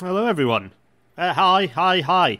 Hello, 0.00 0.26
everyone. 0.26 0.72
Uh, 1.16 1.32
hi, 1.32 1.66
hi, 1.66 2.00
hi. 2.00 2.38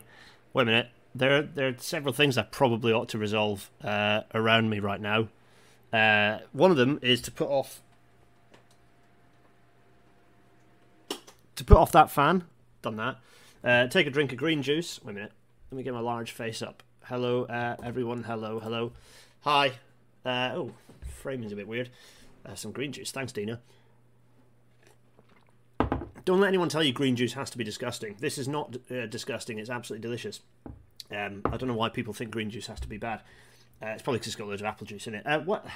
Wait 0.52 0.62
a 0.62 0.64
minute. 0.64 0.88
There, 1.14 1.42
there 1.42 1.68
are 1.68 1.76
several 1.78 2.12
things 2.12 2.36
I 2.36 2.42
probably 2.42 2.92
ought 2.92 3.08
to 3.10 3.18
resolve 3.18 3.70
uh, 3.84 4.22
around 4.34 4.68
me 4.68 4.80
right 4.80 5.00
now. 5.00 5.28
Uh, 5.92 6.40
one 6.52 6.72
of 6.72 6.76
them 6.76 6.98
is 7.02 7.20
to 7.20 7.30
put 7.30 7.48
off 7.48 7.80
to 11.54 11.64
put 11.64 11.76
off 11.76 11.92
that 11.92 12.10
fan. 12.10 12.44
Done 12.80 12.96
that. 12.96 13.16
Uh, 13.62 13.86
take 13.86 14.08
a 14.08 14.10
drink 14.10 14.32
of 14.32 14.38
green 14.38 14.62
juice. 14.62 14.98
Wait 15.04 15.12
a 15.12 15.14
minute. 15.14 15.32
Let 15.70 15.76
me 15.76 15.82
get 15.84 15.94
my 15.94 16.00
large 16.00 16.32
face 16.32 16.62
up. 16.62 16.82
Hello, 17.04 17.44
uh, 17.44 17.76
everyone. 17.84 18.24
Hello, 18.24 18.58
hello. 18.58 18.92
Hi. 19.42 19.72
Uh, 20.24 20.50
oh, 20.54 20.72
framing's 21.22 21.52
a 21.52 21.56
bit 21.56 21.68
weird. 21.68 21.90
Uh, 22.44 22.56
some 22.56 22.72
green 22.72 22.90
juice. 22.90 23.12
Thanks, 23.12 23.30
Dina. 23.30 23.60
Don't 26.24 26.40
let 26.40 26.48
anyone 26.48 26.68
tell 26.68 26.82
you 26.82 26.92
green 26.92 27.16
juice 27.16 27.32
has 27.32 27.50
to 27.50 27.58
be 27.58 27.64
disgusting. 27.64 28.16
This 28.20 28.38
is 28.38 28.46
not 28.46 28.76
uh, 28.90 29.06
disgusting. 29.06 29.58
It's 29.58 29.70
absolutely 29.70 30.02
delicious. 30.02 30.40
Um, 31.10 31.42
I 31.44 31.56
don't 31.56 31.68
know 31.68 31.74
why 31.74 31.88
people 31.88 32.14
think 32.14 32.30
green 32.30 32.50
juice 32.50 32.66
has 32.68 32.80
to 32.80 32.88
be 32.88 32.96
bad. 32.96 33.20
Uh, 33.82 33.88
it's 33.88 34.02
probably 34.02 34.18
because 34.18 34.28
it's 34.28 34.36
got 34.36 34.48
loads 34.48 34.62
of 34.62 34.66
apple 34.66 34.86
juice 34.86 35.06
in 35.06 35.14
it. 35.14 35.26
Uh, 35.26 35.40
what? 35.40 35.66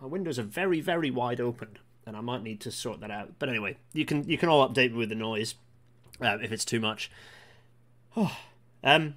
My 0.00 0.08
windows 0.08 0.38
are 0.38 0.42
very, 0.42 0.80
very 0.80 1.10
wide 1.10 1.40
open, 1.40 1.78
and 2.04 2.16
I 2.16 2.20
might 2.20 2.42
need 2.42 2.60
to 2.62 2.72
sort 2.72 3.00
that 3.00 3.10
out. 3.10 3.34
But 3.38 3.48
anyway, 3.48 3.76
you 3.92 4.04
can 4.04 4.28
you 4.28 4.36
can 4.36 4.48
all 4.48 4.68
update 4.68 4.90
me 4.90 4.98
with 4.98 5.08
the 5.10 5.14
noise 5.14 5.54
uh, 6.20 6.38
if 6.42 6.50
it's 6.50 6.64
too 6.64 6.80
much. 6.80 7.10
Oh, 8.16 8.36
um, 8.84 9.14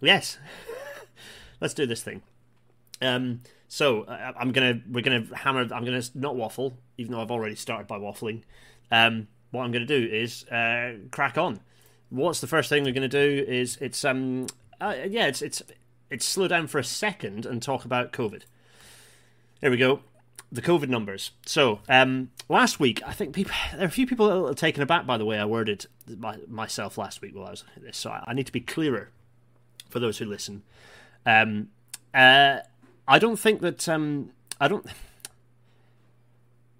yes. 0.00 0.38
Let's 1.60 1.74
do 1.74 1.86
this 1.86 2.02
thing. 2.02 2.22
Um, 3.00 3.42
so 3.68 4.02
uh, 4.02 4.32
I'm 4.36 4.50
gonna 4.50 4.80
we're 4.90 5.02
gonna 5.02 5.26
hammer. 5.36 5.60
I'm 5.60 5.84
gonna 5.84 6.02
not 6.14 6.34
waffle, 6.34 6.76
even 6.98 7.12
though 7.12 7.22
I've 7.22 7.30
already 7.30 7.54
started 7.54 7.86
by 7.86 7.98
waffling. 7.98 8.42
Um, 8.90 9.28
what 9.50 9.64
I'm 9.64 9.72
going 9.72 9.86
to 9.86 10.00
do 10.00 10.14
is 10.14 10.44
uh, 10.48 10.94
crack 11.10 11.38
on. 11.38 11.60
What's 12.08 12.40
the 12.40 12.46
first 12.46 12.68
thing 12.68 12.84
we're 12.84 12.92
going 12.92 13.08
to 13.08 13.08
do? 13.08 13.44
Is 13.46 13.78
it's 13.80 14.04
um 14.04 14.46
uh, 14.80 14.94
yeah 15.08 15.26
it's 15.26 15.42
it's 15.42 15.62
it's 16.10 16.24
slow 16.24 16.48
down 16.48 16.66
for 16.66 16.78
a 16.78 16.84
second 16.84 17.46
and 17.46 17.62
talk 17.62 17.84
about 17.84 18.12
COVID. 18.12 18.42
Here 19.60 19.70
we 19.70 19.76
go. 19.76 20.00
The 20.52 20.62
COVID 20.62 20.88
numbers. 20.88 21.30
So 21.46 21.80
um, 21.88 22.30
last 22.48 22.80
week, 22.80 23.00
I 23.06 23.12
think 23.12 23.34
people 23.34 23.52
there 23.72 23.82
are 23.82 23.86
a 23.86 23.90
few 23.90 24.06
people 24.06 24.52
taken 24.54 24.82
aback 24.82 25.06
by 25.06 25.16
the 25.16 25.24
way 25.24 25.38
I 25.38 25.44
worded 25.44 25.86
my, 26.08 26.38
myself 26.48 26.98
last 26.98 27.20
week 27.22 27.36
while 27.36 27.46
I 27.46 27.50
was 27.50 27.64
at 27.76 27.82
this. 27.82 27.96
So 27.96 28.10
I, 28.10 28.24
I 28.26 28.34
need 28.34 28.46
to 28.46 28.52
be 28.52 28.60
clearer 28.60 29.10
for 29.88 30.00
those 30.00 30.18
who 30.18 30.24
listen. 30.24 30.62
Um, 31.24 31.68
uh, 32.12 32.58
I 33.06 33.18
don't 33.18 33.38
think 33.38 33.60
that 33.60 33.88
um, 33.88 34.30
I 34.60 34.66
don't. 34.66 34.84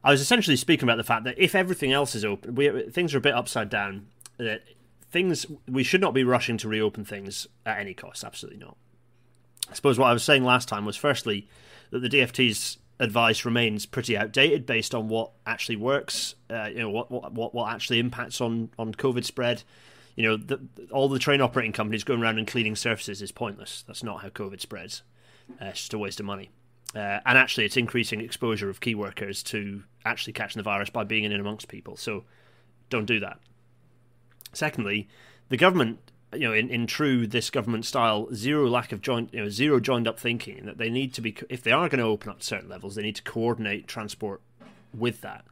I 0.03 0.11
was 0.11 0.21
essentially 0.21 0.57
speaking 0.57 0.85
about 0.85 0.97
the 0.97 1.05
fact 1.05 1.25
that 1.25 1.39
if 1.39 1.55
everything 1.55 1.93
else 1.93 2.15
is 2.15 2.25
open, 2.25 2.55
we, 2.55 2.91
things 2.91 3.15
are 3.15 3.19
a 3.19 3.23
bit 3.23 3.35
upside 3.35 3.69
down. 3.69 4.07
That 4.39 4.63
things 5.11 5.47
we 5.69 5.83
should 5.83 6.01
not 6.01 6.15
be 6.15 6.25
rushing 6.25 6.57
to 6.59 6.69
reopen 6.69 7.05
things 7.05 7.47
at 7.67 7.79
any 7.79 7.95
cost. 7.95 8.25
Absolutely 8.25 8.61
not. 8.61 8.77
I 9.71 9.75
suppose 9.75 9.99
what 9.99 10.07
I 10.07 10.13
was 10.13 10.25
saying 10.25 10.45
last 10.45 10.69
time 10.69 10.85
was 10.85 10.97
firstly 10.97 11.49
that 11.91 12.01
the 12.01 12.09
DFT's 12.09 12.79
advice 12.99 13.45
remains 13.45 13.87
pretty 13.87 14.17
outdated 14.17 14.67
based 14.67 14.95
on 14.95 15.09
what 15.09 15.33
actually 15.47 15.77
works. 15.77 16.35
Uh, 16.49 16.69
you 16.71 16.79
know 16.79 16.91
what, 16.91 17.11
what 17.11 17.55
what 17.55 17.73
actually 17.73 17.99
impacts 17.99 18.41
on 18.41 18.71
on 18.79 18.95
COVID 18.95 19.25
spread. 19.25 19.63
You 20.17 20.29
know, 20.29 20.37
the, 20.37 20.61
all 20.91 21.09
the 21.09 21.19
train 21.19 21.41
operating 21.41 21.73
companies 21.73 22.05
going 22.05 22.23
around 22.23 22.39
and 22.39 22.47
cleaning 22.47 22.77
surfaces 22.77 23.23
is 23.23 23.33
pointless. 23.33 23.85
That's 23.87 24.03
not 24.03 24.23
how 24.23 24.29
COVID 24.29 24.61
spreads. 24.61 25.03
Uh, 25.61 25.67
it's 25.67 25.81
just 25.81 25.95
a 25.95 25.99
waste 25.99 26.21
of 26.21 26.27
money. 26.27 26.51
Uh, 26.95 27.21
and 27.25 27.39
actually, 27.39 27.65
it's 27.65 27.77
increasing 27.77 28.21
exposure 28.21 28.69
of 28.69 28.81
key 28.81 28.95
workers 28.95 29.43
to 29.45 29.85
actually 30.05 30.33
catching 30.33 30.59
the 30.59 30.65
virus 30.65 30.91
by 30.91 31.05
being 31.05 31.25
in 31.25 31.33
and 31.33 31.41
amongst 31.41 31.69
people. 31.69 31.97
So 31.97 32.25
don't 32.89 33.07
do 33.07 33.21
that. 33.21 33.39
Secondly, 34.53 35.09
the 35.49 35.57
government, 35.57 35.99
you 36.33 36.49
know, 36.49 36.53
in, 36.53 36.69
in 36.69 36.87
true 36.87 37.27
this 37.27 37.51
government 37.51 37.85
style, 37.85 38.29
zero 38.35 38.69
lack 38.69 38.91
of 38.91 39.03
joint, 39.03 39.33
you 39.33 39.41
know, 39.41 39.49
zero 39.49 39.79
joined 39.79 40.09
up 40.09 40.19
thinking, 40.19 40.67
that 40.67 40.79
they 40.79 40.91
need 40.91 41.15
to 41.15 41.21
be, 41.21 41.37
if 41.49 41.63
they 41.63 41.73
are 41.73 41.89
going 41.89 42.01
to 42.01 42.05
open 42.05 42.31
up 42.31 42.43
certain 42.43 42.69
levels, 42.69 42.97
they 42.97 43.03
need 43.03 43.17
to 43.17 43.23
coordinate 43.23 43.87
transport 43.87 44.41
with 44.93 45.21
that. 45.21 45.45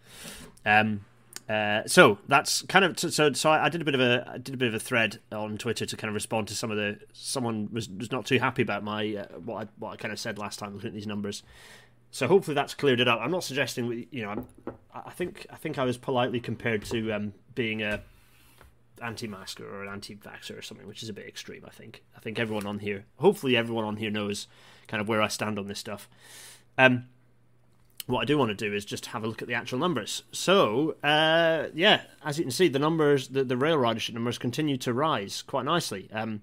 Um, 0.66 1.04
uh, 1.48 1.82
so 1.86 2.18
that's 2.28 2.62
kind 2.62 2.84
of 2.84 2.98
so. 2.98 3.32
So 3.32 3.50
I 3.50 3.70
did 3.70 3.80
a 3.80 3.84
bit 3.84 3.94
of 3.94 4.02
a 4.02 4.30
I 4.34 4.38
did 4.38 4.54
a 4.54 4.58
bit 4.58 4.68
of 4.68 4.74
a 4.74 4.78
thread 4.78 5.18
on 5.32 5.56
Twitter 5.56 5.86
to 5.86 5.96
kind 5.96 6.08
of 6.10 6.14
respond 6.14 6.46
to 6.48 6.54
some 6.54 6.70
of 6.70 6.76
the 6.76 6.98
someone 7.14 7.70
was 7.72 7.88
was 7.88 8.12
not 8.12 8.26
too 8.26 8.38
happy 8.38 8.60
about 8.60 8.84
my 8.84 9.16
uh, 9.16 9.38
what 9.38 9.64
I 9.64 9.68
what 9.78 9.90
I 9.92 9.96
kind 9.96 10.12
of 10.12 10.20
said 10.20 10.38
last 10.38 10.58
time 10.58 10.74
looking 10.74 10.88
at 10.88 10.94
these 10.94 11.06
numbers. 11.06 11.42
So 12.10 12.26
hopefully 12.26 12.54
that's 12.54 12.74
cleared 12.74 13.00
it 13.00 13.08
up. 13.08 13.20
I'm 13.22 13.30
not 13.30 13.44
suggesting 13.44 14.06
you 14.10 14.22
know 14.22 14.30
I'm, 14.30 14.46
I 14.94 15.10
think 15.10 15.46
I 15.50 15.56
think 15.56 15.78
I 15.78 15.84
was 15.84 15.96
politely 15.96 16.40
compared 16.40 16.84
to 16.86 17.12
um, 17.12 17.32
being 17.54 17.82
a 17.82 18.02
anti-masker 19.00 19.64
or 19.64 19.84
an 19.84 19.88
anti-vaxxer 19.88 20.58
or 20.58 20.62
something, 20.62 20.86
which 20.86 21.02
is 21.02 21.08
a 21.08 21.14
bit 21.14 21.26
extreme. 21.26 21.64
I 21.66 21.70
think 21.70 22.02
I 22.14 22.20
think 22.20 22.38
everyone 22.38 22.66
on 22.66 22.80
here, 22.80 23.06
hopefully 23.16 23.56
everyone 23.56 23.84
on 23.84 23.96
here 23.96 24.10
knows 24.10 24.48
kind 24.86 25.00
of 25.00 25.08
where 25.08 25.22
I 25.22 25.28
stand 25.28 25.58
on 25.58 25.66
this 25.66 25.78
stuff. 25.78 26.10
Um, 26.76 27.06
what 28.08 28.22
I 28.22 28.24
do 28.24 28.38
want 28.38 28.48
to 28.48 28.54
do 28.54 28.74
is 28.74 28.86
just 28.86 29.06
have 29.06 29.22
a 29.22 29.26
look 29.26 29.42
at 29.42 29.48
the 29.48 29.54
actual 29.54 29.78
numbers. 29.78 30.22
So, 30.32 30.96
uh, 31.04 31.66
yeah, 31.74 32.02
as 32.24 32.38
you 32.38 32.44
can 32.44 32.50
see, 32.50 32.66
the 32.66 32.78
numbers, 32.78 33.28
the, 33.28 33.44
the 33.44 33.56
rail 33.56 33.76
ridership 33.76 34.14
numbers 34.14 34.38
continue 34.38 34.78
to 34.78 34.94
rise 34.94 35.42
quite 35.42 35.66
nicely. 35.66 36.08
Um, 36.10 36.40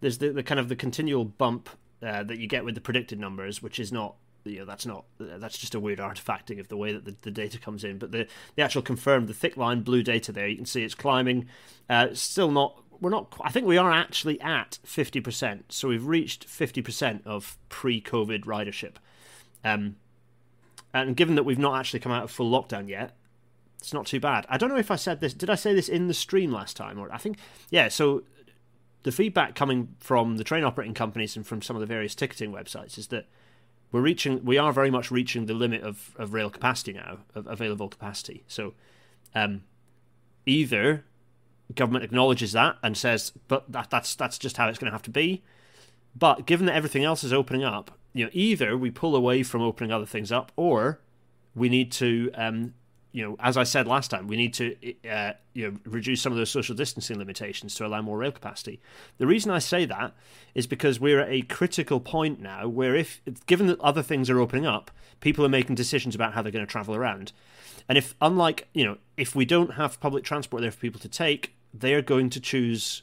there's 0.00 0.18
the, 0.18 0.28
the 0.30 0.42
kind 0.42 0.60
of 0.60 0.68
the 0.68 0.76
continual 0.76 1.24
bump 1.24 1.70
uh, 2.02 2.22
that 2.24 2.38
you 2.38 2.46
get 2.46 2.66
with 2.66 2.74
the 2.74 2.82
predicted 2.82 3.18
numbers, 3.18 3.62
which 3.62 3.80
is 3.80 3.90
not, 3.90 4.16
you 4.44 4.58
know, 4.58 4.66
that's 4.66 4.84
not, 4.84 5.06
that's 5.18 5.56
just 5.56 5.74
a 5.74 5.80
weird 5.80 6.00
artifacting 6.00 6.60
of 6.60 6.68
the 6.68 6.76
way 6.76 6.92
that 6.92 7.06
the, 7.06 7.16
the 7.22 7.30
data 7.30 7.58
comes 7.58 7.82
in. 7.82 7.96
But 7.96 8.12
the, 8.12 8.26
the 8.56 8.62
actual 8.62 8.82
confirmed, 8.82 9.26
the 9.26 9.34
thick 9.34 9.56
line 9.56 9.80
blue 9.80 10.02
data 10.02 10.32
there, 10.32 10.48
you 10.48 10.56
can 10.56 10.66
see 10.66 10.84
it's 10.84 10.94
climbing. 10.94 11.46
Uh, 11.88 12.08
still 12.12 12.50
not, 12.50 12.78
we're 13.00 13.08
not, 13.08 13.34
I 13.40 13.50
think 13.50 13.66
we 13.66 13.78
are 13.78 13.90
actually 13.90 14.38
at 14.42 14.78
50%. 14.86 15.62
So 15.70 15.88
we've 15.88 16.04
reached 16.04 16.46
50% 16.46 17.26
of 17.26 17.56
pre 17.70 18.02
COVID 18.02 18.44
ridership. 18.44 18.96
Um, 19.64 19.96
and 20.92 21.16
given 21.16 21.34
that 21.36 21.44
we've 21.44 21.58
not 21.58 21.78
actually 21.78 22.00
come 22.00 22.12
out 22.12 22.24
of 22.24 22.30
full 22.30 22.50
lockdown 22.50 22.88
yet, 22.88 23.16
it's 23.78 23.94
not 23.94 24.06
too 24.06 24.20
bad. 24.20 24.46
I 24.48 24.58
don't 24.58 24.68
know 24.68 24.76
if 24.76 24.90
I 24.90 24.96
said 24.96 25.20
this. 25.20 25.32
Did 25.32 25.50
I 25.50 25.54
say 25.54 25.74
this 25.74 25.88
in 25.88 26.08
the 26.08 26.14
stream 26.14 26.52
last 26.52 26.76
time? 26.76 26.98
Or 26.98 27.12
I 27.12 27.18
think, 27.18 27.38
yeah. 27.70 27.88
So 27.88 28.24
the 29.02 29.12
feedback 29.12 29.54
coming 29.54 29.94
from 30.00 30.36
the 30.36 30.44
train 30.44 30.64
operating 30.64 30.94
companies 30.94 31.36
and 31.36 31.46
from 31.46 31.62
some 31.62 31.76
of 31.76 31.80
the 31.80 31.86
various 31.86 32.14
ticketing 32.14 32.52
websites 32.52 32.98
is 32.98 33.06
that 33.08 33.26
we're 33.92 34.02
reaching, 34.02 34.44
we 34.44 34.58
are 34.58 34.72
very 34.72 34.90
much 34.90 35.10
reaching 35.10 35.46
the 35.46 35.54
limit 35.54 35.82
of, 35.82 36.14
of 36.16 36.34
rail 36.34 36.50
capacity 36.50 36.92
now, 36.92 37.18
of 37.34 37.46
available 37.46 37.88
capacity. 37.88 38.44
So 38.46 38.74
um, 39.34 39.62
either 40.46 41.04
government 41.74 42.04
acknowledges 42.04 42.52
that 42.52 42.76
and 42.82 42.96
says, 42.96 43.32
but 43.48 43.70
that, 43.72 43.90
that's 43.90 44.14
that's 44.14 44.38
just 44.38 44.56
how 44.56 44.68
it's 44.68 44.78
going 44.78 44.90
to 44.90 44.94
have 44.94 45.02
to 45.02 45.10
be. 45.10 45.42
But 46.16 46.46
given 46.46 46.66
that 46.66 46.74
everything 46.74 47.04
else 47.04 47.24
is 47.24 47.32
opening 47.32 47.64
up, 47.64 47.98
you 48.12 48.24
know, 48.24 48.30
either 48.32 48.76
we 48.76 48.90
pull 48.90 49.14
away 49.14 49.42
from 49.42 49.62
opening 49.62 49.92
other 49.92 50.06
things 50.06 50.32
up, 50.32 50.52
or 50.56 51.00
we 51.54 51.68
need 51.68 51.92
to, 51.92 52.30
um, 52.34 52.74
you 53.12 53.22
know, 53.22 53.36
as 53.40 53.56
I 53.56 53.64
said 53.64 53.86
last 53.86 54.10
time, 54.10 54.26
we 54.26 54.36
need 54.36 54.54
to, 54.54 54.76
uh, 55.08 55.32
you 55.52 55.70
know, 55.70 55.78
reduce 55.84 56.20
some 56.20 56.32
of 56.32 56.38
those 56.38 56.50
social 56.50 56.74
distancing 56.74 57.18
limitations 57.18 57.74
to 57.76 57.86
allow 57.86 58.02
more 58.02 58.18
rail 58.18 58.32
capacity. 58.32 58.80
The 59.18 59.26
reason 59.26 59.50
I 59.50 59.58
say 59.58 59.84
that 59.86 60.12
is 60.54 60.66
because 60.66 61.00
we're 61.00 61.20
at 61.20 61.30
a 61.30 61.42
critical 61.42 62.00
point 62.00 62.40
now 62.40 62.68
where, 62.68 62.94
if 62.94 63.20
given 63.46 63.66
that 63.68 63.80
other 63.80 64.02
things 64.02 64.28
are 64.30 64.40
opening 64.40 64.66
up, 64.66 64.90
people 65.20 65.44
are 65.44 65.48
making 65.48 65.74
decisions 65.74 66.14
about 66.14 66.34
how 66.34 66.42
they're 66.42 66.52
going 66.52 66.66
to 66.66 66.70
travel 66.70 66.94
around, 66.94 67.32
and 67.88 67.98
if, 67.98 68.14
unlike, 68.20 68.68
you 68.72 68.84
know, 68.84 68.98
if 69.16 69.34
we 69.34 69.44
don't 69.44 69.74
have 69.74 70.00
public 70.00 70.22
transport 70.22 70.62
there 70.62 70.70
for 70.70 70.78
people 70.78 71.00
to 71.00 71.08
take, 71.08 71.54
they 71.74 71.94
are 71.94 72.02
going 72.02 72.30
to 72.30 72.40
choose 72.40 73.02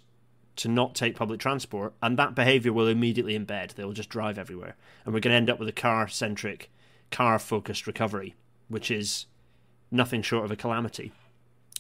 to 0.58 0.68
not 0.68 0.96
take 0.96 1.16
public 1.16 1.40
transport, 1.40 1.94
and 2.02 2.18
that 2.18 2.36
behaviour 2.36 2.74
will 2.74 2.88
immediately 2.88 3.38
embed. 3.38 3.74
They'll 3.74 3.94
just 3.94 4.10
drive 4.10 4.38
everywhere, 4.38 4.76
and 5.06 5.14
we're 5.14 5.20
going 5.20 5.32
to 5.32 5.38
end 5.38 5.50
up 5.50 5.60
with 5.60 5.70
a 5.70 5.74
car-centric, 5.74 6.70
car-focused 7.12 7.88
recovery, 7.88 8.36
which 8.68 8.92
is 8.92 9.26
nothing 9.92 10.22
short 10.22 10.46
of 10.46 10.52
a 10.52 10.56
calamity. 10.56 11.12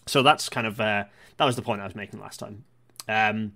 So 0.06 0.24
that's 0.24 0.48
kind 0.50 0.66
of 0.66 0.80
uh, 0.80 1.06
that 1.38 1.46
was 1.46 1.56
the 1.56 1.62
point 1.62 1.82
I 1.82 1.86
was 1.86 1.96
making 1.96 2.20
last 2.20 2.40
time. 2.40 2.64
Um, 3.10 3.54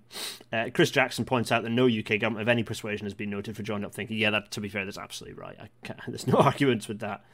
uh, 0.52 0.70
Chris 0.72 0.90
Jackson 0.90 1.24
points 1.24 1.52
out 1.52 1.62
that 1.62 1.70
no 1.70 1.86
UK 1.86 2.18
government 2.18 2.42
of 2.42 2.48
any 2.48 2.62
persuasion 2.62 3.06
has 3.06 3.14
been 3.14 3.30
noted 3.30 3.56
for 3.56 3.62
joined 3.62 3.84
up 3.84 3.94
thinking. 3.94 4.16
Yeah, 4.16 4.30
that 4.30 4.50
to 4.52 4.60
be 4.60 4.68
fair, 4.68 4.84
that's 4.84 4.98
absolutely 4.98 5.40
right. 5.40 5.56
there's 6.08 6.26
no 6.26 6.36
arguments 6.38 6.88
with 6.88 7.00
that. 7.00 7.24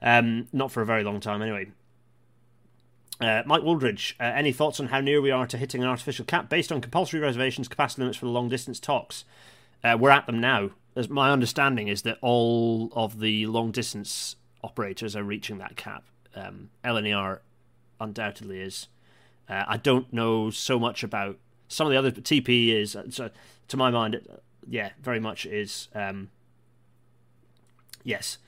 Um, 0.00 0.48
not 0.52 0.72
for 0.72 0.82
a 0.82 0.86
very 0.86 1.04
long 1.04 1.20
time, 1.20 1.42
anyway. 1.42 1.70
Uh, 3.20 3.42
Mike 3.46 3.62
Wooldridge, 3.62 4.14
uh, 4.18 4.24
any 4.24 4.52
thoughts 4.52 4.80
on 4.80 4.88
how 4.88 5.00
near 5.00 5.20
we 5.20 5.30
are 5.30 5.46
to 5.46 5.56
hitting 5.56 5.82
an 5.82 5.88
artificial 5.88 6.24
cap 6.24 6.48
based 6.48 6.72
on 6.72 6.80
compulsory 6.80 7.20
reservations, 7.20 7.68
capacity 7.68 8.02
limits 8.02 8.18
for 8.18 8.26
the 8.26 8.32
long 8.32 8.48
distance 8.48 8.80
TOCs? 8.80 9.24
Uh, 9.84 9.96
we're 9.98 10.10
at 10.10 10.26
them 10.26 10.40
now. 10.40 10.70
As 10.94 11.08
my 11.08 11.30
understanding 11.30 11.88
is 11.88 12.02
that 12.02 12.18
all 12.20 12.90
of 12.94 13.20
the 13.20 13.46
long 13.46 13.70
distance 13.70 14.36
operators 14.62 15.16
are 15.16 15.22
reaching 15.22 15.58
that 15.58 15.76
cap. 15.76 16.04
Um, 16.34 16.70
LNER 16.84 17.40
undoubtedly 18.00 18.60
is. 18.60 18.88
Uh, 19.48 19.64
I 19.66 19.76
don't 19.76 20.12
know 20.12 20.50
so 20.50 20.78
much 20.78 21.02
about 21.02 21.38
some 21.68 21.86
of 21.86 21.92
the 21.92 21.98
other. 21.98 22.10
TP 22.10 22.68
is, 22.68 22.94
uh, 22.94 23.04
so, 23.10 23.30
to 23.68 23.76
my 23.76 23.90
mind, 23.90 24.20
yeah, 24.68 24.90
very 25.00 25.20
much 25.20 25.46
is. 25.46 25.88
Um, 25.94 26.30
yes. 28.04 28.38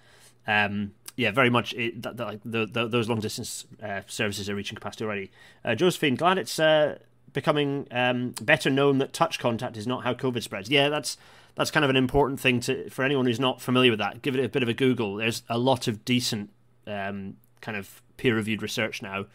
Um, 0.47 0.93
yeah, 1.17 1.31
very 1.31 1.51
much. 1.51 1.73
It, 1.75 2.03
that, 2.03 2.17
that, 2.17 2.41
the, 2.45 2.67
the, 2.67 2.89
those 2.89 3.09
long 3.09 3.21
distance 3.21 3.65
uh, 3.83 4.03
services 4.07 4.49
are 4.49 4.55
reaching 4.55 4.75
capacity 4.75 5.05
already. 5.05 5.31
Uh, 5.65 5.75
Josephine, 5.75 6.17
glad 6.17 6.39
it's 6.39 6.59
uh, 6.59 6.99
becoming 7.33 7.87
um, 7.91 8.31
better 8.41 8.71
known 8.71 8.99
that 8.99 9.13
touch 9.13 9.39
contact 9.39 9.77
is 9.77 9.87
not 9.87 10.05
how 10.05 10.15
COVID 10.15 10.43
spreads. 10.43 10.71
Yeah, 10.71 10.89
that's 10.89 11.17
that's 11.57 11.71
kind 11.71 11.85
of 11.85 11.91
an 11.91 11.97
important 11.97 12.41
thing 12.41 12.61
to 12.61 12.91
for 12.91 13.05
anyone 13.05 13.27
who's 13.27 13.41
not 13.41 13.61
familiar 13.61 13.91
with 13.91 14.01
that. 14.01 14.23
Give 14.23 14.35
it 14.35 14.45
a 14.45 14.49
bit 14.49 14.63
of 14.63 14.69
a 14.69 14.75
Google. 14.75 15.17
There's 15.17 15.43
a 15.49 15.59
lot 15.59 15.87
of 15.87 16.05
decent 16.05 16.51
um, 16.87 17.37
kind 17.61 17.77
of 17.77 18.03
peer-reviewed 18.17 18.63
research 18.63 19.03
now, 19.03 19.27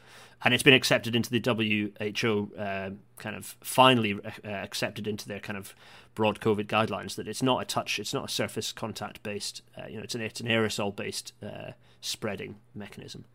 and 0.44 0.54
it's 0.54 0.64
been 0.64 0.74
accepted 0.74 1.16
into 1.16 1.30
the 1.30 1.40
WHO 1.40 2.52
uh, 2.58 2.92
kind 3.18 3.36
of 3.36 3.58
finally 3.62 4.20
uh, 4.24 4.48
accepted 4.48 5.08
into 5.08 5.28
their 5.28 5.40
kind 5.40 5.58
of 5.58 5.76
broad 6.16 6.40
COVID 6.40 6.68
guidelines 6.68 7.16
that 7.16 7.28
it's 7.28 7.44
not 7.44 7.62
a 7.62 7.66
touch, 7.66 8.00
it's 8.00 8.14
not 8.14 8.26
a 8.26 8.30
surface 8.30 8.72
contact 8.72 9.22
based, 9.24 9.62
uh, 9.78 9.88
you 9.88 9.98
know, 9.98 10.04
it's 10.04 10.16
an 10.16 10.22
it's 10.22 10.40
an 10.40 10.48
aerosol 10.48 10.96
based 10.96 11.34
uh, 11.44 11.72
spreading 12.02 12.56
mechanism. 12.74 13.26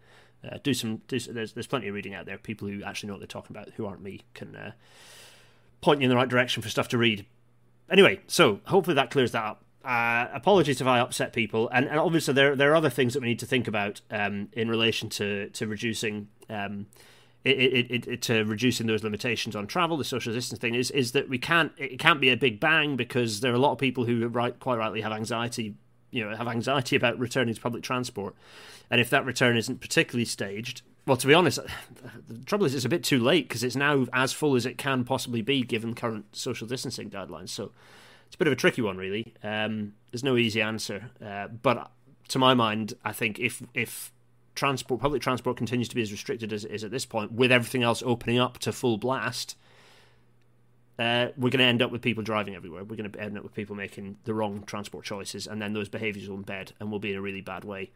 Uh, 0.44 0.58
do 0.62 0.75
some 0.75 1.02
do, 1.08 1.19
there's 1.19 1.52
there's 1.52 1.67
plenty 1.67 1.88
of 1.88 1.94
reading 1.94 2.14
out 2.14 2.26
there. 2.26 2.38
People 2.38 2.69
who 2.69 2.82
actually 2.82 3.08
know 3.08 3.14
what 3.14 3.20
they're 3.20 3.26
talking 3.26 3.56
about, 3.56 3.70
who 3.76 3.87
aren't 3.87 4.02
me, 4.02 4.20
can 4.35 4.55
uh, 4.56 4.73
point 5.81 6.00
you 6.00 6.05
in 6.05 6.11
the 6.11 6.17
right 6.17 6.29
direction 6.29 6.62
for 6.62 6.69
stuff 6.69 6.88
to 6.88 6.99
read. 6.99 7.26
Anyway, 7.91 8.20
so 8.26 8.61
hopefully 8.67 8.94
that 8.94 9.11
clears 9.11 9.32
that 9.32 9.44
up. 9.44 9.64
Uh, 9.84 10.28
apologies 10.32 10.81
if 10.81 10.86
I 10.86 10.98
upset 10.98 11.34
people, 11.34 11.69
and, 11.69 11.86
and, 11.86 11.98
obviously 11.98 12.32
there 12.32 12.56
there 12.56 12.72
are 12.72 12.76
other 12.76 12.88
things 12.88 13.12
that 13.12 13.20
we 13.20 13.28
need 13.28 13.38
to 13.40 13.46
think 13.46 13.69
about 13.69 14.00
um, 14.10 14.48
in 14.54 14.70
relation 14.70 15.10
to 15.10 15.50
to 15.50 15.66
reducing 15.66 16.28
um, 16.48 16.86
it, 17.44 17.90
it, 17.90 18.08
it, 18.08 18.22
to 18.22 18.44
reducing 18.44 18.86
those 18.86 19.04
limitations 19.04 19.54
on 19.54 19.66
travel. 19.66 19.98
The 19.98 20.04
social 20.04 20.32
distance 20.32 20.58
thing 20.58 20.75
is 20.75 20.90
is 20.90 21.12
that 21.12 21.28
we 21.28 21.36
can't 21.36 21.70
it 21.76 21.98
can't 21.98 22.19
be 22.19 22.31
a 22.31 22.36
big 22.36 22.60
bang 22.60 22.96
because 22.96 23.40
there 23.40 23.52
are 23.52 23.56
a 23.56 23.58
lot 23.58 23.72
of 23.72 23.78
people 23.78 24.06
who 24.06 24.26
right 24.28 24.58
quite 24.58 24.78
rightly 24.78 25.02
have 25.02 25.12
anxiety 25.12 25.75
you 26.10 26.25
know 26.25 26.34
have 26.34 26.48
anxiety 26.48 26.96
about 26.96 27.19
returning 27.19 27.54
to 27.54 27.60
public 27.60 27.82
transport, 27.82 28.34
and 28.90 29.02
if 29.02 29.10
that 29.10 29.26
return 29.26 29.54
isn't 29.58 29.82
particularly 29.82 30.25
staged, 30.25 30.81
well, 31.06 31.19
to 31.19 31.26
be 31.26 31.34
honest, 31.34 31.58
the 32.28 32.44
trouble 32.46 32.64
is 32.64 32.75
it's 32.75 32.86
a 32.86 32.88
bit 32.88 33.04
too 33.04 33.19
late 33.19 33.48
because 33.48 33.62
it's 33.62 33.76
now 33.76 34.06
as 34.14 34.32
full 34.32 34.56
as 34.56 34.64
it 34.64 34.78
can 34.78 35.04
possibly 35.04 35.42
be 35.42 35.62
given 35.62 35.94
current 35.94 36.25
social 36.34 36.66
distancing 36.66 37.10
guidelines. 37.10 37.50
So 37.50 37.72
it's 38.34 38.36
a 38.36 38.38
bit 38.38 38.48
of 38.48 38.52
a 38.52 38.56
tricky 38.56 38.82
one, 38.82 38.96
really. 38.96 39.32
Um, 39.44 39.94
there's 40.10 40.25
no 40.25 40.36
easy 40.36 40.60
answer, 40.60 41.08
uh, 41.25 41.46
but 41.46 41.92
to 42.26 42.40
my 42.40 42.52
mind, 42.52 42.94
I 43.04 43.12
think 43.12 43.38
if 43.38 43.62
if 43.75 44.12
transport, 44.56 45.00
public 45.00 45.22
transport 45.22 45.56
continues 45.56 45.88
to 45.90 45.94
be 45.94 46.02
as 46.02 46.10
restricted 46.10 46.52
as 46.52 46.64
it 46.64 46.72
is 46.72 46.82
at 46.82 46.90
this 46.90 47.06
point, 47.06 47.31
with 47.31 47.52
everything 47.52 47.84
else 47.84 48.02
opening 48.04 48.40
up 48.40 48.58
to 48.58 48.72
full 48.72 48.98
blast, 48.98 49.56
uh, 50.98 51.28
we're 51.36 51.50
going 51.50 51.60
to 51.60 51.64
end 51.64 51.81
up 51.81 51.92
with 51.92 52.02
people 52.02 52.25
driving 52.25 52.56
everywhere. 52.56 52.82
We're 52.82 52.96
going 52.96 53.12
to 53.12 53.20
end 53.20 53.38
up 53.38 53.44
with 53.44 53.54
people 53.54 53.76
making 53.76 54.16
the 54.25 54.34
wrong 54.34 54.64
transport 54.66 55.04
choices, 55.04 55.46
and 55.46 55.62
then 55.62 55.72
those 55.72 55.88
behaviours 55.88 56.28
will 56.28 56.38
embed 56.38 56.72
and 56.81 56.90
we'll 56.90 56.98
be 56.98 57.12
in 57.12 57.16
a 57.16 57.22
really 57.22 57.40
bad 57.40 57.62
way. 57.62 57.92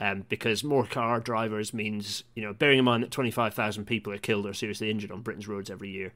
Um, 0.00 0.24
because 0.30 0.64
more 0.64 0.86
car 0.86 1.20
drivers 1.20 1.74
means, 1.74 2.24
you 2.34 2.42
know, 2.42 2.54
bearing 2.54 2.78
in 2.78 2.86
mind 2.86 3.02
that 3.02 3.10
25,000 3.10 3.84
people 3.84 4.14
are 4.14 4.18
killed 4.18 4.46
or 4.46 4.54
seriously 4.54 4.90
injured 4.90 5.12
on 5.12 5.20
Britain's 5.20 5.46
roads 5.46 5.70
every 5.70 5.90
year, 5.90 6.14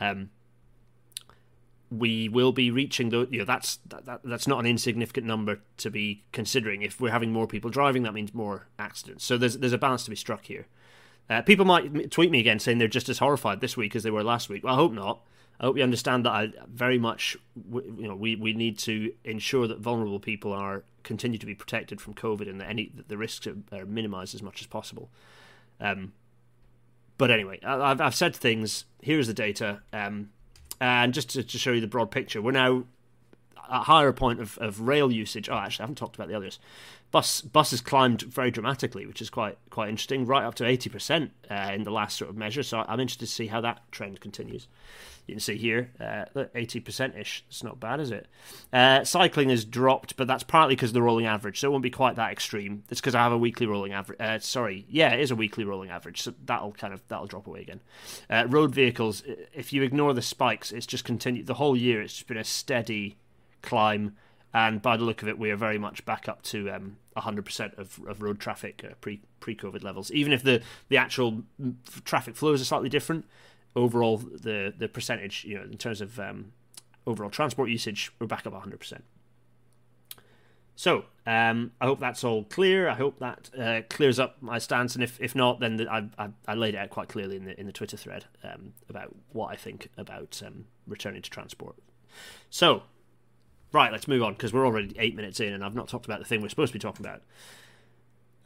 um, 0.00 0.28
we 1.90 2.28
will 2.28 2.52
be 2.52 2.70
reaching 2.70 3.10
the 3.10 3.28
you 3.30 3.38
know 3.38 3.44
that's 3.44 3.76
that, 3.86 4.04
that, 4.06 4.20
that's 4.24 4.48
not 4.48 4.58
an 4.58 4.66
insignificant 4.66 5.26
number 5.26 5.60
to 5.78 5.90
be 5.90 6.24
considering. 6.32 6.82
If 6.82 7.00
we're 7.00 7.10
having 7.12 7.32
more 7.32 7.46
people 7.46 7.70
driving 7.70 8.02
that 8.02 8.14
means 8.14 8.34
more 8.34 8.66
accidents. 8.78 9.24
So 9.24 9.36
there's 9.36 9.58
there's 9.58 9.72
a 9.72 9.78
balance 9.78 10.04
to 10.04 10.10
be 10.10 10.16
struck 10.16 10.46
here. 10.46 10.66
Uh, 11.28 11.42
people 11.42 11.64
might 11.64 12.10
tweet 12.10 12.30
me 12.30 12.40
again 12.40 12.58
saying 12.58 12.78
they're 12.78 12.88
just 12.88 13.08
as 13.08 13.18
horrified 13.18 13.60
this 13.60 13.76
week 13.76 13.96
as 13.96 14.02
they 14.02 14.10
were 14.10 14.24
last 14.24 14.48
week. 14.48 14.64
Well 14.64 14.74
i 14.74 14.76
hope 14.76 14.92
not. 14.92 15.20
I 15.58 15.64
hope 15.64 15.76
you 15.78 15.82
understand 15.82 16.26
that 16.26 16.32
i 16.32 16.52
very 16.68 16.98
much 16.98 17.36
you 17.72 18.08
know 18.08 18.16
we 18.16 18.36
we 18.36 18.52
need 18.52 18.78
to 18.80 19.12
ensure 19.24 19.66
that 19.68 19.78
vulnerable 19.78 20.20
people 20.20 20.52
are 20.52 20.84
continue 21.02 21.38
to 21.38 21.46
be 21.46 21.54
protected 21.54 22.00
from 22.00 22.14
covid 22.14 22.50
and 22.50 22.60
that 22.60 22.68
any 22.68 22.90
that 22.94 23.08
the 23.08 23.16
risks 23.16 23.46
are, 23.46 23.56
are 23.72 23.86
minimized 23.86 24.34
as 24.34 24.42
much 24.42 24.60
as 24.60 24.66
possible. 24.66 25.08
Um 25.80 26.12
but 27.16 27.30
anyway 27.30 27.60
i've, 27.62 28.00
I've 28.00 28.14
said 28.14 28.34
things. 28.34 28.86
Here's 29.00 29.28
the 29.28 29.34
data. 29.34 29.82
Um 29.92 30.30
and 30.80 31.14
just 31.14 31.30
to, 31.30 31.42
to 31.42 31.58
show 31.58 31.72
you 31.72 31.80
the 31.80 31.86
broad 31.86 32.10
picture, 32.10 32.40
we're 32.42 32.52
now 32.52 32.84
a 33.68 33.80
higher 33.80 34.12
point 34.12 34.40
of, 34.40 34.58
of 34.58 34.80
rail 34.80 35.10
usage. 35.10 35.48
Oh, 35.48 35.56
actually, 35.56 35.82
I 35.82 35.84
haven't 35.84 35.96
talked 35.96 36.16
about 36.16 36.28
the 36.28 36.34
others. 36.34 36.58
Bus 37.12 37.40
buses 37.40 37.80
climbed 37.80 38.22
very 38.22 38.50
dramatically, 38.50 39.06
which 39.06 39.22
is 39.22 39.30
quite 39.30 39.56
quite 39.70 39.88
interesting, 39.88 40.26
right 40.26 40.44
up 40.44 40.54
to 40.56 40.66
eighty 40.66 40.90
percent 40.90 41.30
uh, 41.50 41.70
in 41.72 41.84
the 41.84 41.92
last 41.92 42.18
sort 42.18 42.30
of 42.30 42.36
measure. 42.36 42.62
So 42.62 42.84
I'm 42.86 43.00
interested 43.00 43.26
to 43.26 43.32
see 43.32 43.46
how 43.46 43.60
that 43.60 43.80
trend 43.92 44.20
continues. 44.20 44.66
You 45.26 45.34
can 45.34 45.40
see 45.40 45.56
here, 45.56 45.90
uh, 46.00 46.46
eighty 46.54 46.80
percent 46.80 47.16
ish. 47.16 47.44
It's 47.48 47.62
not 47.62 47.80
bad, 47.80 48.00
is 48.00 48.10
it? 48.10 48.26
Uh, 48.72 49.04
cycling 49.04 49.50
has 49.50 49.64
dropped, 49.64 50.16
but 50.16 50.26
that's 50.26 50.42
partly 50.42 50.74
because 50.74 50.92
the 50.92 51.02
rolling 51.02 51.26
average, 51.26 51.60
so 51.60 51.68
it 51.68 51.70
won't 51.70 51.82
be 51.82 51.90
quite 51.90 52.16
that 52.16 52.32
extreme. 52.32 52.82
It's 52.90 53.00
because 53.00 53.14
I 53.14 53.22
have 53.22 53.32
a 53.32 53.38
weekly 53.38 53.66
rolling 53.66 53.92
average. 53.92 54.20
Uh, 54.20 54.38
sorry, 54.40 54.84
yeah, 54.88 55.14
it 55.14 55.20
is 55.20 55.30
a 55.30 55.36
weekly 55.36 55.64
rolling 55.64 55.90
average, 55.90 56.22
so 56.22 56.34
that'll 56.44 56.72
kind 56.72 56.92
of 56.92 57.02
that'll 57.08 57.26
drop 57.26 57.46
away 57.46 57.60
again. 57.60 57.80
Road 58.50 58.74
vehicles, 58.74 59.22
if 59.54 59.72
you 59.72 59.82
ignore 59.82 60.12
the 60.12 60.22
spikes, 60.22 60.72
it's 60.72 60.86
just 60.86 61.04
continued 61.04 61.46
the 61.46 61.54
whole 61.54 61.76
year. 61.76 62.02
It's 62.02 62.14
just 62.14 62.26
been 62.26 62.36
a 62.36 62.44
steady 62.44 63.16
climb 63.66 64.16
and 64.56 64.80
by 64.80 64.96
the 64.96 65.04
look 65.04 65.20
of 65.20 65.28
it, 65.28 65.38
we 65.38 65.50
are 65.50 65.56
very 65.56 65.76
much 65.76 66.02
back 66.06 66.30
up 66.30 66.40
to 66.44 66.70
um, 66.70 66.96
100% 67.14 67.78
of, 67.78 68.00
of 68.08 68.22
road 68.22 68.40
traffic 68.40 68.82
uh, 68.88 68.94
pre 69.02 69.20
pre 69.38 69.54
COVID 69.54 69.84
levels. 69.84 70.10
Even 70.12 70.32
if 70.32 70.42
the, 70.42 70.62
the 70.88 70.96
actual 70.96 71.42
traffic 72.06 72.36
flows 72.36 72.62
are 72.62 72.64
slightly 72.64 72.88
different, 72.88 73.26
overall 73.74 74.16
the 74.16 74.72
the 74.74 74.88
percentage, 74.88 75.44
you 75.44 75.56
know, 75.56 75.64
in 75.64 75.76
terms 75.76 76.00
of 76.00 76.18
um, 76.18 76.52
overall 77.06 77.28
transport 77.28 77.68
usage, 77.68 78.10
we're 78.18 78.26
back 78.26 78.46
up 78.46 78.54
100%. 78.54 79.02
So 80.74 81.04
um, 81.26 81.72
I 81.78 81.84
hope 81.84 82.00
that's 82.00 82.24
all 82.24 82.44
clear. 82.44 82.88
I 82.88 82.94
hope 82.94 83.18
that 83.18 83.50
uh, 83.58 83.82
clears 83.90 84.18
up 84.18 84.36
my 84.40 84.56
stance, 84.56 84.94
and 84.94 85.04
if, 85.04 85.20
if 85.20 85.34
not, 85.34 85.60
then 85.60 85.76
the, 85.76 85.90
I, 85.90 86.08
I, 86.18 86.30
I, 86.48 86.54
laid 86.54 86.74
it 86.74 86.78
out 86.78 86.88
quite 86.88 87.10
clearly 87.10 87.36
in 87.36 87.44
the 87.44 87.60
in 87.60 87.66
the 87.66 87.72
Twitter 87.72 87.98
thread 87.98 88.24
um, 88.42 88.72
about 88.88 89.14
what 89.32 89.52
I 89.52 89.56
think 89.56 89.90
about 89.98 90.42
um, 90.46 90.64
returning 90.86 91.20
to 91.20 91.30
transport. 91.30 91.76
So 92.48 92.82
Right, 93.72 93.92
let's 93.92 94.08
move 94.08 94.22
on 94.22 94.34
because 94.34 94.52
we're 94.52 94.64
already 94.64 94.94
eight 94.98 95.16
minutes 95.16 95.40
in, 95.40 95.52
and 95.52 95.64
I've 95.64 95.74
not 95.74 95.88
talked 95.88 96.06
about 96.06 96.18
the 96.18 96.24
thing 96.24 96.40
we're 96.40 96.48
supposed 96.48 96.72
to 96.72 96.78
be 96.78 96.82
talking 96.82 97.04
about. 97.04 97.22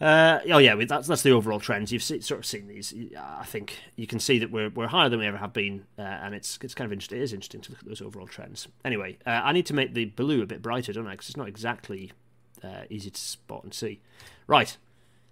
Uh, 0.01 0.41
oh 0.51 0.59
yeah, 0.59 0.75
that's 0.87 1.07
that's 1.07 1.23
the 1.23 1.31
overall 1.31 1.61
trends. 1.61 1.93
You've 1.93 2.03
see, 2.03 2.21
sort 2.21 2.41
of 2.41 2.47
seen 2.47 2.69
these. 2.69 2.95
I 3.19 3.45
think 3.45 3.79
you 3.97 4.07
can 4.07 4.19
see 4.19 4.39
that 4.39 4.51
we're 4.51 4.71
we're 4.71 4.87
higher 4.87 5.11
than 5.11 5.21
we 5.21 5.27
ever 5.27 5.37
have 5.37 5.53
been, 5.53 5.85
uh, 5.99 6.03
and 6.03 6.35
it's 6.35 6.59
it's 6.63 6.75
kind 6.75 6.87
of 6.87 6.93
interesting. 6.93 7.19
It 7.19 7.23
is 7.23 7.35
interesting 7.35 7.61
to 7.63 7.73
look 7.73 7.81
at 7.81 7.87
those 7.87 8.01
overall 8.01 8.27
trends. 8.27 8.67
Anyway, 8.83 9.19
uh, 9.27 9.43
I 9.45 9.53
need 9.53 9.67
to 9.67 9.75
make 9.75 9.93
the 9.93 10.07
blue 10.07 10.41
a 10.43 10.47
bit 10.47 10.63
brighter, 10.63 10.95
don't 10.95 11.07
I? 11.07 11.13
Because 11.13 11.29
it's 11.29 11.37
not 11.37 11.49
exactly 11.49 12.13
uh, 12.65 12.85
easy 12.89 13.11
to 13.11 13.21
spot 13.21 13.63
and 13.63 13.75
see. 13.75 14.01
Right, 14.47 14.79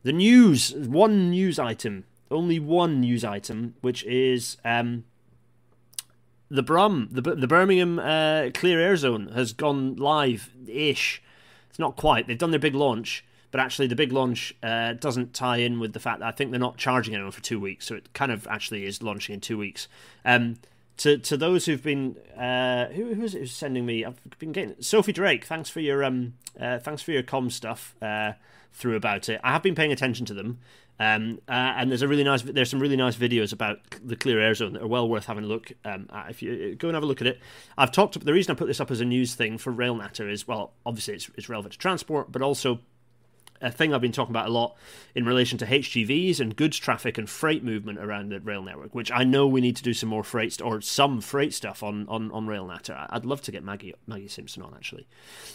the 0.03 0.13
news. 0.13 0.75
One 0.75 1.31
news 1.31 1.59
item, 1.59 2.05
only 2.31 2.59
one 2.59 3.01
news 3.01 3.25
item, 3.25 3.75
which 3.81 4.05
is 4.05 4.59
um, 4.67 5.05
the 6.51 6.63
Brum, 6.63 7.09
the 7.11 7.21
the 7.21 7.47
Birmingham 7.47 7.99
uh, 7.99 8.51
Clean 8.55 8.79
Air 8.79 8.97
Zone 8.97 9.29
has 9.35 9.53
gone 9.53 9.97
live 9.97 10.51
ish. 10.67 11.23
It's 11.69 11.79
not 11.79 11.97
quite. 11.97 12.27
They've 12.27 12.39
done 12.39 12.51
their 12.51 12.61
big 12.61 12.75
launch, 12.75 13.25
but 13.51 13.61
actually 13.61 13.87
the 13.87 13.97
big 13.97 14.13
launch 14.13 14.55
uh, 14.63 14.95
doesn't 14.95 15.35
tie 15.35 15.59
in 15.59 15.79
with 15.81 15.93
the 15.93 16.01
fact 16.01 16.21
that 16.21 16.29
I 16.29 16.33
think 16.33 16.51
they're 16.51 16.61
not 16.61 16.77
charging 16.77 17.15
anyone 17.15 17.33
for 17.33 17.43
two 17.43 17.61
weeks. 17.61 17.87
So 17.87 17.95
it 17.95 18.13
kind 18.15 18.33
of 18.33 18.47
actually 18.47 18.87
is 18.87 19.03
launching 19.03 19.35
in 19.35 19.41
two 19.41 19.59
weeks. 19.59 19.89
Um, 20.25 20.57
to 20.99 21.17
to 21.19 21.37
those 21.37 21.67
who've 21.67 21.83
been 21.83 22.17
uh, 22.37 22.87
who 22.87 23.15
who 23.15 23.23
is 23.23 23.35
it 23.35 23.41
who's 23.41 23.53
sending 23.53 23.87
me? 23.87 24.05
I've 24.05 24.19
been 24.39 24.53
getting 24.53 24.75
Sophie 24.81 25.13
Drake. 25.13 25.45
Thanks 25.45 25.71
for 25.71 25.81
your 25.81 26.05
um 26.05 26.35
uh, 26.61 26.79
thanks 26.79 27.03
for 27.03 27.13
your 27.13 27.23
com 27.23 27.51
stuff 27.51 27.95
uh, 28.03 28.33
through 28.73 28.97
about 28.97 29.29
it. 29.29 29.41
I 29.45 29.53
have 29.53 29.63
been 29.63 29.75
paying 29.75 29.93
attention 29.93 30.27
to 30.27 30.35
them. 30.35 30.59
Um, 31.01 31.41
uh, 31.49 31.53
and 31.53 31.91
there's 31.91 32.03
a 32.03 32.09
really 32.09 32.25
nice. 32.25 32.43
There's 32.43 32.71
some 32.71 32.81
really 32.81 32.97
nice 32.97 33.17
videos 33.17 33.53
about 33.53 33.79
the 34.03 34.17
clean 34.17 34.39
air 34.39 34.55
zone 34.55 34.73
that 34.73 34.83
are 34.83 34.89
well 34.89 35.09
worth 35.09 35.27
having 35.27 35.45
a 35.45 35.47
look. 35.47 35.73
Um, 35.85 36.09
at. 36.13 36.31
if 36.31 36.43
you 36.43 36.73
uh, 36.73 36.77
go 36.77 36.89
and 36.89 36.95
have 36.95 37.05
a 37.05 37.07
look 37.07 37.21
at 37.21 37.27
it, 37.27 37.41
I've 37.77 37.93
talked. 37.93 38.19
The 38.19 38.33
reason 38.33 38.55
I 38.55 38.59
put 38.59 38.67
this 38.67 38.81
up 38.81 38.91
as 38.91 39.01
a 39.01 39.05
news 39.05 39.35
thing 39.35 39.59
for 39.59 39.71
Rail 39.71 39.95
Railnatter 39.97 40.31
is 40.31 40.49
well, 40.49 40.73
obviously 40.85 41.15
it's, 41.15 41.31
it's 41.37 41.49
relevant 41.49 41.73
to 41.75 41.79
transport, 41.79 42.33
but 42.33 42.43
also 42.43 42.81
a 43.61 43.71
thing 43.71 43.93
I've 43.93 44.01
been 44.01 44.13
talking 44.13 44.33
about 44.33 44.49
a 44.49 44.53
lot 44.53 44.77
in 45.15 45.25
relation 45.25 45.59
to 45.59 45.67
HGVs 45.67 46.41
and 46.41 46.55
goods 46.57 46.77
traffic 46.79 47.19
and 47.19 47.29
freight 47.29 47.65
movement 47.65 47.99
around 47.99 48.31
the 48.31 48.41
rail 48.41 48.63
network, 48.63 48.95
which 48.95 49.11
I 49.11 49.25
know 49.25 49.47
we 49.47 49.61
need 49.61 49.77
to 49.77 49.83
do 49.83 49.95
some 49.95 50.09
more 50.09 50.23
freight 50.23 50.53
st- 50.53 50.67
or 50.67 50.81
some 50.81 51.21
freight 51.21 51.55
stuff 51.55 51.83
on 51.83 52.07
on 52.09 52.31
on 52.33 52.47
rail 52.47 52.67
Railnatter. 52.67 53.07
I'd 53.11 53.25
love 53.25 53.43
to 53.43 53.53
get 53.53 53.65
Maggie 53.65 53.95
Maggie 54.07 54.29
Simpson 54.29 54.63
on 54.63 54.75
actually. 54.75 55.07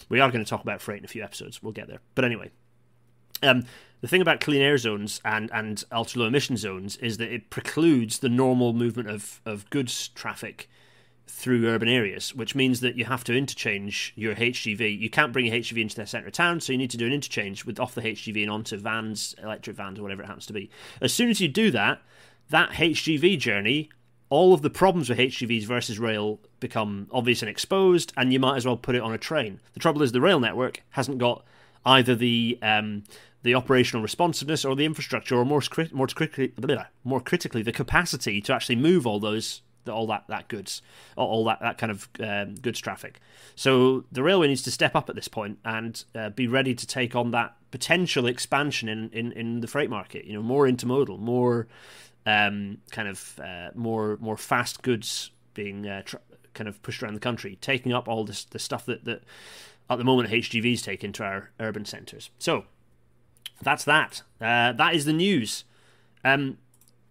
We 0.09 0.19
are 0.19 0.31
going 0.31 0.43
to 0.43 0.49
talk 0.49 0.61
about 0.61 0.81
freight 0.81 0.99
in 0.99 1.05
a 1.05 1.09
few 1.09 1.23
episodes. 1.23 1.61
We'll 1.61 1.73
get 1.73 1.87
there, 1.87 1.99
but 2.15 2.25
anyway. 2.25 2.51
Um, 3.41 3.65
the 4.01 4.07
thing 4.07 4.21
about 4.21 4.41
clean 4.41 4.61
air 4.61 4.77
zones 4.77 5.21
and, 5.23 5.49
and 5.53 5.83
ultra 5.91 6.21
low 6.21 6.27
emission 6.27 6.57
zones 6.57 6.97
is 6.97 7.17
that 7.17 7.33
it 7.33 7.49
precludes 7.49 8.19
the 8.19 8.29
normal 8.29 8.73
movement 8.73 9.09
of, 9.09 9.39
of 9.45 9.69
goods 9.69 10.09
traffic 10.09 10.69
through 11.25 11.67
urban 11.67 11.87
areas, 11.87 12.35
which 12.35 12.53
means 12.53 12.81
that 12.81 12.95
you 12.95 13.05
have 13.05 13.23
to 13.23 13.35
interchange 13.35 14.13
your 14.15 14.35
HGV. 14.35 14.99
You 14.99 15.09
can't 15.09 15.31
bring 15.31 15.47
a 15.47 15.51
HGV 15.51 15.81
into 15.81 15.95
the 15.95 16.05
centre 16.05 16.27
of 16.27 16.33
town, 16.33 16.59
so 16.59 16.73
you 16.73 16.77
need 16.77 16.91
to 16.91 16.97
do 16.97 17.07
an 17.07 17.13
interchange 17.13 17.65
with 17.65 17.79
off 17.79 17.95
the 17.95 18.01
HGV 18.01 18.41
and 18.41 18.51
onto 18.51 18.77
vans, 18.77 19.35
electric 19.41 19.77
vans, 19.77 19.99
or 19.99 20.03
whatever 20.03 20.21
it 20.21 20.27
happens 20.27 20.45
to 20.47 20.53
be. 20.53 20.69
As 21.01 21.13
soon 21.13 21.29
as 21.29 21.39
you 21.39 21.47
do 21.47 21.71
that, 21.71 22.01
that 22.49 22.71
HGV 22.71 23.39
journey, 23.39 23.89
all 24.29 24.53
of 24.53 24.61
the 24.61 24.69
problems 24.69 25.09
with 25.09 25.17
HGVs 25.17 25.63
versus 25.63 25.97
rail 25.97 26.39
become 26.59 27.07
obvious 27.11 27.41
and 27.41 27.49
exposed, 27.49 28.11
and 28.17 28.33
you 28.33 28.39
might 28.39 28.57
as 28.57 28.65
well 28.65 28.77
put 28.77 28.95
it 28.95 29.01
on 29.01 29.13
a 29.13 29.17
train. 29.17 29.59
The 29.73 29.79
trouble 29.79 30.01
is 30.01 30.11
the 30.11 30.21
rail 30.21 30.39
network 30.39 30.83
hasn't 30.91 31.19
got 31.19 31.45
either 31.85 32.15
the 32.15 32.57
um, 32.61 33.03
the 33.43 33.55
operational 33.55 34.01
responsiveness 34.01 34.63
or 34.63 34.75
the 34.75 34.85
infrastructure, 34.85 35.35
or 35.35 35.43
more, 35.43 35.61
more, 35.91 36.07
critically, 36.07 36.53
more 37.03 37.19
critically, 37.19 37.61
the 37.61 37.73
capacity 37.73 38.39
to 38.39 38.53
actually 38.53 38.77
move 38.77 39.05
all 39.05 39.19
those 39.19 39.61
all 39.85 40.07
that 40.07 40.23
that 40.29 40.47
goods, 40.47 40.81
all 41.17 41.43
that 41.45 41.59
that 41.59 41.77
kind 41.77 41.91
of 41.91 42.07
um, 42.19 42.55
goods 42.55 42.79
traffic. 42.79 43.19
So 43.55 44.05
the 44.11 44.23
railway 44.23 44.47
needs 44.47 44.63
to 44.63 44.71
step 44.71 44.95
up 44.95 45.09
at 45.09 45.15
this 45.15 45.27
point 45.27 45.59
and 45.65 46.03
uh, 46.15 46.29
be 46.29 46.47
ready 46.47 46.73
to 46.73 46.87
take 46.87 47.15
on 47.15 47.31
that 47.31 47.55
potential 47.71 48.27
expansion 48.27 48.87
in, 48.87 49.09
in, 49.09 49.31
in 49.33 49.59
the 49.61 49.67
freight 49.67 49.89
market. 49.89 50.25
You 50.25 50.33
know, 50.33 50.41
more 50.41 50.67
intermodal, 50.67 51.19
more 51.19 51.67
um, 52.25 52.77
kind 52.91 53.07
of 53.07 53.39
uh, 53.43 53.69
more 53.75 54.17
more 54.21 54.37
fast 54.37 54.81
goods 54.81 55.31
being 55.53 55.87
uh, 55.87 56.03
kind 56.53 56.67
of 56.67 56.81
pushed 56.81 57.03
around 57.03 57.15
the 57.15 57.19
country, 57.19 57.57
taking 57.61 57.93
up 57.93 58.07
all 58.07 58.23
this 58.23 58.45
the 58.45 58.59
stuff 58.59 58.85
that 58.85 59.05
that 59.05 59.23
at 59.93 59.97
the 59.99 60.03
moment 60.03 60.29
HGVs 60.29 60.83
take 60.83 61.03
into 61.03 61.23
our 61.23 61.51
urban 61.59 61.85
centres. 61.85 62.29
So 62.39 62.65
that's 63.61 63.83
that. 63.85 64.23
Uh, 64.41 64.73
that 64.73 64.95
is 64.95 65.05
the 65.05 65.13
news. 65.13 65.63
Um, 66.23 66.57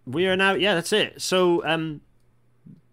we 0.05 0.27
are 0.27 0.35
now, 0.35 0.53
yeah, 0.53 0.75
that's 0.75 0.93
it. 0.93 1.21
So 1.21 1.65
um, 1.65 2.01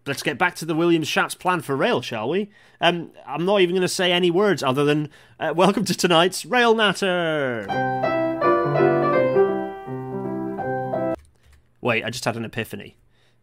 let's 0.05 0.23
get 0.23 0.37
back 0.37 0.55
to 0.55 0.65
the 0.65 0.75
Williams 0.75 1.07
Shapps 1.07 1.37
plan 1.37 1.61
for 1.61 1.75
rail, 1.75 2.01
shall 2.01 2.29
we? 2.29 2.49
Um, 2.79 3.11
I'm 3.25 3.45
not 3.45 3.61
even 3.61 3.75
going 3.75 3.81
to 3.81 3.87
say 3.87 4.11
any 4.11 4.31
words 4.31 4.63
other 4.63 4.85
than 4.85 5.09
uh, 5.39 5.53
welcome 5.55 5.85
to 5.85 5.93
tonight's 5.93 6.45
Rail 6.45 6.73
Natter. 6.75 7.67
Wait, 11.81 12.03
I 12.03 12.09
just 12.09 12.25
had 12.25 12.37
an 12.37 12.45
epiphany. 12.45 12.95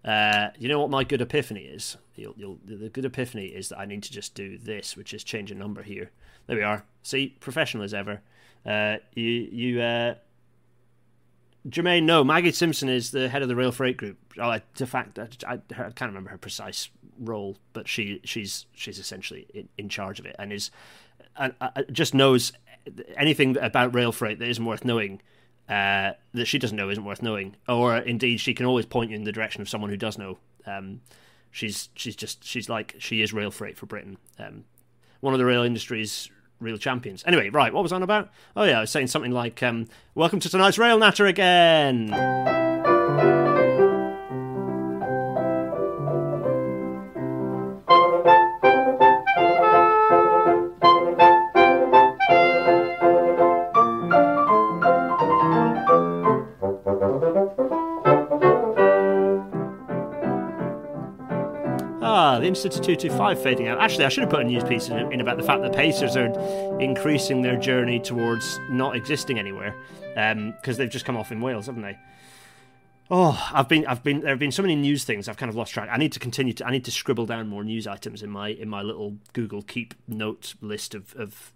Uh, 0.05 0.49
you 0.59 0.69
know 0.69 0.81
what 0.81 0.90
my 0.90 1.05
good 1.05 1.21
epiphany 1.21 1.62
is? 1.62 1.97
You'll, 2.14 2.35
you'll, 2.37 2.59
the 2.64 2.88
good 2.88 3.05
epiphany 3.05 3.47
is 3.47 3.69
that 3.69 3.78
I 3.78 3.85
need 3.85 4.02
to 4.05 4.12
just 4.12 4.35
do 4.35 4.57
this, 4.57 4.97
which 4.97 5.12
is 5.12 5.25
change 5.25 5.50
a 5.50 5.55
number 5.55 5.83
here. 5.83 6.12
There 6.49 6.57
we 6.57 6.62
are. 6.64 6.85
See, 7.02 7.37
professional 7.40 7.85
as 7.85 7.95
ever. 7.95 8.21
Uh, 8.67 8.97
you, 9.14 9.25
you, 9.25 9.81
uh, 9.81 10.14
Jermaine, 11.69 12.05
no. 12.05 12.25
Maggie 12.25 12.52
Simpson 12.52 12.88
is 12.88 13.11
the 13.11 13.28
head 13.28 13.43
of 13.43 13.49
the 13.49 13.55
Rail 13.55 13.71
Freight 13.71 13.97
Group. 13.97 14.19
Oh, 14.38 14.49
I, 14.50 14.62
de 14.75 14.87
fact, 14.87 15.19
I, 15.19 15.28
I, 15.47 15.55
I, 15.55 15.90
can't 15.90 16.11
remember 16.11 16.31
her 16.31 16.38
precise 16.38 16.88
role, 17.21 17.57
but 17.73 17.87
she 17.87 18.21
she's 18.25 18.67
she's 18.75 18.99
essentially 18.99 19.47
in, 19.52 19.69
in 19.76 19.88
charge 19.88 20.19
of 20.19 20.26
it 20.26 20.37
and 20.38 20.52
is 20.52 20.71
and 21.37 21.55
just 21.93 22.14
knows 22.14 22.52
anything 23.17 23.57
about 23.59 23.95
rail 23.95 24.12
freight 24.12 24.38
that 24.38 24.49
isn't 24.49 24.64
worth 24.64 24.85
knowing. 24.85 25.21
Uh, 25.69 26.12
that 26.33 26.47
she 26.47 26.59
doesn't 26.59 26.78
know 26.78 26.88
isn't 26.88 27.05
worth 27.05 27.21
knowing, 27.21 27.55
or 27.69 27.99
indeed 27.99 28.40
she 28.40 28.55
can 28.55 28.64
always 28.64 28.87
point 28.87 29.11
you 29.11 29.17
in 29.17 29.25
the 29.25 29.33
direction 29.33 29.61
of 29.61 29.69
someone 29.69 29.90
who 29.90 29.99
does 29.99 30.17
know. 30.17 30.38
Um, 30.67 31.02
she's 31.50 31.90
she's 31.95 32.17
just 32.17 32.43
she's 32.43 32.71
like 32.71 32.95
she 32.99 33.21
is 33.21 33.35
rail 33.35 33.50
freight 33.50 33.76
for 33.76 33.85
Britain. 33.85 34.17
Um, 34.38 34.64
one 35.21 35.35
of 35.35 35.38
the 35.38 35.45
rail 35.45 35.62
industry's 35.62 36.31
real 36.61 36.79
champions. 36.79 37.23
Anyway, 37.27 37.49
right, 37.50 37.73
what 37.73 37.83
was 37.83 37.93
on 37.93 38.03
about? 38.03 38.31
Oh 38.57 38.65
yeah, 38.65 38.79
I 38.79 38.81
was 38.83 38.91
saying 38.91 39.09
something 39.09 39.33
like, 39.33 39.62
um, 39.62 39.88
"Welcome 40.15 40.41
to 40.41 40.49
tonight's 40.49 40.79
Rail 40.79 40.99
Natter 40.99 41.27
again." 41.27 42.67
InterCity 62.49 62.83
225 62.83 63.43
fading 63.43 63.69
out. 63.69 63.78
Actually, 63.78 64.07
I 64.07 64.09
should 64.09 64.23
have 64.23 64.31
put 64.31 64.40
a 64.40 64.45
news 64.45 64.64
piece 64.64 64.88
in, 64.88 65.12
in 65.12 65.21
about 65.21 65.37
the 65.37 65.43
fact 65.43 65.61
that 65.62 65.75
Pacers 65.75 66.17
are 66.17 66.28
increasing 66.81 67.43
their 67.43 67.57
journey 67.57 68.00
towards 68.00 68.59
not 68.71 68.97
existing 68.97 69.38
anywhere 69.38 69.76
because 70.14 70.33
um, 70.33 70.55
they've 70.78 70.88
just 70.88 71.05
come 71.05 71.17
off 71.17 71.31
in 71.31 71.43
Wales, 71.43 71.67
haven't 71.67 71.83
they? 71.83 71.99
Oh, 73.11 73.50
I've 73.52 73.69
been, 73.69 73.87
I've 73.87 74.02
been. 74.02 74.21
There 74.21 74.31
have 74.31 74.38
been 74.38 74.52
so 74.52 74.62
many 74.62 74.76
news 74.76 75.05
things. 75.05 75.28
I've 75.28 75.37
kind 75.37 75.49
of 75.49 75.57
lost 75.57 75.73
track. 75.73 75.88
I 75.90 75.97
need 75.97 76.12
to 76.12 76.19
continue 76.19 76.52
to. 76.55 76.67
I 76.67 76.71
need 76.71 76.85
to 76.87 76.90
scribble 76.90 77.26
down 77.26 77.49
more 77.49 77.64
news 77.64 77.87
items 77.87 78.23
in 78.23 78.31
my 78.31 78.49
in 78.49 78.69
my 78.69 78.83
little 78.83 79.17
Google 79.33 79.62
Keep 79.62 79.95
note 80.07 80.55
list 80.61 80.95
of 80.95 81.14
of 81.17 81.52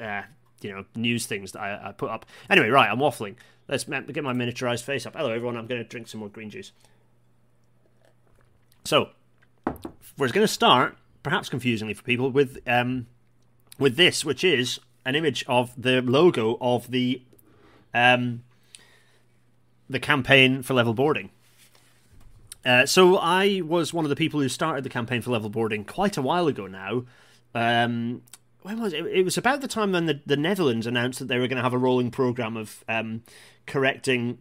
uh, 0.00 0.22
you 0.62 0.72
know 0.72 0.84
news 0.94 1.26
things 1.26 1.52
that 1.52 1.60
I, 1.60 1.88
I 1.88 1.92
put 1.92 2.10
up. 2.10 2.24
Anyway, 2.48 2.68
right, 2.68 2.90
I'm 2.90 2.98
waffling. 2.98 3.36
Let's 3.68 3.84
get 3.84 4.24
my 4.24 4.32
miniaturized 4.32 4.82
face 4.82 5.04
up. 5.04 5.14
Hello, 5.14 5.30
everyone. 5.30 5.58
I'm 5.58 5.66
going 5.66 5.82
to 5.82 5.88
drink 5.88 6.08
some 6.08 6.20
more 6.20 6.30
green 6.30 6.48
juice. 6.48 6.72
So, 8.86 9.10
we're 10.16 10.28
going 10.28 10.46
to 10.46 10.52
start, 10.52 10.96
perhaps 11.22 11.48
confusingly 11.48 11.94
for 11.94 12.02
people, 12.02 12.30
with 12.30 12.58
um, 12.66 13.06
with 13.78 13.96
this, 13.96 14.24
which 14.24 14.44
is 14.44 14.80
an 15.04 15.14
image 15.14 15.44
of 15.46 15.72
the 15.80 16.02
logo 16.02 16.58
of 16.60 16.90
the 16.90 17.22
um, 17.94 18.42
the 19.88 20.00
campaign 20.00 20.62
for 20.62 20.74
level 20.74 20.94
boarding. 20.94 21.30
Uh, 22.64 22.84
so 22.84 23.16
I 23.16 23.62
was 23.64 23.94
one 23.94 24.04
of 24.04 24.08
the 24.08 24.16
people 24.16 24.40
who 24.40 24.48
started 24.48 24.84
the 24.84 24.90
campaign 24.90 25.22
for 25.22 25.30
level 25.30 25.48
boarding 25.48 25.84
quite 25.84 26.16
a 26.16 26.22
while 26.22 26.48
ago 26.48 26.66
now. 26.66 27.04
Um, 27.54 28.22
when 28.62 28.80
was 28.80 28.92
it? 28.92 29.06
It 29.06 29.24
was 29.24 29.38
about 29.38 29.60
the 29.60 29.68
time 29.68 29.92
when 29.92 30.06
the, 30.06 30.20
the 30.26 30.36
Netherlands 30.36 30.86
announced 30.86 31.20
that 31.20 31.28
they 31.28 31.38
were 31.38 31.46
going 31.46 31.56
to 31.56 31.62
have 31.62 31.72
a 31.72 31.78
rolling 31.78 32.10
program 32.10 32.56
of 32.56 32.84
um, 32.88 33.22
correcting 33.66 34.38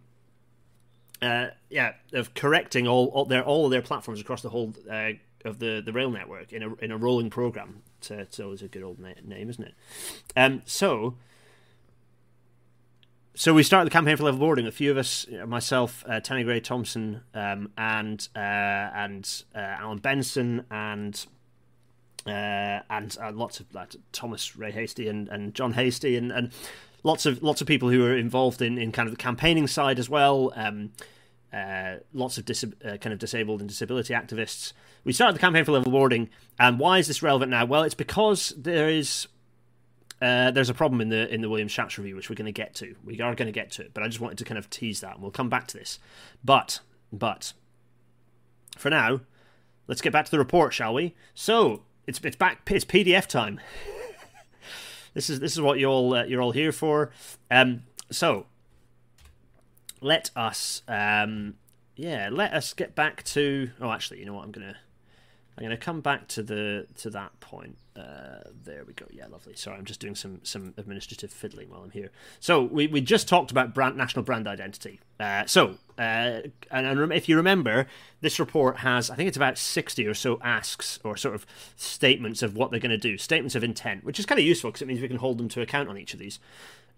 uh, 1.22 1.48
yeah, 1.70 1.94
of 2.14 2.34
correcting 2.34 2.88
all, 2.88 3.08
all 3.08 3.26
their 3.26 3.44
all 3.44 3.66
of 3.66 3.72
their 3.72 3.82
platforms 3.82 4.20
across 4.22 4.42
the 4.42 4.50
whole 4.50 4.74
uh, 4.90 5.12
of 5.48 5.60
the, 5.60 5.82
the 5.84 5.94
rail 5.94 6.12
network 6.12 6.54
in 6.54 6.62
a 6.64 6.76
in 6.76 6.92
a 6.92 6.98
rolling 6.98 7.30
program. 7.30 7.82
It's, 8.00 8.12
it's 8.12 8.40
always 8.40 8.62
a 8.62 8.68
good 8.68 8.84
old 8.84 9.00
na- 9.00 9.22
name, 9.24 9.50
isn't 9.50 9.64
it? 9.64 9.74
Um, 10.36 10.62
so. 10.66 11.16
So 13.34 13.54
we 13.54 13.62
started 13.62 13.86
the 13.86 13.92
campaign 13.92 14.18
for 14.18 14.24
level 14.24 14.40
boarding. 14.40 14.66
A 14.66 14.72
few 14.72 14.90
of 14.90 14.98
us, 14.98 15.28
myself, 15.46 16.04
uh, 16.08 16.20
Tanni 16.20 16.44
Grey-Thompson, 16.44 17.22
um, 17.36 17.70
and 17.78 18.28
uh, 18.36 18.40
and 18.40 19.44
uh, 19.54 19.60
Alan 19.60 20.00
Benson, 20.00 20.66
and 20.72 21.24
uh, 22.26 22.80
and 22.90 23.16
uh, 23.22 23.32
lots 23.32 23.60
of 23.60 23.72
like, 23.76 23.96
Thomas 24.12 24.58
Ray 24.58 24.72
Hasty 24.72 25.08
and, 25.08 25.30
and 25.30 25.54
John 25.54 25.74
Hasty, 25.74 26.18
and, 26.18 26.32
and 26.32 26.52
lots 27.04 27.28
of 27.28 27.44
lots 27.44 27.62
of 27.62 27.68
people 27.68 27.92
who 27.92 28.04
are 28.06 28.18
involved 28.18 28.60
in, 28.60 28.80
in 28.80 28.92
kind 28.92 29.08
of 29.08 29.14
the 29.14 29.22
campaigning 29.22 29.68
side 29.68 30.00
as 30.00 30.10
well. 30.10 30.52
Um, 30.56 30.94
uh, 31.54 31.98
lots 32.14 32.40
of 32.40 32.46
dis- 32.46 32.66
uh, 32.84 32.98
kind 32.98 33.14
of 33.14 33.20
disabled 33.20 33.60
and 33.60 33.70
disability 33.70 34.16
activists. 34.16 34.74
We 35.08 35.14
started 35.14 35.38
the 35.38 35.40
campaign 35.40 35.64
for 35.64 35.72
level 35.72 35.90
boarding, 35.90 36.28
and 36.60 36.78
why 36.78 36.98
is 36.98 37.08
this 37.08 37.24
relevant 37.24 37.50
now? 37.50 37.64
Well, 37.64 37.84
it's 37.84 37.96
because 37.96 38.54
there 38.58 38.90
is 38.90 39.30
uh, 40.22 40.52
there's 40.52 40.70
a 40.70 40.74
problem 40.74 41.00
in 41.00 41.08
the 41.08 41.34
in 41.34 41.40
the 41.40 41.48
William 41.48 41.70
Shapps 41.70 41.98
review, 41.98 42.14
which 42.14 42.30
we're 42.30 42.36
going 42.36 42.48
to 42.48 42.52
get 42.52 42.76
to. 42.76 42.94
We 43.06 43.22
are 43.22 43.34
going 43.34 43.46
to 43.46 43.54
get 43.54 43.72
to 43.72 43.84
it, 43.84 43.94
but 43.94 44.04
I 44.04 44.08
just 44.08 44.20
wanted 44.20 44.38
to 44.40 44.44
kind 44.44 44.58
of 44.58 44.70
tease 44.70 45.00
that, 45.00 45.14
and 45.14 45.22
we'll 45.22 45.32
come 45.32 45.48
back 45.48 45.66
to 45.68 45.78
this. 45.78 46.00
But 46.44 46.82
but 47.14 47.54
for 48.78 48.90
now, 48.90 49.22
let's 49.88 50.02
get 50.02 50.12
back 50.12 50.26
to 50.26 50.32
the 50.32 50.40
report, 50.40 50.74
shall 50.74 50.94
we? 50.94 51.16
So 51.34 51.84
it's 52.06 52.20
it's 52.22 52.36
back. 52.36 52.70
It's 52.70 52.84
PDF 52.84 53.28
time. 53.28 53.62
this 55.14 55.30
is 55.30 55.40
this 55.40 55.54
is 55.54 55.62
what 55.62 55.80
you 55.80 55.86
all 55.86 56.16
uh, 56.16 56.26
you're 56.26 56.42
all 56.42 56.52
here 56.52 56.74
for. 56.74 57.12
Um, 57.50 57.84
so 58.12 58.46
let 60.02 60.32
us 60.36 60.82
um, 60.86 61.54
yeah 61.96 62.28
let 62.30 62.52
us 62.52 62.74
get 62.74 62.94
back 62.94 63.24
to 63.24 63.72
oh 63.80 63.92
actually 63.92 64.20
you 64.20 64.26
know 64.26 64.34
what 64.34 64.44
i'm 64.44 64.52
gonna 64.52 64.78
i'm 65.58 65.64
gonna 65.64 65.78
come 65.78 66.02
back 66.02 66.28
to 66.30 66.44
the 66.44 66.88
to 66.98 67.10
that 67.10 67.40
point. 67.40 67.78
Uh, 67.96 68.44
there 68.64 68.84
we 68.86 68.94
go. 68.94 69.06
Yeah 69.10 69.28
lovely. 69.28 69.56
Sorry 69.56 69.78
i'm 69.78 69.86
just 69.86 70.00
doing 70.00 70.16
some 70.16 70.40
some 70.44 70.74
administrative 70.78 71.32
fiddling 71.32 71.70
while 71.70 71.82
i'm 71.82 71.92
here. 71.92 72.12
So 72.40 72.64
we, 72.64 72.88
we 72.88 73.02
just 73.02 73.28
talked 73.28 73.52
about 73.52 73.74
brand 73.74 73.98
national 73.98 74.24
brand 74.24 74.48
identity. 74.48 75.00
Uh, 75.20 75.46
so 75.46 75.78
uh, 75.98 76.42
and, 76.70 76.86
and 76.86 77.12
if 77.12 77.28
you 77.28 77.36
remember 77.36 77.88
this 78.22 78.40
report 78.40 78.78
has 78.78 79.10
i 79.10 79.16
think 79.16 79.28
it's 79.28 79.38
about 79.38 79.58
60 79.58 80.06
or 80.06 80.14
so 80.14 80.40
asks 80.44 81.00
or 81.04 81.18
sort 81.18 81.34
of 81.34 81.46
statements 81.76 82.44
of 82.44 82.56
what 82.56 82.70
they're 82.70 82.80
going 82.80 82.92
to 82.92 82.98
do 83.00 83.18
statements 83.18 83.56
of 83.56 83.64
intent 83.64 84.04
which 84.04 84.20
is 84.20 84.26
kind 84.26 84.40
of 84.40 84.46
useful 84.46 84.70
because 84.70 84.84
it 84.84 84.88
means 84.88 85.02
we 85.02 85.08
can 85.08 85.18
hold 85.18 85.40
them 85.40 85.50
to 85.50 85.62
account 85.62 85.90
on 85.90 85.98
each 85.98 86.14
of 86.14 86.20
these 86.20 86.40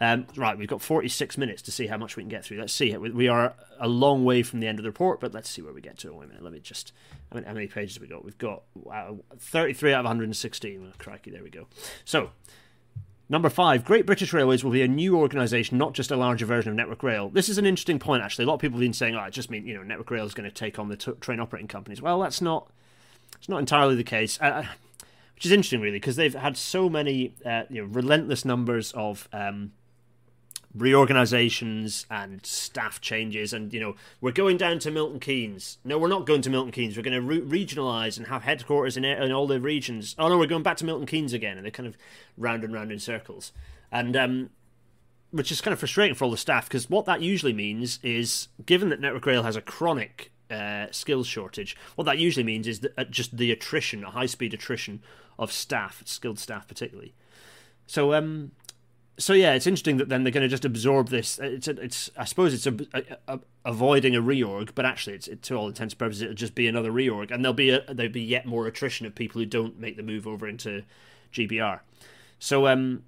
um, 0.02 0.28
right, 0.36 0.58
we've 0.58 0.68
got 0.68 0.82
46 0.82 1.38
minutes 1.38 1.62
to 1.64 1.72
see 1.72 1.88
how 1.88 1.98
much 1.98 2.16
we 2.16 2.24
can 2.24 2.30
get 2.30 2.46
through. 2.46 2.60
Let's 2.60 2.74
see. 2.74 2.96
We 2.96 3.28
are 3.28 3.54
a 3.80 3.88
long 3.88 4.24
way 4.24 4.44
from 4.44 4.62
the 4.62 4.68
end 4.68 4.80
of 4.80 4.84
the 4.84 4.90
report, 4.90 5.20
but 5.20 5.34
let's 5.34 5.50
see 5.50 5.62
where 5.62 5.74
we 5.74 5.82
get 5.82 5.98
to. 6.00 6.14
Wait 6.14 6.26
a 6.26 6.28
minute. 6.28 6.44
Let 6.44 6.54
me 6.54 6.60
just. 6.60 6.94
I 7.32 7.36
mean, 7.36 7.44
how 7.44 7.54
many 7.54 7.68
pages 7.68 7.96
have 7.96 8.02
we 8.02 8.08
got? 8.08 8.24
We've 8.24 8.38
got 8.38 8.64
wow, 8.76 9.20
33 9.38 9.94
out 9.94 10.00
of 10.00 10.06
116. 10.06 10.88
Oh, 10.88 10.94
crikey, 10.98 11.32
there 11.32 11.44
we 11.44 11.50
go. 11.50 11.68
So, 12.06 12.32
Number 13.32 13.50
five, 13.52 13.86
Great 13.86 14.08
British 14.08 14.34
Railways 14.34 14.64
will 14.64 14.72
be 14.72 14.82
a 14.82 14.88
new 14.88 15.16
organisation, 15.16 15.78
not 15.78 15.94
just 15.94 16.10
a 16.10 16.16
larger 16.16 16.48
version 16.48 16.72
of 16.72 16.76
Network 16.76 17.04
Rail. 17.04 17.30
This 17.30 17.48
is 17.48 17.60
an 17.60 17.66
interesting 17.68 18.00
point, 18.00 18.24
actually. 18.24 18.46
A 18.46 18.48
lot 18.48 18.56
of 18.56 18.60
people 18.60 18.78
have 18.78 18.82
been 18.82 18.92
saying, 18.92 19.16
"Oh, 19.16 19.24
it 19.24 19.34
just 19.34 19.52
means 19.52 19.68
you 19.68 19.76
know 19.76 19.84
Network 19.84 20.10
Rail 20.10 20.26
is 20.26 20.34
going 20.34 20.50
to 20.50 20.56
take 20.56 20.80
on 20.80 20.90
the 20.90 20.98
t- 20.98 21.12
train 21.22 21.40
operating 21.40 21.68
companies." 21.68 22.02
Well, 22.02 22.20
that's 22.22 22.42
not. 22.42 22.72
It's 23.38 23.48
not 23.48 23.60
entirely 23.60 23.96
the 23.96 24.04
case. 24.04 24.40
Uh, 24.42 24.46
uh 24.46 24.66
which 25.36 25.46
is 25.46 25.54
interesting, 25.54 25.80
really, 25.80 25.96
because 25.96 26.18
they've 26.18 26.34
had 26.34 26.58
so 26.58 26.90
many, 26.90 27.34
uh, 27.46 27.64
you 27.70 27.82
know, 27.82 27.88
relentless 27.88 28.44
numbers 28.44 28.92
of 28.92 29.30
um, 29.32 29.72
reorganizations 30.76 32.06
and 32.10 32.46
staff 32.46 33.02
changes. 33.02 33.54
And 33.54 33.74
you 33.74 33.80
know 33.80 33.96
we're 34.22 34.32
going 34.32 34.58
down 34.58 34.80
to 34.80 34.92
milton 34.92 35.20
keynes. 35.20 35.78
No 35.84 35.98
we're 35.98 36.08
not 36.08 36.26
going 36.26 36.42
to 36.44 36.50
milton 36.50 36.72
keynes. 36.72 36.96
We're 36.96 37.04
going 37.04 37.20
to 37.20 37.22
re- 37.22 37.66
regionalize 37.66 38.18
and 38.18 38.28
have 38.28 38.44
headquarters 38.44 38.98
in, 38.98 39.06
in 39.06 39.32
all 39.32 39.48
the 39.48 39.60
regions. 39.60 40.16
Oh 40.18 40.30
no 40.30 40.38
we're 40.38 40.48
going 40.48 40.64
back 40.64 40.78
to 40.78 40.86
milton 40.86 41.08
keynes 41.08 41.34
again. 41.34 41.58
And 41.58 41.66
they're 41.66 41.72
kind 41.72 41.88
of 41.88 41.98
round 42.38 42.64
and 42.64 42.74
round 42.74 42.92
in 42.92 43.00
circles. 43.00 43.52
And 43.92 44.16
um, 44.16 44.50
which 45.32 45.52
is 45.52 45.62
kind 45.62 45.74
of 45.74 45.80
frustrating 45.80 46.16
for 46.16 46.26
all 46.26 46.32
the 46.32 46.38
staff 46.38 46.68
because 46.68 46.90
what 46.90 47.06
that 47.06 47.22
usually 47.22 47.54
means 47.54 48.00
is 48.04 48.48
given 48.66 48.90
that 48.90 49.00
network 49.00 49.26
rail 49.26 49.44
has 49.44 49.56
a 49.56 49.62
chronic 49.62 50.32
uh, 50.50 50.88
skills 50.92 51.28
shortage. 51.28 51.78
What 51.96 52.06
that 52.06 52.18
usually 52.18 52.44
means 52.44 52.68
is 52.68 52.80
that, 52.80 52.94
uh, 52.98 53.04
just 53.04 53.38
the 53.38 53.52
attrition, 53.52 54.04
a 54.04 54.10
high 54.10 54.26
speed 54.26 54.54
attrition 54.54 55.02
of 55.38 55.52
staff, 55.52 56.02
skilled 56.06 56.40
staff 56.40 56.68
particularly. 56.68 57.14
So 57.86 58.14
um, 58.14 58.52
so 59.20 59.34
yeah, 59.34 59.54
it's 59.54 59.68
interesting 59.68 59.98
that 59.98 60.10
then 60.10 60.24
they're 60.24 60.32
going 60.32 60.44
to 60.44 60.50
just 60.50 60.66
absorb 60.66 61.10
this. 61.10 61.38
It's 61.40 61.68
a, 61.68 61.72
it's 61.80 62.10
I 62.18 62.26
suppose 62.26 62.54
it's 62.54 62.66
a, 62.66 62.76
a, 62.94 63.34
a, 63.36 63.40
avoiding 63.66 64.16
a 64.16 64.22
reorg, 64.22 64.72
but 64.74 64.86
actually, 64.86 65.16
it's 65.16 65.28
it, 65.28 65.44
to 65.44 65.56
all 65.56 65.68
intents 65.68 65.94
and 65.94 66.00
purposes, 66.00 66.24
it'll 66.24 66.34
just 66.34 66.56
be 66.56 66.68
another 66.68 66.92
reorg, 66.92 67.30
and 67.30 67.44
there'll 67.44 67.54
be 67.54 67.70
a, 67.70 67.82
there'll 67.94 68.12
be 68.12 68.24
yet 68.24 68.46
more 68.46 68.66
attrition 68.66 69.06
of 69.06 69.14
people 69.14 69.40
who 69.40 69.46
don't 69.46 69.80
make 69.80 69.98
the 69.98 70.04
move 70.04 70.26
over 70.26 70.48
into 70.48 70.84
GBR. 71.34 71.82
So 72.40 72.68
um, 72.68 73.04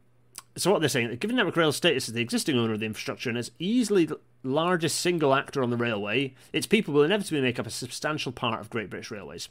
so 0.58 0.72
what 0.72 0.80
they're 0.80 0.90
saying, 0.90 1.16
given 1.16 1.38
Network 1.38 1.56
Rail's 1.56 1.78
status 1.78 2.10
as 2.10 2.14
the 2.14 2.22
existing 2.22 2.58
owner 2.58 2.74
of 2.74 2.80
the 2.80 2.86
infrastructure 2.86 3.30
and 3.30 3.38
as 3.38 3.52
easily 3.58 4.06
the 4.06 4.20
largest 4.44 5.00
single 5.00 5.34
actor 5.34 5.64
on 5.64 5.70
the 5.70 5.78
railway, 5.78 6.34
its 6.52 6.68
people 6.68 6.94
will 6.94 7.04
inevitably 7.04 7.42
make 7.42 7.60
up 7.60 7.68
a 7.68 7.72
substantial 7.72 8.32
part 8.32 8.60
of 8.60 8.70
Great 8.70 8.90
British 8.90 9.12
Railways. 9.12 9.48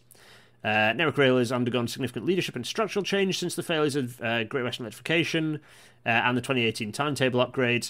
Uh, 0.62 0.93
Network 0.95 1.17
Rail 1.17 1.38
has 1.38 1.50
undergone 1.50 1.88
significant 1.88 2.26
leadership 2.26 2.55
and 2.55 2.67
structural 2.67 3.02
change 3.02 3.38
since 3.38 3.55
the 3.55 3.62
failures 3.62 3.97
of 3.97 4.21
uh, 4.21 4.45
Great 4.45 4.62
Western 4.62 4.85
Electrification 4.85 5.61
uh, 6.05 6.09
and 6.09 6.37
the 6.37 6.43
2018 6.43 6.93
timetable 6.93 7.40
upgrade. 7.40 7.88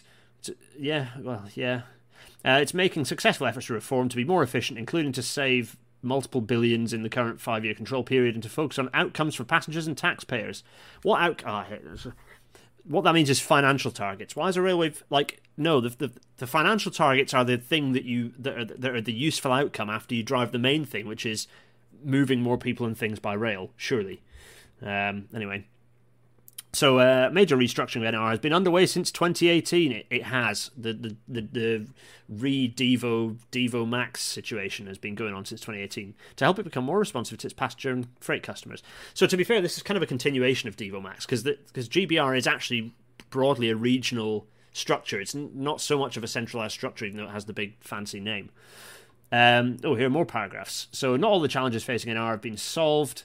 yeah, 0.78 1.08
well, 1.18 1.44
yeah. 1.54 1.82
Uh, 2.44 2.58
it's 2.62 2.72
making 2.72 3.04
successful 3.04 3.46
efforts 3.46 3.66
to 3.66 3.74
reform 3.74 4.08
to 4.08 4.16
be 4.16 4.24
more 4.24 4.42
efficient, 4.42 4.78
including 4.78 5.12
to 5.12 5.22
save 5.22 5.76
multiple 6.02 6.40
billions 6.40 6.92
in 6.92 7.02
the 7.02 7.10
current 7.10 7.40
five 7.40 7.64
year 7.64 7.74
control 7.74 8.02
period 8.02 8.34
and 8.34 8.42
to 8.42 8.48
focus 8.48 8.78
on 8.78 8.88
outcomes 8.94 9.34
for 9.34 9.44
passengers 9.44 9.86
and 9.86 9.98
taxpayers. 9.98 10.62
What 11.02 11.20
out? 11.20 11.42
Oh, 11.46 12.12
what 12.84 13.04
that 13.04 13.14
means 13.14 13.28
is 13.28 13.40
financial 13.40 13.90
targets. 13.90 14.34
Why 14.34 14.48
is 14.48 14.56
a 14.56 14.62
railway 14.62 14.92
like 15.10 15.42
no? 15.56 15.80
The, 15.80 15.90
the, 15.90 16.12
the 16.38 16.46
financial 16.46 16.90
targets 16.90 17.34
are 17.34 17.44
the 17.44 17.58
thing 17.58 17.92
that 17.92 18.04
you 18.04 18.32
that 18.38 18.58
are, 18.58 18.64
that 18.64 18.94
are 18.94 19.00
the 19.00 19.12
useful 19.12 19.52
outcome 19.52 19.90
after 19.90 20.14
you 20.14 20.22
drive 20.22 20.52
the 20.52 20.58
main 20.58 20.84
thing, 20.84 21.06
which 21.06 21.26
is 21.26 21.46
moving 22.04 22.40
more 22.40 22.58
people 22.58 22.86
and 22.86 22.96
things 22.96 23.18
by 23.18 23.34
rail, 23.34 23.70
surely. 23.76 24.22
Um, 24.82 25.28
anyway, 25.34 25.66
so 26.72 27.00
uh, 27.00 27.30
major 27.32 27.56
restructuring 27.56 28.06
of 28.06 28.14
NR 28.14 28.30
has 28.30 28.38
been 28.38 28.52
underway 28.52 28.86
since 28.86 29.10
2018. 29.10 29.92
It, 29.92 30.06
it 30.08 30.22
has 30.24 30.70
the 30.76 30.92
the 30.92 31.16
the, 31.26 31.40
the 31.40 31.86
re 32.28 32.72
Devo 32.72 33.36
Devo 33.50 33.88
Max 33.88 34.22
situation 34.22 34.86
has 34.86 34.96
been 34.96 35.16
going 35.16 35.34
on 35.34 35.44
since 35.44 35.60
2018 35.60 36.14
to 36.36 36.44
help 36.44 36.58
it 36.58 36.62
become 36.62 36.84
more 36.84 36.98
responsive 36.98 37.38
to 37.38 37.46
its 37.48 37.54
passenger 37.54 37.90
and 37.90 38.06
freight 38.20 38.42
customers. 38.42 38.82
So 39.14 39.26
to 39.26 39.36
be 39.36 39.44
fair, 39.44 39.60
this 39.60 39.76
is 39.76 39.82
kind 39.82 39.96
of 39.96 40.02
a 40.02 40.06
continuation 40.06 40.68
of 40.68 40.76
Devo 40.76 41.02
Max 41.02 41.26
because 41.26 41.42
because 41.42 41.88
GBR 41.88 42.38
is 42.38 42.46
actually 42.46 42.94
broadly 43.30 43.68
a 43.70 43.76
regional 43.76 44.46
structure. 44.72 45.20
It's 45.20 45.34
not 45.34 45.80
so 45.80 45.98
much 45.98 46.16
of 46.16 46.22
a 46.22 46.28
centralized 46.28 46.74
structure, 46.74 47.04
even 47.04 47.18
though 47.18 47.28
it 47.28 47.32
has 47.32 47.46
the 47.46 47.52
big 47.52 47.82
fancy 47.82 48.20
name. 48.20 48.50
Um, 49.32 49.76
oh, 49.84 49.94
here 49.94 50.06
are 50.06 50.10
more 50.10 50.26
paragraphs. 50.26 50.88
So, 50.92 51.16
not 51.16 51.30
all 51.30 51.40
the 51.40 51.48
challenges 51.48 51.84
facing 51.84 52.12
NR 52.14 52.30
have 52.30 52.40
been 52.40 52.56
solved. 52.56 53.24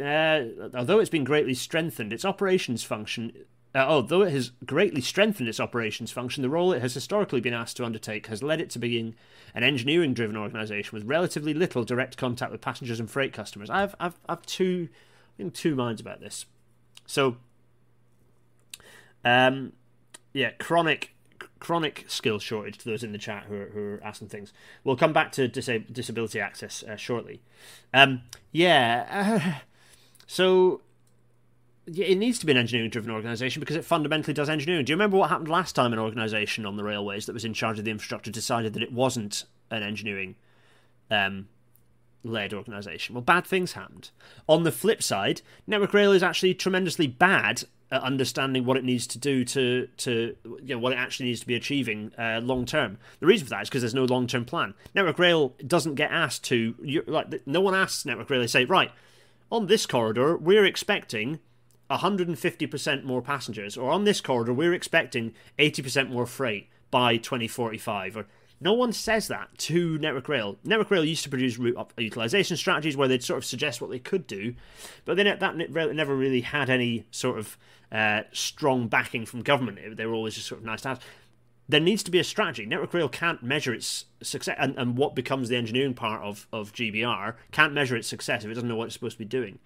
Uh, 0.00 0.44
although 0.74 0.98
it's 0.98 1.10
been 1.10 1.24
greatly 1.24 1.54
strengthened, 1.54 2.12
its 2.12 2.24
operations 2.24 2.82
function. 2.82 3.32
Uh, 3.74 3.80
although 3.80 4.22
it 4.22 4.32
has 4.32 4.52
greatly 4.64 5.02
strengthened 5.02 5.48
its 5.48 5.60
operations 5.60 6.10
function, 6.10 6.42
the 6.42 6.48
role 6.48 6.72
it 6.72 6.80
has 6.80 6.94
historically 6.94 7.40
been 7.40 7.52
asked 7.52 7.76
to 7.76 7.84
undertake 7.84 8.26
has 8.28 8.42
led 8.42 8.60
it 8.60 8.70
to 8.70 8.78
being 8.78 9.14
an 9.54 9.62
engineering 9.62 10.14
driven 10.14 10.36
organisation 10.36 10.96
with 10.96 11.06
relatively 11.06 11.52
little 11.52 11.84
direct 11.84 12.16
contact 12.16 12.50
with 12.50 12.62
passengers 12.62 12.98
and 12.98 13.10
freight 13.10 13.34
customers. 13.34 13.68
I've, 13.68 13.94
I've, 14.00 14.18
I've 14.28 14.46
two, 14.46 14.88
in 15.38 15.50
two 15.50 15.74
minds 15.74 16.00
about 16.00 16.20
this. 16.20 16.46
So, 17.06 17.36
um, 19.24 19.74
yeah, 20.32 20.50
chronic 20.52 21.14
chronic 21.58 22.04
skill 22.08 22.38
shortage 22.38 22.78
to 22.78 22.84
those 22.84 23.02
in 23.02 23.12
the 23.12 23.18
chat 23.18 23.44
who 23.44 23.54
are, 23.54 23.66
who 23.66 23.80
are 23.80 24.00
asking 24.04 24.28
things. 24.28 24.52
We'll 24.84 24.96
come 24.96 25.12
back 25.12 25.32
to 25.32 25.48
disab- 25.48 25.92
disability 25.92 26.40
access 26.40 26.82
uh, 26.82 26.96
shortly. 26.96 27.40
Um, 27.94 28.22
yeah, 28.52 29.06
uh, 29.10 29.60
so 30.26 30.80
yeah, 31.86 32.06
it 32.06 32.18
needs 32.18 32.38
to 32.40 32.46
be 32.46 32.52
an 32.52 32.58
engineering 32.58 32.90
driven 32.90 33.10
organisation 33.10 33.60
because 33.60 33.76
it 33.76 33.84
fundamentally 33.84 34.34
does 34.34 34.48
engineering. 34.48 34.84
Do 34.84 34.92
you 34.92 34.96
remember 34.96 35.16
what 35.16 35.30
happened 35.30 35.48
last 35.48 35.74
time 35.74 35.92
an 35.92 35.98
organisation 35.98 36.66
on 36.66 36.76
the 36.76 36.84
railways 36.84 37.26
that 37.26 37.32
was 37.32 37.44
in 37.44 37.54
charge 37.54 37.78
of 37.78 37.84
the 37.84 37.90
infrastructure 37.90 38.30
decided 38.30 38.74
that 38.74 38.82
it 38.82 38.92
wasn't 38.92 39.44
an 39.70 39.82
engineering 39.82 40.34
um, 41.10 41.48
led 42.22 42.52
organisation? 42.52 43.14
Well, 43.14 43.22
bad 43.22 43.46
things 43.46 43.72
happened. 43.72 44.10
On 44.48 44.62
the 44.62 44.72
flip 44.72 45.02
side, 45.02 45.42
Network 45.66 45.94
Rail 45.94 46.12
is 46.12 46.22
actually 46.22 46.54
tremendously 46.54 47.06
bad 47.06 47.64
at 47.90 48.02
understanding 48.02 48.64
what 48.64 48.76
it 48.76 48.84
needs 48.84 49.06
to 49.06 49.18
do 49.18 49.44
to 49.44 49.86
to 49.96 50.36
you 50.44 50.74
know 50.74 50.78
what 50.78 50.92
it 50.92 50.96
actually 50.96 51.26
needs 51.26 51.40
to 51.40 51.46
be 51.46 51.54
achieving 51.54 52.12
uh, 52.18 52.40
long 52.42 52.64
term. 52.64 52.98
The 53.20 53.26
reason 53.26 53.46
for 53.46 53.50
that 53.50 53.62
is 53.62 53.68
because 53.68 53.82
there's 53.82 53.94
no 53.94 54.04
long 54.04 54.26
term 54.26 54.44
plan. 54.44 54.74
Network 54.94 55.18
Rail 55.18 55.54
doesn't 55.66 55.94
get 55.94 56.10
asked 56.10 56.44
to 56.44 56.74
like 57.06 57.46
no 57.46 57.60
one 57.60 57.74
asks 57.74 58.04
Network 58.04 58.28
Rail. 58.30 58.40
They 58.40 58.46
say 58.46 58.64
right 58.64 58.90
on 59.50 59.66
this 59.66 59.86
corridor 59.86 60.36
we're 60.36 60.64
expecting 60.64 61.38
150% 61.90 63.04
more 63.04 63.22
passengers, 63.22 63.76
or 63.76 63.90
on 63.90 64.04
this 64.04 64.20
corridor 64.20 64.52
we're 64.52 64.74
expecting 64.74 65.34
80% 65.58 66.10
more 66.10 66.26
freight 66.26 66.68
by 66.90 67.16
2045, 67.16 68.16
or 68.16 68.26
no 68.60 68.72
one 68.72 68.92
says 68.92 69.28
that 69.28 69.56
to 69.58 69.98
Network 69.98 70.28
Rail. 70.28 70.56
Network 70.64 70.90
Rail 70.90 71.04
used 71.04 71.22
to 71.24 71.28
produce 71.28 71.58
route 71.58 71.92
utilization 71.98 72.56
strategies 72.56 72.96
where 72.96 73.08
they'd 73.08 73.22
sort 73.22 73.38
of 73.38 73.44
suggest 73.44 73.80
what 73.80 73.90
they 73.90 73.98
could 73.98 74.26
do, 74.26 74.54
but 75.04 75.16
then 75.16 75.38
that 75.38 75.56
never 75.56 76.16
really 76.16 76.40
had 76.40 76.70
any 76.70 77.06
sort 77.10 77.38
of 77.38 77.58
uh, 77.92 78.22
strong 78.32 78.88
backing 78.88 79.26
from 79.26 79.42
government. 79.42 79.96
They 79.96 80.06
were 80.06 80.14
always 80.14 80.34
just 80.34 80.46
sort 80.46 80.60
of 80.60 80.66
nice 80.66 80.82
to 80.82 80.88
have. 80.88 81.00
There 81.68 81.80
needs 81.80 82.02
to 82.04 82.10
be 82.10 82.18
a 82.18 82.24
strategy. 82.24 82.64
Network 82.64 82.94
Rail 82.94 83.08
can't 83.08 83.42
measure 83.42 83.74
its 83.74 84.06
success, 84.22 84.56
and, 84.58 84.76
and 84.78 84.96
what 84.96 85.14
becomes 85.14 85.48
the 85.48 85.56
engineering 85.56 85.94
part 85.94 86.22
of, 86.22 86.46
of 86.52 86.72
GBR 86.72 87.34
can't 87.52 87.74
measure 87.74 87.96
its 87.96 88.08
success 88.08 88.44
if 88.44 88.50
it 88.50 88.54
doesn't 88.54 88.68
know 88.68 88.76
what 88.76 88.86
it's 88.86 88.94
supposed 88.94 89.16
to 89.16 89.24
be 89.24 89.24
doing. 89.24 89.58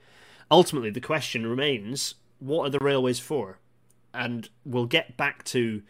Ultimately, 0.50 0.90
the 0.90 1.00
question 1.00 1.46
remains 1.46 2.14
what 2.40 2.66
are 2.66 2.70
the 2.70 2.78
railways 2.78 3.20
for? 3.20 3.58
And 4.12 4.48
we'll 4.64 4.86
get 4.86 5.16
back 5.16 5.44
to 5.44 5.82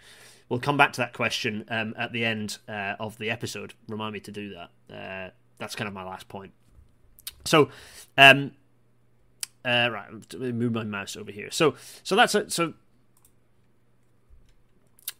we'll 0.50 0.60
come 0.60 0.76
back 0.76 0.92
to 0.92 1.00
that 1.00 1.14
question 1.14 1.64
um, 1.68 1.94
at 1.96 2.12
the 2.12 2.26
end 2.26 2.58
uh, 2.68 2.96
of 3.00 3.16
the 3.16 3.30
episode. 3.30 3.72
Remind 3.88 4.12
me 4.12 4.20
to 4.20 4.30
do 4.30 4.54
that. 4.54 4.94
Uh, 4.94 5.30
that's 5.58 5.74
kind 5.74 5.88
of 5.88 5.94
my 5.94 6.04
last 6.04 6.28
point. 6.28 6.52
So, 7.46 7.70
um, 8.18 8.52
uh, 9.64 9.88
right, 9.90 10.34
move 10.38 10.72
my 10.72 10.84
mouse 10.84 11.16
over 11.16 11.32
here. 11.32 11.50
So, 11.50 11.74
so 12.02 12.16
that's 12.16 12.34
it. 12.34 12.52
So, 12.52 12.74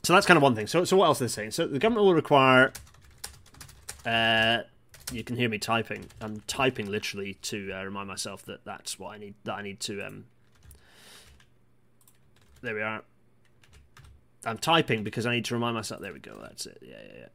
so 0.02 0.12
that's 0.12 0.26
kind 0.26 0.36
of 0.36 0.42
one 0.42 0.54
thing. 0.54 0.66
So, 0.66 0.84
so 0.84 0.96
what 0.98 1.06
else 1.06 1.20
are 1.20 1.24
they 1.24 1.28
saying? 1.28 1.52
So, 1.52 1.66
the 1.66 1.78
government 1.78 2.04
will 2.04 2.14
require. 2.14 2.72
Uh, 4.04 4.62
you 5.12 5.24
can 5.24 5.36
hear 5.36 5.48
me 5.48 5.58
typing. 5.58 6.06
I'm 6.20 6.42
typing 6.46 6.90
literally 6.90 7.34
to 7.42 7.72
uh, 7.72 7.84
remind 7.84 8.08
myself 8.08 8.44
that 8.46 8.64
that's 8.64 8.98
what 8.98 9.14
I 9.14 9.18
need. 9.18 9.34
That 9.44 9.54
I 9.54 9.62
need 9.62 9.80
to. 9.80 10.02
Um, 10.02 10.24
there 12.62 12.74
we 12.74 12.82
are. 12.82 13.02
I'm 14.44 14.58
typing 14.58 15.04
because 15.04 15.26
I 15.26 15.34
need 15.34 15.44
to 15.46 15.54
remind 15.54 15.74
myself. 15.74 16.00
There 16.00 16.12
we 16.12 16.18
go. 16.18 16.38
That's 16.40 16.66
it. 16.66 16.78
Yeah, 16.82 16.96
yeah, 17.06 17.18
yeah. 17.20 17.26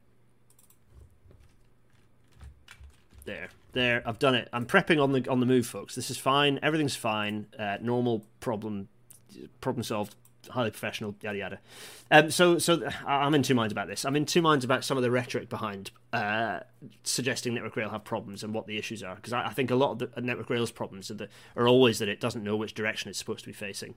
There, 3.24 3.48
there. 3.72 4.02
I've 4.06 4.18
done 4.18 4.34
it. 4.34 4.48
I'm 4.52 4.66
prepping 4.66 5.02
on 5.02 5.12
the 5.12 5.28
on 5.28 5.40
the 5.40 5.46
move, 5.46 5.66
folks. 5.66 5.94
This 5.94 6.10
is 6.10 6.18
fine. 6.18 6.58
Everything's 6.62 6.96
fine. 6.96 7.46
Uh, 7.58 7.78
normal 7.80 8.24
problem, 8.40 8.88
problem 9.60 9.82
solved. 9.82 10.14
Highly 10.50 10.70
professional. 10.70 11.16
Yada 11.22 11.38
yada. 11.38 11.58
Um, 12.08 12.30
so, 12.30 12.58
so 12.58 12.88
I'm 13.04 13.34
in 13.34 13.42
two 13.42 13.56
minds 13.56 13.72
about 13.72 13.88
this. 13.88 14.04
I'm 14.04 14.14
in 14.14 14.26
two 14.26 14.40
minds 14.40 14.64
about 14.64 14.84
some 14.84 14.96
of 14.96 15.02
the 15.02 15.10
rhetoric 15.10 15.48
behind 15.48 15.90
uh, 16.12 16.60
suggesting 17.02 17.54
Network 17.54 17.74
Rail 17.74 17.90
have 17.90 18.04
problems 18.04 18.44
and 18.44 18.54
what 18.54 18.68
the 18.68 18.78
issues 18.78 19.02
are. 19.02 19.16
Because 19.16 19.32
I, 19.32 19.46
I, 19.46 19.52
think 19.52 19.72
a 19.72 19.74
lot 19.74 19.90
of 19.90 19.98
the 20.14 20.20
Network 20.20 20.48
Rail's 20.48 20.70
problems 20.70 21.10
are, 21.10 21.14
the, 21.14 21.28
are 21.56 21.66
always 21.66 21.98
that 21.98 22.08
it 22.08 22.20
doesn't 22.20 22.44
know 22.44 22.54
which 22.54 22.74
direction 22.74 23.10
it's 23.10 23.18
supposed 23.18 23.40
to 23.40 23.46
be 23.46 23.52
facing. 23.52 23.96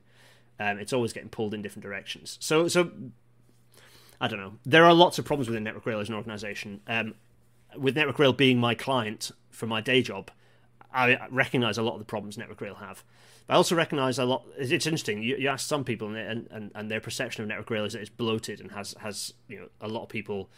Um, 0.60 0.78
it's 0.78 0.94
always 0.94 1.14
getting 1.14 1.30
pulled 1.30 1.54
in 1.54 1.62
different 1.62 1.84
directions. 1.84 2.38
So, 2.42 2.68
so 2.68 2.92
I 4.20 4.28
don't 4.28 4.40
know. 4.40 4.54
There 4.66 4.86
are 4.86 4.94
lots 4.94 5.18
of 5.18 5.26
problems 5.26 5.48
within 5.48 5.64
Network 5.64 5.86
Rail 5.86 6.00
as 6.00 6.10
an 6.10 6.16
organization. 6.16 6.82
Um, 6.88 7.16
with 7.78 7.96
Network 7.96 8.20
Rail 8.20 8.34
being 8.34 8.60
my 8.60 8.76
client 8.76 9.32
for 9.50 9.68
my 9.68 9.80
day 9.80 10.02
job, 10.02 10.32
I 10.94 11.18
recognize 11.30 11.78
a 11.78 11.84
lot 11.84 11.94
of 11.94 12.00
the 12.00 12.06
problems 12.06 12.38
Network 12.38 12.62
Rail 12.62 12.76
have. 12.76 13.04
But 13.48 13.54
I 13.54 13.58
also 13.58 13.76
recognize 13.76 14.20
a 14.20 14.26
lot. 14.26 14.46
It's 14.58 14.72
interesting. 14.72 15.24
You, 15.24 15.38
you 15.38 15.48
ask 15.48 15.68
some 15.68 15.84
people, 15.84 16.14
and, 16.16 16.48
and 16.52 16.72
and 16.74 16.92
their 16.92 17.00
perception 17.00 17.44
of 17.44 17.48
Network 17.48 17.70
Rail 17.70 17.86
is 17.86 17.94
that 17.94 18.00
it's 18.00 18.10
bloated 18.10 18.60
and 18.60 18.72
has 18.72 18.96
has 19.00 19.34
you 19.48 19.60
know 19.60 19.68
a 19.82 19.88
lot 19.88 20.04
of 20.04 20.10
people 20.10 20.50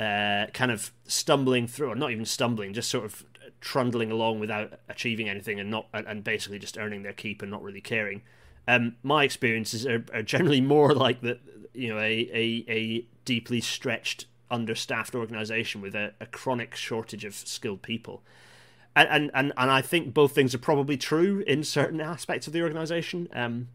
uh, 0.00 0.46
kind 0.52 0.70
of 0.70 0.92
stumbling 1.06 1.66
through, 1.66 1.90
or 1.90 1.94
not 1.94 2.10
even 2.10 2.24
stumbling, 2.24 2.72
just 2.72 2.90
sort 2.90 3.04
of 3.04 3.24
trundling 3.60 4.10
along 4.10 4.38
without 4.38 4.78
achieving 4.88 5.28
anything, 5.28 5.58
and 5.58 5.70
not 5.70 5.86
and 5.92 6.22
basically 6.22 6.58
just 6.58 6.78
earning 6.78 7.02
their 7.02 7.12
keep 7.12 7.42
and 7.42 7.50
not 7.50 7.62
really 7.62 7.80
caring. 7.80 8.22
Um, 8.68 8.96
my 9.02 9.24
experiences 9.24 9.86
are, 9.86 10.04
are, 10.12 10.22
generally 10.22 10.60
more 10.60 10.94
like 10.94 11.22
that, 11.22 11.40
you 11.72 11.88
know, 11.88 11.98
a, 11.98 12.28
a, 12.34 12.64
a 12.68 13.06
deeply 13.24 13.62
stretched, 13.62 14.26
understaffed 14.50 15.14
organization 15.14 15.80
with 15.80 15.94
a, 15.94 16.12
a 16.20 16.26
chronic 16.26 16.74
shortage 16.74 17.24
of 17.24 17.34
skilled 17.34 17.80
people. 17.80 18.22
And, 18.94 19.08
and, 19.08 19.30
and, 19.32 19.52
and 19.56 19.70
I 19.70 19.80
think 19.80 20.12
both 20.12 20.32
things 20.32 20.54
are 20.54 20.58
probably 20.58 20.98
true 20.98 21.42
in 21.46 21.64
certain 21.64 21.98
aspects 21.98 22.46
of 22.46 22.52
the 22.52 22.60
organization. 22.60 23.28
Um, 23.32 23.68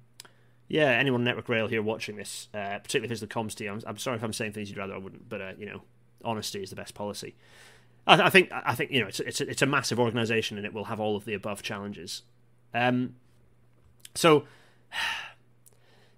yeah, 0.68 0.92
anyone 0.92 1.22
on 1.22 1.26
Network 1.26 1.50
Rail 1.50 1.68
here 1.68 1.82
watching 1.82 2.16
this, 2.16 2.48
uh, 2.54 2.78
particularly 2.78 3.06
if 3.06 3.12
it's 3.14 3.22
the 3.22 3.28
comms 3.28 3.56
team, 3.56 3.72
I'm, 3.72 3.82
I'm, 3.88 3.98
sorry 3.98 4.18
if 4.18 4.24
I'm 4.24 4.32
saying 4.32 4.52
things 4.54 4.70
you'd 4.70 4.78
rather 4.78 4.94
I 4.94 5.00
wouldn't, 5.00 5.28
but, 5.28 5.42
uh, 5.42 5.54
you 5.58 5.66
know, 5.66 5.82
honesty 6.24 6.62
is 6.62 6.70
the 6.70 6.76
best 6.76 6.94
policy. 6.94 7.34
I, 8.06 8.24
I 8.24 8.30
think 8.30 8.52
I 8.52 8.76
think 8.76 8.92
you 8.92 9.02
know 9.02 9.08
it's 9.08 9.22
it's 9.22 9.42
a, 9.42 9.50
it's 9.50 9.62
a 9.62 9.66
massive 9.66 10.00
organisation 10.00 10.58
and 10.58 10.66
it 10.66 10.74
will 10.74 10.86
have 10.86 11.00
all 11.00 11.16
of 11.16 11.26
the 11.26 11.34
above 11.34 11.64
challenges. 11.64 12.22
Um, 12.76 13.16
so. 14.14 14.44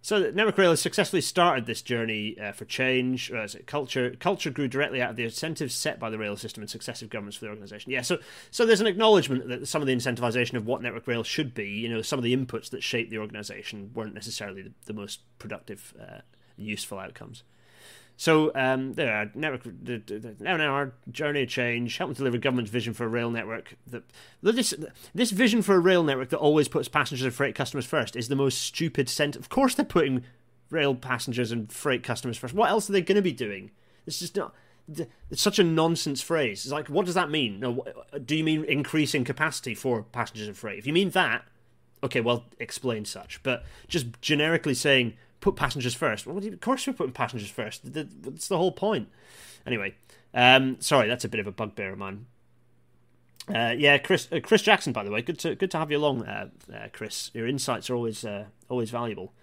So 0.02 0.20
Network 0.20 0.60
Rail 0.60 0.70
has 0.70 0.82
successfully 0.82 1.24
started 1.24 1.66
this 1.66 1.82
journey 1.82 2.38
uh, 2.40 2.52
for 2.52 2.64
change. 2.66 3.32
Uh, 3.32 3.48
culture 3.66 4.16
culture 4.20 4.52
grew 4.52 4.68
directly 4.68 5.02
out 5.02 5.10
of 5.10 5.16
the 5.16 5.24
incentives 5.24 5.74
set 5.74 6.00
by 6.00 6.12
the 6.12 6.20
rail 6.20 6.38
system 6.38 6.62
and 6.62 6.70
successive 6.70 7.10
governments 7.10 7.38
for 7.38 7.46
the 7.46 7.50
organisation. 7.50 7.92
Yeah, 7.92 8.04
so 8.04 8.20
so 8.52 8.68
there's 8.68 8.82
an 8.82 8.86
acknowledgement 8.86 9.50
that 9.50 9.68
some 9.68 9.82
of 9.82 9.88
the 9.88 9.96
incentivisation 9.96 10.58
of 10.58 10.68
what 10.68 10.84
Network 10.84 11.08
Rail 11.08 11.24
should 11.24 11.56
be, 11.56 11.66
you 11.70 11.90
know, 11.90 12.04
some 12.04 12.20
of 12.20 12.24
the 12.24 12.38
inputs 12.38 12.70
that 12.70 12.84
shape 12.84 13.10
the 13.10 13.18
organisation 13.18 13.90
weren't 13.96 14.14
necessarily 14.14 14.62
the, 14.62 14.74
the 14.86 14.94
most 14.94 15.22
productive, 15.40 15.96
uh, 16.00 16.20
useful 16.56 17.00
outcomes. 17.00 17.42
So 18.18 18.52
um, 18.56 18.94
there 18.94 19.14
are 19.14 19.30
network 19.36 19.64
the, 19.64 20.36
now 20.40 20.58
our 20.58 20.94
journey 21.12 21.44
of 21.44 21.50
change, 21.50 21.98
helping 21.98 22.16
deliver 22.16 22.38
government's 22.38 22.72
vision 22.72 22.94
for 22.94 23.04
a 23.04 23.10
rail 23.10 23.30
network. 23.30 23.76
That 23.88 24.04
this 24.42 24.74
this 25.14 25.32
vision 25.32 25.62
for 25.62 25.76
a 25.76 25.80
rail 25.80 26.04
network 26.04 26.30
that 26.30 26.38
always 26.38 26.68
puts 26.68 26.88
passengers 26.88 27.26
and 27.26 27.34
freight 27.34 27.56
customers 27.56 27.86
first 27.86 28.16
is 28.16 28.30
the 28.30 28.36
most 28.36 28.62
stupid 28.62 29.10
sent. 29.10 29.36
Of 29.36 29.50
course, 29.50 29.76
they're 29.76 29.86
putting 29.86 30.24
rail 30.70 30.96
passengers 30.96 31.52
and 31.52 31.72
freight 31.72 32.04
customers 32.04 32.38
first. 32.38 32.54
What 32.54 32.70
else 32.70 32.90
are 32.90 32.94
they 32.94 33.02
going 33.02 33.18
to 33.18 33.22
be 33.22 33.34
doing? 33.34 33.72
It's 34.06 34.20
just 34.20 34.36
not. 34.36 34.54
It's 35.32 35.42
such 35.42 35.58
a 35.60 35.64
nonsense 35.64 36.22
phrase. 36.22 36.64
It's 36.64 36.72
like, 36.72 36.88
what 36.88 37.08
does 37.08 37.16
that 37.16 37.32
mean? 37.32 37.60
No, 37.60 37.84
do 38.24 38.36
you 38.36 38.44
mean 38.44 38.64
increasing 38.66 39.24
capacity 39.24 39.74
for 39.74 40.04
passengers 40.04 40.48
and 40.48 40.56
freight? 40.56 40.78
If 40.78 40.86
you 40.86 40.94
mean 40.94 41.10
that, 41.10 41.44
okay, 42.04 42.22
well, 42.22 42.46
explain 42.60 43.04
such. 43.04 43.42
But 43.42 43.66
just 43.88 44.22
generically 44.22 44.76
saying 44.76 45.16
put 45.46 45.56
passengers 45.56 45.94
first. 45.94 46.26
Well, 46.26 46.36
of 46.36 46.60
course 46.60 46.88
we're 46.88 46.94
putting 46.94 47.14
passengers 47.14 47.52
first. 47.52 47.82
That's 47.94 48.48
the 48.48 48.58
whole 48.58 48.72
point. 48.72 49.10
Anyway, 49.68 49.94
um, 50.34 50.78
sorry, 50.80 51.08
that's 51.08 51.24
a 51.24 51.30
bit 51.30 51.40
of 51.40 51.46
a 51.46 51.52
bugbear 51.52 51.96
mine. 51.96 52.26
Uh, 53.48 53.76
yeah, 53.78 54.00
Chris, 54.00 54.28
uh, 54.32 54.40
Chris 54.42 54.64
Jackson, 54.64 54.92
by 54.92 55.04
the 55.04 55.12
way, 55.12 55.22
good 55.22 55.38
to 55.38 55.54
good 55.54 55.70
to 55.70 55.78
have 55.78 55.92
you 55.92 55.98
along, 55.98 56.24
uh, 56.26 56.50
uh 56.74 56.88
Chris. 56.92 57.30
Your 57.36 57.48
insights 57.48 57.92
are 57.92 57.96
always 57.96 58.26
uh, 58.26 58.46
always 58.70 58.90
valuable. 58.90 59.34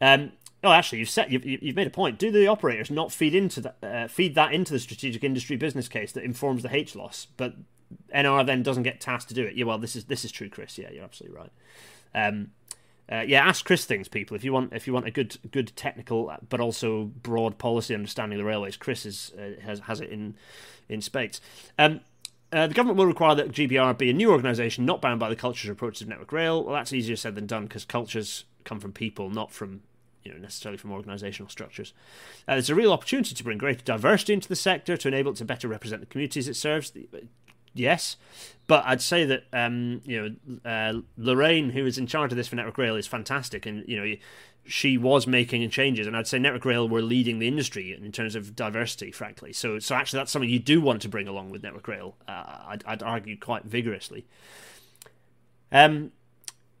Um, 0.00 0.32
oh, 0.64 0.72
actually, 0.72 0.98
you've 0.98 1.10
set 1.10 1.30
you've, 1.30 1.46
you've 1.46 1.76
made 1.76 1.86
a 1.86 1.90
point. 1.90 2.18
Do 2.18 2.32
the 2.32 2.48
operators 2.48 2.90
not 2.90 3.12
feed 3.12 3.32
into 3.32 3.60
that 3.60 3.76
uh, 3.84 4.08
feed 4.08 4.34
that 4.34 4.52
into 4.52 4.72
the 4.72 4.80
strategic 4.80 5.22
industry 5.22 5.56
business 5.56 5.86
case 5.86 6.10
that 6.10 6.24
informs 6.24 6.64
the 6.64 6.70
HLOS, 6.70 7.28
but 7.36 7.54
NR 8.12 8.44
then 8.44 8.64
doesn't 8.64 8.82
get 8.82 9.00
tasked 9.00 9.28
to 9.28 9.34
do 9.34 9.44
it? 9.44 9.54
Yeah, 9.54 9.66
well, 9.66 9.78
this 9.78 9.94
is 9.94 10.06
this 10.06 10.24
is 10.24 10.32
true, 10.32 10.48
Chris. 10.48 10.76
Yeah, 10.76 10.90
you're 10.90 11.04
absolutely 11.04 11.38
right. 11.38 11.52
Um, 12.16 12.50
uh, 13.10 13.24
yeah, 13.26 13.46
ask 13.46 13.64
Chris 13.64 13.84
things, 13.84 14.08
people. 14.08 14.36
If 14.36 14.42
you 14.42 14.52
want, 14.52 14.72
if 14.72 14.86
you 14.86 14.92
want 14.92 15.06
a 15.06 15.10
good, 15.10 15.36
good 15.50 15.72
technical 15.76 16.34
but 16.48 16.60
also 16.60 17.04
broad 17.04 17.56
policy 17.58 17.94
understanding 17.94 18.38
of 18.38 18.44
the 18.44 18.48
railways, 18.48 18.76
Chris 18.76 19.06
is, 19.06 19.32
uh, 19.38 19.60
has 19.62 19.80
has 19.80 20.00
it 20.00 20.10
in 20.10 20.34
in 20.88 21.00
spades. 21.00 21.40
Um, 21.78 22.00
uh, 22.52 22.66
the 22.66 22.74
government 22.74 22.98
will 22.98 23.06
require 23.06 23.34
that 23.34 23.52
GBR 23.52 23.98
be 23.98 24.10
a 24.10 24.12
new 24.12 24.30
organisation, 24.30 24.84
not 24.84 25.00
bound 25.00 25.18
by 25.20 25.28
the 25.28 25.36
cultures 25.36 25.68
or 25.68 25.72
approaches 25.72 26.02
of 26.02 26.08
Network 26.08 26.32
Rail. 26.32 26.64
Well, 26.64 26.74
that's 26.74 26.92
easier 26.92 27.16
said 27.16 27.34
than 27.34 27.46
done 27.46 27.64
because 27.64 27.84
cultures 27.84 28.44
come 28.64 28.80
from 28.80 28.92
people, 28.92 29.30
not 29.30 29.52
from 29.52 29.82
you 30.24 30.32
know 30.32 30.38
necessarily 30.38 30.76
from 30.76 30.90
organisational 30.90 31.50
structures. 31.50 31.92
Uh, 32.48 32.54
there's 32.54 32.70
a 32.70 32.74
real 32.74 32.92
opportunity 32.92 33.34
to 33.34 33.44
bring 33.44 33.58
greater 33.58 33.84
diversity 33.84 34.32
into 34.32 34.48
the 34.48 34.56
sector 34.56 34.96
to 34.96 35.08
enable 35.08 35.30
it 35.30 35.36
to 35.36 35.44
better 35.44 35.68
represent 35.68 36.00
the 36.00 36.06
communities 36.06 36.48
it 36.48 36.54
serves 36.54 36.92
yes. 37.78 38.16
But 38.66 38.84
I'd 38.84 39.00
say 39.00 39.24
that 39.24 39.44
um, 39.52 40.00
you 40.04 40.36
know 40.64 40.70
uh, 40.70 41.00
Lorraine, 41.16 41.70
who 41.70 41.86
is 41.86 41.98
in 41.98 42.06
charge 42.06 42.32
of 42.32 42.36
this 42.36 42.48
for 42.48 42.56
Network 42.56 42.78
Rail, 42.78 42.96
is 42.96 43.06
fantastic, 43.06 43.64
and 43.64 43.86
you 43.88 43.96
know 43.96 44.16
she 44.66 44.98
was 44.98 45.26
making 45.26 45.68
changes, 45.70 46.06
and 46.06 46.16
I'd 46.16 46.26
say 46.26 46.38
Network 46.38 46.64
Rail 46.64 46.88
were 46.88 47.02
leading 47.02 47.38
the 47.38 47.48
industry 47.48 47.94
in 47.94 48.10
terms 48.12 48.34
of 48.34 48.56
diversity, 48.56 49.12
frankly. 49.12 49.52
So, 49.52 49.78
so 49.78 49.94
actually, 49.94 50.18
that's 50.18 50.32
something 50.32 50.50
you 50.50 50.58
do 50.58 50.80
want 50.80 51.02
to 51.02 51.08
bring 51.08 51.28
along 51.28 51.50
with 51.50 51.62
Network 51.62 51.86
Rail. 51.86 52.16
Uh, 52.26 52.58
I'd, 52.66 52.84
I'd, 52.86 53.02
argue 53.02 53.38
quite 53.38 53.64
vigorously. 53.64 54.26
Um, 55.70 56.12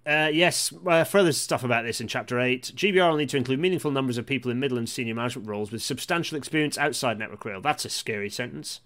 uh, 0.04 0.30
yes, 0.32 0.72
uh, 0.86 1.04
further 1.04 1.32
stuff 1.32 1.64
about 1.64 1.84
this 1.84 2.00
in 2.00 2.08
Chapter 2.08 2.40
8. 2.40 2.72
GBR 2.74 3.10
will 3.10 3.16
need 3.16 3.28
to 3.30 3.36
include 3.36 3.60
meaningful 3.60 3.90
numbers 3.90 4.18
of 4.18 4.26
people 4.26 4.50
in 4.50 4.60
middle 4.60 4.78
and 4.78 4.88
senior 4.88 5.14
management 5.14 5.48
roles 5.48 5.72
with 5.72 5.82
substantial 5.82 6.38
experience 6.38 6.78
outside 6.78 7.18
Network 7.18 7.44
Rail. 7.44 7.60
That's 7.60 7.84
a 7.84 7.90
scary 7.90 8.30
sentence. 8.30 8.80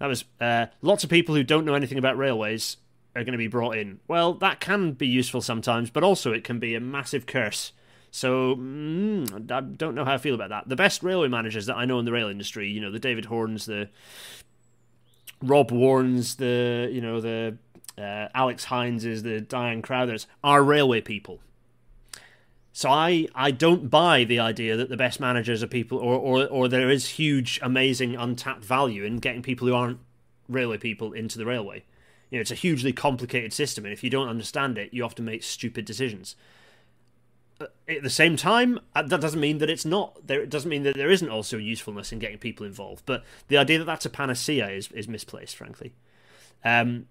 That 0.00 0.06
was 0.06 0.24
uh, 0.40 0.66
lots 0.82 1.04
of 1.04 1.10
people 1.10 1.34
who 1.34 1.44
don't 1.44 1.64
know 1.64 1.74
anything 1.74 1.98
about 1.98 2.16
railways 2.18 2.78
are 3.14 3.22
going 3.22 3.32
to 3.32 3.38
be 3.38 3.48
brought 3.48 3.76
in. 3.76 4.00
Well, 4.08 4.34
that 4.34 4.58
can 4.58 4.92
be 4.92 5.06
useful 5.06 5.42
sometimes, 5.42 5.90
but 5.90 6.02
also 6.02 6.32
it 6.32 6.42
can 6.42 6.58
be 6.58 6.74
a 6.74 6.80
massive 6.80 7.26
curse. 7.26 7.72
So 8.10 8.56
mm, 8.56 9.50
I 9.52 9.60
don't 9.60 9.94
know 9.94 10.04
how 10.04 10.14
I 10.14 10.18
feel 10.18 10.34
about 10.34 10.48
that. 10.50 10.68
The 10.68 10.76
best 10.76 11.02
railway 11.02 11.28
managers 11.28 11.66
that 11.66 11.76
I 11.76 11.84
know 11.84 11.98
in 11.98 12.04
the 12.04 12.12
rail 12.12 12.28
industry, 12.28 12.68
you 12.68 12.80
know, 12.80 12.90
the 12.90 12.98
David 12.98 13.26
Hornes, 13.26 13.66
the 13.66 13.88
Rob 15.42 15.70
Warrens, 15.70 16.36
the 16.36 16.88
you 16.90 17.00
know 17.00 17.20
the 17.20 17.56
uh, 17.96 18.28
Alex 18.34 18.66
Hyneses, 18.66 19.22
the 19.22 19.40
Diane 19.40 19.82
Crowthers, 19.82 20.26
are 20.42 20.62
railway 20.62 21.00
people. 21.00 21.40
So 22.72 22.88
I, 22.88 23.26
I 23.34 23.50
don't 23.50 23.90
buy 23.90 24.24
the 24.24 24.38
idea 24.38 24.76
that 24.76 24.88
the 24.88 24.96
best 24.96 25.18
managers 25.18 25.62
are 25.62 25.66
people, 25.66 25.98
or, 25.98 26.14
or, 26.14 26.46
or 26.46 26.68
there 26.68 26.90
is 26.90 27.08
huge, 27.08 27.58
amazing, 27.62 28.14
untapped 28.14 28.64
value 28.64 29.04
in 29.04 29.18
getting 29.18 29.42
people 29.42 29.66
who 29.66 29.74
aren't 29.74 29.98
railway 30.48 30.78
people 30.78 31.12
into 31.12 31.36
the 31.36 31.46
railway. 31.46 31.84
You 32.30 32.38
know, 32.38 32.42
it's 32.42 32.52
a 32.52 32.56
hugely 32.56 32.92
complicated 32.92 33.52
system, 33.52 33.84
and 33.84 33.92
if 33.92 34.04
you 34.04 34.10
don't 34.10 34.28
understand 34.28 34.78
it, 34.78 34.94
you 34.94 35.04
often 35.04 35.24
make 35.24 35.42
stupid 35.42 35.84
decisions. 35.84 36.36
Uh, 37.60 37.66
at 37.88 38.04
the 38.04 38.10
same 38.10 38.36
time, 38.36 38.78
uh, 38.94 39.02
that 39.02 39.20
doesn't 39.20 39.40
mean 39.40 39.58
that 39.58 39.68
it's 39.68 39.84
not 39.84 40.26
there. 40.26 40.40
It 40.40 40.48
doesn't 40.48 40.70
mean 40.70 40.84
that 40.84 40.94
there 40.94 41.10
isn't 41.10 41.28
also 41.28 41.56
usefulness 41.56 42.12
in 42.12 42.20
getting 42.20 42.38
people 42.38 42.64
involved. 42.64 43.02
But 43.04 43.24
the 43.48 43.58
idea 43.58 43.78
that 43.78 43.84
that's 43.84 44.06
a 44.06 44.10
panacea 44.10 44.68
is 44.68 44.90
is 44.92 45.08
misplaced, 45.08 45.56
frankly. 45.56 45.92
Um, 46.64 47.06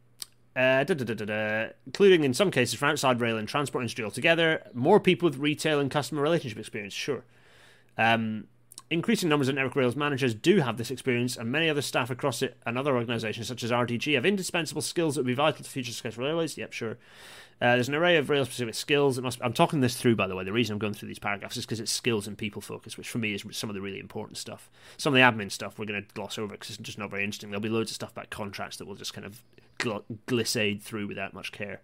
uh, 0.60 1.70
including 1.86 2.24
in 2.26 2.34
some 2.34 2.52
cases 2.52 2.78
from 2.78 2.90
outside 2.90 3.22
rail 3.22 3.38
and 3.38 3.48
transport 3.48 3.82
industry 3.82 4.04
altogether, 4.04 4.62
more 4.74 5.00
people 5.00 5.30
with 5.30 5.38
retail 5.38 5.80
and 5.80 5.90
customer 5.90 6.22
relationship 6.22 6.60
experience, 6.60 6.94
sure. 6.94 7.24
Um, 7.98 8.48
increasing 8.90 9.30
numbers 9.30 9.48
of 9.48 9.56
Network 9.56 9.78
Rail's 9.78 9.96
managers 9.96 10.34
do 10.34 10.60
have 10.60 10.78
this 10.78 10.92
experience, 10.92 11.38
and 11.38 11.50
many 11.50 11.70
other 11.70 11.82
staff 11.82 12.10
across 12.10 12.42
it 12.42 12.58
and 12.66 12.78
other 12.78 12.96
organisations 12.96 13.48
such 13.48 13.64
as 13.64 13.72
RDG 13.72 14.16
have 14.16 14.26
indispensable 14.26 14.82
skills 14.82 15.16
that 15.16 15.22
would 15.22 15.28
be 15.28 15.34
vital 15.34 15.64
to 15.64 15.70
future 15.70 15.94
successful 15.94 16.26
railways. 16.26 16.58
Yep, 16.58 16.74
sure. 16.74 16.98
Uh, 17.62 17.76
there's 17.76 17.90
an 17.90 17.96
array 17.96 18.18
of 18.18 18.30
rail 18.30 18.44
specific 18.44 18.76
skills. 18.76 19.20
Must, 19.20 19.40
I'm 19.42 19.54
talking 19.54 19.82
this 19.82 19.96
through, 19.96 20.16
by 20.16 20.28
the 20.28 20.36
way. 20.36 20.44
The 20.44 20.54
reason 20.54 20.74
I'm 20.74 20.80
going 20.80 20.94
through 20.94 21.10
these 21.10 21.20
paragraphs 21.20 21.58
is 21.58 21.66
because 21.66 21.80
it's 21.80 21.92
skills 21.92 22.26
and 22.26 22.38
people 22.38 22.62
focus, 22.62 22.98
which 22.98 23.10
for 23.10 23.18
me 23.18 23.34
is 23.34 23.46
some 23.52 23.70
of 23.70 23.74
the 23.76 23.82
really 23.82 24.00
important 24.00 24.38
stuff. 24.38 24.70
Some 24.98 25.14
of 25.14 25.18
the 25.18 25.24
admin 25.24 25.52
stuff 25.52 25.78
we're 25.78 25.86
going 25.86 26.02
to 26.02 26.14
gloss 26.14 26.38
over 26.38 26.54
because 26.54 26.70
it's 26.70 26.80
just 26.80 26.98
not 26.98 27.12
very 27.12 27.24
interesting. 27.24 27.50
There'll 27.50 27.62
be 27.62 27.70
loads 27.70 27.92
of 27.92 27.96
stuff 27.96 28.12
about 28.12 28.30
contracts 28.30 28.78
that 28.78 28.88
we'll 28.88 28.96
just 28.96 29.14
kind 29.14 29.26
of 29.26 29.42
gl- 29.80 30.04
glissade 30.28 30.84
through 30.84 31.08
without 31.08 31.34
much 31.34 31.52
care. 31.52 31.82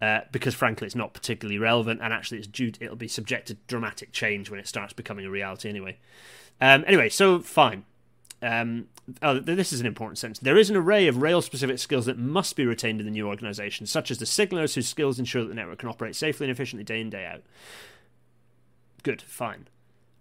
Uh, 0.00 0.20
because 0.32 0.54
frankly, 0.54 0.86
it's 0.86 0.96
not 0.96 1.14
particularly 1.14 1.58
relevant, 1.58 2.00
and 2.02 2.12
actually, 2.12 2.38
it's 2.38 2.48
due. 2.48 2.72
It'll 2.80 2.96
be 2.96 3.08
subject 3.08 3.48
to 3.48 3.54
dramatic 3.68 4.12
change 4.12 4.50
when 4.50 4.58
it 4.58 4.66
starts 4.66 4.92
becoming 4.92 5.24
a 5.24 5.30
reality. 5.30 5.68
Anyway, 5.68 5.98
um, 6.60 6.84
anyway, 6.86 7.08
so 7.08 7.38
fine. 7.40 7.84
Um, 8.42 8.88
oh, 9.22 9.38
this 9.38 9.72
is 9.72 9.78
an 9.78 9.86
important 9.86 10.18
sentence. 10.18 10.40
There 10.40 10.58
is 10.58 10.68
an 10.68 10.76
array 10.76 11.06
of 11.06 11.18
rail 11.18 11.40
specific 11.40 11.78
skills 11.78 12.06
that 12.06 12.18
must 12.18 12.56
be 12.56 12.66
retained 12.66 12.98
in 12.98 13.06
the 13.06 13.12
new 13.12 13.28
organisation, 13.28 13.86
such 13.86 14.10
as 14.10 14.18
the 14.18 14.26
signallers 14.26 14.74
whose 14.74 14.88
skills 14.88 15.20
ensure 15.20 15.42
that 15.42 15.48
the 15.48 15.54
network 15.54 15.78
can 15.78 15.88
operate 15.88 16.16
safely 16.16 16.46
and 16.46 16.50
efficiently 16.50 16.82
day 16.82 17.00
in, 17.00 17.08
day 17.08 17.24
out. 17.24 17.42
Good, 19.04 19.22
fine. 19.22 19.68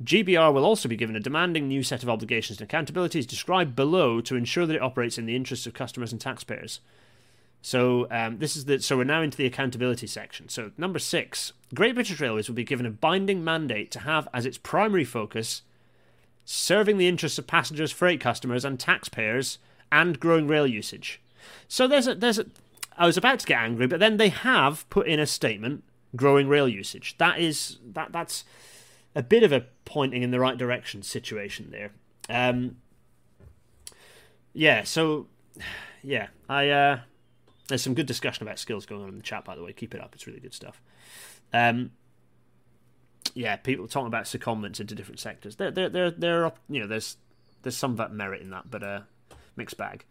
GBR 0.04 0.54
will 0.54 0.66
also 0.66 0.90
be 0.90 0.96
given 0.96 1.16
a 1.16 1.20
demanding 1.20 1.68
new 1.68 1.82
set 1.82 2.04
of 2.04 2.10
obligations 2.10 2.60
and 2.60 2.70
accountabilities 2.70 3.28
described 3.28 3.76
below 3.76 4.22
to 4.22 4.36
ensure 4.36 4.66
that 4.66 4.76
it 4.76 4.82
operates 4.82 5.18
in 5.18 5.26
the 5.26 5.36
interests 5.36 5.66
of 5.66 5.74
customers 5.74 6.12
and 6.12 6.22
taxpayers. 6.22 6.80
So 7.62 8.08
um, 8.10 8.40
this 8.40 8.56
is 8.56 8.66
the 8.66 8.80
so 8.80 8.98
we're 8.98 9.04
now 9.04 9.22
into 9.22 9.38
the 9.38 9.46
accountability 9.46 10.08
section. 10.08 10.50
So 10.50 10.72
number 10.78 11.00
six, 11.00 11.54
Great 11.74 11.94
British 11.94 12.20
Railways 12.20 12.48
will 12.48 12.56
be 12.56 12.64
given 12.64 12.86
a 12.86 12.92
binding 12.92 13.44
mandate 13.44 13.92
to 13.92 14.00
have 14.00 14.28
as 14.34 14.46
its 14.46 14.58
primary 14.58 15.06
focus 15.06 15.62
serving 16.44 16.98
the 16.98 17.08
interests 17.08 17.38
of 17.38 17.48
passengers, 17.48 17.92
freight 17.92 18.20
customers, 18.20 18.66
and 18.66 18.80
taxpayers, 18.80 19.60
and 19.92 20.20
growing 20.20 20.48
rail 20.48 20.66
usage. 20.66 21.22
So 21.68 21.88
there's 21.88 22.08
a 22.08 22.16
there's 22.16 22.40
a 22.40 22.46
I 22.98 23.06
was 23.06 23.18
about 23.18 23.40
to 23.40 23.46
get 23.46 23.60
angry, 23.60 23.88
but 23.88 24.00
then 24.00 24.18
they 24.18 24.30
have 24.30 24.90
put 24.90 25.08
in 25.08 25.20
a 25.20 25.28
statement 25.28 25.84
growing 26.16 26.48
rail 26.48 26.68
usage. 26.68 27.18
That 27.18 27.40
is 27.40 27.78
that 27.94 28.12
that's 28.12 28.44
a 29.16 29.24
bit 29.24 29.44
of 29.44 29.52
a 29.52 29.66
pointing 29.86 30.24
in 30.24 30.32
the 30.32 30.40
right 30.40 30.58
direction 30.58 31.04
situation 31.04 31.72
there. 31.72 31.92
Um, 32.30 32.78
yeah, 34.54 34.84
so 34.84 35.28
yeah, 36.04 36.28
I 36.50 36.70
uh, 36.70 37.00
there's 37.72 37.82
some 37.82 37.94
good 37.94 38.06
discussion 38.06 38.44
about 38.44 38.60
skills 38.60 38.86
going 38.86 39.02
on 39.02 39.10
in 39.10 39.18
the 39.18 39.24
chat. 39.24 39.46
By 39.46 39.56
the 39.56 39.64
way, 39.64 39.74
keep 39.74 39.96
it 39.96 40.02
up; 40.02 40.14
it's 40.14 40.28
really 40.28 40.40
good 40.40 40.54
stuff. 40.54 40.82
Um, 41.54 41.92
yeah, 43.34 43.56
people 43.56 43.88
talking 43.88 44.08
about 44.08 44.26
secondments 44.26 44.80
into 44.80 44.96
different 44.96 45.20
sectors. 45.20 45.56
There, 45.56 45.72
there, 45.72 45.90
there, 45.90 46.12
there 46.12 46.52
you 46.70 46.82
know, 46.82 46.88
there's 46.88 47.18
there's 47.64 47.78
some 47.78 47.96
that 47.98 48.12
merit 48.12 48.42
in 48.42 48.50
that, 48.52 48.70
but 48.70 48.84
uh, 48.84 49.02
mixed 49.56 49.78
bag. 49.78 50.06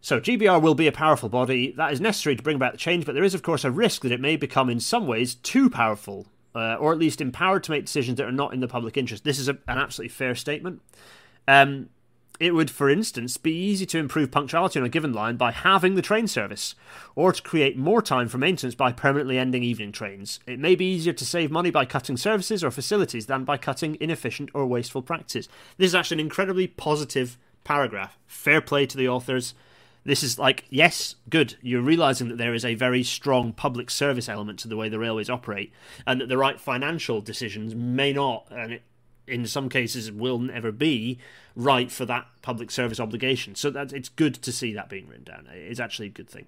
So 0.00 0.20
GBR 0.20 0.62
will 0.62 0.74
be 0.74 0.86
a 0.86 0.92
powerful 0.92 1.28
body 1.28 1.72
that 1.72 1.92
is 1.92 2.00
necessary 2.00 2.36
to 2.36 2.42
bring 2.42 2.56
about 2.56 2.72
the 2.72 2.78
change, 2.78 3.04
but 3.04 3.14
there 3.14 3.24
is 3.24 3.34
of 3.34 3.42
course 3.42 3.64
a 3.64 3.70
risk 3.70 4.02
that 4.02 4.12
it 4.12 4.20
may 4.20 4.36
become 4.36 4.70
in 4.70 4.80
some 4.80 5.06
ways 5.06 5.34
too 5.34 5.68
powerful, 5.68 6.26
uh, 6.54 6.76
or 6.76 6.92
at 6.92 6.98
least 6.98 7.20
empowered 7.20 7.64
to 7.64 7.70
make 7.70 7.86
decisions 7.86 8.18
that 8.18 8.26
are 8.26 8.32
not 8.32 8.54
in 8.54 8.60
the 8.60 8.68
public 8.68 8.96
interest. 8.96 9.24
This 9.24 9.38
is 9.38 9.48
a, 9.48 9.58
an 9.66 9.78
absolutely 9.78 10.10
fair 10.10 10.34
statement. 10.34 10.82
Um, 11.46 11.88
It 12.40 12.54
would, 12.54 12.70
for 12.70 12.88
instance, 12.88 13.36
be 13.36 13.52
easy 13.52 13.84
to 13.86 13.98
improve 13.98 14.30
punctuality 14.30 14.78
on 14.78 14.86
a 14.86 14.88
given 14.88 15.12
line 15.12 15.36
by 15.36 15.50
halving 15.50 15.96
the 15.96 16.02
train 16.02 16.28
service, 16.28 16.76
or 17.16 17.32
to 17.32 17.42
create 17.42 17.76
more 17.76 18.00
time 18.00 18.28
for 18.28 18.38
maintenance 18.38 18.76
by 18.76 18.92
permanently 18.92 19.38
ending 19.38 19.64
evening 19.64 19.90
trains. 19.90 20.38
It 20.46 20.60
may 20.60 20.76
be 20.76 20.84
easier 20.84 21.12
to 21.12 21.26
save 21.26 21.50
money 21.50 21.70
by 21.70 21.84
cutting 21.84 22.16
services 22.16 22.62
or 22.62 22.70
facilities 22.70 23.26
than 23.26 23.44
by 23.44 23.56
cutting 23.56 23.96
inefficient 24.00 24.50
or 24.54 24.66
wasteful 24.66 25.02
practices. 25.02 25.48
This 25.78 25.88
is 25.88 25.94
actually 25.96 26.16
an 26.16 26.26
incredibly 26.26 26.68
positive 26.68 27.38
paragraph. 27.64 28.16
Fair 28.26 28.60
play 28.60 28.86
to 28.86 28.96
the 28.96 29.08
authors. 29.08 29.54
This 30.04 30.22
is 30.22 30.38
like, 30.38 30.64
yes, 30.70 31.16
good. 31.28 31.56
You're 31.60 31.82
realizing 31.82 32.28
that 32.28 32.38
there 32.38 32.54
is 32.54 32.64
a 32.64 32.76
very 32.76 33.02
strong 33.02 33.52
public 33.52 33.90
service 33.90 34.28
element 34.28 34.60
to 34.60 34.68
the 34.68 34.76
way 34.76 34.88
the 34.88 34.98
railways 34.98 35.28
operate, 35.28 35.72
and 36.06 36.20
that 36.20 36.28
the 36.28 36.38
right 36.38 36.58
financial 36.60 37.20
decisions 37.20 37.74
may 37.74 38.12
not, 38.12 38.46
and 38.50 38.74
it, 38.74 38.82
in 39.28 39.46
some 39.46 39.68
cases 39.68 40.10
will 40.10 40.38
never 40.38 40.72
be 40.72 41.18
right 41.54 41.90
for 41.90 42.04
that 42.06 42.26
public 42.42 42.70
service 42.70 43.00
obligation. 43.00 43.54
So 43.54 43.70
that 43.70 43.92
it's 43.92 44.08
good 44.08 44.34
to 44.36 44.52
see 44.52 44.72
that 44.74 44.88
being 44.88 45.08
written 45.08 45.24
down. 45.24 45.48
It's 45.52 45.80
actually 45.80 46.06
a 46.06 46.10
good 46.10 46.28
thing. 46.28 46.46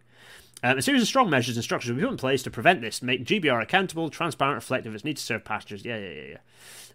Um, 0.63 0.79
a 0.79 0.83
series 0.83 1.01
of 1.01 1.09
strong 1.09 1.31
measures 1.31 1.57
and 1.57 1.65
structures 1.65 1.91
will 1.91 1.97
be 1.97 2.03
put 2.03 2.13
in 2.13 2.17
place 2.19 2.43
to 2.43 2.51
prevent 2.51 2.83
this, 2.83 3.01
make 3.01 3.25
GBR 3.25 3.63
accountable, 3.63 4.11
transparent, 4.11 4.57
reflective 4.57 4.91
of 4.91 4.95
its 4.95 5.05
need 5.05 5.17
to 5.17 5.23
serve 5.23 5.45
passengers. 5.45 5.85
Yeah, 5.85 5.97
yeah, 5.97 6.11
yeah, 6.11 6.29
yeah. 6.29 6.39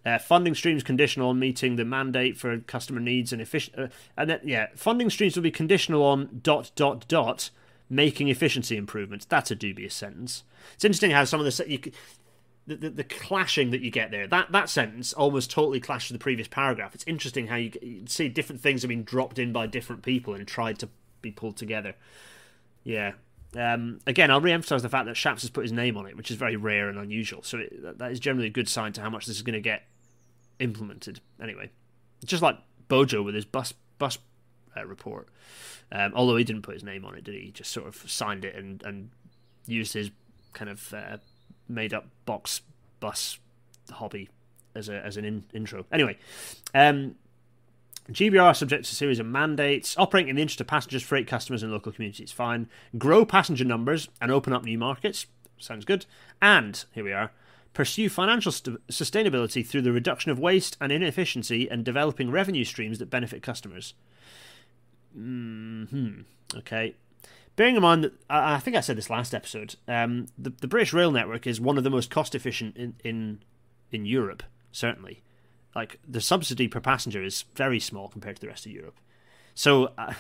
Uh, 0.06 0.20
funding 0.20 0.54
streams 0.54 0.84
conditional 0.84 1.30
on 1.30 1.40
meeting 1.40 1.76
the 1.76 1.86
mandate 1.86 2.38
for 2.38 2.60
customer 2.60 3.00
needs 3.00 3.34
and 3.34 3.42
efficient. 3.42 3.80
Uh, 3.80 3.88
and 4.16 4.30
then, 4.30 4.40
yeah, 4.44 4.68
funding 4.76 5.10
streams 5.10 5.36
will 5.36 5.42
be 5.42 5.50
conditional 5.50 6.04
on 6.04 6.42
dot 6.44 6.72
dot 6.76 7.08
dot 7.08 7.50
making 7.90 8.28
efficiency 8.30 8.78
improvements. 8.78 9.26
That's 9.26 9.50
a 9.50 9.56
dubious 9.56 9.96
sentence. 9.96 10.44
It's 10.76 10.86
interesting 10.86 11.12
how 11.12 11.24
some 11.26 11.40
of 11.40 11.46
the 11.46 11.70
you, 11.70 11.80
the, 12.68 12.76
the, 12.76 12.90
the, 12.90 13.04
clashing 13.04 13.72
that 13.72 13.82
you 13.82 13.92
get 13.92 14.12
there. 14.12 14.28
That 14.28 14.52
that 14.52 14.70
sentence 14.70 15.14
almost 15.14 15.52
totally 15.52 15.80
clashes 15.80 16.12
with 16.12 16.20
the 16.20 16.24
previous 16.24 16.48
paragraph. 16.48 16.96
It's 16.96 17.04
interesting 17.08 17.48
how 17.48 17.56
you, 17.56 17.72
you 17.82 18.04
see 18.08 18.28
different 18.28 18.62
things 18.62 18.82
have 18.82 18.90
been 18.90 19.04
dropped 19.04 19.38
in 19.40 19.54
by 19.54 19.68
different 19.68 20.02
people 20.02 20.34
and 20.34 20.48
tried 20.48 20.80
to 20.80 20.90
be 21.22 21.32
pulled 21.32 21.58
together. 21.58 21.96
Yeah, 22.84 23.14
um, 23.56 24.00
again, 24.06 24.32
I'll 24.32 24.42
re-emphasize 24.42 24.82
the 24.82 24.90
fact 24.90 25.06
that 25.06 25.16
Shapps 25.16 25.42
has 25.42 25.50
put 25.50 25.64
his 25.64 25.72
name 25.72 25.98
on 25.98 26.06
it, 26.06 26.18
which 26.18 26.30
is 26.30 26.38
very 26.38 26.56
rare 26.56 26.90
and 26.90 26.98
unusual. 26.98 27.44
So 27.44 27.60
it, 27.60 28.00
that 28.00 28.12
is 28.12 28.20
generally 28.20 28.48
a 28.48 28.52
good 28.52 28.68
sign 28.68 28.94
to 28.94 29.02
how 29.02 29.10
much 29.10 29.26
this 29.26 29.38
is 29.38 29.42
going 29.42 29.54
to 29.54 29.62
get 29.62 29.84
implemented. 30.60 31.22
Anyway, 31.42 31.72
just 32.24 32.44
like 32.44 32.58
Bojo 32.88 33.22
with 33.22 33.36
his 33.36 33.46
bus 33.46 33.74
bus 33.98 34.18
uh, 34.76 34.86
report, 34.86 35.30
um, 35.92 36.14
although 36.16 36.36
he 36.36 36.44
didn't 36.44 36.64
put 36.64 36.74
his 36.74 36.84
name 36.84 37.06
on 37.06 37.16
it, 37.16 37.24
did 37.24 37.36
he? 37.36 37.42
He 37.42 37.52
just 37.52 37.72
sort 37.72 37.88
of 37.88 37.96
signed 38.10 38.44
it 38.46 38.56
and 38.56 38.84
and 38.84 39.12
used 39.68 39.94
his 39.94 40.12
kind 40.54 40.70
of 40.70 40.94
uh, 40.94 41.18
made 41.68 41.94
up 41.94 42.08
box 42.26 42.62
bus 43.00 43.40
hobby 43.92 44.30
as 44.76 44.90
a 44.90 45.04
as 45.06 45.18
an 45.18 45.26
in, 45.26 45.44
intro. 45.54 45.86
Anyway, 45.92 46.18
um, 46.74 47.16
GBR 48.12 48.56
subject 48.56 48.86
to 48.86 48.92
a 48.92 48.96
series 48.96 49.20
of 49.20 49.26
mandates, 49.26 49.96
operating 49.98 50.30
in 50.30 50.36
the 50.36 50.42
interest 50.42 50.62
of 50.62 50.68
passengers, 50.68 51.02
freight 51.02 51.28
customers, 51.28 51.64
and 51.64 51.72
local 51.72 51.92
communities. 51.92 52.32
Fine. 52.32 52.70
Grow 52.98 53.26
passenger 53.26 53.66
numbers 53.66 54.10
and 54.22 54.32
open 54.32 54.54
up 54.54 54.64
new 54.64 54.78
markets. 54.78 55.26
Sounds 55.58 55.86
good. 55.86 56.06
And, 56.42 56.84
here 56.92 57.04
we 57.04 57.14
are, 57.14 57.32
pursue 57.74 58.10
financial 58.10 58.52
st- 58.52 58.86
sustainability 58.88 59.66
through 59.66 59.82
the 59.82 59.92
reduction 59.92 60.32
of 60.32 60.38
waste 60.38 60.78
and 60.80 60.92
inefficiency 60.92 61.70
and 61.70 61.84
developing 61.84 62.30
revenue 62.30 62.64
streams 62.64 63.00
that 63.00 63.10
benefit 63.10 63.42
customers. 63.42 63.96
Mm 65.18 65.90
hmm. 65.90 66.22
Okay. 66.58 66.96
Bearing 67.56 67.76
in 67.76 67.82
mind 67.82 68.04
that, 68.04 68.14
I 68.30 68.60
think 68.60 68.76
I 68.76 68.82
said 68.82 68.98
this 68.98 69.10
last 69.10 69.34
episode, 69.34 69.76
um, 69.88 70.28
the, 70.38 70.50
the 70.50 70.68
British 70.68 70.92
rail 70.92 71.12
network 71.12 71.48
is 71.48 71.62
one 71.62 71.78
of 71.78 71.84
the 71.84 71.90
most 71.90 72.10
cost 72.10 72.36
efficient 72.36 72.76
in, 72.76 72.96
in, 73.04 73.40
in 73.92 74.06
Europe, 74.06 74.44
certainly 74.72 75.24
like 75.76 76.00
the 76.08 76.22
subsidy 76.22 76.68
per 76.68 76.80
passenger 76.80 77.24
is 77.24 77.44
very 77.54 77.80
small 77.80 78.08
compared 78.08 78.38
to 78.38 78.42
the 78.42 78.48
rest 78.48 78.66
of 78.66 78.72
Europe. 78.72 78.98
So 79.54 79.92
uh, 79.98 80.14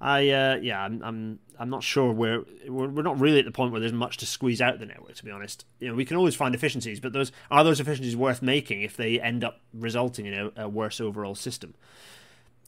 I 0.00 0.28
uh, 0.28 0.56
yeah 0.56 0.82
I'm, 0.82 1.00
I'm 1.02 1.38
I'm 1.58 1.70
not 1.70 1.84
sure 1.84 2.12
where 2.12 2.42
we're, 2.68 2.88
we're 2.88 3.02
not 3.02 3.20
really 3.20 3.38
at 3.38 3.44
the 3.44 3.52
point 3.52 3.70
where 3.70 3.80
there's 3.80 3.92
much 3.92 4.16
to 4.18 4.26
squeeze 4.26 4.60
out 4.60 4.80
the 4.80 4.86
network 4.86 5.14
to 5.14 5.24
be 5.24 5.30
honest. 5.30 5.64
You 5.78 5.88
know 5.88 5.94
we 5.94 6.04
can 6.04 6.16
always 6.16 6.34
find 6.34 6.54
efficiencies, 6.54 7.00
but 7.00 7.12
those 7.12 7.30
are 7.50 7.62
those 7.62 7.80
efficiencies 7.80 8.16
worth 8.16 8.42
making 8.42 8.82
if 8.82 8.96
they 8.96 9.20
end 9.20 9.44
up 9.44 9.60
resulting 9.72 10.26
in 10.26 10.34
a, 10.34 10.64
a 10.64 10.68
worse 10.68 11.00
overall 11.00 11.36
system. 11.36 11.74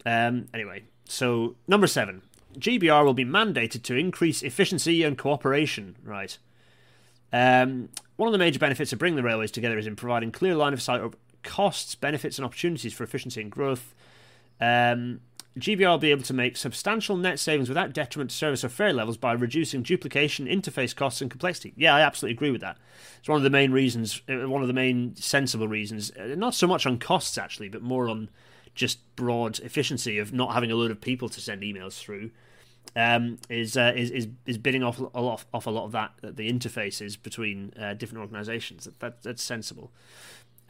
Um, 0.05 0.46
anyway, 0.55 0.85
so 1.05 1.57
number 1.66 1.88
seven, 1.88 2.22
GBR 2.59 3.05
will 3.05 3.14
be 3.14 3.25
mandated 3.25 3.83
to 3.85 3.97
increase 3.97 4.42
efficiency 4.42 5.03
and 5.03 5.16
cooperation. 5.16 5.97
Right. 6.03 6.38
Um, 7.33 7.90
one 8.16 8.29
of 8.29 8.33
the 8.33 8.38
major 8.38 8.59
benefits 8.59 8.92
of 8.92 8.99
bringing 8.99 9.16
the 9.16 9.23
railways 9.23 9.51
together 9.51 9.79
is 9.79 9.87
in 9.87 9.97
providing 9.97 10.33
clear 10.33 10.55
line 10.55 10.73
of 10.73 10.81
sight 10.81 11.01
of 11.01 11.16
costs, 11.42 11.95
benefits, 11.95 12.38
and 12.38 12.45
opportunities 12.45 12.92
for 12.92 13.05
efficiency 13.05 13.40
and 13.40 13.51
growth. 13.51 13.95
Um, 14.61 15.21
GBR 15.59 15.88
will 15.88 15.99
be 15.99 16.11
able 16.11 16.23
to 16.25 16.35
make 16.35 16.57
substantial 16.57 17.16
net 17.16 17.38
savings 17.38 17.69
without 17.69 17.95
detriment 17.95 18.31
to 18.31 18.37
service 18.37 18.62
or 18.62 18.69
fare 18.69 18.92
levels 18.92 19.16
by 19.16 19.33
reducing 19.33 19.83
duplication, 19.83 20.47
interface 20.47 20.95
costs, 20.95 21.23
and 21.23 21.31
complexity. 21.31 21.73
Yeah, 21.77 21.95
I 21.95 22.03
absolutely 22.03 22.35
agree 22.35 22.51
with 22.51 22.61
that. 22.61 22.77
It's 23.19 23.29
one 23.29 23.38
of 23.38 23.42
the 23.42 23.51
main 23.51 23.73
reasons, 23.73 24.21
uh, 24.29 24.49
one 24.49 24.61
of 24.61 24.69
the 24.69 24.75
main 24.75 25.16
sensible 25.16 25.66
reasons, 25.66 26.11
uh, 26.11 26.35
not 26.37 26.55
so 26.55 26.66
much 26.66 26.85
on 26.85 26.99
costs 26.99 27.38
actually, 27.38 27.71
but 27.71 27.81
more 27.81 28.09
on 28.09 28.29
just 28.75 28.99
broad 29.16 29.59
efficiency 29.61 30.19
of 30.19 30.33
not 30.33 30.53
having 30.53 30.71
a 30.71 30.75
load 30.75 30.90
of 30.90 31.01
people 31.01 31.31
to 31.31 31.40
send 31.40 31.62
emails 31.62 31.99
through. 31.99 32.31
Um, 32.94 33.38
is, 33.51 33.77
uh, 33.77 33.92
is 33.94 34.11
is 34.11 34.29
is 34.46 34.57
bidding 34.57 34.83
off 34.83 34.99
a 34.99 35.20
lot 35.20 35.44
off 35.53 35.66
a 35.66 35.70
lot 35.70 35.85
of 35.85 35.92
that 35.92 36.12
the 36.22 36.51
interfaces 36.51 37.20
between 37.22 37.72
uh, 37.79 37.92
different 37.94 38.22
organisations. 38.22 38.85
That, 38.85 39.01
that, 39.01 39.22
that's 39.22 39.42
sensible. 39.42 39.92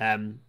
Um, 0.00 0.40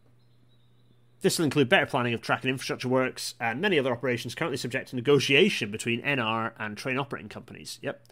this 1.21 1.37
will 1.37 1.45
include 1.45 1.69
better 1.69 1.85
planning 1.85 2.13
of 2.13 2.21
track 2.21 2.43
and 2.43 2.49
infrastructure 2.51 2.87
works 2.87 3.33
and 3.39 3.59
many 3.59 3.79
other 3.79 3.91
operations 3.91 4.35
currently 4.35 4.57
subject 4.57 4.89
to 4.89 4.95
negotiation 4.95 5.71
between 5.71 6.01
NR 6.03 6.53
and 6.59 6.77
train 6.77 6.97
operating 6.97 7.29
companies. 7.29 7.79
Yep. 7.81 8.07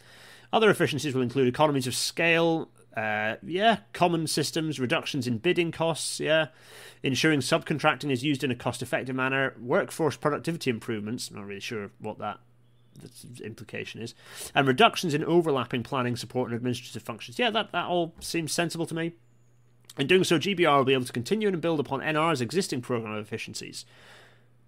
Other 0.51 0.69
efficiencies 0.69 1.13
will 1.13 1.21
include 1.21 1.47
economies 1.47 1.87
of 1.87 1.95
scale, 1.95 2.69
uh, 2.95 3.35
yeah, 3.45 3.79
common 3.93 4.25
systems, 4.27 4.79
reductions 4.79 5.27
in 5.27 5.37
bidding 5.37 5.71
costs, 5.71 6.19
yeah, 6.19 6.47
ensuring 7.03 7.41
subcontracting 7.41 8.09
is 8.09 8.23
used 8.23 8.43
in 8.43 8.51
a 8.51 8.55
cost 8.55 8.81
effective 8.81 9.15
manner, 9.15 9.53
workforce 9.59 10.15
productivity 10.15 10.69
improvements, 10.69 11.29
not 11.29 11.45
really 11.45 11.59
sure 11.59 11.91
what 11.99 12.19
that 12.19 12.39
implication 13.43 14.01
is, 14.01 14.13
and 14.53 14.67
reductions 14.67 15.13
in 15.13 15.23
overlapping 15.23 15.84
planning, 15.84 16.15
support, 16.15 16.49
and 16.49 16.58
administrative 16.58 17.03
functions. 17.03 17.39
Yeah, 17.39 17.49
that, 17.51 17.71
that 17.71 17.86
all 17.86 18.13
seems 18.19 18.51
sensible 18.51 18.86
to 18.86 18.95
me. 18.95 19.13
In 19.97 20.08
doing 20.08 20.23
so, 20.23 20.38
GBR 20.38 20.77
will 20.77 20.86
be 20.86 20.93
able 20.93 21.05
to 21.05 21.13
continue 21.13 21.47
and 21.47 21.62
build 21.62 21.79
upon 21.79 22.01
NR's 22.01 22.41
existing 22.41 22.81
program 22.81 23.13
of 23.13 23.25
efficiencies. 23.25 23.86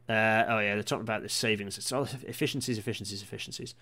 Uh, 0.07 0.45
oh 0.47 0.59
yeah, 0.59 0.73
they're 0.73 0.83
talking 0.83 1.01
about 1.01 1.21
the 1.21 1.29
savings. 1.29 1.77
It's 1.77 1.91
all 1.91 2.03
efficiencies, 2.23 2.77
efficiencies, 2.77 3.21
efficiencies. 3.21 3.75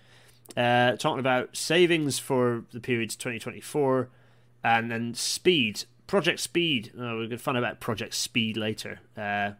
Uh, 0.56 0.96
talking 0.96 1.20
about 1.20 1.56
savings 1.56 2.18
for 2.18 2.64
the 2.72 2.80
period 2.80 3.10
2024 3.10 4.08
and 4.64 4.90
then 4.90 5.14
speed. 5.14 5.84
Project 6.06 6.40
Speed. 6.40 6.92
Oh, 6.98 7.18
we're 7.18 7.28
to 7.28 7.38
find 7.38 7.56
out 7.56 7.64
about 7.64 7.80
Project 7.80 8.14
Speed 8.14 8.56
later. 8.56 9.00
Uh, 9.16 9.52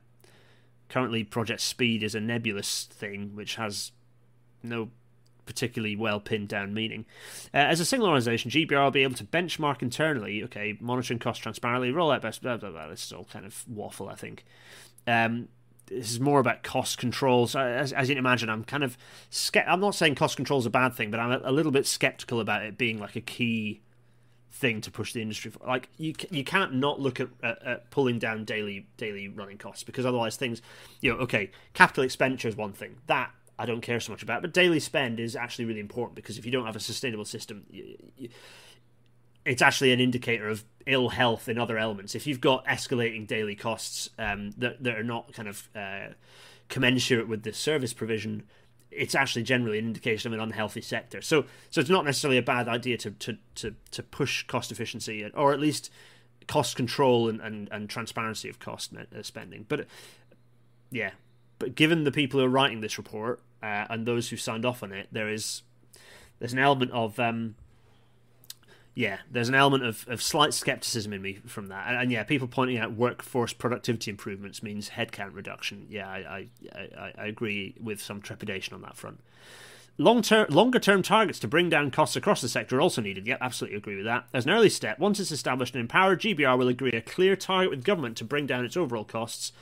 currently, 0.89 1.25
Project 1.25 1.61
Speed 1.61 2.03
is 2.03 2.15
a 2.15 2.21
nebulous 2.21 2.85
thing 2.85 3.35
which 3.35 3.57
has 3.57 3.93
no 4.69 4.91
particularly 5.47 5.97
well 5.97 6.21
pinned 6.21 6.49
down 6.49 6.75
meaning. 6.75 7.07
Uh, 7.55 7.59
as 7.59 7.81
a 7.81 7.85
single 7.85 8.09
organization, 8.09 8.51
GBR 8.51 8.85
will 8.85 8.91
be 8.91 9.05
able 9.05 9.15
to 9.15 9.25
benchmark 9.25 9.81
internally, 9.81 10.43
okay, 10.45 10.77
monitoring 10.81 11.19
costs 11.19 11.43
transparently, 11.43 11.91
roll 11.91 12.11
out 12.11 12.23
best, 12.23 12.43
blah, 12.43 12.57
blah, 12.57 12.71
blah. 12.71 12.89
This 12.89 13.05
is 13.05 13.13
all 13.13 13.25
kind 13.25 13.47
of 13.47 13.65
waffle, 13.69 14.09
I 14.09 14.17
think. 14.17 14.45
Um, 15.07 15.49
this 15.87 16.11
is 16.11 16.21
more 16.21 16.41
about 16.41 16.65
cost 16.65 16.99
controls. 16.99 17.55
As, 17.55 17.93
as, 17.93 18.09
you 18.09 18.17
can 18.17 18.19
imagine, 18.19 18.51
I'm 18.51 18.65
kind 18.65 18.83
of 18.83 18.99
ske- 19.31 19.59
I'm 19.67 19.81
not 19.81 19.95
saying 19.95 20.17
cost 20.17 20.37
control 20.37 20.59
is 20.59 20.67
a 20.67 20.71
bad 20.71 20.95
thing, 20.95 21.11
but 21.11 21.21
I'm 21.21 21.31
a, 21.31 21.41
a, 21.45 21.53
little 21.53 21.71
bit 21.71 21.87
skeptical 21.87 22.41
about 22.41 22.63
it 22.63 22.77
being 22.77 22.99
like 22.99 23.15
a 23.15 23.21
key 23.21 23.81
thing 24.51 24.81
to 24.81 24.91
push 24.91 25.13
the 25.13 25.23
industry. 25.23 25.53
For. 25.53 25.65
Like 25.65 25.89
you, 25.97 26.15
you 26.31 26.43
can't 26.43 26.75
not 26.75 27.01
look 27.01 27.21
at, 27.21 27.29
at, 27.41 27.63
at, 27.63 27.91
pulling 27.93 28.19
down 28.19 28.45
daily 28.45 28.89
daily 28.97 29.29
running 29.29 29.59
costs 29.59 29.85
because 29.85 30.05
otherwise 30.05 30.35
things, 30.35 30.61
you 31.01 31.13
know, 31.13 31.19
okay, 31.21 31.53
capital 31.73 32.03
expenditure 32.03 32.49
is 32.49 32.57
one 32.57 32.73
thing 32.73 32.97
that 33.07 33.31
I 33.59 33.67
don't 33.67 33.81
care 33.81 34.01
so 34.01 34.13
much 34.13 34.23
about. 34.23 34.43
But 34.43 34.53
daily 34.53 34.81
spend 34.81 35.19
is 35.19 35.35
actually 35.35 35.65
really 35.65 35.81
important 35.81 36.15
because 36.15 36.39
if 36.39 36.45
you 36.45 36.53
don't 36.53 36.67
have 36.67 36.77
a 36.77 36.81
sustainable 36.81 37.25
system, 37.25 37.65
you, 37.71 37.97
you, 38.17 38.29
it's 39.45 39.63
actually 39.63 39.93
an 39.93 40.01
indicator 40.01 40.49
of 40.49 40.65
ill 40.87 41.09
health 41.09 41.49
in 41.49 41.59
other 41.59 41.79
elements. 41.79 42.15
If 42.15 42.27
you've 42.27 42.41
got 42.41 42.67
escalating 42.67 43.27
daily 43.27 43.55
costs 43.55 44.11
um, 44.19 44.51
that 44.59 44.83
that 44.83 44.97
are 44.97 45.05
not 45.05 45.33
kind 45.33 45.49
of 45.49 45.69
uh, 45.75 46.09
commensurate 46.69 47.29
with 47.29 47.45
the 47.45 47.53
service 47.53 47.95
provision, 47.95 48.43
it's 48.91 49.15
actually 49.15 49.45
generally 49.45 49.79
an 49.79 49.87
indication 49.87 50.33
of 50.33 50.39
an 50.39 50.43
unhealthy 50.43 50.83
sector. 50.83 51.23
So 51.23 51.45
so 51.71 51.81
it's 51.81 51.91
not 51.91 52.05
necessarily 52.05 52.39
a 52.39 52.43
bad 52.43 52.69
idea 52.69 52.99
to 52.99 53.11
to 53.13 53.39
to, 53.57 53.75
to 53.93 54.03
push 54.03 54.47
cost 54.47 54.71
efficiency 54.71 55.31
or 55.35 55.53
at 55.53 55.61
least 55.61 55.91
cost 56.47 56.77
control 56.77 57.29
and, 57.29 57.41
and, 57.41 57.69
and 57.73 57.91
transparency 57.91 58.49
of 58.49 58.59
cost 58.59 58.93
uh, 58.95 59.23
spending. 59.23 59.65
But 59.69 59.87
yeah, 60.91 61.11
but 61.59 61.75
given 61.75 62.05
the 62.05 62.13
people 62.13 62.41
who 62.41 62.47
are 62.47 62.51
writing 62.51 62.81
this 62.81 62.99
report 62.99 63.41
uh, 63.63 63.87
and 63.91 64.07
those 64.07 64.31
who 64.31 64.37
signed 64.37 64.65
off 64.65 64.83
on 64.83 64.93
it, 64.93 65.09
there 65.13 65.29
is 65.29 65.63
there's 66.39 66.53
an 66.53 66.59
element 66.59 66.91
of 66.93 67.19
um, 67.19 67.55
yeah, 68.95 69.19
there's 69.31 69.51
an 69.51 69.55
element 69.55 69.85
of, 69.85 70.07
of 70.09 70.23
slight 70.23 70.55
skepticism 70.55 71.13
in 71.13 71.21
me 71.21 71.35
from 71.47 71.67
that, 71.69 71.89
and, 71.89 72.01
and, 72.01 72.11
yeah, 72.11 72.23
people 72.25 72.49
pointing 72.49 72.79
out 72.79 72.95
workforce 72.95 73.53
productivity 73.53 74.11
improvements 74.11 74.63
means 74.63 74.91
headcount 74.91 75.35
reduction. 75.35 75.87
Yeah, 75.91 76.09
I 76.09 76.49
I, 76.75 76.79
I, 76.99 77.13
I 77.19 77.27
agree 77.27 77.75
with 77.79 78.01
some 78.01 78.23
trepidation 78.23 78.75
on 78.75 78.83
that 78.83 78.97
front. 78.97 79.21
Long 79.99 80.21
term, 80.21 80.47
longer 80.51 80.79
term 80.79 81.03
targets 81.03 81.39
to 81.41 81.49
bring 81.49 81.71
down 81.71 81.91
costs 81.91 82.17
across 82.17 82.43
the 82.43 82.49
sector 82.49 82.77
are 82.77 82.81
also 82.81 83.01
needed. 83.01 83.27
Yep, 83.27 83.39
absolutely 83.41 83.79
agree 83.79 83.97
with 83.97 84.05
that. 84.05 84.27
As 84.35 84.45
an 84.45 84.51
early 84.51 84.69
step, 84.69 84.99
once 84.99 85.21
it's 85.21 85.31
established 85.31 85.75
and 85.75 85.81
empowered, 85.81 86.21
GBR 86.21 86.59
will 86.59 86.69
agree 86.69 86.91
a 86.91 87.01
clear 87.01 87.37
target 87.37 87.71
with 87.71 87.85
government 87.85 88.17
to 88.19 88.25
bring 88.25 88.47
down 88.47 88.65
its 88.65 88.77
overall 88.77 89.05
costs. 89.05 89.53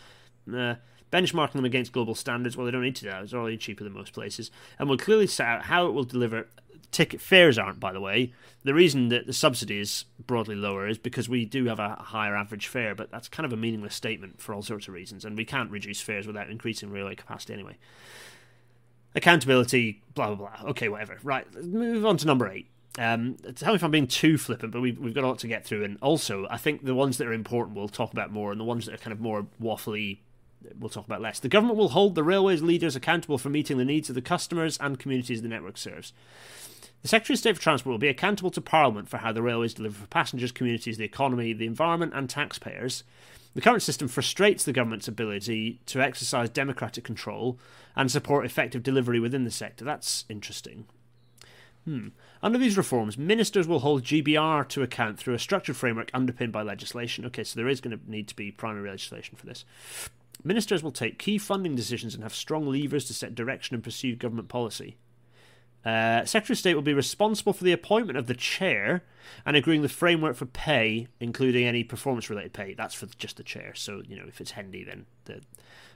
Uh, 0.53 0.75
benchmarking 1.12 1.53
them 1.53 1.64
against 1.64 1.93
global 1.93 2.14
standards. 2.14 2.57
Well, 2.57 2.64
they 2.64 2.73
don't 2.73 2.83
need 2.83 2.97
to 2.97 3.05
do 3.05 3.11
that. 3.11 3.23
It's 3.23 3.35
already 3.35 3.57
cheaper 3.57 3.85
than 3.85 3.93
most 3.93 4.12
places. 4.12 4.51
And 4.79 4.88
we'll 4.88 4.99
clearly 4.99 5.27
set 5.27 5.47
out 5.47 5.62
how 5.64 5.87
it 5.87 5.93
will 5.93 6.05
deliver. 6.05 6.49
Ticket 6.90 7.21
fares 7.21 7.59
aren't, 7.59 7.81
by 7.81 7.93
the 7.93 8.01
way. 8.01 8.33
The 8.62 8.73
reason 8.73 9.09
that 9.09 9.27
the 9.27 9.33
subsidy 9.33 9.81
is 9.81 10.05
broadly 10.27 10.55
lower 10.55 10.87
is 10.88 10.97
because 10.97 11.29
we 11.29 11.45
do 11.45 11.64
have 11.67 11.81
a 11.81 11.97
higher 11.97 12.37
average 12.37 12.69
fare, 12.69 12.95
but 12.95 13.11
that's 13.11 13.29
kind 13.29 13.45
of 13.45 13.53
a 13.53 13.57
meaningless 13.57 13.95
statement 13.95 14.40
for 14.40 14.55
all 14.55 14.62
sorts 14.62 14.87
of 14.87 14.95
reasons, 14.95 15.25
and 15.25 15.37
we 15.37 15.45
can't 15.45 15.71
reduce 15.71 16.01
fares 16.01 16.27
without 16.27 16.49
increasing 16.49 16.90
railway 16.90 17.17
capacity 17.17 17.53
anyway. 17.53 17.77
Accountability, 19.17 20.03
blah 20.14 20.35
blah 20.35 20.37
blah. 20.37 20.71
Okay, 20.71 20.88
whatever. 20.88 21.19
Right, 21.25 21.47
let's 21.53 21.67
move 21.67 22.07
on 22.07 22.17
to 22.19 22.27
number 22.27 22.49
eight. 22.49 22.69
Um, 22.97 23.37
tell 23.57 23.73
me 23.73 23.77
if 23.77 23.83
I'm 23.83 23.90
being 23.90 24.07
too 24.07 24.38
flippant, 24.38 24.73
but 24.73 24.81
we've, 24.81 24.99
we've 24.99 25.14
got 25.14 25.25
a 25.25 25.27
lot 25.27 25.40
to 25.40 25.49
get 25.49 25.64
through. 25.64 25.83
And 25.83 25.99
also, 26.01 26.47
I 26.49 26.59
think 26.59 26.85
the 26.85 26.95
ones 26.95 27.19
that 27.19 27.27
are 27.27 27.33
important 27.33 27.77
we'll 27.77 27.88
talk 27.88 28.12
about 28.12 28.31
more, 28.31 28.53
and 28.53 28.61
the 28.61 28.64
ones 28.64 28.87
that 28.87 28.95
are 28.95 28.99
kind 28.99 29.12
of 29.12 29.21
more 29.21 29.47
waffly 29.61 30.21
we'll 30.79 30.90
talk 30.90 31.07
about 31.07 31.20
less. 31.20 31.40
The 31.40 31.48
government 31.48 31.79
will 31.79 31.90
hold 31.90 32.14
the 32.14 32.22
railways 32.22 32.62
leaders 32.62 32.96
accountable 32.96 33.38
for 33.38 33.50
meeting 33.50 33.79
the 33.79 33.85
needs 33.85 34.09
of 34.09 34.14
the 34.14 34.22
customers 34.22 34.79
and 34.81 34.98
communities 34.98 35.42
the 35.42 35.48
network 35.48 35.77
serves. 35.77 36.12
The 37.03 37.09
Secretary 37.09 37.35
of 37.35 37.38
State 37.40 37.57
for 37.57 37.62
Transport 37.62 37.92
will 37.92 37.98
be 37.98 38.09
accountable 38.09 38.50
to 38.50 38.62
Parliament 38.62 39.11
for 39.11 39.18
how 39.18 39.31
the 39.31 39.42
railways 39.42 39.74
deliver 39.74 40.00
for 40.00 40.07
passengers, 40.07 40.53
communities, 40.53 40.96
the 40.96 41.05
economy, 41.05 41.53
the 41.53 41.66
environment, 41.66 42.12
and 42.14 42.31
taxpayers. 42.31 43.05
The 43.55 43.61
current 43.61 43.83
system 43.83 44.09
frustrates 44.09 44.64
the 44.64 44.72
government's 44.72 45.07
ability 45.07 45.81
to 45.87 46.00
exercise 46.00 46.48
democratic 46.48 47.05
control 47.05 47.59
and 47.94 48.11
support 48.11 48.46
effective 48.46 48.83
delivery 48.83 49.20
within 49.20 49.44
the 49.44 49.50
sector. 49.50 49.85
That's 49.85 50.24
interesting. 50.29 50.87
Hmm. 51.85 52.09
Under 52.42 52.59
these 52.59 52.77
reforms, 52.77 53.18
ministers 53.18 53.68
will 53.68 53.81
hold 53.81 54.03
GBR 54.03 54.66
to 54.68 54.83
account 54.83 55.18
through 55.18 55.35
a 55.35 55.38
structured 55.38 55.77
framework 55.77 56.11
underpinned 56.14 56.53
by 56.53 56.62
legislation. 56.62 57.24
Okay, 57.27 57.44
so 57.44 57.59
there 57.59 57.68
is 57.68 57.81
going 57.81 57.96
to 57.98 58.11
need 58.11 58.29
to 58.29 58.37
be 58.37 58.50
primary 58.50 58.88
legislation 58.88 59.37
for 59.37 59.46
this. 59.46 59.64
Ministers 60.45 60.83
will 60.83 60.93
take 60.93 61.19
key 61.19 61.39
funding 61.39 61.75
decisions 61.75 62.15
and 62.15 62.23
have 62.23 62.35
strong 62.35 62.71
levers 62.71 63.07
to 63.07 63.15
set 63.15 63.35
direction 63.35 63.75
and 63.75 63.83
pursue 63.83 64.15
government 64.15 64.49
policy. 64.49 64.99
Uh, 65.85 66.25
Secretary 66.25 66.55
of 66.55 66.59
State 66.59 66.75
will 66.75 66.83
be 66.83 66.95
responsible 66.95 67.53
for 67.53 67.65
the 67.65 67.73
appointment 67.73 68.19
of 68.19 68.27
the 68.27 68.35
chair 68.35 69.05
and 69.45 69.57
agreeing 69.57 69.83
the 69.83 69.89
framework 69.89 70.37
for 70.37 70.47
pay, 70.47 71.09
including 71.21 71.67
any 71.67 71.85
performance-related 71.85 72.53
pay. 72.53 72.75
That's 72.75 72.95
for 72.95 73.07
just 73.19 73.37
the 73.37 73.43
chair. 73.43 73.73
So 73.75 74.03
you 74.07 74.17
know, 74.17 74.25
if 74.27 74.41
it's 74.41 74.53
Hendy, 74.53 74.85
then 74.85 75.05
the, 75.27 75.43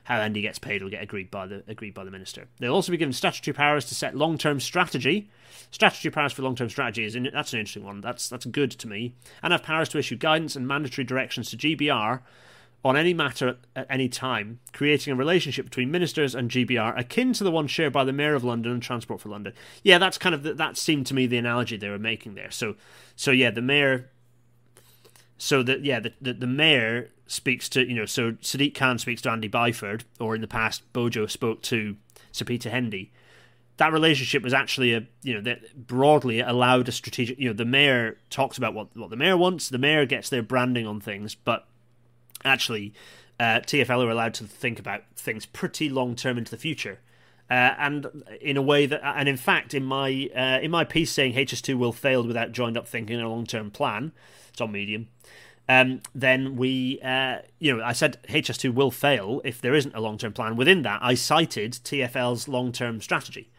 how 0.05 0.21
Hendy 0.21 0.43
gets 0.43 0.59
paid 0.59 0.83
will 0.83 0.91
get 0.91 1.03
agreed 1.03 1.31
by 1.31 1.47
the 1.47 1.63
agreed 1.67 1.95
by 1.95 2.05
the 2.05 2.11
minister. 2.11 2.49
They'll 2.59 2.75
also 2.75 2.93
be 2.93 2.99
given 2.99 3.15
statutory 3.15 3.55
powers 3.55 3.87
to 3.87 3.95
set 3.95 4.15
long-term 4.15 4.61
strategy. 4.61 5.31
Statutory 5.71 6.13
powers 6.13 6.33
for 6.33 6.43
long-term 6.43 6.69
strategy 6.69 7.05
is 7.05 7.15
in, 7.15 7.29
that's 7.33 7.55
an 7.55 7.61
interesting 7.61 7.85
one. 7.85 8.03
That's 8.03 8.29
that's 8.29 8.45
good 8.47 8.71
to 8.73 8.89
me. 8.89 9.15
And 9.43 9.53
have 9.53 9.63
powers 9.63 9.89
to 9.91 9.99
issue 9.99 10.17
guidance 10.17 10.55
and 10.55 10.69
mandatory 10.69 11.05
directions 11.07 11.51
to 11.51 11.57
GBR 11.57 12.21
on 12.85 12.97
any 12.97 13.13
matter 13.13 13.57
at 13.75 13.87
any 13.91 14.09
time, 14.09 14.61
creating 14.73 15.13
a 15.13 15.17
relationship 15.17 15.65
between 15.65 15.91
ministers 15.91 16.35
and 16.35 16.51
GBR 16.51 16.99
akin 16.99 17.33
to 17.35 17.45
the 17.45 17.51
one 17.51 17.67
shared 17.67 17.93
by 17.93 18.05
the 18.05 18.13
Mayor 18.13 18.35
of 18.35 18.45
London 18.45 18.73
and 18.73 18.83
Transport 18.83 19.21
for 19.21 19.29
London. 19.29 19.53
Yeah, 19.83 19.99
that's 19.99 20.19
kind 20.19 20.35
of 20.35 20.45
the, 20.45 20.55
that 20.55 20.77
seemed 20.77 21.07
to 21.09 21.15
me 21.15 21.27
the 21.27 21.39
analogy 21.39 21.77
they 21.77 21.89
were 21.89 21.99
making 21.99 22.35
there. 22.35 22.51
So, 22.51 22.77
so 23.17 23.31
yeah, 23.31 23.51
the 23.51 23.63
mayor. 23.63 24.11
So 25.39 25.63
that 25.65 25.85
yeah, 25.85 26.01
the, 26.01 26.13
the, 26.21 26.33
the 26.33 26.47
mayor 26.47 27.11
speaks 27.27 27.69
to 27.69 27.87
you 27.87 27.95
know 27.95 28.07
so 28.07 28.33
Sadiq 28.33 28.75
Khan 28.75 28.99
speaks 28.99 29.23
to 29.23 29.31
Andy 29.31 29.49
Byford, 29.49 30.03
or 30.21 30.35
in 30.35 30.41
the 30.41 30.49
past 30.49 30.93
Bojo 30.93 31.27
spoke 31.27 31.63
to 31.63 31.97
Sir 32.33 32.45
Peter 32.45 32.71
Hendy. 32.71 33.13
That 33.77 33.93
relationship 33.93 34.43
was 34.43 34.55
actually 34.55 34.95
a 34.95 35.07
you 35.23 35.35
know 35.35 35.41
that 35.43 35.87
broadly 35.87 36.41
allowed 36.41 36.89
a 36.89 36.93
strategic 36.93 37.39
you 37.39 37.49
know 37.49 37.55
the 37.55 37.65
mayor 37.65 38.19
talks 38.31 38.57
about 38.57 38.75
what 38.75 38.97
what 38.97 39.11
the 39.11 39.17
mayor 39.17 39.37
wants, 39.37 39.69
the 39.69 39.79
mayor 39.79 40.07
gets 40.07 40.29
their 40.29 40.43
branding 40.43 40.87
on 40.87 41.01
things, 41.01 41.35
but 41.35 41.67
actually 42.45 42.93
uh, 43.41 43.61
TFL 43.61 44.05
are 44.05 44.11
allowed 44.11 44.35
to 44.35 44.45
think 44.45 44.79
about 44.79 45.03
things 45.17 45.47
pretty 45.47 45.89
long 45.89 46.17
term 46.17 46.39
into 46.39 46.51
the 46.51 46.57
future. 46.57 47.01
Uh, 47.51 47.75
and 47.79 48.25
in 48.43 48.59
a 48.59 48.63
way 48.63 48.85
that, 48.85 49.01
and 49.17 49.29
in 49.29 49.37
fact, 49.37 49.73
in 49.73 49.83
my 49.83 50.29
uh, 50.37 50.59
in 50.61 50.71
my 50.71 50.85
piece 50.85 51.11
saying 51.11 51.33
HS2 51.35 51.79
will 51.79 51.93
fail 51.93 52.23
without 52.23 52.53
joined 52.53 52.77
up 52.77 52.87
thinking 52.87 53.17
and 53.17 53.25
a 53.25 53.29
long 53.29 53.47
term 53.47 53.71
plan, 53.71 54.13
it's 54.51 54.61
on 54.61 54.73
Medium. 54.73 55.09
Um, 55.71 56.01
then 56.15 56.57
we, 56.57 56.99
uh, 57.03 57.39
you 57.59 57.77
know, 57.77 57.85
I 57.85 57.93
said 57.93 58.19
HS2 58.29 58.73
will 58.73 58.91
fail 58.91 59.43
if 59.45 59.61
there 59.61 59.75
isn't 59.75 59.95
a 59.95 60.01
long 60.01 60.19
term 60.19 60.33
plan. 60.33 60.57
Within 60.57 60.83
that, 60.83 61.01
I 61.03 61.15
cited 61.15 61.73
TFL's 61.73 62.49
long 62.49 62.73
term 62.73 63.01
strategy. 63.01 63.51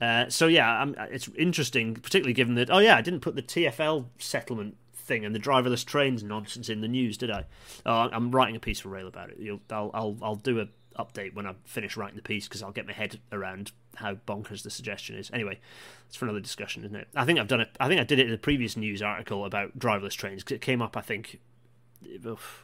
Uh, 0.00 0.30
so 0.30 0.46
yeah, 0.46 0.86
it's 1.10 1.28
interesting, 1.36 1.94
particularly 1.94 2.32
given 2.32 2.54
that. 2.54 2.70
Oh 2.70 2.78
yeah, 2.78 2.96
I 2.96 3.02
didn't 3.02 3.20
put 3.20 3.36
the 3.36 3.42
TFL 3.42 4.06
settlement 4.18 4.76
thing 5.10 5.24
and 5.24 5.34
the 5.34 5.40
driverless 5.40 5.84
trains 5.84 6.22
nonsense 6.22 6.68
in 6.68 6.80
the 6.82 6.88
news, 6.88 7.18
did 7.18 7.32
I? 7.32 7.44
Uh, 7.84 8.08
I'm 8.12 8.30
writing 8.30 8.54
a 8.54 8.60
piece 8.60 8.78
for 8.78 8.90
Rail 8.90 9.08
about 9.08 9.30
it. 9.30 9.38
You'll, 9.40 9.60
I'll, 9.68 9.90
I'll, 9.92 10.16
I'll 10.22 10.36
do 10.36 10.60
a 10.60 10.68
update 10.96 11.34
when 11.34 11.46
I 11.46 11.54
finish 11.64 11.96
writing 11.96 12.14
the 12.14 12.22
piece 12.22 12.46
because 12.46 12.62
I'll 12.62 12.70
get 12.70 12.86
my 12.86 12.92
head 12.92 13.18
around 13.32 13.72
how 13.96 14.14
bonkers 14.14 14.62
the 14.62 14.70
suggestion 14.70 15.16
is. 15.16 15.28
Anyway, 15.32 15.58
it's 16.06 16.14
for 16.14 16.26
another 16.26 16.40
discussion, 16.40 16.84
isn't 16.84 16.94
it? 16.94 17.08
I 17.16 17.24
think 17.24 17.40
I've 17.40 17.48
done 17.48 17.60
it. 17.60 17.70
I 17.80 17.88
think 17.88 18.00
I 18.00 18.04
did 18.04 18.20
it 18.20 18.28
in 18.28 18.32
a 18.32 18.38
previous 18.38 18.76
news 18.76 19.02
article 19.02 19.44
about 19.44 19.76
driverless 19.78 20.12
trains 20.12 20.44
because 20.44 20.54
it 20.54 20.60
came 20.60 20.80
up, 20.80 20.96
I 20.96 21.00
think, 21.00 21.40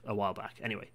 a 0.06 0.14
while 0.14 0.32
back. 0.32 0.54
Anyway, 0.62 0.90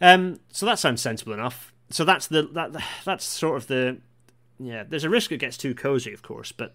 um, 0.00 0.40
so 0.50 0.64
that 0.64 0.78
sounds 0.78 1.02
sensible 1.02 1.34
enough. 1.34 1.74
So 1.90 2.06
that's 2.06 2.26
the 2.26 2.42
that 2.54 2.72
that's 3.04 3.24
sort 3.24 3.58
of 3.58 3.66
the 3.66 3.98
yeah. 4.58 4.84
There's 4.88 5.04
a 5.04 5.10
risk 5.10 5.30
it 5.30 5.38
gets 5.38 5.58
too 5.58 5.74
cozy, 5.74 6.14
of 6.14 6.22
course, 6.22 6.52
but 6.52 6.74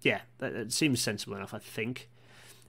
yeah, 0.00 0.20
it 0.40 0.72
seems 0.72 1.02
sensible 1.02 1.36
enough. 1.36 1.52
I 1.52 1.58
think. 1.58 2.08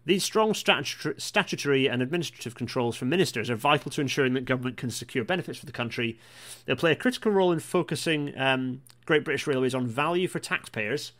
These 0.09 0.23
strong 0.23 0.55
statutory 0.55 1.87
and 1.87 2.01
administrative 2.01 2.55
controls 2.55 2.95
from 2.95 3.09
ministers 3.09 3.47
are 3.47 3.55
vital 3.55 3.91
to 3.91 4.01
ensuring 4.01 4.33
that 4.33 4.43
government 4.43 4.75
can 4.75 4.89
secure 4.89 5.23
benefits 5.23 5.59
for 5.59 5.67
the 5.67 5.71
country. 5.71 6.17
They'll 6.65 6.75
play 6.77 6.93
a 6.93 6.95
critical 6.95 7.31
role 7.31 7.51
in 7.51 7.59
focusing 7.59 8.35
um, 8.35 8.81
Great 9.05 9.23
British 9.23 9.45
Railways 9.45 9.75
on 9.75 9.85
value 9.85 10.27
for 10.27 10.39
taxpayers. 10.39 11.11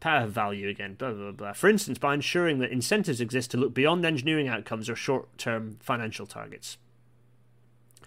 Power 0.00 0.26
value 0.26 0.70
again, 0.70 0.94
blah, 0.94 1.12
blah, 1.12 1.32
blah. 1.32 1.52
For 1.52 1.68
instance, 1.68 1.98
by 1.98 2.14
ensuring 2.14 2.60
that 2.60 2.70
incentives 2.70 3.20
exist 3.20 3.50
to 3.50 3.58
look 3.58 3.74
beyond 3.74 4.06
engineering 4.06 4.48
outcomes 4.48 4.88
or 4.88 4.96
short 4.96 5.36
term 5.36 5.76
financial 5.82 6.24
targets. 6.24 6.78
I 8.00 8.06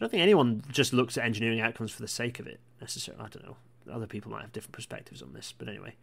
don't 0.00 0.08
think 0.08 0.22
anyone 0.22 0.62
just 0.72 0.94
looks 0.94 1.18
at 1.18 1.26
engineering 1.26 1.60
outcomes 1.60 1.92
for 1.92 2.00
the 2.00 2.08
sake 2.08 2.38
of 2.40 2.46
it, 2.46 2.60
necessarily. 2.80 3.22
I 3.22 3.28
don't 3.28 3.44
know. 3.44 3.56
Other 3.92 4.06
people 4.06 4.30
might 4.30 4.40
have 4.40 4.52
different 4.52 4.72
perspectives 4.72 5.20
on 5.20 5.34
this, 5.34 5.52
but 5.58 5.68
anyway. 5.68 5.96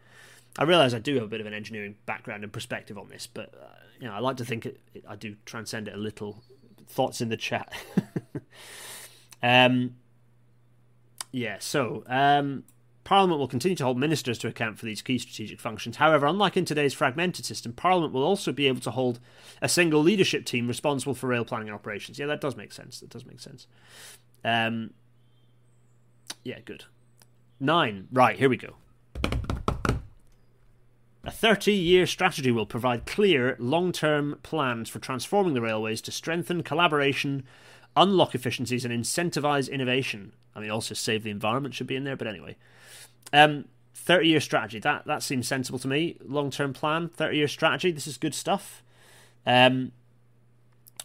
I 0.58 0.64
realise 0.64 0.94
I 0.94 1.00
do 1.00 1.16
have 1.16 1.24
a 1.24 1.28
bit 1.28 1.42
of 1.42 1.48
an 1.48 1.54
engineering 1.54 1.96
background 2.06 2.44
and 2.44 2.52
perspective 2.52 2.98
on 2.98 3.10
this, 3.10 3.28
but 3.28 3.54
uh, 3.54 3.68
you 4.00 4.08
know, 4.08 4.14
I 4.14 4.20
like 4.20 4.38
to 4.38 4.46
think 4.46 4.66
it, 4.66 4.80
it, 4.94 5.04
I 5.08 5.16
do 5.16 5.36
transcend 5.46 5.88
it 5.88 5.94
a 5.94 5.98
little. 5.98 6.44
Thoughts 6.90 7.20
in 7.20 7.28
the 7.28 7.36
chat. 7.36 7.74
um, 9.44 9.96
yeah, 11.34 11.58
so 11.60 12.04
um, 12.08 12.64
Parliament 13.04 13.40
will 13.40 13.48
continue 13.48 13.76
to 13.76 13.84
hold 13.84 13.98
ministers 13.98 14.38
to 14.40 14.48
account 14.48 14.80
for 14.80 14.86
these 14.86 15.02
key 15.02 15.18
strategic 15.18 15.60
functions. 15.60 15.98
However, 15.98 16.26
unlike 16.26 16.58
in 16.58 16.66
today's 16.66 16.94
fragmented 16.94 17.46
system, 17.46 17.74
Parliament 17.74 18.14
will 18.14 18.24
also 18.24 18.52
be 18.52 18.68
able 18.68 18.82
to 18.82 18.92
hold 18.92 19.20
a 19.62 19.70
single 19.70 20.02
leadership 20.02 20.46
team 20.46 20.68
responsible 20.68 21.14
for 21.14 21.28
rail 21.28 21.46
planning 21.46 21.68
and 21.68 21.76
operations. 21.76 22.20
Yeah, 22.20 22.26
that 22.28 22.42
does 22.42 22.56
make 22.56 22.74
sense. 22.74 23.00
That 23.00 23.10
does 23.10 23.26
make 23.26 23.40
sense. 23.40 23.68
Um, 24.44 24.94
yeah, 26.44 26.60
good. 26.60 26.86
Nine. 27.60 28.08
Right, 28.12 28.38
here 28.38 28.50
we 28.50 28.58
go. 28.58 28.76
A 31.28 31.32
30 31.32 31.74
year 31.74 32.08
strategy 32.08 32.52
will 32.52 32.66
provide 32.66 33.06
clear, 33.06 33.58
long 33.60 33.92
term 33.92 34.40
plans 34.44 34.88
for 34.88 35.00
transforming 35.00 35.54
the 35.54 35.62
railways 35.62 36.00
to 36.04 36.12
strengthen 36.12 36.64
collaboration, 36.64 37.44
unlock 37.98 38.34
efficiencies, 38.34 38.86
and 38.86 38.94
incentivise 38.94 39.70
innovation. 39.70 40.32
I 40.56 40.62
mean, 40.62 40.72
also 40.72 40.94
save 40.94 41.24
the 41.24 41.30
environment 41.30 41.76
should 41.76 41.86
be 41.86 41.98
in 41.98 42.06
there, 42.06 42.16
but 42.16 42.28
anyway. 42.28 42.56
Um, 43.34 43.66
30 43.94 44.26
year 44.26 44.40
strategy, 44.40 44.80
that, 44.80 45.06
that 45.06 45.22
seems 45.22 45.50
sensible 45.50 45.80
to 45.80 45.88
me. 45.90 46.16
Long 46.24 46.50
term 46.50 46.72
plan, 46.72 47.10
30 47.10 47.36
year 47.36 47.50
strategy, 47.50 47.92
this 47.92 48.08
is 48.08 48.18
good 48.18 48.34
stuff. 48.34 48.82
Um, 49.46 49.92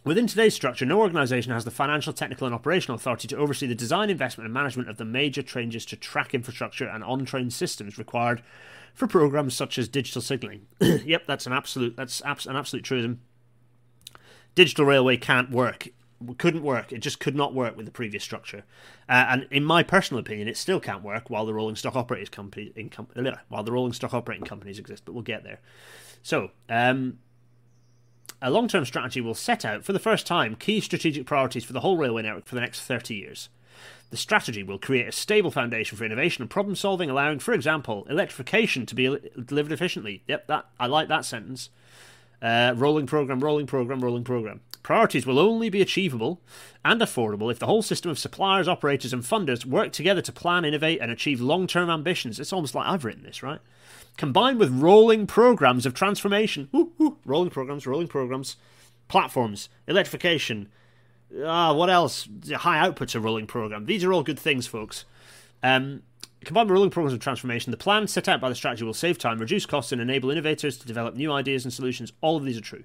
Within 0.04 0.26
today's 0.26 0.54
structure, 0.54 0.84
no 0.84 1.00
organisation 1.00 1.52
has 1.52 1.64
the 1.64 1.70
financial, 1.70 2.12
technical, 2.12 2.44
and 2.44 2.54
operational 2.54 2.96
authority 2.96 3.28
to 3.28 3.36
oversee 3.36 3.68
the 3.68 3.74
design, 3.76 4.10
investment, 4.10 4.46
and 4.46 4.52
management 4.52 4.88
of 4.88 4.96
the 4.96 5.04
major 5.04 5.42
changes 5.42 5.86
to 5.86 5.96
track 5.96 6.34
infrastructure 6.34 6.88
and 6.88 7.04
on-train 7.04 7.50
systems 7.50 7.98
required 7.98 8.42
for 8.94 9.06
programs 9.06 9.54
such 9.54 9.78
as 9.78 9.88
digital 9.88 10.22
signalling. 10.22 10.66
yep, 10.80 11.26
that's 11.26 11.46
an 11.46 11.52
absolute 11.52 11.96
that's 11.96 12.20
an 12.20 12.56
absolute 12.56 12.84
truism. 12.84 13.20
Digital 14.54 14.84
railway 14.84 15.16
can't 15.16 15.50
work 15.50 15.88
couldn't 16.38 16.62
work. 16.62 16.92
It 16.92 16.98
just 16.98 17.20
could 17.20 17.34
not 17.34 17.54
work 17.54 17.76
with 17.76 17.86
the 17.86 17.92
previous 17.92 18.22
structure. 18.22 18.64
Uh, 19.08 19.26
and 19.28 19.46
in 19.50 19.64
my 19.64 19.82
personal 19.82 20.20
opinion, 20.20 20.48
it 20.48 20.56
still 20.56 20.80
can't 20.80 21.02
work 21.02 21.30
while 21.30 21.44
the 21.46 21.54
rolling 21.54 21.76
stock 21.76 21.96
operating 21.96 22.28
company 22.28 22.72
in 22.76 22.88
com- 22.88 23.08
while 23.48 23.62
the 23.62 23.72
rolling 23.72 23.92
stock 23.92 24.14
operating 24.14 24.44
companies 24.44 24.78
exist. 24.78 25.04
But 25.04 25.12
we'll 25.12 25.22
get 25.22 25.44
there. 25.44 25.60
So. 26.22 26.50
Um, 26.68 27.18
a 28.44 28.50
long 28.50 28.66
term 28.66 28.84
strategy 28.84 29.20
will 29.20 29.34
set 29.34 29.64
out, 29.64 29.84
for 29.84 29.92
the 29.92 30.00
first 30.00 30.26
time, 30.26 30.56
key 30.56 30.80
strategic 30.80 31.26
priorities 31.26 31.64
for 31.64 31.72
the 31.72 31.78
whole 31.78 31.96
railway 31.96 32.22
network 32.22 32.46
for 32.46 32.56
the 32.56 32.60
next 32.60 32.80
30 32.80 33.14
years. 33.14 33.48
The 34.10 34.16
strategy 34.16 34.62
will 34.62 34.78
create 34.78 35.08
a 35.08 35.12
stable 35.12 35.50
foundation 35.50 35.96
for 35.96 36.04
innovation 36.04 36.42
and 36.42 36.50
problem 36.50 36.76
solving, 36.76 37.08
allowing, 37.08 37.38
for 37.38 37.54
example, 37.54 38.06
electrification 38.10 38.84
to 38.86 38.94
be 38.94 39.18
delivered 39.44 39.72
efficiently. 39.72 40.22
Yep, 40.28 40.46
that 40.48 40.66
I 40.78 40.86
like 40.86 41.08
that 41.08 41.24
sentence. 41.24 41.70
Uh, 42.42 42.74
rolling 42.76 43.06
program, 43.06 43.40
rolling 43.40 43.66
program, 43.66 44.00
rolling 44.00 44.24
program. 44.24 44.60
Priorities 44.82 45.26
will 45.26 45.38
only 45.38 45.70
be 45.70 45.80
achievable 45.80 46.40
and 46.84 47.00
affordable 47.00 47.50
if 47.52 47.60
the 47.60 47.66
whole 47.66 47.82
system 47.82 48.10
of 48.10 48.18
suppliers, 48.18 48.66
operators, 48.66 49.12
and 49.12 49.22
funders 49.22 49.64
work 49.64 49.92
together 49.92 50.20
to 50.20 50.32
plan, 50.32 50.64
innovate, 50.64 51.00
and 51.00 51.10
achieve 51.10 51.40
long 51.40 51.66
term 51.66 51.88
ambitions. 51.88 52.40
It's 52.40 52.52
almost 52.52 52.74
like 52.74 52.86
I've 52.86 53.04
written 53.04 53.22
this, 53.22 53.42
right? 53.42 53.60
Combined 54.16 54.58
with 54.58 54.70
rolling 54.70 55.26
programs 55.26 55.86
of 55.86 55.94
transformation. 55.94 56.68
rolling 57.24 57.50
programs, 57.50 57.86
rolling 57.86 58.08
programs. 58.08 58.56
Platforms, 59.08 59.68
electrification, 59.86 60.68
Ah, 61.44 61.72
what 61.72 61.88
else? 61.88 62.28
High 62.54 62.86
outputs 62.86 63.14
of 63.14 63.24
rolling 63.24 63.46
program. 63.46 63.86
These 63.86 64.04
are 64.04 64.12
all 64.12 64.22
good 64.22 64.38
things, 64.38 64.66
folks. 64.66 65.04
Um, 65.62 66.02
combined 66.44 66.68
with 66.68 66.74
rolling 66.74 66.90
programs 66.90 67.14
of 67.14 67.20
transformation, 67.20 67.70
the 67.70 67.76
plan 67.76 68.06
set 68.06 68.28
out 68.28 68.40
by 68.40 68.48
the 68.48 68.54
strategy 68.54 68.84
will 68.84 68.94
save 68.94 69.18
time, 69.18 69.38
reduce 69.38 69.64
costs, 69.64 69.92
and 69.92 70.00
enable 70.00 70.30
innovators 70.30 70.76
to 70.78 70.86
develop 70.86 71.14
new 71.14 71.32
ideas 71.32 71.64
and 71.64 71.72
solutions. 71.72 72.12
All 72.20 72.36
of 72.36 72.44
these 72.44 72.58
are 72.58 72.62
true. 72.62 72.84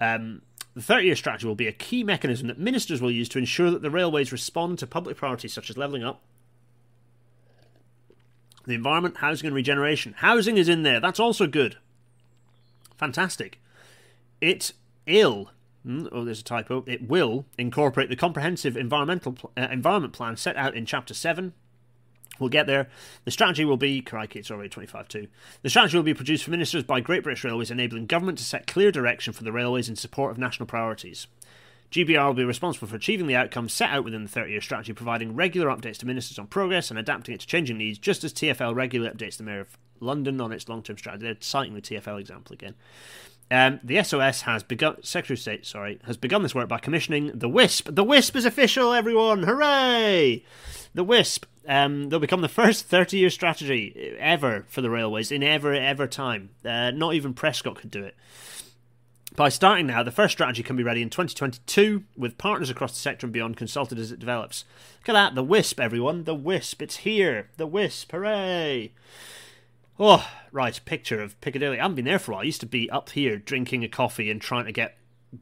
Um, 0.00 0.42
the 0.74 0.82
30 0.82 1.06
year 1.06 1.16
strategy 1.16 1.46
will 1.46 1.54
be 1.54 1.66
a 1.66 1.72
key 1.72 2.04
mechanism 2.04 2.46
that 2.46 2.58
ministers 2.58 3.02
will 3.02 3.10
use 3.10 3.28
to 3.30 3.38
ensure 3.38 3.70
that 3.70 3.82
the 3.82 3.90
railways 3.90 4.32
respond 4.32 4.78
to 4.78 4.86
public 4.86 5.16
priorities 5.16 5.52
such 5.52 5.70
as 5.70 5.76
levelling 5.76 6.04
up, 6.04 6.22
the 8.64 8.74
environment, 8.74 9.16
housing, 9.16 9.46
and 9.46 9.56
regeneration. 9.56 10.14
Housing 10.18 10.56
is 10.56 10.68
in 10.68 10.84
there. 10.84 11.00
That's 11.00 11.18
also 11.18 11.46
good. 11.46 11.78
Fantastic. 12.96 13.60
It 14.40 14.72
ill 15.06 15.50
oh, 15.88 16.24
there's 16.24 16.40
a 16.40 16.44
typo. 16.44 16.84
It 16.86 17.08
will 17.08 17.46
incorporate 17.56 18.08
the 18.08 18.16
comprehensive 18.16 18.76
environmental 18.76 19.32
pl- 19.32 19.52
uh, 19.56 19.68
environment 19.70 20.12
plan 20.12 20.36
set 20.36 20.56
out 20.56 20.74
in 20.74 20.86
Chapter 20.86 21.14
7. 21.14 21.52
We'll 22.38 22.50
get 22.50 22.66
there. 22.66 22.88
The 23.24 23.30
strategy 23.30 23.64
will 23.64 23.76
be, 23.76 24.00
crikey, 24.00 24.38
it's 24.38 24.50
already 24.50 24.68
25 24.68 25.08
2. 25.08 25.26
The 25.62 25.70
strategy 25.70 25.96
will 25.96 26.04
be 26.04 26.14
produced 26.14 26.44
for 26.44 26.50
ministers 26.50 26.84
by 26.84 27.00
Great 27.00 27.24
British 27.24 27.42
Railways, 27.42 27.70
enabling 27.70 28.06
government 28.06 28.38
to 28.38 28.44
set 28.44 28.66
clear 28.66 28.92
direction 28.92 29.32
for 29.32 29.44
the 29.44 29.52
railways 29.52 29.88
in 29.88 29.96
support 29.96 30.30
of 30.30 30.38
national 30.38 30.66
priorities. 30.66 31.26
GBR 31.90 32.26
will 32.26 32.34
be 32.34 32.44
responsible 32.44 32.86
for 32.86 32.96
achieving 32.96 33.26
the 33.26 33.36
outcomes 33.36 33.72
set 33.72 33.90
out 33.90 34.04
within 34.04 34.22
the 34.22 34.28
30 34.28 34.52
year 34.52 34.60
strategy, 34.60 34.92
providing 34.92 35.34
regular 35.34 35.68
updates 35.68 35.96
to 35.98 36.06
ministers 36.06 36.38
on 36.38 36.46
progress 36.46 36.90
and 36.90 36.98
adapting 36.98 37.34
it 37.34 37.40
to 37.40 37.46
changing 37.46 37.78
needs, 37.78 37.98
just 37.98 38.24
as 38.24 38.32
TFL 38.32 38.74
regularly 38.74 39.12
updates 39.12 39.38
the 39.38 39.42
Mayor 39.42 39.60
of 39.60 39.78
London 39.98 40.40
on 40.40 40.52
its 40.52 40.68
long 40.68 40.82
term 40.82 40.98
strategy. 40.98 41.24
They're 41.24 41.36
citing 41.40 41.74
the 41.74 41.80
TFL 41.80 42.20
example 42.20 42.52
again. 42.52 42.74
Um, 43.50 43.80
the 43.82 44.02
SOS 44.02 44.42
has 44.42 44.62
begun. 44.62 45.02
Secretary 45.02 45.34
of 45.34 45.40
State, 45.40 45.66
sorry, 45.66 45.98
has 46.04 46.16
begun 46.16 46.42
this 46.42 46.54
work 46.54 46.68
by 46.68 46.78
commissioning 46.78 47.32
the 47.34 47.48
WISP. 47.48 47.94
The 47.94 48.04
WISP 48.04 48.36
is 48.36 48.44
official, 48.44 48.92
everyone! 48.92 49.44
Hooray! 49.44 50.44
The 50.94 51.04
WISP. 51.04 51.46
Um, 51.66 52.08
they'll 52.08 52.18
become 52.18 52.40
the 52.40 52.48
first 52.48 52.90
30-year 52.90 53.30
strategy 53.30 54.16
ever 54.18 54.64
for 54.68 54.80
the 54.80 54.90
railways 54.90 55.30
in 55.30 55.42
ever 55.42 55.72
ever 55.74 56.06
time. 56.06 56.50
Uh, 56.64 56.90
not 56.90 57.14
even 57.14 57.34
Prescott 57.34 57.76
could 57.76 57.90
do 57.90 58.04
it. 58.04 58.16
By 59.36 59.50
starting 59.50 59.86
now, 59.86 60.02
the 60.02 60.10
first 60.10 60.32
strategy 60.32 60.62
can 60.62 60.76
be 60.76 60.82
ready 60.82 61.00
in 61.00 61.10
2022 61.10 62.02
with 62.16 62.38
partners 62.38 62.70
across 62.70 62.92
the 62.92 62.98
sector 62.98 63.26
and 63.26 63.32
beyond 63.32 63.56
consulted 63.56 63.98
as 63.98 64.10
it 64.10 64.18
develops. 64.18 64.64
Look 65.00 65.10
at 65.10 65.12
that, 65.12 65.34
the 65.34 65.44
WISP, 65.44 65.78
everyone. 65.78 66.24
The 66.24 66.34
WISP. 66.34 66.82
It's 66.82 66.96
here. 66.96 67.48
The 67.56 67.66
WISP. 67.66 68.10
Hooray! 68.10 68.92
Oh, 70.00 70.28
right, 70.52 70.80
picture 70.84 71.20
of 71.20 71.40
Piccadilly. 71.40 71.78
I 71.78 71.82
haven't 71.82 71.96
been 71.96 72.04
there 72.04 72.20
for 72.20 72.32
a 72.32 72.34
while. 72.36 72.42
I 72.42 72.46
used 72.46 72.60
to 72.60 72.66
be 72.66 72.88
up 72.90 73.10
here 73.10 73.36
drinking 73.36 73.82
a 73.82 73.88
coffee 73.88 74.30
and 74.30 74.40
trying 74.40 74.66
to 74.66 74.72
get 74.72 74.96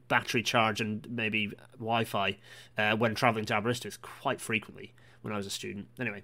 battery 0.07 0.41
charge 0.41 0.81
and 0.81 1.07
maybe 1.09 1.51
Wi 1.73 2.03
Fi 2.03 2.37
uh, 2.77 2.95
when 2.95 3.13
travelling 3.13 3.45
to 3.45 3.53
Aberystwyth 3.53 4.01
quite 4.01 4.41
frequently 4.41 4.93
when 5.21 5.31
I 5.31 5.37
was 5.37 5.45
a 5.45 5.51
student. 5.51 5.87
Anyway, 5.99 6.23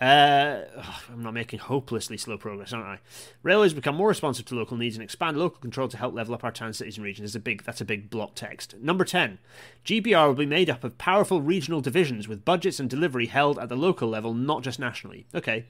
uh, 0.00 0.60
I'm 1.12 1.22
not 1.22 1.34
making 1.34 1.60
hopelessly 1.60 2.16
slow 2.16 2.38
progress, 2.38 2.72
aren't 2.72 2.86
I? 2.86 2.98
Railways 3.42 3.74
become 3.74 3.96
more 3.96 4.08
responsive 4.08 4.46
to 4.46 4.54
local 4.54 4.76
needs 4.76 4.96
and 4.96 5.02
expand 5.02 5.36
local 5.36 5.60
control 5.60 5.88
to 5.88 5.96
help 5.96 6.14
level 6.14 6.34
up 6.34 6.44
our 6.44 6.52
towns, 6.52 6.78
cities, 6.78 6.96
and 6.96 7.04
regions. 7.04 7.30
Is 7.30 7.34
a 7.36 7.40
big 7.40 7.64
that's 7.64 7.80
a 7.80 7.84
big 7.84 8.10
block 8.10 8.34
text. 8.34 8.76
Number 8.78 9.04
ten, 9.04 9.38
GBR 9.84 10.28
will 10.28 10.34
be 10.34 10.46
made 10.46 10.70
up 10.70 10.84
of 10.84 10.98
powerful 10.98 11.40
regional 11.40 11.80
divisions 11.80 12.28
with 12.28 12.44
budgets 12.44 12.80
and 12.80 12.88
delivery 12.88 13.26
held 13.26 13.58
at 13.58 13.68
the 13.68 13.76
local 13.76 14.08
level, 14.08 14.34
not 14.34 14.62
just 14.62 14.78
nationally. 14.78 15.26
Okay, 15.34 15.66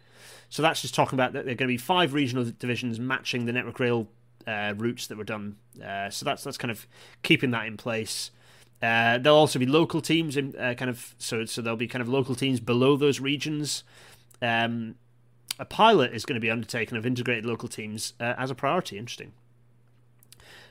so 0.48 0.62
that's 0.62 0.82
just 0.82 0.94
talking 0.94 1.16
about 1.16 1.32
that 1.32 1.44
there 1.44 1.52
are 1.52 1.56
going 1.56 1.68
to 1.68 1.74
be 1.74 1.78
five 1.78 2.14
regional 2.14 2.44
divisions 2.58 2.98
matching 2.98 3.46
the 3.46 3.52
Network 3.52 3.80
Rail 3.80 4.08
uh, 4.46 4.74
routes 4.76 5.06
that 5.06 5.18
were 5.18 5.24
done. 5.24 5.56
Uh, 5.82 6.10
so 6.10 6.24
that's 6.24 6.44
that's 6.44 6.58
kind 6.58 6.70
of 6.70 6.86
keeping 7.22 7.50
that 7.52 7.66
in 7.66 7.76
place. 7.76 8.30
Uh, 8.80 9.18
there'll 9.18 9.38
also 9.38 9.58
be 9.58 9.66
local 9.66 10.00
teams 10.00 10.36
in 10.36 10.54
uh, 10.56 10.74
kind 10.74 10.88
of 10.88 11.14
so 11.18 11.44
so 11.44 11.60
there'll 11.60 11.76
be 11.76 11.88
kind 11.88 12.00
of 12.00 12.08
local 12.08 12.34
teams 12.34 12.60
below 12.60 12.96
those 12.96 13.20
regions. 13.20 13.82
Um, 14.40 14.96
a 15.58 15.64
pilot 15.64 16.14
is 16.14 16.24
going 16.24 16.34
to 16.34 16.40
be 16.40 16.50
undertaken 16.50 16.96
of 16.96 17.04
integrated 17.04 17.44
local 17.44 17.68
teams 17.68 18.14
uh, 18.20 18.34
as 18.38 18.50
a 18.50 18.54
priority. 18.54 18.98
Interesting. 18.98 19.32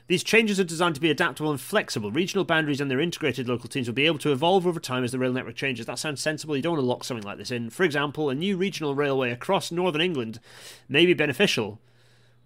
These 0.06 0.24
changes 0.24 0.58
are 0.58 0.64
designed 0.64 0.94
to 0.94 1.02
be 1.02 1.10
adaptable 1.10 1.50
and 1.50 1.60
flexible. 1.60 2.10
Regional 2.10 2.46
boundaries 2.46 2.80
and 2.80 2.90
their 2.90 2.98
integrated 2.98 3.46
local 3.46 3.68
teams 3.68 3.86
will 3.86 3.94
be 3.94 4.06
able 4.06 4.18
to 4.20 4.32
evolve 4.32 4.66
over 4.66 4.80
time 4.80 5.04
as 5.04 5.12
the 5.12 5.18
rail 5.18 5.34
network 5.34 5.54
changes. 5.54 5.84
That 5.84 5.98
sounds 5.98 6.22
sensible. 6.22 6.56
You 6.56 6.62
don't 6.62 6.72
want 6.72 6.82
to 6.82 6.88
lock 6.88 7.04
something 7.04 7.26
like 7.26 7.36
this 7.36 7.50
in. 7.50 7.68
For 7.68 7.82
example, 7.82 8.30
a 8.30 8.34
new 8.34 8.56
regional 8.56 8.94
railway 8.94 9.30
across 9.30 9.70
northern 9.70 10.00
England 10.00 10.40
may 10.88 11.04
be 11.04 11.12
beneficial 11.12 11.78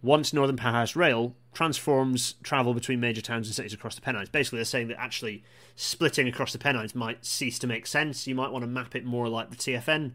once 0.02 0.32
Northern 0.32 0.56
Powerhouse 0.56 0.96
Rail 0.96 1.36
transforms 1.54 2.34
travel 2.42 2.74
between 2.74 2.98
major 2.98 3.20
towns 3.20 3.46
and 3.46 3.54
cities 3.54 3.72
across 3.72 3.94
the 3.94 4.00
Pennines. 4.00 4.28
Basically, 4.28 4.58
they're 4.58 4.64
saying 4.64 4.88
that 4.88 5.00
actually 5.00 5.44
splitting 5.76 6.26
across 6.26 6.52
the 6.52 6.58
Pennines 6.58 6.96
might 6.96 7.24
cease 7.24 7.60
to 7.60 7.68
make 7.68 7.86
sense. 7.86 8.26
You 8.26 8.34
might 8.34 8.50
want 8.50 8.64
to 8.64 8.68
map 8.68 8.96
it 8.96 9.04
more 9.04 9.28
like 9.28 9.50
the 9.50 9.56
TFN 9.56 10.12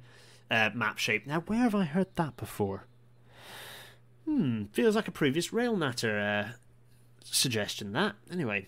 uh, 0.50 0.70
map 0.74 0.98
shape. 0.98 1.28
Now, 1.28 1.42
where 1.42 1.60
have 1.60 1.76
I 1.76 1.86
heard 1.86 2.08
that 2.16 2.38
before? 2.38 2.86
Hmm, 4.26 4.66
feels 4.74 4.96
like 4.96 5.08
a 5.08 5.12
previous 5.12 5.54
Rail 5.54 5.78
Natter 5.78 6.20
uh, 6.20 6.52
suggestion 7.24 7.94
that. 7.94 8.16
Anyway, 8.32 8.68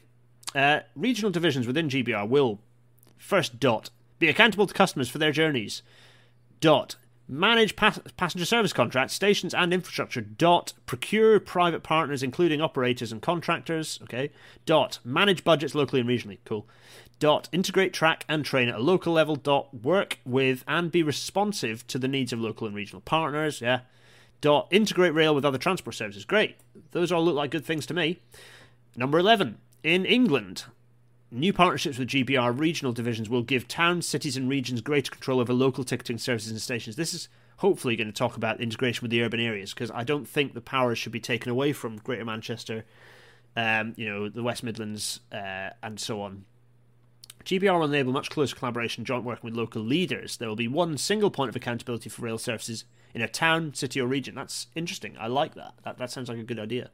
uh, 0.55 0.81
regional 0.95 1.31
divisions 1.31 1.67
within 1.67 1.89
GBR 1.89 2.27
will 2.27 2.59
first 3.17 3.59
dot 3.59 3.89
be 4.19 4.29
accountable 4.29 4.67
to 4.67 4.73
customers 4.73 5.09
for 5.09 5.17
their 5.17 5.31
journeys. 5.31 5.81
Dot 6.59 6.95
manage 7.27 7.75
pas- 7.75 7.99
passenger 8.17 8.45
service 8.45 8.73
contracts, 8.73 9.13
stations, 9.13 9.53
and 9.53 9.73
infrastructure. 9.73 10.21
Dot 10.21 10.73
procure 10.85 11.39
private 11.39 11.83
partners, 11.83 12.23
including 12.23 12.61
operators 12.61 13.11
and 13.11 13.21
contractors. 13.21 13.99
Okay. 14.03 14.31
Dot 14.65 14.99
manage 15.03 15.43
budgets 15.43 15.75
locally 15.75 16.01
and 16.01 16.09
regionally. 16.09 16.39
Cool. 16.45 16.67
Dot 17.19 17.49
integrate, 17.51 17.93
track, 17.93 18.25
and 18.29 18.45
train 18.45 18.69
at 18.69 18.75
a 18.75 18.79
local 18.79 19.13
level. 19.13 19.35
Dot 19.35 19.83
work 19.83 20.19
with 20.25 20.63
and 20.67 20.91
be 20.91 21.03
responsive 21.03 21.85
to 21.87 21.99
the 21.99 22.07
needs 22.07 22.31
of 22.31 22.39
local 22.39 22.65
and 22.65 22.75
regional 22.75 23.01
partners. 23.01 23.61
Yeah. 23.61 23.81
Dot 24.41 24.67
integrate 24.71 25.13
rail 25.13 25.35
with 25.35 25.43
other 25.43 25.57
transport 25.57 25.95
services. 25.95 26.23
Great. 26.23 26.55
Those 26.91 27.11
all 27.11 27.23
look 27.23 27.35
like 27.35 27.51
good 27.51 27.65
things 27.65 27.85
to 27.87 27.93
me. 27.93 28.21
Number 28.95 29.19
11. 29.19 29.57
In 29.83 30.05
England, 30.05 30.63
new 31.31 31.53
partnerships 31.53 31.97
with 31.97 32.07
GBR 32.07 32.57
regional 32.57 32.93
divisions 32.93 33.29
will 33.29 33.43
give 33.43 33.67
towns, 33.67 34.07
cities, 34.07 34.37
and 34.37 34.49
regions 34.49 34.81
greater 34.81 35.11
control 35.11 35.39
over 35.39 35.53
local 35.53 35.83
ticketing 35.83 36.17
services 36.17 36.51
and 36.51 36.61
stations. 36.61 36.95
This 36.95 37.13
is 37.13 37.27
hopefully 37.57 37.97
going 37.97 38.07
to 38.07 38.13
talk 38.13 38.37
about 38.37 38.61
integration 38.61 39.01
with 39.01 39.11
the 39.11 39.21
urban 39.21 39.41
areas 39.41 39.73
because 39.73 39.91
I 39.91 40.05
don't 40.05 40.27
think 40.27 40.53
the 40.53 40.61
power 40.61 40.95
should 40.95 41.11
be 41.11 41.19
taken 41.19 41.51
away 41.51 41.73
from 41.73 41.97
Greater 41.97 42.23
Manchester, 42.23 42.85
um, 43.57 43.93
you 43.97 44.07
know, 44.07 44.29
the 44.29 44.43
West 44.43 44.63
Midlands, 44.63 45.19
uh, 45.33 45.71
and 45.83 45.99
so 45.99 46.21
on. 46.21 46.45
GBR 47.49 47.79
will 47.79 47.85
enable 47.85 48.13
much 48.13 48.29
closer 48.29 48.55
collaboration, 48.55 49.03
joint 49.03 49.23
working 49.23 49.49
with 49.49 49.57
local 49.57 49.81
leaders. 49.81 50.37
There 50.37 50.47
will 50.47 50.55
be 50.55 50.67
one 50.67 50.99
single 50.99 51.31
point 51.31 51.49
of 51.49 51.55
accountability 51.55 52.07
for 52.07 52.21
rail 52.21 52.37
services 52.37 52.85
in 53.11 53.23
a 53.23 53.27
town, 53.27 53.73
city, 53.73 53.99
or 53.99 54.05
region. 54.05 54.35
That's 54.35 54.67
interesting. 54.75 55.17
I 55.19 55.25
like 55.25 55.55
that. 55.55 55.73
That, 55.83 55.97
that 55.97 56.11
sounds 56.11 56.29
like 56.29 56.37
a 56.37 56.43
good 56.43 56.59
idea. 56.59 56.91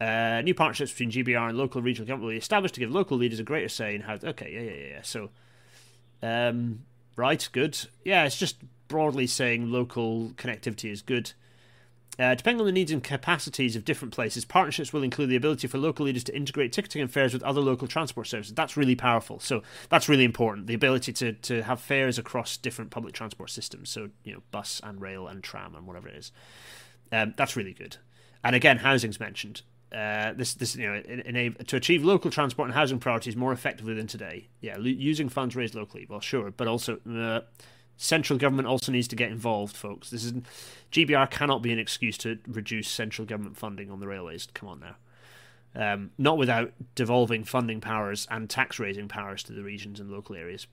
Uh, 0.00 0.40
new 0.42 0.54
partnerships 0.54 0.92
between 0.92 1.10
GBR 1.10 1.48
and 1.48 1.58
local 1.58 1.82
regional 1.82 2.06
government 2.06 2.26
will 2.26 2.34
be 2.34 2.38
established 2.38 2.74
to 2.74 2.80
give 2.80 2.92
local 2.92 3.16
leaders 3.16 3.40
a 3.40 3.42
greater 3.42 3.68
say 3.68 3.96
in 3.96 4.02
how. 4.02 4.16
Okay, 4.22 4.52
yeah, 4.52 4.60
yeah, 4.60 4.94
yeah. 4.94 5.02
So, 5.02 5.30
um, 6.22 6.84
right, 7.16 7.48
good. 7.50 7.76
Yeah, 8.04 8.24
it's 8.24 8.38
just 8.38 8.58
broadly 8.86 9.26
saying 9.26 9.72
local 9.72 10.28
connectivity 10.36 10.92
is 10.92 11.02
good. 11.02 11.32
Uh, 12.18 12.34
depending 12.34 12.60
on 12.60 12.66
the 12.66 12.72
needs 12.72 12.90
and 12.90 13.04
capacities 13.04 13.76
of 13.76 13.84
different 13.84 14.14
places, 14.14 14.44
partnerships 14.44 14.92
will 14.92 15.02
include 15.02 15.28
the 15.28 15.36
ability 15.36 15.66
for 15.68 15.76
local 15.76 16.06
leaders 16.06 16.24
to 16.24 16.34
integrate 16.34 16.72
ticketing 16.72 17.02
and 17.02 17.10
fares 17.12 17.34
with 17.34 17.42
other 17.42 17.60
local 17.60 17.86
transport 17.86 18.26
services. 18.26 18.54
That's 18.54 18.76
really 18.76 18.96
powerful. 18.96 19.38
So 19.38 19.62
that's 19.90 20.08
really 20.08 20.24
important. 20.24 20.66
The 20.66 20.74
ability 20.74 21.12
to, 21.12 21.32
to 21.34 21.62
have 21.64 21.78
fares 21.78 22.18
across 22.18 22.56
different 22.56 22.90
public 22.90 23.12
transport 23.14 23.50
systems. 23.50 23.90
So, 23.90 24.08
you 24.24 24.32
know, 24.32 24.42
bus 24.50 24.80
and 24.82 25.00
rail 25.00 25.26
and 25.28 25.42
tram 25.42 25.74
and 25.74 25.86
whatever 25.86 26.08
it 26.08 26.16
is. 26.16 26.32
Um, 27.12 27.34
that's 27.36 27.54
really 27.54 27.74
good. 27.74 27.98
And 28.42 28.56
again, 28.56 28.78
housing's 28.78 29.20
mentioned. 29.20 29.62
uh, 29.92 30.32
this 30.32 30.54
this 30.54 30.74
you 30.76 30.86
know 30.86 31.00
enable 31.24 31.64
to 31.64 31.76
achieve 31.76 32.04
local 32.04 32.30
transport 32.30 32.68
and 32.68 32.74
housing 32.74 32.98
priorities 32.98 33.36
more 33.36 33.52
effectively 33.52 33.94
than 33.94 34.06
today. 34.06 34.48
Yeah, 34.60 34.78
using 34.78 35.28
funds 35.28 35.54
raised 35.54 35.74
locally. 35.74 36.06
Well, 36.08 36.20
sure, 36.20 36.50
but 36.50 36.66
also 36.66 36.98
uh, 37.08 37.40
central 37.96 38.38
government 38.38 38.68
also 38.68 38.92
needs 38.92 39.08
to 39.08 39.16
get 39.16 39.30
involved, 39.30 39.76
folks. 39.76 40.10
This 40.10 40.24
is 40.24 40.34
GBR 40.92 41.30
cannot 41.30 41.62
be 41.62 41.72
an 41.72 41.78
excuse 41.78 42.18
to 42.18 42.38
reduce 42.46 42.88
central 42.88 43.26
government 43.26 43.56
funding 43.56 43.90
on 43.90 44.00
the 44.00 44.06
railways. 44.06 44.48
Come 44.54 44.68
on 44.68 44.80
now. 44.80 44.96
Um, 45.74 46.10
not 46.16 46.38
without 46.38 46.72
devolving 46.94 47.44
funding 47.44 47.80
powers 47.80 48.26
and 48.30 48.48
tax 48.48 48.78
raising 48.78 49.08
powers 49.08 49.42
to 49.44 49.52
the 49.52 49.62
regions 49.62 50.00
and 50.00 50.10
local 50.10 50.34
areas. 50.34 50.66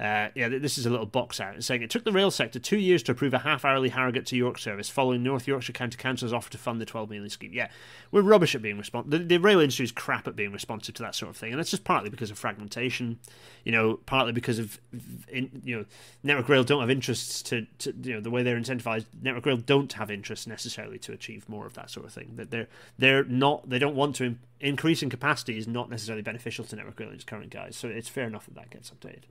Uh, 0.00 0.30
yeah, 0.34 0.48
this 0.48 0.78
is 0.78 0.86
a 0.86 0.90
little 0.90 1.04
box 1.04 1.40
out 1.40 1.62
saying 1.62 1.82
it 1.82 1.90
took 1.90 2.04
the 2.04 2.12
rail 2.12 2.30
sector 2.30 2.58
two 2.58 2.78
years 2.78 3.02
to 3.02 3.12
approve 3.12 3.34
a 3.34 3.40
half 3.40 3.66
hourly 3.66 3.90
Harrogate 3.90 4.24
to 4.24 4.34
York 4.34 4.58
service 4.58 4.88
following 4.88 5.22
North 5.22 5.46
Yorkshire 5.46 5.74
County 5.74 5.98
Council's 5.98 6.32
offer 6.32 6.50
to 6.50 6.56
fund 6.56 6.80
the 6.80 6.86
12 6.86 7.10
million 7.10 7.28
scheme. 7.28 7.52
Yeah, 7.52 7.68
we're 8.10 8.22
rubbish 8.22 8.54
at 8.54 8.62
being 8.62 8.78
responsive. 8.78 9.10
The, 9.10 9.18
the, 9.18 9.38
rail 9.38 9.60
industry 9.60 9.84
is 9.84 9.92
crap 9.92 10.26
at 10.26 10.34
being 10.34 10.52
responsive 10.52 10.94
to 10.94 11.02
that 11.02 11.14
sort 11.14 11.28
of 11.28 11.36
thing, 11.36 11.52
and 11.52 11.58
that's 11.58 11.70
just 11.70 11.84
partly 11.84 12.08
because 12.08 12.30
of 12.30 12.38
fragmentation, 12.38 13.18
you 13.62 13.72
know, 13.72 13.98
partly 14.06 14.32
because 14.32 14.58
of, 14.58 14.80
in, 15.28 15.60
you 15.64 15.76
know, 15.76 15.84
Network 16.22 16.48
Rail 16.48 16.64
don't 16.64 16.80
have 16.80 16.90
interests 16.90 17.42
to, 17.42 17.66
to, 17.80 17.94
you 18.02 18.14
know, 18.14 18.20
the 18.22 18.30
way 18.30 18.42
they're 18.42 18.56
incentivized. 18.56 19.04
Network 19.20 19.44
Rail 19.44 19.58
don't 19.58 19.92
have 19.92 20.10
interests 20.10 20.46
necessarily 20.46 20.98
to 21.00 21.12
achieve 21.12 21.46
more 21.46 21.66
of 21.66 21.74
that 21.74 21.90
sort 21.90 22.06
of 22.06 22.12
thing. 22.14 22.36
That 22.36 22.50
they're 22.50 22.68
they're 22.98 23.24
not 23.24 23.68
they 23.68 23.78
don't 23.78 23.96
want 23.96 24.16
to 24.16 24.36
increasing 24.60 25.10
capacity 25.10 25.58
is 25.58 25.66
not 25.66 25.90
necessarily 25.90 26.22
beneficial 26.22 26.64
to 26.64 26.76
Network 26.76 26.98
Rail 26.98 27.10
in 27.10 27.16
its 27.16 27.24
current 27.24 27.50
guise. 27.50 27.76
So 27.76 27.88
it's 27.88 28.08
fair 28.08 28.26
enough 28.26 28.46
that 28.46 28.54
that 28.54 28.70
gets 28.70 28.90
updated. 28.90 29.24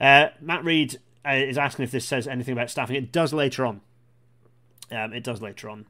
Uh, 0.00 0.28
Matt 0.40 0.64
Reed 0.64 0.98
uh, 1.26 1.32
is 1.32 1.58
asking 1.58 1.84
if 1.84 1.90
this 1.90 2.04
says 2.04 2.26
anything 2.26 2.52
about 2.52 2.70
staffing. 2.70 2.96
It 2.96 3.12
does 3.12 3.32
later 3.32 3.66
on. 3.66 3.80
Um, 4.90 5.12
it 5.12 5.24
does 5.24 5.42
later 5.42 5.68
on. 5.68 5.86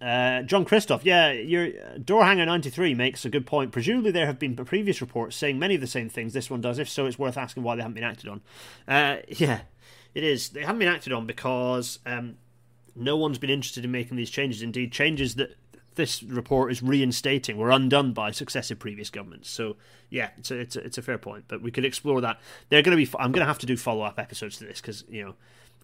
Uh, 0.00 0.42
John 0.42 0.64
Christoph, 0.64 1.04
yeah, 1.04 1.30
your 1.30 1.66
uh, 1.66 1.98
Doorhanger 1.98 2.46
93 2.46 2.94
makes 2.94 3.24
a 3.26 3.28
good 3.28 3.46
point. 3.46 3.70
Presumably, 3.70 4.10
there 4.10 4.24
have 4.26 4.38
been 4.38 4.56
previous 4.56 5.00
reports 5.02 5.36
saying 5.36 5.58
many 5.58 5.74
of 5.74 5.82
the 5.82 5.86
same 5.86 6.08
things 6.08 6.32
this 6.32 6.48
one 6.48 6.62
does. 6.62 6.78
If 6.78 6.88
so, 6.88 7.04
it's 7.04 7.18
worth 7.18 7.36
asking 7.36 7.62
why 7.62 7.76
they 7.76 7.82
haven't 7.82 7.94
been 7.94 8.04
acted 8.04 8.30
on. 8.30 8.40
Uh, 8.88 9.16
yeah, 9.28 9.60
it 10.14 10.24
is. 10.24 10.48
They 10.48 10.62
haven't 10.62 10.78
been 10.78 10.88
acted 10.88 11.12
on 11.12 11.26
because 11.26 11.98
um, 12.06 12.36
no 12.96 13.16
one's 13.16 13.38
been 13.38 13.50
interested 13.50 13.84
in 13.84 13.90
making 13.90 14.16
these 14.16 14.30
changes. 14.30 14.62
Indeed, 14.62 14.90
changes 14.90 15.34
that 15.34 15.56
this 15.94 16.22
report 16.22 16.72
is 16.72 16.82
reinstating 16.82 17.56
were 17.56 17.70
undone 17.70 18.12
by 18.12 18.30
successive 18.30 18.78
previous 18.78 19.10
governments. 19.10 19.50
So 19.50 19.76
yeah, 20.08 20.30
it's 20.38 20.50
a, 20.50 20.58
it's 20.58 20.76
a, 20.76 20.80
it's 20.80 20.98
a 20.98 21.02
fair 21.02 21.18
point, 21.18 21.44
but 21.48 21.62
we 21.62 21.70
could 21.70 21.84
explore 21.84 22.20
that. 22.20 22.40
They're 22.68 22.82
going 22.82 22.96
to 22.96 23.04
be. 23.04 23.10
I'm 23.18 23.32
going 23.32 23.40
to 23.42 23.46
have 23.46 23.58
to 23.58 23.66
do 23.66 23.76
follow 23.76 24.02
up 24.02 24.18
episodes 24.18 24.58
to 24.58 24.64
this 24.64 24.80
because 24.80 25.04
you 25.08 25.24
know 25.24 25.34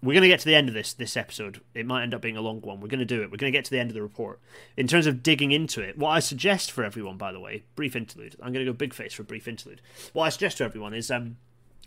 we're 0.01 0.13
going 0.13 0.23
to 0.23 0.27
get 0.27 0.39
to 0.39 0.45
the 0.45 0.55
end 0.55 0.67
of 0.67 0.73
this 0.73 0.93
this 0.93 1.17
episode. 1.17 1.61
It 1.73 1.85
might 1.85 2.03
end 2.03 2.13
up 2.13 2.21
being 2.21 2.37
a 2.37 2.41
long 2.41 2.61
one. 2.61 2.79
We're 2.79 2.87
going 2.87 2.99
to 2.99 3.05
do 3.05 3.21
it. 3.21 3.31
We're 3.31 3.37
going 3.37 3.51
to 3.51 3.57
get 3.57 3.65
to 3.65 3.71
the 3.71 3.79
end 3.79 3.89
of 3.89 3.95
the 3.95 4.01
report. 4.01 4.39
In 4.75 4.87
terms 4.87 5.07
of 5.07 5.23
digging 5.23 5.51
into 5.51 5.81
it, 5.81 5.97
what 5.97 6.09
I 6.09 6.19
suggest 6.19 6.71
for 6.71 6.83
everyone, 6.83 7.17
by 7.17 7.31
the 7.31 7.39
way, 7.39 7.63
brief 7.75 7.95
interlude. 7.95 8.35
I'm 8.41 8.53
going 8.53 8.65
to 8.65 8.71
go 8.71 8.75
big 8.75 8.93
face 8.93 9.13
for 9.13 9.23
a 9.23 9.25
brief 9.25 9.47
interlude. 9.47 9.81
What 10.13 10.25
I 10.25 10.29
suggest 10.29 10.57
to 10.57 10.63
everyone 10.63 10.93
is 10.93 11.09
um, 11.09 11.37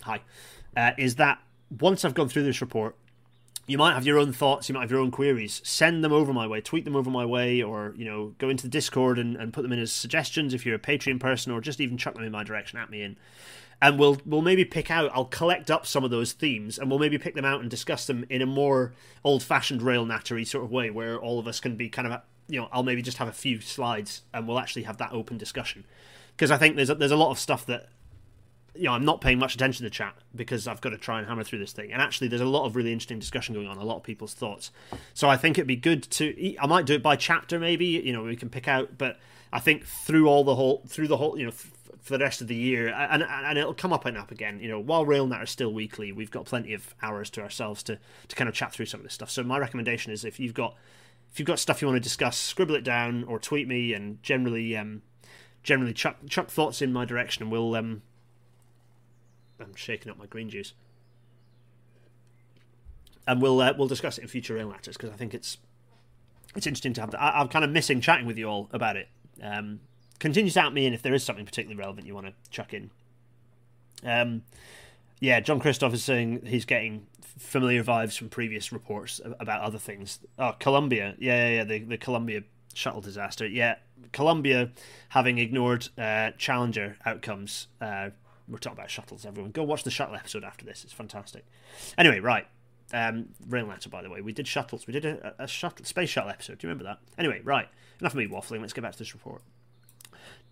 hi, 0.02 0.20
uh, 0.76 0.92
is 0.98 1.16
that 1.16 1.40
once 1.78 2.04
I've 2.04 2.14
gone 2.14 2.28
through 2.28 2.44
this 2.44 2.60
report, 2.60 2.96
you 3.70 3.78
might 3.78 3.94
have 3.94 4.04
your 4.04 4.18
own 4.18 4.32
thoughts, 4.32 4.68
you 4.68 4.74
might 4.74 4.80
have 4.80 4.90
your 4.90 5.00
own 5.00 5.12
queries. 5.12 5.60
Send 5.64 6.02
them 6.02 6.12
over 6.12 6.32
my 6.32 6.46
way, 6.46 6.60
tweet 6.60 6.84
them 6.84 6.96
over 6.96 7.08
my 7.08 7.24
way, 7.24 7.62
or 7.62 7.94
you 7.96 8.04
know, 8.04 8.34
go 8.38 8.48
into 8.48 8.64
the 8.64 8.68
Discord 8.68 9.16
and, 9.16 9.36
and 9.36 9.52
put 9.52 9.62
them 9.62 9.72
in 9.72 9.78
as 9.78 9.92
suggestions 9.92 10.52
if 10.52 10.66
you're 10.66 10.74
a 10.74 10.78
Patreon 10.80 11.20
person, 11.20 11.52
or 11.52 11.60
just 11.60 11.80
even 11.80 11.96
chuck 11.96 12.14
them 12.14 12.24
in 12.24 12.32
my 12.32 12.42
direction 12.42 12.80
at 12.80 12.90
me 12.90 13.02
in. 13.02 13.16
And 13.80 13.98
we'll 13.98 14.20
we'll 14.26 14.42
maybe 14.42 14.64
pick 14.64 14.90
out. 14.90 15.10
I'll 15.14 15.24
collect 15.24 15.70
up 15.70 15.86
some 15.86 16.02
of 16.02 16.10
those 16.10 16.32
themes, 16.32 16.78
and 16.78 16.90
we'll 16.90 16.98
maybe 16.98 17.16
pick 17.16 17.36
them 17.36 17.44
out 17.44 17.60
and 17.60 17.70
discuss 17.70 18.06
them 18.06 18.24
in 18.28 18.42
a 18.42 18.46
more 18.46 18.92
old-fashioned 19.22 19.82
rail 19.82 20.04
nattery 20.04 20.44
sort 20.44 20.64
of 20.64 20.72
way, 20.72 20.90
where 20.90 21.16
all 21.16 21.38
of 21.38 21.46
us 21.46 21.60
can 21.60 21.76
be 21.76 21.88
kind 21.88 22.08
of, 22.08 22.20
you 22.48 22.60
know, 22.60 22.68
I'll 22.72 22.82
maybe 22.82 23.02
just 23.02 23.18
have 23.18 23.28
a 23.28 23.32
few 23.32 23.60
slides, 23.60 24.22
and 24.34 24.48
we'll 24.48 24.58
actually 24.58 24.82
have 24.82 24.96
that 24.98 25.12
open 25.12 25.38
discussion. 25.38 25.84
Because 26.36 26.50
I 26.50 26.58
think 26.58 26.74
there's 26.74 26.90
a, 26.90 26.96
there's 26.96 27.12
a 27.12 27.16
lot 27.16 27.30
of 27.30 27.38
stuff 27.38 27.66
that 27.66 27.88
you 28.74 28.84
know, 28.84 28.92
I'm 28.92 29.04
not 29.04 29.20
paying 29.20 29.38
much 29.38 29.54
attention 29.54 29.84
to 29.84 29.90
chat 29.90 30.14
because 30.34 30.68
I've 30.68 30.80
got 30.80 30.90
to 30.90 30.98
try 30.98 31.18
and 31.18 31.28
hammer 31.28 31.42
through 31.44 31.58
this 31.58 31.72
thing. 31.72 31.92
And 31.92 32.00
actually, 32.00 32.28
there's 32.28 32.40
a 32.40 32.46
lot 32.46 32.66
of 32.66 32.76
really 32.76 32.92
interesting 32.92 33.18
discussion 33.18 33.54
going 33.54 33.66
on, 33.66 33.76
a 33.76 33.84
lot 33.84 33.96
of 33.96 34.02
people's 34.02 34.34
thoughts. 34.34 34.70
So 35.14 35.28
I 35.28 35.36
think 35.36 35.58
it'd 35.58 35.66
be 35.66 35.76
good 35.76 36.02
to. 36.10 36.56
I 36.58 36.66
might 36.66 36.86
do 36.86 36.94
it 36.94 37.02
by 37.02 37.16
chapter, 37.16 37.58
maybe. 37.58 37.86
You 37.86 38.12
know, 38.12 38.22
we 38.22 38.36
can 38.36 38.48
pick 38.48 38.68
out. 38.68 38.98
But 38.98 39.18
I 39.52 39.60
think 39.60 39.84
through 39.84 40.28
all 40.28 40.44
the 40.44 40.54
whole, 40.54 40.82
through 40.86 41.08
the 41.08 41.16
whole, 41.16 41.38
you 41.38 41.46
know, 41.46 41.52
for 42.00 42.16
the 42.16 42.24
rest 42.24 42.40
of 42.40 42.48
the 42.48 42.54
year, 42.56 42.88
and 42.88 43.22
and 43.22 43.58
it'll 43.58 43.74
come 43.74 43.92
up 43.92 44.04
and 44.04 44.16
up 44.16 44.30
again. 44.30 44.60
You 44.60 44.68
know, 44.68 44.80
while 44.80 45.04
RailNet 45.04 45.42
are 45.42 45.46
still 45.46 45.72
weekly, 45.72 46.12
we've 46.12 46.30
got 46.30 46.46
plenty 46.46 46.72
of 46.72 46.94
hours 47.02 47.30
to 47.30 47.42
ourselves 47.42 47.82
to 47.84 47.98
to 48.28 48.36
kind 48.36 48.48
of 48.48 48.54
chat 48.54 48.72
through 48.72 48.86
some 48.86 49.00
of 49.00 49.04
this 49.04 49.14
stuff. 49.14 49.30
So 49.30 49.42
my 49.42 49.58
recommendation 49.58 50.12
is 50.12 50.24
if 50.24 50.40
you've 50.40 50.54
got 50.54 50.76
if 51.32 51.38
you've 51.38 51.46
got 51.46 51.58
stuff 51.58 51.82
you 51.82 51.88
want 51.88 51.96
to 51.96 52.00
discuss, 52.00 52.36
scribble 52.36 52.74
it 52.74 52.84
down 52.84 53.24
or 53.24 53.38
tweet 53.38 53.68
me, 53.68 53.92
and 53.92 54.22
generally 54.22 54.76
um 54.76 55.02
generally 55.62 55.92
chuck 55.92 56.16
chuck 56.28 56.48
thoughts 56.48 56.80
in 56.80 56.92
my 56.92 57.04
direction, 57.04 57.42
and 57.42 57.52
we'll 57.52 57.74
um 57.74 58.02
I'm 59.60 59.74
shaking 59.74 60.10
up 60.10 60.18
my 60.18 60.26
green 60.26 60.50
juice. 60.50 60.72
And 63.26 63.40
we'll 63.40 63.60
uh, 63.60 63.74
we'll 63.76 63.88
discuss 63.88 64.18
it 64.18 64.22
in 64.22 64.28
future 64.28 64.54
Rail 64.54 64.68
Natters 64.68 64.94
because 64.94 65.10
I 65.10 65.14
think 65.14 65.34
it's 65.34 65.58
it's 66.56 66.66
interesting 66.66 66.92
to 66.94 67.00
have 67.00 67.10
that. 67.12 67.22
I, 67.22 67.40
am 67.40 67.48
kind 67.48 67.64
of 67.64 67.70
missing 67.70 68.00
chatting 68.00 68.26
with 68.26 68.38
you 68.38 68.46
all 68.46 68.68
about 68.72 68.96
it. 68.96 69.08
Um, 69.42 69.80
continue 70.18 70.50
to 70.50 70.60
out 70.60 70.74
me 70.74 70.86
in 70.86 70.94
if 70.94 71.02
there 71.02 71.14
is 71.14 71.22
something 71.22 71.44
particularly 71.44 71.78
relevant 71.78 72.06
you 72.06 72.14
want 72.14 72.26
to 72.26 72.32
chuck 72.50 72.74
in. 72.74 72.90
Um, 74.04 74.42
yeah, 75.20 75.40
John 75.40 75.60
Christoph 75.60 75.94
is 75.94 76.02
saying 76.02 76.42
he's 76.46 76.64
getting 76.64 77.06
familiar 77.38 77.84
vibes 77.84 78.16
from 78.16 78.28
previous 78.28 78.72
reports 78.72 79.20
about 79.38 79.60
other 79.60 79.78
things. 79.78 80.18
Oh, 80.38 80.54
Columbia, 80.58 81.14
yeah, 81.18 81.48
yeah, 81.48 81.56
yeah 81.56 81.64
the 81.64 81.78
the 81.80 81.98
Columbia 81.98 82.42
shuttle 82.74 83.00
disaster. 83.00 83.46
Yeah, 83.46 83.76
Columbia 84.12 84.70
having 85.10 85.38
ignored 85.38 85.88
uh, 85.98 86.30
Challenger 86.38 86.96
outcomes 87.04 87.68
uh, 87.80 88.10
we're 88.50 88.58
talking 88.58 88.78
about 88.78 88.90
shuttles, 88.90 89.24
everyone. 89.24 89.52
Go 89.52 89.62
watch 89.62 89.84
the 89.84 89.90
shuttle 89.90 90.16
episode 90.16 90.44
after 90.44 90.64
this. 90.64 90.84
It's 90.84 90.92
fantastic. 90.92 91.44
Anyway, 91.96 92.20
right. 92.20 92.46
Um, 92.92 93.28
Rail 93.48 93.66
Natter, 93.66 93.88
by 93.88 94.02
the 94.02 94.10
way. 94.10 94.20
We 94.20 94.32
did 94.32 94.48
shuttles. 94.48 94.86
We 94.86 94.92
did 94.92 95.04
a, 95.04 95.34
a 95.38 95.46
shuttle, 95.46 95.84
space 95.84 96.10
shuttle 96.10 96.30
episode. 96.30 96.58
Do 96.58 96.66
you 96.66 96.70
remember 96.70 96.84
that? 96.84 96.98
Anyway, 97.16 97.40
right. 97.44 97.68
Enough 98.00 98.12
of 98.12 98.18
me 98.18 98.26
waffling. 98.26 98.60
Let's 98.60 98.72
get 98.72 98.82
back 98.82 98.92
to 98.92 98.98
this 98.98 99.14
report. 99.14 99.42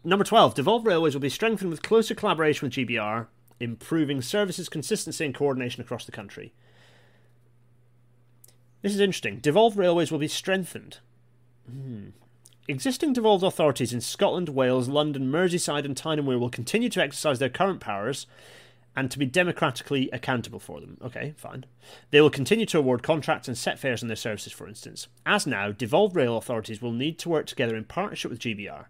Number 0.04 0.24
12. 0.24 0.54
Devolved 0.54 0.86
Railways 0.86 1.14
will 1.14 1.20
be 1.20 1.28
strengthened 1.28 1.70
with 1.70 1.82
closer 1.82 2.14
collaboration 2.14 2.66
with 2.66 2.74
GBR, 2.74 3.26
improving 3.58 4.22
services 4.22 4.68
consistency 4.68 5.24
and 5.24 5.34
coordination 5.34 5.82
across 5.82 6.04
the 6.04 6.12
country. 6.12 6.52
This 8.82 8.94
is 8.94 9.00
interesting. 9.00 9.38
Devolved 9.38 9.76
Railways 9.76 10.12
will 10.12 10.20
be 10.20 10.28
strengthened. 10.28 10.98
Hmm. 11.68 12.10
Existing 12.70 13.14
devolved 13.14 13.42
authorities 13.42 13.94
in 13.94 14.00
Scotland, 14.02 14.50
Wales, 14.50 14.90
London, 14.90 15.32
Merseyside, 15.32 15.86
and 15.86 15.96
Tyne 15.96 16.18
and 16.18 16.28
Wear 16.28 16.38
will 16.38 16.50
continue 16.50 16.90
to 16.90 17.00
exercise 17.00 17.38
their 17.38 17.48
current 17.48 17.80
powers 17.80 18.26
and 18.94 19.10
to 19.10 19.18
be 19.18 19.24
democratically 19.24 20.10
accountable 20.12 20.58
for 20.58 20.78
them. 20.78 20.98
Okay, 21.02 21.32
fine. 21.38 21.64
They 22.10 22.20
will 22.20 22.28
continue 22.28 22.66
to 22.66 22.78
award 22.78 23.02
contracts 23.02 23.48
and 23.48 23.56
set 23.56 23.78
fares 23.78 24.02
on 24.02 24.08
their 24.08 24.16
services, 24.16 24.52
for 24.52 24.68
instance. 24.68 25.08
As 25.24 25.46
now, 25.46 25.72
devolved 25.72 26.14
rail 26.14 26.36
authorities 26.36 26.82
will 26.82 26.92
need 26.92 27.18
to 27.20 27.30
work 27.30 27.46
together 27.46 27.74
in 27.74 27.84
partnership 27.84 28.30
with 28.30 28.40
GBR. 28.40 28.84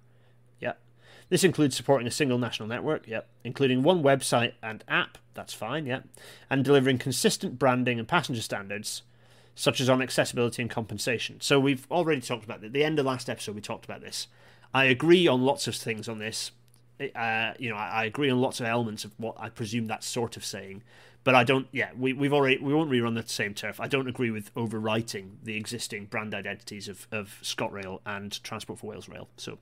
Yep. 0.58 0.80
This 1.28 1.44
includes 1.44 1.76
supporting 1.76 2.08
a 2.08 2.10
single 2.10 2.38
national 2.38 2.68
network, 2.68 3.06
yep, 3.06 3.28
including 3.44 3.84
one 3.84 4.02
website 4.02 4.54
and 4.60 4.82
app, 4.88 5.18
that's 5.34 5.54
fine, 5.54 5.86
yep, 5.86 6.04
and 6.50 6.64
delivering 6.64 6.98
consistent 6.98 7.60
branding 7.60 8.00
and 8.00 8.08
passenger 8.08 8.42
standards 8.42 9.02
such 9.58 9.80
as 9.80 9.90
on 9.90 10.00
accessibility 10.00 10.62
and 10.62 10.70
compensation. 10.70 11.40
So 11.40 11.58
we've 11.58 11.84
already 11.90 12.20
talked 12.20 12.44
about 12.44 12.60
that. 12.60 12.68
At 12.68 12.72
the 12.72 12.84
end 12.84 13.00
of 13.00 13.06
last 13.06 13.28
episode, 13.28 13.56
we 13.56 13.60
talked 13.60 13.84
about 13.84 14.00
this. 14.00 14.28
I 14.72 14.84
agree 14.84 15.26
on 15.26 15.42
lots 15.42 15.66
of 15.66 15.74
things 15.74 16.08
on 16.08 16.20
this. 16.20 16.52
Uh, 17.00 17.54
you 17.58 17.68
know, 17.68 17.74
I, 17.74 17.88
I, 17.88 18.04
agree 18.04 18.30
on 18.30 18.40
lots 18.40 18.60
of 18.60 18.66
elements 18.66 19.04
of 19.04 19.12
what 19.18 19.34
I 19.36 19.48
presume 19.48 19.86
that's 19.86 20.06
sort 20.06 20.36
of 20.36 20.44
saying, 20.44 20.84
but 21.24 21.34
I 21.34 21.42
don't. 21.42 21.66
Yeah, 21.72 21.90
we, 21.98 22.12
we've 22.12 22.32
already 22.32 22.58
we 22.58 22.72
won't 22.72 22.90
rerun 22.90 23.20
the 23.20 23.28
same 23.28 23.52
turf. 23.52 23.80
I 23.80 23.88
don't 23.88 24.08
agree 24.08 24.30
with 24.30 24.54
overwriting 24.54 25.30
the 25.42 25.56
existing 25.56 26.06
brand 26.06 26.34
identities 26.34 26.86
of 26.88 27.08
of 27.10 27.38
ScotRail 27.42 28.00
and 28.06 28.42
Transport 28.44 28.78
for 28.78 28.86
Wales 28.86 29.08
Rail. 29.08 29.28
So, 29.36 29.58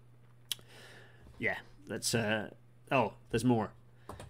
yeah, 1.39 1.57
let's. 1.89 2.15
Uh, 2.15 2.51
oh, 2.91 3.15
there's 3.31 3.45
more. 3.45 3.71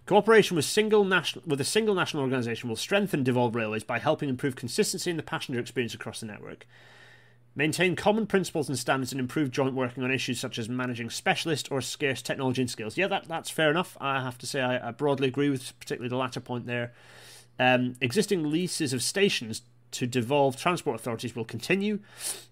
Cooperation 0.07 0.55
with, 0.55 0.63
single 0.63 1.03
national, 1.03 1.43
with 1.45 1.59
a 1.59 1.65
single 1.65 1.93
national 1.93 2.23
organisation 2.23 2.69
will 2.69 2.77
strengthen 2.77 3.23
devolved 3.23 3.55
railways 3.55 3.83
by 3.83 3.99
helping 3.99 4.29
improve 4.29 4.55
consistency 4.55 5.11
in 5.11 5.17
the 5.17 5.23
passenger 5.23 5.59
experience 5.59 5.93
across 5.93 6.21
the 6.21 6.25
network. 6.25 6.65
Maintain 7.55 7.95
common 7.95 8.25
principles 8.25 8.69
and 8.69 8.79
standards 8.79 9.11
and 9.11 9.19
improve 9.19 9.51
joint 9.51 9.73
working 9.73 10.03
on 10.03 10.11
issues 10.11 10.39
such 10.39 10.57
as 10.57 10.69
managing 10.69 11.09
specialist 11.09 11.69
or 11.71 11.81
scarce 11.81 12.21
technology 12.21 12.61
and 12.61 12.69
skills. 12.69 12.97
Yeah, 12.97 13.07
that, 13.07 13.27
that's 13.27 13.49
fair 13.49 13.69
enough. 13.69 13.97
I 13.99 14.21
have 14.21 14.37
to 14.37 14.47
say 14.47 14.61
I, 14.61 14.89
I 14.89 14.91
broadly 14.91 15.27
agree 15.27 15.49
with 15.49 15.77
particularly 15.77 16.09
the 16.09 16.15
latter 16.15 16.39
point 16.39 16.67
there. 16.67 16.93
Um, 17.59 17.95
existing 17.99 18.49
leases 18.49 18.93
of 18.93 19.01
stations 19.01 19.63
to 19.91 20.07
devolve 20.07 20.55
transport 20.55 20.95
authorities 20.95 21.35
will 21.35 21.43
continue, 21.43 21.99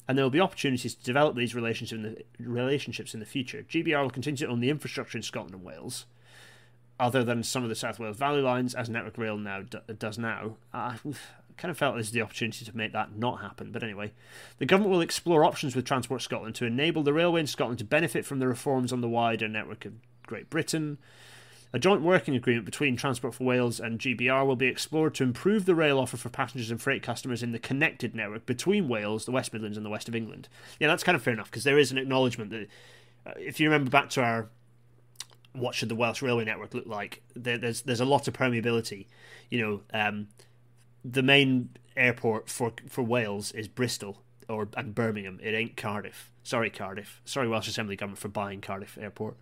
and 0.08 0.18
there 0.18 0.26
will 0.26 0.30
be 0.30 0.42
opportunities 0.42 0.96
to 0.96 1.04
develop 1.04 1.36
these 1.36 1.56
relationships 1.56 1.92
in 1.92 2.02
the, 2.02 2.50
relationships 2.50 3.14
in 3.14 3.22
the 3.22 3.26
future. 3.26 3.64
GBR 3.70 4.02
will 4.02 4.10
continue 4.10 4.38
to 4.38 4.48
own 4.48 4.60
the 4.60 4.70
infrastructure 4.70 5.18
in 5.18 5.22
Scotland 5.22 5.54
and 5.54 5.64
Wales 5.64 6.06
other 7.00 7.24
than 7.24 7.44
some 7.44 7.64
of 7.64 7.70
the 7.70 7.76
South 7.76 8.00
Wales 8.00 8.18
Valley 8.18 8.42
lines, 8.42 8.74
as 8.74 8.90
Network 8.90 9.18
Rail 9.18 9.38
now 9.38 9.64
does 10.00 10.18
now. 10.18 10.58
Uh, 10.74 10.96
kind 11.58 11.72
of 11.72 11.78
felt 11.78 11.96
this 11.96 12.08
is 12.08 12.12
the 12.12 12.22
opportunity 12.22 12.66
to 12.66 12.78
make 12.78 12.92
that 12.94 13.16
not 13.18 13.42
happen. 13.42 13.72
But 13.72 13.84
anyway, 13.84 14.14
the 14.58 14.66
government 14.66 14.92
will 14.92 15.02
explore 15.02 15.44
options 15.44 15.76
with 15.76 15.86
Transport 15.86 16.22
Scotland 16.22 16.56
to 16.56 16.66
enable 16.66 17.04
the 17.04 17.14
railway 17.14 17.42
in 17.42 17.48
Scotland 17.48 17.80
to 17.80 17.86
benefit 17.86 18.26
from 18.26 18.40
the 18.40 18.48
reforms 18.48 18.92
on 18.92 19.02
the 19.02 19.10
wider 19.10 19.48
network 19.48 19.86
of 19.86 19.94
Great 20.26 20.50
Britain. 20.50 20.98
A 21.74 21.80
joint 21.80 22.02
working 22.02 22.36
agreement 22.36 22.66
between 22.66 22.96
Transport 22.96 23.36
for 23.36 23.44
Wales 23.44 23.82
and 23.82 24.00
GBR 24.00 24.46
will 24.46 24.56
be 24.56 24.68
explored 24.68 25.14
to 25.16 25.24
improve 25.24 25.66
the 25.66 25.76
rail 25.76 26.00
offer 26.00 26.16
for 26.16 26.30
passengers 26.30 26.72
and 26.72 26.82
freight 26.82 27.04
customers 27.04 27.44
in 27.44 27.52
the 27.52 27.60
connected 27.60 28.16
network 28.16 28.46
between 28.46 28.88
Wales, 28.88 29.26
the 29.26 29.32
West 29.32 29.52
Midlands, 29.52 29.76
and 29.76 29.86
the 29.86 29.90
west 29.90 30.08
of 30.08 30.16
England. 30.16 30.48
Yeah, 30.80 30.88
that's 30.88 31.04
kind 31.04 31.18
of 31.18 31.22
fair 31.22 31.34
enough 31.34 31.52
because 31.52 31.66
there 31.66 31.78
is 31.78 31.92
an 31.92 31.98
acknowledgement 31.98 32.52
that 32.52 32.68
uh, 33.28 33.34
if 33.38 33.60
you 33.60 33.68
remember 33.68 33.90
back 33.90 34.10
to 34.12 34.22
our 34.22 34.48
what 35.58 35.76
should 35.76 35.90
the 35.90 35.96
Welsh 35.96 36.22
railway 36.22 36.46
network 36.46 36.74
look 36.74 36.88
like, 36.88 37.22
there, 37.36 37.58
there's 37.58 37.82
there's 37.82 38.00
a 38.00 38.06
lot 38.06 38.28
of 38.28 38.34
permeability. 38.34 39.08
You 39.50 39.62
know, 39.62 39.82
um, 39.94 40.28
the 41.04 41.24
main 41.24 41.70
airport 41.96 42.50
for 42.50 42.74
for 42.90 43.04
Wales 43.04 43.52
is 43.52 43.68
Bristol 43.68 44.22
or 44.50 44.68
and 44.76 44.94
Birmingham. 44.96 45.40
It 45.42 45.54
ain't 45.54 45.78
Cardiff. 45.78 46.32
Sorry, 46.44 46.70
Cardiff. 46.70 47.22
Sorry, 47.26 47.48
Welsh 47.48 47.68
Assembly 47.68 47.96
government 47.96 48.20
for 48.20 48.28
buying 48.28 48.62
Cardiff 48.62 49.00
Airport. 49.02 49.36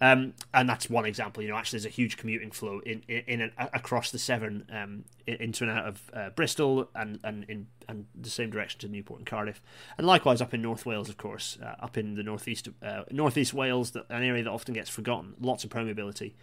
Um, 0.00 0.34
and 0.54 0.68
that's 0.68 0.88
one 0.88 1.04
example. 1.04 1.42
You 1.42 1.48
know, 1.48 1.56
actually, 1.56 1.78
there's 1.78 1.86
a 1.86 1.94
huge 1.96 2.16
commuting 2.16 2.52
flow 2.52 2.80
in 2.86 3.02
in, 3.08 3.22
in 3.26 3.40
an, 3.40 3.52
across 3.58 4.10
the 4.10 4.18
Severn 4.18 4.64
um, 4.72 5.04
into 5.26 5.64
and 5.64 5.72
out 5.72 5.86
of 5.86 6.10
uh, 6.14 6.30
Bristol 6.30 6.88
and 6.94 7.18
and 7.24 7.44
in 7.48 7.66
and 7.88 8.06
the 8.14 8.30
same 8.30 8.50
direction 8.50 8.80
to 8.80 8.88
Newport 8.88 9.20
and 9.20 9.26
Cardiff, 9.26 9.60
and 9.98 10.06
likewise 10.06 10.40
up 10.40 10.54
in 10.54 10.62
North 10.62 10.86
Wales, 10.86 11.08
of 11.08 11.16
course, 11.16 11.58
uh, 11.62 11.74
up 11.80 11.98
in 11.98 12.14
the 12.14 12.22
northeast 12.22 12.68
uh, 12.80 13.02
northeast 13.10 13.52
Wales, 13.52 13.96
an 13.96 14.22
area 14.22 14.44
that 14.44 14.50
often 14.50 14.74
gets 14.74 14.88
forgotten. 14.88 15.34
Lots 15.40 15.64
of 15.64 15.70
permeability. 15.70 16.34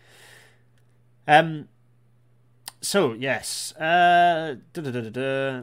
Um. 1.27 1.69
So 2.81 3.13
yes. 3.13 3.73
Uh. 3.77 4.55
Da, 4.73 4.81
da, 4.81 5.09
da, 5.09 5.61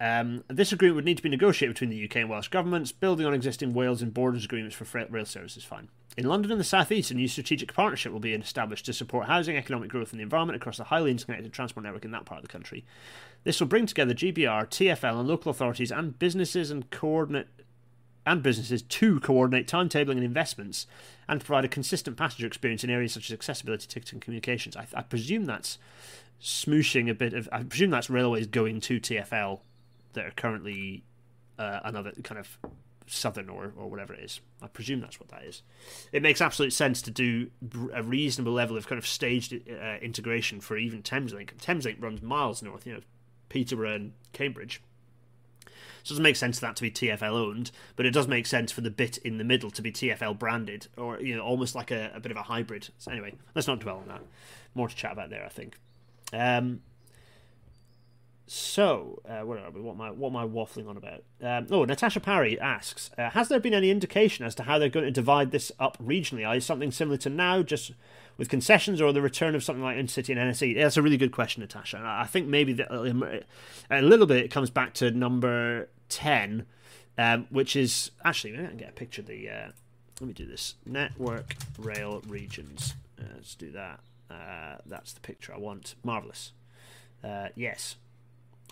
um, 0.00 0.44
this 0.48 0.72
agreement 0.72 0.96
would 0.96 1.04
need 1.04 1.16
to 1.16 1.22
be 1.22 1.28
negotiated 1.28 1.74
between 1.74 1.90
the 1.90 2.04
UK 2.04 2.16
and 2.16 2.28
Welsh 2.28 2.48
governments, 2.48 2.92
building 2.92 3.26
on 3.26 3.32
existing 3.32 3.72
Wales 3.72 4.02
and 4.02 4.12
Borders 4.12 4.44
agreements 4.44 4.76
for 4.76 4.84
freight 4.84 5.10
rail 5.10 5.24
services. 5.24 5.64
Fine. 5.64 5.88
In 6.16 6.26
London 6.26 6.50
and 6.50 6.60
the 6.60 6.64
South 6.64 6.92
East, 6.92 7.10
a 7.10 7.14
new 7.14 7.28
strategic 7.28 7.72
partnership 7.74 8.12
will 8.12 8.20
be 8.20 8.32
established 8.32 8.86
to 8.86 8.92
support 8.92 9.26
housing, 9.26 9.56
economic 9.56 9.90
growth, 9.90 10.12
and 10.12 10.18
the 10.18 10.22
environment 10.22 10.56
across 10.56 10.76
the 10.76 10.84
highly 10.84 11.10
interconnected 11.10 11.52
transport 11.52 11.84
network 11.84 12.04
in 12.04 12.10
that 12.10 12.24
part 12.24 12.38
of 12.38 12.42
the 12.42 12.52
country. 12.52 12.84
This 13.44 13.60
will 13.60 13.66
bring 13.66 13.86
together 13.86 14.14
GBR, 14.14 14.68
TfL, 14.68 15.20
and 15.20 15.28
local 15.28 15.50
authorities 15.50 15.90
and 15.92 16.18
businesses 16.18 16.70
and 16.70 16.90
coordinate 16.90 17.48
and 18.26 18.42
businesses 18.42 18.82
to 18.82 19.20
coordinate 19.20 19.68
timetabling 19.68 20.12
and 20.12 20.24
investments 20.24 20.86
and 21.28 21.44
provide 21.44 21.64
a 21.64 21.68
consistent 21.68 22.16
passenger 22.16 22.46
experience 22.46 22.82
in 22.82 22.90
areas 22.90 23.12
such 23.12 23.30
as 23.30 23.34
accessibility, 23.34 23.86
ticketing, 23.86 24.16
and 24.16 24.22
communications. 24.22 24.76
I, 24.76 24.86
I 24.94 25.02
presume 25.02 25.44
that's 25.44 25.78
smooshing 26.42 27.08
a 27.08 27.14
bit 27.14 27.34
of. 27.34 27.48
I 27.52 27.62
presume 27.62 27.90
that's 27.90 28.10
railways 28.10 28.46
going 28.46 28.80
to 28.80 28.98
TfL 29.00 29.60
that 30.16 30.26
are 30.26 30.32
currently 30.32 31.04
uh, 31.58 31.80
another 31.84 32.12
kind 32.24 32.38
of 32.38 32.58
southern 33.06 33.48
or, 33.48 33.72
or 33.76 33.88
whatever 33.88 34.14
it 34.14 34.20
is. 34.20 34.40
I 34.60 34.66
presume 34.66 35.00
that's 35.00 35.20
what 35.20 35.28
that 35.28 35.44
is. 35.44 35.62
It 36.12 36.22
makes 36.22 36.40
absolute 36.40 36.72
sense 36.72 37.00
to 37.02 37.10
do 37.10 37.50
a 37.94 38.02
reasonable 38.02 38.52
level 38.52 38.76
of 38.76 38.86
kind 38.86 38.98
of 38.98 39.06
staged 39.06 39.54
uh, 39.54 39.96
integration 40.02 40.60
for 40.60 40.76
even 40.76 41.02
Thameslink. 41.02 41.54
Thameslink 41.56 42.02
runs 42.02 42.22
miles 42.22 42.62
north, 42.62 42.86
you 42.86 42.94
know, 42.94 43.00
Peterborough 43.48 43.94
and 43.94 44.12
Cambridge. 44.32 44.82
So 46.02 46.12
it 46.12 46.14
doesn't 46.14 46.22
make 46.22 46.36
sense 46.36 46.58
for 46.60 46.66
that 46.66 46.76
to 46.76 46.82
be 46.82 46.90
TFL 46.90 47.32
owned, 47.32 47.72
but 47.96 48.06
it 48.06 48.12
does 48.12 48.28
make 48.28 48.46
sense 48.46 48.70
for 48.70 48.80
the 48.80 48.90
bit 48.90 49.18
in 49.18 49.38
the 49.38 49.44
middle 49.44 49.70
to 49.72 49.82
be 49.82 49.90
TFL 49.90 50.38
branded, 50.38 50.86
or 50.96 51.20
you 51.20 51.34
know, 51.34 51.42
almost 51.42 51.74
like 51.74 51.90
a, 51.90 52.12
a 52.14 52.20
bit 52.20 52.30
of 52.30 52.38
a 52.38 52.44
hybrid. 52.44 52.88
So 52.98 53.10
anyway, 53.10 53.34
let's 53.56 53.66
not 53.66 53.80
dwell 53.80 53.98
on 53.98 54.08
that. 54.08 54.22
More 54.74 54.88
to 54.88 54.94
chat 54.94 55.12
about 55.12 55.30
there, 55.30 55.44
I 55.44 55.48
think. 55.48 55.76
Um, 56.32 56.82
so, 58.48 59.20
uh, 59.28 59.40
what 59.40 59.58
are? 59.58 59.70
What 59.72 59.94
am 59.94 60.00
I? 60.00 60.10
What 60.12 60.28
am 60.28 60.36
I 60.36 60.46
waffling 60.46 60.88
on 60.88 60.96
about? 60.96 61.24
Um, 61.42 61.66
oh, 61.70 61.84
Natasha 61.84 62.20
Parry 62.20 62.58
asks: 62.60 63.10
uh, 63.18 63.30
Has 63.30 63.48
there 63.48 63.58
been 63.58 63.74
any 63.74 63.90
indication 63.90 64.46
as 64.46 64.54
to 64.54 64.62
how 64.62 64.78
they're 64.78 64.88
going 64.88 65.04
to 65.04 65.10
divide 65.10 65.50
this 65.50 65.72
up 65.80 65.98
regionally? 65.98 66.56
Is 66.56 66.64
something 66.64 66.92
similar 66.92 67.16
to 67.18 67.28
now, 67.28 67.62
just 67.62 67.90
with 68.36 68.48
concessions, 68.48 69.00
or 69.00 69.12
the 69.12 69.20
return 69.20 69.56
of 69.56 69.64
something 69.64 69.82
like 69.82 69.96
Intercity 69.96 70.28
and 70.28 70.38
NSE? 70.38 70.76
That's 70.76 70.96
a 70.96 71.02
really 71.02 71.16
good 71.16 71.32
question, 71.32 71.60
Natasha. 71.60 72.00
I 72.00 72.26
think 72.26 72.46
maybe 72.46 72.72
that 72.74 72.92
um, 72.92 73.24
a 73.90 74.02
little 74.02 74.26
bit 74.26 74.44
it 74.44 74.50
comes 74.52 74.70
back 74.70 74.94
to 74.94 75.10
number 75.10 75.88
ten, 76.08 76.66
um, 77.18 77.48
which 77.50 77.74
is 77.74 78.12
actually 78.24 78.54
I 78.54 78.66
can 78.68 78.76
get 78.76 78.90
a 78.90 78.92
picture 78.92 79.22
of 79.22 79.26
the. 79.26 79.50
Uh, 79.50 79.68
let 80.20 80.28
me 80.28 80.32
do 80.34 80.46
this. 80.46 80.76
Network 80.86 81.56
rail 81.80 82.22
regions. 82.28 82.94
Uh, 83.18 83.24
let's 83.34 83.56
do 83.56 83.72
that. 83.72 84.00
Uh, 84.30 84.76
that's 84.86 85.12
the 85.12 85.20
picture 85.20 85.52
I 85.52 85.58
want. 85.58 85.96
Marvelous. 86.04 86.52
Uh, 87.24 87.48
yes. 87.56 87.96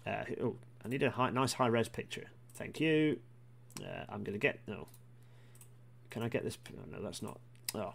Uh, 0.07 0.25
oh, 0.43 0.57
I 0.85 0.89
need 0.89 1.03
a 1.03 1.11
high, 1.11 1.31
nice 1.31 1.55
high 1.55 1.67
res 1.67 1.89
picture. 1.89 2.29
Thank 2.55 2.81
you. 2.81 3.19
Uh, 3.81 4.05
I'm 4.09 4.23
going 4.23 4.35
to 4.35 4.39
get. 4.39 4.61
No. 4.67 4.89
Can 6.11 6.23
I 6.23 6.29
get 6.29 6.45
this? 6.45 6.59
No, 6.91 7.03
that's 7.03 7.23
not. 7.23 7.41
Oh. 7.75 7.95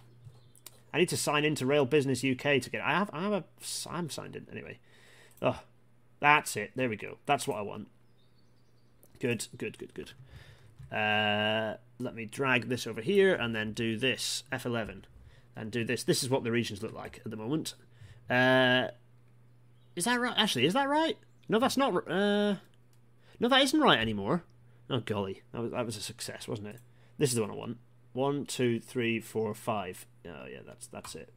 I 0.94 0.98
need 0.98 1.10
to 1.10 1.18
sign 1.18 1.46
into 1.46 1.66
Rail 1.66 1.86
Business 1.86 2.24
UK 2.24 2.62
to 2.62 2.70
get. 2.70 2.82
I 2.82 2.92
have. 2.92 3.10
I 3.14 3.22
have 3.24 3.34
a. 3.34 3.44
I'm 3.90 4.10
signed 4.10 4.36
in 4.36 4.48
anyway. 4.52 4.80
Oh, 5.42 5.60
that's 6.20 6.56
it. 6.58 6.72
There 6.76 6.90
we 6.90 6.96
go. 6.96 7.18
That's 7.26 7.48
what 7.48 7.58
I 7.58 7.62
want. 7.62 7.88
Good. 9.20 9.48
Good. 9.58 9.78
Good. 9.78 9.94
Good. 9.94 10.12
Uh, 10.96 11.76
let 12.00 12.16
me 12.16 12.26
drag 12.26 12.68
this 12.68 12.88
over 12.88 13.02
here 13.02 13.36
and 13.36 13.56
then 13.56 13.74
do 13.74 13.98
this 13.98 14.44
F11 14.52 15.04
and 15.56 15.72
do 15.72 15.86
this. 15.86 16.04
This 16.04 16.24
is 16.24 16.30
what 16.30 16.44
the 16.44 16.52
regions 16.52 16.82
look 16.82 16.94
like 16.94 17.22
at 17.24 17.30
the 17.30 17.38
moment. 17.38 17.76
Uh, 18.30 18.88
is 19.96 20.06
that 20.06 20.20
right? 20.20 20.34
Actually, 20.36 20.66
is 20.66 20.74
that 20.74 20.90
right? 20.90 21.18
No, 21.50 21.60
that's 21.60 21.78
not. 21.78 21.94
Uh, 22.08 22.56
no, 23.40 23.50
that 23.50 23.62
isn't 23.62 23.82
right 23.82 24.00
anymore. 24.00 24.44
Oh 24.90 25.00
golly, 25.00 25.42
that 25.52 25.62
was 25.62 25.72
that 25.72 25.86
was 25.86 25.98
a 25.98 26.02
success, 26.02 26.48
wasn't 26.48 26.70
it? 26.70 26.80
This 27.18 27.30
is 27.30 27.36
the 27.36 27.42
one 27.42 27.52
I 27.52 27.56
want. 27.56 27.78
One, 28.14 28.46
two, 28.46 28.80
three, 28.80 29.20
four, 29.20 29.54
five. 29.54 30.06
Oh 30.26 30.46
yeah, 30.50 30.60
that's 30.66 30.88
that's 30.88 31.16
it. 31.16 31.34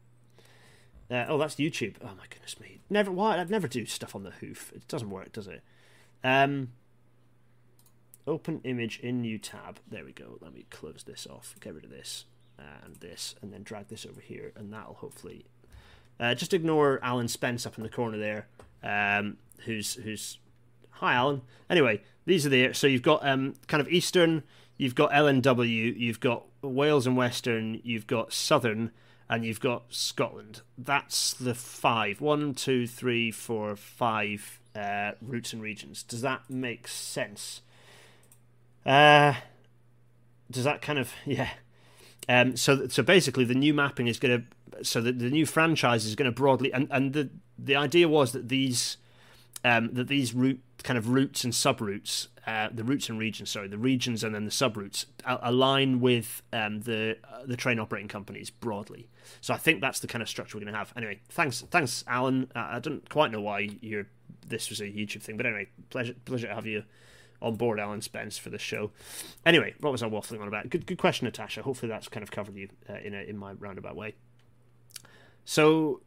Uh, 1.11 1.25
oh, 1.27 1.37
that's 1.37 1.55
YouTube. 1.55 1.95
Oh 2.01 2.11
my 2.17 2.25
goodness 2.29 2.59
me! 2.59 2.79
Never. 2.89 3.11
Why? 3.11 3.37
I'd 3.37 3.49
never 3.49 3.67
do 3.67 3.85
stuff 3.85 4.15
on 4.15 4.23
the 4.23 4.31
hoof. 4.31 4.71
It 4.73 4.87
doesn't 4.87 5.09
work, 5.09 5.33
does 5.33 5.47
it? 5.47 5.61
Um. 6.23 6.69
Open 8.25 8.61
image 8.63 8.99
in 8.99 9.21
new 9.21 9.37
tab. 9.37 9.79
There 9.89 10.05
we 10.05 10.13
go. 10.13 10.37
Let 10.39 10.53
me 10.53 10.65
close 10.69 11.03
this 11.03 11.27
off. 11.29 11.55
Get 11.59 11.73
rid 11.73 11.83
of 11.83 11.89
this 11.89 12.23
and 12.57 12.95
this, 12.97 13.35
and 13.41 13.51
then 13.51 13.63
drag 13.63 13.87
this 13.87 14.05
over 14.05 14.21
here, 14.21 14.51
and 14.55 14.71
that'll 14.71 14.95
hopefully. 14.95 15.45
Uh, 16.19 16.35
just 16.35 16.53
ignore 16.53 16.99
Alan 17.03 17.27
Spence 17.27 17.65
up 17.65 17.77
in 17.77 17.83
the 17.83 17.89
corner 17.89 18.17
there. 18.17 18.47
Um, 18.83 19.37
who's 19.65 19.95
who's 19.95 20.37
hi 20.91 21.13
Alan. 21.13 21.41
Anyway, 21.69 22.01
these 22.25 22.45
are 22.45 22.49
the 22.49 22.73
so 22.73 22.87
you've 22.87 23.01
got 23.01 23.25
um 23.27 23.55
kind 23.67 23.81
of 23.81 23.89
Eastern, 23.89 24.43
you've 24.77 24.95
got 24.95 25.11
LNW, 25.11 25.97
you've 25.97 26.19
got 26.19 26.45
Wales 26.61 27.07
and 27.07 27.17
Western, 27.17 27.81
you've 27.83 28.07
got 28.07 28.33
Southern, 28.33 28.91
and 29.29 29.45
you've 29.45 29.59
got 29.59 29.83
Scotland. 29.89 30.61
That's 30.77 31.33
the 31.33 31.55
five. 31.55 32.21
One, 32.21 32.53
two, 32.53 32.87
three, 32.87 33.31
four, 33.31 33.75
five 33.75 34.59
uh, 34.75 35.11
routes 35.21 35.53
and 35.53 35.61
regions. 35.61 36.03
Does 36.03 36.21
that 36.21 36.49
make 36.49 36.87
sense? 36.87 37.61
Uh, 38.85 39.33
does 40.51 40.63
that 40.63 40.81
kind 40.81 40.99
of 40.99 41.13
yeah? 41.25 41.49
Um, 42.29 42.55
so 42.55 42.87
so 42.87 43.03
basically, 43.03 43.43
the 43.43 43.55
new 43.55 43.73
mapping 43.73 44.07
is 44.07 44.19
going 44.19 44.41
to 44.41 44.45
so 44.83 45.01
that 45.01 45.19
the 45.19 45.29
new 45.29 45.45
franchise 45.45 46.05
is 46.05 46.15
going 46.15 46.29
to 46.29 46.31
broadly 46.31 46.71
and 46.73 46.87
and 46.91 47.13
the 47.13 47.29
the 47.57 47.75
idea 47.75 48.07
was 48.07 48.31
that 48.31 48.49
these 48.49 48.97
um, 49.63 49.93
that 49.93 50.07
these 50.07 50.33
route 50.33 50.61
kind 50.83 50.97
of 50.97 51.09
routes 51.09 51.43
and 51.43 51.53
subroutes, 51.53 52.27
uh, 52.45 52.67
the 52.73 52.83
routes 52.83 53.07
and 53.09 53.17
regions, 53.17 53.49
sorry, 53.49 53.67
the 53.67 53.77
regions 53.77 54.23
and 54.23 54.35
then 54.35 54.43
the 54.45 54.51
subroutes 54.51 55.05
align 55.25 56.01
with 56.01 56.41
um, 56.51 56.81
the 56.81 57.17
uh, 57.23 57.45
the 57.45 57.55
train 57.55 57.79
operating 57.79 58.09
companies 58.09 58.49
broadly. 58.49 59.07
So 59.39 59.53
I 59.53 59.57
think 59.57 59.79
that's 59.81 59.99
the 59.99 60.07
kind 60.07 60.21
of 60.21 60.27
structure 60.27 60.57
we're 60.57 60.65
going 60.65 60.73
to 60.73 60.79
have. 60.79 60.93
Anyway, 60.97 61.21
thanks, 61.29 61.61
thanks, 61.71 62.03
Alan. 62.07 62.51
Uh, 62.55 62.67
I 62.71 62.79
don't 62.79 63.07
quite 63.09 63.31
know 63.31 63.41
why 63.41 63.69
you're 63.81 64.07
this 64.45 64.69
was 64.69 64.81
a 64.81 64.85
YouTube 64.85 65.21
thing, 65.21 65.37
but 65.37 65.45
anyway, 65.45 65.69
pleasure 65.89 66.15
pleasure 66.25 66.47
to 66.47 66.55
have 66.55 66.65
you 66.65 66.83
on 67.41 67.55
board, 67.55 67.79
Alan 67.79 68.01
Spence, 68.01 68.37
for 68.37 68.49
this 68.49 68.61
show. 68.61 68.91
Anyway, 69.45 69.73
what 69.79 69.91
was 69.91 70.03
I 70.03 70.09
waffling 70.09 70.41
on 70.41 70.47
about? 70.49 70.69
Good 70.69 70.85
good 70.85 70.97
question, 70.97 71.25
Natasha. 71.25 71.61
Hopefully 71.61 71.89
that's 71.89 72.09
kind 72.09 72.23
of 72.23 72.31
covered 72.31 72.55
you 72.55 72.67
uh, 72.89 72.95
in 73.03 73.13
a, 73.13 73.21
in 73.21 73.37
my 73.37 73.53
roundabout 73.53 73.95
way. 73.95 74.15
So 75.45 76.01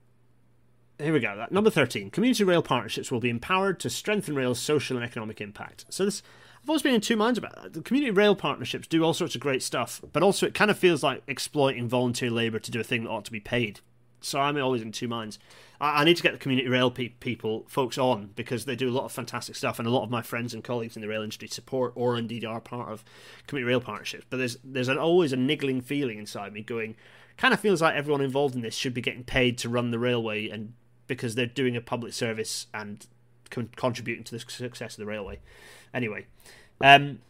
here 0.98 1.12
we 1.12 1.20
go. 1.20 1.46
Number 1.50 1.70
13. 1.70 2.10
Community 2.10 2.44
rail 2.44 2.62
partnerships 2.62 3.10
will 3.10 3.20
be 3.20 3.28
empowered 3.28 3.78
to 3.80 3.90
strengthen 3.90 4.34
rail's 4.34 4.58
social 4.58 4.96
and 4.96 5.04
economic 5.04 5.40
impact. 5.40 5.84
So 5.88 6.04
this 6.04 6.22
I've 6.66 6.70
always 6.70 6.82
been 6.82 6.94
in 6.94 7.00
two 7.00 7.16
minds 7.16 7.38
about 7.38 7.54
that. 7.62 7.74
The 7.74 7.80
community 7.80 8.10
rail 8.10 8.34
partnerships 8.34 8.88
do 8.88 9.04
all 9.04 9.14
sorts 9.14 9.36
of 9.36 9.40
great 9.40 9.62
stuff, 9.62 10.02
but 10.12 10.24
also 10.24 10.46
it 10.46 10.54
kind 10.54 10.68
of 10.68 10.76
feels 10.76 11.00
like 11.00 11.22
exploiting 11.28 11.88
volunteer 11.88 12.28
labour 12.28 12.58
to 12.58 12.70
do 12.72 12.80
a 12.80 12.82
thing 12.82 13.04
that 13.04 13.10
ought 13.10 13.24
to 13.26 13.30
be 13.30 13.38
paid. 13.38 13.78
So 14.20 14.40
I'm 14.40 14.60
always 14.60 14.82
in 14.82 14.90
two 14.90 15.06
minds. 15.06 15.38
I, 15.80 16.00
I 16.00 16.04
need 16.04 16.16
to 16.16 16.24
get 16.24 16.32
the 16.32 16.38
community 16.38 16.68
rail 16.68 16.90
pe- 16.90 17.10
people, 17.10 17.66
folks, 17.68 17.98
on 17.98 18.30
because 18.34 18.64
they 18.64 18.74
do 18.74 18.88
a 18.88 18.90
lot 18.90 19.04
of 19.04 19.12
fantastic 19.12 19.54
stuff, 19.54 19.78
and 19.78 19.86
a 19.86 19.92
lot 19.92 20.02
of 20.02 20.10
my 20.10 20.22
friends 20.22 20.54
and 20.54 20.64
colleagues 20.64 20.96
in 20.96 21.02
the 21.02 21.08
rail 21.08 21.22
industry 21.22 21.46
support 21.46 21.92
or 21.94 22.18
indeed 22.18 22.44
are 22.44 22.60
part 22.60 22.88
of 22.88 23.04
community 23.46 23.68
rail 23.68 23.80
partnerships. 23.80 24.26
But 24.28 24.38
there's 24.38 24.58
there's 24.64 24.88
an, 24.88 24.98
always 24.98 25.32
a 25.32 25.36
niggling 25.36 25.82
feeling 25.82 26.18
inside 26.18 26.52
me 26.52 26.62
going, 26.62 26.96
kind 27.36 27.52
of 27.52 27.60
feels 27.60 27.82
like 27.82 27.94
everyone 27.94 28.20
involved 28.20 28.54
in 28.54 28.62
this 28.62 28.74
should 28.74 28.94
be 28.94 29.00
getting 29.00 29.24
paid 29.24 29.58
to 29.58 29.68
run 29.68 29.90
the 29.90 29.98
railway 29.98 30.48
and 30.48 30.72
because 31.06 31.34
they're 31.34 31.46
doing 31.46 31.76
a 31.76 31.80
public 31.80 32.12
service 32.12 32.66
and 32.74 33.06
con- 33.50 33.70
contributing 33.76 34.24
to 34.24 34.32
the 34.32 34.40
success 34.40 34.94
of 34.94 34.98
the 34.98 35.06
railway. 35.06 35.38
Anyway, 35.94 36.26
um, 36.80 37.20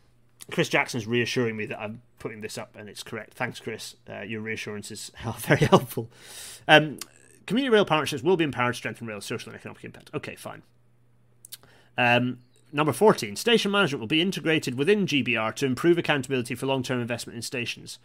Chris 0.50 0.68
Jackson's 0.68 1.06
reassuring 1.06 1.56
me 1.56 1.66
that 1.66 1.80
I'm 1.80 2.02
putting 2.18 2.40
this 2.40 2.56
up 2.56 2.74
and 2.76 2.88
it's 2.88 3.02
correct. 3.02 3.34
Thanks, 3.34 3.60
Chris. 3.60 3.96
Uh, 4.08 4.20
your 4.20 4.40
reassurance 4.40 4.90
is 4.90 5.10
very 5.38 5.66
helpful. 5.66 6.08
Um, 6.68 6.98
community 7.46 7.72
rail 7.72 7.84
partnerships 7.84 8.22
will 8.22 8.36
be 8.36 8.44
empowered 8.44 8.74
to 8.74 8.78
strengthen 8.78 9.06
rail's 9.06 9.24
social 9.24 9.50
and 9.50 9.58
economic 9.58 9.84
impact. 9.84 10.10
Okay, 10.14 10.36
fine. 10.36 10.62
Um, 11.98 12.38
number 12.72 12.92
14. 12.92 13.36
Station 13.36 13.70
management 13.70 14.00
will 14.00 14.08
be 14.08 14.20
integrated 14.20 14.76
within 14.76 15.06
GBR 15.06 15.54
to 15.56 15.66
improve 15.66 15.98
accountability 15.98 16.54
for 16.54 16.66
long 16.66 16.82
term 16.82 17.00
investment 17.00 17.36
in 17.36 17.42
stations. 17.42 17.98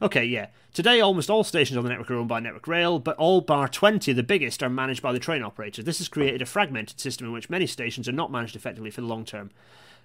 Okay, 0.00 0.24
yeah. 0.24 0.48
Today, 0.74 1.00
almost 1.00 1.30
all 1.30 1.42
stations 1.42 1.78
on 1.78 1.84
the 1.84 1.88
network 1.88 2.10
are 2.10 2.16
owned 2.16 2.28
by 2.28 2.38
Network 2.38 2.68
Rail, 2.68 2.98
but 2.98 3.16
all 3.16 3.40
bar 3.40 3.66
20, 3.66 4.12
the 4.12 4.22
biggest, 4.22 4.62
are 4.62 4.68
managed 4.68 5.02
by 5.02 5.12
the 5.12 5.18
train 5.18 5.42
operators. 5.42 5.86
This 5.86 5.98
has 5.98 6.08
created 6.08 6.42
a 6.42 6.46
fragmented 6.46 7.00
system 7.00 7.26
in 7.26 7.32
which 7.32 7.48
many 7.48 7.66
stations 7.66 8.06
are 8.06 8.12
not 8.12 8.30
managed 8.30 8.56
effectively 8.56 8.90
for 8.90 9.00
the 9.00 9.06
long 9.06 9.24
term. 9.24 9.50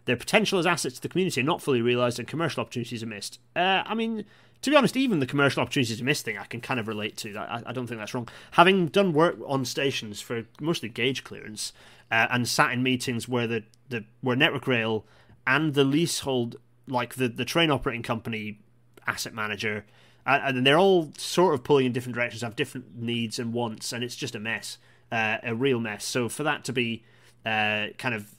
Their 0.05 0.15
potential 0.15 0.59
as 0.59 0.65
assets 0.65 0.95
to 0.95 1.01
the 1.01 1.09
community 1.09 1.41
are 1.41 1.45
not 1.45 1.61
fully 1.61 1.81
realised, 1.81 2.19
and 2.19 2.27
commercial 2.27 2.61
opportunities 2.61 3.03
are 3.03 3.07
missed. 3.07 3.39
Uh, 3.53 3.83
I 3.85 3.93
mean, 3.93 4.23
to 4.61 4.69
be 4.69 4.75
honest, 4.77 4.95
even 4.95 5.19
the 5.19 5.25
commercial 5.25 5.61
opportunities 5.61 5.99
are 5.99 6.05
missed 6.05 6.23
thing, 6.23 6.37
I 6.37 6.45
can 6.45 6.61
kind 6.61 6.79
of 6.79 6.87
relate 6.87 7.17
to. 7.17 7.35
I, 7.35 7.61
I 7.65 7.73
don't 7.73 7.85
think 7.85 7.99
that's 7.99 8.13
wrong. 8.13 8.29
Having 8.51 8.87
done 8.87 9.11
work 9.11 9.35
on 9.45 9.65
stations 9.65 10.21
for 10.21 10.45
mostly 10.61 10.87
gauge 10.87 11.25
clearance 11.25 11.73
uh, 12.09 12.27
and 12.29 12.47
sat 12.47 12.71
in 12.71 12.81
meetings 12.81 13.27
where 13.27 13.45
the, 13.45 13.63
the 13.89 14.05
where 14.21 14.37
Network 14.37 14.67
Rail 14.67 15.05
and 15.45 15.73
the 15.73 15.83
leasehold, 15.83 16.55
like 16.87 17.15
the 17.15 17.27
the 17.27 17.45
train 17.45 17.69
operating 17.69 18.03
company 18.03 18.59
asset 19.07 19.33
manager, 19.33 19.85
and 20.25 20.65
they're 20.65 20.77
all 20.77 21.11
sort 21.17 21.53
of 21.53 21.63
pulling 21.63 21.87
in 21.87 21.91
different 21.91 22.15
directions, 22.15 22.41
have 22.41 22.55
different 22.55 22.95
needs 22.95 23.39
and 23.39 23.53
wants, 23.53 23.91
and 23.91 24.03
it's 24.03 24.15
just 24.15 24.35
a 24.35 24.39
mess, 24.39 24.77
uh, 25.11 25.37
a 25.43 25.55
real 25.55 25.79
mess. 25.79 26.05
So 26.05 26.29
for 26.29 26.43
that 26.43 26.63
to 26.65 26.73
be 26.73 27.03
uh, 27.45 27.87
kind 27.97 28.13
of 28.13 28.33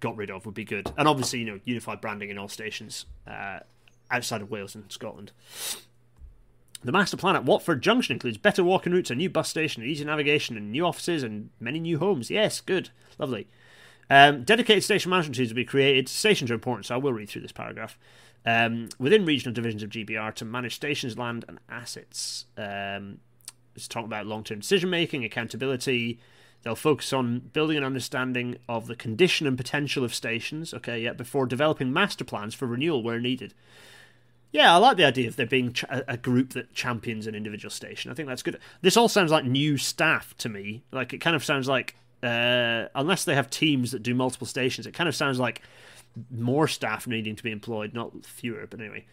got 0.00 0.16
rid 0.16 0.30
of 0.30 0.46
would 0.46 0.54
be 0.54 0.64
good, 0.64 0.90
and 0.96 1.06
obviously 1.06 1.40
you 1.40 1.46
know 1.46 1.60
unified 1.64 2.00
branding 2.00 2.30
in 2.30 2.38
all 2.38 2.48
stations 2.48 3.06
uh, 3.26 3.60
outside 4.10 4.42
of 4.42 4.50
Wales 4.50 4.74
and 4.74 4.90
Scotland. 4.90 5.32
The 6.84 6.92
master 6.92 7.16
plan 7.16 7.36
at 7.36 7.44
Watford 7.44 7.80
Junction 7.80 8.14
includes 8.14 8.38
better 8.38 8.64
walking 8.64 8.92
routes, 8.92 9.10
a 9.10 9.14
new 9.14 9.30
bus 9.30 9.48
station, 9.48 9.84
easy 9.84 10.04
navigation, 10.04 10.56
and 10.56 10.72
new 10.72 10.84
offices 10.84 11.22
and 11.22 11.50
many 11.60 11.78
new 11.78 11.98
homes. 11.98 12.28
Yes, 12.28 12.60
good, 12.60 12.90
lovely. 13.18 13.46
Um, 14.10 14.42
dedicated 14.42 14.82
station 14.82 15.10
management 15.10 15.36
teams 15.36 15.50
will 15.50 15.56
be 15.56 15.64
created. 15.64 16.08
Stations 16.08 16.50
are 16.50 16.54
important, 16.54 16.86
so 16.86 16.96
I 16.96 16.98
will 16.98 17.12
read 17.12 17.28
through 17.28 17.42
this 17.42 17.52
paragraph 17.52 17.96
um, 18.44 18.88
within 18.98 19.24
regional 19.24 19.54
divisions 19.54 19.82
of 19.82 19.90
GBR 19.90 20.34
to 20.34 20.44
manage 20.44 20.74
stations, 20.74 21.16
land, 21.16 21.44
and 21.48 21.58
assets. 21.68 22.46
Um, 22.56 23.18
it's 23.74 23.88
talking 23.88 24.06
about 24.06 24.26
long 24.26 24.44
term 24.44 24.60
decision 24.60 24.90
making, 24.90 25.24
accountability. 25.24 26.18
They'll 26.62 26.74
focus 26.76 27.12
on 27.12 27.50
building 27.52 27.76
an 27.76 27.84
understanding 27.84 28.58
of 28.68 28.86
the 28.86 28.94
condition 28.94 29.46
and 29.46 29.56
potential 29.56 30.04
of 30.04 30.14
stations, 30.14 30.72
okay, 30.72 31.00
yeah, 31.00 31.12
before 31.12 31.46
developing 31.46 31.92
master 31.92 32.24
plans 32.24 32.54
for 32.54 32.66
renewal 32.66 33.02
where 33.02 33.18
needed. 33.18 33.52
Yeah, 34.52 34.74
I 34.74 34.76
like 34.76 34.98
the 34.98 35.04
idea 35.04 35.28
of 35.28 35.36
there 35.36 35.46
being 35.46 35.74
a 35.88 36.16
group 36.18 36.50
that 36.50 36.74
champions 36.74 37.26
an 37.26 37.34
individual 37.34 37.70
station. 37.70 38.10
I 38.10 38.14
think 38.14 38.28
that's 38.28 38.42
good. 38.42 38.58
This 38.82 38.98
all 38.98 39.08
sounds 39.08 39.30
like 39.30 39.46
new 39.46 39.78
staff 39.78 40.36
to 40.38 40.50
me. 40.50 40.82
Like, 40.92 41.14
it 41.14 41.18
kind 41.18 41.34
of 41.34 41.42
sounds 41.42 41.68
like, 41.68 41.96
uh, 42.22 42.88
unless 42.94 43.24
they 43.24 43.34
have 43.34 43.48
teams 43.48 43.92
that 43.92 44.02
do 44.02 44.14
multiple 44.14 44.46
stations, 44.46 44.86
it 44.86 44.92
kind 44.92 45.08
of 45.08 45.16
sounds 45.16 45.40
like 45.40 45.62
more 46.30 46.68
staff 46.68 47.06
needing 47.06 47.36
to 47.36 47.42
be 47.42 47.50
employed, 47.50 47.94
not 47.94 48.24
fewer. 48.24 48.66
But 48.68 48.80
anyway, 48.80 49.06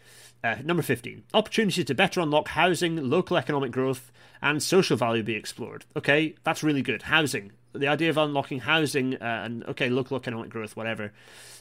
uh, 0.44 0.58
number 0.64 0.84
15 0.84 1.24
opportunities 1.34 1.86
to 1.86 1.96
better 1.96 2.20
unlock 2.22 2.50
housing, 2.50 3.10
local 3.10 3.38
economic 3.38 3.72
growth, 3.72 4.12
and 4.42 4.62
social 4.62 4.98
value 4.98 5.24
be 5.24 5.36
explored. 5.36 5.86
Okay, 5.96 6.36
that's 6.44 6.64
really 6.64 6.82
good. 6.82 7.04
Housing, 7.04 7.52
the 7.74 7.88
idea 7.88 8.10
of 8.10 8.18
unlocking 8.18 8.60
housing 8.60 9.16
uh, 9.16 9.42
and, 9.46 9.64
okay, 9.66 9.90
local 9.90 10.18
economic 10.18 10.50
growth, 10.50 10.76
whatever, 10.76 11.12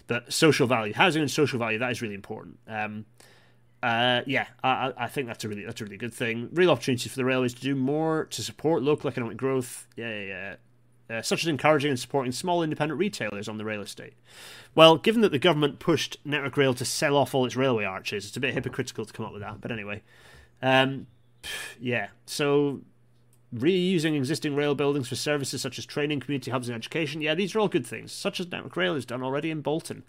but 0.07 0.33
social 0.33 0.67
value, 0.67 0.95
housing 0.95 1.23
and 1.23 1.31
social 1.31 1.59
value, 1.59 1.79
that 1.79 1.91
is 1.91 2.03
really 2.03 2.15
important. 2.15 2.59
Um, 2.67 3.05
uh, 3.83 4.23
yeah, 4.27 4.47
I, 4.63 4.93
I 4.97 5.07
think 5.07 5.29
that's 5.29 5.45
a 5.45 5.49
really 5.49 5.65
that's 5.65 5.81
a 5.81 5.85
really 5.85 5.99
good 5.99 6.13
thing. 6.13 6.49
Real 6.53 6.71
opportunities 6.71 7.13
for 7.13 7.17
the 7.17 7.25
railways 7.25 7.55
to 7.55 7.61
do 7.61 7.77
more 7.77 8.25
to 8.31 8.43
support 8.43 8.83
local 8.83 9.09
economic 9.09 9.37
growth. 9.37 9.87
Yeah, 9.97 10.11
yeah, 10.11 10.25
yeah 10.25 10.55
uh, 11.11 11.23
such 11.23 11.43
as 11.43 11.49
encouraging 11.49 11.91
and 11.91 11.99
supporting 11.99 12.33
small 12.33 12.63
independent 12.63 12.99
retailers 12.99 13.49
on 13.49 13.59
the 13.59 13.65
rail 13.65 13.81
estate. 13.81 14.15
Well, 14.75 14.97
given 14.97 15.23
that 15.23 15.33
the 15.33 15.39
government 15.39 15.79
pushed 15.79 16.19
Network 16.25 16.57
Rail 16.57 16.75
to 16.75 16.85
sell 16.85 17.17
off 17.17 17.35
all 17.35 17.47
its 17.47 17.57
railway 17.57 17.85
arches, 17.85 18.27
it's 18.27 18.37
a 18.37 18.41
bit 18.41 18.55
hypocritical 18.55 19.05
to 19.05 19.13
come 19.13 19.27
up 19.27 19.33
with 19.33 19.43
that. 19.43 19.61
But 19.61 19.73
anyway, 19.73 20.03
um, 20.63 21.07
yeah. 21.81 22.09
So 22.27 22.83
reusing 23.55 24.15
existing 24.15 24.55
rail 24.55 24.75
buildings 24.75 25.09
for 25.09 25.17
services 25.17 25.63
such 25.63 25.79
as 25.79 25.87
training, 25.87 26.21
community 26.21 26.51
hubs, 26.51 26.69
and 26.69 26.77
education. 26.77 27.23
Yeah, 27.23 27.35
these 27.35 27.55
are 27.55 27.61
all 27.61 27.69
good 27.69 27.87
things, 27.87 28.13
such 28.13 28.41
as 28.41 28.51
Network 28.51 28.77
Rail 28.77 28.95
has 28.95 29.07
done 29.07 29.23
already 29.23 29.51
in 29.51 29.63
Bolton. 29.63 30.05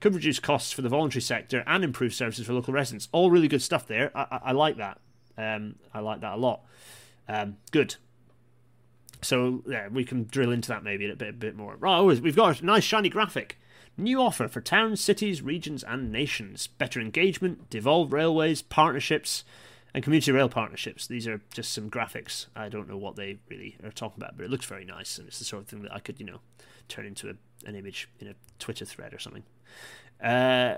Could 0.00 0.14
reduce 0.14 0.38
costs 0.38 0.72
for 0.72 0.82
the 0.82 0.88
voluntary 0.88 1.22
sector 1.22 1.64
and 1.66 1.84
improve 1.84 2.14
services 2.14 2.46
for 2.46 2.52
local 2.52 2.74
residents. 2.74 3.08
All 3.12 3.30
really 3.30 3.48
good 3.48 3.62
stuff 3.62 3.86
there. 3.86 4.10
I, 4.14 4.26
I, 4.30 4.40
I 4.46 4.52
like 4.52 4.76
that. 4.76 5.00
Um, 5.38 5.76
I 5.94 6.00
like 6.00 6.20
that 6.20 6.34
a 6.34 6.36
lot. 6.36 6.60
Um, 7.28 7.56
good. 7.70 7.96
So 9.22 9.62
yeah, 9.66 9.88
we 9.88 10.04
can 10.04 10.24
drill 10.24 10.52
into 10.52 10.68
that 10.68 10.82
maybe 10.82 11.08
a 11.10 11.16
bit, 11.16 11.28
a 11.28 11.32
bit 11.32 11.56
more. 11.56 11.78
Oh, 11.82 12.04
we've 12.04 12.36
got 12.36 12.60
a 12.60 12.66
nice 12.66 12.84
shiny 12.84 13.08
graphic. 13.08 13.58
New 13.96 14.20
offer 14.20 14.48
for 14.48 14.60
towns, 14.60 15.00
cities, 15.00 15.42
regions, 15.42 15.84
and 15.84 16.10
nations. 16.10 16.66
Better 16.66 17.00
engagement, 17.00 17.68
devolved 17.70 18.12
railways, 18.12 18.62
partnerships, 18.62 19.44
and 19.94 20.02
community 20.02 20.32
rail 20.32 20.48
partnerships. 20.48 21.06
These 21.06 21.28
are 21.28 21.40
just 21.52 21.72
some 21.72 21.90
graphics. 21.90 22.46
I 22.56 22.68
don't 22.68 22.88
know 22.88 22.96
what 22.96 23.16
they 23.16 23.38
really 23.50 23.76
are 23.84 23.90
talking 23.90 24.22
about, 24.22 24.36
but 24.36 24.44
it 24.44 24.50
looks 24.50 24.66
very 24.66 24.84
nice, 24.84 25.18
and 25.18 25.28
it's 25.28 25.38
the 25.38 25.44
sort 25.44 25.62
of 25.62 25.68
thing 25.68 25.82
that 25.82 25.94
I 25.94 25.98
could, 25.98 26.18
you 26.18 26.26
know, 26.26 26.40
turn 26.88 27.04
into 27.04 27.28
a, 27.28 27.34
an 27.68 27.76
image 27.76 28.08
in 28.18 28.28
a 28.28 28.34
Twitter 28.58 28.86
thread 28.86 29.12
or 29.12 29.18
something. 29.18 29.44
Uh, 30.22 30.76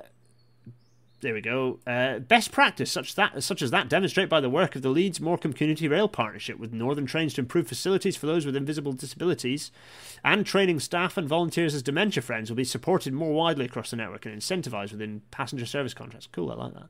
there 1.24 1.34
we 1.34 1.40
go. 1.40 1.80
Uh, 1.86 2.18
best 2.18 2.52
practice, 2.52 2.92
such 2.92 3.14
that 3.14 3.42
such 3.42 3.62
as 3.62 3.70
that, 3.70 3.88
demonstrated 3.88 4.28
by 4.28 4.40
the 4.40 4.50
work 4.50 4.76
of 4.76 4.82
the 4.82 4.90
Leeds 4.90 5.20
Morecambe 5.20 5.54
Community 5.54 5.88
Rail 5.88 6.06
Partnership 6.06 6.58
with 6.58 6.72
Northern 6.72 7.06
Trains 7.06 7.32
to 7.34 7.40
improve 7.40 7.66
facilities 7.66 8.14
for 8.14 8.26
those 8.26 8.44
with 8.44 8.54
invisible 8.54 8.92
disabilities, 8.92 9.72
and 10.22 10.44
training 10.44 10.80
staff 10.80 11.16
and 11.16 11.26
volunteers 11.26 11.74
as 11.74 11.82
dementia 11.82 12.22
friends 12.22 12.50
will 12.50 12.56
be 12.56 12.64
supported 12.64 13.14
more 13.14 13.32
widely 13.32 13.64
across 13.64 13.90
the 13.90 13.96
network 13.96 14.26
and 14.26 14.36
incentivised 14.38 14.92
within 14.92 15.22
passenger 15.30 15.64
service 15.64 15.94
contracts. 15.94 16.28
Cool, 16.30 16.52
I 16.52 16.54
like 16.56 16.74
that. 16.74 16.88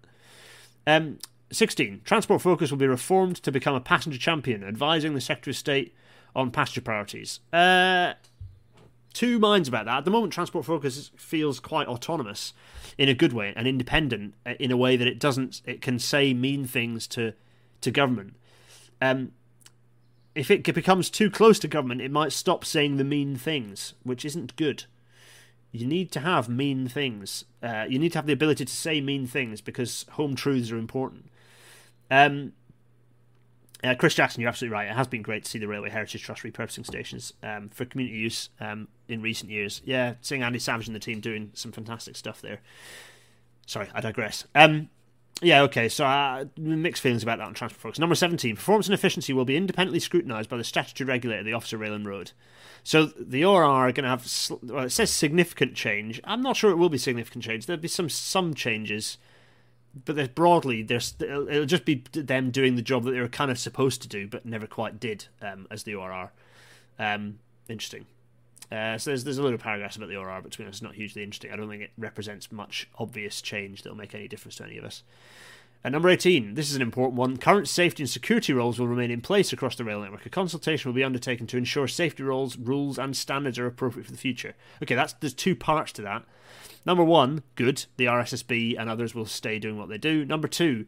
Um, 0.87 1.18
16. 1.53 2.01
Transport 2.05 2.43
Focus 2.43 2.72
will 2.72 2.78
be 2.78 2.89
reformed 2.89 3.37
to 3.37 3.53
become 3.53 3.76
a 3.76 3.80
passenger 3.80 4.18
champion, 4.18 4.64
advising 4.64 5.14
the 5.14 5.20
Secretary 5.20 5.53
of 5.53 5.57
State 5.57 5.95
on 6.35 6.51
passenger 6.51 6.80
priorities. 6.80 7.39
Uh, 7.53 8.14
two 9.14 9.38
minds 9.38 9.68
about 9.68 9.86
that. 9.86 9.98
At 9.98 10.04
the 10.04 10.10
moment, 10.10 10.32
Transport 10.32 10.66
Focus 10.66 11.10
feels 11.16 11.60
quite 11.60 11.88
autonomous 11.88 12.52
in 12.98 13.08
a 13.08 13.14
good 13.14 13.32
way 13.32 13.54
and 13.56 13.66
independent 13.66 14.34
uh, 14.44 14.54
in 14.60 14.70
a 14.70 14.76
way 14.76 14.96
that 14.96 15.08
it 15.08 15.18
doesn't. 15.18 15.62
It 15.64 15.80
can 15.80 15.98
say 15.98 16.34
mean 16.34 16.66
things 16.66 17.06
to 17.08 17.32
to 17.80 17.90
government. 17.90 18.34
Um, 19.00 19.32
if 20.34 20.50
it 20.50 20.64
becomes 20.74 21.10
too 21.10 21.30
close 21.30 21.58
to 21.60 21.68
government, 21.68 22.00
it 22.00 22.10
might 22.10 22.32
stop 22.32 22.64
saying 22.64 22.96
the 22.96 23.04
mean 23.04 23.36
things, 23.36 23.94
which 24.02 24.24
isn't 24.24 24.56
good. 24.56 24.84
You 25.70 25.86
need 25.86 26.10
to 26.12 26.20
have 26.20 26.48
mean 26.48 26.88
things. 26.88 27.44
Uh, 27.62 27.86
you 27.88 27.98
need 27.98 28.12
to 28.12 28.18
have 28.18 28.26
the 28.26 28.32
ability 28.32 28.64
to 28.64 28.72
say 28.72 29.00
mean 29.00 29.26
things 29.26 29.60
because 29.60 30.06
home 30.12 30.34
truths 30.34 30.72
are 30.72 30.78
important. 30.78 31.30
Um, 32.10 32.52
uh, 33.82 33.94
Chris 33.94 34.14
Jackson, 34.14 34.40
you're 34.40 34.48
absolutely 34.48 34.72
right. 34.72 34.88
It 34.88 34.94
has 34.94 35.06
been 35.06 35.22
great 35.22 35.44
to 35.44 35.50
see 35.50 35.58
the 35.58 35.68
Railway 35.68 35.90
Heritage 35.90 36.22
Trust 36.22 36.42
repurposing 36.42 36.86
stations 36.86 37.32
um, 37.42 37.68
for 37.68 37.84
community 37.84 38.16
use 38.16 38.48
um, 38.60 38.88
in 39.09 39.22
recent 39.22 39.50
years. 39.50 39.82
Yeah, 39.84 40.14
seeing 40.20 40.42
Andy 40.42 40.59
Savage 40.59 40.86
and 40.86 40.94
the 40.94 41.00
team 41.00 41.20
doing 41.20 41.50
some 41.55 41.72
fantastic 41.72 42.16
stuff 42.16 42.40
there. 42.40 42.61
Sorry, 43.66 43.88
I 43.94 44.00
digress. 44.00 44.44
Um, 44.55 44.88
yeah, 45.42 45.62
okay, 45.62 45.88
so 45.88 46.05
uh, 46.05 46.44
mixed 46.57 47.02
feelings 47.02 47.22
about 47.22 47.38
that 47.38 47.46
on 47.46 47.55
Transport 47.55 47.80
Focus. 47.80 47.98
Number 47.98 48.14
17, 48.14 48.57
performance 48.57 48.86
and 48.86 48.94
efficiency 48.94 49.32
will 49.32 49.44
be 49.44 49.57
independently 49.57 50.00
scrutinised 50.00 50.48
by 50.48 50.57
the 50.57 50.64
statutory 50.64 51.09
regulator, 51.09 51.42
the 51.42 51.52
Office 51.52 51.72
of 51.72 51.80
Rail 51.80 51.94
and 51.94 52.07
Road. 52.07 52.32
So 52.82 53.07
the 53.07 53.44
ORR 53.44 53.64
are 53.64 53.92
going 53.92 54.05
to 54.05 54.11
have, 54.11 54.26
well, 54.62 54.84
it 54.84 54.90
says 54.90 55.11
significant 55.11 55.74
change. 55.74 56.20
I'm 56.24 56.42
not 56.42 56.57
sure 56.57 56.70
it 56.70 56.76
will 56.76 56.88
be 56.88 56.98
significant 56.98 57.44
change. 57.44 57.66
There'll 57.66 57.80
be 57.80 57.88
some 57.88 58.09
some 58.09 58.55
changes 58.55 59.18
but 60.05 60.16
there's 60.16 60.28
broadly 60.28 60.82
there's 60.82 61.14
it'll 61.20 61.66
just 61.66 61.84
be 61.84 62.02
them 62.12 62.50
doing 62.50 62.76
the 62.76 62.82
job 62.82 63.05
that 63.05 63.12
they 63.12 63.20
were 63.20 63.28
kind 63.28 63.50
of 63.50 63.59
supposed 63.59 64.02
to 64.02 64.09
do 64.09 64.26
but 64.26 64.44
never 64.44 64.66
quite 64.66 64.98
did 64.98 65.26
um, 65.40 65.66
as 65.70 65.84
the 65.84 65.94
ORR. 65.94 66.32
Um, 66.98 67.38
interesting. 67.68 68.07
Uh, 68.72 68.98
so 68.98 69.10
there's 69.10 69.24
there's 69.24 69.38
a 69.38 69.42
little 69.42 69.58
paragraphs 69.58 69.96
about 69.96 70.08
the 70.08 70.16
ORR, 70.16 70.40
but 70.42 70.52
to 70.52 70.58
be 70.58 70.64
honest, 70.64 70.78
it's 70.78 70.82
not 70.82 70.94
hugely 70.94 71.22
interesting. 71.22 71.52
I 71.52 71.56
don't 71.56 71.68
think 71.68 71.82
it 71.82 71.92
represents 71.98 72.50
much 72.50 72.88
obvious 72.98 73.42
change 73.42 73.82
that 73.82 73.90
will 73.90 73.96
make 73.96 74.14
any 74.14 74.28
difference 74.28 74.56
to 74.56 74.64
any 74.64 74.78
of 74.78 74.84
us. 74.84 75.02
And 75.84 75.92
number 75.92 76.08
18, 76.08 76.54
this 76.54 76.70
is 76.70 76.76
an 76.76 76.82
important 76.82 77.18
one. 77.18 77.36
Current 77.36 77.68
safety 77.68 78.02
and 78.02 78.08
security 78.08 78.54
roles 78.54 78.78
will 78.78 78.88
remain 78.88 79.10
in 79.10 79.20
place 79.20 79.52
across 79.52 79.76
the 79.76 79.84
rail 79.84 80.00
network. 80.00 80.24
A 80.24 80.30
consultation 80.30 80.88
will 80.88 80.96
be 80.96 81.04
undertaken 81.04 81.46
to 81.48 81.58
ensure 81.58 81.86
safety 81.86 82.22
roles, 82.22 82.56
rules, 82.56 82.98
and 82.98 83.14
standards 83.14 83.58
are 83.58 83.66
appropriate 83.66 84.06
for 84.06 84.12
the 84.12 84.18
future. 84.18 84.54
Okay, 84.82 84.94
that's 84.94 85.12
there's 85.12 85.34
two 85.34 85.54
parts 85.54 85.92
to 85.92 86.02
that. 86.02 86.24
Number 86.86 87.04
one, 87.04 87.42
good. 87.54 87.84
The 87.98 88.06
RSSB 88.06 88.78
and 88.78 88.88
others 88.88 89.14
will 89.14 89.26
stay 89.26 89.58
doing 89.58 89.78
what 89.78 89.90
they 89.90 89.98
do. 89.98 90.24
Number 90.24 90.48
two, 90.48 90.86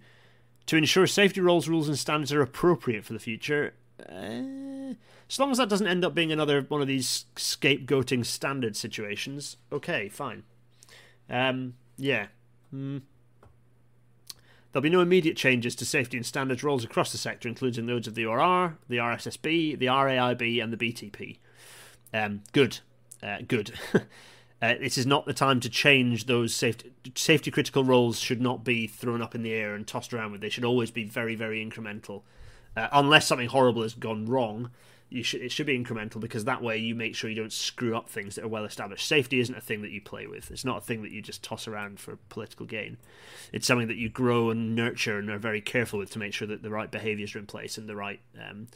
to 0.64 0.76
ensure 0.76 1.06
safety 1.06 1.42
roles, 1.42 1.68
rules, 1.68 1.88
and 1.88 1.98
standards 1.98 2.32
are 2.32 2.40
appropriate 2.42 3.04
for 3.04 3.12
the 3.12 3.18
future. 3.18 3.74
Uh, 4.00 4.65
As 5.28 5.38
long 5.40 5.50
as 5.50 5.58
that 5.58 5.68
doesn't 5.68 5.86
end 5.86 6.04
up 6.04 6.14
being 6.14 6.30
another 6.30 6.62
one 6.62 6.80
of 6.80 6.86
these 6.86 7.26
scapegoating 7.34 8.24
standard 8.24 8.76
situations, 8.76 9.56
okay, 9.72 10.08
fine. 10.08 10.44
Um, 11.28 11.74
yeah. 11.96 12.26
Mm. 12.72 13.02
There'll 14.72 14.82
be 14.82 14.90
no 14.90 15.00
immediate 15.00 15.36
changes 15.36 15.74
to 15.76 15.86
safety 15.86 16.16
and 16.16 16.26
standards 16.26 16.62
roles 16.62 16.84
across 16.84 17.10
the 17.10 17.18
sector, 17.18 17.48
including 17.48 17.86
those 17.86 18.06
of 18.06 18.14
the 18.14 18.26
ORR, 18.26 18.76
the 18.88 18.98
RSSB, 18.98 19.78
the 19.78 19.86
RAIB, 19.86 20.62
and 20.62 20.72
the 20.72 20.76
BTP. 20.76 21.38
Um, 22.14 22.42
good. 22.52 22.78
Uh, 23.22 23.38
good. 23.48 23.72
uh, 23.94 24.00
this 24.80 24.96
is 24.98 25.06
not 25.06 25.26
the 25.26 25.32
time 25.32 25.58
to 25.60 25.70
change 25.70 26.26
those 26.26 26.54
safety 26.54 26.92
safety 27.14 27.50
critical 27.50 27.84
roles. 27.84 28.20
Should 28.20 28.40
not 28.40 28.64
be 28.64 28.86
thrown 28.86 29.22
up 29.22 29.34
in 29.34 29.42
the 29.42 29.52
air 29.52 29.74
and 29.74 29.86
tossed 29.86 30.12
around 30.12 30.32
with. 30.32 30.40
They 30.40 30.50
should 30.50 30.64
always 30.64 30.90
be 30.90 31.04
very 31.04 31.34
very 31.34 31.64
incremental, 31.64 32.22
uh, 32.76 32.88
unless 32.92 33.26
something 33.26 33.48
horrible 33.48 33.82
has 33.82 33.94
gone 33.94 34.26
wrong 34.26 34.70
you 35.08 35.22
should 35.22 35.40
it 35.40 35.52
should 35.52 35.66
be 35.66 35.78
incremental 35.78 36.20
because 36.20 36.44
that 36.44 36.62
way 36.62 36.76
you 36.76 36.94
make 36.94 37.14
sure 37.14 37.30
you 37.30 37.36
don't 37.36 37.52
screw 37.52 37.96
up 37.96 38.08
things 38.08 38.34
that 38.34 38.44
are 38.44 38.48
well 38.48 38.64
established. 38.64 39.06
Safety 39.06 39.38
isn't 39.38 39.54
a 39.54 39.60
thing 39.60 39.82
that 39.82 39.90
you 39.90 40.00
play 40.00 40.26
with. 40.26 40.50
It's 40.50 40.64
not 40.64 40.78
a 40.78 40.80
thing 40.80 41.02
that 41.02 41.12
you 41.12 41.22
just 41.22 41.42
toss 41.42 41.68
around 41.68 42.00
for 42.00 42.16
political 42.28 42.66
gain. 42.66 42.96
It's 43.52 43.66
something 43.66 43.88
that 43.88 43.96
you 43.96 44.08
grow 44.08 44.50
and 44.50 44.74
nurture 44.74 45.18
and 45.18 45.30
are 45.30 45.38
very 45.38 45.60
careful 45.60 45.98
with 45.98 46.10
to 46.10 46.18
make 46.18 46.34
sure 46.34 46.48
that 46.48 46.62
the 46.62 46.70
right 46.70 46.90
behaviours 46.90 47.36
are 47.36 47.38
in 47.38 47.46
place 47.46 47.78
and 47.78 47.88
the 47.88 47.96
right 47.96 48.20
um, 48.36 48.66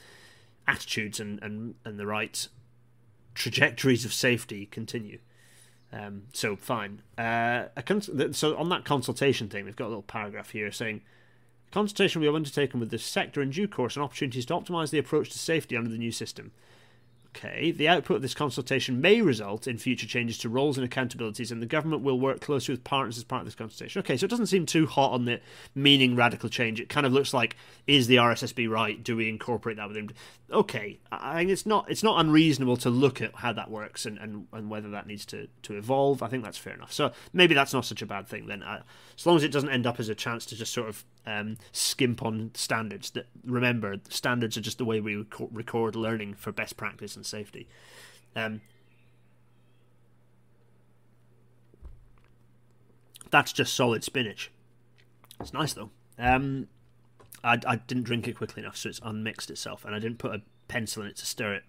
attitudes 0.69 1.19
and, 1.19 1.43
and, 1.43 1.75
and 1.85 1.99
the 1.99 2.07
right 2.07 2.47
trajectories 3.35 4.05
of 4.05 4.13
safety 4.13 4.67
continue. 4.67 5.19
Um, 5.93 6.25
so 6.33 6.55
fine. 6.55 7.03
Uh, 7.19 7.65
so 8.31 8.57
on 8.57 8.69
that 8.69 8.85
consultation 8.85 9.49
thing, 9.49 9.65
they've 9.65 9.75
got 9.75 9.87
a 9.87 9.89
little 9.89 10.03
paragraph 10.03 10.51
here 10.51 10.71
saying 10.71 11.03
Consultation 11.71 12.21
we 12.21 12.27
have 12.27 12.35
undertaken 12.35 12.81
with 12.81 12.91
the 12.91 12.99
sector 12.99 13.41
in 13.41 13.51
due 13.51 13.69
course 13.69 13.97
on 13.97 14.03
opportunities 14.03 14.47
to 14.47 14.55
optimise 14.55 14.91
the 14.91 14.99
approach 14.99 15.31
to 15.31 15.39
safety 15.39 15.77
under 15.77 15.91
the 15.91 15.99
new 15.99 16.11
system. 16.11 16.51
Okay, 17.37 17.71
the 17.71 17.87
output 17.87 18.17
of 18.17 18.23
this 18.23 18.35
consultation 18.35 19.01
may 19.01 19.23
result 19.23 19.69
in 19.69 19.79
future 19.79 20.07
changes 20.07 20.37
to 20.39 20.49
roles 20.49 20.77
and 20.77 20.89
accountabilities, 20.89 21.53
and 21.53 21.63
the 21.63 21.67
government 21.67 22.03
will 22.03 22.19
work 22.19 22.41
closely 22.41 22.73
with 22.73 22.83
partners 22.83 23.17
as 23.19 23.23
part 23.23 23.41
of 23.41 23.47
this 23.47 23.55
consultation. 23.55 24.01
Okay, 24.01 24.17
so 24.17 24.25
it 24.25 24.31
doesn't 24.31 24.47
seem 24.47 24.67
too 24.67 24.85
hot 24.85 25.13
on 25.13 25.27
the 25.27 25.41
meaning 25.73 26.17
radical 26.17 26.49
change. 26.49 26.81
It 26.81 26.89
kind 26.89 27.07
of 27.07 27.13
looks 27.13 27.33
like, 27.33 27.57
is 27.87 28.09
the 28.09 28.17
RSSB 28.17 28.69
right? 28.69 29.03
Do 29.03 29.15
we 29.17 29.29
incorporate 29.29 29.77
that 29.77 29.87
within? 29.87 30.11
Okay, 30.51 30.99
I 31.13 31.39
think 31.39 31.51
it's 31.51 31.67
not 31.67 31.89
it's 31.89 32.03
not 32.03 32.19
unreasonable 32.19 32.77
to 32.79 32.91
look 32.91 33.23
at 33.23 33.33
how 33.37 33.53
that 33.53 33.71
works 33.71 34.07
and, 34.07 34.19
and, 34.19 34.49
and 34.53 34.69
whether 34.69 34.91
that 34.91 35.07
needs 35.07 35.25
to, 35.27 35.47
to 35.63 35.77
evolve. 35.77 36.25
I 36.25 36.29
think 36.29 36.43
that's 36.43 36.59
fair 36.59 36.75
enough. 36.75 36.93
So 36.93 37.13
maybe 37.33 37.55
that's 37.55 37.73
not 37.73 37.85
such 37.85 38.03
a 38.03 38.07
bad 38.07 38.27
thing 38.27 38.47
then, 38.47 38.65
uh, 38.65 38.83
as 39.17 39.25
long 39.25 39.37
as 39.37 39.45
it 39.45 39.53
doesn't 39.53 39.71
end 39.71 39.87
up 39.87 40.01
as 40.01 40.09
a 40.09 40.17
chance 40.17 40.45
to 40.47 40.57
just 40.57 40.73
sort 40.73 40.89
of 40.89 41.05
um, 41.27 41.57
skimp 41.73 42.23
on 42.23 42.51
standards. 42.55 43.11
That 43.11 43.27
remember, 43.45 43.97
standards 44.09 44.57
are 44.57 44.61
just 44.61 44.79
the 44.79 44.85
way 44.85 45.01
we 45.01 45.25
record 45.41 45.97
learning 45.97 46.35
for 46.35 46.53
best 46.53 46.77
practice 46.77 47.17
and 47.17 47.25
safety. 47.25 47.69
Um, 48.37 48.61
that's 53.31 53.53
just 53.53 53.75
solid 53.75 54.05
spinach. 54.05 54.51
It's 55.41 55.53
nice 55.53 55.73
though. 55.73 55.91
Um, 56.19 56.69
I, 57.43 57.59
I 57.67 57.77
didn't 57.77 58.05
drink 58.05 58.29
it 58.29 58.37
quickly 58.37 58.63
enough, 58.63 58.77
so 58.77 58.89
it's 58.89 59.01
unmixed 59.03 59.51
itself, 59.51 59.85
and 59.85 59.95
I 59.95 59.99
didn't 59.99 60.19
put 60.19 60.35
a 60.35 60.43
pencil 60.69 61.03
in 61.03 61.09
it 61.09 61.17
to 61.17 61.27
stir 61.27 61.55
it. 61.55 61.65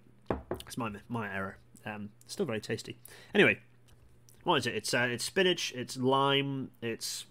It's 0.66 0.76
my 0.76 0.90
my 1.08 1.32
error. 1.34 1.58
Um, 1.84 2.10
still 2.26 2.46
very 2.46 2.60
tasty. 2.60 2.98
Anyway, 3.34 3.58
what 4.44 4.56
is 4.56 4.66
it? 4.66 4.74
It's 4.74 4.94
uh, 4.94 5.08
it's 5.10 5.24
spinach, 5.24 5.72
it's 5.74 5.96
lime, 5.96 6.70
it's 6.80 7.26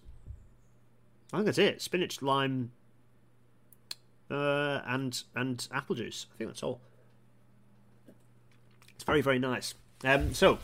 I 1.34 1.38
think 1.38 1.46
that's 1.46 1.58
it. 1.58 1.82
Spinach, 1.82 2.22
lime, 2.22 2.72
uh, 4.30 4.82
and 4.86 5.24
and 5.36 5.68
apple 5.72 5.96
juice. 5.96 6.28
I 6.34 6.38
think 6.38 6.50
that's 6.50 6.64
all. 6.64 6.82
It's 8.96 9.04
very 9.04 9.22
very 9.22 9.40
nice. 9.40 9.74
Um, 10.04 10.34
so 10.34 10.60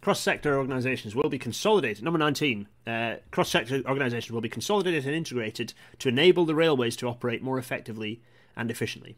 cross-sector 0.00 0.58
organisations 0.58 1.14
will 1.14 1.28
be 1.28 1.38
consolidated. 1.38 2.02
Number 2.02 2.18
nineteen. 2.18 2.68
Uh, 2.86 3.16
cross-sector 3.30 3.82
organisations 3.86 4.32
will 4.32 4.40
be 4.40 4.48
consolidated 4.48 5.06
and 5.06 5.14
integrated 5.14 5.74
to 5.98 6.08
enable 6.08 6.44
the 6.44 6.54
railways 6.54 6.96
to 6.96 7.08
operate 7.08 7.42
more 7.42 7.58
effectively 7.58 8.20
and 8.56 8.70
efficiently. 8.70 9.16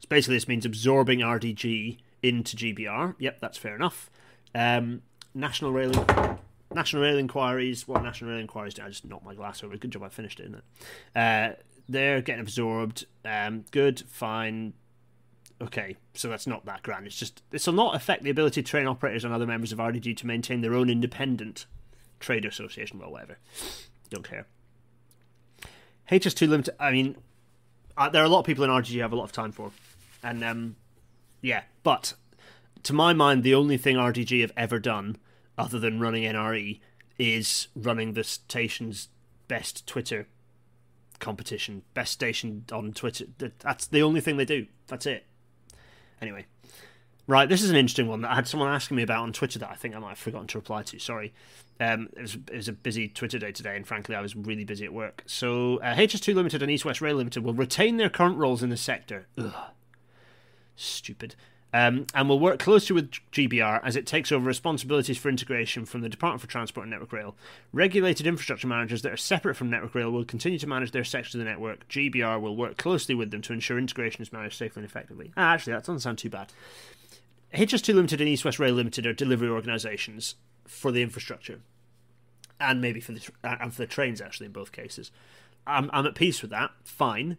So 0.00 0.06
basically, 0.08 0.36
this 0.36 0.48
means 0.48 0.64
absorbing 0.64 1.20
RDG 1.20 1.98
into 2.22 2.56
GBR. 2.56 3.14
Yep, 3.18 3.40
that's 3.40 3.58
fair 3.58 3.74
enough. 3.74 4.10
Um, 4.54 5.02
National 5.34 5.72
Rail 5.72 5.92
National 6.72 7.02
Rail 7.02 7.18
Inquiries. 7.18 7.88
What 7.88 8.02
National 8.02 8.30
Rail 8.30 8.40
Inquiries? 8.40 8.78
I 8.78 8.88
just 8.88 9.04
knocked 9.04 9.24
my 9.24 9.34
glass 9.34 9.62
over. 9.64 9.76
Good 9.76 9.90
job 9.90 10.02
I 10.02 10.08
finished 10.08 10.40
it, 10.40 10.44
isn't 10.44 10.56
it? 10.56 10.64
Uh, 11.16 11.60
they're 11.88 12.22
getting 12.22 12.42
absorbed. 12.42 13.06
Um, 13.24 13.64
good, 13.70 14.00
fine. 14.08 14.74
Okay, 15.60 15.96
so 16.14 16.28
that's 16.28 16.46
not 16.46 16.64
that 16.64 16.82
grand. 16.82 17.06
It's 17.06 17.16
just 17.16 17.42
this 17.50 17.66
will 17.66 17.74
not 17.74 17.94
affect 17.94 18.22
the 18.22 18.30
ability 18.30 18.60
of 18.60 18.66
train 18.66 18.86
operators 18.86 19.24
and 19.24 19.34
other 19.34 19.46
members 19.46 19.72
of 19.72 19.78
RDG 19.78 20.16
to 20.18 20.26
maintain 20.26 20.60
their 20.60 20.74
own 20.74 20.88
independent 20.88 21.66
trade 22.18 22.44
association. 22.44 22.98
Well, 22.98 23.10
whatever. 23.10 23.38
Don't 24.08 24.26
care. 24.26 24.46
HS2 26.10 26.48
Limited. 26.48 26.74
I 26.80 26.90
mean, 26.92 27.16
uh, 27.96 28.08
there 28.08 28.22
are 28.22 28.26
a 28.26 28.28
lot 28.28 28.40
of 28.40 28.46
people 28.46 28.64
in 28.64 28.70
RDG 28.70 29.00
have 29.00 29.12
a 29.12 29.16
lot 29.16 29.24
of 29.24 29.32
time 29.32 29.52
for, 29.52 29.72
and 30.22 30.42
um, 30.42 30.76
yeah. 31.42 31.62
But 31.82 32.14
to 32.84 32.92
my 32.92 33.12
mind, 33.12 33.42
the 33.42 33.54
only 33.54 33.76
thing 33.76 33.96
RDG 33.96 34.40
have 34.40 34.52
ever 34.56 34.78
done 34.78 35.16
other 35.60 35.78
than 35.78 36.00
running 36.00 36.24
NRE, 36.24 36.80
is 37.18 37.68
running 37.76 38.14
the 38.14 38.24
station's 38.24 39.08
best 39.46 39.86
Twitter 39.86 40.26
competition, 41.18 41.82
best 41.92 42.12
station 42.12 42.64
on 42.72 42.92
Twitter. 42.92 43.26
That's 43.58 43.86
the 43.86 44.02
only 44.02 44.20
thing 44.20 44.38
they 44.38 44.46
do. 44.46 44.66
That's 44.86 45.04
it. 45.04 45.26
Anyway, 46.22 46.46
right, 47.26 47.48
this 47.48 47.62
is 47.62 47.70
an 47.70 47.76
interesting 47.76 48.08
one 48.08 48.22
that 48.22 48.30
I 48.30 48.34
had 48.36 48.48
someone 48.48 48.72
asking 48.72 48.96
me 48.96 49.02
about 49.02 49.22
on 49.22 49.32
Twitter 49.32 49.58
that 49.58 49.70
I 49.70 49.74
think 49.74 49.94
I 49.94 49.98
might 49.98 50.10
have 50.10 50.18
forgotten 50.18 50.46
to 50.48 50.58
reply 50.58 50.82
to. 50.82 50.98
Sorry. 50.98 51.32
Um, 51.78 52.08
it, 52.16 52.22
was, 52.22 52.34
it 52.34 52.56
was 52.56 52.68
a 52.68 52.72
busy 52.72 53.08
Twitter 53.08 53.38
day 53.38 53.52
today, 53.52 53.76
and 53.76 53.86
frankly, 53.86 54.14
I 54.14 54.20
was 54.20 54.34
really 54.36 54.64
busy 54.64 54.84
at 54.84 54.92
work. 54.92 55.22
So, 55.26 55.78
uh, 55.78 55.94
HS2 55.94 56.34
Limited 56.34 56.62
and 56.62 56.70
East 56.70 56.84
West 56.84 57.00
Rail 57.00 57.16
Limited 57.16 57.42
will 57.42 57.54
retain 57.54 57.96
their 57.96 58.10
current 58.10 58.36
roles 58.36 58.62
in 58.62 58.70
the 58.70 58.76
sector. 58.76 59.28
Ugh. 59.38 59.52
Stupid 60.76 61.34
um, 61.72 62.06
and 62.14 62.28
will 62.28 62.38
work 62.38 62.58
closely 62.58 62.94
with 62.94 63.10
GBR 63.32 63.80
as 63.84 63.96
it 63.96 64.06
takes 64.06 64.32
over 64.32 64.44
responsibilities 64.44 65.18
for 65.18 65.28
integration 65.28 65.84
from 65.84 66.00
the 66.00 66.08
Department 66.08 66.40
for 66.40 66.48
Transport 66.48 66.84
and 66.84 66.90
Network 66.90 67.12
Rail. 67.12 67.36
Regulated 67.72 68.26
infrastructure 68.26 68.66
managers 68.66 69.02
that 69.02 69.12
are 69.12 69.16
separate 69.16 69.54
from 69.54 69.70
Network 69.70 69.94
Rail 69.94 70.10
will 70.10 70.24
continue 70.24 70.58
to 70.58 70.66
manage 70.66 70.90
their 70.90 71.04
section 71.04 71.40
of 71.40 71.44
the 71.44 71.50
network. 71.50 71.88
GBR 71.88 72.40
will 72.40 72.56
work 72.56 72.76
closely 72.76 73.14
with 73.14 73.30
them 73.30 73.42
to 73.42 73.52
ensure 73.52 73.78
integration 73.78 74.22
is 74.22 74.32
managed 74.32 74.56
safely 74.56 74.82
and 74.82 74.90
effectively. 74.90 75.32
Ah, 75.36 75.52
actually, 75.52 75.74
that 75.74 75.84
doesn't 75.84 76.00
sound 76.00 76.18
too 76.18 76.30
bad. 76.30 76.52
HS2 77.54 77.94
Limited 77.94 78.20
and 78.20 78.28
East 78.28 78.44
West 78.44 78.58
Rail 78.58 78.74
Limited 78.74 79.06
are 79.06 79.12
delivery 79.12 79.48
organisations 79.48 80.36
for 80.66 80.92
the 80.92 81.02
infrastructure, 81.02 81.60
and 82.60 82.80
maybe 82.80 83.00
for 83.00 83.12
the 83.12 83.28
and 83.42 83.72
for 83.74 83.82
the 83.82 83.86
trains 83.88 84.20
actually 84.20 84.46
in 84.46 84.52
both 84.52 84.70
cases. 84.70 85.10
I'm 85.66 85.90
I'm 85.92 86.06
at 86.06 86.14
peace 86.14 86.42
with 86.42 86.50
that. 86.52 86.70
Fine, 86.84 87.38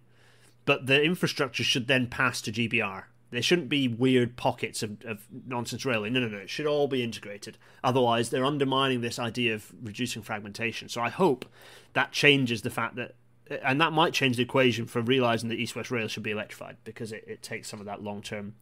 but 0.65 0.87
the 0.87 1.01
infrastructure 1.01 1.63
should 1.63 1.87
then 1.87 2.07
pass 2.07 2.41
to 2.41 2.51
GBR 2.51 3.05
there 3.31 3.41
shouldn't 3.41 3.69
be 3.69 3.87
weird 3.87 4.35
pockets 4.35 4.83
of, 4.83 5.03
of 5.05 5.25
nonsense 5.47 5.85
railway. 5.85 6.09
No, 6.09 6.19
no, 6.19 6.27
no. 6.27 6.37
It 6.37 6.49
should 6.49 6.67
all 6.67 6.87
be 6.87 7.01
integrated. 7.01 7.57
Otherwise, 7.83 8.29
they're 8.29 8.45
undermining 8.45 9.01
this 9.01 9.17
idea 9.17 9.53
of 9.55 9.71
reducing 9.81 10.21
fragmentation. 10.21 10.89
So 10.89 11.01
I 11.01 11.09
hope 11.09 11.45
that 11.93 12.11
changes 12.11 12.61
the 12.61 12.69
fact 12.69 12.95
that, 12.97 13.15
and 13.63 13.79
that 13.79 13.93
might 13.93 14.13
change 14.13 14.35
the 14.35 14.43
equation 14.43 14.85
for 14.85 15.01
realizing 15.01 15.47
that 15.49 15.55
East 15.55 15.75
West 15.75 15.91
Rail 15.91 16.09
should 16.09 16.23
be 16.23 16.31
electrified 16.31 16.75
because 16.83 17.13
it, 17.13 17.23
it 17.25 17.41
takes 17.41 17.69
some 17.69 17.79
of 17.79 17.85
that 17.85 18.03
long 18.03 18.21
term, 18.21 18.55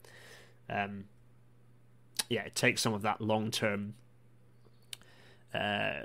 um, 0.69 1.05
yeah, 2.29 2.41
it 2.41 2.53
takes 2.53 2.81
some 2.81 2.93
of 2.93 3.01
that 3.01 3.21
long 3.21 3.49
term 3.49 3.95
uh, 5.51 6.01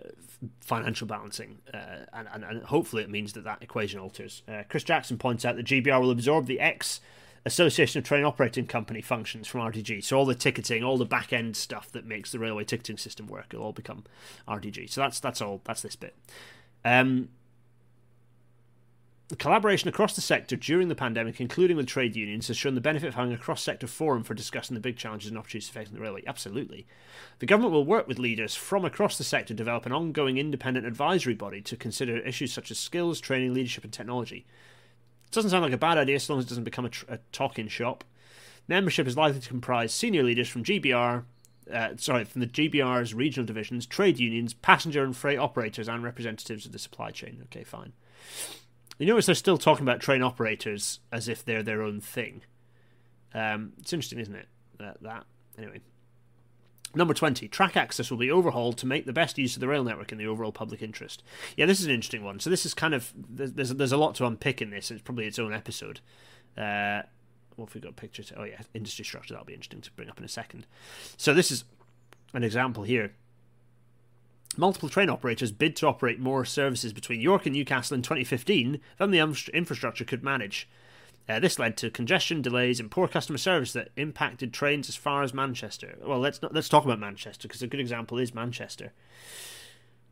financial 0.60 1.06
balancing, 1.06 1.58
uh, 1.72 2.06
and, 2.14 2.28
and, 2.32 2.44
and, 2.44 2.62
hopefully 2.64 3.02
it 3.02 3.10
means 3.10 3.34
that 3.34 3.44
that 3.44 3.62
equation 3.62 4.00
alters. 4.00 4.42
Uh, 4.48 4.62
Chris 4.70 4.84
Jackson 4.84 5.18
points 5.18 5.44
out 5.44 5.56
that 5.56 5.66
GBR 5.66 6.00
will 6.00 6.10
absorb 6.10 6.46
the 6.46 6.60
X 6.60 7.00
Association 7.46 7.98
of 7.98 8.04
Train 8.04 8.24
Operating 8.24 8.66
Company 8.66 9.02
functions 9.02 9.46
from 9.46 9.60
RDG. 9.60 10.02
So 10.02 10.16
all 10.16 10.24
the 10.24 10.34
ticketing, 10.34 10.82
all 10.82 10.96
the 10.96 11.04
back 11.04 11.32
end 11.32 11.56
stuff 11.56 11.92
that 11.92 12.06
makes 12.06 12.32
the 12.32 12.38
railway 12.38 12.64
ticketing 12.64 12.96
system 12.96 13.26
work, 13.26 13.46
it'll 13.52 13.66
all 13.66 13.72
become 13.72 14.04
RDG. 14.48 14.90
So 14.90 15.02
that's 15.02 15.20
that's 15.20 15.42
all. 15.42 15.60
That's 15.64 15.82
this 15.82 15.96
bit. 15.96 16.14
Um, 16.84 17.28
collaboration 19.38 19.88
across 19.88 20.14
the 20.14 20.20
sector 20.20 20.56
during 20.56 20.88
the 20.88 20.94
pandemic, 20.94 21.40
including 21.40 21.76
with 21.76 21.86
trade 21.86 22.16
unions, 22.16 22.48
has 22.48 22.56
shown 22.56 22.74
the 22.74 22.80
benefit 22.80 23.08
of 23.08 23.14
having 23.14 23.32
a 23.32 23.38
cross 23.38 23.62
sector 23.62 23.86
forum 23.86 24.22
for 24.22 24.34
discussing 24.34 24.74
the 24.74 24.80
big 24.80 24.96
challenges 24.96 25.28
and 25.28 25.38
opportunities 25.38 25.68
facing 25.68 25.94
the 25.94 26.00
railway. 26.00 26.22
Absolutely. 26.26 26.86
The 27.38 27.46
government 27.46 27.72
will 27.72 27.84
work 27.84 28.06
with 28.06 28.18
leaders 28.18 28.54
from 28.54 28.84
across 28.84 29.18
the 29.18 29.24
sector 29.24 29.48
to 29.48 29.54
develop 29.54 29.86
an 29.86 29.92
ongoing 29.92 30.38
independent 30.38 30.86
advisory 30.86 31.34
body 31.34 31.60
to 31.62 31.76
consider 31.76 32.18
issues 32.18 32.52
such 32.52 32.70
as 32.70 32.78
skills, 32.78 33.20
training, 33.20 33.52
leadership, 33.54 33.84
and 33.84 33.92
technology. 33.92 34.46
Doesn't 35.34 35.50
sound 35.50 35.64
like 35.64 35.72
a 35.72 35.78
bad 35.78 35.98
idea, 35.98 36.16
as 36.16 36.30
long 36.30 36.38
as 36.38 36.46
it 36.46 36.48
doesn't 36.48 36.64
become 36.64 36.84
a, 36.84 36.90
tr- 36.90 37.06
a 37.08 37.18
talking 37.32 37.68
shop. 37.68 38.04
Membership 38.68 39.06
is 39.06 39.16
likely 39.16 39.40
to 39.40 39.48
comprise 39.48 39.92
senior 39.92 40.22
leaders 40.22 40.48
from 40.48 40.64
GBR, 40.64 41.24
uh, 41.72 41.88
sorry, 41.96 42.24
from 42.24 42.40
the 42.40 42.46
GBR's 42.46 43.12
regional 43.12 43.46
divisions, 43.46 43.84
trade 43.84 44.18
unions, 44.18 44.54
passenger 44.54 45.04
and 45.04 45.16
freight 45.16 45.38
operators, 45.38 45.88
and 45.88 46.02
representatives 46.02 46.66
of 46.66 46.72
the 46.72 46.78
supply 46.78 47.10
chain. 47.10 47.40
Okay, 47.44 47.64
fine. 47.64 47.92
you 48.98 49.06
notice 49.06 49.26
they're 49.26 49.34
still 49.34 49.58
talking 49.58 49.84
about 49.84 50.00
train 50.00 50.22
operators 50.22 51.00
as 51.12 51.28
if 51.28 51.44
they're 51.44 51.62
their 51.62 51.82
own 51.82 52.00
thing. 52.00 52.42
Um, 53.34 53.72
it's 53.78 53.92
interesting, 53.92 54.20
isn't 54.20 54.34
it? 54.34 54.48
That, 54.78 55.02
that 55.02 55.24
anyway. 55.58 55.80
Number 56.94 57.14
20, 57.14 57.48
track 57.48 57.76
access 57.76 58.10
will 58.10 58.18
be 58.18 58.30
overhauled 58.30 58.78
to 58.78 58.86
make 58.86 59.06
the 59.06 59.12
best 59.12 59.36
use 59.36 59.56
of 59.56 59.60
the 59.60 59.68
rail 59.68 59.84
network 59.84 60.12
in 60.12 60.18
the 60.18 60.26
overall 60.26 60.52
public 60.52 60.82
interest. 60.82 61.22
Yeah, 61.56 61.66
this 61.66 61.80
is 61.80 61.86
an 61.86 61.92
interesting 61.92 62.24
one. 62.24 62.38
So, 62.40 62.50
this 62.50 62.64
is 62.64 62.74
kind 62.74 62.94
of, 62.94 63.12
there's, 63.16 63.70
there's 63.70 63.92
a 63.92 63.96
lot 63.96 64.14
to 64.16 64.26
unpick 64.26 64.62
in 64.62 64.70
this. 64.70 64.90
It's 64.90 65.02
probably 65.02 65.26
its 65.26 65.38
own 65.38 65.52
episode. 65.52 66.00
Uh, 66.56 67.02
what 67.56 67.66
have 67.68 67.74
we 67.74 67.80
got 67.80 67.96
pictures? 67.96 68.32
Oh, 68.36 68.44
yeah, 68.44 68.60
industry 68.74 69.04
structure. 69.04 69.34
That'll 69.34 69.46
be 69.46 69.54
interesting 69.54 69.80
to 69.80 69.90
bring 69.92 70.08
up 70.08 70.18
in 70.18 70.24
a 70.24 70.28
second. 70.28 70.66
So, 71.16 71.34
this 71.34 71.50
is 71.50 71.64
an 72.32 72.44
example 72.44 72.84
here. 72.84 73.12
Multiple 74.56 74.88
train 74.88 75.10
operators 75.10 75.50
bid 75.50 75.74
to 75.76 75.88
operate 75.88 76.20
more 76.20 76.44
services 76.44 76.92
between 76.92 77.20
York 77.20 77.44
and 77.44 77.56
Newcastle 77.56 77.96
in 77.96 78.02
2015 78.02 78.80
than 78.98 79.10
the 79.10 79.18
infrastructure 79.52 80.04
could 80.04 80.22
manage. 80.22 80.68
Uh, 81.28 81.40
this 81.40 81.58
led 81.58 81.76
to 81.78 81.90
congestion, 81.90 82.42
delays, 82.42 82.78
and 82.78 82.90
poor 82.90 83.08
customer 83.08 83.38
service 83.38 83.72
that 83.72 83.88
impacted 83.96 84.52
trains 84.52 84.88
as 84.88 84.96
far 84.96 85.22
as 85.22 85.32
Manchester. 85.32 85.96
Well, 86.04 86.18
let's 86.18 86.42
not, 86.42 86.52
let's 86.52 86.68
talk 86.68 86.84
about 86.84 86.98
Manchester 86.98 87.48
because 87.48 87.62
a 87.62 87.66
good 87.66 87.80
example 87.80 88.18
is 88.18 88.34
Manchester. 88.34 88.92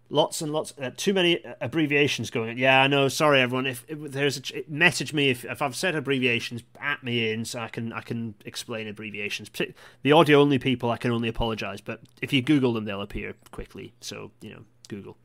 Lots 0.09 0.43
and 0.43 0.53
lots, 0.53 0.75
uh, 0.81 0.91
too 0.95 1.15
many 1.15 1.43
abbreviations 1.61 2.31
going. 2.31 2.51
On. 2.51 2.59
Yeah, 2.59 2.83
I 2.83 2.87
know. 2.87 3.09
Sorry, 3.09 3.41
everyone. 3.41 3.67
If, 3.67 3.85
if 3.89 3.99
there's 4.13 4.39
a 4.53 4.65
message 4.69 5.15
me 5.15 5.31
if, 5.31 5.45
if 5.45 5.63
I've 5.63 5.77
said 5.77 5.95
abbreviations, 5.95 6.63
at 6.79 7.03
me 7.03 7.33
in 7.33 7.47
so 7.47 7.61
I 7.61 7.69
can 7.69 7.95
I 7.95 8.03
can 8.03 8.35
explain 8.45 8.89
abbreviations. 8.89 9.51
The 10.03 10.13
audio 10.13 10.41
only 10.41 10.59
people, 10.59 10.91
I 10.91 10.99
can 10.99 11.13
only 11.13 11.31
apologise. 11.31 11.81
But 11.81 12.01
if 12.21 12.31
you 12.31 12.43
Google 12.43 12.75
them, 12.75 12.85
they'll 12.85 13.01
appear 13.01 13.35
quickly. 13.53 13.95
So 14.01 14.33
you 14.43 14.51
know, 14.51 14.65
Google. 14.89 15.17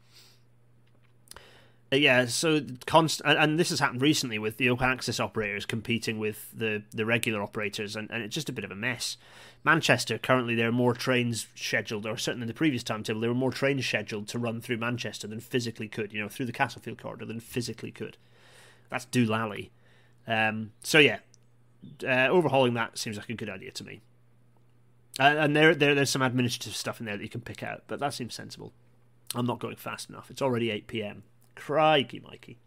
Yeah, 1.92 2.26
so 2.26 2.62
const 2.86 3.22
and, 3.24 3.40
and, 3.40 3.60
this 3.60 3.70
has 3.70 3.80
happened 3.80 4.02
recently 4.02 4.38
with 4.38 4.58
the 4.58 4.70
open 4.70 4.90
access 4.90 5.22
operators 5.22 5.66
competing 5.66 6.20
with 6.20 6.52
the, 6.54 6.84
the 6.92 7.06
regular 7.06 7.42
operators, 7.42 7.96
and, 7.96 8.12
and 8.12 8.24
it's 8.24 8.36
just 8.36 8.50
a 8.50 8.54
bit 8.54 8.66
of 8.66 8.72
a 8.72 8.76
mess. 8.76 9.16
Manchester 9.64 10.18
currently 10.18 10.54
there 10.54 10.68
are 10.68 10.74
more 10.74 10.94
trains 10.94 11.48
scheduled, 11.56 12.06
or 12.06 12.18
certainly 12.18 12.44
in 12.44 12.50
the 12.50 12.54
previous 12.54 12.84
timetable 12.84 13.22
there 13.22 13.30
were 13.30 13.36
more 13.36 13.52
trains 13.52 13.86
scheduled 13.86 14.28
to 14.28 14.40
run 14.40 14.60
through 14.60 14.78
Manchester 14.78 15.28
than 15.28 15.40
physically 15.40 15.88
could, 15.88 16.12
you 16.12 16.22
know, 16.22 16.28
through 16.28 16.46
the 16.46 16.52
Castlefield 16.52 17.02
corridor 17.02 17.26
than 17.26 17.40
physically 17.40 17.92
could. 17.92 18.18
That's 18.90 19.06
doolally. 19.06 19.70
Um, 20.28 20.72
so 20.84 21.00
yeah, 21.00 21.20
uh, 22.06 22.28
overhauling 22.28 22.74
that 22.74 22.98
seems 22.98 23.16
like 23.16 23.30
a 23.30 23.34
good 23.34 23.50
idea 23.50 23.72
to 23.72 23.86
me. 23.86 24.02
Uh, 25.18 25.36
and 25.40 25.56
there, 25.56 25.74
there, 25.74 25.96
there's 25.96 26.10
some 26.10 26.22
administrative 26.22 26.76
stuff 26.76 27.00
in 27.00 27.06
there 27.06 27.16
that 27.16 27.24
you 27.24 27.30
can 27.30 27.42
pick 27.42 27.64
out, 27.64 27.84
but 27.88 28.00
that 28.00 28.14
seems 28.14 28.36
sensible. 28.36 28.74
I'm 29.34 29.46
not 29.46 29.60
going 29.60 29.78
fast 29.78 30.10
enough. 30.10 30.30
It's 30.30 30.42
already 30.42 30.70
8 30.70 30.88
p.m. 30.88 31.24
Crikey, 31.58 32.20
Mikey. 32.20 32.58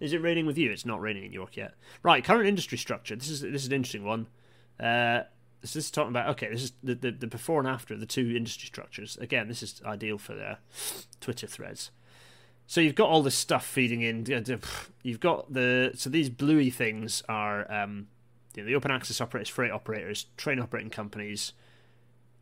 Is 0.00 0.12
it 0.12 0.20
raining 0.20 0.46
with 0.46 0.58
you? 0.58 0.70
It's 0.70 0.84
not 0.84 1.00
raining 1.00 1.24
in 1.24 1.32
York 1.32 1.56
yet. 1.56 1.74
Right, 2.02 2.24
current 2.24 2.48
industry 2.48 2.76
structure. 2.76 3.14
This 3.14 3.30
is 3.30 3.40
this 3.40 3.62
is 3.62 3.68
an 3.68 3.72
interesting 3.72 4.04
one. 4.04 4.26
Uh, 4.80 5.22
this 5.60 5.76
is 5.76 5.90
talking 5.92 6.10
about 6.10 6.28
okay. 6.30 6.50
This 6.50 6.64
is 6.64 6.72
the, 6.82 6.96
the, 6.96 7.12
the 7.12 7.26
before 7.28 7.60
and 7.60 7.68
after 7.68 7.96
the 7.96 8.04
two 8.04 8.34
industry 8.36 8.66
structures. 8.66 9.16
Again, 9.20 9.46
this 9.46 9.62
is 9.62 9.80
ideal 9.86 10.18
for 10.18 10.34
their 10.34 10.58
Twitter 11.20 11.46
threads. 11.46 11.92
So 12.66 12.80
you've 12.80 12.96
got 12.96 13.08
all 13.08 13.22
this 13.22 13.36
stuff 13.36 13.64
feeding 13.64 14.02
in. 14.02 14.26
You've 15.02 15.20
got 15.20 15.52
the 15.52 15.92
so 15.94 16.10
these 16.10 16.28
bluey 16.28 16.70
things 16.70 17.22
are 17.28 17.70
um, 17.72 18.08
you 18.56 18.62
know, 18.62 18.66
the 18.66 18.74
open 18.74 18.90
access 18.90 19.20
operators, 19.20 19.48
freight 19.48 19.70
operators, 19.70 20.26
train 20.36 20.58
operating 20.58 20.90
companies, 20.90 21.52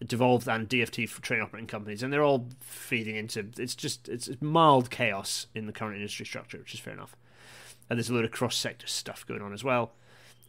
devolved 0.07 0.49
and 0.49 0.69
DFT 0.69 1.09
for 1.09 1.23
train 1.23 1.41
operating 1.41 1.67
companies, 1.67 2.03
and 2.03 2.13
they're 2.13 2.23
all 2.23 2.47
feeding 2.61 3.17
into 3.17 3.47
it's 3.59 3.75
just 3.75 4.09
it's 4.09 4.31
mild 4.41 4.91
chaos 4.91 5.47
in 5.55 5.67
the 5.67 5.73
current 5.73 5.97
industry 5.97 6.27
structure, 6.27 6.59
which 6.59 6.75
is 6.75 6.81
fair 6.81 6.95
enough. 6.95 7.17
And 7.89 7.99
there's 7.99 8.09
a 8.09 8.15
load 8.15 8.25
of 8.25 8.31
cross 8.31 8.57
sector 8.57 8.87
stuff 8.87 9.27
going 9.27 9.43
on 9.43 9.53
as 9.53 9.65
well. 9.65 9.93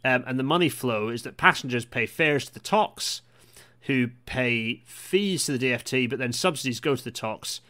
Um, 0.04 0.24
and 0.26 0.38
the 0.38 0.44
money 0.44 0.68
flow 0.68 1.08
is 1.08 1.22
that 1.22 1.36
passengers 1.36 1.84
pay 1.84 2.06
fares 2.06 2.46
to 2.46 2.54
the 2.54 2.60
TOCs, 2.60 3.20
who 3.82 4.08
pay 4.26 4.82
fees 4.84 5.46
to 5.46 5.56
the 5.56 5.70
DFT, 5.70 6.08
but 6.08 6.18
then 6.18 6.32
subsidies 6.32 6.80
go 6.80 6.96
to 6.96 7.04
the 7.04 7.12
TOCs. 7.12 7.60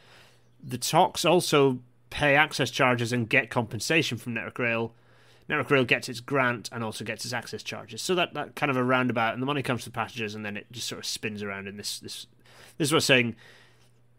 The 0.63 0.79
TOCs 0.79 1.29
also 1.29 1.81
pay 2.11 2.37
access 2.37 2.71
charges 2.71 3.13
and 3.13 3.29
get 3.29 3.51
compensation 3.51 4.19
from 4.19 4.35
Network 4.35 4.59
Rail, 4.59 4.95
Network 5.49 5.71
Rail 5.71 5.85
gets 5.85 6.09
its 6.09 6.21
grant 6.21 6.69
and 6.73 6.85
also 6.85 7.05
gets 7.05 7.25
its 7.25 7.35
access 7.35 7.63
charges. 7.63 8.01
So 8.01 8.15
that, 8.15 8.35
that 8.35 8.55
kind 8.55 8.71
of 8.71 8.77
a 8.77 8.85
roundabout, 8.85 9.35
and 9.35 9.43
the 9.43 9.47
money 9.47 9.63
comes 9.63 9.83
to 9.85 9.91
the 9.91 9.95
passengers, 9.95 10.35
and 10.35 10.45
then 10.45 10.57
it 10.57 10.67
just 10.71 10.89
sort 10.89 11.01
of 11.01 11.07
spins 11.07 11.43
around 11.43 11.69
in 11.69 11.77
this 11.77 11.99
this. 11.99 12.27
This 12.79 12.89
is 12.89 12.93
what 12.93 12.99
I'm 12.99 13.01
saying. 13.03 13.37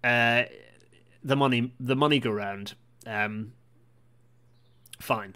Uh, 0.03 0.43
the 1.23 1.35
money 1.35 1.73
the 1.79 1.95
money 1.95 2.19
go 2.19 2.31
round. 2.31 2.73
Um, 3.05 3.53
fine. 4.99 5.35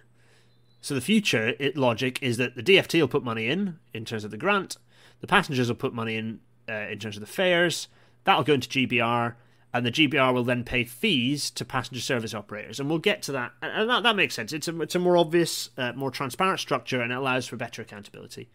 So 0.82 0.94
the 0.94 1.02
future 1.02 1.54
it, 1.60 1.76
logic 1.76 2.22
is 2.22 2.38
that 2.38 2.56
the 2.56 2.64
DFT 2.64 3.00
will 3.02 3.08
put 3.08 3.24
money 3.24 3.48
in 3.48 3.80
in 3.94 4.06
terms 4.06 4.24
of 4.24 4.32
the 4.32 4.38
grant, 4.38 4.78
the 5.22 5.28
passengers 5.28 5.68
will 5.68 5.76
put 5.76 5.94
money 5.94 6.16
in 6.16 6.40
uh, 6.70 6.88
in 6.90 7.00
terms 7.00 7.16
of 7.18 7.22
the 7.22 7.28
fares. 7.28 7.88
That'll 8.24 8.44
go 8.44 8.54
into 8.54 8.68
GBR 8.68 9.36
and 9.78 9.86
the 9.86 9.92
GBR 9.92 10.34
will 10.34 10.44
then 10.44 10.64
pay 10.64 10.84
fees 10.84 11.52
to 11.52 11.64
passenger 11.64 12.02
service 12.02 12.34
operators. 12.34 12.80
And 12.80 12.90
we'll 12.90 13.00
get 13.00 13.22
to 13.24 13.32
that, 13.34 13.54
and 13.62 13.90
that, 13.90 14.04
that 14.04 14.16
makes 14.16 14.34
sense. 14.34 14.52
It's 14.52 14.68
a, 14.68 14.82
it's 14.82 14.96
a 14.96 15.00
more 15.00 15.18
obvious, 15.18 15.70
uh, 15.78 15.94
more 15.94 16.12
transparent 16.12 16.60
structure, 16.60 17.02
and 17.02 17.12
it 17.12 17.16
allows 17.16 17.48
for 17.48 17.56
better 17.58 17.82
accountability. 17.82 18.50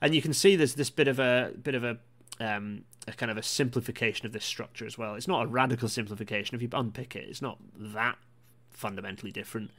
And 0.00 0.14
you 0.14 0.20
can 0.20 0.32
see 0.32 0.56
there's 0.56 0.74
this 0.74 0.90
bit 0.90 1.08
of 1.08 1.18
a 1.18 1.52
bit 1.62 1.74
of 1.74 1.84
a, 1.84 1.98
um, 2.40 2.84
a 3.06 3.12
kind 3.12 3.30
of 3.30 3.38
a 3.38 3.42
simplification 3.42 4.26
of 4.26 4.32
this 4.32 4.44
structure 4.44 4.84
as 4.84 4.98
well. 4.98 5.14
It's 5.14 5.28
not 5.28 5.44
a 5.44 5.46
radical 5.46 5.88
simplification. 5.88 6.56
If 6.56 6.62
you 6.62 6.68
unpick 6.72 7.14
it, 7.14 7.28
it's 7.28 7.42
not 7.42 7.58
that 7.76 8.18
fundamentally 8.70 9.30
different, 9.30 9.70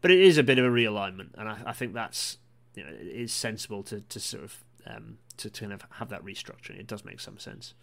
but 0.00 0.10
it 0.10 0.18
is 0.18 0.38
a 0.38 0.42
bit 0.42 0.58
of 0.58 0.64
a 0.64 0.70
realignment, 0.70 1.30
and 1.36 1.48
I, 1.48 1.58
I 1.66 1.72
think 1.72 1.92
that's 1.92 2.38
you 2.74 2.84
know, 2.84 2.90
it 2.90 3.06
is 3.06 3.32
sensible 3.32 3.82
to 3.84 4.00
to 4.00 4.18
sort 4.18 4.44
of 4.44 4.64
um, 4.86 5.18
to, 5.36 5.50
to 5.50 5.60
kind 5.60 5.72
of 5.72 5.82
have 5.92 6.08
that 6.08 6.24
restructuring. 6.24 6.78
It 6.78 6.86
does 6.86 7.04
make 7.04 7.20
some 7.20 7.38
sense. 7.38 7.74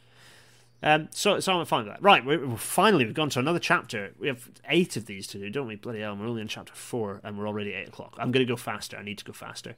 Um, 0.84 1.07
so, 1.11 1.39
so 1.39 1.53
I'm 1.53 1.65
fine 1.65 1.86
with 1.86 1.93
that. 1.93 2.01
Right, 2.03 2.23
we're, 2.23 2.47
we're, 2.47 2.57
finally 2.57 3.05
we've 3.05 3.13
gone 3.13 3.30
to 3.32 3.39
another 3.39 3.59
chapter. 3.59 4.13
We 4.19 4.28
have 4.28 4.49
eight 4.69 4.97
of 4.97 5.05
these 5.05 5.26
to 5.28 5.39
do, 5.39 5.49
don't 5.49 5.67
we? 5.67 5.76
Bloody 5.76 6.01
hell, 6.01 6.15
we're 6.15 6.28
only 6.28 6.41
in 6.41 6.47
chapter 6.47 6.73
four, 6.73 7.21
and 7.23 7.38
we're 7.38 7.47
already 7.47 7.73
eight 7.73 7.88
o'clock. 7.88 8.15
I'm 8.19 8.32
going 8.32 8.45
to 8.45 8.51
go 8.51 8.57
faster. 8.57 8.97
I 8.97 9.03
need 9.03 9.17
to 9.17 9.26
go 9.26 9.34
faster. 9.34 9.76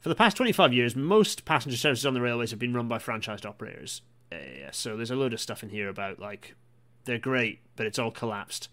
For 0.00 0.08
the 0.08 0.14
past 0.14 0.36
25 0.36 0.72
years, 0.72 0.94
most 0.94 1.44
passenger 1.44 1.78
services 1.78 2.04
on 2.04 2.14
the 2.14 2.20
railways 2.20 2.50
have 2.50 2.58
been 2.58 2.74
run 2.74 2.88
by 2.88 2.98
franchised 2.98 3.46
operators. 3.46 4.02
Uh, 4.30 4.70
so 4.70 4.96
there's 4.96 5.10
a 5.10 5.16
load 5.16 5.32
of 5.32 5.40
stuff 5.40 5.62
in 5.62 5.70
here 5.70 5.88
about 5.88 6.18
like 6.18 6.54
they're 7.04 7.18
great, 7.18 7.60
but 7.76 7.86
it's 7.86 7.98
all 7.98 8.10
collapsed. 8.10 8.68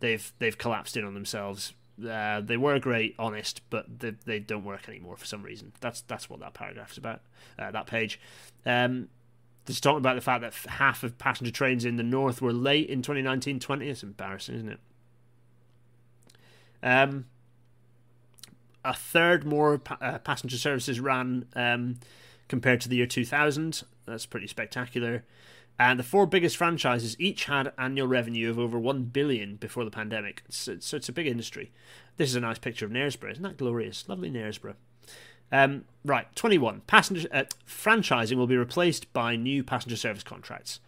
They've 0.00 0.32
they've 0.38 0.56
collapsed 0.56 0.96
in 0.96 1.04
on 1.04 1.14
themselves. 1.14 1.72
Uh, 2.06 2.40
they 2.40 2.56
were 2.56 2.78
great, 2.78 3.14
honest, 3.18 3.60
but 3.70 3.98
they, 3.98 4.10
they 4.24 4.38
don't 4.38 4.64
work 4.64 4.88
anymore 4.88 5.16
for 5.16 5.24
some 5.24 5.42
reason. 5.42 5.72
That's 5.80 6.02
that's 6.02 6.30
what 6.30 6.40
that 6.40 6.54
paragraph's 6.54 6.98
about. 6.98 7.22
Uh, 7.58 7.70
that 7.70 7.86
page. 7.86 8.20
Um, 8.64 9.08
just 9.68 9.82
talking 9.82 9.98
about 9.98 10.14
the 10.14 10.22
fact 10.22 10.40
that 10.40 10.54
half 10.72 11.04
of 11.04 11.18
passenger 11.18 11.52
trains 11.52 11.84
in 11.84 11.96
the 11.96 12.02
north 12.02 12.40
were 12.40 12.52
late 12.54 12.88
in 12.88 13.02
2019-20. 13.02 13.82
It's 13.82 14.02
embarrassing, 14.02 14.54
isn't 14.54 14.68
it? 14.70 14.80
Um, 16.82 17.26
a 18.82 18.94
third 18.94 19.44
more 19.44 19.76
pa- 19.78 19.98
uh, 20.00 20.18
passenger 20.20 20.56
services 20.56 21.00
ran 21.00 21.44
um, 21.54 21.98
compared 22.48 22.80
to 22.80 22.88
the 22.88 22.96
year 22.96 23.06
2000. 23.06 23.82
That's 24.06 24.24
pretty 24.24 24.46
spectacular. 24.46 25.24
And 25.78 25.98
the 25.98 26.04
four 26.04 26.26
biggest 26.26 26.56
franchises 26.56 27.14
each 27.20 27.44
had 27.44 27.72
annual 27.76 28.08
revenue 28.08 28.50
of 28.50 28.58
over 28.58 28.78
one 28.78 29.04
billion 29.04 29.56
before 29.56 29.84
the 29.84 29.90
pandemic. 29.90 30.42
So, 30.48 30.78
so 30.80 30.96
it's 30.96 31.08
a 31.08 31.12
big 31.12 31.26
industry. 31.26 31.70
This 32.16 32.30
is 32.30 32.36
a 32.36 32.40
nice 32.40 32.58
picture 32.58 32.86
of 32.86 32.90
Knaresborough. 32.90 33.32
Isn't 33.32 33.44
that 33.44 33.58
glorious? 33.58 34.08
Lovely 34.08 34.30
Knaresborough. 34.30 34.74
Um, 35.50 35.84
right, 36.04 36.34
21. 36.34 36.82
Passenger 36.86 37.28
uh, 37.32 37.44
franchising 37.66 38.36
will 38.36 38.46
be 38.46 38.56
replaced 38.56 39.12
by 39.12 39.36
new 39.36 39.62
passenger 39.64 39.96
service 39.96 40.22
contracts. 40.22 40.80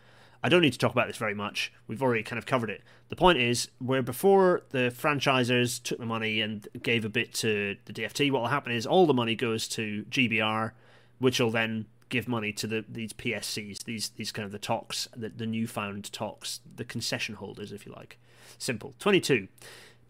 I 0.43 0.49
don't 0.49 0.63
need 0.63 0.73
to 0.73 0.79
talk 0.79 0.93
about 0.93 1.07
this 1.07 1.19
very 1.19 1.35
much. 1.35 1.73
We've 1.87 2.03
already 2.03 2.23
kind 2.23 2.39
of 2.39 2.47
covered 2.47 2.71
it. 2.71 2.83
The 3.11 3.17
point 3.17 3.39
is, 3.39 3.69
where 3.79 4.03
before 4.03 4.63
the 4.71 4.95
franchisers 4.97 5.83
took 5.83 5.99
the 5.99 6.07
money 6.07 6.41
and 6.41 6.67
gave 6.83 7.05
a 7.05 7.11
bit 7.11 7.35
to 7.35 7.77
the 7.85 7.93
DFT, 7.93 8.31
what 8.31 8.43
will 8.43 8.49
happen 8.49 8.73
is 8.73 8.87
all 8.87 9.07
the 9.07 9.15
money 9.15 9.35
goes 9.35 9.69
to 9.69 10.05
GBR, 10.11 10.73
which 11.19 11.41
will 11.41 11.51
then 11.51 11.87
give 12.09 12.27
money 12.27 12.53
to 12.53 12.67
the 12.67 12.85
these 12.89 13.13
PSCs, 13.13 13.85
these 13.85 14.11
these 14.11 14.33
kind 14.33 14.47
of 14.47 14.53
the 14.53 14.59
TOCs, 14.59 15.09
the, 15.15 15.29
the 15.29 15.47
newfound 15.47 16.11
TOCs, 16.13 16.61
the 16.77 16.85
concession 16.85 17.35
holders, 17.35 17.73
if 17.73 17.85
you 17.85 17.93
like. 17.93 18.19
Simple. 18.59 18.95
22. 18.99 19.49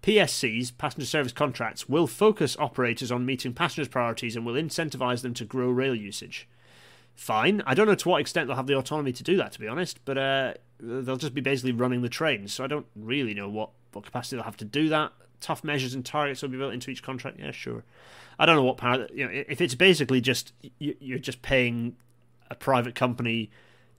PSCs, 0.02 0.76
passenger 0.78 1.06
service 1.06 1.32
contracts, 1.32 1.88
will 1.88 2.06
focus 2.06 2.56
operators 2.58 3.12
on 3.12 3.26
meeting 3.26 3.52
passengers' 3.52 3.88
priorities 3.88 4.36
and 4.36 4.46
will 4.46 4.54
incentivise 4.54 5.22
them 5.22 5.34
to 5.34 5.44
grow 5.44 5.70
rail 5.70 5.94
usage. 5.94 6.48
Fine. 7.14 7.62
I 7.66 7.74
don't 7.74 7.86
know 7.86 7.94
to 7.94 8.08
what 8.08 8.20
extent 8.20 8.46
they'll 8.46 8.56
have 8.56 8.66
the 8.66 8.78
autonomy 8.78 9.12
to 9.12 9.22
do 9.22 9.36
that, 9.36 9.52
to 9.52 9.60
be 9.60 9.68
honest, 9.68 10.02
but 10.04 10.16
uh, 10.16 10.54
they'll 10.78 11.16
just 11.16 11.34
be 11.34 11.42
basically 11.42 11.72
running 11.72 12.00
the 12.00 12.08
trains, 12.08 12.52
so 12.52 12.64
I 12.64 12.66
don't 12.66 12.86
really 12.96 13.34
know 13.34 13.48
what, 13.48 13.70
what 13.92 14.06
capacity 14.06 14.36
they'll 14.36 14.44
have 14.44 14.56
to 14.58 14.64
do 14.64 14.88
that. 14.88 15.12
Tough 15.40 15.62
measures 15.62 15.94
and 15.94 16.04
targets 16.04 16.40
will 16.40 16.48
be 16.48 16.58
built 16.58 16.72
into 16.72 16.90
each 16.90 17.02
contract. 17.02 17.38
Yeah, 17.38 17.50
sure. 17.50 17.84
I 18.38 18.46
don't 18.46 18.56
know 18.56 18.64
what 18.64 18.78
power. 18.78 19.06
You 19.12 19.26
know, 19.26 19.30
if 19.32 19.60
it's 19.60 19.74
basically 19.74 20.22
just 20.22 20.52
you're 20.78 21.18
just 21.18 21.42
paying 21.42 21.96
a 22.50 22.54
private 22.54 22.94
company 22.94 23.50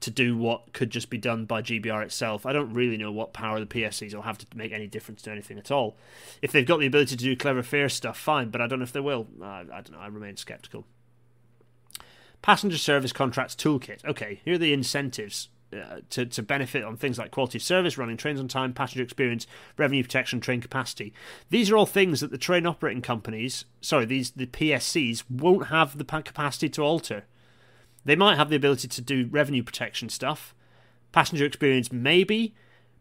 to 0.02 0.12
do 0.12 0.36
what 0.36 0.74
could 0.74 0.90
just 0.90 1.10
be 1.10 1.18
done 1.18 1.46
by 1.46 1.62
GBR 1.62 2.04
itself. 2.04 2.46
I 2.46 2.54
don't 2.54 2.74
really 2.74 2.98
know 2.98 3.12
what 3.12 3.34
power 3.34 3.60
the 3.60 3.66
PSCs 3.66 4.14
will 4.14 4.24
have 4.24 4.38
to 4.40 4.46
make 4.56 4.72
any 4.72 4.88
difference 4.88 5.22
to 5.24 5.32
anything 5.32 5.58
at 5.58 5.72
all. 5.72 5.98
If 6.42 6.52
they've 6.52 6.66
got 6.66 6.80
the 6.80 6.88
ability 6.88 7.16
to 7.16 7.24
do 7.24 7.36
clever 7.36 7.64
fare 7.64 7.90
stuff, 7.90 8.18
fine, 8.18 8.50
but 8.50 8.62
I 8.62 8.68
don't 8.68 8.80
know 8.80 8.84
if 8.84 8.92
they 8.92 9.00
will. 9.00 9.28
I, 9.42 9.62
I 9.62 9.82
don't 9.82 9.92
know. 9.92 10.00
I 10.00 10.08
remain 10.08 10.38
skeptical. 10.38 10.86
Passenger 12.42 12.78
service 12.78 13.14
contracts 13.14 13.56
toolkit. 13.56 14.04
Okay, 14.04 14.42
here 14.44 14.56
are 14.56 14.58
the 14.58 14.74
incentives 14.74 15.50
uh, 15.74 16.02
to, 16.10 16.26
to 16.26 16.42
benefit 16.42 16.84
on 16.84 16.98
things 16.98 17.18
like 17.18 17.32
quality 17.32 17.58
of 17.58 17.62
service, 17.62 17.98
running 17.98 18.18
trains 18.18 18.40
on 18.40 18.48
time, 18.48 18.74
passenger 18.74 19.04
experience, 19.04 19.46
revenue 19.78 20.04
protection, 20.04 20.42
train 20.42 20.60
capacity. 20.60 21.14
These 21.50 21.70
are 21.70 21.78
all 21.78 21.86
things 21.86 22.20
that 22.20 22.32
the 22.32 22.38
train 22.38 22.66
operating 22.66 23.02
companies, 23.02 23.66
sorry, 23.80 24.06
these 24.06 24.32
the 24.32 24.48
PSCs 24.48 25.24
won't 25.30 25.68
have 25.68 25.98
the 25.98 26.04
capacity 26.04 26.68
to 26.70 26.82
alter. 26.82 27.26
They 28.06 28.16
might 28.16 28.38
have 28.38 28.50
the 28.50 28.56
ability 28.56 28.88
to 28.88 29.02
do 29.02 29.28
revenue 29.32 29.64
protection 29.64 30.10
stuff, 30.10 30.56
passenger 31.12 31.46
experience 31.46 31.92
maybe, 31.92 32.54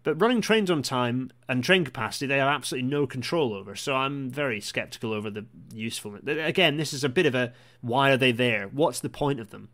but 0.03 0.21
running 0.21 0.41
trains 0.41 0.71
on 0.71 0.83
time 0.83 1.31
and 1.49 1.63
train 1.63 1.85
capacity 1.85 2.27
they 2.27 2.39
have 2.39 2.49
absolutely 2.49 2.89
no 2.89 3.07
control 3.07 3.53
over. 3.53 3.77
So 3.77 3.95
I'm 3.95 4.31
very 4.31 4.61
skeptical 4.61 5.13
over 5.13 5.31
the 5.31 5.47
usefulness. 5.75 6.23
Again, 6.27 6.77
this 6.77 6.93
is 6.93 7.05
a 7.05 7.09
bit 7.09 7.27
of 7.27 7.35
a 7.35 7.53
why 7.81 8.11
are 8.11 8.17
they 8.17 8.33
there? 8.33 8.69
What's 8.69 9.01
the 9.01 9.11
point 9.11 9.41
of 9.41 9.51
them? 9.51 9.69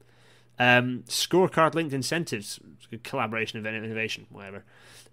Um, 0.59 1.05
scorecard 1.07 1.75
linked 1.75 1.93
incentives, 1.93 2.59
collaboration 3.03 3.59
of 3.59 3.67
innovation, 3.67 4.27
whatever. 4.31 4.65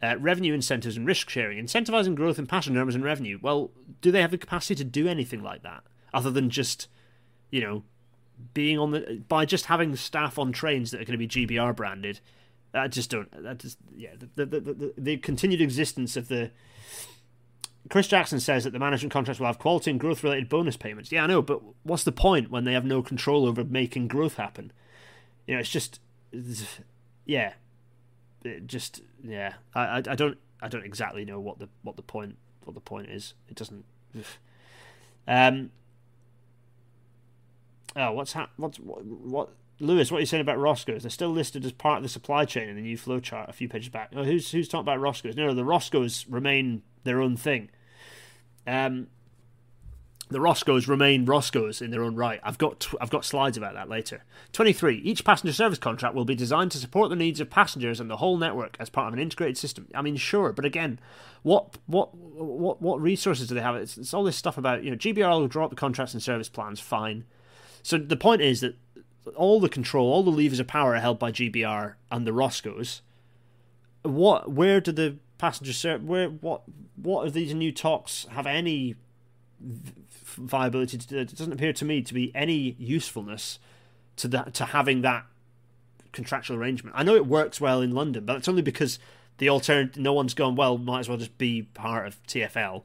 Uh, 0.01 0.16
revenue 0.18 0.53
incentives 0.53 0.97
and 0.97 1.05
risk 1.05 1.30
sharing, 1.30 1.64
incentivizing 1.64 2.16
growth 2.16 2.39
in 2.39 2.47
passenger 2.47 2.78
numbers 2.78 2.95
and 2.95 3.03
revenue. 3.03 3.39
Well, 3.41 3.72
do 4.01 4.11
they 4.11 4.22
have 4.22 4.32
the 4.32 4.38
capacity 4.38 4.76
to 4.76 4.84
do 4.84 5.07
anything 5.07 5.43
like 5.43 5.64
that 5.64 5.84
other 6.14 6.32
than 6.32 6.49
just, 6.49 6.88
you 7.51 7.61
know, 7.61 7.84
being 8.53 8.77
on 8.77 8.91
the 8.91 9.23
by 9.27 9.45
just 9.45 9.65
having 9.65 9.95
staff 9.95 10.37
on 10.37 10.51
trains 10.51 10.91
that 10.91 11.01
are 11.01 11.05
going 11.05 11.17
to 11.19 11.27
be 11.27 11.27
GBR 11.27 11.75
branded. 11.75 12.19
I 12.73 12.87
just 12.87 13.09
don't. 13.09 13.29
That 13.43 13.59
just 13.59 13.77
yeah. 13.95 14.11
The 14.17 14.45
the, 14.45 14.59
the 14.59 14.73
the, 14.73 14.93
the 14.97 15.17
continued 15.17 15.61
existence 15.61 16.17
of 16.17 16.27
the. 16.27 16.51
Chris 17.89 18.07
Jackson 18.07 18.39
says 18.39 18.63
that 18.63 18.71
the 18.71 18.79
management 18.79 19.11
contracts 19.11 19.39
will 19.39 19.47
have 19.47 19.59
quality 19.59 19.91
and 19.91 19.99
growth 19.99 20.23
related 20.23 20.47
bonus 20.47 20.77
payments. 20.77 21.11
Yeah, 21.11 21.25
I 21.25 21.27
know, 21.27 21.41
but 21.41 21.61
what's 21.83 22.05
the 22.05 22.13
point 22.13 22.49
when 22.49 22.63
they 22.63 22.71
have 22.71 22.85
no 22.85 23.01
control 23.01 23.45
over 23.45 23.65
making 23.65 24.07
growth 24.07 24.35
happen? 24.35 24.71
You 25.45 25.55
know, 25.55 25.59
it's 25.59 25.69
just, 25.69 25.99
it's, 26.31 26.79
yeah, 27.25 27.53
it 28.45 28.67
just 28.67 29.01
yeah. 29.21 29.55
I, 29.75 29.81
I 29.81 29.97
I 29.97 30.15
don't 30.15 30.37
I 30.61 30.69
don't 30.69 30.85
exactly 30.85 31.25
know 31.25 31.39
what 31.39 31.59
the 31.59 31.67
what 31.81 31.97
the 31.97 32.01
point 32.01 32.37
what 32.63 32.73
the 32.73 32.81
point 32.81 33.09
is. 33.09 33.33
It 33.49 33.55
doesn't. 33.55 33.85
Um, 35.25 35.71
Oh, 37.95 38.11
what's 38.11 38.33
hap- 38.33 38.51
what's 38.57 38.79
what, 38.79 39.05
what 39.05 39.49
Lewis? 39.79 40.11
What 40.11 40.17
are 40.17 40.21
you 40.21 40.25
saying 40.25 40.41
about 40.41 40.57
ROSCOs? 40.57 41.01
They're 41.01 41.11
still 41.11 41.29
listed 41.29 41.65
as 41.65 41.71
part 41.71 41.97
of 41.97 42.03
the 42.03 42.09
supply 42.09 42.45
chain 42.45 42.69
in 42.69 42.75
the 42.75 42.81
new 42.81 42.97
flow 42.97 43.19
chart 43.19 43.49
a 43.49 43.53
few 43.53 43.67
pages 43.67 43.89
back. 43.89 44.11
Oh, 44.15 44.23
who's 44.23 44.51
who's 44.51 44.67
talking 44.67 44.81
about 44.81 44.99
ROSCOs? 44.99 45.35
No, 45.35 45.47
no, 45.47 45.53
the 45.53 45.63
ROSCOs 45.63 46.25
remain 46.29 46.81
their 47.03 47.21
own 47.21 47.35
thing. 47.35 47.69
Um, 48.65 49.07
the 50.29 50.39
ROSCOs 50.39 50.87
remain 50.87 51.27
ROSCOs 51.27 51.81
in 51.81 51.91
their 51.91 52.01
own 52.01 52.15
right. 52.15 52.39
I've 52.43 52.57
got 52.57 52.79
tw- 52.79 52.95
I've 52.99 53.09
got 53.09 53.25
slides 53.25 53.57
about 53.57 53.75
that 53.75 53.89
later. 53.89 54.23
Twenty 54.53 54.73
three. 54.73 54.97
Each 54.97 55.23
passenger 55.23 55.53
service 55.53 55.77
contract 55.77 56.15
will 56.15 56.25
be 56.25 56.35
designed 56.35 56.71
to 56.71 56.77
support 56.79 57.09
the 57.09 57.15
needs 57.15 57.39
of 57.39 57.49
passengers 57.49 57.99
and 57.99 58.09
the 58.09 58.17
whole 58.17 58.37
network 58.37 58.77
as 58.79 58.89
part 58.89 59.07
of 59.07 59.13
an 59.13 59.19
integrated 59.19 59.57
system. 59.57 59.87
I 59.93 60.01
mean, 60.01 60.15
sure, 60.15 60.51
but 60.53 60.65
again, 60.65 60.99
what 61.43 61.77
what 61.85 62.15
what 62.15 62.81
what 62.81 63.01
resources 63.01 63.47
do 63.47 63.55
they 63.55 63.61
have? 63.61 63.75
It's, 63.75 63.97
it's 63.97 64.13
all 64.13 64.23
this 64.23 64.37
stuff 64.37 64.57
about 64.57 64.83
you 64.83 64.91
know 64.91 64.97
GBR 64.97 65.39
will 65.39 65.47
draw 65.47 65.65
up 65.65 65.69
the 65.69 65.75
contracts 65.75 66.13
and 66.13 66.23
service 66.23 66.49
plans. 66.49 66.79
Fine 66.79 67.25
so 67.84 67.97
the 67.97 68.17
point 68.17 68.41
is 68.41 68.61
that 68.61 68.75
all 69.36 69.59
the 69.59 69.69
control, 69.69 70.11
all 70.11 70.23
the 70.23 70.31
levers 70.31 70.59
of 70.59 70.67
power 70.67 70.95
are 70.95 70.99
held 70.99 71.19
by 71.19 71.31
GBR 71.31 71.93
and 72.09 72.25
the 72.25 72.31
ROSCOs. 72.31 73.01
What? 74.01 74.51
Where 74.51 74.81
do 74.81 74.91
the 74.91 75.17
passenger 75.38 75.73
serve? 75.73 76.03
Where? 76.03 76.29
What? 76.29 76.63
What 76.95 77.27
of 77.27 77.34
these 77.34 77.53
new 77.53 77.71
TOCs 77.71 78.27
have 78.29 78.47
any 78.47 78.95
viability? 79.59 80.97
To, 80.97 81.19
it 81.19 81.36
doesn't 81.36 81.53
appear 81.53 81.73
to 81.73 81.86
me 81.86 82.01
to 82.01 82.13
be 82.13 82.31
any 82.34 82.75
usefulness 82.79 83.59
to 84.17 84.27
that 84.29 84.53
to 84.55 84.65
having 84.65 85.01
that 85.01 85.25
contractual 86.11 86.57
arrangement. 86.57 86.95
I 86.97 87.03
know 87.03 87.15
it 87.15 87.25
works 87.25 87.59
well 87.59 87.81
in 87.81 87.91
London, 87.91 88.25
but 88.25 88.38
it's 88.38 88.47
only 88.47 88.61
because 88.61 88.99
the 89.38 89.49
alternative. 89.49 90.01
No 90.01 90.13
one's 90.13 90.34
gone. 90.34 90.55
Well, 90.55 90.77
might 90.77 91.01
as 91.01 91.09
well 91.09 91.17
just 91.17 91.38
be 91.38 91.63
part 91.63 92.07
of 92.07 92.21
TFL 92.27 92.84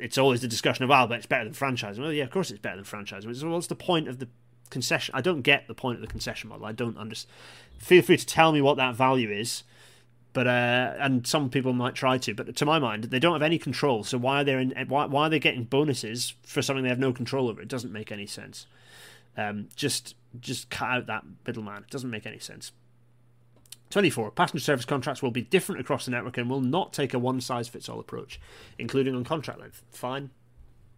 it's 0.00 0.18
always 0.18 0.40
the 0.40 0.48
discussion 0.48 0.84
of, 0.84 0.90
well, 0.90 1.06
but 1.06 1.18
it's 1.18 1.26
better 1.26 1.44
than 1.44 1.54
franchising. 1.54 1.98
Well, 1.98 2.12
yeah, 2.12 2.24
of 2.24 2.30
course 2.30 2.50
it's 2.50 2.60
better 2.60 2.76
than 2.76 2.84
franchising. 2.84 3.34
So 3.36 3.50
what's 3.50 3.66
the 3.66 3.74
point 3.74 4.08
of 4.08 4.18
the 4.18 4.28
concession? 4.70 5.14
I 5.14 5.20
don't 5.20 5.42
get 5.42 5.68
the 5.68 5.74
point 5.74 5.96
of 5.96 6.00
the 6.00 6.06
concession 6.06 6.48
model. 6.48 6.66
I 6.66 6.72
don't 6.72 6.96
understand. 6.96 7.34
Feel 7.78 8.02
free 8.02 8.16
to 8.16 8.26
tell 8.26 8.52
me 8.52 8.60
what 8.60 8.76
that 8.76 8.94
value 8.94 9.30
is. 9.30 9.64
But 10.32 10.46
uh, 10.46 10.94
and 11.00 11.26
some 11.26 11.50
people 11.50 11.72
might 11.72 11.96
try 11.96 12.16
to, 12.16 12.34
but 12.34 12.54
to 12.54 12.64
my 12.64 12.78
mind, 12.78 13.04
they 13.04 13.18
don't 13.18 13.32
have 13.32 13.42
any 13.42 13.58
control. 13.58 14.04
So 14.04 14.16
why 14.16 14.42
are 14.42 14.44
they 14.44 14.52
in, 14.52 14.72
why 14.86 15.06
why 15.06 15.26
are 15.26 15.28
they 15.28 15.40
getting 15.40 15.64
bonuses 15.64 16.34
for 16.44 16.62
something 16.62 16.84
they 16.84 16.88
have 16.88 17.00
no 17.00 17.12
control 17.12 17.48
over? 17.48 17.60
It 17.60 17.66
doesn't 17.66 17.92
make 17.92 18.12
any 18.12 18.26
sense. 18.26 18.66
Um, 19.36 19.70
just 19.74 20.14
just 20.38 20.70
cut 20.70 20.88
out 20.88 21.06
that 21.06 21.24
middleman. 21.44 21.82
It 21.82 21.90
doesn't 21.90 22.10
make 22.10 22.26
any 22.26 22.38
sense. 22.38 22.70
24. 23.90 24.30
Passenger 24.30 24.62
service 24.62 24.84
contracts 24.84 25.22
will 25.22 25.30
be 25.30 25.42
different 25.42 25.80
across 25.80 26.04
the 26.04 26.10
network 26.10 26.38
and 26.38 26.48
will 26.48 26.60
not 26.60 26.92
take 26.92 27.12
a 27.12 27.18
one 27.18 27.40
size 27.40 27.68
fits 27.68 27.88
all 27.88 28.00
approach, 28.00 28.40
including 28.78 29.14
on 29.14 29.24
contract 29.24 29.60
length. 29.60 29.82
Fine. 29.90 30.30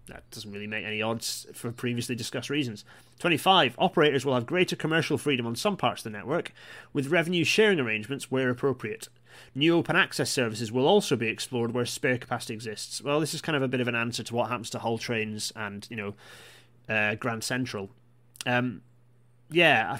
That 0.08 0.28
doesn't 0.30 0.50
really 0.50 0.66
make 0.66 0.84
any 0.84 1.00
odds 1.00 1.46
for 1.54 1.70
previously 1.70 2.14
discussed 2.14 2.50
reasons. 2.50 2.84
25. 3.20 3.76
Operators 3.78 4.26
will 4.26 4.34
have 4.34 4.46
greater 4.46 4.74
commercial 4.74 5.16
freedom 5.16 5.46
on 5.46 5.54
some 5.54 5.76
parts 5.76 6.04
of 6.04 6.12
the 6.12 6.18
network, 6.18 6.52
with 6.92 7.06
revenue 7.06 7.44
sharing 7.44 7.78
arrangements 7.78 8.30
where 8.30 8.50
appropriate. 8.50 9.08
New 9.54 9.76
open 9.76 9.96
access 9.96 10.30
services 10.30 10.72
will 10.72 10.86
also 10.86 11.16
be 11.16 11.28
explored 11.28 11.72
where 11.72 11.86
spare 11.86 12.18
capacity 12.18 12.52
exists. 12.52 13.00
Well, 13.00 13.20
this 13.20 13.32
is 13.32 13.40
kind 13.40 13.56
of 13.56 13.62
a 13.62 13.68
bit 13.68 13.80
of 13.80 13.88
an 13.88 13.94
answer 13.94 14.22
to 14.24 14.34
what 14.34 14.50
happens 14.50 14.70
to 14.70 14.80
Hull 14.80 14.98
Trains 14.98 15.52
and, 15.54 15.86
you 15.88 15.96
know, 15.96 16.14
uh, 16.88 17.14
Grand 17.14 17.44
Central. 17.44 17.88
Um, 18.44 18.82
yeah, 19.50 19.98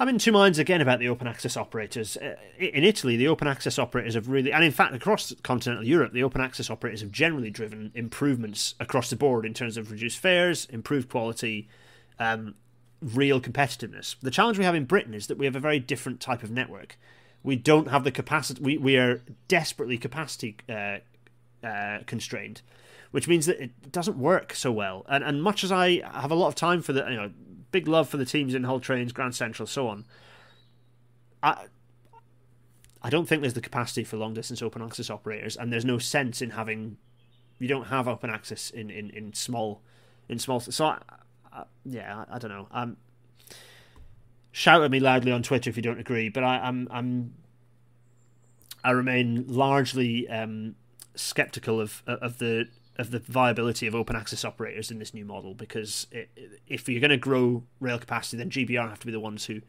I'm 0.00 0.08
in 0.08 0.18
two 0.18 0.30
minds 0.30 0.60
again 0.60 0.80
about 0.80 1.00
the 1.00 1.08
open 1.08 1.26
access 1.26 1.56
operators. 1.56 2.16
Uh, 2.16 2.36
in 2.56 2.84
Italy, 2.84 3.16
the 3.16 3.26
open 3.26 3.48
access 3.48 3.80
operators 3.80 4.14
have 4.14 4.28
really, 4.28 4.52
and 4.52 4.62
in 4.62 4.70
fact, 4.70 4.94
across 4.94 5.34
continental 5.42 5.84
Europe, 5.84 6.12
the 6.12 6.22
open 6.22 6.40
access 6.40 6.70
operators 6.70 7.00
have 7.00 7.10
generally 7.10 7.50
driven 7.50 7.90
improvements 7.96 8.74
across 8.78 9.10
the 9.10 9.16
board 9.16 9.44
in 9.44 9.54
terms 9.54 9.76
of 9.76 9.90
reduced 9.90 10.18
fares, 10.18 10.66
improved 10.66 11.08
quality, 11.08 11.68
um, 12.20 12.54
real 13.02 13.40
competitiveness. 13.40 14.14
The 14.22 14.30
challenge 14.30 14.56
we 14.56 14.64
have 14.64 14.76
in 14.76 14.84
Britain 14.84 15.14
is 15.14 15.26
that 15.26 15.36
we 15.36 15.46
have 15.46 15.56
a 15.56 15.60
very 15.60 15.80
different 15.80 16.20
type 16.20 16.44
of 16.44 16.50
network. 16.50 16.96
We 17.42 17.56
don't 17.56 17.88
have 17.88 18.04
the 18.04 18.12
capacity, 18.12 18.62
we, 18.62 18.78
we 18.78 18.96
are 18.96 19.22
desperately 19.48 19.98
capacity 19.98 20.56
uh, 20.68 20.98
uh, 21.66 22.00
constrained 22.06 22.62
which 23.10 23.26
means 23.26 23.46
that 23.46 23.58
it 23.58 23.90
doesn't 23.90 24.18
work 24.18 24.54
so 24.54 24.70
well. 24.70 25.06
And 25.08 25.24
and 25.24 25.42
much 25.42 25.64
as 25.64 25.72
I 25.72 26.02
have 26.12 26.30
a 26.30 26.34
lot 26.34 26.48
of 26.48 26.54
time 26.54 26.82
for 26.82 26.92
the 26.92 27.06
you 27.08 27.16
know 27.16 27.30
big 27.70 27.88
love 27.88 28.08
for 28.08 28.16
the 28.16 28.24
teams 28.24 28.54
in 28.54 28.64
Hull 28.64 28.80
Trains, 28.80 29.12
Grand 29.12 29.34
Central, 29.34 29.66
so 29.66 29.88
on. 29.88 30.04
I 31.42 31.66
I 33.02 33.10
don't 33.10 33.26
think 33.26 33.42
there's 33.42 33.54
the 33.54 33.60
capacity 33.60 34.04
for 34.04 34.16
long 34.16 34.34
distance 34.34 34.62
open 34.62 34.82
access 34.82 35.10
operators, 35.10 35.56
and 35.56 35.72
there's 35.72 35.84
no 35.84 35.98
sense 35.98 36.42
in 36.42 36.50
having. 36.50 36.96
You 37.58 37.68
don't 37.68 37.86
have 37.86 38.06
open 38.06 38.30
access 38.30 38.70
in, 38.70 38.88
in, 38.88 39.10
in 39.10 39.32
small, 39.32 39.82
in 40.28 40.38
small. 40.38 40.60
So 40.60 40.86
I, 40.86 40.98
I, 41.52 41.64
yeah, 41.84 42.24
I, 42.28 42.36
I, 42.36 42.38
don't 42.38 42.52
know. 42.52 42.68
Um, 42.70 42.96
shout 44.52 44.82
at 44.82 44.90
me 44.92 45.00
loudly 45.00 45.32
on 45.32 45.42
Twitter 45.42 45.68
if 45.68 45.76
you 45.76 45.82
don't 45.82 45.98
agree, 45.98 46.28
but 46.28 46.44
I, 46.44 46.58
I'm 46.58 46.88
I'm 46.90 47.34
I 48.84 48.90
remain 48.90 49.44
largely 49.48 50.28
um, 50.28 50.76
skeptical 51.14 51.80
of 51.80 52.02
of 52.06 52.38
the 52.38 52.68
of 52.98 53.12
the 53.12 53.20
viability 53.20 53.86
of 53.86 53.94
open 53.94 54.16
access 54.16 54.44
operators 54.44 54.90
in 54.90 54.98
this 54.98 55.14
new 55.14 55.24
model 55.24 55.54
because 55.54 56.08
it, 56.10 56.30
if 56.66 56.88
you're 56.88 57.00
going 57.00 57.10
to 57.10 57.16
grow 57.16 57.62
rail 57.80 57.98
capacity, 57.98 58.36
then 58.36 58.50
GBR 58.50 58.88
have 58.88 59.00
to 59.00 59.06
be 59.06 59.12
the 59.12 59.20
ones 59.20 59.46
who 59.46 59.60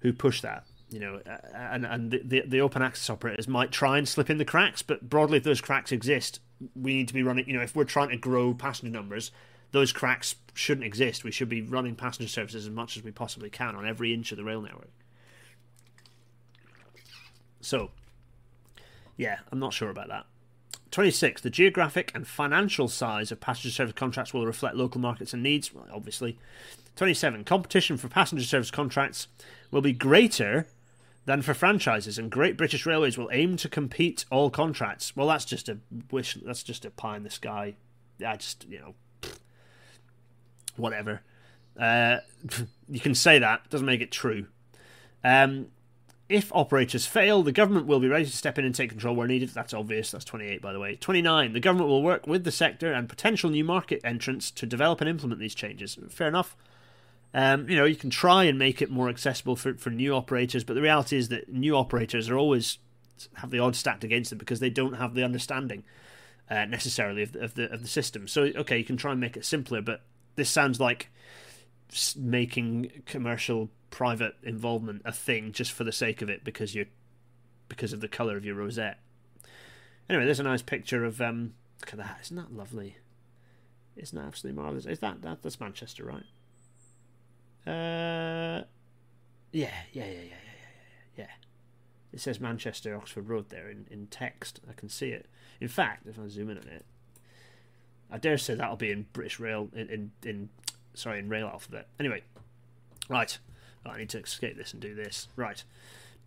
who 0.00 0.12
push 0.12 0.40
that. 0.40 0.64
You 0.90 1.00
know, 1.00 1.20
and 1.54 1.84
and 1.84 2.10
the, 2.10 2.20
the, 2.24 2.42
the 2.46 2.60
open 2.60 2.82
access 2.82 3.10
operators 3.10 3.48
might 3.48 3.72
try 3.72 3.98
and 3.98 4.08
slip 4.08 4.30
in 4.30 4.38
the 4.38 4.44
cracks, 4.44 4.82
but 4.82 5.08
broadly, 5.08 5.38
if 5.38 5.44
those 5.44 5.60
cracks 5.60 5.92
exist, 5.92 6.40
we 6.74 6.94
need 6.94 7.08
to 7.08 7.14
be 7.14 7.22
running. 7.22 7.46
You 7.48 7.54
know, 7.54 7.62
if 7.62 7.74
we're 7.74 7.84
trying 7.84 8.10
to 8.10 8.16
grow 8.16 8.54
passenger 8.54 8.92
numbers, 8.92 9.30
those 9.72 9.92
cracks 9.92 10.36
shouldn't 10.54 10.86
exist. 10.86 11.24
We 11.24 11.32
should 11.32 11.48
be 11.48 11.62
running 11.62 11.96
passenger 11.96 12.28
services 12.28 12.66
as 12.66 12.70
much 12.70 12.96
as 12.96 13.02
we 13.02 13.10
possibly 13.10 13.50
can 13.50 13.74
on 13.74 13.86
every 13.86 14.14
inch 14.14 14.30
of 14.30 14.38
the 14.38 14.44
rail 14.44 14.60
network. 14.60 14.90
So, 17.60 17.90
yeah, 19.16 19.38
I'm 19.50 19.58
not 19.58 19.72
sure 19.72 19.90
about 19.90 20.08
that. 20.08 20.26
26. 20.94 21.42
The 21.42 21.50
geographic 21.50 22.12
and 22.14 22.26
financial 22.26 22.86
size 22.86 23.32
of 23.32 23.40
passenger 23.40 23.74
service 23.74 23.94
contracts 23.94 24.32
will 24.32 24.46
reflect 24.46 24.76
local 24.76 25.00
markets 25.00 25.32
and 25.32 25.42
needs, 25.42 25.74
well, 25.74 25.86
obviously. 25.92 26.38
27. 26.94 27.42
Competition 27.42 27.96
for 27.96 28.08
passenger 28.08 28.44
service 28.44 28.70
contracts 28.70 29.26
will 29.72 29.80
be 29.80 29.92
greater 29.92 30.68
than 31.24 31.42
for 31.42 31.52
franchises, 31.52 32.16
and 32.16 32.30
Great 32.30 32.56
British 32.56 32.86
Railways 32.86 33.18
will 33.18 33.28
aim 33.32 33.56
to 33.56 33.68
compete 33.68 34.24
all 34.30 34.50
contracts. 34.50 35.16
Well, 35.16 35.26
that's 35.26 35.44
just 35.44 35.68
a 35.68 35.78
wish. 36.12 36.34
That's 36.34 36.62
just 36.62 36.84
a 36.84 36.90
pie 36.90 37.16
in 37.16 37.24
the 37.24 37.30
sky. 37.30 37.74
I 38.24 38.36
just 38.36 38.64
you 38.68 38.78
know, 38.78 38.94
whatever. 40.76 41.22
Uh, 41.76 42.18
you 42.88 43.00
can 43.00 43.16
say 43.16 43.40
that 43.40 43.68
doesn't 43.68 43.86
make 43.86 44.00
it 44.00 44.12
true. 44.12 44.46
Um, 45.24 45.68
if 46.28 46.50
operators 46.54 47.04
fail, 47.04 47.42
the 47.42 47.52
government 47.52 47.86
will 47.86 48.00
be 48.00 48.08
ready 48.08 48.24
to 48.24 48.36
step 48.36 48.58
in 48.58 48.64
and 48.64 48.74
take 48.74 48.90
control 48.90 49.14
where 49.14 49.26
needed. 49.26 49.50
That's 49.50 49.74
obvious. 49.74 50.10
That's 50.10 50.24
28, 50.24 50.62
by 50.62 50.72
the 50.72 50.80
way. 50.80 50.96
29. 50.96 51.52
The 51.52 51.60
government 51.60 51.90
will 51.90 52.02
work 52.02 52.26
with 52.26 52.44
the 52.44 52.52
sector 52.52 52.92
and 52.92 53.08
potential 53.08 53.50
new 53.50 53.64
market 53.64 54.00
entrants 54.04 54.50
to 54.52 54.66
develop 54.66 55.00
and 55.00 55.10
implement 55.10 55.40
these 55.40 55.54
changes. 55.54 55.98
Fair 56.08 56.28
enough. 56.28 56.56
Um, 57.34 57.68
you 57.68 57.76
know, 57.76 57.84
you 57.84 57.96
can 57.96 58.10
try 58.10 58.44
and 58.44 58.58
make 58.58 58.80
it 58.80 58.90
more 58.90 59.08
accessible 59.08 59.56
for, 59.56 59.74
for 59.74 59.90
new 59.90 60.14
operators, 60.14 60.64
but 60.64 60.74
the 60.74 60.80
reality 60.80 61.16
is 61.16 61.28
that 61.28 61.52
new 61.52 61.76
operators 61.76 62.30
are 62.30 62.38
always 62.38 62.78
have 63.34 63.50
the 63.50 63.58
odds 63.58 63.78
stacked 63.78 64.04
against 64.04 64.30
them 64.30 64.38
because 64.38 64.60
they 64.60 64.70
don't 64.70 64.94
have 64.94 65.14
the 65.14 65.22
understanding 65.22 65.84
uh, 66.50 66.64
necessarily 66.64 67.22
of 67.22 67.32
the, 67.32 67.40
of 67.40 67.54
the 67.54 67.72
of 67.72 67.82
the 67.82 67.88
system. 67.88 68.28
So, 68.28 68.42
okay, 68.56 68.78
you 68.78 68.84
can 68.84 68.96
try 68.96 69.12
and 69.12 69.20
make 69.20 69.36
it 69.36 69.44
simpler, 69.44 69.82
but 69.82 70.02
this 70.36 70.48
sounds 70.48 70.80
like 70.80 71.10
making 72.16 73.02
commercial 73.06 73.68
private 73.94 74.34
involvement 74.42 75.00
a 75.04 75.12
thing 75.12 75.52
just 75.52 75.70
for 75.70 75.84
the 75.84 75.92
sake 75.92 76.20
of 76.20 76.28
it 76.28 76.42
because 76.42 76.74
you're 76.74 76.86
because 77.68 77.92
of 77.92 78.00
the 78.00 78.08
color 78.08 78.36
of 78.36 78.44
your 78.44 78.56
rosette. 78.56 78.98
Anyway, 80.10 80.24
there's 80.24 80.40
a 80.40 80.44
nice 80.44 80.62
picture 80.62 81.04
of 81.04 81.20
um. 81.20 81.54
Look 81.80 81.92
at 81.92 81.98
that! 81.98 82.18
Isn't 82.22 82.36
that 82.36 82.52
lovely? 82.52 82.96
Isn't 83.96 84.18
that 84.18 84.26
absolutely 84.26 84.60
marvelous? 84.60 84.86
Is 84.86 84.98
that 84.98 85.22
that 85.22 85.42
that's 85.42 85.60
Manchester, 85.60 86.04
right? 86.04 86.24
Uh, 87.66 88.64
yeah, 89.52 89.70
yeah, 89.92 90.06
yeah, 90.06 90.06
yeah, 90.06 90.22
yeah, 90.22 90.28
yeah, 90.32 91.18
yeah. 91.18 91.26
It 92.12 92.20
says 92.20 92.40
Manchester 92.40 92.96
Oxford 92.96 93.28
Road 93.28 93.50
there 93.50 93.70
in, 93.70 93.86
in 93.90 94.08
text. 94.08 94.58
I 94.68 94.72
can 94.72 94.88
see 94.88 95.10
it. 95.10 95.26
In 95.60 95.68
fact, 95.68 96.08
if 96.08 96.18
I 96.18 96.26
zoom 96.26 96.50
in 96.50 96.58
on 96.58 96.66
it, 96.66 96.84
I 98.10 98.18
dare 98.18 98.38
say 98.38 98.56
that'll 98.56 98.76
be 98.76 98.90
in 98.90 99.06
British 99.12 99.38
Rail 99.38 99.68
in 99.72 99.88
in, 99.88 100.10
in 100.24 100.48
sorry 100.94 101.20
in 101.20 101.28
Rail 101.28 101.46
alphabet. 101.46 101.86
Anyway, 102.00 102.22
right. 103.08 103.38
I 103.86 103.98
need 103.98 104.08
to 104.10 104.20
escape 104.20 104.56
this 104.56 104.72
and 104.72 104.80
do 104.80 104.94
this. 104.94 105.28
Right. 105.36 105.62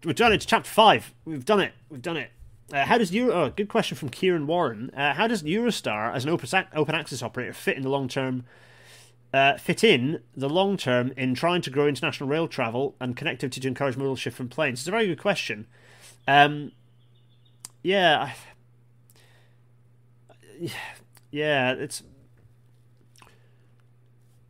We've 0.04 0.16
done 0.16 0.34
it. 0.34 0.46
Chapter 0.48 0.70
5. 0.70 1.14
We've 1.26 1.46
done 1.46 1.60
it. 1.60 1.74
We've 1.90 2.02
done 2.02 2.18
it. 2.18 2.32
Uh, 2.72 2.86
how 2.86 2.98
does 2.98 3.14
Euro? 3.14 3.34
Oh, 3.34 3.50
good 3.50 3.70
question 3.70 3.98
from 3.98 4.10
Kieran 4.10 4.46
Warren. 4.46 4.92
Uh, 4.96 5.14
how 5.14 5.28
does 5.28 5.44
Eurostar, 5.44 6.14
as 6.14 6.26
an 6.26 6.30
open, 6.30 6.66
open 6.74 6.96
access 6.96 7.24
operator, 7.24 7.54
fit 7.54 7.78
in 7.78 7.84
the 7.84 7.90
long 7.90 8.08
term? 8.08 8.46
Uh, 9.34 9.58
fit 9.58 9.84
in 9.84 10.22
the 10.36 10.50
long 10.50 10.78
term 10.78 11.12
in 11.18 11.34
trying 11.34 11.62
to 11.62 11.70
grow 11.70 11.88
international 11.88 12.30
rail 12.30 12.48
travel 12.48 12.96
and 13.00 13.16
connectivity 13.16 13.62
to 13.62 13.68
encourage 13.68 13.96
modal 13.98 14.16
shift 14.16 14.36
from 14.36 14.50
planes? 14.50 14.80
It's 14.80 14.88
a 14.88 14.92
very 14.92 15.08
good 15.08 15.20
question. 15.20 15.66
Um, 16.28 16.74
yeah, 17.84 18.34
yeah, 21.32 21.72
it's 21.72 22.04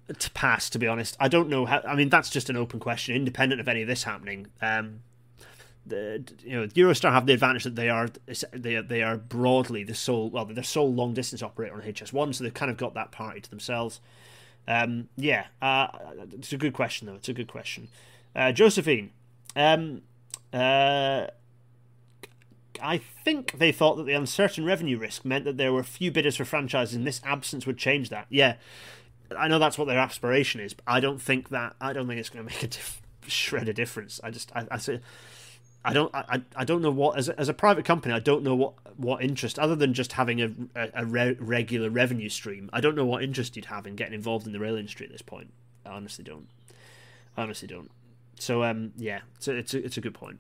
to 0.08 0.32
pass. 0.32 0.70
To 0.70 0.80
be 0.80 0.88
honest, 0.88 1.18
I 1.20 1.28
don't 1.28 1.50
know 1.50 1.66
how. 1.66 1.82
I 1.88 1.96
mean, 1.96 2.10
that's 2.10 2.30
just 2.30 2.50
an 2.50 2.58
open 2.58 2.80
question, 2.80 3.16
independent 3.16 3.62
of 3.62 3.68
any 3.68 3.82
of 3.82 3.88
this 3.88 4.04
happening. 4.04 4.48
Um, 4.62 5.02
the 5.86 6.24
you 6.44 6.60
know 6.60 6.68
Eurostar 6.68 7.12
have 7.12 7.26
the 7.26 7.34
advantage 7.34 7.64
that 7.64 7.76
they 7.76 7.90
are 7.90 8.10
they 8.52 8.82
they 8.82 9.04
are 9.04 9.18
broadly 9.18 9.84
the 9.84 9.96
sole 9.96 10.30
well 10.30 10.46
they're 10.46 10.64
sole 10.64 10.94
long 10.94 11.14
distance 11.14 11.42
operator 11.42 11.76
on 11.76 11.82
HS1, 11.82 12.36
so 12.36 12.44
they've 12.44 12.54
kind 12.54 12.72
of 12.72 12.78
got 12.78 12.94
that 12.94 13.12
party 13.12 13.42
to 13.42 13.50
themselves. 13.50 14.00
Um, 14.68 15.08
yeah, 15.16 15.48
uh, 15.62 15.88
it's 16.34 16.52
a 16.52 16.58
good 16.58 16.74
question 16.74 17.08
though. 17.08 17.16
It's 17.16 17.30
a 17.30 17.34
good 17.34 17.48
question. 17.48 17.88
Uh, 18.36 18.52
Josephine, 18.52 19.12
um, 19.56 20.02
uh, 20.54 21.28
I 22.82 22.98
think 22.98 23.54
they 23.58 23.72
thought 23.72 23.96
that 23.96 24.06
the 24.06 24.14
uncertain 24.14 24.66
revenue 24.66 24.98
risk 24.98 25.26
meant 25.26 25.46
that 25.46 25.58
there 25.58 25.74
were 25.74 25.84
few 25.84 26.12
bidders 26.12 26.36
for 26.36 26.46
franchises, 26.46 26.96
and 26.96 27.08
this 27.08 27.22
absence 27.24 27.66
would 27.66 27.78
change 27.78 28.10
that. 28.10 28.28
Yeah, 28.30 28.56
I 29.36 29.48
know 29.48 29.60
that's 29.60 29.78
what 29.78 29.86
their 29.86 30.00
aspiration 30.00 30.62
is, 30.62 30.74
but 30.74 30.84
I 30.88 31.00
don't 31.00 31.22
think 31.22 31.50
that 31.50 31.76
I 31.82 31.94
don't 31.94 32.08
think 32.08 32.20
it's 32.20 32.30
going 32.30 32.48
to 32.48 32.54
make 32.54 32.64
a 32.64 33.30
shred 33.30 33.68
of 33.70 33.76
difference. 33.76 34.20
I 34.24 34.32
just 34.32 34.52
I, 34.56 34.68
I 34.72 34.78
say 34.78 35.02
I 35.84 35.94
don't 35.94 36.14
I, 36.14 36.42
I 36.56 36.66
don't 36.66 36.82
know 36.82 36.92
what 36.92 37.18
as 37.18 37.30
a, 37.30 37.40
as 37.40 37.50
a 37.50 37.54
private 37.54 37.86
company 37.86 38.14
I 38.14 38.20
don't 38.20 38.44
know 38.44 38.56
what 38.56 38.74
what 38.98 39.24
interest 39.24 39.58
other 39.60 39.76
than 39.76 39.94
just 39.94 40.14
having 40.14 40.42
a 40.42 40.52
a, 40.94 41.06
re- 41.06 41.38
regular 41.40 41.90
revenue 41.90 42.30
stream. 42.30 42.70
I 42.74 42.82
don't 42.82 42.96
know 42.96 43.06
what 43.06 43.24
interest 43.24 43.56
you'd 43.56 43.66
have 43.66 43.88
in 43.88 43.96
getting 43.96 44.14
involved 44.14 44.46
in 44.48 44.54
the 44.54 44.60
rail 44.60 44.76
industry 44.76 45.06
at 45.06 45.12
this 45.12 45.22
point. 45.22 45.52
I 45.86 45.92
honestly 45.92 46.24
don't. 46.24 46.48
I 47.36 47.44
honestly 47.44 47.68
don't. 47.68 47.92
So 48.40 48.64
um 48.64 48.94
yeah, 48.98 49.22
so 49.40 49.54
it's 49.54 49.74
a, 49.74 49.84
it's 49.84 49.98
a 49.98 50.02
good 50.02 50.14
point. 50.14 50.40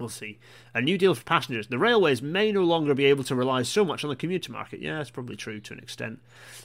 We'll 0.00 0.08
see. 0.08 0.38
A 0.74 0.80
new 0.80 0.96
deal 0.96 1.14
for 1.14 1.22
passengers. 1.22 1.68
The 1.68 1.78
railways 1.78 2.22
may 2.22 2.50
no 2.50 2.64
longer 2.64 2.94
be 2.94 3.04
able 3.04 3.22
to 3.24 3.34
rely 3.34 3.62
so 3.62 3.84
much 3.84 4.02
on 4.02 4.08
the 4.08 4.16
commuter 4.16 4.50
market. 4.50 4.80
Yeah, 4.80 4.96
that's 4.96 5.10
probably 5.10 5.36
true 5.36 5.60
to 5.60 5.74
an 5.74 5.78
extent. 5.78 6.20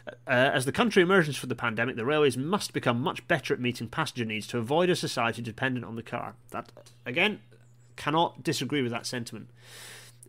Uh, 0.08 0.32
as 0.32 0.64
the 0.64 0.72
country 0.72 1.04
emerges 1.04 1.36
from 1.36 1.50
the 1.50 1.56
pandemic, 1.56 1.98
the 1.98 2.06
railways 2.06 2.38
must 2.38 2.72
become 2.72 3.02
much 3.02 3.28
better 3.28 3.54
at 3.54 3.60
meeting 3.60 3.90
passenger 3.90 4.24
needs 4.24 4.48
to 4.48 4.58
avoid 4.58 4.90
a 4.90 4.96
society 4.96 5.42
dependent 5.42 5.86
on 5.86 5.98
the 5.98 6.04
car. 6.04 6.36
That, 6.52 6.72
again, 7.06 7.42
cannot 7.98 8.42
disagree 8.42 8.82
with 8.82 8.92
that 8.92 9.06
sentiment. 9.06 9.50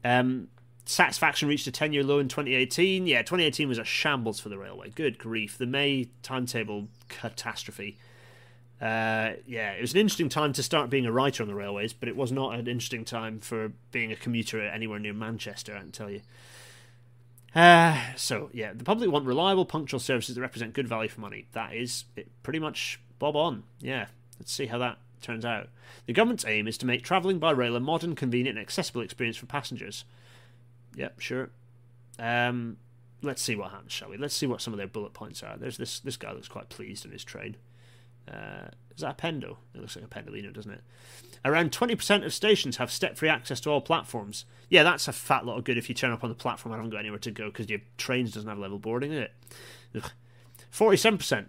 Um, 0.04 0.48
satisfaction 0.84 1.48
reached 1.48 1.66
a 1.68 1.72
10 1.72 1.92
year 1.92 2.02
low 2.02 2.18
in 2.18 2.26
2018. 2.26 3.06
Yeah, 3.06 3.22
2018 3.22 3.68
was 3.68 3.78
a 3.78 3.84
shambles 3.84 4.40
for 4.40 4.48
the 4.48 4.58
railway. 4.58 4.90
Good 4.90 5.18
grief. 5.18 5.58
The 5.58 5.66
May 5.66 6.08
timetable 6.22 6.88
catastrophe 7.08 7.98
uh, 8.80 9.32
yeah, 9.46 9.72
it 9.72 9.80
was 9.80 9.94
an 9.94 10.00
interesting 10.00 10.28
time 10.28 10.52
to 10.52 10.62
start 10.62 10.90
being 10.90 11.06
a 11.06 11.12
writer 11.12 11.42
on 11.42 11.48
the 11.48 11.54
railways, 11.54 11.92
but 11.92 12.08
it 12.08 12.16
was 12.16 12.30
not 12.30 12.54
an 12.54 12.66
interesting 12.68 13.04
time 13.04 13.40
for 13.40 13.72
being 13.90 14.12
a 14.12 14.16
commuter 14.16 14.60
anywhere 14.60 14.98
near 14.98 15.14
Manchester, 15.14 15.74
I 15.74 15.80
can 15.80 15.92
tell 15.92 16.10
you. 16.10 16.20
Uh, 17.54 17.98
so, 18.16 18.50
yeah, 18.52 18.74
the 18.74 18.84
public 18.84 19.10
want 19.10 19.24
reliable, 19.24 19.64
punctual 19.64 19.98
services 19.98 20.34
that 20.34 20.42
represent 20.42 20.74
good 20.74 20.86
value 20.86 21.08
for 21.08 21.22
money. 21.22 21.46
That 21.52 21.74
is 21.74 22.04
pretty 22.42 22.58
much 22.58 23.00
bob 23.18 23.34
on. 23.34 23.62
Yeah, 23.80 24.08
let's 24.38 24.52
see 24.52 24.66
how 24.66 24.76
that 24.78 24.98
turns 25.22 25.46
out. 25.46 25.68
The 26.04 26.12
government's 26.12 26.44
aim 26.44 26.68
is 26.68 26.76
to 26.78 26.86
make 26.86 27.02
travelling 27.02 27.38
by 27.38 27.52
rail 27.52 27.76
a 27.76 27.80
modern, 27.80 28.14
convenient, 28.14 28.58
and 28.58 28.62
accessible 28.62 29.00
experience 29.00 29.38
for 29.38 29.46
passengers. 29.46 30.04
Yep, 30.96 31.20
sure. 31.20 31.48
Um, 32.18 32.76
let's 33.22 33.40
see 33.40 33.56
what 33.56 33.70
happens, 33.70 33.92
shall 33.92 34.10
we? 34.10 34.18
Let's 34.18 34.36
see 34.36 34.46
what 34.46 34.60
some 34.60 34.74
of 34.74 34.78
their 34.78 34.86
bullet 34.86 35.14
points 35.14 35.42
are. 35.42 35.56
There's 35.56 35.78
this 35.78 36.00
this 36.00 36.16
guy 36.18 36.32
looks 36.32 36.48
quite 36.48 36.68
pleased 36.68 37.06
in 37.06 37.12
his 37.12 37.24
train. 37.24 37.56
Uh, 38.30 38.68
is 38.96 39.02
that 39.02 39.20
a 39.20 39.26
Pendo? 39.26 39.56
It 39.74 39.80
looks 39.80 39.94
like 39.94 40.04
a 40.04 40.08
Pendolino, 40.08 40.52
doesn't 40.52 40.72
it? 40.72 40.80
Around 41.44 41.70
20% 41.70 42.24
of 42.24 42.32
stations 42.32 42.78
have 42.78 42.90
step 42.90 43.16
free 43.16 43.28
access 43.28 43.60
to 43.60 43.70
all 43.70 43.80
platforms. 43.82 44.46
Yeah, 44.70 44.82
that's 44.82 45.06
a 45.06 45.12
fat 45.12 45.44
lot 45.44 45.58
of 45.58 45.64
good 45.64 45.76
if 45.76 45.88
you 45.88 45.94
turn 45.94 46.12
up 46.12 46.24
on 46.24 46.30
the 46.30 46.34
platform 46.34 46.72
and 46.72 46.78
haven't 46.78 46.90
got 46.90 47.00
anywhere 47.00 47.18
to 47.20 47.30
go 47.30 47.46
because 47.46 47.68
your 47.68 47.80
trains 47.98 48.32
doesn't 48.32 48.48
have 48.48 48.58
level 48.58 48.78
boarding 48.78 49.12
in 49.12 49.18
it. 49.18 49.32
Ugh. 49.94 50.10
47%. 50.72 51.46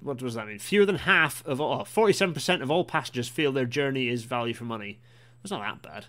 What 0.00 0.18
does 0.18 0.34
that 0.34 0.46
mean? 0.46 0.58
Fewer 0.58 0.84
than 0.84 0.96
half 0.96 1.46
of 1.46 1.60
all. 1.60 1.84
47% 1.84 2.60
of 2.62 2.70
all 2.70 2.84
passengers 2.84 3.28
feel 3.28 3.52
their 3.52 3.64
journey 3.64 4.08
is 4.08 4.24
value 4.24 4.54
for 4.54 4.64
money. 4.64 4.98
It's 5.42 5.50
not 5.50 5.62
that 5.82 6.06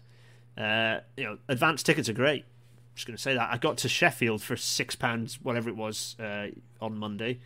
bad. 0.57 0.97
Uh, 0.97 1.01
you 1.15 1.23
know, 1.23 1.37
advanced 1.47 1.85
tickets 1.85 2.09
are 2.09 2.13
great. 2.13 2.43
I'm 2.43 2.95
just 2.95 3.07
going 3.07 3.17
to 3.17 3.21
say 3.21 3.35
that. 3.35 3.49
I 3.51 3.57
got 3.57 3.77
to 3.79 3.89
Sheffield 3.89 4.41
for 4.41 4.55
£6, 4.55 5.33
whatever 5.41 5.69
it 5.69 5.75
was, 5.75 6.15
uh, 6.19 6.47
on 6.81 6.97
Monday 6.97 7.39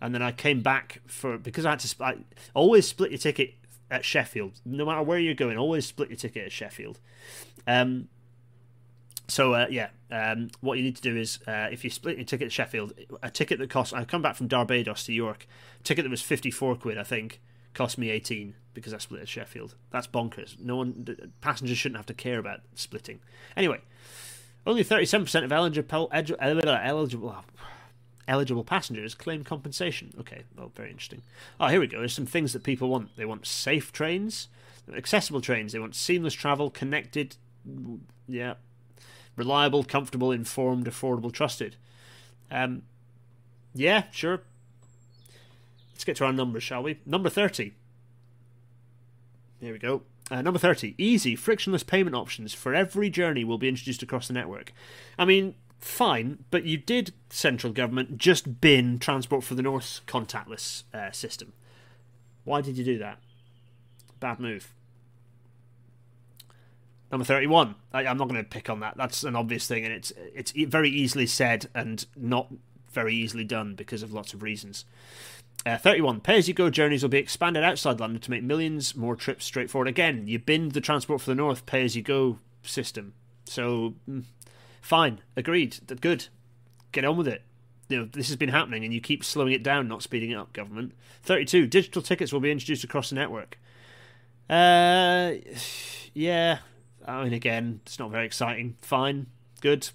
and 0.00 0.14
then 0.14 0.22
I 0.22 0.32
came 0.32 0.62
back 0.62 1.00
for 1.06 1.38
because 1.38 1.66
I 1.66 1.70
had 1.70 1.80
to 1.80 2.04
I, 2.04 2.16
always 2.54 2.86
split 2.88 3.10
your 3.10 3.18
ticket 3.18 3.54
at 3.90 4.04
Sheffield, 4.04 4.60
no 4.64 4.86
matter 4.86 5.02
where 5.02 5.18
you're 5.18 5.34
going. 5.34 5.58
Always 5.58 5.86
split 5.86 6.10
your 6.10 6.16
ticket 6.16 6.46
at 6.46 6.52
Sheffield. 6.52 7.00
Um, 7.66 8.08
so 9.28 9.54
uh, 9.54 9.66
yeah, 9.70 9.88
um, 10.10 10.50
what 10.60 10.78
you 10.78 10.84
need 10.84 10.96
to 10.96 11.02
do 11.02 11.16
is 11.16 11.38
uh, 11.46 11.68
if 11.70 11.84
you 11.84 11.90
split 11.90 12.16
your 12.16 12.24
ticket 12.24 12.46
at 12.46 12.52
Sheffield, 12.52 12.94
a 13.22 13.30
ticket 13.30 13.58
that 13.58 13.70
cost 13.70 13.94
I 13.94 14.04
come 14.04 14.22
back 14.22 14.36
from 14.36 14.48
Barbados 14.48 15.04
to 15.04 15.12
York, 15.12 15.46
ticket 15.84 16.04
that 16.04 16.10
was 16.10 16.22
fifty 16.22 16.50
four 16.50 16.74
quid, 16.76 16.98
I 16.98 17.04
think, 17.04 17.40
cost 17.74 17.98
me 17.98 18.10
eighteen 18.10 18.54
because 18.74 18.94
I 18.94 18.98
split 18.98 19.22
at 19.22 19.28
Sheffield. 19.28 19.74
That's 19.90 20.06
bonkers. 20.06 20.58
No 20.60 20.76
one 20.76 21.30
passengers 21.40 21.78
shouldn't 21.78 21.98
have 21.98 22.06
to 22.06 22.14
care 22.14 22.38
about 22.38 22.60
splitting. 22.74 23.20
Anyway, 23.56 23.80
only 24.66 24.82
thirty 24.82 25.06
seven 25.06 25.24
percent 25.24 25.44
of 25.44 25.52
eligible 25.52 26.08
eligible 26.12 26.74
eligible 26.74 27.44
passengers 28.64 29.14
claim 29.14 29.44
compensation. 29.44 30.12
Okay, 30.20 30.42
well, 30.56 30.72
very 30.74 30.90
interesting. 30.90 31.22
Oh, 31.58 31.68
here 31.68 31.80
we 31.80 31.86
go. 31.86 31.98
There's 31.98 32.14
some 32.14 32.26
things 32.26 32.52
that 32.52 32.62
people 32.62 32.88
want. 32.88 33.16
They 33.16 33.24
want 33.24 33.46
safe 33.46 33.92
trains, 33.92 34.48
accessible 34.94 35.40
trains. 35.40 35.72
They 35.72 35.78
want 35.78 35.94
seamless 35.94 36.34
travel, 36.34 36.70
connected, 36.70 37.36
yeah, 38.28 38.54
reliable, 39.36 39.84
comfortable, 39.84 40.32
informed, 40.32 40.86
affordable, 40.86 41.32
trusted. 41.32 41.76
Um, 42.50 42.82
yeah, 43.74 44.04
sure. 44.10 44.42
Let's 45.92 46.04
get 46.04 46.16
to 46.16 46.24
our 46.24 46.32
numbers, 46.32 46.62
shall 46.62 46.82
we? 46.82 46.98
Number 47.04 47.28
30. 47.28 47.72
Here 49.60 49.72
we 49.72 49.78
go. 49.78 50.02
Uh, 50.30 50.42
number 50.42 50.58
30. 50.58 50.94
Easy, 50.96 51.36
frictionless 51.36 51.82
payment 51.82 52.16
options 52.16 52.54
for 52.54 52.74
every 52.74 53.10
journey 53.10 53.44
will 53.44 53.58
be 53.58 53.68
introduced 53.68 54.02
across 54.02 54.28
the 54.28 54.32
network. 54.32 54.72
I 55.18 55.24
mean, 55.24 55.54
fine, 55.80 56.44
but 56.50 56.64
you 56.64 56.76
did, 56.76 57.12
central 57.30 57.72
government, 57.72 58.18
just 58.18 58.60
bin 58.60 58.98
Transport 58.98 59.44
for 59.44 59.54
the 59.54 59.62
North 59.62 60.00
contactless 60.06 60.84
uh, 60.92 61.10
system. 61.10 61.52
Why 62.44 62.60
did 62.60 62.76
you 62.76 62.84
do 62.84 62.98
that? 62.98 63.18
Bad 64.18 64.40
move. 64.40 64.72
Number 67.10 67.24
31. 67.24 67.74
I, 67.92 68.04
am 68.04 68.18
not 68.18 68.28
going 68.28 68.42
to 68.42 68.48
pick 68.48 68.70
on 68.70 68.80
that. 68.80 68.96
That's 68.96 69.24
an 69.24 69.34
obvious 69.34 69.66
thing, 69.66 69.84
and 69.84 69.92
it's 69.92 70.12
it's 70.34 70.52
very 70.52 70.90
easily 70.90 71.26
said 71.26 71.68
and 71.74 72.06
not 72.16 72.48
very 72.92 73.14
easily 73.14 73.44
done 73.44 73.74
because 73.74 74.02
of 74.02 74.12
lots 74.12 74.32
of 74.32 74.42
reasons. 74.42 74.84
Uh, 75.66 75.76
31. 75.76 76.20
Pay 76.20 76.38
as 76.38 76.48
you 76.48 76.54
go 76.54 76.70
journeys 76.70 77.02
will 77.02 77.10
be 77.10 77.18
expanded 77.18 77.62
outside 77.64 78.00
London 78.00 78.20
to 78.20 78.30
make 78.30 78.42
millions 78.42 78.96
more 78.96 79.16
trips 79.16 79.44
straightforward. 79.44 79.88
Again, 79.88 80.26
you 80.26 80.38
binned 80.38 80.72
the 80.72 80.80
Transport 80.80 81.20
for 81.20 81.30
the 81.30 81.34
North 81.34 81.66
pay 81.66 81.84
as 81.84 81.96
you 81.96 82.02
go 82.02 82.38
system. 82.62 83.12
So, 83.44 83.94
mm, 84.08 84.24
fine. 84.80 85.20
Agreed. 85.36 85.78
Good. 86.00 86.28
Get 86.92 87.04
on 87.04 87.16
with 87.16 87.28
it. 87.28 87.42
You 87.88 87.98
know, 87.98 88.04
this 88.04 88.28
has 88.28 88.36
been 88.36 88.50
happening 88.50 88.84
and 88.84 88.94
you 88.94 89.00
keep 89.00 89.24
slowing 89.24 89.52
it 89.52 89.62
down, 89.62 89.88
not 89.88 90.02
speeding 90.02 90.30
it 90.30 90.36
up, 90.36 90.52
government. 90.52 90.92
32. 91.22 91.66
Digital 91.66 92.02
tickets 92.02 92.32
will 92.32 92.40
be 92.40 92.50
introduced 92.50 92.84
across 92.84 93.10
the 93.10 93.16
network. 93.16 93.58
Uh, 94.48 95.32
yeah. 96.14 96.58
I 97.06 97.24
mean, 97.24 97.32
again, 97.32 97.80
it's 97.84 97.98
not 97.98 98.10
very 98.10 98.26
exciting. 98.26 98.76
Fine. 98.80 99.26
Good. 99.60 99.90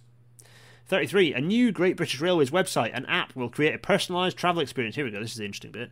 33. 0.87 1.33
A 1.33 1.41
new 1.41 1.71
Great 1.71 1.97
British 1.97 2.19
Railways 2.19 2.51
website 2.51 2.91
and 2.93 3.05
app 3.09 3.35
will 3.35 3.49
create 3.49 3.73
a 3.73 3.79
personalised 3.79 4.35
travel 4.35 4.61
experience. 4.61 4.95
Here 4.95 5.05
we 5.05 5.11
go. 5.11 5.19
This 5.19 5.31
is 5.31 5.37
the 5.37 5.45
interesting 5.45 5.71
bit. 5.71 5.91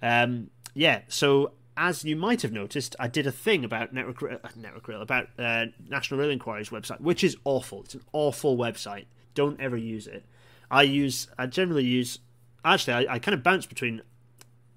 Um, 0.00 0.50
yeah, 0.74 1.02
so 1.08 1.52
as 1.76 2.04
you 2.04 2.16
might 2.16 2.42
have 2.42 2.52
noticed, 2.52 2.94
I 2.98 3.08
did 3.08 3.26
a 3.26 3.32
thing 3.32 3.64
about 3.64 3.92
Network, 3.92 4.22
uh, 4.22 4.48
Network 4.56 4.88
Rail, 4.88 5.02
about 5.02 5.28
uh, 5.38 5.66
National 5.88 6.20
Rail 6.20 6.30
Enquiries 6.30 6.70
website, 6.70 7.00
which 7.00 7.24
is 7.24 7.36
awful. 7.44 7.82
It's 7.82 7.94
an 7.94 8.02
awful 8.12 8.56
website. 8.56 9.06
Don't 9.34 9.60
ever 9.60 9.76
use 9.76 10.06
it. 10.06 10.24
I 10.70 10.82
use, 10.82 11.28
I 11.38 11.46
generally 11.46 11.84
use, 11.84 12.18
actually, 12.64 13.06
I, 13.06 13.14
I 13.14 13.18
kind 13.18 13.34
of 13.34 13.42
bounce 13.42 13.66
between 13.66 14.02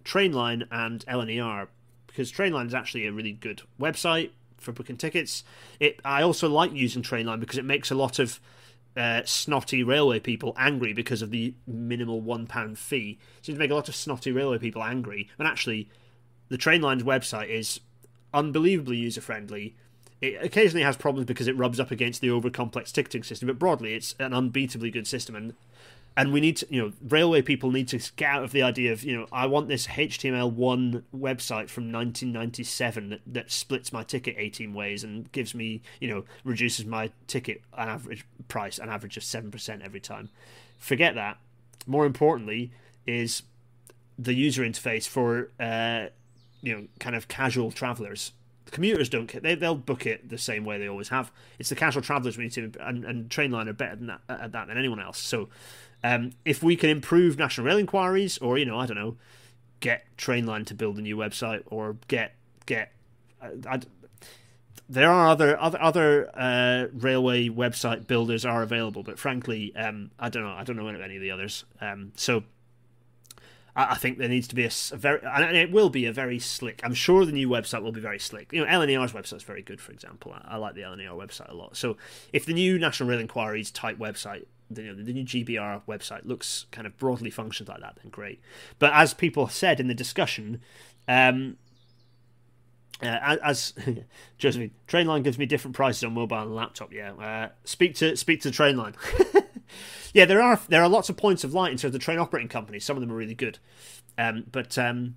Trainline 0.04 0.68
and 0.72 1.06
LNER 1.06 1.68
because 2.08 2.32
Trainline 2.32 2.68
is 2.68 2.74
actually 2.74 3.08
a 3.08 3.12
really 3.12 3.34
good 3.34 3.62
website 3.80 4.32
for 4.58 4.72
booking 4.72 4.98
tickets. 4.98 5.44
It, 5.80 6.00
I 6.06 6.22
also 6.22 6.48
like 6.48 6.74
using 6.74 7.02
Trainline 7.02 7.40
because 7.40 7.58
it 7.58 7.66
makes 7.66 7.92
a 7.92 7.96
lot 7.96 8.20
of 8.20 8.40
uh, 8.96 9.22
snotty 9.26 9.84
railway 9.84 10.20
people 10.20 10.54
angry 10.58 10.94
because 10.94 11.22
of 11.22 11.32
the 11.32 11.54
minimal 11.68 12.22
one 12.22 12.48
pound 12.48 12.80
fee. 12.80 13.20
It 13.40 13.46
seems 13.46 13.58
to 13.58 13.60
make 13.60 13.72
a 13.72 13.76
lot 13.76 13.90
of 13.90 13.96
snotty 13.96 14.32
railway 14.32 14.58
people 14.58 14.84
angry. 14.84 15.30
And 15.38 15.48
actually, 15.48 15.90
the 16.50 16.58
Trainline's 16.58 17.04
website 17.04 17.50
is 17.50 17.80
unbelievably 18.34 18.98
user 18.98 19.22
friendly. 19.22 19.76
It 20.22 20.44
occasionally 20.44 20.84
has 20.84 20.96
problems 20.96 21.26
because 21.26 21.48
it 21.48 21.58
rubs 21.58 21.80
up 21.80 21.92
against 21.92 22.22
the 22.22 22.30
over 22.30 22.50
complex 22.50 22.92
ticketing 22.92 23.24
system, 23.24 23.48
but 23.48 23.60
broadly, 23.60 23.94
it's 23.94 24.16
an 24.20 24.32
unbeatably 24.32 24.92
good 24.92 25.08
system. 25.08 25.36
And 25.36 25.54
and 26.18 26.32
we 26.32 26.40
need 26.40 26.58
to, 26.58 26.68
you 26.70 26.82
know, 26.82 26.94
railway 27.10 27.42
people 27.42 27.72
need 27.72 27.90
to 27.90 28.00
get 28.16 28.30
out 28.30 28.44
of 28.44 28.54
the 28.54 28.64
idea 28.64 28.94
of, 28.94 29.04
you 29.04 29.18
know, 29.18 29.28
I 29.34 29.48
want 29.48 29.68
this 29.68 29.88
HTML1 29.88 31.04
website 31.14 31.70
from 31.70 31.92
1997 31.92 33.10
that, 33.10 33.22
that 33.28 33.52
splits 33.52 33.92
my 33.92 34.04
ticket 34.04 34.36
18 34.38 34.74
ways 34.74 35.04
and 35.04 35.30
gives 35.34 35.54
me, 35.54 35.82
you 36.00 36.08
know, 36.08 36.24
reduces 36.46 36.86
my 36.86 37.12
ticket 37.28 37.62
an 37.78 37.90
average 37.90 38.26
price 38.48 38.80
an 38.80 38.90
average 38.90 39.18
of 39.18 39.24
7% 39.24 39.84
every 39.84 40.00
time. 40.00 40.30
Forget 40.78 41.16
that. 41.16 41.38
More 41.86 42.06
importantly, 42.06 42.72
is 43.06 43.44
the 44.18 44.34
user 44.34 44.64
interface 44.64 45.08
for, 45.08 45.52
uh, 45.60 46.08
you 46.66 46.76
know, 46.76 46.88
kind 47.00 47.16
of 47.16 47.28
casual 47.28 47.72
travelers 47.72 48.32
The 48.66 48.72
commuters 48.72 49.10
don't. 49.10 49.32
They, 49.44 49.56
they'll 49.56 49.76
book 49.76 50.06
it 50.06 50.30
the 50.30 50.38
same 50.38 50.66
way 50.66 50.78
they 50.80 50.90
always 50.90 51.10
have. 51.10 51.32
It's 51.60 51.70
the 51.70 51.76
casual 51.76 52.02
travellers 52.02 52.38
we 52.38 52.46
need 52.46 52.54
to, 52.54 52.72
and, 52.82 53.06
and 53.06 53.30
Trainline 53.30 53.68
are 53.68 53.74
better 53.74 53.96
than 53.96 54.08
that, 54.08 54.22
at 54.28 54.52
that 54.54 54.68
than 54.68 54.78
anyone 54.78 55.00
else. 55.00 55.20
So 55.20 55.50
um, 56.04 56.32
if 56.44 56.64
we 56.64 56.76
can 56.76 56.90
improve 56.90 57.38
National 57.38 57.68
Rail 57.68 57.78
Enquiries, 57.78 58.38
or 58.40 58.58
you 58.58 58.66
know, 58.66 58.80
I 58.80 58.88
don't 58.88 58.98
know, 58.98 59.18
get 59.80 60.06
Trainline 60.18 60.66
to 60.66 60.74
build 60.74 60.98
a 60.98 61.02
new 61.02 61.16
website, 61.16 61.62
or 61.68 61.98
get 62.08 62.34
get, 62.66 62.92
uh, 63.40 63.50
I, 63.70 63.82
there 64.90 65.12
are 65.12 65.30
other 65.30 65.60
other 65.60 65.82
other 65.82 66.32
uh, 66.34 66.88
railway 66.92 67.50
website 67.50 68.08
builders 68.08 68.46
are 68.46 68.64
available, 68.64 69.04
but 69.04 69.20
frankly, 69.20 69.76
um, 69.76 70.10
I 70.20 70.30
don't 70.30 70.44
know. 70.44 70.54
I 70.54 70.64
don't 70.64 70.76
know 70.76 70.88
any 70.88 71.16
of 71.16 71.22
the 71.22 71.32
others. 71.32 71.66
Um, 71.82 72.14
so 72.16 72.44
I, 73.76 73.96
think 73.96 74.18
there 74.18 74.30
needs 74.30 74.48
to 74.48 74.56
be 74.56 74.64
a, 74.64 74.72
a, 74.92 74.98
very, 74.98 75.20
and 75.24 75.58
it 75.58 75.72
will 75.72 75.90
be 75.90 76.06
a 76.06 76.14
very 76.14 76.40
slick. 76.40 76.80
I'm 76.84 76.94
sure 76.94 77.26
the 77.26 77.32
new 77.32 77.50
website 77.50 77.84
will 77.84 77.92
be 77.92 78.00
very 78.00 78.20
slick. 78.20 78.54
You 78.54 78.64
know, 78.64 78.72
LNER's 78.72 79.12
website 79.12 79.38
is 79.38 79.44
very 79.44 79.62
good, 79.62 79.82
for 79.82 79.92
example. 79.92 80.34
I, 80.34 80.56
I 80.56 80.58
like 80.58 80.76
the 80.76 80.82
LNER 80.82 81.10
website 81.10 81.52
a 81.52 81.56
lot. 81.56 81.76
So 81.76 81.98
if 82.32 82.46
the 82.46 82.54
new 82.54 82.80
National 82.80 83.10
Rail 83.10 83.20
Enquiries 83.20 83.72
type 83.72 83.98
website 83.98 84.46
the, 84.70 84.84
you 84.84 84.94
know, 84.94 85.04
the 85.04 85.14
new 85.14 85.24
GBR 85.24 85.82
website 85.88 86.26
looks 86.26 86.66
kind 86.72 86.88
of 86.88 86.98
broadly 86.98 87.30
functions 87.30 87.70
like 87.70 87.82
that, 87.82 87.98
then 88.02 88.10
great. 88.10 88.42
But 88.80 88.94
as 88.94 89.14
people 89.14 89.48
said 89.48 89.80
in 89.80 89.88
the 89.88 89.94
discussion, 89.94 90.62
um, 91.08 91.58
uh, 93.02 93.38
as 93.44 93.74
Josephine, 94.38 94.72
Trainline 94.88 95.24
gives 95.24 95.38
me 95.38 95.46
different 95.46 95.76
prices 95.76 96.04
on 96.04 96.14
mobile 96.14 96.42
and 96.42 96.56
laptop. 96.56 96.94
Yeah, 96.94 97.14
uh, 97.14 97.50
speak 97.64 97.96
to 97.96 98.16
speak 98.16 98.42
to 98.42 98.50
Trainline. 98.50 98.96
yeah, 100.14 100.26
there 100.26 100.42
are 100.42 100.60
there 100.70 100.82
are 100.82 100.90
lots 100.90 101.10
of 101.10 101.18
points 101.18 101.44
of 101.44 101.54
light 101.54 101.72
in 101.72 101.78
terms 101.78 101.86
of 101.86 101.94
the 101.94 102.00
train 102.00 102.20
operating 102.20 102.50
companies. 102.50 102.86
Some 102.86 102.98
of 102.98 103.02
them 103.02 103.12
are 103.12 103.16
really 103.16 103.36
good, 103.36 103.60
um, 104.18 104.46
but 104.52 104.78
um, 104.78 105.16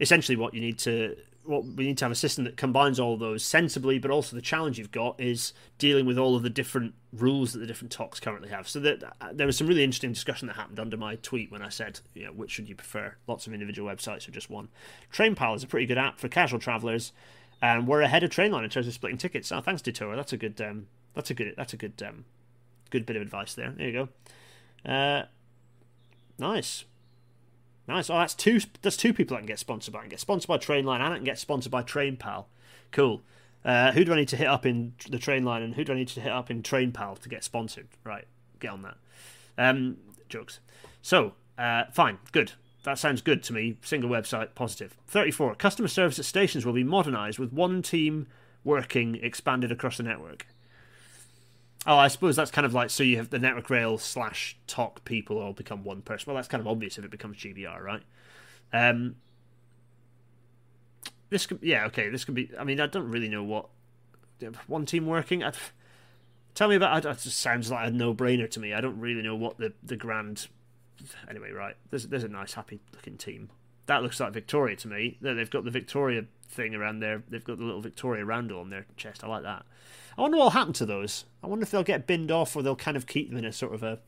essentially 0.00 0.36
what 0.36 0.54
you 0.54 0.60
need 0.60 0.78
to 0.80 1.16
what 1.46 1.64
we 1.64 1.86
need 1.86 1.98
to 1.98 2.04
have 2.04 2.12
a 2.12 2.16
system 2.16 2.44
that 2.44 2.56
combines 2.56 2.98
all 2.98 3.16
those 3.16 3.42
sensibly, 3.42 3.98
but 3.98 4.10
also 4.10 4.36
the 4.36 4.42
challenge 4.42 4.78
you've 4.78 4.90
got 4.90 5.20
is 5.20 5.52
dealing 5.78 6.06
with 6.06 6.18
all 6.18 6.36
of 6.36 6.42
the 6.42 6.50
different 6.50 6.94
rules 7.12 7.52
that 7.52 7.60
the 7.60 7.66
different 7.66 7.96
TOCs 7.96 8.20
currently 8.20 8.48
have. 8.48 8.68
So 8.68 8.80
that 8.80 9.02
uh, 9.20 9.28
there 9.32 9.46
was 9.46 9.56
some 9.56 9.66
really 9.66 9.84
interesting 9.84 10.12
discussion 10.12 10.48
that 10.48 10.56
happened 10.56 10.80
under 10.80 10.96
my 10.96 11.16
tweet 11.16 11.50
when 11.50 11.62
I 11.62 11.68
said, 11.68 12.00
you 12.14 12.24
know, 12.24 12.32
which 12.32 12.50
should 12.50 12.68
you 12.68 12.74
prefer? 12.74 13.14
Lots 13.26 13.46
of 13.46 13.54
individual 13.54 13.90
websites 13.90 14.28
or 14.28 14.32
just 14.32 14.50
one. 14.50 14.68
TrainPal 15.12 15.56
is 15.56 15.62
a 15.62 15.66
pretty 15.66 15.86
good 15.86 15.98
app 15.98 16.18
for 16.18 16.28
casual 16.28 16.58
travellers, 16.58 17.12
and 17.62 17.86
we're 17.86 18.02
ahead 18.02 18.22
of 18.22 18.30
Trainline 18.30 18.64
in 18.64 18.70
terms 18.70 18.86
of 18.86 18.92
splitting 18.92 19.18
tickets. 19.18 19.52
Oh, 19.52 19.60
thanks, 19.60 19.82
Detour. 19.82 20.16
That's 20.16 20.32
a 20.32 20.36
good. 20.36 20.60
Um, 20.60 20.88
that's 21.14 21.30
a 21.30 21.34
good. 21.34 21.54
That's 21.56 21.72
a 21.72 21.76
good. 21.76 22.02
Um, 22.06 22.24
good 22.90 23.06
bit 23.06 23.16
of 23.16 23.22
advice 23.22 23.54
there. 23.54 23.72
There 23.76 23.88
you 23.88 23.92
go. 23.92 24.90
Uh, 24.90 25.24
nice. 26.38 26.84
Nice. 27.88 28.10
Oh, 28.10 28.18
that's 28.18 28.34
two. 28.34 28.60
That's 28.82 28.96
two 28.96 29.12
people 29.12 29.36
I 29.36 29.40
can 29.40 29.46
get 29.46 29.58
sponsored 29.58 29.92
by. 29.92 30.00
I 30.00 30.02
can 30.02 30.10
get 30.10 30.20
sponsored 30.20 30.48
by 30.48 30.58
Trainline, 30.58 31.00
and 31.00 31.12
I 31.12 31.16
can 31.16 31.24
get 31.24 31.38
sponsored 31.38 31.70
by 31.72 31.82
TrainPal. 31.82 32.46
Cool. 32.92 33.22
Uh, 33.64 33.92
who 33.92 34.04
do 34.04 34.12
I 34.12 34.16
need 34.16 34.28
to 34.28 34.36
hit 34.36 34.46
up 34.46 34.64
in 34.64 34.94
the 35.08 35.18
Trainline, 35.18 35.64
and 35.64 35.74
who 35.74 35.84
do 35.84 35.92
I 35.92 35.96
need 35.96 36.08
to 36.08 36.20
hit 36.20 36.32
up 36.32 36.50
in 36.50 36.62
TrainPal 36.62 37.18
to 37.20 37.28
get 37.28 37.42
sponsored? 37.42 37.88
Right, 38.04 38.24
get 38.60 38.70
on 38.70 38.82
that. 38.82 38.96
Um, 39.58 39.96
jokes. 40.28 40.60
So, 41.02 41.32
uh, 41.58 41.84
fine, 41.92 42.18
good. 42.30 42.52
That 42.84 42.98
sounds 42.98 43.22
good 43.22 43.42
to 43.44 43.52
me. 43.52 43.78
Single 43.82 44.08
website, 44.08 44.54
positive. 44.54 44.96
Thirty-four. 45.08 45.56
Customer 45.56 45.88
service 45.88 46.20
at 46.20 46.24
stations 46.24 46.64
will 46.64 46.72
be 46.72 46.84
modernised 46.84 47.40
with 47.40 47.52
one 47.52 47.82
team 47.82 48.28
working 48.62 49.16
expanded 49.16 49.72
across 49.72 49.96
the 49.96 50.04
network. 50.04 50.46
Oh, 51.86 51.96
I 51.96 52.08
suppose 52.08 52.34
that's 52.34 52.50
kind 52.50 52.66
of 52.66 52.74
like 52.74 52.90
so 52.90 53.04
you 53.04 53.16
have 53.16 53.30
the 53.30 53.38
network 53.38 53.70
rail 53.70 53.96
slash 53.96 54.56
TOC 54.66 55.04
people 55.04 55.38
all 55.38 55.52
become 55.52 55.84
one 55.84 56.02
person. 56.02 56.24
Well, 56.26 56.36
that's 56.36 56.48
kind 56.48 56.60
of 56.60 56.66
obvious 56.66 56.98
if 56.98 57.04
it 57.04 57.10
becomes 57.10 57.36
GBR, 57.36 57.80
right? 57.80 58.02
Um, 58.72 59.16
this 61.30 61.46
could, 61.46 61.60
yeah, 61.62 61.86
okay. 61.86 62.08
This 62.08 62.24
could 62.24 62.34
be. 62.34 62.50
I 62.58 62.64
mean, 62.64 62.80
I 62.80 62.86
don't 62.86 63.10
really 63.10 63.28
know 63.28 63.44
what 63.44 63.68
one 64.66 64.84
team 64.84 65.06
working. 65.06 65.44
I'd, 65.44 65.56
tell 66.54 66.68
me 66.68 66.74
about. 66.74 67.04
It 67.04 67.18
just 67.18 67.38
sounds 67.38 67.70
like 67.70 67.88
a 67.88 67.90
no-brainer 67.90 68.50
to 68.50 68.60
me. 68.60 68.74
I 68.74 68.80
don't 68.80 68.98
really 68.98 69.22
know 69.22 69.36
what 69.36 69.58
the 69.58 69.72
the 69.84 69.96
grand. 69.96 70.48
Anyway, 71.28 71.52
right. 71.52 71.76
There's 71.90 72.08
there's 72.08 72.24
a 72.24 72.28
nice, 72.28 72.54
happy 72.54 72.80
looking 72.94 73.16
team. 73.16 73.50
That 73.86 74.02
looks 74.02 74.18
like 74.18 74.32
Victoria 74.32 74.74
to 74.76 74.88
me. 74.88 75.18
They've 75.20 75.50
got 75.50 75.64
the 75.64 75.70
Victoria 75.70 76.24
thing 76.48 76.74
around 76.74 76.98
there. 76.98 77.22
They've 77.28 77.44
got 77.44 77.58
the 77.58 77.64
little 77.64 77.80
Victoria 77.80 78.24
roundel 78.24 78.58
on 78.58 78.70
their 78.70 78.86
chest. 78.96 79.22
I 79.22 79.28
like 79.28 79.44
that. 79.44 79.64
I 80.16 80.22
wonder 80.22 80.38
what'll 80.38 80.50
happen 80.50 80.72
to 80.74 80.86
those. 80.86 81.24
I 81.42 81.46
wonder 81.46 81.62
if 81.62 81.70
they'll 81.70 81.82
get 81.82 82.06
binned 82.06 82.30
off 82.30 82.56
or 82.56 82.62
they'll 82.62 82.76
kind 82.76 82.96
of 82.96 83.06
keep 83.06 83.28
them 83.28 83.38
in 83.38 83.44
a 83.44 83.52
sort 83.52 83.74
of 83.74 83.82
a, 83.82 83.98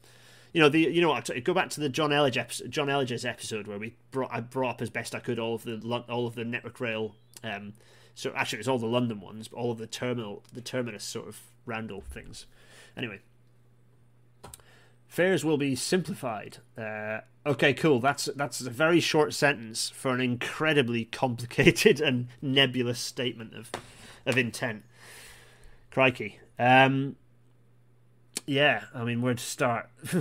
you 0.52 0.60
know, 0.60 0.68
the 0.68 0.80
you 0.80 1.00
know 1.00 1.10
what? 1.10 1.30
Go 1.44 1.52
back 1.52 1.70
to 1.70 1.80
the 1.80 1.88
John 1.88 2.10
Elledge 2.10 2.36
episode, 2.36 2.70
John 2.70 2.88
Elledge's 2.88 3.24
episode 3.24 3.66
where 3.66 3.78
we 3.78 3.94
brought 4.10 4.32
I 4.32 4.40
brought 4.40 4.76
up 4.76 4.82
as 4.82 4.90
best 4.90 5.14
I 5.14 5.20
could 5.20 5.38
all 5.38 5.54
of 5.54 5.64
the 5.64 6.04
all 6.08 6.26
of 6.26 6.34
the 6.34 6.44
network 6.44 6.80
rail. 6.80 7.14
Um, 7.44 7.74
so 8.14 8.32
actually, 8.34 8.58
it's 8.58 8.68
all 8.68 8.78
the 8.78 8.86
London 8.86 9.20
ones, 9.20 9.48
but 9.48 9.58
all 9.58 9.70
of 9.70 9.78
the 9.78 9.86
terminal, 9.86 10.42
the 10.52 10.60
terminus 10.60 11.04
sort 11.04 11.28
of 11.28 11.40
roundel 11.66 12.00
things. 12.00 12.46
Anyway, 12.96 13.20
fares 15.06 15.44
will 15.44 15.58
be 15.58 15.76
simplified. 15.76 16.58
Uh, 16.76 17.20
okay, 17.46 17.72
cool. 17.72 18.00
That's 18.00 18.24
that's 18.34 18.60
a 18.60 18.70
very 18.70 18.98
short 18.98 19.34
sentence 19.34 19.90
for 19.90 20.12
an 20.14 20.20
incredibly 20.20 21.04
complicated 21.04 22.00
and 22.00 22.28
nebulous 22.42 22.98
statement 22.98 23.54
of 23.54 23.70
of 24.26 24.36
intent. 24.36 24.82
Crikey. 25.90 26.38
Um, 26.58 27.16
yeah, 28.46 28.84
I 28.94 29.04
mean, 29.04 29.22
where 29.22 29.34
to 29.34 29.42
start? 29.42 29.88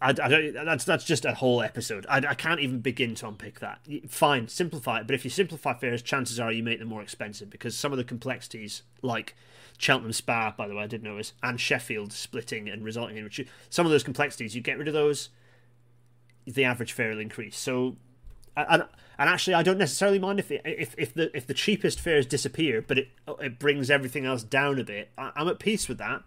I, 0.00 0.10
I, 0.10 0.12
don't. 0.12 0.52
That's 0.52 0.84
that's 0.84 1.04
just 1.04 1.24
a 1.24 1.34
whole 1.34 1.62
episode. 1.62 2.04
I, 2.08 2.18
I 2.18 2.34
can't 2.34 2.60
even 2.60 2.80
begin 2.80 3.14
to 3.16 3.28
unpick 3.28 3.60
that. 3.60 3.80
Fine, 4.08 4.48
simplify 4.48 5.00
it. 5.00 5.06
But 5.06 5.14
if 5.14 5.24
you 5.24 5.30
simplify 5.30 5.74
fares, 5.74 6.02
chances 6.02 6.38
are 6.38 6.52
you 6.52 6.62
make 6.62 6.78
them 6.78 6.88
more 6.88 7.02
expensive 7.02 7.48
because 7.48 7.76
some 7.76 7.92
of 7.92 7.98
the 7.98 8.04
complexities, 8.04 8.82
like 9.00 9.34
Cheltenham 9.78 10.12
Spa, 10.12 10.54
by 10.56 10.68
the 10.68 10.74
way, 10.74 10.82
I 10.82 10.86
did 10.86 11.02
notice, 11.02 11.32
and 11.42 11.58
Sheffield 11.58 12.12
splitting 12.12 12.68
and 12.68 12.84
resulting 12.84 13.16
in 13.16 13.24
which 13.24 13.40
some 13.70 13.86
of 13.86 13.92
those 13.92 14.04
complexities, 14.04 14.54
you 14.54 14.60
get 14.60 14.78
rid 14.78 14.88
of 14.88 14.94
those, 14.94 15.30
the 16.44 16.64
average 16.64 16.92
fare 16.92 17.10
will 17.10 17.20
increase. 17.20 17.56
So 17.56 17.96
and 18.56 18.84
and 19.18 19.28
actually, 19.28 19.54
I 19.54 19.62
don't 19.62 19.78
necessarily 19.78 20.18
mind 20.18 20.38
if 20.38 20.50
it, 20.50 20.62
if 20.64 20.94
if 20.98 21.14
the 21.14 21.34
if 21.36 21.46
the 21.46 21.54
cheapest 21.54 22.00
fares 22.00 22.26
disappear, 22.26 22.82
but 22.82 22.98
it 22.98 23.08
it 23.40 23.58
brings 23.58 23.90
everything 23.90 24.26
else 24.26 24.42
down 24.42 24.78
a 24.78 24.84
bit. 24.84 25.10
I, 25.16 25.32
am 25.36 25.48
at 25.48 25.58
peace 25.58 25.88
with 25.88 25.98
that. 25.98 26.22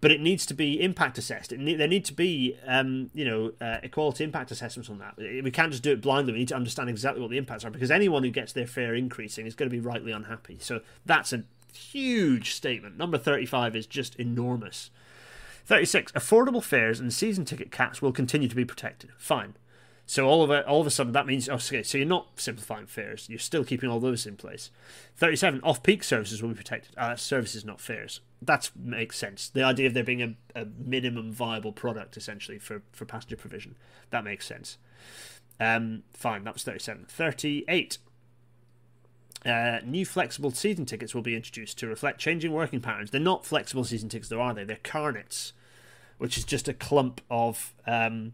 but 0.00 0.10
it 0.10 0.20
needs 0.20 0.46
to 0.46 0.54
be 0.54 0.80
impact 0.82 1.18
assessed. 1.18 1.50
There 1.50 1.58
need 1.58 2.04
to 2.06 2.14
be, 2.14 2.56
um, 2.66 3.10
you 3.12 3.24
know, 3.24 3.52
uh, 3.60 3.78
equality 3.82 4.24
impact 4.24 4.50
assessments 4.50 4.88
on 4.88 4.98
that. 4.98 5.16
We 5.18 5.50
can't 5.50 5.70
just 5.70 5.82
do 5.82 5.92
it 5.92 6.00
blindly. 6.00 6.32
We 6.32 6.38
need 6.38 6.48
to 6.48 6.56
understand 6.56 6.88
exactly 6.88 7.20
what 7.20 7.30
the 7.30 7.36
impacts 7.36 7.64
are 7.64 7.70
because 7.70 7.90
anyone 7.90 8.22
who 8.22 8.30
gets 8.30 8.52
their 8.52 8.66
fare 8.66 8.94
increasing 8.94 9.46
is 9.46 9.54
going 9.54 9.68
to 9.68 9.74
be 9.74 9.80
rightly 9.80 10.12
unhappy. 10.12 10.56
So 10.58 10.80
that's 11.04 11.32
a 11.34 11.44
huge 11.74 12.54
statement. 12.54 12.96
Number 12.96 13.18
35 13.18 13.76
is 13.76 13.86
just 13.86 14.14
enormous. 14.16 14.90
36. 15.66 16.12
Affordable 16.12 16.62
fares 16.62 16.98
and 16.98 17.12
season 17.12 17.44
ticket 17.44 17.70
caps 17.70 18.00
will 18.00 18.12
continue 18.12 18.48
to 18.48 18.56
be 18.56 18.64
protected. 18.64 19.10
Fine. 19.18 19.54
So 20.10 20.26
all 20.26 20.42
of 20.42 20.50
it, 20.50 20.66
all 20.66 20.80
of 20.80 20.88
a 20.88 20.90
sudden, 20.90 21.12
that 21.12 21.24
means 21.24 21.48
okay. 21.48 21.84
So 21.84 21.96
you're 21.96 22.04
not 22.04 22.30
simplifying 22.34 22.86
fares; 22.86 23.28
you're 23.28 23.38
still 23.38 23.62
keeping 23.62 23.88
all 23.88 24.00
those 24.00 24.26
in 24.26 24.34
place. 24.34 24.72
Thirty-seven 25.14 25.60
off-peak 25.62 26.02
services 26.02 26.42
will 26.42 26.48
be 26.48 26.56
protected. 26.56 26.98
Uh, 26.98 27.14
services, 27.14 27.64
not 27.64 27.80
fares. 27.80 28.18
That 28.42 28.72
makes 28.74 29.16
sense. 29.16 29.48
The 29.48 29.62
idea 29.62 29.86
of 29.86 29.94
there 29.94 30.02
being 30.02 30.20
a, 30.20 30.34
a 30.60 30.64
minimum 30.64 31.30
viable 31.30 31.70
product, 31.70 32.16
essentially, 32.16 32.58
for 32.58 32.82
for 32.90 33.04
passenger 33.04 33.36
provision, 33.36 33.76
that 34.10 34.24
makes 34.24 34.48
sense. 34.48 34.78
Um, 35.60 36.02
fine, 36.12 36.42
that 36.42 36.54
was 36.54 36.64
thirty-seven. 36.64 37.06
Thirty-eight. 37.08 37.98
Uh, 39.46 39.78
new 39.84 40.04
flexible 40.04 40.50
season 40.50 40.86
tickets 40.86 41.14
will 41.14 41.22
be 41.22 41.36
introduced 41.36 41.78
to 41.78 41.86
reflect 41.86 42.18
changing 42.18 42.50
working 42.50 42.80
patterns. 42.80 43.12
They're 43.12 43.20
not 43.20 43.46
flexible 43.46 43.84
season 43.84 44.08
tickets, 44.08 44.28
though, 44.28 44.40
are 44.40 44.54
they? 44.54 44.64
They're 44.64 44.78
carnets, 44.82 45.52
which 46.18 46.36
is 46.36 46.42
just 46.42 46.66
a 46.66 46.74
clump 46.74 47.20
of. 47.30 47.74
Um, 47.86 48.32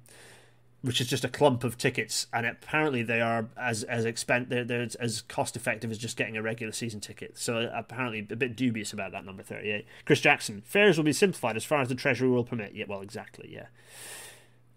which 0.82 1.00
is 1.00 1.08
just 1.08 1.24
a 1.24 1.28
clump 1.28 1.64
of 1.64 1.76
tickets, 1.76 2.26
and 2.32 2.46
apparently 2.46 3.02
they 3.02 3.20
are 3.20 3.48
as 3.56 3.82
as 3.84 4.04
expen- 4.04 4.48
they're, 4.48 4.64
they're 4.64 4.88
as 5.00 5.22
cost 5.22 5.56
effective 5.56 5.90
as 5.90 5.98
just 5.98 6.16
getting 6.16 6.36
a 6.36 6.42
regular 6.42 6.72
season 6.72 7.00
ticket. 7.00 7.36
So 7.38 7.70
apparently 7.74 8.26
a 8.30 8.36
bit 8.36 8.54
dubious 8.56 8.92
about 8.92 9.12
that 9.12 9.24
number 9.24 9.42
thirty 9.42 9.70
eight. 9.70 9.86
Chris 10.04 10.20
Jackson, 10.20 10.62
fares 10.64 10.96
will 10.96 11.04
be 11.04 11.12
simplified 11.12 11.56
as 11.56 11.64
far 11.64 11.80
as 11.80 11.88
the 11.88 11.94
Treasury 11.94 12.28
will 12.28 12.44
permit. 12.44 12.74
Yeah, 12.74 12.84
well, 12.88 13.00
exactly, 13.00 13.52
yeah. 13.52 13.66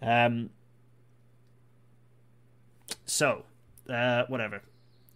Um. 0.01 0.49
So, 3.05 3.43
uh, 3.89 4.23
whatever. 4.27 4.61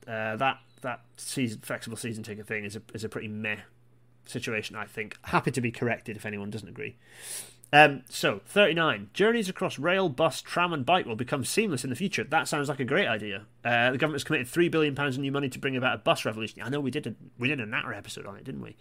Uh, 0.07 0.35
that 0.35 0.59
that 0.81 1.01
season 1.17 1.61
flexible 1.61 1.97
season 1.97 2.23
ticket 2.23 2.45
thing 2.45 2.65
is 2.65 2.75
a 2.75 2.81
is 2.93 3.03
a 3.03 3.09
pretty 3.09 3.29
meh 3.29 3.57
situation. 4.25 4.75
I 4.75 4.85
think. 4.85 5.17
Happy 5.23 5.49
to 5.51 5.61
be 5.61 5.71
corrected 5.71 6.17
if 6.17 6.25
anyone 6.25 6.49
doesn't 6.49 6.69
agree. 6.69 6.97
Um, 7.73 8.03
so, 8.07 8.39
39. 8.45 9.09
Journeys 9.15 9.49
across 9.49 9.79
rail, 9.79 10.07
bus, 10.07 10.43
tram, 10.43 10.73
and 10.73 10.85
bike 10.85 11.07
will 11.07 11.15
become 11.15 11.43
seamless 11.43 11.83
in 11.83 11.89
the 11.89 11.95
future. 11.95 12.23
That 12.23 12.47
sounds 12.47 12.69
like 12.69 12.79
a 12.79 12.85
great 12.85 13.07
idea. 13.07 13.47
Uh, 13.65 13.89
the 13.89 13.97
government's 13.97 14.23
committed 14.23 14.45
£3 14.45 14.69
billion 14.69 14.95
in 14.95 15.21
new 15.21 15.31
money 15.31 15.49
to 15.49 15.57
bring 15.57 15.75
about 15.75 15.95
a 15.95 15.97
bus 15.97 16.23
revolution. 16.23 16.61
I 16.61 16.69
know 16.69 16.79
we 16.79 16.91
did 16.91 17.07
a, 17.07 17.15
we 17.39 17.47
did 17.47 17.59
a 17.59 17.65
Natter 17.65 17.91
episode 17.91 18.27
on 18.27 18.35
it, 18.35 18.43
didn't 18.43 18.61
we? 18.61 18.75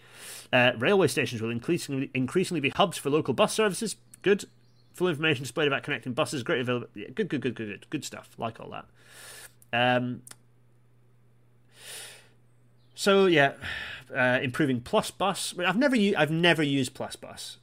Uh, 0.52 0.72
railway 0.76 1.08
stations 1.08 1.40
will 1.40 1.48
increasingly, 1.48 2.10
increasingly 2.12 2.60
be 2.60 2.68
hubs 2.68 2.98
for 2.98 3.08
local 3.08 3.32
bus 3.32 3.54
services. 3.54 3.96
Good. 4.20 4.44
Full 4.92 5.08
information 5.08 5.44
displayed 5.44 5.68
about 5.68 5.84
connecting 5.84 6.12
buses. 6.12 6.42
Great 6.42 6.60
availability. 6.60 7.00
Yeah, 7.00 7.08
good, 7.14 7.30
good, 7.30 7.40
good, 7.40 7.54
good, 7.54 7.68
good. 7.68 7.86
Good 7.88 8.04
stuff. 8.04 8.28
Like 8.36 8.60
all 8.60 8.68
that. 8.72 8.84
Um, 9.72 10.20
so, 12.94 13.24
yeah. 13.24 13.54
Uh, 14.14 14.38
improving 14.42 14.82
Plus 14.82 15.10
Bus. 15.10 15.54
I've 15.58 15.78
never, 15.78 15.96
u- 15.96 16.14
I've 16.18 16.30
never 16.30 16.62
used 16.62 16.92
Plus 16.92 17.16
Bus 17.16 17.56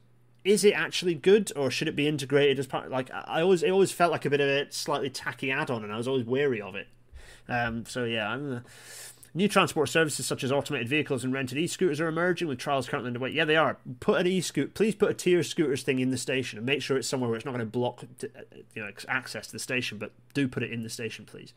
is 0.44 0.64
it 0.64 0.74
actually 0.74 1.14
good 1.14 1.52
or 1.56 1.70
should 1.70 1.88
it 1.88 1.96
be 1.96 2.08
integrated 2.08 2.60
as 2.60 2.68
part 2.68 2.90
like 2.90 3.12
i 3.14 3.42
always 3.42 3.64
it 3.64 3.72
always 3.72 3.92
felt 3.92 4.12
like 4.12 4.26
a 4.26 4.30
bit 4.30 4.40
of 4.40 4.48
a 4.48 4.72
slightly 4.72 5.10
tacky 5.10 5.52
add-on 5.52 5.84
and 5.84 5.92
i 5.92 5.98
was 5.98 6.08
always 6.08 6.26
wary 6.26 6.62
of 6.62 6.76
it. 6.76 6.88
Um, 7.48 7.86
so 7.86 8.04
yeah 8.04 8.30
I'm, 8.30 8.54
uh, 8.58 8.60
new 9.34 9.48
transport 9.48 9.90
services 9.90 10.26
such 10.26 10.44
as 10.44 10.52
automated 10.52 10.88
vehicles 10.88 11.24
and 11.24 11.34
rented 11.34 11.58
e-scooters 11.58 12.00
are 12.00 12.08
emerging 12.08 12.48
with 12.48 12.58
trials 12.58 12.88
currently 12.88 13.10
underway. 13.10 13.32
Yeah 13.32 13.46
they 13.46 13.56
are. 13.56 13.78
Put 14.00 14.22
an 14.22 14.28
e-scooter 14.28 14.72
please 14.74 14.96
put 14.96 15.12
a 15.12 15.14
tier 15.14 15.44
scooters 15.44 15.84
thing 15.84 16.00
in 16.00 16.10
the 16.10 16.18
station 16.18 16.58
and 16.58 16.66
make 16.66 16.82
sure 16.82 16.98
it's 16.98 17.08
somewhere 17.08 17.30
where 17.30 17.38
it's 17.38 17.46
not 17.46 17.52
going 17.52 17.66
to 17.66 17.66
block 17.66 18.04
uh, 18.24 18.28
you 18.76 18.84
know 18.84 18.92
access 19.08 19.48
to 19.48 19.54
the 19.54 19.60
station 19.60 19.98
but 19.98 20.12
do 20.34 20.48
put 20.48 20.64
it 20.64 20.72
in 20.72 20.84
the 20.84 20.90
station 20.90 21.26
please 21.26 21.54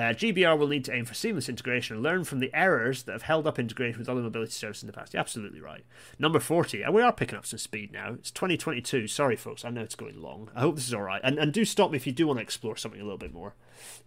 uh, 0.00 0.14
GBR 0.14 0.58
will 0.58 0.66
need 0.66 0.86
to 0.86 0.94
aim 0.94 1.04
for 1.04 1.12
seamless 1.12 1.50
integration 1.50 1.94
and 1.94 2.02
learn 2.02 2.24
from 2.24 2.38
the 2.38 2.50
errors 2.54 3.02
that 3.02 3.12
have 3.12 3.22
held 3.22 3.46
up 3.46 3.58
integration 3.58 3.98
with 3.98 4.08
other 4.08 4.22
mobility 4.22 4.52
services 4.52 4.82
in 4.82 4.86
the 4.86 4.94
past. 4.94 5.12
You're 5.12 5.20
absolutely 5.20 5.60
right. 5.60 5.84
Number 6.18 6.40
40, 6.40 6.80
and 6.80 6.94
we 6.94 7.02
are 7.02 7.12
picking 7.12 7.36
up 7.36 7.44
some 7.44 7.58
speed 7.58 7.92
now. 7.92 8.14
It's 8.14 8.30
2022. 8.30 9.06
Sorry, 9.08 9.36
folks. 9.36 9.62
I 9.62 9.68
know 9.68 9.82
it's 9.82 9.94
going 9.94 10.22
long. 10.22 10.48
I 10.56 10.60
hope 10.60 10.76
this 10.76 10.88
is 10.88 10.94
all 10.94 11.02
right. 11.02 11.20
And, 11.22 11.38
and 11.38 11.52
do 11.52 11.66
stop 11.66 11.90
me 11.90 11.96
if 11.96 12.06
you 12.06 12.14
do 12.14 12.26
want 12.26 12.38
to 12.38 12.42
explore 12.42 12.78
something 12.78 13.00
a 13.00 13.04
little 13.04 13.18
bit 13.18 13.34
more. 13.34 13.54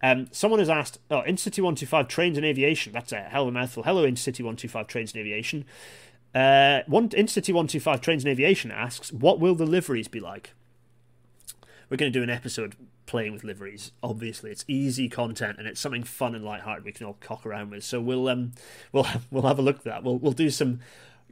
Um, 0.02 0.28
someone 0.32 0.60
has 0.60 0.70
asked, 0.70 0.98
oh, 1.11 1.22
Intercity 1.22 1.60
125 1.60 2.07
Trains 2.07 2.38
and 2.38 2.45
Aviation. 2.45 2.91
That's 2.91 3.11
a 3.11 3.22
hell 3.22 3.44
of 3.44 3.49
a 3.49 3.52
mouthful. 3.52 3.84
Hello, 3.84 4.03
Intercity 4.03 4.40
125 4.40 4.88
Trains 4.88 5.14
and 5.14 5.22
Aviation. 5.22 5.64
Uh, 6.34 6.82
one, 6.88 7.10
Intercity 7.10 7.53
125 7.53 8.02
Trains 8.02 8.24
and 8.24 8.32
Aviation 8.32 8.72
asks, 8.72 9.14
what 9.14 9.40
will 9.40 9.53
the 9.53 9.68
liveries 9.68 10.07
be 10.07 10.20
like? 10.20 10.53
We're 11.90 11.98
going 11.98 12.11
to 12.11 12.20
do 12.20 12.24
an 12.24 12.32
episode 12.32 12.76
playing 13.06 13.34
with 13.34 13.44
liveries. 13.44 13.92
Obviously, 14.02 14.52
it's 14.52 14.66
easy 14.68 15.10
content 15.10 15.58
and 15.60 15.68
it's 15.68 15.80
something 15.80 16.04
fun 16.04 16.36
and 16.36 16.44
light-hearted 16.44 16.86
we 16.86 16.92
can 16.92 17.06
all 17.06 17.18
cock 17.20 17.46
around 17.46 17.72
with. 17.72 17.84
So 17.84 18.02
we'll 18.02 18.28
um 18.28 18.54
we'll 18.92 19.08
we'll 19.32 19.44
have 19.44 19.60
a 19.60 19.64
look 19.64 19.78
at 19.78 19.84
that. 19.84 20.04
We'll 20.04 20.18
we'll 20.18 20.32
do 20.32 20.50
some 20.50 20.80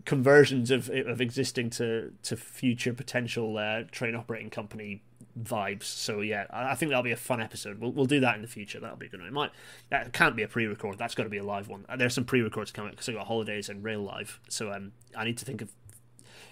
conversions 0.05 0.71
of 0.71 0.89
of 0.89 1.21
existing 1.21 1.69
to 1.71 2.11
to 2.23 2.35
future 2.35 2.93
potential 2.93 3.57
uh, 3.57 3.83
train 3.91 4.15
operating 4.15 4.49
company 4.49 5.03
vibes. 5.39 5.83
So 5.83 6.21
yeah, 6.21 6.45
I 6.49 6.75
think 6.75 6.89
that'll 6.89 7.03
be 7.03 7.11
a 7.11 7.17
fun 7.17 7.41
episode. 7.41 7.79
We'll 7.79 7.91
we'll 7.91 8.05
do 8.05 8.19
that 8.21 8.35
in 8.35 8.41
the 8.41 8.47
future. 8.47 8.79
That'll 8.79 8.97
be 8.97 9.07
good. 9.07 9.21
It 9.21 9.33
might 9.33 9.51
that 9.89 10.11
can't 10.13 10.35
be 10.35 10.43
a 10.43 10.47
pre-record. 10.47 10.97
That's 10.97 11.15
got 11.15 11.23
to 11.23 11.29
be 11.29 11.37
a 11.37 11.43
live 11.43 11.67
one. 11.67 11.85
There's 11.97 12.13
some 12.13 12.25
pre-records 12.25 12.71
coming 12.71 12.91
because 12.91 13.07
I 13.09 13.13
got 13.13 13.27
holidays 13.27 13.69
and 13.69 13.83
real 13.83 14.01
live. 14.01 14.39
So 14.49 14.71
um 14.71 14.91
I 15.15 15.25
need 15.25 15.37
to 15.37 15.45
think 15.45 15.61
of 15.61 15.71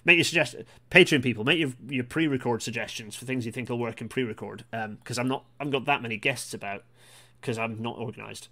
make 0.05 0.17
your 0.17 0.23
suggest 0.23 0.55
Patreon 0.91 1.21
people 1.21 1.43
make 1.43 1.59
your 1.59 1.71
your 1.87 2.03
pre-record 2.03 2.61
suggestions 2.61 3.15
for 3.15 3.25
things 3.25 3.45
you 3.45 3.51
think 3.51 3.69
will 3.69 3.79
work 3.79 4.01
in 4.01 4.09
pre-record. 4.09 4.65
Because 4.71 5.17
um, 5.17 5.23
I'm 5.23 5.27
not 5.27 5.45
I've 5.59 5.71
got 5.71 5.85
that 5.85 6.01
many 6.01 6.17
guests 6.17 6.53
about 6.53 6.83
because 7.41 7.57
I'm 7.57 7.81
not 7.81 7.97
organised. 7.97 8.49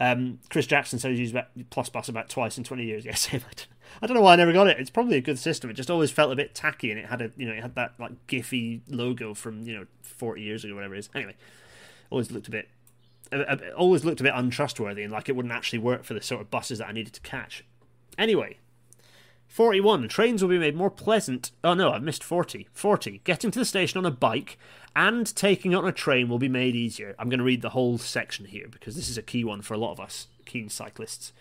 Um, 0.00 0.38
Chris 0.48 0.66
Jackson 0.66 0.98
says 0.98 1.18
he's 1.18 1.32
about 1.32 1.48
Plus 1.70 1.88
Bus 1.88 2.08
about 2.08 2.28
twice 2.28 2.56
in 2.56 2.64
20 2.64 2.84
years. 2.84 3.04
Yes, 3.08 3.28
I 3.32 3.38
don't, 3.38 3.66
I 4.02 4.06
don't 4.06 4.14
know 4.16 4.22
why 4.22 4.34
I 4.34 4.36
never 4.36 4.52
got 4.52 4.68
it. 4.68 4.78
It's 4.78 4.90
probably 4.90 5.16
a 5.16 5.22
good 5.22 5.38
system. 5.38 5.70
It 5.70 5.74
just 5.74 5.90
always 5.90 6.10
felt 6.10 6.30
a 6.30 6.36
bit 6.36 6.54
tacky, 6.54 6.90
and 6.90 7.00
it 7.00 7.06
had 7.06 7.22
a 7.22 7.30
you 7.36 7.46
know 7.46 7.54
it 7.54 7.62
had 7.62 7.74
that 7.74 7.94
like 7.98 8.12
Giphy 8.26 8.80
logo 8.88 9.34
from 9.34 9.62
you 9.62 9.74
know 9.74 9.86
40 10.02 10.42
years 10.42 10.64
ago, 10.64 10.74
whatever 10.74 10.94
it 10.94 10.98
is. 10.98 11.10
Anyway, 11.14 11.34
always 12.10 12.30
looked 12.30 12.48
a 12.48 12.50
bit, 12.50 12.68
always 13.76 14.04
looked 14.04 14.20
a 14.20 14.24
bit 14.24 14.34
untrustworthy, 14.36 15.02
and 15.02 15.12
like 15.12 15.28
it 15.28 15.36
wouldn't 15.36 15.54
actually 15.54 15.78
work 15.78 16.04
for 16.04 16.14
the 16.14 16.22
sort 16.22 16.40
of 16.40 16.50
buses 16.50 16.78
that 16.78 16.88
I 16.88 16.92
needed 16.92 17.14
to 17.14 17.20
catch. 17.22 17.64
Anyway, 18.18 18.58
41. 19.48 20.08
Trains 20.08 20.42
will 20.42 20.50
be 20.50 20.58
made 20.58 20.76
more 20.76 20.90
pleasant. 20.90 21.50
Oh 21.64 21.74
no, 21.74 21.90
I've 21.90 22.02
missed 22.02 22.22
40. 22.22 22.68
40. 22.72 23.22
Getting 23.24 23.50
to 23.50 23.58
the 23.58 23.64
station 23.64 23.98
on 23.98 24.06
a 24.06 24.10
bike 24.10 24.58
and 24.94 25.34
taking 25.34 25.74
on 25.74 25.88
a 25.88 25.92
train 25.92 26.28
will 26.28 26.38
be 26.38 26.48
made 26.48 26.76
easier. 26.76 27.16
I'm 27.18 27.28
going 27.28 27.38
to 27.38 27.44
read 27.44 27.62
the 27.62 27.70
whole 27.70 27.98
section 27.98 28.44
here 28.44 28.68
because 28.70 28.94
this 28.94 29.08
is 29.08 29.18
a 29.18 29.22
key 29.22 29.44
one 29.44 29.62
for 29.62 29.74
a 29.74 29.78
lot 29.78 29.92
of 29.92 30.00
us 30.00 30.28
keen 30.44 30.68
cyclists. 30.68 31.32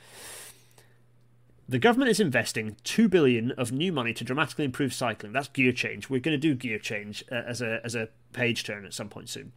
The 1.69 1.79
government 1.79 2.09
is 2.09 2.21
investing 2.21 2.77
2 2.85 3.09
billion 3.09 3.51
of 3.51 3.73
new 3.73 3.91
money 3.91 4.13
to 4.13 4.23
dramatically 4.23 4.63
improve 4.63 4.93
cycling. 4.93 5.33
That's 5.33 5.49
gear 5.49 5.73
change. 5.73 6.09
We're 6.09 6.21
going 6.21 6.33
to 6.33 6.37
do 6.37 6.55
gear 6.55 6.79
change 6.79 7.25
uh, 7.29 7.43
as 7.45 7.61
a 7.61 7.81
as 7.83 7.93
a 7.93 8.07
page 8.31 8.63
turn 8.63 8.85
at 8.85 8.93
some 8.93 9.09
point 9.09 9.27
soon. 9.27 9.51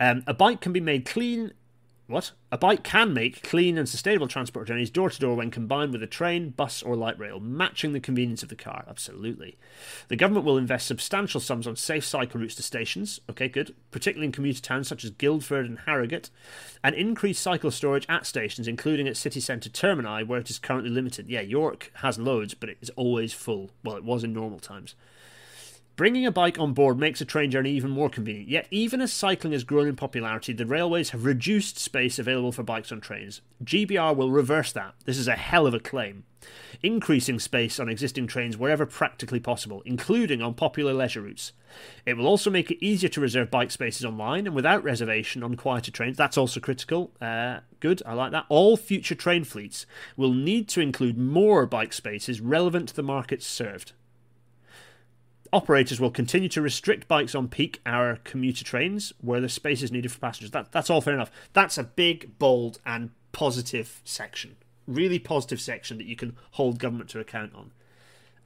Um, 0.00 0.24
a 0.26 0.32
bike 0.32 0.62
can 0.62 0.72
be 0.72 0.80
made 0.80 1.04
clean 1.04 1.52
what? 2.06 2.32
A 2.52 2.58
bike 2.58 2.84
can 2.84 3.14
make 3.14 3.42
clean 3.42 3.78
and 3.78 3.88
sustainable 3.88 4.28
transport 4.28 4.68
journeys 4.68 4.90
door 4.90 5.08
to 5.08 5.18
door 5.18 5.36
when 5.36 5.50
combined 5.50 5.92
with 5.92 6.02
a 6.02 6.06
train, 6.06 6.50
bus, 6.50 6.82
or 6.82 6.96
light 6.96 7.18
rail, 7.18 7.40
matching 7.40 7.94
the 7.94 8.00
convenience 8.00 8.42
of 8.42 8.50
the 8.50 8.56
car. 8.56 8.84
Absolutely. 8.86 9.56
The 10.08 10.16
government 10.16 10.44
will 10.44 10.58
invest 10.58 10.86
substantial 10.86 11.40
sums 11.40 11.66
on 11.66 11.76
safe 11.76 12.04
cycle 12.04 12.40
routes 12.40 12.56
to 12.56 12.62
stations. 12.62 13.20
Okay, 13.30 13.48
good. 13.48 13.74
Particularly 13.90 14.26
in 14.26 14.32
commuter 14.32 14.60
towns 14.60 14.86
such 14.86 15.02
as 15.02 15.10
Guildford 15.10 15.64
and 15.64 15.78
Harrogate, 15.80 16.28
and 16.82 16.94
increase 16.94 17.40
cycle 17.40 17.70
storage 17.70 18.06
at 18.08 18.26
stations, 18.26 18.68
including 18.68 19.08
at 19.08 19.16
city 19.16 19.40
centre 19.40 19.70
termini, 19.70 20.22
where 20.24 20.40
it 20.40 20.50
is 20.50 20.58
currently 20.58 20.90
limited. 20.90 21.28
Yeah, 21.28 21.40
York 21.40 21.90
has 21.96 22.18
loads, 22.18 22.52
but 22.52 22.68
it 22.68 22.78
is 22.82 22.90
always 22.90 23.32
full. 23.32 23.70
Well, 23.82 23.96
it 23.96 24.04
was 24.04 24.24
in 24.24 24.34
normal 24.34 24.58
times. 24.58 24.94
Bringing 25.96 26.26
a 26.26 26.32
bike 26.32 26.58
on 26.58 26.72
board 26.72 26.98
makes 26.98 27.20
a 27.20 27.24
train 27.24 27.52
journey 27.52 27.70
even 27.70 27.90
more 27.90 28.10
convenient, 28.10 28.48
yet, 28.48 28.66
even 28.72 29.00
as 29.00 29.12
cycling 29.12 29.52
has 29.52 29.62
grown 29.62 29.86
in 29.86 29.94
popularity, 29.94 30.52
the 30.52 30.66
railways 30.66 31.10
have 31.10 31.24
reduced 31.24 31.78
space 31.78 32.18
available 32.18 32.50
for 32.50 32.64
bikes 32.64 32.90
on 32.90 33.00
trains. 33.00 33.42
GBR 33.62 34.16
will 34.16 34.32
reverse 34.32 34.72
that. 34.72 34.94
This 35.04 35.18
is 35.18 35.28
a 35.28 35.36
hell 35.36 35.68
of 35.68 35.74
a 35.74 35.78
claim. 35.78 36.24
Increasing 36.82 37.38
space 37.38 37.78
on 37.78 37.88
existing 37.88 38.26
trains 38.26 38.56
wherever 38.56 38.86
practically 38.86 39.38
possible, 39.38 39.82
including 39.86 40.42
on 40.42 40.54
popular 40.54 40.92
leisure 40.92 41.22
routes. 41.22 41.52
It 42.04 42.16
will 42.16 42.26
also 42.26 42.50
make 42.50 42.72
it 42.72 42.84
easier 42.84 43.08
to 43.10 43.20
reserve 43.20 43.52
bike 43.52 43.70
spaces 43.70 44.04
online 44.04 44.48
and 44.48 44.56
without 44.56 44.82
reservation 44.82 45.44
on 45.44 45.54
quieter 45.54 45.92
trains. 45.92 46.16
That's 46.16 46.36
also 46.36 46.58
critical. 46.58 47.12
Uh, 47.20 47.60
good, 47.78 48.02
I 48.04 48.14
like 48.14 48.32
that. 48.32 48.46
All 48.48 48.76
future 48.76 49.14
train 49.14 49.44
fleets 49.44 49.86
will 50.16 50.34
need 50.34 50.68
to 50.70 50.80
include 50.80 51.16
more 51.16 51.66
bike 51.66 51.92
spaces 51.92 52.40
relevant 52.40 52.88
to 52.88 52.96
the 52.96 53.04
markets 53.04 53.46
served. 53.46 53.92
Operators 55.54 56.00
will 56.00 56.10
continue 56.10 56.48
to 56.48 56.60
restrict 56.60 57.06
bikes 57.06 57.34
on 57.34 57.46
peak 57.46 57.80
hour 57.86 58.18
commuter 58.24 58.64
trains 58.64 59.12
where 59.20 59.40
the 59.40 59.48
space 59.48 59.82
is 59.82 59.92
needed 59.92 60.10
for 60.10 60.18
passengers. 60.18 60.50
That, 60.50 60.72
that's 60.72 60.90
all 60.90 61.00
fair 61.00 61.14
enough. 61.14 61.30
That's 61.52 61.78
a 61.78 61.84
big, 61.84 62.38
bold, 62.40 62.80
and 62.84 63.10
positive 63.30 64.00
section. 64.04 64.56
Really 64.88 65.20
positive 65.20 65.60
section 65.60 65.96
that 65.98 66.06
you 66.06 66.16
can 66.16 66.36
hold 66.52 66.80
government 66.80 67.08
to 67.10 67.20
account 67.20 67.54
on. 67.54 67.70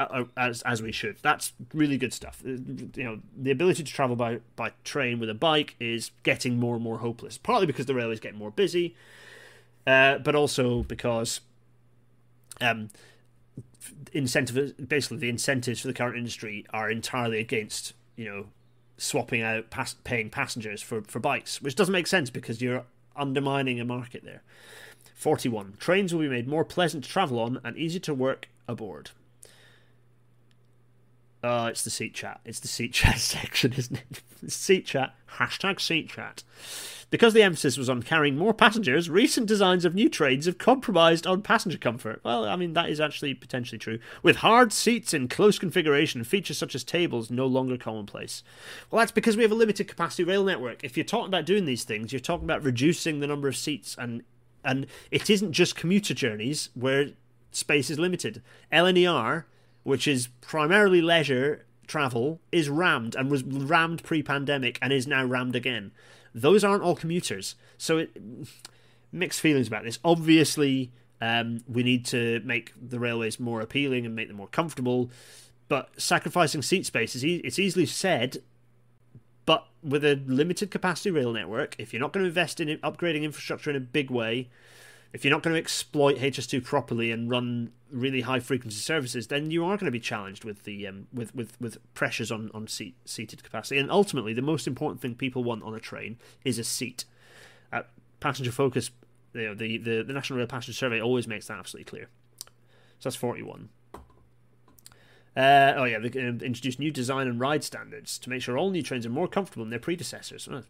uh, 0.00 0.24
as 0.36 0.62
as 0.62 0.82
we 0.82 0.92
should. 0.92 1.16
That's 1.22 1.52
really 1.74 1.98
good 1.98 2.12
stuff. 2.12 2.42
Uh, 2.44 2.50
you 2.94 3.04
know, 3.04 3.18
the 3.36 3.50
ability 3.50 3.82
to 3.84 3.92
travel 3.92 4.16
by 4.16 4.40
by 4.56 4.72
train 4.84 5.18
with 5.18 5.30
a 5.30 5.34
bike 5.34 5.76
is 5.80 6.10
getting 6.22 6.58
more 6.58 6.74
and 6.74 6.84
more 6.84 6.98
hopeless. 6.98 7.38
Partly 7.38 7.66
because 7.66 7.86
the 7.86 7.94
railways 7.94 8.20
get 8.20 8.34
more 8.34 8.50
busy, 8.50 8.94
uh, 9.86 10.18
but 10.18 10.34
also 10.34 10.82
because 10.84 11.40
um, 12.60 12.90
incentive 14.12 14.88
basically 14.88 15.18
the 15.18 15.28
incentives 15.28 15.80
for 15.80 15.88
the 15.88 15.94
current 15.94 16.16
industry 16.16 16.66
are 16.70 16.90
entirely 16.90 17.38
against 17.38 17.92
you 18.16 18.24
know 18.24 18.46
swapping 18.96 19.42
out 19.42 19.66
paying 20.04 20.28
passengers 20.28 20.82
for 20.82 21.02
for 21.02 21.20
bikes, 21.20 21.62
which 21.62 21.74
doesn't 21.74 21.92
make 21.92 22.06
sense 22.06 22.30
because 22.30 22.60
you're 22.60 22.84
undermining 23.16 23.80
a 23.80 23.84
market 23.84 24.24
there. 24.24 24.42
41. 25.14 25.74
Trains 25.80 26.14
will 26.14 26.20
be 26.20 26.28
made 26.28 26.46
more 26.46 26.64
pleasant 26.64 27.04
to 27.04 27.10
travel 27.10 27.40
on 27.40 27.60
and 27.64 27.76
easier 27.76 28.00
to 28.00 28.14
work 28.14 28.48
aboard. 28.68 29.10
Oh, 31.42 31.66
it's 31.66 31.84
the 31.84 31.90
seat 31.90 32.14
chat. 32.14 32.40
It's 32.44 32.60
the 32.60 32.68
seat 32.68 32.92
chat 32.92 33.18
section, 33.18 33.72
isn't 33.74 34.02
it? 34.10 34.52
seat 34.52 34.86
chat. 34.86 35.14
Hashtag 35.38 35.80
seat 35.80 36.08
chat. 36.08 36.42
Because 37.10 37.32
the 37.32 37.42
emphasis 37.42 37.78
was 37.78 37.88
on 37.88 38.02
carrying 38.02 38.36
more 38.36 38.52
passengers, 38.52 39.08
recent 39.08 39.46
designs 39.46 39.86
of 39.86 39.94
new 39.94 40.10
trains 40.10 40.44
have 40.44 40.58
compromised 40.58 41.26
on 41.26 41.40
passenger 41.40 41.78
comfort. 41.78 42.20
Well, 42.22 42.44
I 42.44 42.54
mean, 42.56 42.74
that 42.74 42.90
is 42.90 43.00
actually 43.00 43.32
potentially 43.32 43.78
true. 43.78 43.98
With 44.22 44.36
hard 44.36 44.74
seats 44.74 45.14
in 45.14 45.28
close 45.28 45.58
configuration, 45.58 46.22
features 46.24 46.58
such 46.58 46.74
as 46.74 46.84
tables 46.84 47.30
no 47.30 47.46
longer 47.46 47.78
commonplace. 47.78 48.42
Well, 48.90 48.98
that's 48.98 49.12
because 49.12 49.38
we 49.38 49.42
have 49.42 49.52
a 49.52 49.56
limited 49.56 49.88
capacity 49.88 50.24
rail 50.24 50.44
network. 50.44 50.84
If 50.84 50.98
you're 50.98 51.04
talking 51.04 51.28
about 51.28 51.46
doing 51.46 51.64
these 51.64 51.84
things, 51.84 52.12
you're 52.12 52.20
talking 52.20 52.44
about 52.44 52.62
reducing 52.62 53.20
the 53.20 53.26
number 53.26 53.48
of 53.48 53.56
seats, 53.56 53.96
and 53.98 54.22
and 54.64 54.86
it 55.10 55.30
isn't 55.30 55.52
just 55.52 55.76
commuter 55.76 56.12
journeys 56.12 56.68
where 56.74 57.10
space 57.52 57.88
is 57.88 57.98
limited. 57.98 58.42
LNER 58.70 59.44
which 59.82 60.06
is 60.06 60.28
primarily 60.40 61.00
leisure 61.00 61.64
travel, 61.86 62.40
is 62.52 62.68
rammed 62.68 63.14
and 63.16 63.30
was 63.30 63.42
rammed 63.42 64.04
pre 64.04 64.22
pandemic 64.22 64.78
and 64.80 64.92
is 64.92 65.06
now 65.06 65.24
rammed 65.24 65.56
again. 65.56 65.90
Those 66.34 66.62
aren't 66.62 66.82
all 66.82 66.94
commuters. 66.94 67.54
So 67.78 67.98
it, 67.98 68.16
mixed 69.10 69.40
feelings 69.40 69.66
about 69.66 69.84
this. 69.84 69.98
Obviously, 70.04 70.92
um, 71.20 71.60
we 71.68 71.82
need 71.82 72.04
to 72.06 72.40
make 72.44 72.72
the 72.80 73.00
railways 73.00 73.40
more 73.40 73.60
appealing 73.60 74.06
and 74.06 74.14
make 74.14 74.28
them 74.28 74.36
more 74.36 74.48
comfortable. 74.48 75.10
But 75.68 75.90
sacrificing 76.00 76.62
seat 76.62 76.86
space 76.86 77.16
is 77.16 77.24
e- 77.24 77.42
it's 77.44 77.58
easily 77.58 77.86
said. 77.86 78.38
But 79.44 79.66
with 79.82 80.04
a 80.04 80.20
limited 80.26 80.70
capacity 80.70 81.10
rail 81.10 81.32
network, 81.32 81.74
if 81.78 81.92
you're 81.92 82.00
not 82.00 82.12
going 82.12 82.24
to 82.24 82.28
invest 82.28 82.60
in 82.60 82.68
upgrading 82.78 83.22
infrastructure 83.22 83.70
in 83.70 83.76
a 83.76 83.80
big 83.80 84.10
way, 84.10 84.48
if 85.12 85.24
you're 85.24 85.32
not 85.32 85.42
going 85.42 85.54
to 85.54 85.60
exploit 85.60 86.18
HS2 86.18 86.62
properly 86.64 87.10
and 87.10 87.30
run 87.30 87.72
really 87.90 88.20
high 88.22 88.40
frequency 88.40 88.78
services, 88.78 89.28
then 89.28 89.50
you 89.50 89.64
are 89.64 89.76
going 89.76 89.86
to 89.86 89.90
be 89.90 90.00
challenged 90.00 90.44
with 90.44 90.64
the 90.64 90.86
um, 90.86 91.06
with, 91.12 91.34
with 91.34 91.58
with 91.60 91.78
pressures 91.94 92.30
on 92.30 92.50
on 92.52 92.66
seat, 92.66 92.94
seated 93.04 93.42
capacity. 93.42 93.78
And 93.78 93.90
ultimately, 93.90 94.32
the 94.32 94.42
most 94.42 94.66
important 94.66 95.00
thing 95.00 95.14
people 95.14 95.42
want 95.42 95.62
on 95.62 95.74
a 95.74 95.80
train 95.80 96.18
is 96.44 96.58
a 96.58 96.64
seat. 96.64 97.04
Uh, 97.72 97.82
passenger 98.20 98.52
focus, 98.52 98.90
you 99.32 99.48
know, 99.48 99.54
the, 99.54 99.78
the 99.78 100.02
the 100.02 100.12
National 100.12 100.38
Rail 100.38 100.46
Passenger 100.46 100.76
Survey 100.76 101.00
always 101.00 101.26
makes 101.26 101.46
that 101.46 101.58
absolutely 101.58 101.88
clear. 101.88 102.08
So 102.98 103.08
that's 103.08 103.16
forty 103.16 103.42
one. 103.42 103.70
Uh, 105.36 105.72
oh 105.76 105.84
yeah, 105.84 105.98
they 106.00 106.08
uh, 106.08 106.32
introduced 106.44 106.80
new 106.80 106.90
design 106.90 107.28
and 107.28 107.38
ride 107.38 107.62
standards 107.62 108.18
to 108.18 108.28
make 108.28 108.42
sure 108.42 108.58
all 108.58 108.70
new 108.70 108.82
trains 108.82 109.06
are 109.06 109.10
more 109.10 109.28
comfortable 109.28 109.64
than 109.64 109.70
their 109.70 109.78
predecessors. 109.78 110.48
Oh, 110.50 110.64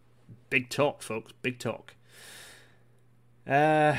big 0.51 0.69
talk, 0.69 1.03
folks. 1.03 1.33
Big 1.41 1.59
talk. 1.59 1.95
Uh, 3.47 3.97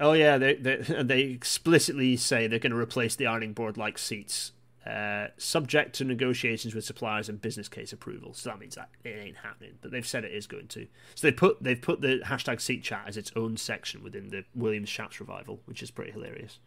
Oh 0.00 0.12
yeah, 0.12 0.38
they 0.38 0.54
they 0.54 0.76
they 1.02 1.22
explicitly 1.22 2.16
say 2.16 2.46
they're 2.46 2.58
going 2.58 2.72
to 2.72 2.78
replace 2.78 3.16
the 3.16 3.26
ironing 3.26 3.52
board 3.52 3.76
like 3.76 3.98
seats, 3.98 4.52
uh, 4.86 5.28
subject 5.36 5.94
to 5.96 6.04
negotiations 6.04 6.74
with 6.74 6.84
suppliers 6.84 7.28
and 7.28 7.40
business 7.40 7.68
case 7.68 7.92
approval. 7.92 8.32
So 8.34 8.50
that 8.50 8.58
means 8.58 8.76
that 8.76 8.88
it 9.04 9.10
ain't 9.10 9.38
happening, 9.38 9.72
but 9.80 9.90
they've 9.90 10.06
said 10.06 10.24
it 10.24 10.32
is 10.32 10.46
going 10.46 10.68
to. 10.68 10.86
So 11.14 11.26
they 11.26 11.32
put 11.32 11.62
they've 11.62 11.80
put 11.80 12.00
the 12.00 12.20
hashtag 12.24 12.60
seat 12.60 12.82
chat 12.82 13.04
as 13.06 13.16
its 13.16 13.32
own 13.34 13.56
section 13.56 14.02
within 14.02 14.28
the 14.28 14.44
Williams 14.54 14.88
Shapps 14.88 15.20
revival, 15.20 15.60
which 15.66 15.82
is 15.82 15.90
pretty 15.90 16.12
hilarious. 16.12 16.58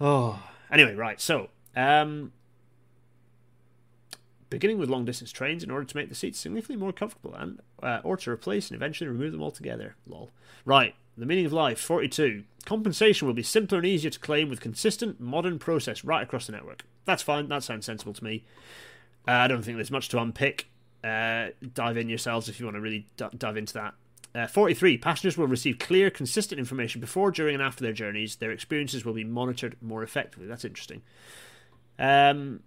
Oh, 0.00 0.42
anyway, 0.72 0.94
right. 0.94 1.20
So, 1.20 1.50
um, 1.76 2.32
beginning 4.48 4.78
with 4.78 4.88
long 4.88 5.04
distance 5.04 5.30
trains 5.30 5.62
in 5.62 5.70
order 5.70 5.84
to 5.84 5.96
make 5.96 6.08
the 6.08 6.14
seats 6.14 6.38
significantly 6.38 6.82
more 6.82 6.92
comfortable 6.92 7.34
and 7.34 7.60
uh, 7.82 8.00
or 8.02 8.16
to 8.16 8.30
replace 8.30 8.68
and 8.70 8.76
eventually 8.76 9.08
remove 9.08 9.32
them 9.32 9.42
altogether. 9.42 9.96
Lol. 10.06 10.30
Right. 10.64 10.94
The 11.20 11.26
meaning 11.26 11.44
of 11.44 11.52
life, 11.52 11.78
42. 11.78 12.44
Compensation 12.64 13.26
will 13.26 13.34
be 13.34 13.42
simpler 13.42 13.76
and 13.76 13.86
easier 13.86 14.10
to 14.10 14.18
claim 14.18 14.48
with 14.48 14.60
consistent, 14.60 15.20
modern 15.20 15.58
process 15.58 16.02
right 16.02 16.22
across 16.22 16.46
the 16.46 16.52
network. 16.52 16.82
That's 17.04 17.22
fine. 17.22 17.48
That 17.48 17.62
sounds 17.62 17.84
sensible 17.84 18.14
to 18.14 18.24
me. 18.24 18.42
Uh, 19.28 19.32
I 19.32 19.46
don't 19.46 19.62
think 19.62 19.76
there's 19.76 19.90
much 19.90 20.08
to 20.10 20.18
unpick. 20.18 20.68
Uh, 21.04 21.48
dive 21.74 21.98
in 21.98 22.08
yourselves 22.08 22.48
if 22.48 22.58
you 22.58 22.64
want 22.64 22.76
to 22.76 22.80
really 22.80 23.06
d- 23.18 23.26
dive 23.36 23.58
into 23.58 23.74
that. 23.74 23.94
Uh, 24.34 24.46
43. 24.46 24.96
Passengers 24.96 25.36
will 25.36 25.46
receive 25.46 25.78
clear, 25.78 26.08
consistent 26.08 26.58
information 26.58 27.02
before, 27.02 27.30
during, 27.30 27.54
and 27.54 27.62
after 27.62 27.84
their 27.84 27.92
journeys. 27.92 28.36
Their 28.36 28.50
experiences 28.50 29.04
will 29.04 29.12
be 29.12 29.24
monitored 29.24 29.76
more 29.82 30.02
effectively. 30.02 30.46
That's 30.46 30.64
interesting. 30.64 31.02
Um, 31.98 32.60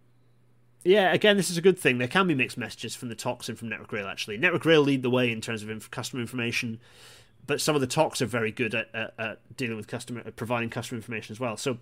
yeah, 0.84 1.12
again, 1.12 1.38
this 1.38 1.50
is 1.50 1.58
a 1.58 1.62
good 1.62 1.80
thing. 1.80 1.98
There 1.98 2.08
can 2.08 2.28
be 2.28 2.36
mixed 2.36 2.58
messages 2.58 2.96
from 2.96 3.10
the 3.10 3.16
TOCs 3.16 3.50
and 3.50 3.58
from 3.58 3.70
Network 3.70 3.92
Rail, 3.92 4.08
actually. 4.08 4.38
Network 4.38 4.64
Rail 4.64 4.82
lead 4.82 5.02
the 5.02 5.10
way 5.10 5.32
in 5.32 5.42
terms 5.42 5.64
of 5.64 5.72
inf- 5.72 5.90
customer 5.90 6.22
information 6.22 6.80
but 7.45 7.61
some 7.61 7.76
of 7.76 7.82
the 7.82 7.88
TOCs 7.88 8.22
are 8.22 8.26
very 8.26 8.52
good 8.52 8.74
at, 8.74 8.90
at, 8.94 9.14
at 9.18 9.57
dealing 9.57 9.78
with 9.78 9.88
customer, 9.88 10.24
providing 10.32 10.70
customer 10.70 10.98
information 10.98 11.34
as 11.34 11.40
well. 11.40 11.57
So 11.57 11.78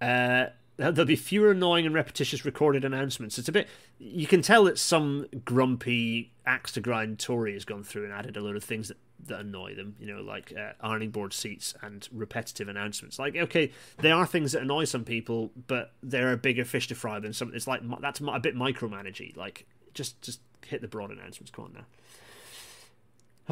uh, 0.00 0.46
there'll 0.76 1.04
be 1.04 1.16
fewer 1.16 1.50
annoying 1.50 1.86
and 1.86 1.94
repetitious 1.94 2.44
recorded 2.44 2.84
announcements. 2.84 3.38
It's 3.38 3.48
a 3.48 3.52
bit 3.52 3.68
you 3.98 4.26
can 4.26 4.42
tell 4.42 4.64
that 4.64 4.78
some 4.78 5.26
grumpy 5.44 6.32
axe 6.46 6.72
to 6.72 6.80
grind 6.80 7.18
Tory 7.18 7.52
has 7.52 7.64
gone 7.64 7.84
through 7.84 8.04
and 8.04 8.12
added 8.12 8.36
a 8.36 8.40
load 8.40 8.56
of 8.56 8.64
things 8.64 8.88
that, 8.88 8.96
that 9.26 9.40
annoy 9.40 9.74
them. 9.74 9.94
You 10.00 10.14
know, 10.14 10.22
like 10.22 10.52
uh, 10.58 10.72
ironing 10.80 11.10
board 11.10 11.34
seats 11.34 11.74
and 11.82 12.08
repetitive 12.10 12.68
announcements. 12.68 13.18
Like, 13.18 13.36
okay, 13.36 13.72
they 13.98 14.10
are 14.10 14.26
things 14.26 14.52
that 14.52 14.62
annoy 14.62 14.84
some 14.84 15.04
people, 15.04 15.50
but 15.66 15.92
they're 16.02 16.32
a 16.32 16.38
bigger 16.38 16.64
fish 16.64 16.88
to 16.88 16.94
fry 16.94 17.20
than 17.20 17.34
some. 17.34 17.52
It's 17.54 17.66
like 17.66 17.82
that's 18.00 18.20
a 18.20 18.40
bit 18.40 18.56
micromanagey. 18.56 19.36
Like, 19.36 19.66
just 19.92 20.20
just 20.22 20.40
hit 20.66 20.80
the 20.80 20.88
broad 20.88 21.10
announcements. 21.10 21.50
Come 21.50 21.66
on 21.66 21.72
now. 21.74 21.84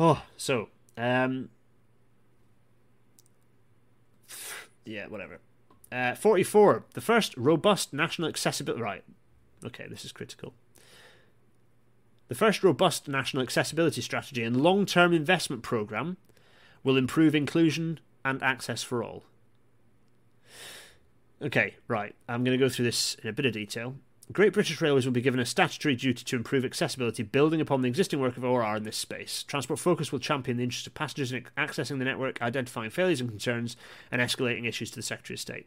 Oh, 0.01 0.23
so 0.37 0.69
um, 0.97 1.49
yeah, 4.85 5.09
whatever. 5.09 5.41
Uh, 5.91 6.15
Forty-four. 6.15 6.85
The 6.95 7.01
first 7.01 7.37
robust 7.37 7.93
national 7.93 8.29
accessibility. 8.29 8.81
Right. 8.81 9.05
Okay, 9.66 9.87
this 9.89 10.05
is 10.05 10.12
critical. 10.12 10.55
The 12.29 12.37
first 12.37 12.62
robust 12.62 13.09
national 13.09 13.43
accessibility 13.43 14.01
strategy 14.01 14.45
and 14.45 14.61
long-term 14.61 15.12
investment 15.12 15.62
program 15.62 16.16
will 16.85 16.97
improve 16.97 17.35
inclusion 17.35 17.99
and 18.25 18.41
access 18.43 18.85
for 18.85 19.03
all. 19.03 19.25
Okay, 21.43 21.77
right. 21.89 22.15
I'm 22.29 22.45
going 22.45 22.57
to 22.57 22.65
go 22.65 22.69
through 22.69 22.85
this 22.85 23.16
in 23.23 23.29
a 23.31 23.33
bit 23.33 23.47
of 23.47 23.53
detail. 23.53 23.97
Great 24.31 24.53
British 24.53 24.81
Railways 24.83 25.07
will 25.07 25.13
be 25.13 25.23
given 25.23 25.41
a 25.41 25.47
statutory 25.47 25.95
duty 25.95 26.23
to 26.23 26.37
improve 26.37 26.65
accessibility, 26.65 27.23
building 27.23 27.63
upon 27.63 27.81
the 27.81 27.89
existing 27.89 28.21
work 28.21 28.37
of 28.37 28.45
ORR 28.45 28.77
in 28.77 28.83
this 28.83 28.97
space. 28.97 29.43
Transport 29.43 29.79
Focus 29.79 30.13
will 30.13 30.19
champion 30.19 30.59
the 30.59 30.65
interests 30.65 30.87
of 30.87 30.93
passengers 30.93 31.33
in 31.33 31.47
accessing 31.57 31.99
the 31.99 32.05
network, 32.05 32.41
identifying 32.43 32.91
failures 32.91 33.23
and 33.23 33.31
concerns, 33.31 33.77
and 34.13 34.21
escalating 34.21 34.69
issues 34.69 34.91
to 34.91 34.97
the 34.97 35.03
Secretary 35.03 35.35
of 35.35 35.41
State. 35.41 35.67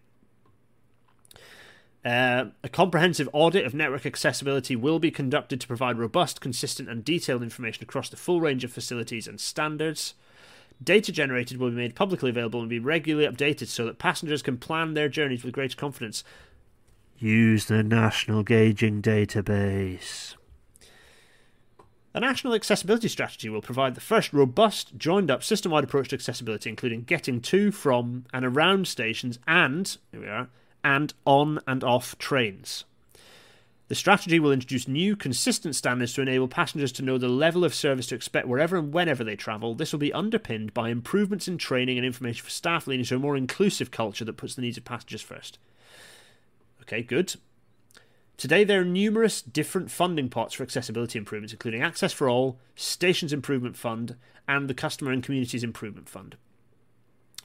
Uh, 2.06 2.46
a 2.64 2.70
comprehensive 2.70 3.30
audit 3.34 3.66
of 3.66 3.74
network 3.74 4.06
accessibility 4.06 4.76
will 4.76 5.00
be 5.00 5.12
conducted 5.12 5.60
to 5.62 5.68
provide 5.68 5.98
robust, 5.98 6.40
consistent, 6.40 6.88
and 6.88 7.04
detailed 7.04 7.44
information 7.44 7.84
across 7.84 8.10
the 8.10 8.18
full 8.18 8.42
range 8.42 8.64
of 8.64 8.72
facilities 8.72 9.28
and 9.28 9.40
standards. 9.40 10.14
Data 10.84 11.12
generated 11.12 11.58
will 11.58 11.70
be 11.70 11.76
made 11.76 11.96
publicly 11.96 12.32
available 12.32 12.60
and 12.60 12.70
be 12.70 12.80
regularly 12.80 13.28
updated 13.28 13.68
so 13.68 13.86
that 13.86 14.00
passengers 14.00 14.42
can 14.42 14.58
plan 14.58 14.94
their 14.94 15.10
journeys 15.10 15.44
with 15.44 15.54
greater 15.54 15.78
confidence. 15.78 16.24
Use 17.22 17.66
the 17.66 17.84
National 17.84 18.42
Gauging 18.42 19.00
Database. 19.00 20.34
The 22.14 22.20
National 22.20 22.56
Accessibility 22.56 23.08
Strategy 23.10 23.48
will 23.48 23.62
provide 23.62 23.94
the 23.94 24.02
first 24.02 24.34
robust, 24.34 24.98
joined 24.98 25.30
up, 25.30 25.44
system 25.44 25.72
wide 25.72 25.84
approach 25.84 26.10
to 26.10 26.16
accessibility, 26.16 26.68
including 26.72 27.04
getting 27.04 27.40
to, 27.42 27.72
from, 27.72 28.26
and 28.34 28.44
around 28.44 28.88
stations 28.88 29.38
and, 29.48 29.98
here 30.12 30.22
we 30.22 30.28
are, 30.28 30.50
and 30.84 31.14
on 31.24 31.60
and 31.68 31.84
off 31.84 32.18
trains. 32.18 32.86
The 33.88 33.94
strategy 33.94 34.40
will 34.40 34.52
introduce 34.52 34.88
new, 34.88 35.16
consistent 35.16 35.76
standards 35.76 36.14
to 36.14 36.24
enable 36.24 36.48
passengers 36.48 36.92
to 36.94 37.04
know 37.04 37.20
the 37.20 37.28
level 37.28 37.64
of 37.64 37.76
service 37.76 38.08
to 38.08 38.16
expect 38.16 38.48
wherever 38.48 38.78
and 38.78 38.92
whenever 38.92 39.24
they 39.24 39.36
travel. 39.36 39.76
This 39.76 39.92
will 39.92 40.00
be 40.00 40.12
underpinned 40.12 40.74
by 40.74 40.90
improvements 40.90 41.48
in 41.48 41.60
training 41.60 42.00
and 42.00 42.06
information 42.06 42.44
for 42.44 42.50
staff, 42.50 42.88
leading 42.88 43.06
to 43.06 43.18
a 43.18 43.20
more 43.20 43.38
inclusive 43.38 43.92
culture 43.92 44.26
that 44.26 44.38
puts 44.38 44.56
the 44.56 44.64
needs 44.64 44.80
of 44.80 44.86
passengers 44.86 45.22
first. 45.22 45.60
Okay, 46.84 47.04
good. 47.04 47.36
Today, 48.38 48.64
there 48.64 48.82
are 48.82 48.86
numerous 48.86 49.42
different 49.42 49.92
funding 49.92 50.28
pots 50.30 50.56
for 50.56 50.64
accessibility 50.64 51.20
improvements, 51.20 51.54
including 51.54 51.84
Access 51.84 52.12
for 52.12 52.28
All, 52.28 52.58
Stations 52.76 53.32
Improvement 53.32 53.78
Fund, 53.78 54.16
and 54.48 54.68
the 54.68 54.74
Customer 54.74 55.12
and 55.12 55.22
Communities 55.22 55.64
Improvement 55.64 56.10
Fund. 56.10 56.38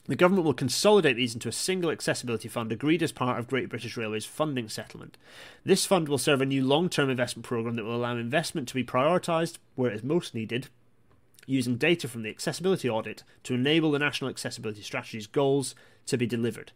The 0.07 0.15
government 0.15 0.45
will 0.45 0.53
consolidate 0.53 1.17
these 1.17 1.33
into 1.33 1.49
a 1.49 1.53
single 1.53 1.91
accessibility 1.91 2.47
fund 2.47 2.71
agreed 2.71 3.03
as 3.03 3.11
part 3.11 3.37
of 3.37 3.47
Great 3.47 3.67
British 3.67 3.97
Railways 3.97 4.25
funding 4.25 4.69
settlement. 4.69 5.17
This 5.65 5.85
fund 5.85 6.07
will 6.07 6.17
serve 6.17 6.41
a 6.41 6.45
new 6.45 6.65
long 6.65 6.89
term 6.89 7.09
investment 7.09 7.45
programme 7.45 7.75
that 7.75 7.83
will 7.83 7.97
allow 7.97 8.15
investment 8.15 8.69
to 8.69 8.73
be 8.73 8.85
prioritised 8.85 9.57
where 9.75 9.91
it 9.91 9.95
is 9.95 10.03
most 10.03 10.33
needed, 10.33 10.69
using 11.45 11.75
data 11.75 12.07
from 12.07 12.23
the 12.23 12.29
accessibility 12.29 12.89
audit 12.89 13.23
to 13.43 13.53
enable 13.53 13.91
the 13.91 13.99
National 13.99 14.29
Accessibility 14.29 14.81
Strategy's 14.81 15.27
goals 15.27 15.75
to 16.05 16.17
be 16.17 16.25
delivered. 16.25 16.71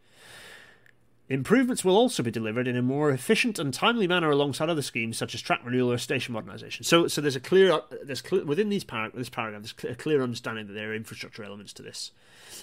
Improvements 1.31 1.85
will 1.85 1.95
also 1.95 2.21
be 2.21 2.29
delivered 2.29 2.67
in 2.67 2.75
a 2.75 2.81
more 2.81 3.09
efficient 3.09 3.57
and 3.57 3.73
timely 3.73 4.05
manner 4.05 4.29
alongside 4.29 4.69
other 4.69 4.81
schemes 4.81 5.17
such 5.17 5.33
as 5.33 5.41
track 5.41 5.61
renewal 5.63 5.89
or 5.89 5.97
station 5.97 6.35
modernisation. 6.35 6.83
So, 6.83 7.07
so 7.07 7.21
there's 7.21 7.37
a 7.37 7.39
clear, 7.39 7.79
there's 8.03 8.21
clear, 8.21 8.43
within 8.43 8.67
these 8.67 8.83
par- 8.83 9.11
this 9.13 9.29
paragraph, 9.29 9.63
there's 9.63 9.93
a 9.93 9.95
clear 9.95 10.21
understanding 10.21 10.67
that 10.67 10.73
there 10.73 10.91
are 10.91 10.93
infrastructure 10.93 11.45
elements 11.45 11.71
to 11.71 11.83
this. 11.83 12.11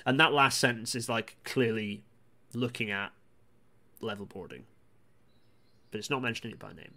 And 0.05 0.21
that 0.21 0.35
last 0.35 0.59
sentence 0.59 0.95
is 0.95 1.09
like 1.09 1.39
clearly 1.45 2.03
looking 2.53 2.91
at 2.91 3.13
level 4.03 4.27
boarding, 4.27 4.65
but 5.91 5.97
it's 5.97 6.11
not 6.11 6.21
mentioning 6.21 6.53
it 6.53 6.59
by 6.59 6.75
name. 6.75 6.93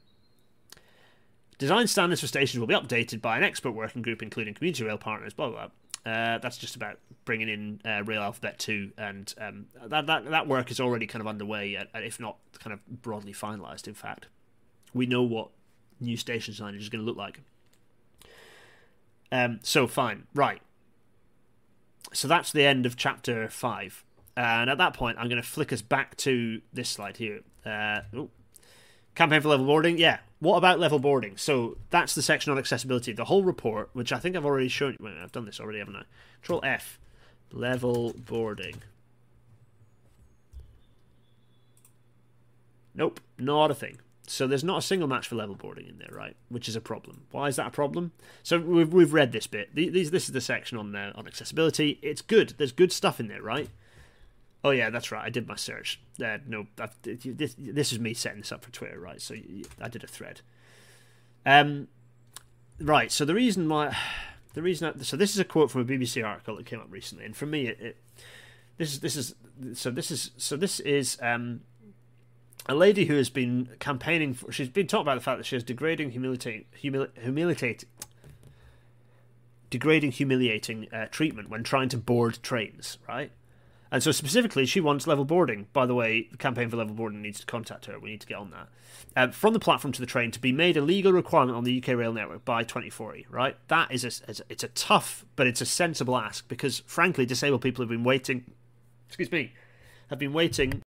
Design 1.58 1.88
standards 1.88 2.20
for 2.20 2.28
stations 2.28 2.60
will 2.60 2.68
be 2.68 2.76
updated 2.76 3.22
by 3.22 3.38
an 3.38 3.46
expert 3.46 3.72
working 3.72 4.02
group, 4.02 4.22
including 4.22 4.56
community 4.56 4.84
rail 4.84 4.98
partners. 4.98 5.34
Blah 5.34 5.48
blah. 5.48 5.56
blah. 5.68 5.70
Uh, 6.06 6.40
that's 6.40 6.58
just 6.58 6.76
about 6.76 6.98
bringing 7.26 7.48
in 7.48 7.82
uh, 7.86 8.04
Rail 8.04 8.22
Alphabet 8.22 8.58
2, 8.58 8.92
and 8.98 9.34
um, 9.40 9.68
that, 9.86 10.08
that 10.08 10.26
that 10.26 10.48
work 10.48 10.72
is 10.72 10.80
already 10.80 11.06
kind 11.06 11.22
of 11.22 11.28
underway, 11.28 11.78
if 11.94 12.20
not 12.20 12.38
kind 12.60 12.74
of 12.74 13.02
broadly 13.04 13.34
finalised. 13.34 13.88
In 13.88 13.94
fact, 13.94 14.28
we 14.94 15.06
know 15.06 15.22
what 15.22 15.50
new 16.00 16.18
station 16.18 16.54
signage 16.54 16.80
is 16.80 16.90
going 16.90 17.02
to 17.02 17.06
look 17.06 17.18
like. 17.18 17.42
Um, 19.32 19.60
so 19.62 19.88
fine, 19.88 20.28
right. 20.34 20.62
So 22.14 22.28
that's 22.28 22.52
the 22.52 22.66
end 22.66 22.86
of 22.86 22.98
chapter 22.98 23.48
five. 23.50 24.04
And 24.36 24.70
at 24.70 24.78
that 24.78 24.94
point, 24.94 25.18
I'm 25.20 25.28
going 25.28 25.42
to 25.42 25.48
flick 25.48 25.72
us 25.72 25.82
back 25.82 26.18
to 26.18 26.62
this 26.74 26.90
slide 26.90 27.18
here. 27.18 27.42
Uh, 27.66 28.02
oh, 28.16 28.30
campaign 29.16 29.42
for 29.42 29.50
level 29.50 29.66
boarding. 29.66 29.98
Yeah. 29.98 30.20
What 30.40 30.58
about 30.58 30.80
level 30.80 31.00
boarding? 31.00 31.38
So 31.38 31.78
that's 31.92 32.16
the 32.16 32.22
section 32.22 32.52
on 32.52 32.58
accessibility. 32.58 33.14
The 33.14 33.26
whole 33.26 33.44
report, 33.44 33.90
which 33.94 34.12
I 34.12 34.18
think 34.18 34.36
I've 34.36 34.46
already 34.46 34.70
shown 34.70 34.98
you. 35.00 35.12
I've 35.22 35.32
done 35.32 35.46
this 35.46 35.60
already, 35.60 35.80
haven't 35.80 35.96
I? 35.96 36.04
Control 36.42 36.62
F. 36.64 37.00
Level 37.52 38.14
boarding. 38.18 38.82
Nope, 42.94 43.20
not 43.38 43.72
a 43.72 43.76
thing. 43.76 44.00
So 44.28 44.48
there's 44.48 44.64
not 44.64 44.80
a 44.80 44.82
single 44.82 45.08
match 45.08 45.28
for 45.28 45.36
level 45.36 45.56
boarding 45.56 45.88
in 45.88 45.98
there, 45.98 46.10
right? 46.12 46.36
Which 46.50 46.70
is 46.70 46.76
a 46.76 46.82
problem. 46.82 47.24
Why 47.32 47.48
is 47.48 47.58
that 47.58 47.68
a 47.68 47.72
problem? 47.72 48.12
So 48.44 48.60
we've, 48.60 48.94
we've 48.94 49.14
read 49.14 49.32
this 49.32 49.48
bit. 49.48 49.76
These, 49.76 50.12
this 50.12 50.26
is 50.26 50.32
the 50.32 50.42
section 50.42 50.78
on 50.78 50.96
uh, 50.96 51.12
on 51.16 51.28
accessibility. 51.28 52.00
It's 52.02 52.22
good. 52.22 52.54
There's 52.58 52.72
good 52.72 52.92
stuff 52.92 53.20
in 53.20 53.28
there, 53.28 53.42
right? 53.42 53.70
Oh 54.64 54.72
yeah, 54.72 54.90
that's 54.90 55.12
right. 55.12 55.26
I 55.26 55.30
did 55.30 55.48
my 55.48 55.56
search. 55.56 56.00
Uh, 56.24 56.38
no, 56.46 56.68
I've, 56.80 56.96
this 57.02 57.56
this 57.58 57.92
is 57.92 58.00
me 58.00 58.14
setting 58.14 58.40
this 58.42 58.52
up 58.52 58.64
for 58.64 58.72
Twitter, 58.72 59.00
right? 59.00 59.22
So 59.22 59.36
I 59.80 59.90
did 59.90 60.04
a 60.04 60.08
thread. 60.08 60.42
Um, 61.46 61.88
right. 62.80 63.12
So 63.12 63.26
the 63.26 63.34
reason 63.34 63.68
why, 63.68 63.98
the 64.54 64.62
reason 64.62 64.94
I, 64.96 65.02
so 65.04 65.18
this 65.18 65.32
is 65.32 65.40
a 65.40 65.46
quote 65.46 65.72
from 65.72 65.82
a 65.82 65.86
BBC 65.86 66.26
article 66.26 66.58
that 66.58 66.66
came 66.66 66.80
up 66.80 66.92
recently, 66.92 67.26
and 67.26 67.36
for 67.36 67.48
me, 67.48 67.68
it, 67.68 67.80
it 67.80 67.98
this 68.78 68.94
is 68.94 69.00
this 69.00 69.16
is 69.16 69.36
so 69.74 69.90
this 69.90 70.12
is 70.12 70.32
so 70.38 70.56
this 70.56 70.80
is 70.80 71.18
um 71.22 71.62
a 72.68 72.76
lady 72.76 73.06
who 73.06 73.16
has 73.16 73.30
been 73.30 73.70
campaigning 73.80 74.34
for, 74.36 74.52
she's 74.52 74.70
been 74.70 74.88
talking 74.88 75.02
about 75.02 75.16
the 75.16 75.22
fact 75.22 75.40
that 75.40 75.46
she 75.46 75.56
has 75.56 75.64
degrading, 75.64 76.12
humiliating, 76.12 76.66
humili- 76.80 77.10
humiliating, 77.20 77.80
degrading, 79.72 80.12
humiliating 80.12 80.88
uh, 80.94 81.08
treatment 81.10 81.50
when 81.50 81.64
trying 81.64 81.90
to 81.90 81.98
board 81.98 82.38
trains, 82.44 83.00
right? 83.08 83.32
And 83.92 84.02
so 84.02 84.12
specifically, 84.12 84.66
she 84.66 84.80
wants 84.80 85.06
level 85.06 85.26
boarding. 85.26 85.68
By 85.74 85.86
the 85.86 85.94
way, 85.94 86.30
the 86.32 86.38
campaign 86.38 86.70
for 86.70 86.78
level 86.78 86.96
boarding 86.96 87.22
needs 87.22 87.42
to 87.42 87.46
contact 87.46 87.86
her. 87.86 88.00
We 88.00 88.12
need 88.12 88.22
to 88.22 88.28
get 88.28 88.38
on 88.38 88.52
that. 88.52 88.70
Um, 89.18 89.32
from 89.32 89.54
the 89.54 89.60
platform 89.60 89.92
to 89.92 90.00
the 90.00 90.08
train 90.08 90.32
to 90.32 90.40
be 90.40 90.54
made 90.54 90.78
a 90.78 90.82
legal 90.82 91.12
requirement 91.12 91.58
on 91.58 91.66
the 91.66 91.78
UK 91.78 91.98
rail 91.98 92.14
network 92.14 92.46
by 92.46 92.64
2040. 92.64 93.28
Right? 93.30 93.58
That 93.68 93.92
is 93.92 94.06
a, 94.06 94.44
it's 94.50 94.64
a 94.64 94.70
tough, 94.70 95.26
but 95.36 95.46
it's 95.46 95.60
a 95.60 95.66
sensible 95.66 96.18
ask 96.18 96.48
because, 96.48 96.80
frankly, 96.86 97.26
disabled 97.26 97.62
people 97.62 97.84
have 97.84 97.90
been 97.90 98.06
waiting. 98.06 98.54
Excuse 99.08 99.32
me, 99.32 99.52
have 100.10 100.20
been 100.20 100.32
waiting 100.32 100.82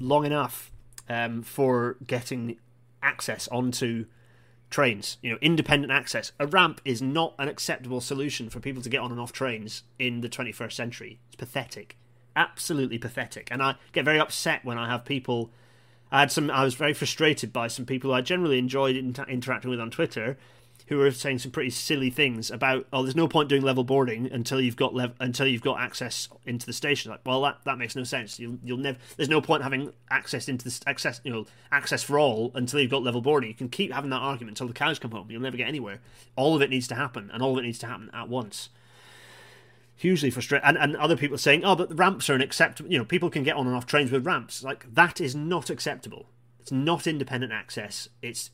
long 0.00 0.24
enough 0.24 0.70
um, 1.08 1.42
for 1.42 1.96
getting 2.06 2.58
access 3.02 3.48
onto 3.48 4.06
trains. 4.72 5.18
You 5.22 5.30
know, 5.30 5.38
independent 5.40 5.92
access. 5.92 6.32
A 6.40 6.46
ramp 6.46 6.80
is 6.84 7.00
not 7.00 7.34
an 7.38 7.48
acceptable 7.48 8.00
solution 8.00 8.50
for 8.50 8.58
people 8.58 8.82
to 8.82 8.88
get 8.88 9.00
on 9.00 9.12
and 9.12 9.20
off 9.20 9.32
trains 9.32 9.84
in 9.98 10.20
the 10.20 10.28
21st 10.28 10.72
century. 10.72 11.18
It's 11.28 11.36
pathetic, 11.36 11.96
absolutely 12.34 12.98
pathetic. 12.98 13.48
And 13.52 13.62
I 13.62 13.76
get 13.92 14.04
very 14.04 14.18
upset 14.18 14.64
when 14.64 14.78
I 14.78 14.88
have 14.88 15.04
people. 15.04 15.50
I 16.10 16.20
had 16.20 16.32
some. 16.32 16.50
I 16.50 16.64
was 16.64 16.74
very 16.74 16.92
frustrated 16.92 17.52
by 17.52 17.68
some 17.68 17.86
people 17.86 18.12
I 18.12 18.20
generally 18.20 18.58
enjoyed 18.58 18.96
inter- 18.96 19.24
interacting 19.28 19.70
with 19.70 19.80
on 19.80 19.90
Twitter 19.90 20.36
who 20.92 21.00
are 21.00 21.10
saying 21.10 21.38
some 21.38 21.50
pretty 21.50 21.70
silly 21.70 22.10
things 22.10 22.50
about 22.50 22.86
oh 22.92 23.02
there's 23.02 23.16
no 23.16 23.26
point 23.26 23.48
doing 23.48 23.62
level 23.62 23.82
boarding 23.82 24.30
until 24.30 24.60
you've 24.60 24.76
got 24.76 24.94
lev- 24.94 25.14
until 25.20 25.46
you've 25.46 25.62
got 25.62 25.80
access 25.80 26.28
into 26.44 26.66
the 26.66 26.72
station. 26.72 27.10
Like 27.10 27.20
well 27.24 27.40
that, 27.42 27.58
that 27.64 27.78
makes 27.78 27.96
no 27.96 28.04
sense. 28.04 28.38
You'll 28.38 28.58
you'll 28.62 28.76
never 28.76 28.98
there's 29.16 29.28
no 29.28 29.40
point 29.40 29.62
having 29.62 29.92
access 30.10 30.48
into 30.48 30.64
this 30.64 30.80
access 30.86 31.20
you 31.24 31.32
know 31.32 31.46
access 31.70 32.02
for 32.02 32.18
all 32.18 32.52
until 32.54 32.78
you've 32.80 32.90
got 32.90 33.02
level 33.02 33.22
boarding. 33.22 33.48
You 33.48 33.54
can 33.54 33.70
keep 33.70 33.92
having 33.92 34.10
that 34.10 34.20
argument 34.20 34.58
until 34.58 34.68
the 34.68 34.74
cows 34.74 34.98
come 34.98 35.12
home. 35.12 35.30
You'll 35.30 35.40
never 35.40 35.56
get 35.56 35.68
anywhere. 35.68 36.00
All 36.36 36.54
of 36.54 36.60
it 36.60 36.68
needs 36.68 36.88
to 36.88 36.94
happen 36.94 37.30
and 37.32 37.42
all 37.42 37.52
of 37.52 37.58
it 37.58 37.66
needs 37.66 37.78
to 37.80 37.86
happen 37.86 38.10
at 38.12 38.28
once. 38.28 38.68
Hugely 39.96 40.30
frustrating. 40.30 40.66
And, 40.66 40.76
and 40.76 40.96
other 40.96 41.16
people 41.16 41.38
saying 41.38 41.64
oh 41.64 41.74
but 41.74 41.88
the 41.88 41.94
ramps 41.94 42.28
are 42.28 42.34
an 42.34 42.42
acceptable 42.42 42.90
you 42.90 42.98
know 42.98 43.04
people 43.04 43.30
can 43.30 43.44
get 43.44 43.56
on 43.56 43.66
and 43.66 43.74
off 43.74 43.86
trains 43.86 44.10
with 44.10 44.26
ramps. 44.26 44.62
Like 44.62 44.92
that 44.92 45.22
is 45.22 45.34
not 45.34 45.70
acceptable. 45.70 46.26
It's 46.60 46.70
not 46.70 47.06
independent 47.06 47.50
access. 47.50 48.10
It's 48.20 48.50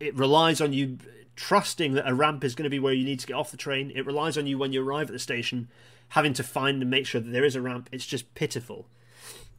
it 0.00 0.14
relies 0.16 0.60
on 0.60 0.72
you 0.72 0.98
trusting 1.36 1.94
that 1.94 2.08
a 2.08 2.14
ramp 2.14 2.44
is 2.44 2.54
going 2.54 2.64
to 2.64 2.70
be 2.70 2.78
where 2.78 2.92
you 2.92 3.04
need 3.04 3.20
to 3.20 3.26
get 3.26 3.34
off 3.34 3.50
the 3.50 3.56
train. 3.56 3.92
It 3.94 4.06
relies 4.06 4.38
on 4.38 4.46
you 4.46 4.58
when 4.58 4.72
you 4.72 4.86
arrive 4.86 5.08
at 5.08 5.12
the 5.12 5.18
station 5.18 5.68
having 6.10 6.32
to 6.34 6.42
find 6.42 6.80
and 6.80 6.90
make 6.90 7.06
sure 7.06 7.20
that 7.20 7.30
there 7.30 7.44
is 7.44 7.56
a 7.56 7.60
ramp. 7.60 7.88
It's 7.90 8.06
just 8.06 8.34
pitiful. 8.34 8.86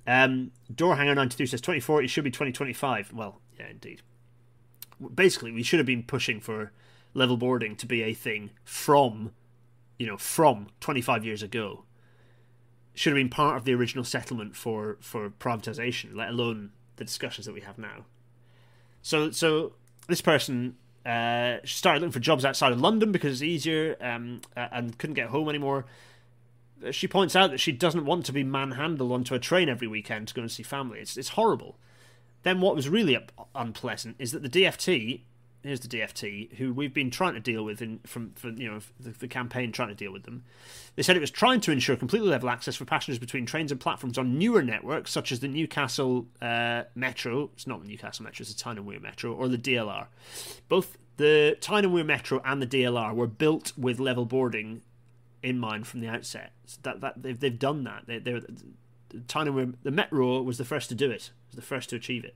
Um, 0.08 0.52
Doorhanger 0.74 1.16
92 1.16 1.48
says 1.48 1.62
2040 1.62 2.08
should 2.08 2.24
be 2.24 2.32
2025. 2.32 3.14
Well, 3.14 3.42
yeah, 3.60 3.70
indeed. 3.70 4.02
Basically, 5.14 5.52
we 5.52 5.64
should 5.64 5.80
have 5.80 5.86
been 5.86 6.04
pushing 6.04 6.40
for 6.40 6.72
level 7.14 7.38
boarding 7.38 7.76
to 7.78 7.86
be 7.86 8.04
a 8.04 8.14
thing 8.14 8.52
from, 8.64 9.32
you 9.98 10.06
know, 10.06 10.18
from 10.18 10.68
25 10.80 11.26
years 11.26 11.44
ago. 11.44 11.84
Should 12.94 13.12
have 13.12 13.20
been 13.20 13.30
part 13.30 13.58
of 13.58 13.66
the 13.66 13.74
original 13.74 14.06
settlement 14.06 14.56
for 14.56 14.98
for 15.02 15.30
privatization, 15.30 16.16
let 16.16 16.30
alone 16.30 16.72
the 16.96 17.04
discussions 17.04 17.46
that 17.46 17.54
we 17.54 17.62
have 17.62 17.78
now. 17.78 18.06
So, 19.02 19.32
so 19.32 19.74
this 20.08 20.22
person 20.22 20.78
uh, 21.06 21.58
she 21.64 21.78
started 21.78 22.02
looking 22.02 22.12
for 22.12 22.20
jobs 22.20 22.44
outside 22.44 22.72
of 22.72 22.82
London 22.82 23.12
because 23.12 23.34
it's 23.34 23.42
easier 23.44 23.96
um, 24.02 24.42
and 24.56 24.98
couldn't 24.98 25.14
get 25.14 25.30
home 25.30 25.48
anymore. 25.48 25.86
She 26.92 27.08
points 27.08 27.36
out 27.36 27.52
that 27.52 27.60
she 27.60 27.72
doesn't 27.72 28.06
want 28.06 28.26
to 28.26 28.34
be 28.34 28.44
manhandled 28.44 29.12
onto 29.12 29.36
a 29.36 29.40
train 29.40 29.70
every 29.70 29.88
weekend 29.88 30.28
to 30.30 30.34
go 30.34 30.42
and 30.42 30.52
see 30.52 30.64
family. 30.64 31.00
It's, 31.00 31.16
it's 31.16 31.30
horrible. 31.30 31.78
Then 32.44 32.60
what 32.60 32.76
was 32.76 32.90
really 32.90 33.18
unpleasant 33.54 34.16
is 34.20 34.32
that 34.32 34.42
the 34.42 34.50
DFT 34.50 35.22
here's 35.66 35.80
the 35.80 35.88
DFT, 35.88 36.54
who 36.56 36.74
we've 36.74 36.94
been 36.94 37.10
trying 37.10 37.34
to 37.34 37.40
deal 37.40 37.64
with 37.64 37.82
in, 37.82 38.00
from, 38.06 38.34
you 38.58 38.70
know 38.70 38.80
the, 39.00 39.12
the, 39.12 39.28
campaign 39.28 39.72
trying 39.72 39.90
to 39.90 39.96
deal 39.96 40.12
with 40.12 40.24
them. 40.24 40.44
They 40.96 41.04
said 41.04 41.18
it 41.18 41.22
was 41.22 41.32
trying 41.32 41.62
to 41.62 41.72
ensure 41.72 41.96
completely 41.96 42.30
level 42.30 42.50
access 42.50 42.76
for 42.76 42.86
passengers 42.86 43.20
between 43.20 43.46
trains 43.46 43.72
and 43.72 43.80
platforms 43.80 44.18
on 44.18 44.38
newer 44.38 44.62
networks 44.62 45.12
such 45.12 45.32
as 45.32 45.40
the 45.40 45.48
Newcastle 45.48 46.28
uh, 46.42 46.84
Metro. 46.94 47.50
It's 47.54 47.68
not 47.68 47.82
the 47.82 47.88
Newcastle 47.88 48.24
Metro; 48.24 48.44
it's 48.44 48.54
the 48.54 48.60
Tyne 48.60 48.78
and 48.78 48.86
Wear 48.86 49.00
Metro 49.00 49.34
or 49.34 49.48
the 49.48 49.58
DLR. 49.58 50.08
Both 50.70 50.98
the 51.18 51.58
Tyne 51.62 51.86
and 51.86 51.94
Wear 51.94 52.04
Metro 52.04 52.42
and 52.46 52.62
the 52.62 52.68
DLR 52.68 53.14
were 53.14 53.28
built 53.28 53.74
with 53.78 54.00
level 54.00 54.26
boarding 54.26 54.82
in 55.42 55.60
mind 55.60 55.88
from 55.88 56.02
the 56.02 56.08
outset. 56.08 56.54
So 56.66 56.80
that 56.84 57.02
that 57.02 57.24
they've 57.24 57.40
they've 57.40 57.60
done 57.60 57.84
that. 57.86 58.04
They, 58.06 58.20
they're 58.20 58.42
the 59.10 59.20
Tyne 59.28 59.48
and 59.48 59.56
Wear, 59.56 59.68
the 59.84 59.92
Metro 59.92 60.42
was 60.42 60.58
the 60.58 60.66
first 60.66 60.90
to 60.90 60.96
do 60.96 61.10
it. 61.10 61.32
Was 61.48 61.56
the 61.56 61.62
first 61.62 61.90
to 61.90 61.96
achieve 61.96 62.24
it 62.24 62.36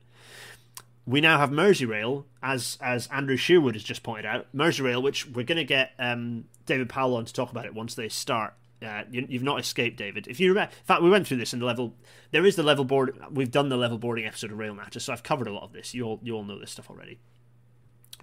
we 1.10 1.22
now 1.22 1.40
have 1.40 1.50
Merseyrail, 1.50 2.26
as 2.44 2.78
as 2.82 3.08
Andrew 3.08 3.36
Sherwood 3.36 3.74
has 3.74 3.84
just 3.84 4.04
pointed 4.04 4.28
out. 4.28 4.46
Merseyrail, 4.56 5.02
which 5.02 5.28
we're 5.28 5.44
going 5.44 5.58
to 5.58 5.64
get 5.64 5.92
um, 5.98 6.46
David 6.68 6.88
Powell 6.88 7.16
on 7.16 7.26
to 7.26 7.34
talk 7.34 7.50
about 7.50 7.66
it 7.66 7.74
once 7.74 7.96
they 7.96 8.10
start. 8.10 8.54
Uh, 8.86 9.04
you, 9.12 9.26
have 9.34 9.44
not 9.44 9.60
escaped, 9.60 9.98
David. 9.98 10.28
If 10.28 10.40
you 10.40 10.50
remember, 10.50 10.72
in 10.72 10.86
fact, 10.86 11.02
we 11.02 11.10
went 11.10 11.28
through 11.28 11.38
this 11.38 11.52
in 11.52 11.60
the 11.60 11.66
level. 11.66 11.96
There 12.32 12.46
is 12.46 12.56
the 12.56 12.64
level 12.64 12.86
board. 12.86 13.20
We've 13.32 13.50
done 13.50 13.70
the 13.70 13.76
level 13.76 13.98
boarding 13.98 14.26
episode 14.26 14.52
of 14.52 14.60
Rail 14.60 14.76
Natter, 14.76 15.00
so 15.00 15.12
I've 15.12 15.24
covered 15.24 15.48
a 15.48 15.52
lot 15.52 15.64
of 15.64 15.74
this. 15.74 15.96
You 15.96 16.06
all 16.06 16.20
you 16.22 16.36
all 16.36 16.44
know 16.44 16.60
this 16.60 16.72
stuff 16.72 16.92
already. 16.92 17.18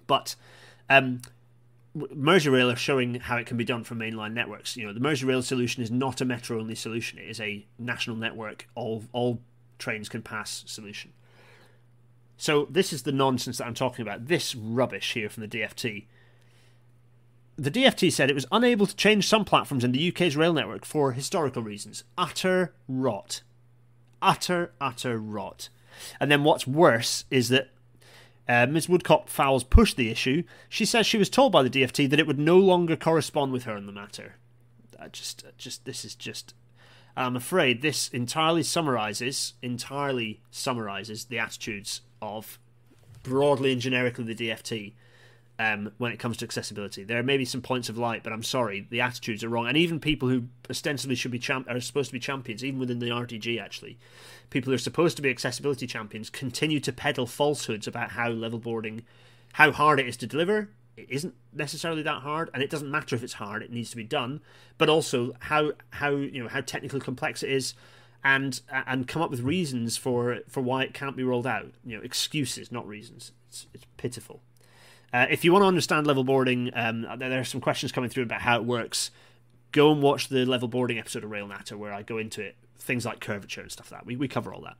But 0.06 0.36
um, 0.88 1.22
Merseyrail 1.96 2.72
are 2.72 2.76
showing 2.76 3.16
how 3.16 3.36
it 3.36 3.46
can 3.46 3.56
be 3.56 3.64
done 3.64 3.82
for 3.82 3.96
mainline 3.96 4.32
networks. 4.32 4.76
You 4.76 4.86
know, 4.86 4.92
the 4.92 5.00
Merseyrail 5.00 5.42
solution 5.42 5.82
is 5.82 5.90
not 5.90 6.20
a 6.20 6.24
metro 6.24 6.60
only 6.60 6.76
solution. 6.76 7.18
It 7.18 7.28
is 7.28 7.40
a 7.40 7.66
national 7.80 8.16
network. 8.16 8.68
All 8.76 9.02
all 9.12 9.40
trains 9.78 10.08
can 10.08 10.22
pass 10.22 10.62
solution. 10.68 11.12
So 12.36 12.66
this 12.70 12.92
is 12.92 13.02
the 13.02 13.12
nonsense 13.12 13.58
that 13.58 13.66
I'm 13.66 13.74
talking 13.74 14.02
about. 14.02 14.26
This 14.26 14.54
rubbish 14.54 15.14
here 15.14 15.28
from 15.28 15.42
the 15.42 15.48
DFT. 15.48 16.06
the 17.56 17.70
DFT 17.70 18.12
said 18.12 18.30
it 18.30 18.34
was 18.34 18.46
unable 18.52 18.86
to 18.86 18.96
change 18.96 19.26
some 19.26 19.44
platforms 19.44 19.82
in 19.82 19.92
the 19.92 20.08
UK's 20.08 20.36
rail 20.36 20.52
network 20.52 20.84
for 20.84 21.12
historical 21.12 21.62
reasons. 21.62 22.04
Utter 22.18 22.74
rot. 22.86 23.42
Utter, 24.20 24.72
utter 24.80 25.18
rot. 25.18 25.70
And 26.20 26.30
then 26.30 26.44
what's 26.44 26.66
worse 26.66 27.24
is 27.30 27.48
that 27.48 27.70
uh, 28.48 28.66
Ms. 28.66 28.88
Woodcock 28.88 29.28
Fowles 29.28 29.64
pushed 29.64 29.96
the 29.96 30.10
issue. 30.10 30.42
She 30.68 30.84
says 30.84 31.06
she 31.06 31.18
was 31.18 31.30
told 31.30 31.52
by 31.52 31.62
the 31.62 31.70
DFT 31.70 32.08
that 32.10 32.20
it 32.20 32.26
would 32.26 32.38
no 32.38 32.58
longer 32.58 32.96
correspond 32.96 33.52
with 33.52 33.64
her 33.64 33.74
on 33.74 33.86
the 33.86 33.92
matter. 33.92 34.34
I 35.00 35.08
just, 35.08 35.44
just 35.58 35.84
this 35.84 36.04
is 36.04 36.14
just. 36.14 36.54
I'm 37.16 37.36
afraid 37.36 37.80
this 37.80 38.08
entirely 38.08 38.62
summarizes, 38.62 39.54
entirely 39.62 40.42
summarizes 40.50 41.24
the 41.24 41.38
attitudes 41.38 42.02
of 42.26 42.58
broadly 43.22 43.72
and 43.72 43.80
generically 43.80 44.24
the 44.24 44.34
DFT 44.34 44.92
um, 45.58 45.92
when 45.98 46.12
it 46.12 46.18
comes 46.18 46.36
to 46.38 46.44
accessibility. 46.44 47.02
There 47.02 47.22
may 47.22 47.36
be 47.36 47.44
some 47.44 47.62
points 47.62 47.88
of 47.88 47.96
light, 47.96 48.22
but 48.22 48.32
I'm 48.32 48.42
sorry, 48.42 48.86
the 48.90 49.00
attitudes 49.00 49.42
are 49.42 49.48
wrong. 49.48 49.66
And 49.66 49.76
even 49.76 50.00
people 50.00 50.28
who 50.28 50.44
ostensibly 50.68 51.16
should 51.16 51.30
be 51.30 51.38
champ- 51.38 51.68
are 51.68 51.80
supposed 51.80 52.10
to 52.10 52.12
be 52.12 52.20
champions, 52.20 52.64
even 52.64 52.78
within 52.78 52.98
the 52.98 53.08
RTG, 53.08 53.60
actually, 53.60 53.98
people 54.50 54.70
who 54.70 54.74
are 54.74 54.78
supposed 54.78 55.16
to 55.16 55.22
be 55.22 55.30
accessibility 55.30 55.86
champions 55.86 56.30
continue 56.30 56.80
to 56.80 56.92
peddle 56.92 57.26
falsehoods 57.26 57.86
about 57.86 58.12
how 58.12 58.28
level 58.28 58.58
boarding, 58.58 59.02
how 59.54 59.72
hard 59.72 59.98
it 59.98 60.06
is 60.06 60.16
to 60.18 60.26
deliver. 60.26 60.68
It 60.96 61.10
isn't 61.10 61.34
necessarily 61.52 62.02
that 62.02 62.22
hard, 62.22 62.50
and 62.52 62.62
it 62.62 62.70
doesn't 62.70 62.90
matter 62.90 63.16
if 63.16 63.22
it's 63.22 63.34
hard; 63.34 63.62
it 63.62 63.70
needs 63.70 63.90
to 63.90 63.96
be 63.96 64.04
done. 64.04 64.40
But 64.78 64.88
also 64.88 65.34
how 65.40 65.72
how 65.90 66.10
you 66.10 66.42
know 66.42 66.48
how 66.48 66.62
technically 66.62 67.00
complex 67.00 67.42
it 67.42 67.50
is, 67.50 67.74
and 68.26 68.60
and 68.70 69.06
come 69.06 69.22
up 69.22 69.30
with 69.30 69.40
reasons 69.40 69.96
for 69.96 70.40
for 70.48 70.60
why 70.60 70.82
it 70.82 70.92
can't 70.92 71.16
be 71.16 71.22
rolled 71.22 71.46
out. 71.46 71.70
You 71.84 71.96
know, 71.96 72.02
excuses, 72.02 72.72
not 72.72 72.86
reasons. 72.86 73.30
It's 73.48 73.68
it's 73.72 73.84
pitiful. 73.96 74.42
Uh, 75.12 75.26
if 75.30 75.44
you 75.44 75.52
want 75.52 75.62
to 75.62 75.68
understand 75.68 76.06
level 76.08 76.24
boarding, 76.24 76.70
um, 76.74 77.06
there 77.18 77.38
are 77.38 77.44
some 77.44 77.60
questions 77.60 77.92
coming 77.92 78.10
through 78.10 78.24
about 78.24 78.40
how 78.40 78.56
it 78.56 78.64
works. 78.64 79.12
Go 79.70 79.92
and 79.92 80.02
watch 80.02 80.28
the 80.28 80.44
level 80.44 80.66
boarding 80.66 80.98
episode 80.98 81.22
of 81.22 81.30
Rail 81.30 81.46
Natter 81.46 81.78
where 81.78 81.92
I 81.92 82.02
go 82.02 82.18
into 82.18 82.42
it, 82.42 82.56
things 82.78 83.06
like 83.06 83.20
curvature 83.20 83.60
and 83.60 83.70
stuff 83.70 83.92
like 83.92 84.00
that. 84.00 84.06
We, 84.06 84.16
we 84.16 84.26
cover 84.26 84.52
all 84.52 84.62
that. 84.62 84.76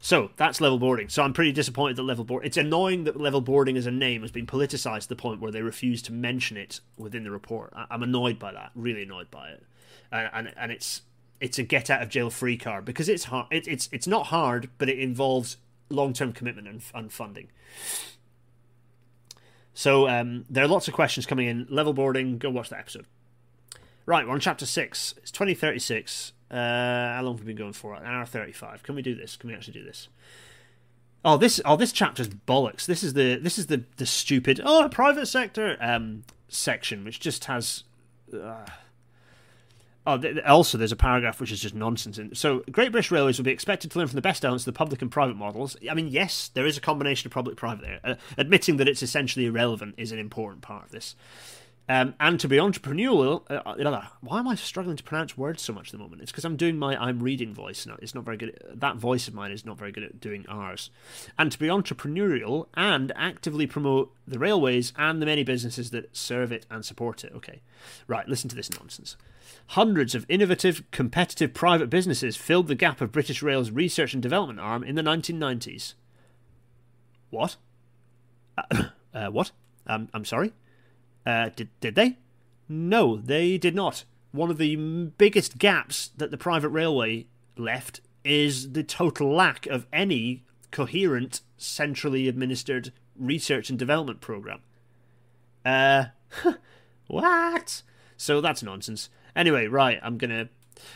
So 0.00 0.30
that's 0.36 0.60
level 0.60 0.78
boarding. 0.78 1.08
So 1.08 1.22
I'm 1.22 1.32
pretty 1.32 1.52
disappointed 1.52 1.96
that 1.96 2.02
level 2.02 2.24
board. 2.24 2.44
It's 2.44 2.56
annoying 2.56 3.04
that 3.04 3.20
level 3.20 3.40
boarding 3.40 3.76
as 3.76 3.86
a 3.86 3.90
name 3.90 4.22
has 4.22 4.32
been 4.32 4.46
politicized 4.46 5.02
to 5.02 5.08
the 5.10 5.16
point 5.16 5.40
where 5.40 5.52
they 5.52 5.62
refuse 5.62 6.02
to 6.02 6.12
mention 6.12 6.56
it 6.56 6.80
within 6.96 7.22
the 7.22 7.30
report. 7.30 7.72
I, 7.76 7.86
am 7.94 8.02
annoyed 8.02 8.38
by 8.38 8.52
that. 8.52 8.72
Really 8.74 9.04
annoyed 9.04 9.30
by 9.30 9.50
it. 9.50 9.62
And 10.10 10.30
and, 10.32 10.54
and 10.56 10.72
it's 10.72 11.02
it's 11.40 11.58
a 11.58 11.62
get 11.62 11.90
out 11.90 12.02
of 12.02 12.08
jail 12.08 12.30
free 12.30 12.56
card 12.56 12.84
because 12.84 13.08
it's 13.08 13.24
hard. 13.24 13.46
It, 13.50 13.66
it's 13.66 13.88
it's 13.92 14.06
not 14.06 14.26
hard, 14.26 14.70
but 14.78 14.88
it 14.88 14.98
involves 14.98 15.56
long 15.88 16.12
term 16.12 16.32
commitment 16.32 16.68
and, 16.68 16.82
and 16.94 17.12
funding. 17.12 17.48
So 19.72 20.08
um, 20.08 20.44
there 20.50 20.64
are 20.64 20.68
lots 20.68 20.88
of 20.88 20.94
questions 20.94 21.26
coming 21.26 21.46
in. 21.46 21.66
Level 21.70 21.92
boarding, 21.92 22.38
go 22.38 22.50
watch 22.50 22.68
that 22.70 22.80
episode. 22.80 23.06
Right, 24.04 24.26
we're 24.26 24.34
on 24.34 24.40
chapter 24.40 24.66
6. 24.66 25.14
It's 25.18 25.30
2036. 25.30 26.32
Uh, 26.50 26.54
how 26.56 27.20
long 27.22 27.34
have 27.34 27.40
we 27.40 27.52
been 27.52 27.56
going 27.56 27.72
for? 27.72 27.94
An 27.94 28.04
hour 28.04 28.26
35. 28.26 28.82
Can 28.82 28.94
we 28.94 29.02
do 29.02 29.14
this? 29.14 29.36
Can 29.36 29.48
we 29.48 29.54
actually 29.54 29.74
do 29.74 29.84
this? 29.84 30.08
Oh, 31.24 31.36
this 31.36 31.60
oh 31.64 31.76
this 31.76 31.92
chapter's 31.92 32.28
bollocks. 32.28 32.86
This 32.86 33.02
is 33.02 33.12
the 33.12 33.36
this 33.36 33.58
is 33.58 33.66
the 33.66 33.84
the 33.98 34.06
stupid 34.06 34.60
oh 34.64 34.88
private 34.90 35.26
sector 35.26 35.76
um 35.78 36.24
section 36.48 37.04
which 37.04 37.20
just 37.20 37.44
has 37.44 37.84
uh, 38.32 38.64
Oh, 40.06 40.18
also, 40.46 40.78
there's 40.78 40.92
a 40.92 40.96
paragraph 40.96 41.40
which 41.40 41.52
is 41.52 41.60
just 41.60 41.74
nonsense. 41.74 42.18
So, 42.38 42.64
Great 42.72 42.90
British 42.90 43.10
Railways 43.10 43.38
will 43.38 43.44
be 43.44 43.50
expected 43.50 43.90
to 43.90 43.98
learn 43.98 44.08
from 44.08 44.16
the 44.16 44.22
best 44.22 44.44
elements 44.44 44.66
of 44.66 44.72
the 44.72 44.78
public 44.78 45.02
and 45.02 45.10
private 45.10 45.36
models. 45.36 45.76
I 45.88 45.94
mean, 45.94 46.08
yes, 46.08 46.48
there 46.54 46.64
is 46.64 46.78
a 46.78 46.80
combination 46.80 47.28
of 47.28 47.32
public-private 47.32 47.82
there. 47.82 48.00
Uh, 48.02 48.14
admitting 48.38 48.78
that 48.78 48.88
it's 48.88 49.02
essentially 49.02 49.44
irrelevant 49.44 49.94
is 49.98 50.10
an 50.10 50.18
important 50.18 50.62
part 50.62 50.84
of 50.84 50.90
this. 50.90 51.16
Um, 51.88 52.14
and 52.20 52.38
to 52.38 52.46
be 52.46 52.56
entrepreneurial, 52.56 53.42
uh, 53.50 53.54
uh 53.66 54.04
why 54.20 54.38
am 54.38 54.46
I 54.46 54.54
struggling 54.54 54.96
to 54.96 55.02
pronounce 55.02 55.36
words 55.36 55.60
so 55.60 55.72
much 55.72 55.88
at 55.88 55.92
the 55.92 55.98
moment? 55.98 56.22
It's 56.22 56.30
because 56.30 56.44
I'm 56.44 56.56
doing 56.56 56.76
my 56.76 56.96
I'm 56.96 57.20
reading 57.20 57.52
voice. 57.52 57.84
No, 57.84 57.96
it's 58.00 58.14
not 58.14 58.24
very 58.24 58.36
good. 58.36 58.50
At, 58.50 58.78
that 58.80 58.96
voice 58.96 59.26
of 59.26 59.34
mine 59.34 59.50
is 59.50 59.66
not 59.66 59.76
very 59.76 59.90
good 59.90 60.04
at 60.04 60.20
doing 60.20 60.46
R's. 60.48 60.90
And 61.36 61.50
to 61.50 61.58
be 61.58 61.66
entrepreneurial 61.66 62.66
and 62.74 63.10
actively 63.16 63.66
promote 63.66 64.14
the 64.24 64.38
railways 64.38 64.92
and 64.96 65.20
the 65.20 65.26
many 65.26 65.42
businesses 65.42 65.90
that 65.90 66.16
serve 66.16 66.52
it 66.52 66.64
and 66.70 66.84
support 66.84 67.24
it. 67.24 67.32
Okay, 67.34 67.60
right. 68.06 68.28
Listen 68.28 68.48
to 68.50 68.56
this 68.56 68.70
nonsense. 68.70 69.16
Hundreds 69.68 70.14
of 70.14 70.26
innovative, 70.28 70.84
competitive 70.92 71.54
private 71.54 71.90
businesses 71.90 72.36
filled 72.36 72.68
the 72.68 72.74
gap 72.76 73.00
of 73.00 73.10
British 73.10 73.42
Rail's 73.42 73.70
research 73.70 74.14
and 74.14 74.22
development 74.22 74.60
arm 74.60 74.84
in 74.84 74.94
the 74.94 75.02
1990s. 75.02 75.94
What? 77.30 77.56
Uh, 78.72 78.84
uh, 79.14 79.30
what? 79.30 79.52
Um, 79.86 80.08
I'm 80.12 80.24
sorry? 80.24 80.52
Uh, 81.26 81.50
did, 81.54 81.68
did 81.80 81.94
they? 81.94 82.18
No, 82.68 83.16
they 83.16 83.58
did 83.58 83.74
not. 83.74 84.04
One 84.32 84.50
of 84.50 84.58
the 84.58 84.76
biggest 84.76 85.58
gaps 85.58 86.10
that 86.16 86.30
the 86.30 86.38
private 86.38 86.68
railway 86.68 87.26
left 87.56 88.00
is 88.24 88.72
the 88.72 88.82
total 88.82 89.32
lack 89.34 89.66
of 89.66 89.86
any 89.92 90.44
coherent, 90.70 91.40
centrally 91.56 92.28
administered 92.28 92.92
research 93.16 93.70
and 93.70 93.78
development 93.78 94.20
program. 94.20 94.60
Uh, 95.64 96.06
what? 97.06 97.82
So 98.16 98.40
that's 98.40 98.62
nonsense. 98.62 99.10
Anyway, 99.34 99.66
right, 99.66 99.98
I'm 100.02 100.18
gonna. 100.18 100.48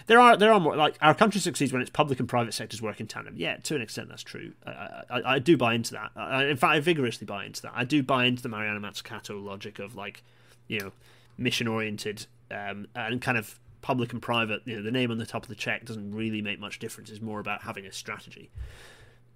There 0.07 0.21
are 0.21 0.37
there 0.37 0.53
are 0.53 0.61
more 0.61 0.77
like 0.77 0.97
our 1.01 1.15
country 1.15 1.41
succeeds 1.41 1.73
when 1.73 1.83
its 1.83 1.91
public 1.91 2.21
and 2.21 2.29
private 2.29 2.55
sectors 2.55 2.83
work 2.83 3.01
in 3.01 3.07
tandem. 3.07 3.35
Yeah, 3.37 3.57
to 3.57 3.75
an 3.75 3.83
extent 3.83 4.09
that's 4.09 4.23
true. 4.23 4.53
I, 4.67 5.03
I, 5.11 5.23
I 5.35 5.39
do 5.39 5.57
buy 5.57 5.75
into 5.75 5.93
that. 5.93 6.11
I, 6.17 6.45
in 6.45 6.57
fact, 6.57 6.73
I 6.73 6.81
vigorously 6.81 7.27
buy 7.27 7.45
into 7.45 7.63
that. 7.63 7.73
I 7.75 7.85
do 7.85 8.03
buy 8.03 8.25
into 8.25 8.43
the 8.43 8.49
Mariana 8.49 8.81
Mazzucato 8.81 9.43
logic 9.43 9.79
of 9.79 9.95
like, 9.95 10.23
you 10.69 10.81
know, 10.81 10.93
mission 11.37 11.67
oriented 11.69 12.27
um, 12.51 12.87
and 12.95 13.21
kind 13.21 13.39
of 13.39 13.59
public 13.83 14.13
and 14.13 14.23
private. 14.23 14.63
You 14.65 14.77
know, 14.77 14.83
the 14.83 14.91
name 14.91 15.11
on 15.11 15.19
the 15.19 15.27
top 15.27 15.43
of 15.43 15.49
the 15.49 15.55
check 15.55 15.85
doesn't 15.85 16.15
really 16.15 16.43
make 16.43 16.59
much 16.59 16.79
difference. 16.79 17.11
It's 17.11 17.21
more 17.21 17.41
about 17.41 17.63
having 17.63 17.87
a 17.87 17.93
strategy. 17.93 18.51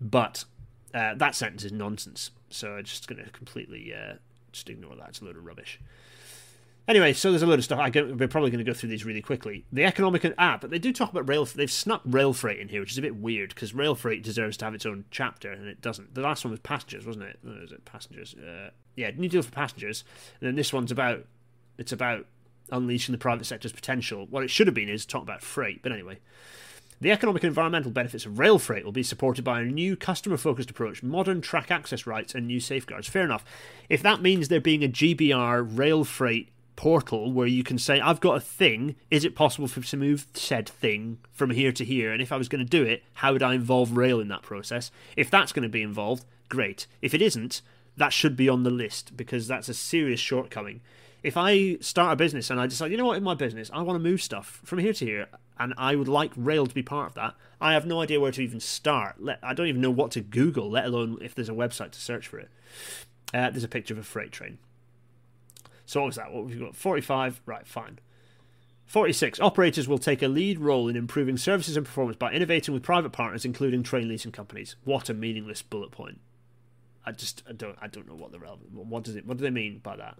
But 0.00 0.44
uh, 0.94 1.14
that 1.14 1.34
sentence 1.34 1.64
is 1.64 1.72
nonsense. 1.72 2.30
So 2.50 2.72
I'm 2.72 2.84
just 2.84 3.06
going 3.08 3.22
to 3.22 3.30
completely 3.30 3.92
uh, 3.94 4.14
just 4.52 4.70
ignore 4.70 4.96
that. 4.96 5.10
It's 5.10 5.20
a 5.20 5.24
load 5.24 5.36
of 5.36 5.44
rubbish. 5.44 5.80
Anyway, 6.88 7.12
so 7.12 7.30
there's 7.30 7.42
a 7.42 7.46
load 7.46 7.58
of 7.58 7.64
stuff. 7.66 7.78
I 7.78 7.90
get, 7.90 8.16
we're 8.16 8.28
probably 8.28 8.50
going 8.50 8.64
to 8.64 8.68
go 8.68 8.72
through 8.72 8.88
these 8.88 9.04
really 9.04 9.20
quickly. 9.20 9.66
The 9.70 9.84
economic 9.84 10.24
ah, 10.38 10.56
but 10.58 10.70
they 10.70 10.78
do 10.78 10.90
talk 10.90 11.10
about 11.10 11.28
rail. 11.28 11.44
They've 11.44 11.70
snuck 11.70 12.00
rail 12.06 12.32
freight 12.32 12.60
in 12.60 12.68
here, 12.68 12.80
which 12.80 12.92
is 12.92 12.98
a 12.98 13.02
bit 13.02 13.16
weird 13.16 13.50
because 13.50 13.74
rail 13.74 13.94
freight 13.94 14.22
deserves 14.22 14.56
to 14.56 14.64
have 14.64 14.74
its 14.74 14.86
own 14.86 15.04
chapter, 15.10 15.52
and 15.52 15.68
it 15.68 15.82
doesn't. 15.82 16.14
The 16.14 16.22
last 16.22 16.46
one 16.46 16.50
was 16.50 16.60
passengers, 16.60 17.04
wasn't 17.04 17.26
it? 17.26 17.38
Was 17.44 17.72
it 17.72 17.84
passengers? 17.84 18.34
Uh, 18.34 18.70
yeah, 18.96 19.10
new 19.14 19.28
deal 19.28 19.42
for 19.42 19.50
passengers, 19.50 20.02
and 20.40 20.48
then 20.48 20.56
this 20.56 20.72
one's 20.72 20.90
about 20.90 21.26
it's 21.76 21.92
about 21.92 22.24
unleashing 22.72 23.12
the 23.12 23.18
private 23.18 23.44
sector's 23.44 23.72
potential. 23.72 24.26
What 24.30 24.42
it 24.42 24.48
should 24.48 24.66
have 24.66 24.74
been 24.74 24.88
is 24.88 25.04
talk 25.04 25.22
about 25.22 25.42
freight, 25.42 25.82
but 25.82 25.92
anyway. 25.92 26.18
The 27.00 27.12
economic 27.12 27.44
and 27.44 27.48
environmental 27.48 27.92
benefits 27.92 28.26
of 28.26 28.40
rail 28.40 28.58
freight 28.58 28.84
will 28.84 28.90
be 28.90 29.04
supported 29.04 29.44
by 29.44 29.60
a 29.60 29.64
new 29.64 29.94
customer 29.94 30.36
focused 30.36 30.70
approach, 30.70 31.00
modern 31.00 31.40
track 31.40 31.70
access 31.70 32.08
rights, 32.08 32.34
and 32.34 32.46
new 32.46 32.58
safeguards. 32.58 33.06
Fair 33.06 33.22
enough. 33.22 33.44
If 33.88 34.02
that 34.02 34.20
means 34.20 34.48
there 34.48 34.60
being 34.60 34.82
a 34.82 34.88
GBR 34.88 35.78
rail 35.78 36.02
freight 36.02 36.48
portal 36.78 37.32
where 37.32 37.48
you 37.48 37.64
can 37.64 37.76
say, 37.76 38.00
I've 38.00 38.20
got 38.20 38.36
a 38.36 38.40
thing. 38.40 38.94
Is 39.10 39.24
it 39.24 39.34
possible 39.34 39.66
for 39.66 39.80
me 39.80 39.86
to 39.86 39.96
move 39.96 40.26
said 40.34 40.68
thing 40.68 41.18
from 41.32 41.50
here 41.50 41.72
to 41.72 41.84
here? 41.84 42.12
And 42.12 42.22
if 42.22 42.30
I 42.30 42.36
was 42.36 42.48
going 42.48 42.64
to 42.64 42.70
do 42.70 42.84
it, 42.84 43.02
how 43.14 43.32
would 43.32 43.42
I 43.42 43.54
involve 43.54 43.96
Rail 43.96 44.20
in 44.20 44.28
that 44.28 44.42
process? 44.42 44.92
If 45.16 45.28
that's 45.28 45.50
going 45.50 45.64
to 45.64 45.68
be 45.68 45.82
involved, 45.82 46.24
great. 46.48 46.86
If 47.02 47.14
it 47.14 47.20
isn't, 47.20 47.62
that 47.96 48.12
should 48.12 48.36
be 48.36 48.48
on 48.48 48.62
the 48.62 48.70
list 48.70 49.16
because 49.16 49.48
that's 49.48 49.68
a 49.68 49.74
serious 49.74 50.20
shortcoming. 50.20 50.80
If 51.24 51.36
I 51.36 51.78
start 51.80 52.12
a 52.12 52.16
business 52.16 52.48
and 52.48 52.60
I 52.60 52.68
decide, 52.68 52.92
you 52.92 52.96
know 52.96 53.06
what, 53.06 53.16
in 53.16 53.24
my 53.24 53.34
business, 53.34 53.72
I 53.74 53.82
want 53.82 53.96
to 53.96 54.08
move 54.08 54.22
stuff 54.22 54.60
from 54.64 54.78
here 54.78 54.92
to 54.92 55.04
here, 55.04 55.26
and 55.58 55.74
I 55.76 55.96
would 55.96 56.06
like 56.06 56.30
Rail 56.36 56.68
to 56.68 56.74
be 56.74 56.84
part 56.84 57.08
of 57.08 57.14
that, 57.14 57.34
I 57.60 57.72
have 57.72 57.86
no 57.86 58.00
idea 58.00 58.20
where 58.20 58.30
to 58.30 58.40
even 58.40 58.60
start. 58.60 59.16
I 59.42 59.52
don't 59.52 59.66
even 59.66 59.80
know 59.80 59.90
what 59.90 60.12
to 60.12 60.20
Google, 60.20 60.70
let 60.70 60.84
alone 60.84 61.18
if 61.20 61.34
there's 61.34 61.48
a 61.48 61.52
website 61.54 61.90
to 61.90 62.00
search 62.00 62.28
for 62.28 62.38
it. 62.38 62.50
Uh, 63.34 63.50
there's 63.50 63.64
a 63.64 63.68
picture 63.68 63.94
of 63.94 63.98
a 63.98 64.04
freight 64.04 64.30
train. 64.30 64.58
So 65.88 66.00
what 66.00 66.08
was 66.08 66.16
that? 66.16 66.30
What 66.30 66.44
we've 66.44 66.60
got? 66.60 66.76
45. 66.76 67.40
Right, 67.46 67.66
fine. 67.66 67.98
46. 68.84 69.40
Operators 69.40 69.88
will 69.88 69.96
take 69.96 70.22
a 70.22 70.28
lead 70.28 70.58
role 70.58 70.86
in 70.86 70.96
improving 70.96 71.38
services 71.38 71.78
and 71.78 71.86
performance 71.86 72.18
by 72.18 72.30
innovating 72.30 72.74
with 72.74 72.82
private 72.82 73.10
partners, 73.10 73.46
including 73.46 73.82
train 73.82 74.06
leasing 74.06 74.30
companies. 74.30 74.76
What 74.84 75.08
a 75.08 75.14
meaningless 75.14 75.62
bullet 75.62 75.90
point. 75.90 76.20
I 77.06 77.12
just 77.12 77.42
I 77.48 77.52
don't 77.52 77.78
I 77.80 77.86
don't 77.86 78.06
know 78.06 78.14
what 78.14 78.32
the 78.32 78.38
relevant 78.38 78.70
what 78.70 79.02
does 79.02 79.16
it 79.16 79.24
what 79.24 79.38
do 79.38 79.44
they 79.44 79.50
mean 79.50 79.78
by 79.78 79.96
that? 79.96 80.18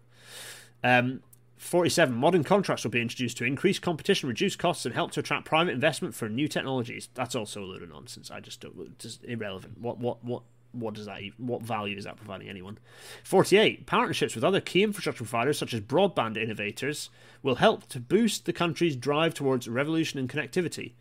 Um, 0.83 1.21
47. 1.59 2.15
Modern 2.15 2.45
contracts 2.45 2.85
will 2.85 2.91
be 2.91 3.03
introduced 3.03 3.37
to 3.39 3.45
increase 3.45 3.79
competition, 3.79 4.29
reduce 4.31 4.57
costs, 4.57 4.87
and 4.87 4.95
help 4.95 5.11
to 5.13 5.21
attract 5.21 5.45
private 5.45 5.73
investment 5.73 6.15
for 6.15 6.31
new 6.31 6.49
technologies. 6.49 7.11
That's 7.13 7.35
also 7.35 7.63
a 7.63 7.67
load 7.67 7.83
of 7.83 7.91
nonsense. 7.91 8.31
I 8.31 8.41
just 8.41 8.63
don't. 8.63 8.99
Just 8.99 9.23
irrelevant. 9.25 9.79
What 9.79 9.99
what 9.99 10.25
what 10.25 10.45
what 10.73 10.95
does 10.95 11.07
that 11.07 11.21
even, 11.21 11.47
what 11.47 11.63
value 11.63 11.97
is 11.97 12.05
that 12.05 12.17
providing 12.17 12.49
anyone 12.49 12.79
48 13.25 13.87
partnerships 13.87 14.35
with 14.35 14.45
other 14.45 14.61
key 14.61 14.83
infrastructure 14.83 15.25
providers 15.25 15.59
such 15.59 15.75
as 15.75 15.81
broadband 15.81 16.37
innovators 16.37 17.11
will 17.43 17.57
help 17.57 17.89
to 17.89 18.01
boost 18.01 18.45
the 18.45 18.53
country's 18.53 18.97
drive 18.97 19.35
towards 19.35 19.69
revolution 19.69 20.19
in 20.19 20.29
connectivity 20.29 20.93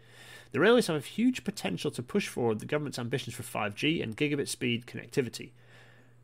the 0.52 0.60
railways 0.60 0.88
have 0.88 0.96
a 0.96 1.00
huge 1.00 1.44
potential 1.44 1.92
to 1.92 2.02
push 2.02 2.28
forward 2.28 2.60
the 2.60 2.66
government's 2.66 3.00
ambitions 3.00 3.36
for 3.36 3.44
5g 3.44 4.02
and 4.02 4.16
gigabit 4.16 4.48
speed 4.48 4.86
connectivity 4.86 5.52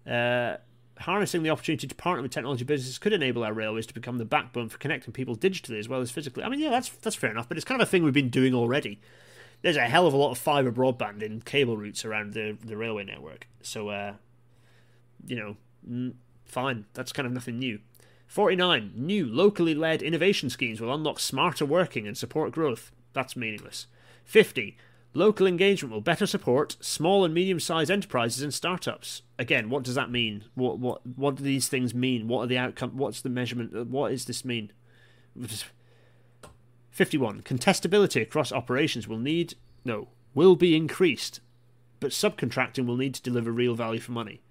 uh, 0.07 0.57
harnessing 0.99 1.43
the 1.43 1.49
opportunity 1.49 1.87
to 1.87 1.95
partner 1.95 2.21
with 2.21 2.31
technology 2.31 2.63
businesses 2.63 2.97
could 2.97 3.13
enable 3.13 3.43
our 3.43 3.53
railways 3.53 3.85
to 3.87 3.93
become 3.93 4.17
the 4.17 4.25
backbone 4.25 4.69
for 4.69 4.77
connecting 4.77 5.13
people 5.13 5.35
digitally 5.35 5.79
as 5.79 5.89
well 5.89 6.01
as 6.01 6.11
physically. 6.11 6.43
I 6.43 6.49
mean, 6.49 6.59
yeah, 6.59 6.69
that's 6.69 6.89
that's 6.89 7.15
fair 7.15 7.31
enough, 7.31 7.47
but 7.47 7.57
it's 7.57 7.65
kind 7.65 7.81
of 7.81 7.87
a 7.87 7.89
thing 7.89 8.03
we've 8.03 8.13
been 8.13 8.29
doing 8.29 8.53
already. 8.53 8.99
There's 9.63 9.77
a 9.77 9.81
hell 9.81 10.05
of 10.05 10.13
a 10.13 10.17
lot 10.17 10.31
of 10.31 10.37
fiber 10.37 10.71
broadband 10.71 11.23
in 11.23 11.41
cable 11.41 11.77
routes 11.77 12.05
around 12.05 12.33
the 12.33 12.57
the 12.63 12.77
railway 12.77 13.05
network, 13.05 13.47
so 13.61 13.89
uh, 13.89 14.13
you 15.25 15.35
know, 15.35 16.13
fine. 16.45 16.85
That's 16.93 17.11
kind 17.11 17.25
of 17.25 17.33
nothing 17.33 17.57
new. 17.57 17.79
49. 18.27 18.93
New 18.95 19.25
locally 19.27 19.75
led 19.75 20.01
innovation 20.01 20.49
schemes 20.49 20.81
will 20.81 20.93
unlock 20.93 21.19
smarter 21.19 21.65
working 21.65 22.07
and 22.07 22.17
support 22.17 22.51
growth. 22.51 22.91
That's 23.13 23.35
meaningless. 23.35 23.87
50. 24.25 24.75
Local 25.13 25.45
engagement 25.45 25.93
will 25.93 26.01
better 26.01 26.25
support 26.25 26.75
small 26.79 27.23
and 27.23 27.33
medium 27.33 27.59
sized 27.59 27.91
enterprises 27.91 28.41
and 28.41 28.53
startups. 28.53 29.21
Again, 29.37 29.69
what 29.69 29.83
does 29.83 29.95
that 29.95 30.09
mean? 30.09 30.45
What 30.55 30.79
what 30.79 31.05
what 31.05 31.35
do 31.35 31.43
these 31.43 31.67
things 31.67 31.93
mean? 31.93 32.27
What 32.27 32.41
are 32.41 32.47
the 32.47 32.57
outcome? 32.57 32.97
What's 32.97 33.21
the 33.21 33.29
measurement? 33.29 33.87
What 33.87 34.09
does 34.09 34.25
this 34.25 34.43
mean? 34.43 34.71
51. 36.93 37.41
Contestability 37.41 38.21
across 38.21 38.51
operations 38.51 39.07
will 39.07 39.17
need 39.17 39.55
no 39.83 40.07
will 40.35 40.55
be 40.55 40.75
increased, 40.75 41.41
but 41.99 42.11
subcontracting 42.11 42.85
will 42.85 42.97
need 42.97 43.13
to 43.15 43.21
deliver 43.21 43.51
real 43.51 43.75
value 43.75 43.99
for 43.99 44.11
money. 44.11 44.41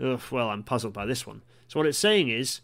Ugh, 0.00 0.20
well, 0.30 0.50
I'm 0.50 0.62
puzzled 0.62 0.92
by 0.92 1.06
this 1.06 1.26
one. 1.26 1.42
So 1.66 1.80
what 1.80 1.86
it's 1.86 1.98
saying 1.98 2.28
is, 2.28 2.60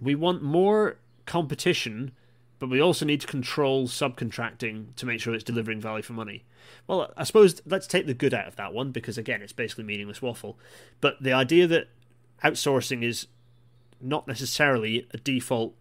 we 0.00 0.14
want 0.14 0.42
more 0.42 0.96
competition, 1.26 2.12
but 2.60 2.70
we 2.70 2.80
also 2.80 3.04
need 3.04 3.20
to 3.20 3.26
control 3.26 3.88
subcontracting 3.88 4.94
to 4.94 5.06
make 5.06 5.20
sure 5.20 5.34
it's 5.34 5.42
delivering 5.42 5.80
value 5.80 6.02
for 6.02 6.12
money. 6.12 6.44
Well, 6.86 7.12
I 7.16 7.24
suppose 7.24 7.62
let's 7.66 7.86
take 7.86 8.06
the 8.06 8.14
good 8.14 8.34
out 8.34 8.46
of 8.46 8.56
that 8.56 8.72
one 8.72 8.92
because 8.92 9.18
again, 9.18 9.42
it's 9.42 9.52
basically 9.52 9.84
meaningless 9.84 10.22
waffle. 10.22 10.58
But 11.00 11.20
the 11.20 11.32
idea 11.32 11.66
that 11.66 11.88
outsourcing 12.44 13.02
is 13.02 13.26
not 14.00 14.28
necessarily 14.28 15.08
a 15.12 15.16
default 15.18 15.74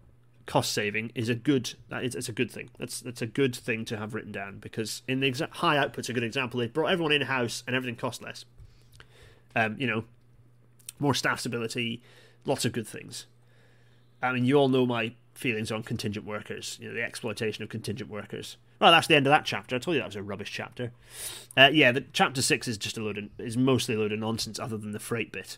cost 0.48 0.72
saving 0.72 1.12
is 1.14 1.30
a 1.30 1.36
good 1.36 1.76
that 1.90 2.04
is 2.04 2.16
it's 2.16 2.30
a 2.30 2.34
good 2.34 2.50
thing. 2.50 2.72
That's 2.80 3.02
that's 3.02 3.22
a 3.22 3.28
good 3.28 3.56
thing 3.56 3.86
to 3.86 3.98
have 3.98 4.16
written 4.16 4.32
down 4.32 4.58
because 4.58 5.04
in 5.08 5.20
the 5.20 5.30
exa- 5.30 5.52
high 5.52 5.78
output's 5.78 6.10
a 6.10 6.14
good 6.14 6.24
example. 6.24 6.60
They 6.60 6.68
brought 6.68 6.90
everyone 6.90 7.12
in 7.12 7.22
house 7.22 7.64
and 7.68 7.76
everything 7.76 7.98
cost 7.98 8.24
less. 8.24 8.46
Um, 9.56 9.76
you 9.78 9.86
know, 9.86 10.06
more 11.00 11.14
staff 11.14 11.42
stability, 11.42 12.02
lots 12.46 12.66
of 12.66 12.72
good 12.72 12.88
things. 12.88 13.28
I 14.22 14.32
mean, 14.32 14.46
you 14.46 14.56
all 14.56 14.70
know 14.70 14.86
my 14.86 15.14
feelings 15.36 15.72
on 15.72 15.84
contingent 15.84 16.26
workers, 16.26 16.80
you 16.82 16.88
know, 16.88 16.96
the 16.96 17.04
exploitation 17.04 17.64
of 17.64 17.70
contingent 17.70 18.10
workers. 18.10 18.58
Well, 18.80 18.92
that's 18.92 19.08
the 19.08 19.16
end 19.16 19.28
of 19.28 19.32
that 19.32 19.46
chapter. 19.46 19.76
I 19.76 19.80
told 19.80 19.96
you 19.96 20.02
that 20.02 20.08
was 20.08 20.16
a 20.16 20.24
rubbish 20.24 20.52
chapter. 20.52 20.92
Uh, 21.56 21.70
yeah, 21.72 21.92
the 21.92 22.06
chapter 22.14 22.42
six 22.42 22.68
is 22.68 22.78
just 22.78 22.98
a 22.98 23.02
load 23.04 23.18
of, 23.18 23.26
is 23.38 23.58
mostly 23.58 23.96
a 23.96 24.00
load 24.00 24.12
of 24.12 24.20
nonsense, 24.20 24.60
other 24.60 24.78
than 24.78 24.92
the 24.92 25.00
freight 25.00 25.32
bit. 25.32 25.58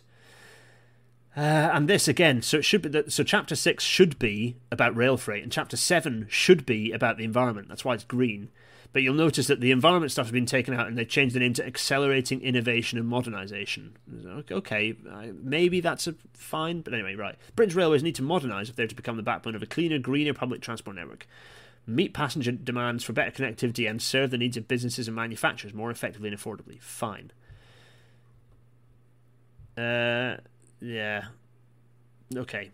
Uh, 1.36 1.40
and 1.72 1.88
this 1.88 2.08
again, 2.08 2.42
so 2.42 2.58
it 2.58 2.64
should 2.64 2.82
be 2.82 2.88
that. 2.88 3.12
So 3.12 3.22
chapter 3.22 3.54
six 3.54 3.84
should 3.84 4.18
be 4.18 4.56
about 4.72 4.96
rail 4.96 5.16
freight, 5.16 5.42
and 5.42 5.52
chapter 5.52 5.76
seven 5.76 6.26
should 6.28 6.66
be 6.66 6.90
about 6.90 7.18
the 7.18 7.24
environment. 7.24 7.68
That's 7.68 7.84
why 7.84 7.94
it's 7.94 8.04
green. 8.04 8.50
But 8.92 9.02
you'll 9.02 9.14
notice 9.14 9.46
that 9.46 9.60
the 9.60 9.70
environment 9.70 10.10
stuff 10.10 10.26
has 10.26 10.32
been 10.32 10.46
taken 10.46 10.74
out 10.74 10.88
and 10.88 10.98
they've 10.98 11.08
changed 11.08 11.36
the 11.36 11.38
name 11.38 11.52
to 11.54 11.64
accelerating 11.64 12.42
innovation 12.42 12.98
and 12.98 13.08
modernisation. 13.08 13.90
Okay, 14.50 14.96
maybe 15.40 15.80
that's 15.80 16.08
a 16.08 16.16
fine, 16.32 16.80
but 16.80 16.92
anyway, 16.92 17.14
right. 17.14 17.36
Britain's 17.54 17.76
railways 17.76 18.02
need 18.02 18.16
to 18.16 18.22
modernise 18.22 18.68
if 18.68 18.74
they're 18.74 18.88
to 18.88 18.94
become 18.96 19.16
the 19.16 19.22
backbone 19.22 19.54
of 19.54 19.62
a 19.62 19.66
cleaner, 19.66 20.00
greener 20.00 20.34
public 20.34 20.60
transport 20.60 20.96
network, 20.96 21.28
meet 21.86 22.12
passenger 22.12 22.50
demands 22.50 23.04
for 23.04 23.12
better 23.12 23.30
connectivity, 23.30 23.88
and 23.88 24.02
serve 24.02 24.32
the 24.32 24.38
needs 24.38 24.56
of 24.56 24.66
businesses 24.66 25.06
and 25.06 25.14
manufacturers 25.14 25.72
more 25.72 25.92
effectively 25.92 26.28
and 26.28 26.36
affordably. 26.36 26.82
Fine. 26.82 27.30
Uh, 29.78 30.38
yeah. 30.80 31.26
Okay. 32.34 32.70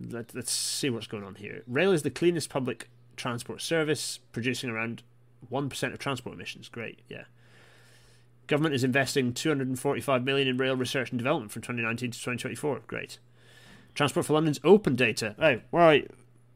Let, 0.00 0.34
let's 0.34 0.52
see 0.52 0.88
what's 0.88 1.06
going 1.06 1.24
on 1.24 1.34
here. 1.34 1.62
Rail 1.66 1.92
is 1.92 2.02
the 2.02 2.10
cleanest 2.10 2.48
public 2.48 2.88
transport 3.16 3.60
service, 3.60 4.18
producing 4.32 4.70
around 4.70 5.02
1% 5.52 5.92
of 5.92 5.98
transport 5.98 6.34
emissions. 6.34 6.68
Great, 6.68 7.00
yeah. 7.08 7.24
Government 8.46 8.74
is 8.74 8.82
investing 8.82 9.32
245 9.32 10.24
million 10.24 10.48
in 10.48 10.56
rail 10.56 10.74
research 10.74 11.10
and 11.10 11.18
development 11.18 11.52
from 11.52 11.62
2019 11.62 12.10
to 12.10 12.18
2024. 12.18 12.80
Great. 12.86 13.18
Transport 13.94 14.26
for 14.26 14.32
London's 14.32 14.60
open 14.64 14.96
data. 14.96 15.34
Oh, 15.38 15.60
where 15.70 15.82
are 15.82 15.94
you? 15.94 16.08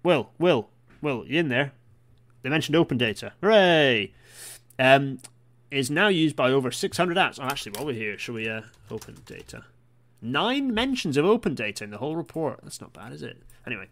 Will, 0.02 0.30
Will, 0.38 0.68
Will, 1.02 1.24
you 1.26 1.38
in 1.38 1.48
there? 1.48 1.72
They 2.42 2.50
mentioned 2.50 2.76
open 2.76 2.98
data. 2.98 3.32
Hooray! 3.40 4.12
Um, 4.78 5.20
is 5.70 5.90
now 5.90 6.08
used 6.08 6.36
by 6.36 6.50
over 6.50 6.70
600 6.70 7.16
apps. 7.16 7.38
Oh, 7.40 7.44
actually, 7.44 7.72
while 7.72 7.86
we're 7.86 7.94
here, 7.94 8.18
shall 8.18 8.34
we 8.34 8.48
uh, 8.48 8.62
open 8.90 9.16
data? 9.26 9.64
Nine 10.24 10.72
mentions 10.72 11.18
of 11.18 11.26
open 11.26 11.54
data 11.54 11.84
in 11.84 11.90
the 11.90 11.98
whole 11.98 12.16
report. 12.16 12.60
That's 12.62 12.80
not 12.80 12.94
bad, 12.94 13.12
is 13.12 13.22
it? 13.22 13.42
Anyway. 13.66 13.88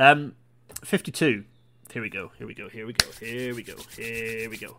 Um, 0.00 0.34
52. 0.84 1.44
Here 1.92 2.02
we 2.02 2.10
go, 2.10 2.32
here 2.36 2.46
we 2.46 2.54
go, 2.54 2.68
here 2.68 2.84
we 2.84 2.92
go, 2.92 3.06
here 3.20 3.54
we 3.54 3.62
go, 3.62 3.76
here 3.96 4.50
we 4.50 4.56
go. 4.56 4.78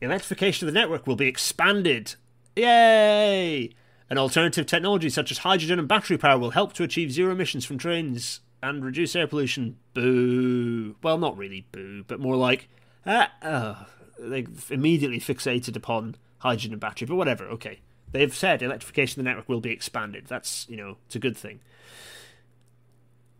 Electrification 0.00 0.66
of 0.66 0.72
the 0.72 0.80
network 0.80 1.06
will 1.06 1.16
be 1.16 1.28
expanded. 1.28 2.14
Yay! 2.56 3.70
An 4.08 4.16
alternative 4.16 4.64
technology 4.64 5.10
such 5.10 5.30
as 5.30 5.38
hydrogen 5.38 5.78
and 5.78 5.86
battery 5.86 6.16
power 6.16 6.38
will 6.38 6.52
help 6.52 6.72
to 6.72 6.82
achieve 6.82 7.12
zero 7.12 7.32
emissions 7.32 7.66
from 7.66 7.76
trains 7.76 8.40
and 8.62 8.82
reduce 8.82 9.14
air 9.14 9.26
pollution. 9.26 9.76
Boo. 9.92 10.96
Well, 11.02 11.18
not 11.18 11.36
really 11.36 11.66
boo, 11.72 12.04
but 12.08 12.20
more 12.20 12.36
like, 12.36 12.70
ah, 13.04 13.30
uh, 13.42 13.84
they 14.18 14.46
immediately 14.70 15.20
fixated 15.20 15.76
upon 15.76 16.16
hydrogen 16.38 16.72
and 16.72 16.80
battery, 16.80 17.06
but 17.06 17.16
whatever, 17.16 17.44
okay. 17.50 17.80
They've 18.12 18.34
said 18.34 18.62
electrification 18.62 19.20
of 19.20 19.24
the 19.24 19.30
network 19.30 19.48
will 19.48 19.60
be 19.60 19.70
expanded. 19.70 20.26
That's, 20.26 20.68
you 20.68 20.76
know, 20.76 20.96
it's 21.06 21.16
a 21.16 21.20
good 21.20 21.36
thing 21.36 21.60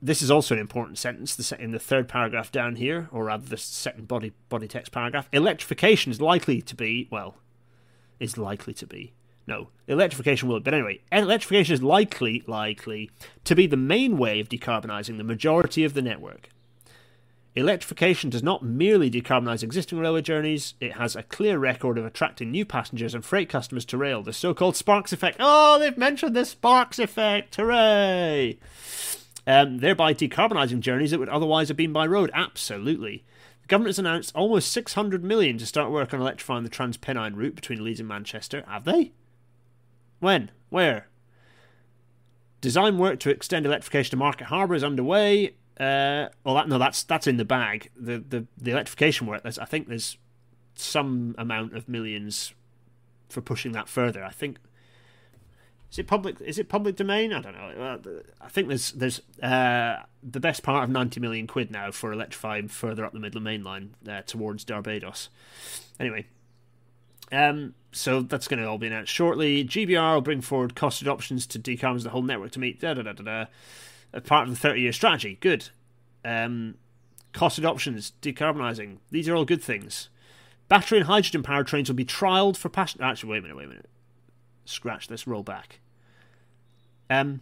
this 0.03 0.23
is 0.23 0.31
also 0.31 0.55
an 0.55 0.61
important 0.61 0.99
sentence 0.99 1.53
in 1.53 1.73
the 1.73 1.79
third 1.79 2.09
paragraph 2.09 2.51
down 2.51 2.77
here, 2.77 3.09
or 3.13 3.25
rather 3.25 3.47
the 3.47 3.57
second 3.57 4.09
body 4.09 4.33
body 4.49 4.67
text 4.67 4.93
paragraph. 4.93 5.29
Electrification 5.33 6.11
is 6.11 6.21
likely 6.21 6.63
to 6.63 6.75
be 6.75 7.09
well, 7.11 7.37
is 8.19 8.39
likely 8.39 8.73
to 8.75 8.87
be 8.87 9.13
no 9.47 9.69
electrification 9.87 10.49
will. 10.49 10.61
But 10.61 10.75
anyway, 10.75 11.01
electrification 11.13 11.75
is 11.75 11.83
likely 11.83 12.43
likely 12.47 13.11
to 13.45 13.55
be 13.55 13.67
the 13.67 13.77
main 13.77 14.17
way 14.17 14.41
of 14.41 14.49
decarbonising 14.49 15.19
the 15.19 15.25
majority 15.25 15.85
of 15.85 15.95
the 15.95 16.03
network. 16.03 16.49
Electrification 17.57 18.31
does 18.31 18.43
not 18.43 18.63
merely 18.63 19.11
decarbonise 19.11 19.63
existing 19.63 19.99
railway 19.99 20.23
journeys, 20.23 20.75
it 20.81 20.93
has 20.93 21.17
a 21.17 21.25
clear 21.25 21.59
record 21.59 21.99
of 21.99 22.07
attracting 22.07 22.51
new 22.51 22.65
passengers 22.65 23.15
and 23.15 23.25
freight 23.25 23.49
customers 23.49 23.85
to 23.85 23.97
rail, 23.97 24.23
the 24.23 24.33
so 24.33 24.55
called 24.55 24.77
Sparks 24.77 25.13
effect. 25.13 25.39
Oh, 25.41 25.79
they've 25.79 25.97
mentioned 25.99 26.37
the 26.37 26.45
Sparks 26.45 26.99
effect! 26.99 27.57
Hooray! 27.57 28.59
um, 29.47 29.79
thereby 29.79 30.15
decarbonising 30.15 30.81
journeys 30.81 31.11
that 31.11 31.19
would 31.19 31.29
otherwise 31.29 31.69
have 31.69 31.77
been 31.77 31.93
by 31.93 32.07
road. 32.07 32.31
Absolutely. 32.35 33.25
The 33.63 33.69
government 33.69 33.91
has 33.91 33.99
announced 33.99 34.35
almost 34.35 34.73
600 34.73 35.25
million 35.25 35.59
to 35.59 35.67
start 35.67 35.91
work 35.91 36.15
on 36.15 36.21
electrifying 36.21 36.65
the 36.65 36.71
Trans 36.71 36.97
Pennine 36.97 37.35
route 37.35 37.57
between 37.57 37.83
Leeds 37.83 38.01
and 38.01 38.09
Manchester. 38.09 38.65
Have 38.69 38.85
they? 38.85 39.13
When? 40.21 40.51
Where? 40.69 41.09
Design 42.61 42.99
work 42.99 43.19
to 43.21 43.31
extend 43.31 43.65
electrification 43.65 44.11
to 44.11 44.17
Market 44.17 44.47
Harborough 44.47 44.77
is 44.77 44.85
underway. 44.85 45.55
Uh, 45.81 46.29
well, 46.45 46.55
that, 46.57 46.69
no, 46.69 46.79
that's 46.79 47.03
that's 47.05 47.27
in 47.27 47.39
the 47.39 47.45
bag. 47.45 47.91
The 47.97 48.19
the, 48.19 48.47
the 48.59 48.71
electrification 48.71 49.27
work. 49.27 49.41
I 49.45 49.65
think 49.65 49.89
there's 49.89 50.19
some 50.75 51.35
amount 51.39 51.75
of 51.75 51.89
millions 51.89 52.53
for 53.31 53.41
pushing 53.41 53.73
that 53.73 53.89
further. 53.89 54.23
I 54.23 54.31
think 54.31 54.59
is 55.91 55.99
it 55.99 56.07
public? 56.07 56.41
Is 56.41 56.59
it 56.59 56.69
public 56.69 56.97
domain? 56.97 57.33
I 57.33 57.41
don't 57.41 57.55
know. 57.55 58.21
I 58.41 58.49
think 58.49 58.69
there's 58.69 58.93
there's 58.93 59.23
uh, 59.43 60.03
the 60.23 60.39
best 60.39 60.63
part 60.63 60.85
of 60.85 60.91
ninety 60.91 61.19
million 61.19 61.47
quid 61.47 61.71
now 61.71 61.91
for 61.91 62.13
electrifying 62.13 62.69
further 62.69 63.05
up 63.05 63.13
the 63.13 63.19
Midland 63.19 63.45
Main 63.45 63.65
Line 63.65 63.95
uh, 64.09 64.21
towards 64.23 64.65
Barbados. 64.65 65.31
Anyway, 65.99 66.27
um, 67.33 67.75
so 67.91 68.21
that's 68.21 68.47
going 68.47 68.61
to 68.61 68.69
all 68.69 68.79
be 68.79 68.87
announced 68.87 69.13
shortly. 69.13 69.65
GBR 69.65 70.15
will 70.15 70.21
bring 70.21 70.43
forward 70.43 70.77
costed 70.77 71.09
options 71.09 71.47
to 71.47 71.59
decarbonise 71.59 72.05
the 72.05 72.11
whole 72.11 72.23
network 72.23 72.53
to 72.53 72.61
meet 72.61 72.81
da 72.81 72.95
da 72.95 73.03
da 73.03 73.13
da 73.13 73.23
da. 73.25 73.45
Part 74.25 74.49
of 74.49 74.55
the 74.55 74.61
thirty-year 74.61 74.93
strategy. 74.93 75.39
Good. 75.41 75.69
Um, 76.25 76.75
costed 77.33 77.65
options, 77.65 78.13
decarbonising. 78.23 78.99
These 79.11 79.29
are 79.29 79.37
all 79.37 79.45
good 79.45 79.63
things. 79.63 80.09
Battery 80.69 80.99
and 80.99 81.07
hydrogen 81.07 81.43
powered 81.43 81.67
trains 81.67 81.89
will 81.89 81.97
be 81.97 82.05
trialled 82.05 82.57
for 82.57 82.69
passenger. 82.69 83.05
Actually, 83.05 83.31
wait 83.31 83.39
a 83.39 83.43
minute. 83.43 83.57
Wait 83.57 83.65
a 83.65 83.69
minute 83.69 83.91
scratch 84.71 85.09
this, 85.09 85.27
roll 85.27 85.43
back. 85.43 85.81
Um, 87.09 87.41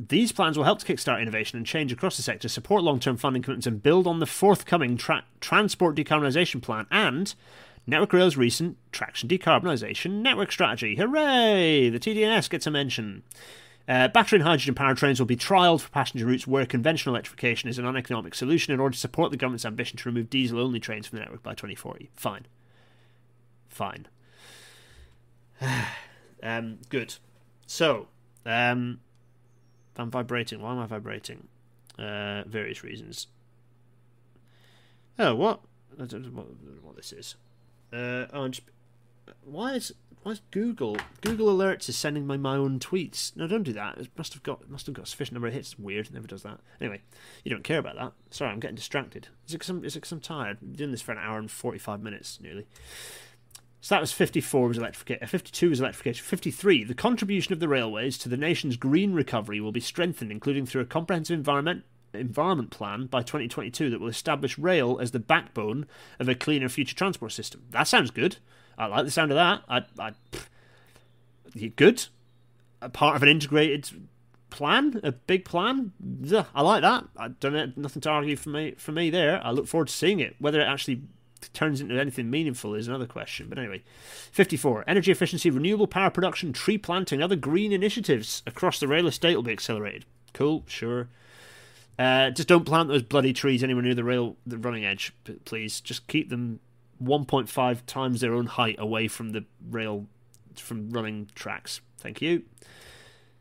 these 0.00 0.32
plans 0.32 0.56
will 0.56 0.64
help 0.64 0.80
to 0.80 0.86
kickstart 0.86 1.20
innovation 1.20 1.56
and 1.56 1.66
change 1.66 1.92
across 1.92 2.16
the 2.16 2.22
sector, 2.22 2.48
support 2.48 2.82
long 2.82 2.98
term 2.98 3.16
funding 3.16 3.42
commitments, 3.42 3.66
and 3.66 3.82
build 3.82 4.06
on 4.06 4.18
the 4.18 4.26
forthcoming 4.26 4.96
tra- 4.96 5.24
Transport 5.40 5.96
Decarbonisation 5.96 6.60
Plan 6.62 6.86
and 6.90 7.34
Network 7.86 8.12
Rail's 8.12 8.36
recent 8.36 8.76
Traction 8.92 9.28
Decarbonisation 9.28 10.22
Network 10.22 10.50
Strategy. 10.50 10.96
Hooray! 10.96 11.90
The 11.90 12.00
TDNS 12.00 12.50
gets 12.50 12.66
a 12.66 12.70
mention. 12.70 13.22
Uh, 13.86 14.08
battery 14.08 14.38
and 14.38 14.46
hydrogen 14.46 14.74
powered 14.74 14.96
trains 14.96 15.20
will 15.20 15.26
be 15.26 15.36
trialled 15.36 15.80
for 15.80 15.90
passenger 15.90 16.24
routes 16.24 16.46
where 16.46 16.64
conventional 16.64 17.14
electrification 17.14 17.68
is 17.68 17.78
an 17.78 17.84
uneconomic 17.84 18.34
solution 18.34 18.72
in 18.72 18.80
order 18.80 18.94
to 18.94 19.00
support 19.00 19.30
the 19.30 19.36
government's 19.36 19.66
ambition 19.66 19.98
to 19.98 20.08
remove 20.08 20.30
diesel 20.30 20.58
only 20.58 20.80
trains 20.80 21.06
from 21.06 21.18
the 21.18 21.24
network 21.24 21.42
by 21.42 21.52
2040. 21.52 22.10
Fine. 22.16 22.46
Fine. 23.68 24.08
Um, 26.42 26.80
good. 26.90 27.14
So, 27.66 28.08
um, 28.44 29.00
I'm 29.96 30.10
vibrating. 30.10 30.60
Why 30.60 30.72
am 30.72 30.78
I 30.78 30.84
vibrating? 30.84 31.48
Uh, 31.98 32.42
various 32.46 32.84
reasons. 32.84 33.28
Oh, 35.18 35.34
what? 35.34 35.60
I 35.98 36.04
don't 36.04 36.22
know 36.22 36.28
what, 36.28 36.48
what 36.82 36.96
this 36.96 37.12
is. 37.12 37.36
Uh, 37.90 38.26
oh, 38.32 38.48
just, 38.48 38.68
why 39.42 39.72
is 39.72 39.94
why 40.24 40.32
is 40.32 40.40
Google 40.50 40.96
Google 41.20 41.54
Alerts 41.54 41.88
is 41.88 41.96
sending 41.96 42.26
me 42.26 42.38
my 42.38 42.56
own 42.56 42.78
tweets? 42.78 43.36
No, 43.36 43.46
don't 43.46 43.62
do 43.62 43.74
that. 43.74 43.98
It 43.98 44.08
must 44.16 44.32
have 44.32 44.42
got 44.42 44.68
must 44.70 44.86
have 44.86 44.94
got 44.94 45.06
a 45.06 45.08
sufficient 45.08 45.34
number 45.34 45.48
of 45.48 45.54
hits. 45.54 45.72
It's 45.72 45.78
weird. 45.78 46.06
It 46.06 46.14
never 46.14 46.26
does 46.26 46.42
that. 46.42 46.60
Anyway, 46.80 47.02
you 47.44 47.50
don't 47.50 47.62
care 47.62 47.78
about 47.78 47.96
that. 47.96 48.12
Sorry, 48.30 48.50
I'm 48.50 48.58
getting 48.58 48.74
distracted. 48.74 49.28
Is 49.46 49.54
it 49.54 49.58
because 49.58 49.68
I'm, 49.68 49.84
is 49.84 49.96
it 49.96 50.00
because 50.00 50.12
I'm 50.12 50.20
tired? 50.20 50.58
I'm 50.62 50.72
doing 50.72 50.90
this 50.90 51.02
for 51.02 51.12
an 51.12 51.18
hour 51.18 51.38
and 51.38 51.50
forty 51.50 51.78
five 51.78 52.02
minutes 52.02 52.40
nearly. 52.40 52.66
So 53.82 53.94
that 53.94 54.00
was 54.00 54.12
54 54.12 54.68
was 54.68 54.78
electrification, 54.78 55.22
uh, 55.22 55.26
52 55.26 55.68
was 55.68 55.78
electrification. 55.80 56.24
53, 56.24 56.84
the 56.84 56.94
contribution 56.94 57.52
of 57.52 57.60
the 57.60 57.68
railways 57.68 58.16
to 58.16 58.30
the 58.30 58.38
nation's 58.38 58.78
green 58.78 59.12
recovery 59.12 59.60
will 59.60 59.72
be 59.72 59.80
strengthened, 59.80 60.32
including 60.32 60.64
through 60.64 60.80
a 60.80 60.86
comprehensive 60.86 61.36
environment 61.36 61.84
environment 62.14 62.70
plan 62.70 63.06
by 63.06 63.20
2022 63.20 63.90
that 63.90 64.00
will 64.00 64.08
establish 64.08 64.58
rail 64.58 64.98
as 65.00 65.10
the 65.10 65.18
backbone 65.18 65.86
of 66.18 66.28
a 66.28 66.34
cleaner 66.34 66.68
future 66.68 66.94
transport 66.94 67.32
system. 67.32 67.64
That 67.70 67.88
sounds 67.88 68.10
good. 68.10 68.36
I 68.76 68.86
like 68.86 69.04
the 69.04 69.10
sound 69.10 69.30
of 69.30 69.36
that. 69.36 69.62
I, 69.68 69.84
I 69.98 70.12
good. 71.76 72.06
A 72.80 72.88
part 72.88 73.16
of 73.16 73.22
an 73.22 73.28
integrated 73.28 73.90
plan, 74.50 75.00
a 75.02 75.12
big 75.12 75.44
plan. 75.44 75.92
I 76.54 76.62
like 76.62 76.82
that. 76.82 77.04
I 77.16 77.28
don't 77.28 77.76
nothing 77.76 78.02
to 78.02 78.10
argue 78.10 78.36
for 78.36 78.50
me 78.50 78.74
for 78.76 78.92
me 78.92 79.10
there. 79.10 79.44
I 79.44 79.50
look 79.50 79.66
forward 79.66 79.88
to 79.88 79.94
seeing 79.94 80.20
it. 80.20 80.36
Whether 80.38 80.60
it 80.60 80.66
actually 80.66 81.02
turns 81.52 81.80
into 81.80 81.98
anything 81.98 82.30
meaningful 82.30 82.74
is 82.74 82.88
another 82.88 83.06
question. 83.06 83.48
But 83.48 83.58
anyway, 83.58 83.82
54. 84.32 84.84
Energy 84.86 85.12
efficiency, 85.12 85.50
renewable 85.50 85.86
power 85.86 86.10
production, 86.10 86.52
tree 86.52 86.78
planting, 86.78 87.22
other 87.22 87.36
green 87.36 87.72
initiatives 87.72 88.42
across 88.46 88.80
the 88.80 88.88
rail 88.88 89.06
estate 89.06 89.36
will 89.36 89.42
be 89.42 89.52
accelerated. 89.52 90.04
Cool, 90.32 90.64
sure. 90.66 91.08
Uh, 91.98 92.30
just 92.30 92.48
don't 92.48 92.64
plant 92.64 92.88
those 92.88 93.02
bloody 93.02 93.32
trees 93.32 93.62
anywhere 93.62 93.82
near 93.82 93.94
the 93.94 94.04
rail, 94.04 94.36
the 94.46 94.58
running 94.58 94.84
edge, 94.84 95.12
please. 95.44 95.80
Just 95.80 96.06
keep 96.08 96.28
them 96.28 96.60
1.5 97.02 97.86
times 97.86 98.20
their 98.20 98.34
own 98.34 98.46
height 98.46 98.76
away 98.78 99.08
from 99.08 99.30
the 99.30 99.44
rail, 99.70 100.06
from 100.56 100.90
running 100.90 101.28
tracks. 101.34 101.80
Thank 101.98 102.20
you. 102.20 102.42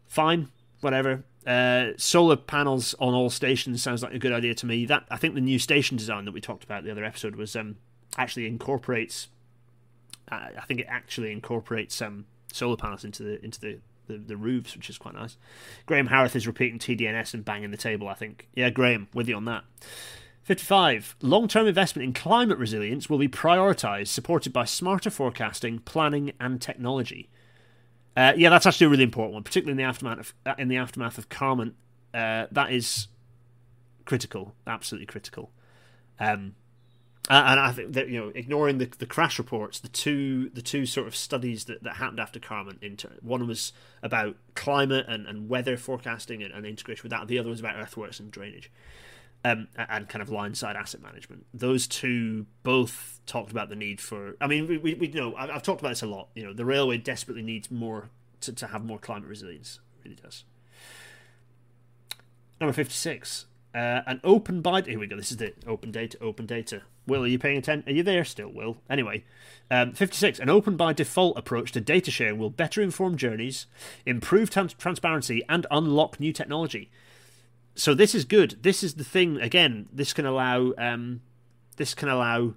Fine, 0.07 0.49
whatever. 0.81 1.23
Uh, 1.45 1.91
solar 1.97 2.37
panels 2.37 2.95
on 2.99 3.13
all 3.13 3.29
stations 3.29 3.81
sounds 3.81 4.01
like 4.01 4.13
a 4.13 4.19
good 4.19 4.31
idea 4.31 4.53
to 4.53 4.65
me. 4.65 4.85
That 4.85 5.05
I 5.09 5.17
think 5.17 5.33
the 5.33 5.41
new 5.41 5.59
station 5.59 5.97
design 5.97 6.25
that 6.25 6.31
we 6.31 6.39
talked 6.39 6.63
about 6.63 6.83
the 6.83 6.91
other 6.91 7.03
episode 7.03 7.35
was 7.35 7.55
um, 7.55 7.77
actually 8.17 8.47
incorporates. 8.47 9.27
Uh, 10.31 10.49
I 10.57 10.61
think 10.67 10.79
it 10.79 10.87
actually 10.89 11.31
incorporates 11.31 12.01
um, 12.01 12.25
solar 12.53 12.77
panels 12.77 13.03
into 13.03 13.23
the 13.23 13.43
into 13.43 13.59
the, 13.59 13.79
the, 14.07 14.17
the 14.17 14.37
roofs, 14.37 14.75
which 14.75 14.89
is 14.89 14.97
quite 14.97 15.15
nice. 15.15 15.37
Graham 15.85 16.07
Harris 16.07 16.35
is 16.35 16.47
repeating 16.47 16.79
TDNS 16.79 17.33
and 17.33 17.45
banging 17.45 17.71
the 17.71 17.77
table. 17.77 18.07
I 18.07 18.13
think. 18.13 18.47
Yeah, 18.55 18.69
Graham, 18.69 19.07
with 19.13 19.27
you 19.27 19.35
on 19.35 19.45
that. 19.45 19.63
55. 20.43 21.15
Long 21.21 21.47
term 21.47 21.67
investment 21.67 22.05
in 22.05 22.13
climate 22.13 22.57
resilience 22.57 23.09
will 23.09 23.17
be 23.17 23.29
prioritised, 23.29 24.07
supported 24.07 24.51
by 24.51 24.65
smarter 24.65 25.09
forecasting, 25.09 25.79
planning, 25.79 26.33
and 26.39 26.61
technology. 26.61 27.29
Uh, 28.15 28.33
yeah, 28.35 28.49
that's 28.49 28.65
actually 28.65 28.85
a 28.85 28.89
really 28.89 29.03
important 29.03 29.33
one, 29.33 29.43
particularly 29.43 29.71
in 29.71 29.77
the 29.77 29.83
aftermath 29.89 30.19
of, 30.19 30.33
uh, 30.45 30.53
in 30.57 30.67
the 30.67 30.77
aftermath 30.77 31.17
of 31.17 31.29
Carmont. 31.29 31.73
Uh, 32.13 32.45
that 32.51 32.71
is 32.71 33.07
critical, 34.05 34.53
absolutely 34.67 35.07
critical. 35.07 35.51
Um, 36.19 36.55
and 37.29 37.59
I 37.59 37.71
think 37.71 37.93
that 37.93 38.09
you 38.09 38.19
know, 38.19 38.31
ignoring 38.35 38.79
the, 38.79 38.85
the 38.97 39.05
crash 39.05 39.39
reports, 39.39 39.79
the 39.79 39.87
two 39.87 40.49
the 40.49 40.61
two 40.61 40.85
sort 40.85 41.07
of 41.07 41.15
studies 41.15 41.65
that, 41.65 41.81
that 41.83 41.95
happened 41.95 42.19
after 42.19 42.37
Carmont, 42.37 42.83
inter- 42.83 43.17
one 43.21 43.47
was 43.47 43.71
about 44.01 44.35
climate 44.55 45.05
and, 45.07 45.25
and 45.25 45.47
weather 45.47 45.77
forecasting 45.77 46.43
and, 46.43 46.53
and 46.53 46.65
integration 46.65 47.03
with 47.03 47.11
that. 47.11 47.27
The 47.27 47.39
other 47.39 47.49
was 47.49 47.61
about 47.61 47.77
earthworks 47.77 48.19
and 48.19 48.29
drainage 48.29 48.69
um, 49.45 49.69
and 49.77 50.09
kind 50.09 50.21
of 50.21 50.29
line 50.29 50.53
side 50.53 50.75
asset 50.75 51.01
management. 51.01 51.45
Those 51.53 51.87
two 51.87 52.45
both 52.61 53.21
talked 53.25 53.51
about 53.51 53.69
the 53.69 53.77
need 53.77 54.01
for. 54.01 54.35
I 54.41 54.47
mean, 54.47 54.67
we, 54.67 54.77
we, 54.77 54.93
we 54.95 55.07
know 55.07 55.33
I've, 55.35 55.49
I've 55.49 55.63
talked 55.63 55.79
about 55.79 55.89
this 55.89 56.01
a 56.01 56.07
lot. 56.07 56.27
You 56.35 56.43
know, 56.43 56.53
the 56.53 56.65
railway 56.65 56.97
desperately 56.97 57.43
needs 57.43 57.71
more 57.71 58.09
to, 58.41 58.51
to 58.51 58.67
have 58.67 58.83
more 58.83 58.99
climate 58.99 59.29
resilience. 59.29 59.79
It 59.97 60.09
really 60.09 60.19
does. 60.21 60.43
Number 62.59 62.73
fifty 62.73 62.95
six. 62.95 63.45
Uh, 63.73 64.01
an 64.05 64.21
open 64.23 64.61
by 64.61 64.81
here 64.81 64.99
we 64.99 65.07
go. 65.07 65.15
This 65.15 65.31
is 65.31 65.37
the 65.37 65.53
open 65.65 65.91
data. 65.91 66.17
Open 66.21 66.45
data. 66.45 66.83
Will, 67.07 67.23
are 67.23 67.27
you 67.27 67.39
paying 67.39 67.57
attention? 67.57 67.89
Are 67.89 67.95
you 67.95 68.03
there 68.03 68.23
still, 68.23 68.49
Will? 68.49 68.77
Anyway, 68.89 69.25
um, 69.71 69.93
56. 69.93 70.39
An 70.39 70.49
open 70.49 70.77
by 70.77 70.93
default 70.93 71.37
approach 71.37 71.71
to 71.73 71.81
data 71.81 72.11
sharing 72.11 72.37
will 72.37 72.49
better 72.49 72.81
inform 72.81 73.17
journeys, 73.17 73.65
improve 74.05 74.49
trans- 74.49 74.73
transparency, 74.73 75.43
and 75.49 75.65
unlock 75.71 76.19
new 76.19 76.31
technology 76.31 76.89
so 77.75 77.93
this 77.93 78.13
is 78.13 78.25
good. 78.25 78.57
This 78.61 78.83
is 78.83 78.95
the 78.95 79.03
thing. 79.03 79.39
Again, 79.39 79.87
this 79.91 80.13
can 80.13 80.25
allow 80.25 80.73
um, 80.77 81.21
this 81.77 81.93
can 81.93 82.09
allow 82.09 82.53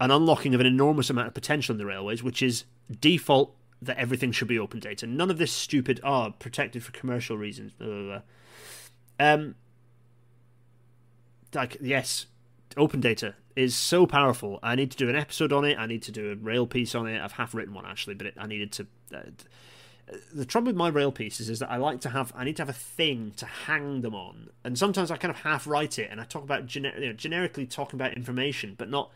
an 0.00 0.10
unlocking 0.10 0.54
of 0.54 0.60
an 0.60 0.66
enormous 0.66 1.10
amount 1.10 1.28
of 1.28 1.34
potential 1.34 1.72
in 1.72 1.78
the 1.78 1.86
railways, 1.86 2.22
which 2.22 2.42
is 2.42 2.64
default 3.00 3.54
that 3.80 3.96
everything 3.96 4.32
should 4.32 4.48
be 4.48 4.58
open 4.58 4.80
data. 4.80 5.06
None 5.06 5.30
of 5.30 5.38
this 5.38 5.52
stupid 5.52 6.00
ah 6.02 6.26
oh, 6.26 6.34
protected 6.38 6.82
for 6.82 6.92
commercial 6.92 7.36
reasons. 7.36 7.72
Blah, 7.72 7.86
blah, 7.86 8.02
blah. 8.02 8.20
Um, 9.20 9.54
like 11.54 11.76
yes, 11.80 12.26
open 12.76 13.00
data 13.00 13.34
is 13.56 13.74
so 13.74 14.06
powerful. 14.06 14.58
I 14.62 14.74
need 14.74 14.90
to 14.92 14.96
do 14.96 15.08
an 15.08 15.16
episode 15.16 15.52
on 15.52 15.64
it. 15.64 15.78
I 15.78 15.86
need 15.86 16.02
to 16.02 16.12
do 16.12 16.30
a 16.32 16.36
rail 16.36 16.66
piece 16.66 16.94
on 16.94 17.06
it. 17.06 17.20
I've 17.20 17.32
half 17.32 17.54
written 17.54 17.74
one 17.74 17.86
actually, 17.86 18.14
but 18.14 18.28
it, 18.28 18.34
I 18.38 18.46
needed 18.46 18.72
to. 18.72 18.86
Uh, 19.14 19.20
the 20.32 20.46
trouble 20.46 20.68
with 20.68 20.76
my 20.76 20.88
rail 20.88 21.12
pieces 21.12 21.50
is 21.50 21.58
that 21.58 21.70
I 21.70 21.76
like 21.76 22.00
to 22.00 22.08
have 22.10 22.32
I 22.34 22.44
need 22.44 22.56
to 22.56 22.62
have 22.62 22.68
a 22.68 22.72
thing 22.72 23.32
to 23.36 23.46
hang 23.46 24.00
them 24.00 24.14
on, 24.14 24.50
and 24.64 24.78
sometimes 24.78 25.10
I 25.10 25.16
kind 25.16 25.30
of 25.30 25.40
half 25.40 25.66
write 25.66 25.98
it 25.98 26.08
and 26.10 26.20
I 26.20 26.24
talk 26.24 26.44
about 26.44 26.66
gener- 26.66 26.98
you 26.98 27.06
know, 27.08 27.12
generically 27.12 27.66
talking 27.66 27.98
about 27.98 28.14
information, 28.14 28.74
but 28.78 28.88
not. 28.88 29.10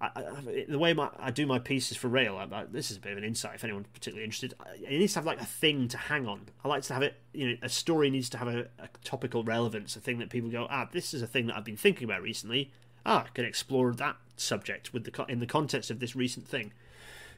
I, 0.00 0.10
I, 0.16 0.64
the 0.66 0.78
way 0.78 0.94
my, 0.94 1.10
I 1.18 1.30
do 1.30 1.46
my 1.46 1.58
pieces 1.58 1.96
for 1.96 2.08
rail, 2.08 2.36
I, 2.36 2.64
this 2.64 2.90
is 2.90 2.96
a 2.96 3.00
bit 3.00 3.12
of 3.12 3.18
an 3.18 3.24
insight 3.24 3.56
if 3.56 3.64
anyone's 3.64 3.88
particularly 3.92 4.24
interested. 4.24 4.54
It 4.74 4.98
needs 4.98 5.12
to 5.12 5.18
have 5.18 5.26
like 5.26 5.40
a 5.40 5.46
thing 5.46 5.88
to 5.88 5.98
hang 5.98 6.26
on. 6.26 6.48
I 6.64 6.68
like 6.68 6.82
to 6.84 6.94
have 6.94 7.02
it. 7.02 7.16
You 7.32 7.50
know, 7.50 7.56
a 7.62 7.68
story 7.68 8.08
needs 8.08 8.30
to 8.30 8.38
have 8.38 8.48
a, 8.48 8.60
a 8.78 8.88
topical 9.04 9.44
relevance, 9.44 9.96
a 9.96 10.00
thing 10.00 10.18
that 10.18 10.30
people 10.30 10.48
go, 10.48 10.66
ah, 10.70 10.88
this 10.90 11.12
is 11.12 11.20
a 11.20 11.26
thing 11.26 11.48
that 11.48 11.56
I've 11.56 11.64
been 11.64 11.76
thinking 11.76 12.04
about 12.04 12.22
recently. 12.22 12.72
Ah, 13.04 13.24
I 13.26 13.28
can 13.34 13.44
explore 13.44 13.92
that 13.92 14.16
subject 14.36 14.94
with 14.94 15.04
the 15.04 15.24
in 15.26 15.40
the 15.40 15.46
context 15.46 15.90
of 15.90 16.00
this 16.00 16.16
recent 16.16 16.48
thing. 16.48 16.72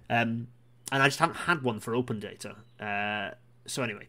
Um, 0.08 0.48
and 0.92 1.02
I 1.02 1.06
just 1.06 1.18
haven't 1.18 1.36
had 1.36 1.62
one 1.62 1.80
for 1.80 1.94
open 1.94 2.20
data. 2.20 2.56
Uh, 2.78 3.34
so 3.66 3.82
anyway, 3.82 4.08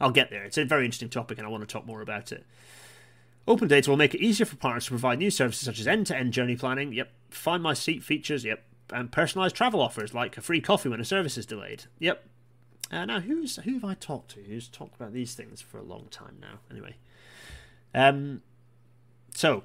I'll 0.00 0.10
get 0.10 0.30
there. 0.30 0.44
It's 0.44 0.58
a 0.58 0.64
very 0.64 0.84
interesting 0.84 1.08
topic, 1.08 1.38
and 1.38 1.46
I 1.46 1.50
want 1.50 1.62
to 1.62 1.72
talk 1.72 1.86
more 1.86 2.00
about 2.00 2.32
it. 2.32 2.44
Open 3.46 3.68
data 3.68 3.90
will 3.90 3.96
make 3.96 4.14
it 4.14 4.20
easier 4.20 4.46
for 4.46 4.56
partners 4.56 4.84
to 4.84 4.90
provide 4.90 5.18
new 5.18 5.30
services 5.30 5.64
such 5.64 5.80
as 5.80 5.86
end-to-end 5.86 6.32
journey 6.32 6.56
planning. 6.56 6.92
Yep, 6.92 7.10
find 7.30 7.62
my 7.62 7.74
seat 7.74 8.02
features. 8.02 8.44
Yep, 8.44 8.64
and 8.92 9.10
personalized 9.10 9.56
travel 9.56 9.80
offers 9.80 10.14
like 10.14 10.36
a 10.36 10.40
free 10.40 10.60
coffee 10.60 10.88
when 10.88 11.00
a 11.00 11.04
service 11.04 11.36
is 11.36 11.46
delayed. 11.46 11.84
Yep. 11.98 12.24
Uh, 12.90 13.04
now, 13.04 13.20
who's 13.20 13.56
who 13.56 13.74
have 13.74 13.84
I 13.84 13.94
talked 13.94 14.32
to? 14.32 14.42
Who's 14.42 14.68
talked 14.68 14.94
about 14.96 15.12
these 15.12 15.34
things 15.34 15.60
for 15.60 15.78
a 15.78 15.82
long 15.82 16.08
time 16.10 16.36
now? 16.40 16.60
Anyway, 16.70 16.96
um, 17.94 18.42
so 19.34 19.64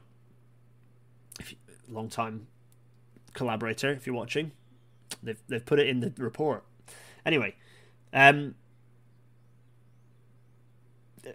if 1.40 1.52
you, 1.52 1.58
long 1.90 2.10
time 2.10 2.48
collaborator, 3.34 3.92
if 3.92 4.08
you're 4.08 4.16
watching, 4.16 4.52
They've 5.24 5.42
they've 5.48 5.66
put 5.66 5.80
it 5.80 5.88
in 5.88 6.00
the 6.00 6.14
report. 6.18 6.64
Anyway, 7.26 7.56
um, 8.14 8.56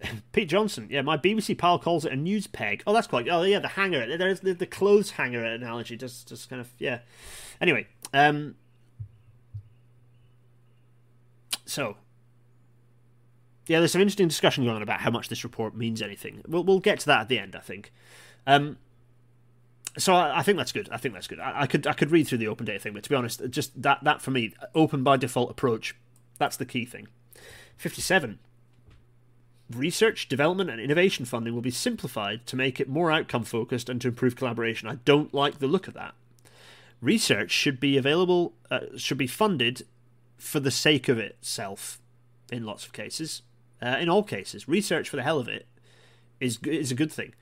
Pete 0.33 0.49
Johnson, 0.49 0.89
yeah, 0.91 1.03
my 1.03 1.17
BBC 1.17 1.57
pal 1.57 1.79
calls 1.79 2.05
it 2.05 2.13
a 2.13 2.17
news 2.17 2.47
peg. 2.47 2.83
Oh, 2.87 2.93
that's 2.93 3.07
quite. 3.07 3.29
Oh, 3.29 3.43
yeah, 3.43 3.59
the 3.59 3.69
hanger. 3.69 4.17
There's 4.17 4.41
the, 4.41 4.53
the 4.53 4.67
clothes 4.67 5.13
hanger 5.13 5.45
analogy. 5.45 5.97
Just, 5.97 6.29
just 6.29 6.49
kind 6.49 6.61
of, 6.61 6.69
yeah. 6.79 7.01
Anyway, 7.61 7.87
um, 8.13 8.57
so 11.65 11.97
yeah, 13.67 13.79
there's 13.79 13.93
some 13.93 14.01
interesting 14.01 14.29
discussion 14.29 14.65
going 14.65 14.77
on 14.77 14.83
about 14.83 15.01
how 15.01 15.11
much 15.11 15.29
this 15.29 15.45
report 15.45 15.75
means 15.77 16.03
anything. 16.03 16.43
We'll 16.47 16.65
we'll 16.65 16.81
get 16.81 17.01
to 17.01 17.07
that 17.07 17.23
at 17.23 17.29
the 17.29 17.39
end, 17.39 17.55
I 17.55 17.61
think. 17.61 17.93
Um, 18.47 18.79
so 19.97 20.15
I, 20.15 20.41
I, 20.41 20.43
think 20.43 20.59
that's 20.59 20.73
good. 20.73 20.89
I 20.91 20.97
think 20.97 21.15
that's 21.15 21.29
good. 21.29 21.39
I, 21.39 21.63
I, 21.63 21.67
could 21.67 21.87
I 21.87 21.93
could 21.93 22.11
read 22.11 22.27
through 22.27 22.39
the 22.39 22.49
open 22.49 22.67
data 22.67 22.81
thing, 22.81 22.93
but 22.93 23.05
to 23.05 23.11
be 23.11 23.15
honest, 23.15 23.43
just 23.51 23.81
that 23.83 24.03
that 24.03 24.21
for 24.21 24.31
me, 24.31 24.55
open 24.75 25.05
by 25.05 25.17
default 25.17 25.51
approach, 25.51 25.95
that's 26.39 26.57
the 26.57 26.67
key 26.67 26.85
thing. 26.85 27.09
Fifty-seven. 27.77 28.39
Research, 29.75 30.29
development, 30.29 30.71
and 30.71 30.81
innovation 30.81 31.25
funding 31.25 31.55
will 31.55 31.63
be 31.63 31.71
simplified 31.71 32.47
to 32.47 32.57
make 32.57 32.81
it 32.81 32.89
more 32.89 33.11
outcome 33.11 33.45
focused 33.45 33.89
and 33.89 34.01
to 34.01 34.09
improve 34.09 34.37
collaboration. 34.37 34.89
I 34.89 34.97
don't 35.05 35.33
like 35.33 35.59
the 35.59 35.67
look 35.67 35.89
of 35.89 35.95
that. 35.95 36.15
Research 37.01 37.51
should 37.51 37.81
be 37.81 37.97
available, 37.97 38.55
uh, 38.71 38.97
should 38.97 39.19
be 39.19 39.27
funded 39.27 39.87
for 40.37 40.61
the 40.61 40.71
sake 40.71 41.09
of 41.09 41.19
itself. 41.19 41.99
In 42.51 42.65
lots 42.65 42.85
of 42.85 42.93
cases, 42.93 43.43
uh, 43.81 43.97
in 43.99 44.11
all 44.11 44.23
cases, 44.23 44.69
research 44.69 45.09
for 45.09 45.17
the 45.17 45.23
hell 45.23 45.39
of 45.39 45.49
it 45.49 45.67
is 46.39 46.59
is 46.65 46.91
a 46.91 46.95
good 46.95 47.11
thing 47.11 47.33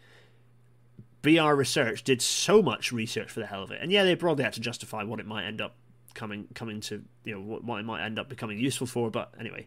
BR 1.23 1.53
Research 1.55 2.03
did 2.03 2.23
so 2.23 2.63
much 2.63 2.93
research 2.93 3.31
for 3.31 3.41
the 3.41 3.47
hell 3.47 3.63
of 3.63 3.71
it, 3.71 3.81
and 3.83 3.93
yeah, 3.93 4.05
they 4.05 4.17
probably 4.17 4.45
had 4.45 4.55
to 4.55 4.61
justify 4.61 5.03
what 5.03 5.21
it 5.21 5.27
might 5.27 5.45
end 5.45 5.61
up 5.61 5.75
coming 6.15 6.49
coming 6.55 6.81
to 6.81 7.03
you 7.25 7.35
know 7.35 7.41
what, 7.41 7.65
what 7.65 7.79
it 7.79 7.85
might 7.85 8.05
end 8.05 8.19
up 8.19 8.29
becoming 8.29 8.59
useful 8.59 8.87
for. 8.87 9.11
But 9.11 9.33
anyway, 9.39 9.67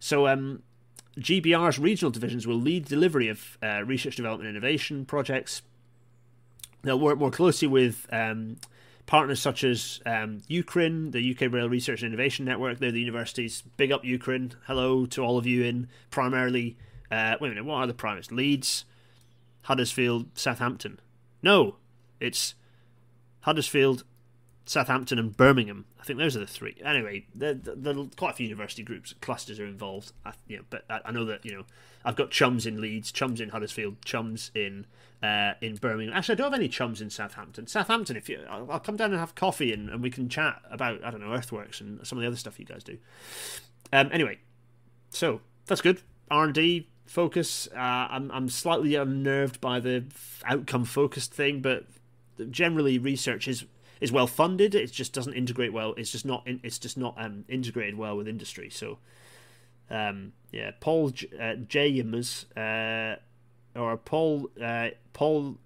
so 0.00 0.26
um, 0.26 0.62
GBR's 1.18 1.78
regional 1.78 2.10
divisions 2.10 2.46
will 2.46 2.56
lead 2.56 2.86
delivery 2.86 3.28
of 3.28 3.58
uh, 3.62 3.82
research, 3.84 4.16
development, 4.16 4.48
innovation 4.48 5.04
projects. 5.04 5.62
They'll 6.82 6.98
work 6.98 7.18
more 7.18 7.30
closely 7.30 7.68
with 7.68 8.06
um, 8.10 8.56
partners 9.06 9.40
such 9.40 9.62
as 9.62 10.00
um, 10.06 10.40
UKRIN, 10.48 11.12
the 11.12 11.30
UK 11.32 11.52
Rail 11.52 11.68
Research 11.68 12.02
and 12.02 12.12
Innovation 12.12 12.44
Network. 12.44 12.78
They're 12.78 12.90
the 12.90 13.00
universities. 13.00 13.62
Big 13.76 13.92
up 13.92 14.04
UKRIN. 14.04 14.54
Hello 14.66 15.06
to 15.06 15.22
all 15.22 15.38
of 15.38 15.46
you 15.46 15.64
in 15.64 15.88
primarily. 16.10 16.76
Uh, 17.10 17.36
wait 17.40 17.48
a 17.48 17.50
minute, 17.50 17.66
what 17.66 17.76
are 17.76 17.86
the 17.86 17.94
primaries? 17.94 18.32
Leeds, 18.32 18.86
Huddersfield, 19.62 20.26
Southampton. 20.34 20.98
No, 21.42 21.76
it's 22.20 22.54
Huddersfield, 23.40 24.04
Southampton, 24.64 25.18
and 25.18 25.36
Birmingham. 25.36 25.86
I 26.00 26.04
think 26.04 26.18
those 26.18 26.36
are 26.36 26.40
the 26.40 26.46
three. 26.46 26.76
Anyway, 26.84 27.26
are 27.40 27.54
quite 28.16 28.30
a 28.30 28.34
few 28.34 28.46
university 28.46 28.82
groups, 28.82 29.14
clusters 29.20 29.58
are 29.58 29.66
involved. 29.66 30.12
I, 30.24 30.32
you 30.46 30.58
know, 30.58 30.62
but 30.70 30.84
I, 30.88 31.00
I, 31.06 31.12
know 31.12 31.24
that 31.24 31.44
you 31.44 31.52
know 31.52 31.64
I've 32.04 32.16
got 32.16 32.30
chums 32.30 32.66
in 32.66 32.80
Leeds, 32.80 33.10
chums 33.10 33.40
in 33.40 33.50
Huddersfield, 33.50 34.02
chums 34.04 34.50
in 34.54 34.86
uh, 35.22 35.54
in 35.60 35.76
Birmingham. 35.76 36.14
Actually, 36.14 36.34
I 36.34 36.36
don't 36.36 36.52
have 36.52 36.60
any 36.60 36.68
chums 36.68 37.00
in 37.00 37.10
Southampton. 37.10 37.66
Southampton, 37.66 38.16
if 38.16 38.28
you, 38.28 38.40
I'll, 38.48 38.70
I'll 38.70 38.80
come 38.80 38.96
down 38.96 39.10
and 39.10 39.20
have 39.20 39.34
coffee 39.34 39.72
and, 39.72 39.88
and, 39.88 40.02
we 40.02 40.10
can 40.10 40.28
chat 40.28 40.60
about 40.70 41.04
I 41.04 41.10
don't 41.10 41.20
know 41.20 41.32
earthworks 41.32 41.80
and 41.80 42.04
some 42.06 42.18
of 42.18 42.22
the 42.22 42.28
other 42.28 42.36
stuff 42.36 42.58
you 42.58 42.66
guys 42.66 42.84
do. 42.84 42.98
Um, 43.92 44.10
anyway, 44.12 44.38
so 45.10 45.40
that's 45.66 45.80
good. 45.80 46.02
R 46.30 46.44
and 46.44 46.54
D 46.54 46.88
focus. 47.04 47.68
Uh, 47.74 47.78
I'm 47.78 48.30
I'm 48.30 48.48
slightly 48.48 48.94
unnerved 48.94 49.60
by 49.60 49.80
the 49.80 50.04
outcome 50.44 50.84
focused 50.84 51.34
thing, 51.34 51.60
but 51.60 51.86
generally 52.50 52.98
research 52.98 53.46
is 53.48 53.64
is 54.02 54.10
well 54.10 54.26
funded. 54.26 54.74
It 54.74 54.92
just 54.92 55.12
doesn't 55.12 55.34
integrate 55.34 55.72
well. 55.72 55.94
It's 55.96 56.10
just 56.10 56.26
not. 56.26 56.42
It's 56.44 56.78
just 56.78 56.98
not 56.98 57.14
um, 57.16 57.44
integrated 57.48 57.96
well 57.96 58.16
with 58.16 58.26
industry. 58.26 58.68
So, 58.68 58.98
um, 59.88 60.32
yeah, 60.50 60.72
Paul 60.80 61.10
J- 61.10 61.28
uh, 61.40 61.54
James 61.54 62.46
uh, 62.56 63.16
or 63.76 63.96
Paul 63.96 64.50
uh, 64.62 64.88
Paul 65.12 65.56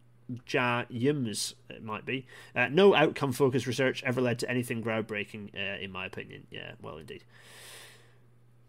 James 0.45 1.55
it 1.71 1.83
might 1.83 2.05
be. 2.05 2.27
Uh, 2.55 2.69
no 2.69 2.95
outcome 2.95 3.33
focused 3.33 3.67
research 3.67 4.05
ever 4.05 4.21
led 4.21 4.39
to 4.41 4.51
anything 4.51 4.83
groundbreaking, 4.85 5.55
uh, 5.55 5.83
in 5.83 5.91
my 5.91 6.05
opinion. 6.05 6.47
Yeah, 6.51 6.73
well, 6.83 6.99
indeed. 6.99 7.25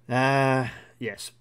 Uh, 0.08 0.70
yes. 0.98 1.32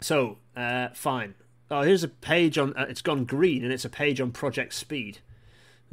So, 0.00 0.38
uh, 0.56 0.88
fine. 0.94 1.34
Oh, 1.70 1.82
here's 1.82 2.02
a 2.02 2.08
page 2.08 2.58
on. 2.58 2.74
It's 2.76 3.02
gone 3.02 3.24
green, 3.24 3.62
and 3.62 3.72
it's 3.72 3.84
a 3.84 3.90
page 3.90 4.20
on 4.20 4.32
Project 4.32 4.74
Speed. 4.74 5.18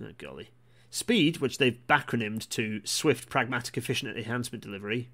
Oh, 0.01 0.11
golly. 0.17 0.49
Speed, 0.89 1.37
which 1.37 1.57
they've 1.57 1.79
backronymed 1.87 2.47
to 2.49 2.81
Swift, 2.85 3.29
Pragmatic, 3.29 3.77
Efficient 3.77 4.15
Enhancement 4.17 4.63
Delivery, 4.63 5.09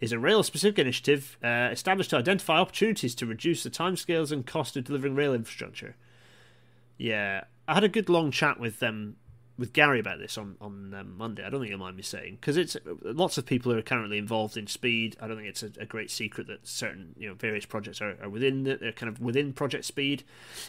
is 0.00 0.12
a 0.12 0.18
rail 0.18 0.42
specific 0.42 0.78
initiative 0.78 1.36
uh, 1.42 1.68
established 1.72 2.10
to 2.10 2.16
identify 2.16 2.58
opportunities 2.58 3.14
to 3.14 3.26
reduce 3.26 3.62
the 3.62 3.70
timescales 3.70 4.30
and 4.30 4.46
cost 4.46 4.76
of 4.76 4.84
delivering 4.84 5.14
rail 5.14 5.34
infrastructure. 5.34 5.96
Yeah, 6.98 7.44
I 7.66 7.74
had 7.74 7.84
a 7.84 7.88
good 7.88 8.08
long 8.08 8.30
chat 8.30 8.60
with 8.60 8.78
them 8.78 8.94
um, 8.94 9.16
with 9.58 9.72
Gary 9.72 9.98
about 9.98 10.18
this 10.18 10.36
on 10.36 10.56
on 10.60 10.94
um, 10.94 11.16
Monday. 11.16 11.44
I 11.44 11.50
don't 11.50 11.60
think 11.60 11.70
you'll 11.70 11.78
mind 11.78 11.96
me 11.96 12.02
saying 12.02 12.38
because 12.40 12.56
it's 12.56 12.76
lots 13.02 13.38
of 13.38 13.46
people 13.46 13.72
are 13.72 13.82
currently 13.82 14.18
involved 14.18 14.56
in 14.56 14.66
speed. 14.66 15.16
I 15.20 15.26
don't 15.26 15.36
think 15.36 15.48
it's 15.48 15.62
a, 15.62 15.70
a 15.80 15.86
great 15.86 16.10
secret 16.10 16.46
that 16.48 16.66
certain 16.66 17.14
you 17.16 17.28
know 17.28 17.34
various 17.34 17.64
projects 17.64 18.00
are, 18.00 18.16
are 18.22 18.28
within 18.28 18.64
the, 18.64 18.76
they're 18.76 18.92
kind 18.92 19.08
of 19.08 19.20
within 19.20 19.52
Project 19.52 19.84
Speed, 19.84 20.24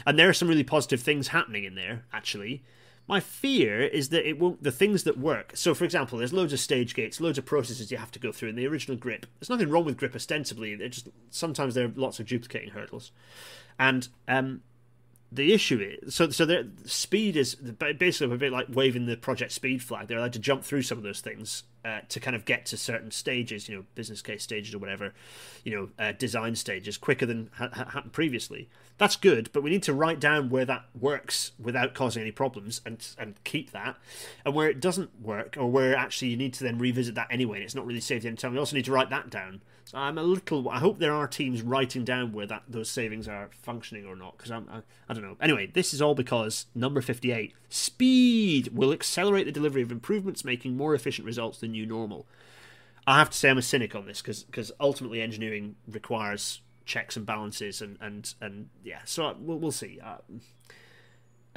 and 0.05 0.17
there 0.17 0.29
are 0.29 0.33
some 0.33 0.47
really 0.47 0.63
positive 0.63 1.01
things 1.01 1.29
happening 1.29 1.63
in 1.63 1.75
there 1.75 2.05
actually. 2.13 2.63
My 3.07 3.21
fear 3.21 3.81
is 3.81 4.09
that 4.09 4.27
it 4.27 4.37
won't. 4.37 4.61
The 4.61 4.71
things 4.71 5.03
that 5.03 5.17
work. 5.17 5.51
So, 5.55 5.73
for 5.73 5.85
example, 5.85 6.17
there's 6.17 6.33
loads 6.33 6.51
of 6.51 6.59
stage 6.59 6.93
gates, 6.93 7.21
loads 7.21 7.37
of 7.37 7.45
processes 7.45 7.89
you 7.89 7.97
have 7.97 8.11
to 8.11 8.19
go 8.19 8.33
through 8.33 8.49
in 8.49 8.55
the 8.55 8.67
original 8.67 8.97
grip. 8.97 9.25
There's 9.39 9.49
nothing 9.49 9.69
wrong 9.69 9.85
with 9.85 9.97
grip 9.97 10.13
ostensibly. 10.13 10.73
It 10.73 10.89
just 10.89 11.07
sometimes 11.29 11.73
there 11.73 11.85
are 11.85 11.93
lots 11.95 12.19
of 12.19 12.27
duplicating 12.27 12.71
hurdles, 12.71 13.11
and 13.79 14.09
um, 14.27 14.61
the 15.31 15.53
issue 15.53 15.79
is 15.79 16.15
so 16.15 16.29
so 16.29 16.45
their 16.45 16.65
speed 16.85 17.35
is 17.35 17.55
basically 17.55 18.33
a 18.33 18.37
bit 18.37 18.51
like 18.51 18.67
waving 18.69 19.05
the 19.05 19.17
project 19.17 19.51
speed 19.51 19.83
flag. 19.83 20.07
They're 20.07 20.17
allowed 20.17 20.33
to 20.33 20.39
jump 20.39 20.63
through 20.63 20.83
some 20.83 20.97
of 20.97 21.03
those 21.03 21.21
things 21.21 21.63
uh, 21.83 21.99
to 22.09 22.19
kind 22.19 22.35
of 22.35 22.45
get 22.45 22.65
to 22.67 22.77
certain 22.77 23.11
stages, 23.11 23.67
you 23.67 23.75
know, 23.75 23.85
business 23.95 24.21
case 24.21 24.43
stages 24.43 24.73
or 24.73 24.79
whatever, 24.79 25.13
you 25.63 25.75
know, 25.75 25.89
uh, 25.99 26.13
design 26.13 26.55
stages 26.55 26.97
quicker 26.97 27.25
than 27.25 27.49
ha- 27.55 27.69
happened 27.73 28.13
previously. 28.13 28.69
That's 28.97 29.15
good, 29.15 29.51
but 29.53 29.61
we 29.61 29.69
need 29.69 29.83
to 29.83 29.93
write 29.93 30.19
down 30.19 30.49
where 30.49 30.65
that 30.65 30.85
works 30.99 31.51
without 31.59 31.93
causing 31.93 32.21
any 32.21 32.31
problems 32.31 32.81
and 32.83 33.07
and 33.19 33.35
keep 33.43 33.71
that, 33.71 33.97
and 34.43 34.55
where 34.55 34.69
it 34.69 34.79
doesn't 34.79 35.21
work 35.21 35.55
or 35.57 35.69
where 35.69 35.95
actually 35.95 36.29
you 36.29 36.37
need 36.37 36.53
to 36.55 36.63
then 36.63 36.79
revisit 36.79 37.13
that 37.15 37.27
anyway 37.29 37.57
and 37.57 37.65
it's 37.65 37.75
not 37.75 37.85
really 37.85 37.99
saved 37.99 38.25
any 38.25 38.35
time. 38.35 38.53
We 38.53 38.59
also 38.59 38.75
need 38.75 38.85
to 38.85 38.91
write 38.91 39.11
that 39.11 39.29
down. 39.29 39.61
So 39.85 39.97
I'm 39.99 40.17
a 40.17 40.23
little. 40.23 40.67
I 40.69 40.79
hope 40.79 40.97
there 40.97 41.13
are 41.13 41.27
teams 41.27 41.61
writing 41.61 42.03
down 42.03 42.33
where 42.33 42.47
that 42.47 42.63
those 42.67 42.89
savings 42.89 43.27
are 43.27 43.49
functioning 43.53 44.05
or 44.05 44.15
not 44.15 44.35
because 44.35 44.51
I'm 44.51 44.67
I, 44.69 44.81
I 45.07 45.13
don't 45.13 45.23
know. 45.23 45.37
Anyway, 45.39 45.67
this 45.67 45.93
is 45.93 46.01
all 46.01 46.15
because 46.15 46.65
number 46.73 46.99
fifty 46.99 47.31
eight 47.31 47.53
speed 47.69 48.69
will 48.73 48.91
accelerate 48.91 49.45
the 49.45 49.51
delivery 49.51 49.83
of 49.83 49.91
improvements, 49.91 50.43
making 50.43 50.75
more 50.75 50.95
efficient 50.95 51.25
results 51.25 51.59
than 51.59 51.71
new 51.71 51.85
normal. 51.85 52.25
I 53.05 53.19
have 53.19 53.29
to 53.29 53.37
say 53.37 53.49
I'm 53.49 53.57
a 53.57 53.61
cynic 53.61 53.95
on 53.95 54.07
this 54.07 54.21
because 54.21 54.43
because 54.43 54.71
ultimately 54.79 55.21
engineering 55.21 55.75
requires 55.87 56.61
checks 56.87 57.15
and 57.15 57.25
balances 57.25 57.81
and 57.81 57.97
and 58.01 58.33
and 58.41 58.69
yeah. 58.83 59.01
So 59.05 59.35
we'll 59.39 59.59
we'll 59.59 59.71
see. 59.71 59.99
Uh, 60.03 60.17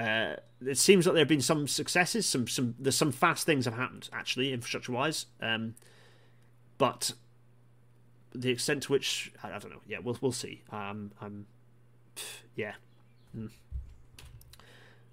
uh, 0.01 0.37
it 0.67 0.79
seems 0.79 1.07
like 1.07 1.15
there 1.15 1.23
have 1.23 1.29
been 1.29 1.41
some 1.41 1.67
successes. 1.67 2.27
Some 2.27 2.47
some 2.47 2.75
there's 2.79 2.97
some 2.97 3.13
fast 3.13 3.47
things 3.47 3.65
have 3.65 3.75
happened 3.75 4.09
actually 4.13 4.53
infrastructure 4.53 4.93
wise. 4.93 5.27
Um, 5.41 5.75
but 6.77 7.13
the 8.35 8.51
extent 8.51 8.85
to 8.85 8.93
which 8.93 9.33
I, 9.43 9.49
I, 9.49 9.59
don't 9.59 9.71
know. 9.71 9.83
Yeah, 9.87 9.99
we'll 10.03 10.19
we'll 10.21 10.33
see. 10.33 10.63
Um, 10.71 11.13
I'm 11.21 11.47
yeah. 12.55 12.75
Mm 13.37 13.51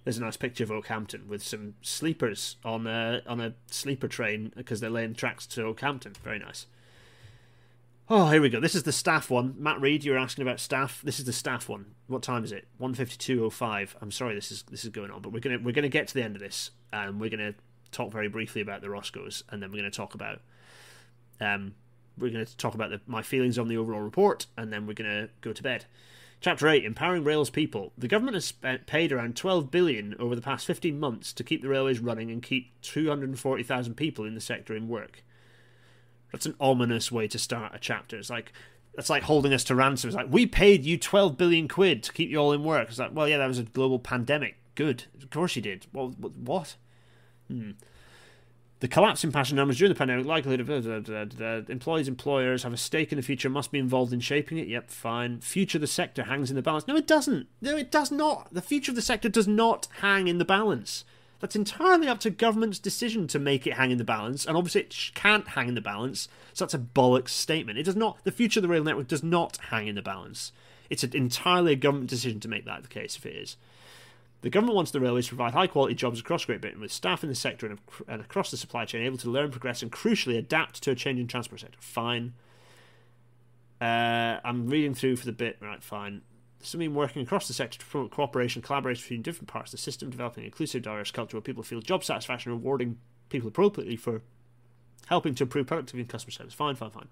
there's 0.07 0.18
a 0.18 0.22
nice 0.22 0.38
picture 0.38 0.64
of 0.64 0.72
Okehampton 0.72 1.27
with 1.27 1.44
some 1.44 1.73
sleepers 1.81 2.56
on 2.64 2.88
a 2.88 3.22
on 3.27 3.41
a 3.41 3.53
sleeper 3.69 4.07
train 4.07 4.53
because 4.56 4.80
they're 4.80 4.89
laying 4.89 5.14
tracks 5.14 5.45
to 5.48 5.64
Okehampton. 5.64 6.14
Very 6.23 6.39
nice. 6.39 6.65
Oh, 8.09 8.29
here 8.29 8.41
we 8.41 8.49
go. 8.49 8.61
This 8.61 8.75
is 8.75 8.84
the 8.84 8.93
staff 8.93 9.29
one. 9.29 9.55
Matt 9.57 9.81
Reed, 9.81 10.05
you 10.05 10.13
were 10.13 10.17
asking 10.17 10.43
about 10.43 10.61
staff. 10.61 11.01
This 11.03 11.19
is 11.19 11.25
the 11.25 11.34
staff 11.34 11.67
one. 11.67 11.88
What 12.07 12.23
time 12.23 12.45
is 12.45 12.53
it? 12.53 12.65
One 12.77 12.93
fifty 12.93 13.17
two 13.17 13.43
oh 13.43 13.49
five. 13.49 13.97
I'm 13.99 14.11
sorry, 14.11 14.34
this 14.34 14.49
is 14.49 14.63
this 14.71 14.85
is 14.85 14.91
going 14.91 15.11
on, 15.11 15.21
but 15.21 15.34
we're 15.34 15.41
gonna 15.41 15.59
we're 15.61 15.73
gonna 15.73 15.89
get 15.89 16.07
to 16.07 16.13
the 16.13 16.23
end 16.23 16.38
of 16.38 16.41
this, 16.41 16.71
and 16.93 17.19
we're 17.19 17.29
gonna 17.29 17.53
talk 17.91 18.13
very 18.13 18.29
briefly 18.29 18.61
about 18.61 18.79
the 18.79 18.88
ROSCOs, 18.88 19.43
and 19.49 19.61
then 19.61 19.71
we're 19.71 19.77
gonna 19.79 19.91
talk 19.91 20.13
about 20.13 20.39
um 21.41 21.75
we're 22.17 22.31
gonna 22.31 22.45
talk 22.45 22.75
about 22.75 22.91
the, 22.91 23.01
my 23.07 23.21
feelings 23.21 23.59
on 23.59 23.67
the 23.67 23.75
overall 23.75 24.01
report, 24.01 24.45
and 24.55 24.71
then 24.71 24.88
we're 24.88 24.93
gonna 24.93 25.27
go 25.41 25.51
to 25.51 25.61
bed. 25.61 25.84
Chapter 26.39 26.69
8 26.69 26.85
Empowering 26.85 27.25
Rails 27.25 27.49
People. 27.49 27.91
The 27.97 28.07
government 28.07 28.35
has 28.35 28.45
spent, 28.45 28.85
paid 28.85 29.11
around 29.11 29.35
12 29.35 29.69
billion 29.69 30.15
over 30.17 30.35
the 30.35 30.41
past 30.41 30.65
15 30.65 30.97
months 30.97 31.34
to 31.34 31.43
keep 31.43 31.61
the 31.61 31.67
railways 31.67 31.99
running 31.99 32.31
and 32.31 32.43
keep 32.43 32.79
240,000 32.84 33.95
people 33.95 34.23
in 34.23 34.35
the 34.35 34.39
sector 34.39 34.75
in 34.75 34.88
work. 34.88 35.23
That's 36.31 36.45
an 36.45 36.55
ominous 36.59 37.11
way 37.11 37.27
to 37.27 37.39
start 37.39 37.73
a 37.75 37.79
chapter. 37.79 38.17
It's 38.17 38.29
like 38.29 38.51
that's 38.95 39.09
like 39.09 39.23
holding 39.23 39.53
us 39.53 39.63
to 39.65 39.75
ransom. 39.75 40.09
It's 40.09 40.17
like 40.17 40.27
we 40.29 40.45
paid 40.45 40.83
you 40.83 40.97
12 40.97 41.37
billion 41.37 41.67
quid 41.67 42.03
to 42.03 42.11
keep 42.11 42.29
you 42.29 42.37
all 42.37 42.51
in 42.51 42.63
work. 42.63 42.89
It's 42.89 42.99
like, 42.99 43.11
well, 43.13 43.27
yeah, 43.27 43.37
that 43.37 43.47
was 43.47 43.59
a 43.59 43.63
global 43.63 43.99
pandemic. 43.99 44.57
Good. 44.75 45.05
Of 45.21 45.29
course 45.29 45.55
you 45.55 45.61
did. 45.61 45.85
Well, 45.93 46.15
what? 46.17 46.75
Hmm. 47.47 47.71
The 48.79 48.87
collapse 48.87 49.23
in 49.23 49.31
passenger 49.31 49.55
numbers 49.55 49.77
during 49.77 49.91
the 49.91 49.97
pandemic, 49.97 50.25
likelihood 50.27 50.59
of 50.59 51.41
uh, 51.41 51.71
employees, 51.71 52.07
employers 52.07 52.61
have 52.61 52.73
a 52.73 52.77
stake 52.77 53.11
in 53.11 53.15
the 53.15 53.23
future, 53.23 53.49
must 53.49 53.71
be 53.71 53.79
involved 53.79 54.13
in 54.13 54.19
shaping 54.19 54.59
it. 54.59 54.67
Yep, 54.67 54.91
fine. 54.91 55.41
Future 55.41 55.77
of 55.77 55.81
the 55.81 55.87
sector 55.87 56.23
hangs 56.23 56.51
in 56.51 56.55
the 56.55 56.61
balance. 56.61 56.87
No, 56.87 56.95
it 56.95 57.07
doesn't. 57.07 57.47
No, 57.59 57.75
it 57.75 57.89
does 57.89 58.11
not. 58.11 58.53
The 58.53 58.61
future 58.61 58.91
of 58.91 58.95
the 58.95 59.01
sector 59.01 59.29
does 59.29 59.47
not 59.47 59.87
hang 60.01 60.27
in 60.27 60.37
the 60.37 60.45
balance. 60.45 61.05
That's 61.39 61.55
entirely 61.55 62.07
up 62.07 62.19
to 62.22 62.30
government's 62.30 62.80
decision 62.80 63.27
to 63.27 63.39
make 63.39 63.68
it 63.68 63.73
hang 63.73 63.91
in 63.91 63.99
the 63.99 64.03
balance, 64.03 64.45
and 64.45 64.57
obviously 64.57 64.81
it 64.81 65.11
can't 65.14 65.49
hang 65.49 65.68
in 65.68 65.76
the 65.76 65.81
balance. 65.81 66.27
So 66.53 66.65
that's 66.65 66.73
a 66.73 66.80
bollocks 66.80 67.30
statement. 67.30 67.77
It 67.77 67.84
does 67.84 67.95
not. 67.95 68.23
The 68.23 68.31
future 68.31 68.59
of 68.59 68.64
the 68.64 68.69
rail 68.69 68.84
network 68.84 69.07
does 69.07 69.23
not 69.23 69.57
hang 69.69 69.88
in 69.88 69.95
the 69.95 70.01
balance. 70.01 70.51
It's 70.89 71.03
an 71.03 71.15
entirely 71.15 71.73
a 71.73 71.76
government 71.76 72.09
decision 72.09 72.39
to 72.39 72.47
make 72.47 72.65
that 72.65 72.81
the 72.81 72.88
case 72.88 73.18
if 73.18 73.26
it 73.26 73.35
is. 73.35 73.57
The 74.41 74.49
government 74.49 74.76
wants 74.76 74.91
the 74.91 74.99
railways 74.99 75.26
to 75.26 75.35
provide 75.35 75.53
high 75.53 75.68
quality 75.68 75.95
jobs 75.95 76.19
across 76.19 76.45
Great 76.45 76.61
Britain, 76.61 76.80
with 76.80 76.91
staff 76.91 77.23
in 77.23 77.30
the 77.30 77.35
sector 77.35 77.76
and, 78.07 78.22
across 78.22 78.51
the 78.51 78.57
supply 78.57 78.85
chain 78.85 79.03
able 79.03 79.18
to 79.18 79.30
learn, 79.30 79.51
progress, 79.51 79.81
and 79.81 79.91
crucially 79.91 80.38
adapt 80.38 80.81
to 80.84 80.91
a 80.91 80.95
changing 80.95 81.27
transport 81.27 81.61
sector. 81.61 81.77
Fine. 81.81 82.34
Uh, 83.81 84.39
I'm 84.43 84.68
reading 84.68 84.93
through 84.93 85.18
for 85.18 85.26
the 85.26 85.31
bit. 85.31 85.57
Right, 85.59 85.84
fine. 85.84 86.22
This 86.59 86.75
mean 86.75 86.95
working 86.95 87.21
across 87.21 87.47
the 87.47 87.53
sector 87.53 87.79
to 87.79 87.85
promote 87.85 88.11
cooperation, 88.11 88.61
collaboration 88.61 89.03
between 89.03 89.21
different 89.21 89.47
parts 89.47 89.73
of 89.73 89.79
the 89.79 89.84
system, 89.84 90.09
developing 90.09 90.43
an 90.43 90.47
inclusive, 90.47 90.81
diverse 90.81 91.11
culture 91.11 91.38
where 91.38 91.41
people 91.41 91.63
feel 91.63 91.81
job 91.81 92.03
satisfaction, 92.03 92.51
and 92.51 92.61
rewarding 92.61 92.97
people 93.29 93.49
appropriately 93.49 93.95
for 93.95 94.21
helping 95.07 95.35
to 95.35 95.43
improve 95.43 95.67
productivity 95.67 96.01
and 96.01 96.09
customer 96.09 96.31
service. 96.31 96.53
Fine, 96.53 96.75
fine, 96.75 96.91
fine. 96.91 97.07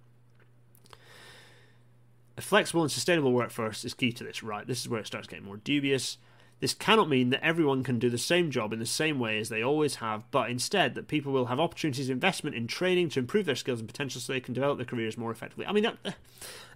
A 2.38 2.42
flexible 2.42 2.82
and 2.82 2.92
sustainable 2.92 3.32
workforce 3.32 3.86
is 3.86 3.94
key 3.94 4.12
to 4.12 4.24
this, 4.24 4.44
right? 4.44 4.68
This 4.68 4.82
is 4.82 4.90
where 4.90 5.00
it 5.00 5.08
starts 5.08 5.28
getting 5.28 5.46
more 5.46 5.58
dubious. 5.58 6.18
This 6.60 6.74
cannot 6.74 7.10
mean 7.10 7.30
that 7.30 7.46
everyone 7.46 7.84
can 7.84 8.00
do 8.00 8.10
the 8.10 8.18
same 8.18 8.50
job 8.50 8.74
in 8.74 8.80
the 8.80 8.86
same 8.86 9.20
way 9.20 9.40
as 9.40 9.50
they 9.50 9.62
always 9.62 9.96
have, 9.96 10.30
but 10.32 10.50
instead 10.50 10.96
that 10.96 11.08
people 11.08 11.32
will 11.32 11.46
have 11.46 11.60
opportunities 11.60 12.10
investment 12.10 12.56
in 12.56 12.68
training 12.68 13.10
to 13.10 13.20
improve 13.20 13.46
their 13.46 13.56
skills 13.56 13.80
and 13.80 13.88
potential 13.88 14.20
so 14.20 14.34
they 14.34 14.40
can 14.40 14.54
develop 14.54 14.78
their 14.78 14.86
careers 14.86 15.18
more 15.18 15.32
effectively. 15.32 15.66
I 15.66 15.74
mean, 15.74 15.84
that, 15.84 16.16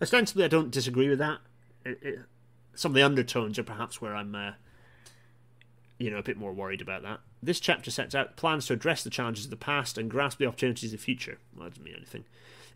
ostensibly, 0.02 0.44
I 0.44 0.50
don't 0.50 0.72
disagree 0.72 1.10
with 1.10 1.20
that. 1.20 1.40
It, 1.86 2.00
it, 2.02 2.20
some 2.80 2.92
of 2.92 2.96
the 2.96 3.04
undertones 3.04 3.60
are 3.60 3.64
perhaps 3.64 4.02
where 4.02 4.16
I'm, 4.16 4.34
uh, 4.34 4.52
you 5.98 6.10
know, 6.10 6.18
a 6.18 6.24
bit 6.24 6.38
more 6.38 6.54
worried 6.54 6.82
about 6.82 7.04
that. 7.04 7.20
This 7.42 7.60
chapter 7.60 7.92
sets 7.92 8.16
out 8.16 8.38
plans 8.38 8.68
to 8.68 8.74
address 8.74 9.04
the 9.04 9.10
challenges 9.10 9.46
of 9.46 9.50
the 9.50 9.58
past 9.58 9.98
and 9.98 10.10
grasp 10.10 10.40
the 10.40 10.46
opportunities 10.46 10.94
of 10.94 11.00
the 11.00 11.04
future. 11.04 11.40
Well, 11.56 11.66
that 11.66 11.72
doesn't 11.72 11.84
mean 11.84 11.96
anything 11.96 12.26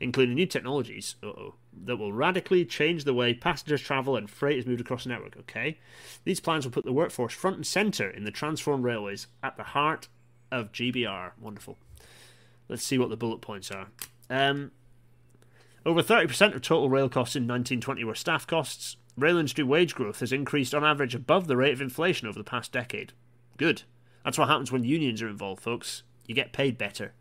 including 0.04 0.36
new 0.36 0.46
technologies 0.46 1.16
uh-oh, 1.24 1.56
that 1.86 1.98
will 1.98 2.12
radically 2.12 2.66
change 2.66 3.06
the 3.06 3.14
way 3.14 3.34
passengers 3.34 3.82
travel 3.82 4.18
and 4.18 4.30
freight 4.30 4.60
is 4.60 4.66
moved 4.66 4.82
across 4.82 5.04
the 5.04 5.10
network. 5.10 5.38
Okay, 5.38 5.80
these 6.26 6.40
plans 6.40 6.66
will 6.66 6.72
put 6.72 6.86
the 6.86 6.94
workforce 6.94 7.34
front 7.34 7.56
and 7.56 7.66
center 7.66 8.10
in 8.10 8.26
the 8.26 8.32
transformed 8.32 8.84
railways 8.84 9.28
at 9.42 9.56
the 9.56 9.64
heart 9.64 10.10
of 10.52 10.72
GBR. 10.72 11.32
Wonderful. 11.40 11.78
Let's 12.68 12.84
see 12.84 12.98
what 12.98 13.10
the 13.10 13.18
bullet 13.18 13.42
points 13.42 13.72
are. 13.72 13.88
Um, 14.30 14.72
over 15.86 16.02
30% 16.02 16.56
of 16.56 16.62
total 16.62 16.90
rail 16.90 17.10
costs 17.10 17.36
in 17.36 17.44
1920 17.44 18.04
were 18.04 18.16
staff 18.16 18.46
costs. 18.48 18.98
Rail 19.18 19.38
industry 19.38 19.64
wage 19.64 19.94
growth 19.94 20.20
has 20.22 20.32
increased 20.32 20.74
on 20.74 20.84
average 20.84 21.14
above 21.14 21.48
the 21.48 21.58
rate 21.58 21.74
of 21.74 21.82
inflation 21.82 22.28
over 22.28 22.38
the 22.38 22.44
past 22.44 22.72
decade. 22.72 23.14
Good. 23.58 23.84
That's 24.24 24.38
what 24.38 24.48
happens 24.48 24.72
when 24.72 24.84
unions 24.84 25.22
are 25.22 25.28
involved, 25.28 25.62
folks. 25.62 26.04
You 26.26 26.34
get 26.34 26.54
paid 26.54 26.78
better. 26.78 27.14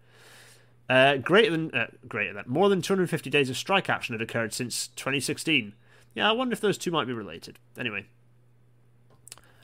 Uh, 0.88 1.16
greater 1.16 1.50
than 1.50 1.74
uh, 1.74 1.86
greater 2.08 2.32
than 2.32 2.44
more 2.46 2.68
than 2.68 2.82
250 2.82 3.30
days 3.30 3.48
of 3.48 3.56
strike 3.56 3.88
action 3.88 4.14
had 4.14 4.22
occurred 4.22 4.52
since 4.52 4.88
2016. 4.88 5.74
Yeah, 6.14 6.28
I 6.28 6.32
wonder 6.32 6.52
if 6.52 6.60
those 6.60 6.78
two 6.78 6.90
might 6.90 7.06
be 7.06 7.12
related. 7.12 7.58
Anyway, 7.78 8.06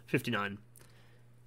59. 0.06 0.58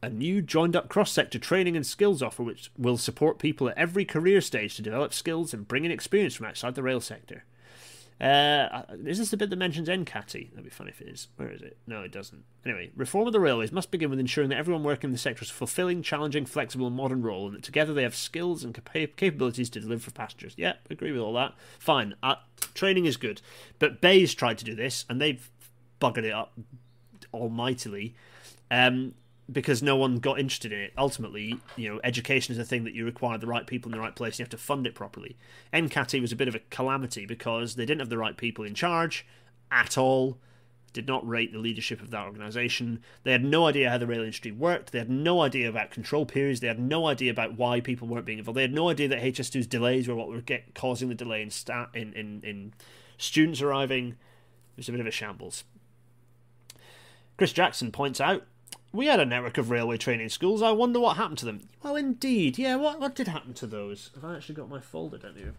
A 0.04 0.10
new 0.10 0.42
joined 0.42 0.76
up 0.76 0.90
cross 0.90 1.12
sector 1.12 1.38
training 1.38 1.76
and 1.76 1.86
skills 1.86 2.24
offer 2.24 2.42
which 2.42 2.72
will 2.78 2.98
support 2.98 3.38
people 3.38 3.70
at 3.70 3.78
every 3.78 4.04
career 4.04 4.42
stage 4.42 4.76
to 4.76 4.82
develop 4.82 5.14
skills 5.14 5.54
and 5.54 5.68
bring 5.68 5.86
in 5.86 5.92
experience 5.92 6.36
from 6.36 6.48
outside 6.48 6.76
the 6.76 6.84
rail 6.84 7.00
sector. 7.00 7.44
Uh, 8.22 8.84
is 9.04 9.18
this 9.18 9.32
the 9.32 9.38
bit 9.38 9.50
that 9.50 9.56
mentions 9.56 9.90
NCATI? 9.90 10.52
That'd 10.52 10.64
be 10.64 10.70
funny 10.70 10.92
if 10.92 11.02
it 11.02 11.08
is. 11.08 11.28
Where 11.38 11.50
is 11.50 11.64
it? 11.64 11.78
No, 11.88 12.04
it 12.04 12.12
doesn't. 12.12 12.44
Anyway, 12.64 12.92
reform 12.96 13.26
of 13.26 13.34
the 13.34 13.40
railways 13.40 13.72
must 13.72 13.90
begin 13.90 14.12
with 14.12 14.20
ensuring 14.20 14.52
that 14.52 14.60
everyone 14.60 14.84
working 14.84 15.08
in 15.08 15.12
the 15.12 15.18
sector 15.18 15.42
is 15.42 15.50
fulfilling, 15.50 16.04
challenging, 16.04 16.46
flexible, 16.46 16.86
and 16.86 16.96
modern 16.96 17.24
role, 17.24 17.48
and 17.48 17.56
that 17.56 17.64
together 17.64 17.96
they 17.96 18.04
have 18.04 18.16
skills 18.16 18.64
and 18.64 18.78
capabilities 19.18 19.72
to 19.72 19.80
deliver 19.80 20.04
for 20.04 20.12
passengers. 20.12 20.54
Yeah, 20.56 20.74
agree 20.92 21.12
with 21.12 21.22
all 21.22 21.34
that. 21.34 21.56
Fine. 21.80 22.14
Uh, 22.22 22.36
training 22.76 23.06
is 23.06 23.18
good, 23.18 23.42
but 23.80 24.02
BEIS 24.02 24.36
tried 24.36 24.60
to 24.60 24.66
do 24.66 24.76
this, 24.76 25.04
and 25.10 25.20
they've 25.20 25.50
buggered 26.00 26.26
it 26.26 26.34
up 26.34 26.54
almightily. 27.34 28.14
Um, 28.70 29.16
because 29.52 29.84
no 29.84 29.96
one 29.96 30.18
got 30.18 30.40
interested 30.40 30.72
in 30.72 30.80
it. 30.80 30.94
Ultimately, 30.98 31.58
you 31.76 31.90
know, 31.90 32.00
education 32.04 32.54
is 32.54 32.60
a 32.60 32.66
thing 32.66 32.84
that 32.84 32.94
you 32.94 33.06
require 33.06 33.38
the 33.38 33.48
right 33.48 33.68
people 33.68 33.92
in 33.92 33.98
the 33.98 34.02
right 34.02 34.16
place. 34.16 34.36
And 34.36 34.40
you 34.40 34.44
have 34.44 34.50
to 34.50 34.58
fund 34.58 34.88
it 34.88 34.96
properly. 34.96 35.38
NCATI 35.74 36.22
was 36.22 36.32
a 36.32 36.36
bit 36.36 36.48
of 36.48 36.56
a 36.56 36.62
calamity 36.70 37.26
because 37.26 37.76
they 37.76 37.86
didn't 37.86 38.00
have 38.00 38.10
the 38.10 38.18
right 38.18 38.38
people 38.38 38.64
in 38.64 38.76
charge 38.76 39.26
at 39.72 39.98
all. 39.98 40.38
Did 40.94 41.08
not 41.08 41.28
rate 41.28 41.54
the 41.54 41.60
leadership 41.60 42.02
of 42.02 42.12
that 42.12 42.26
organisation. 42.26 43.02
They 43.24 43.32
had 43.32 43.46
no 43.46 43.66
idea 43.66 43.90
how 43.90 43.98
the 43.98 44.08
rail 44.08 44.22
industry 44.22 44.52
worked. 44.52 44.92
They 44.92 45.00
had 45.00 45.10
no 45.10 45.42
idea 45.42 45.70
about 45.70 45.90
control 45.90 46.26
periods. 46.26 46.60
They 46.60 46.68
had 46.68 46.80
no 46.80 47.08
idea 47.08 47.32
about 47.32 47.58
why 47.58 47.80
people 47.80 48.08
weren't 48.10 48.26
being 48.26 48.40
involved. 48.40 48.58
They 48.58 48.64
had 48.64 48.74
no 48.74 48.90
idea 48.90 49.08
that 49.08 49.22
HS2's 49.22 49.68
delays 49.68 50.08
were 50.08 50.16
what 50.16 50.28
were 50.28 50.42
get, 50.42 50.76
causing 50.76 51.08
the 51.08 51.16
delay 51.16 51.42
in, 51.42 51.50
sta- 51.50 51.88
in, 51.94 52.12
in, 52.14 52.42
in 52.44 52.74
students 53.18 53.62
arriving. 53.62 54.10
It 54.10 54.78
was 54.78 54.90
a 54.90 54.92
bit 54.92 55.00
of 55.00 55.08
a 55.08 55.12
shambles. 55.12 55.64
Chris 57.38 57.54
Jackson 57.54 57.94
points 57.94 58.20
out 58.20 58.46
we 58.94 59.06
had 59.06 59.20
a 59.20 59.26
network 59.26 59.58
of 59.58 59.70
railway 59.70 59.98
training 59.98 60.30
schools. 60.30 60.62
I 60.62 60.72
wonder 60.72 61.00
what 61.00 61.18
happened 61.18 61.38
to 61.40 61.46
them. 61.46 61.70
Well, 61.84 61.96
indeed. 61.96 62.58
Yeah, 62.58 62.76
what 62.76 63.00
what 63.00 63.16
did 63.16 63.28
happen 63.28 63.54
to 63.56 63.68
those? 63.68 64.12
Have 64.16 64.26
I 64.26 64.36
actually 64.36 64.56
got 64.56 64.70
my 64.70 64.80
folder 64.80 65.18
down 65.18 65.36
here? 65.36 65.54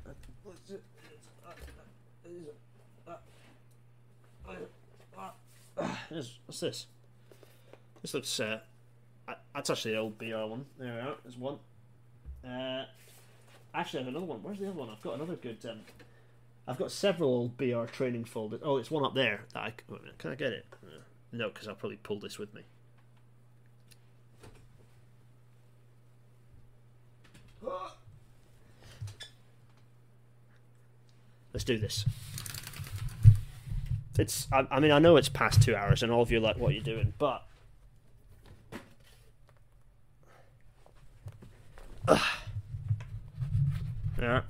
What's 6.47 6.61
this? 6.61 6.87
This 8.03 8.15
looks. 8.15 8.41
Uh, 8.41 8.61
that's 9.55 9.71
actually 9.71 9.93
the 9.93 9.99
old 9.99 10.19
BR 10.19 10.45
one. 10.47 10.67
There 10.79 10.93
we 10.93 11.01
are. 11.01 11.15
There's 11.23 11.39
one. 11.39 11.59
Uh, 12.45 12.85
actually, 13.75 14.01
I 14.01 14.03
have 14.05 14.09
another 14.09 14.27
one. 14.27 14.43
Where's 14.43 14.59
the 14.59 14.69
other 14.69 14.79
one? 14.79 14.91
I've 14.91 15.03
got 15.03 15.15
another 15.15 15.37
good. 15.37 15.65
Um, 15.69 15.81
I've 16.67 16.79
got 16.79 16.93
several 16.93 17.31
old 17.31 17.57
BR 17.57 17.85
training 17.85 18.25
folders. 18.25 18.61
Oh, 18.63 18.77
it's 18.77 18.91
one 18.91 19.05
up 19.05 19.15
there. 19.15 19.45
That 19.55 19.61
I, 19.61 19.73
can 20.19 20.33
I 20.33 20.35
get 20.35 20.53
it? 20.53 20.67
No, 21.33 21.49
because 21.49 21.67
I'll 21.69 21.75
probably 21.75 21.97
pull 21.97 22.21
this 22.21 22.39
with 22.39 22.53
me. 22.55 22.63
Let's 31.53 31.65
do 31.65 31.79
this. 31.79 32.05
It's. 34.19 34.49
I, 34.53 34.67
I, 34.71 34.81
mean, 34.81 34.91
I 34.91 34.99
know 34.99 35.17
it's 35.17 35.29
past 35.29 35.63
two 35.63 35.75
hours, 35.77 36.03
and 36.03 36.11
all 36.11 36.23
of 36.23 36.31
you 36.31 36.39
are 36.39 36.41
like, 36.41 36.57
"What 36.57 36.71
you're 36.71 36.79
you 36.79 36.83
doing?" 36.83 37.15
But. 37.19 37.45
Ugh. 42.09 42.21
Yeah. 44.21 44.43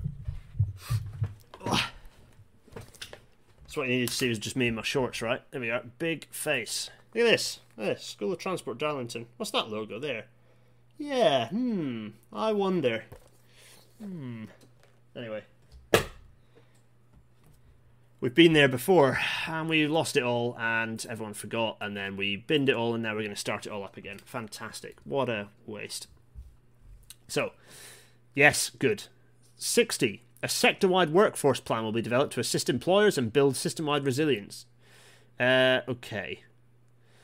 So 3.66 3.80
what 3.80 3.88
you 3.88 3.94
needed 3.94 4.10
to 4.10 4.14
see 4.14 4.28
was 4.28 4.38
just 4.38 4.54
me 4.54 4.66
in 4.66 4.74
my 4.74 4.82
shorts, 4.82 5.22
right? 5.22 5.40
There 5.50 5.60
we 5.60 5.70
are. 5.70 5.82
Big 5.98 6.26
face. 6.30 6.90
Look 7.14 7.24
at 7.24 7.30
this. 7.30 7.60
This 7.78 8.04
School 8.04 8.30
of 8.30 8.38
Transport 8.38 8.76
Darlington. 8.76 9.28
What's 9.38 9.50
that 9.52 9.70
logo 9.70 9.98
there? 9.98 10.26
Yeah. 11.02 11.48
Hmm. 11.48 12.08
I 12.32 12.52
wonder. 12.52 13.02
Hmm. 14.00 14.44
Anyway. 15.16 15.42
We've 18.20 18.32
been 18.32 18.52
there 18.52 18.68
before 18.68 19.18
and 19.48 19.68
we 19.68 19.88
lost 19.88 20.16
it 20.16 20.22
all 20.22 20.56
and 20.60 21.04
everyone 21.10 21.34
forgot 21.34 21.76
and 21.80 21.96
then 21.96 22.16
we 22.16 22.36
binned 22.36 22.68
it 22.68 22.76
all 22.76 22.94
and 22.94 23.02
now 23.02 23.14
we're 23.14 23.22
going 23.22 23.30
to 23.30 23.36
start 23.36 23.66
it 23.66 23.72
all 23.72 23.82
up 23.82 23.96
again. 23.96 24.18
Fantastic. 24.24 24.98
What 25.02 25.28
a 25.28 25.48
waste. 25.66 26.06
So, 27.26 27.50
yes, 28.32 28.70
good. 28.70 29.04
60. 29.56 30.22
A 30.40 30.48
sector 30.48 30.86
wide 30.86 31.10
workforce 31.10 31.58
plan 31.58 31.82
will 31.82 31.90
be 31.90 32.00
developed 32.00 32.34
to 32.34 32.40
assist 32.40 32.70
employers 32.70 33.18
and 33.18 33.32
build 33.32 33.56
system 33.56 33.86
wide 33.86 34.06
resilience. 34.06 34.66
Uh, 35.40 35.80
okay. 35.88 36.44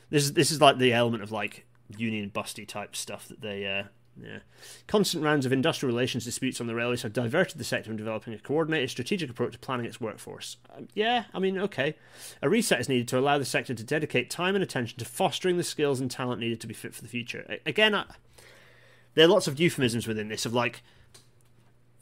This 0.09 0.23
is, 0.23 0.33
this 0.33 0.51
is 0.51 0.59
like 0.59 0.79
the 0.79 0.91
element 0.91 1.23
of 1.23 1.31
like 1.31 1.65
union 1.97 2.29
busty 2.29 2.67
type 2.67 2.95
stuff 2.95 3.27
that 3.27 3.41
they 3.41 3.65
uh, 3.65 3.83
yeah. 4.23 4.39
Constant 4.87 5.23
rounds 5.23 5.45
of 5.45 5.53
industrial 5.53 5.93
relations 5.93 6.25
disputes 6.25 6.59
on 6.59 6.67
the 6.67 6.75
railways 6.75 7.03
have 7.03 7.13
diverted 7.13 7.57
the 7.57 7.63
sector 7.63 7.89
from 7.89 7.97
developing 7.97 8.33
a 8.33 8.39
coordinated 8.39 8.89
strategic 8.89 9.29
approach 9.29 9.53
to 9.53 9.59
planning 9.59 9.85
its 9.85 10.01
workforce. 10.01 10.57
Um, 10.75 10.87
yeah, 10.93 11.25
I 11.33 11.39
mean, 11.39 11.57
okay. 11.57 11.95
A 12.41 12.49
reset 12.49 12.79
is 12.79 12.89
needed 12.89 13.07
to 13.09 13.19
allow 13.19 13.37
the 13.37 13.45
sector 13.45 13.73
to 13.73 13.83
dedicate 13.83 14.29
time 14.29 14.55
and 14.55 14.63
attention 14.63 14.99
to 14.99 15.05
fostering 15.05 15.57
the 15.57 15.63
skills 15.63 15.99
and 15.99 16.09
talent 16.09 16.41
needed 16.41 16.59
to 16.61 16.67
be 16.67 16.73
fit 16.73 16.93
for 16.93 17.01
the 17.01 17.07
future. 17.07 17.57
Again, 17.65 17.95
I, 17.95 18.05
there 19.13 19.25
are 19.25 19.29
lots 19.29 19.47
of 19.47 19.59
euphemisms 19.59 20.07
within 20.07 20.27
this 20.27 20.45
of 20.45 20.53
like 20.53 20.81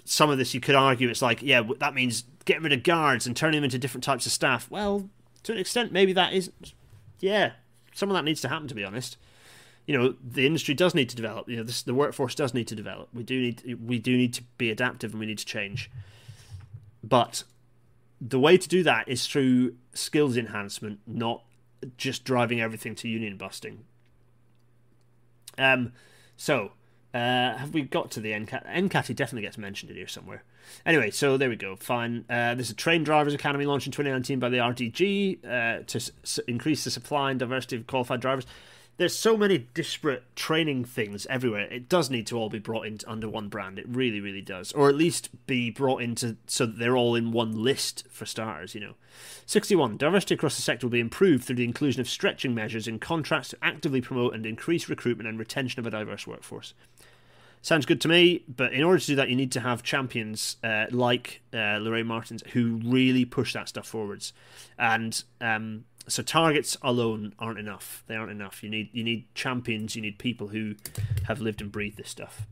some 0.05 0.29
of 0.29 0.37
this 0.37 0.53
you 0.53 0.59
could 0.61 0.75
argue 0.75 1.09
it's 1.09 1.21
like 1.21 1.41
yeah 1.41 1.61
that 1.79 1.93
means 1.93 2.23
getting 2.45 2.63
rid 2.63 2.71
of 2.71 2.81
guards 2.81 3.27
and 3.27 3.35
turning 3.35 3.57
them 3.57 3.65
into 3.65 3.77
different 3.77 4.03
types 4.03 4.25
of 4.25 4.31
staff. 4.31 4.69
Well, 4.71 5.09
to 5.43 5.51
an 5.51 5.57
extent, 5.57 5.91
maybe 5.91 6.13
that 6.13 6.33
is 6.33 6.51
yeah 7.19 7.53
some 7.93 8.09
of 8.09 8.15
that 8.15 8.23
needs 8.23 8.41
to 8.41 8.49
happen 8.49 8.67
to 8.67 8.75
be 8.75 8.83
honest 8.83 9.17
you 9.87 9.97
know 9.97 10.13
the 10.21 10.45
industry 10.45 10.73
does 10.73 10.93
need 10.93 11.09
to 11.09 11.15
develop. 11.15 11.49
You 11.49 11.55
know 11.57 11.63
this, 11.63 11.81
the 11.81 11.93
workforce 11.93 12.35
does 12.35 12.53
need 12.53 12.67
to 12.67 12.75
develop. 12.75 13.07
We 13.13 13.23
do 13.23 13.39
need 13.41 13.77
we 13.83 13.97
do 13.97 14.15
need 14.15 14.33
to 14.33 14.43
be 14.57 14.69
adaptive 14.69 15.11
and 15.11 15.19
we 15.19 15.25
need 15.25 15.39
to 15.39 15.45
change. 15.45 15.89
But 17.03 17.43
the 18.19 18.39
way 18.39 18.57
to 18.57 18.67
do 18.67 18.83
that 18.83 19.07
is 19.07 19.25
through 19.25 19.75
skills 19.93 20.35
enhancement, 20.37 20.99
not 21.07 21.43
just 21.97 22.23
driving 22.25 22.59
everything 22.59 22.95
to 22.95 23.07
union 23.07 23.37
busting. 23.37 23.85
Um, 25.57 25.93
so 26.35 26.71
uh, 27.13 27.55
have 27.57 27.73
we 27.73 27.83
got 27.83 28.11
to 28.11 28.19
the 28.19 28.31
NCAT? 28.31 28.67
NCAT 28.67 29.15
definitely 29.15 29.43
gets 29.43 29.57
mentioned 29.57 29.91
in 29.91 29.97
here 29.97 30.07
somewhere. 30.07 30.43
Anyway, 30.85 31.11
so 31.11 31.37
there 31.37 31.49
we 31.49 31.55
go. 31.55 31.75
Fine. 31.77 32.25
Uh, 32.29 32.53
there's 32.55 32.69
a 32.69 32.75
Train 32.75 33.03
Drivers 33.03 33.33
Academy 33.33 33.65
launched 33.65 33.87
in 33.87 33.91
2019 33.91 34.39
by 34.39 34.49
the 34.49 34.57
RDG 34.57 35.45
uh, 35.45 35.83
to 35.85 35.97
s- 35.97 36.39
increase 36.47 36.83
the 36.83 36.91
supply 36.91 37.31
and 37.31 37.39
diversity 37.39 37.77
of 37.77 37.87
qualified 37.87 38.19
drivers 38.19 38.45
there's 38.97 39.15
so 39.15 39.37
many 39.37 39.59
disparate 39.73 40.23
training 40.35 40.83
things 40.85 41.25
everywhere. 41.27 41.71
It 41.71 41.87
does 41.87 42.09
need 42.09 42.27
to 42.27 42.37
all 42.37 42.49
be 42.49 42.59
brought 42.59 42.87
into 42.87 43.09
under 43.09 43.29
one 43.29 43.47
brand. 43.47 43.77
It 43.77 43.87
really, 43.87 44.19
really 44.19 44.41
does, 44.41 44.71
or 44.73 44.89
at 44.89 44.95
least 44.95 45.29
be 45.45 45.69
brought 45.69 46.01
into 46.01 46.37
so 46.47 46.65
that 46.65 46.79
they're 46.79 46.97
all 46.97 47.15
in 47.15 47.31
one 47.31 47.63
list 47.63 48.05
for 48.09 48.25
starters. 48.25 48.73
You 48.73 48.81
know, 48.81 48.93
sixty-one 49.45 49.97
diversity 49.97 50.33
across 50.33 50.55
the 50.55 50.61
sector 50.61 50.87
will 50.87 50.91
be 50.91 50.99
improved 50.99 51.45
through 51.45 51.57
the 51.57 51.63
inclusion 51.63 52.01
of 52.01 52.09
stretching 52.09 52.55
measures 52.55 52.87
in 52.87 52.99
contracts 52.99 53.49
to 53.49 53.57
actively 53.61 54.01
promote 54.01 54.33
and 54.33 54.45
increase 54.45 54.89
recruitment 54.89 55.29
and 55.29 55.37
retention 55.37 55.79
of 55.79 55.85
a 55.85 55.91
diverse 55.91 56.25
workforce. 56.25 56.73
Sounds 57.61 57.85
good 57.85 57.99
to 58.01 58.07
me, 58.07 58.43
but 58.47 58.71
in 58.71 58.83
order 58.83 58.99
to 58.99 59.05
do 59.05 59.15
that, 59.15 59.29
you 59.29 59.35
need 59.35 59.51
to 59.51 59.59
have 59.59 59.83
champions 59.83 60.57
uh, 60.63 60.85
like 60.89 61.41
uh, 61.51 61.79
Loraine 61.79 62.05
Martins 62.05 62.41
who 62.53 62.79
really 62.83 63.25
push 63.25 63.53
that 63.53 63.67
stuff 63.67 63.87
forwards. 63.87 64.31
And 64.77 65.21
um, 65.41 65.85
So 66.07 66.23
targets 66.23 66.77
alone 66.81 67.33
aren't 67.37 67.59
enough. 67.59 68.03
They 68.07 68.15
aren't 68.15 68.31
enough. 68.31 68.63
You 68.63 68.69
need 68.69 68.89
you 68.93 69.03
need 69.03 69.33
champions. 69.35 69.95
You 69.95 70.01
need 70.01 70.17
people 70.17 70.49
who 70.49 70.75
have 71.27 71.41
lived 71.41 71.61
and 71.61 71.71
breathed 71.71 71.97
this 71.97 72.09
stuff. 72.09 72.47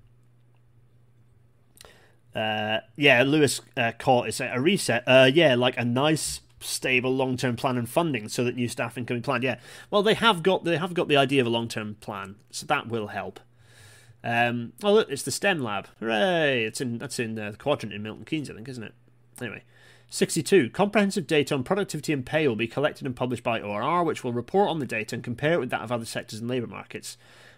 Uh, 2.36 2.82
yeah, 2.98 3.24
Lewis 3.24 3.62
uh, 3.78 3.94
caught 3.98 4.28
is 4.28 4.42
a 4.42 4.60
reset. 4.60 5.04
Uh, 5.08 5.30
yeah, 5.34 5.56
like 5.56 5.78
a 5.78 5.86
nice 5.86 6.42
stable 6.60 7.16
long 7.16 7.38
term 7.38 7.56
plan 7.56 7.78
and 7.78 7.90
funding 7.90 8.28
so 8.28 8.44
that 8.44 8.56
new 8.56 8.68
staffing 8.68 9.06
can 9.06 9.18
be 9.18 9.22
planned. 9.22 9.44
Yeah, 9.44 9.60
well 9.90 10.04
they 10.04 10.16
have 10.16 10.44
got 10.44 10.66
they 10.66 10.78
have 10.78 10.94
got 10.94 11.08
the 11.08 11.18
idea 11.18 11.42
of 11.42 11.48
a 11.48 11.50
long 11.52 11.70
term 11.70 11.96
plan, 12.02 12.36
so 12.52 12.66
that 12.66 12.90
will 12.90 13.08
help. 13.08 13.40
Um, 14.22 14.74
oh 14.84 14.94
look, 14.94 15.10
it's 15.10 15.24
the 15.24 15.32
STEM 15.32 15.62
lab. 15.62 15.88
Hooray! 16.00 16.66
It's 16.66 16.82
in 16.82 16.98
that's 16.98 17.20
in 17.20 17.40
uh, 17.40 17.52
the 17.52 17.58
quadrant 17.58 17.94
in 17.94 18.04
Milton 18.04 18.26
Keynes, 18.26 18.50
I 18.50 18.54
think, 18.54 18.68
isn't 18.68 18.84
it? 18.84 18.94
Anyway. 19.40 19.64
62. 20.16 20.70
Comprehensive 20.70 21.28
data 21.28 21.54
on 21.54 21.64
productivity 21.64 22.14
and 22.14 22.26
pay 22.26 22.48
will 22.48 22.56
be 22.56 22.68
collected 22.68 23.06
and 23.06 23.16
published 23.16 23.44
by 23.44 23.60
ORR, 23.60 24.04
which 24.04 24.24
will 24.24 24.32
report 24.32 24.70
on 24.70 24.80
the 24.80 24.86
data 24.86 25.14
and 25.16 25.24
compare 25.24 25.54
it 25.54 25.60
with 25.60 25.70
that 25.72 25.82
of 25.82 25.92
other 25.92 26.06
sectors 26.06 26.40
and 26.40 26.50
labour 26.50 26.68
markets. 26.68 27.18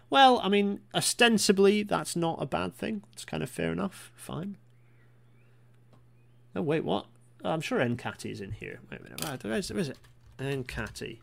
Well, 0.10 0.40
I 0.42 0.50
mean, 0.50 0.80
ostensibly, 0.96 1.84
that's 1.84 2.16
not 2.16 2.42
a 2.42 2.48
bad 2.48 2.74
thing. 2.74 3.04
It's 3.14 3.26
kind 3.26 3.44
of 3.44 3.50
fair 3.50 3.72
enough. 3.72 4.12
Fine. 4.16 4.58
Oh, 6.56 6.64
wait, 6.64 6.84
what? 6.84 7.06
Oh, 7.46 7.52
I'm 7.52 7.62
sure 7.62 7.80
NCATI 7.80 8.32
is 8.32 8.42
in 8.42 8.54
here. 8.54 8.80
Wait 8.90 9.02
a 9.02 9.04
minute. 9.04 9.24
Right, 9.24 9.44
where 9.44 9.54
is 9.54 9.70
it? 9.70 9.74
Where 9.76 9.82
is 9.82 9.90
it? 9.90 9.98
NCATI. 10.40 11.20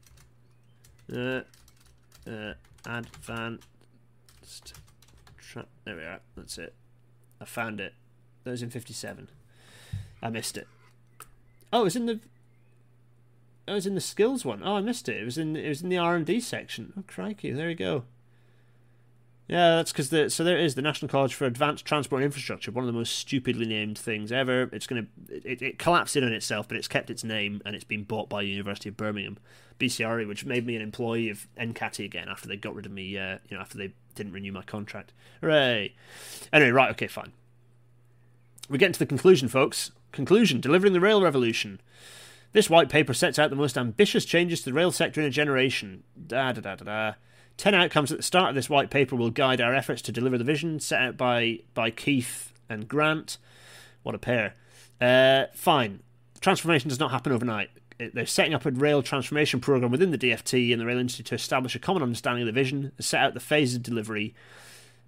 Uh, 1.12 1.40
uh, 2.30 2.54
advanced. 2.86 4.74
There 5.84 5.96
we 5.96 6.02
are. 6.02 6.20
That's 6.36 6.58
it. 6.58 6.74
I 7.40 7.44
found 7.44 7.80
it. 7.80 7.94
That 8.44 8.52
was 8.52 8.62
in 8.62 8.70
57. 8.70 9.28
I 10.22 10.30
missed 10.30 10.56
it. 10.56 10.68
Oh, 11.74 11.80
it 11.80 11.84
was 11.84 11.96
in 11.96 12.06
the. 12.06 12.20
Oh, 13.66 13.72
it 13.72 13.74
was 13.74 13.86
in 13.86 13.96
the 13.96 14.00
skills 14.00 14.44
one. 14.44 14.62
Oh, 14.64 14.76
I 14.76 14.80
missed 14.80 15.08
it. 15.08 15.20
It 15.20 15.24
was 15.24 15.36
in. 15.36 15.56
It 15.56 15.68
was 15.68 15.82
in 15.82 15.88
the 15.88 15.98
R 15.98 16.14
and 16.14 16.24
D 16.24 16.38
section. 16.38 16.92
Oh, 16.96 17.02
crikey! 17.08 17.50
There 17.50 17.68
you 17.68 17.74
go. 17.74 18.04
Yeah, 19.48 19.74
that's 19.76 19.90
because 19.90 20.08
the 20.08 20.30
so 20.30 20.44
there 20.44 20.56
is 20.56 20.76
the 20.76 20.82
National 20.82 21.08
College 21.08 21.34
for 21.34 21.46
Advanced 21.46 21.84
Transport 21.84 22.22
Infrastructure, 22.22 22.70
one 22.70 22.84
of 22.84 22.86
the 22.86 22.96
most 22.96 23.16
stupidly 23.16 23.66
named 23.66 23.98
things 23.98 24.30
ever. 24.30 24.70
It's 24.72 24.86
gonna 24.86 25.06
it, 25.28 25.60
it 25.60 25.78
collapsed 25.80 26.14
in 26.14 26.22
on 26.22 26.32
itself, 26.32 26.68
but 26.68 26.76
it's 26.76 26.86
kept 26.86 27.10
its 27.10 27.24
name 27.24 27.60
and 27.66 27.74
it's 27.74 27.84
been 27.84 28.04
bought 28.04 28.28
by 28.28 28.42
University 28.42 28.88
of 28.88 28.96
Birmingham, 28.96 29.36
BCRE, 29.80 30.28
which 30.28 30.46
made 30.46 30.64
me 30.64 30.76
an 30.76 30.82
employee 30.82 31.28
of 31.28 31.48
NCATI 31.58 32.04
again 32.04 32.28
after 32.28 32.46
they 32.46 32.56
got 32.56 32.76
rid 32.76 32.86
of 32.86 32.92
me. 32.92 33.18
Uh, 33.18 33.38
you 33.48 33.56
know, 33.56 33.60
after 33.60 33.76
they 33.76 33.92
didn't 34.14 34.32
renew 34.32 34.52
my 34.52 34.62
contract. 34.62 35.12
Hooray! 35.40 35.96
Anyway, 36.52 36.70
right, 36.70 36.92
okay, 36.92 37.08
fine. 37.08 37.32
We 38.70 38.78
get 38.78 38.92
to 38.92 38.98
the 38.98 39.06
conclusion, 39.06 39.48
folks. 39.48 39.90
Conclusion: 40.14 40.60
Delivering 40.60 40.92
the 40.92 41.00
rail 41.00 41.20
revolution. 41.20 41.80
This 42.52 42.70
white 42.70 42.88
paper 42.88 43.12
sets 43.12 43.36
out 43.36 43.50
the 43.50 43.56
most 43.56 43.76
ambitious 43.76 44.24
changes 44.24 44.60
to 44.60 44.66
the 44.66 44.72
rail 44.72 44.92
sector 44.92 45.20
in 45.20 45.26
a 45.26 45.30
generation. 45.30 46.04
Da 46.28 46.52
da 46.52 46.60
da 46.60 46.76
da 46.76 46.84
da. 46.84 47.14
Ten 47.56 47.74
outcomes 47.74 48.12
at 48.12 48.18
the 48.18 48.22
start 48.22 48.50
of 48.50 48.54
this 48.54 48.70
white 48.70 48.90
paper 48.90 49.16
will 49.16 49.30
guide 49.30 49.60
our 49.60 49.74
efforts 49.74 50.00
to 50.02 50.12
deliver 50.12 50.38
the 50.38 50.44
vision 50.44 50.78
set 50.78 51.02
out 51.02 51.16
by, 51.16 51.58
by 51.74 51.90
Keith 51.90 52.52
and 52.68 52.86
Grant. 52.86 53.38
What 54.04 54.14
a 54.14 54.18
pair. 54.18 54.54
Uh, 55.00 55.46
fine. 55.52 56.00
Transformation 56.40 56.88
does 56.88 57.00
not 57.00 57.10
happen 57.10 57.32
overnight. 57.32 57.70
They're 57.98 58.24
setting 58.24 58.54
up 58.54 58.66
a 58.66 58.70
rail 58.70 59.02
transformation 59.02 59.60
program 59.60 59.90
within 59.90 60.12
the 60.12 60.18
DFT 60.18 60.70
and 60.70 60.80
the 60.80 60.86
rail 60.86 60.98
industry 60.98 61.24
to 61.24 61.34
establish 61.34 61.74
a 61.74 61.80
common 61.80 62.04
understanding 62.04 62.42
of 62.42 62.46
the 62.46 62.60
vision, 62.60 62.92
set 63.00 63.20
out 63.20 63.34
the 63.34 63.40
phases 63.40 63.76
of 63.76 63.82
delivery, 63.82 64.32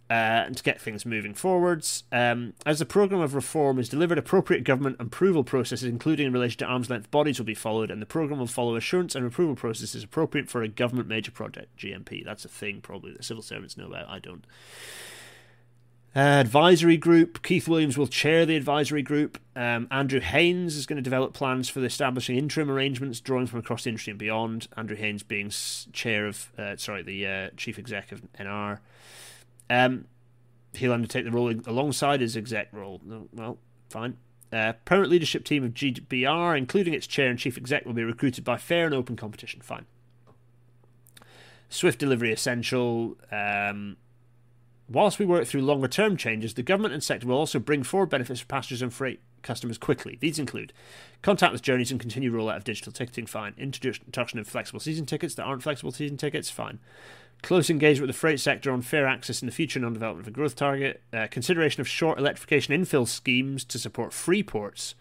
uh, 0.09 0.47
and 0.47 0.57
to 0.57 0.63
get 0.63 0.81
things 0.81 1.05
moving 1.05 1.35
forwards. 1.35 2.05
Um, 2.13 2.55
as 2.65 2.79
the 2.79 2.87
programme 2.87 3.21
of 3.21 3.35
reform 3.35 3.79
is 3.79 3.89
delivered, 3.89 4.19
appropriate 4.19 4.65
government 4.65 4.97
approval 5.01 5.43
processes, 5.43 5.89
including 5.89 6.27
in 6.27 6.33
relation 6.33 6.59
to 6.59 6.65
arm's 6.65 6.89
length 6.89 7.11
bodies, 7.11 7.39
will 7.39 7.47
be 7.47 7.55
followed, 7.55 7.91
and 7.91 8.01
the 8.01 8.07
programme 8.07 8.39
will 8.39 8.47
follow 8.47 8.77
assurance 8.77 9.15
and 9.15 9.27
approval 9.27 9.57
processes 9.57 10.05
appropriate 10.05 10.49
for 10.49 10.63
a 10.63 10.69
government 10.69 11.09
major 11.09 11.33
project, 11.33 11.77
GMP. 11.77 12.25
That's 12.25 12.45
a 12.45 12.49
thing 12.49 12.81
probably 12.81 13.13
that 13.13 13.25
civil 13.25 13.43
servants 13.43 13.77
know 13.77 13.87
about. 13.87 14.09
I 14.09 14.19
don't. 14.19 14.45
Uh, 16.15 16.41
advisory 16.41 16.97
group. 16.97 17.43
Keith 17.43 17.69
Williams 17.69 17.99
will 17.99 18.07
chair 18.07 18.47
the 18.47 18.57
advisory 18.57 19.03
group. 19.03 19.39
Um, 19.55 19.87
Andrew 19.91 20.21
Haines 20.21 20.75
is 20.75 20.87
going 20.87 20.97
to 20.97 21.03
develop 21.03 21.35
plans 21.35 21.69
for 21.69 21.81
the 21.81 21.87
establishing 21.87 22.39
interim 22.39 22.71
arrangements, 22.71 23.21
drawing 23.21 23.47
from 23.47 23.59
across 23.59 23.85
the 23.85 23.91
industry 23.91 24.13
and 24.13 24.19
beyond. 24.19 24.67
Andrew 24.79 24.97
Haines 24.97 25.23
being 25.23 25.51
chair 25.93 26.27
of, 26.27 26.51
uh, 26.57 26.77
sorry, 26.77 27.03
the 27.03 27.27
uh, 27.27 27.51
chief 27.59 27.79
exec 27.79 28.13
of 28.13 28.23
NR. 28.41 28.79
Um, 29.69 30.07
he'll 30.75 30.93
undertake 30.93 31.25
the 31.25 31.31
role 31.31 31.53
alongside 31.67 32.21
his 32.21 32.37
exec 32.37 32.69
role. 32.73 33.01
Well, 33.33 33.59
fine. 33.91 34.17
Uh, 34.53 34.75
permanent 34.85 35.11
leadership 35.11 35.45
team 35.45 35.65
of 35.65 35.75
GBR, 35.75 36.57
including 36.57 36.95
its 36.95 37.07
chair 37.07 37.29
and 37.29 37.39
chief 37.39 37.57
exec, 37.57 37.85
will 37.85 37.93
be 37.93 38.05
recruited 38.05 38.45
by 38.45 38.57
fair 38.57 38.87
and 38.87 38.95
open 38.95 39.17
competition. 39.17 39.61
Fine. 39.61 39.87
Swift 41.69 41.99
delivery 41.99 42.33
essential. 42.33 43.17
Um, 43.33 43.97
whilst 44.89 45.19
we 45.19 45.27
work 45.27 45.47
through 45.47 45.63
longer 45.63 45.89
term 45.89 46.17
changes, 46.17 46.55
the 46.55 46.63
government 46.63 46.95
and 46.95 47.03
sector 47.03 47.27
will 47.27 47.37
also 47.37 47.59
bring 47.59 47.83
forward 47.83 48.11
benefits 48.11 48.41
for 48.41 48.47
passengers 48.47 48.83
and 48.83 48.95
freight 48.95 49.21
customers 49.43 49.79
quickly. 49.79 50.17
These 50.21 50.39
include 50.39 50.73
contactless 51.23 51.63
journeys 51.63 51.91
and 51.91 52.01
continued 52.01 52.33
rollout 52.33 52.57
of 52.57 52.65
digital 52.65 52.93
ticketing. 52.93 53.27
Fine. 53.27 53.55
Introduction 53.59 54.39
of 54.39 54.47
flexible 54.47 54.81
season 54.81 55.07
tickets 55.07 55.35
that 55.35 55.45
aren't 55.45 55.63
flexible 55.63 55.93
season 55.93 56.17
tickets. 56.17 56.51
Fine. 56.51 56.79
Close 57.43 57.71
engagement 57.71 58.09
with 58.09 58.17
the 58.17 58.19
freight 58.19 58.41
sector 58.41 58.73
on 58.73 58.83
fair 58.83 59.07
access 59.07 59.41
in 59.41 59.47
the 59.47 59.53
future 59.53 59.79
non 59.79 59.93
development 59.93 60.27
of 60.27 60.33
a 60.33 60.35
growth 60.35 60.57
target. 60.57 61.03
Uh, 61.13 61.27
consideration 61.31 61.81
of 61.81 61.89
short 61.89 62.19
electrification 62.19 62.75
infill 62.75 63.07
schemes 63.07 63.65
to 63.65 63.79
support 63.79 64.13
free 64.13 64.43
ports. 64.43 64.95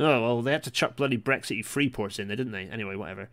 Oh, 0.00 0.22
well, 0.22 0.42
they 0.42 0.52
had 0.52 0.64
to 0.64 0.70
chuck 0.70 0.96
bloody 0.96 1.16
Brexit 1.16 1.64
free 1.64 1.88
ports 1.88 2.18
in 2.18 2.26
there, 2.26 2.36
didn't 2.36 2.52
they? 2.52 2.64
Anyway, 2.64 2.96
whatever. 2.96 3.28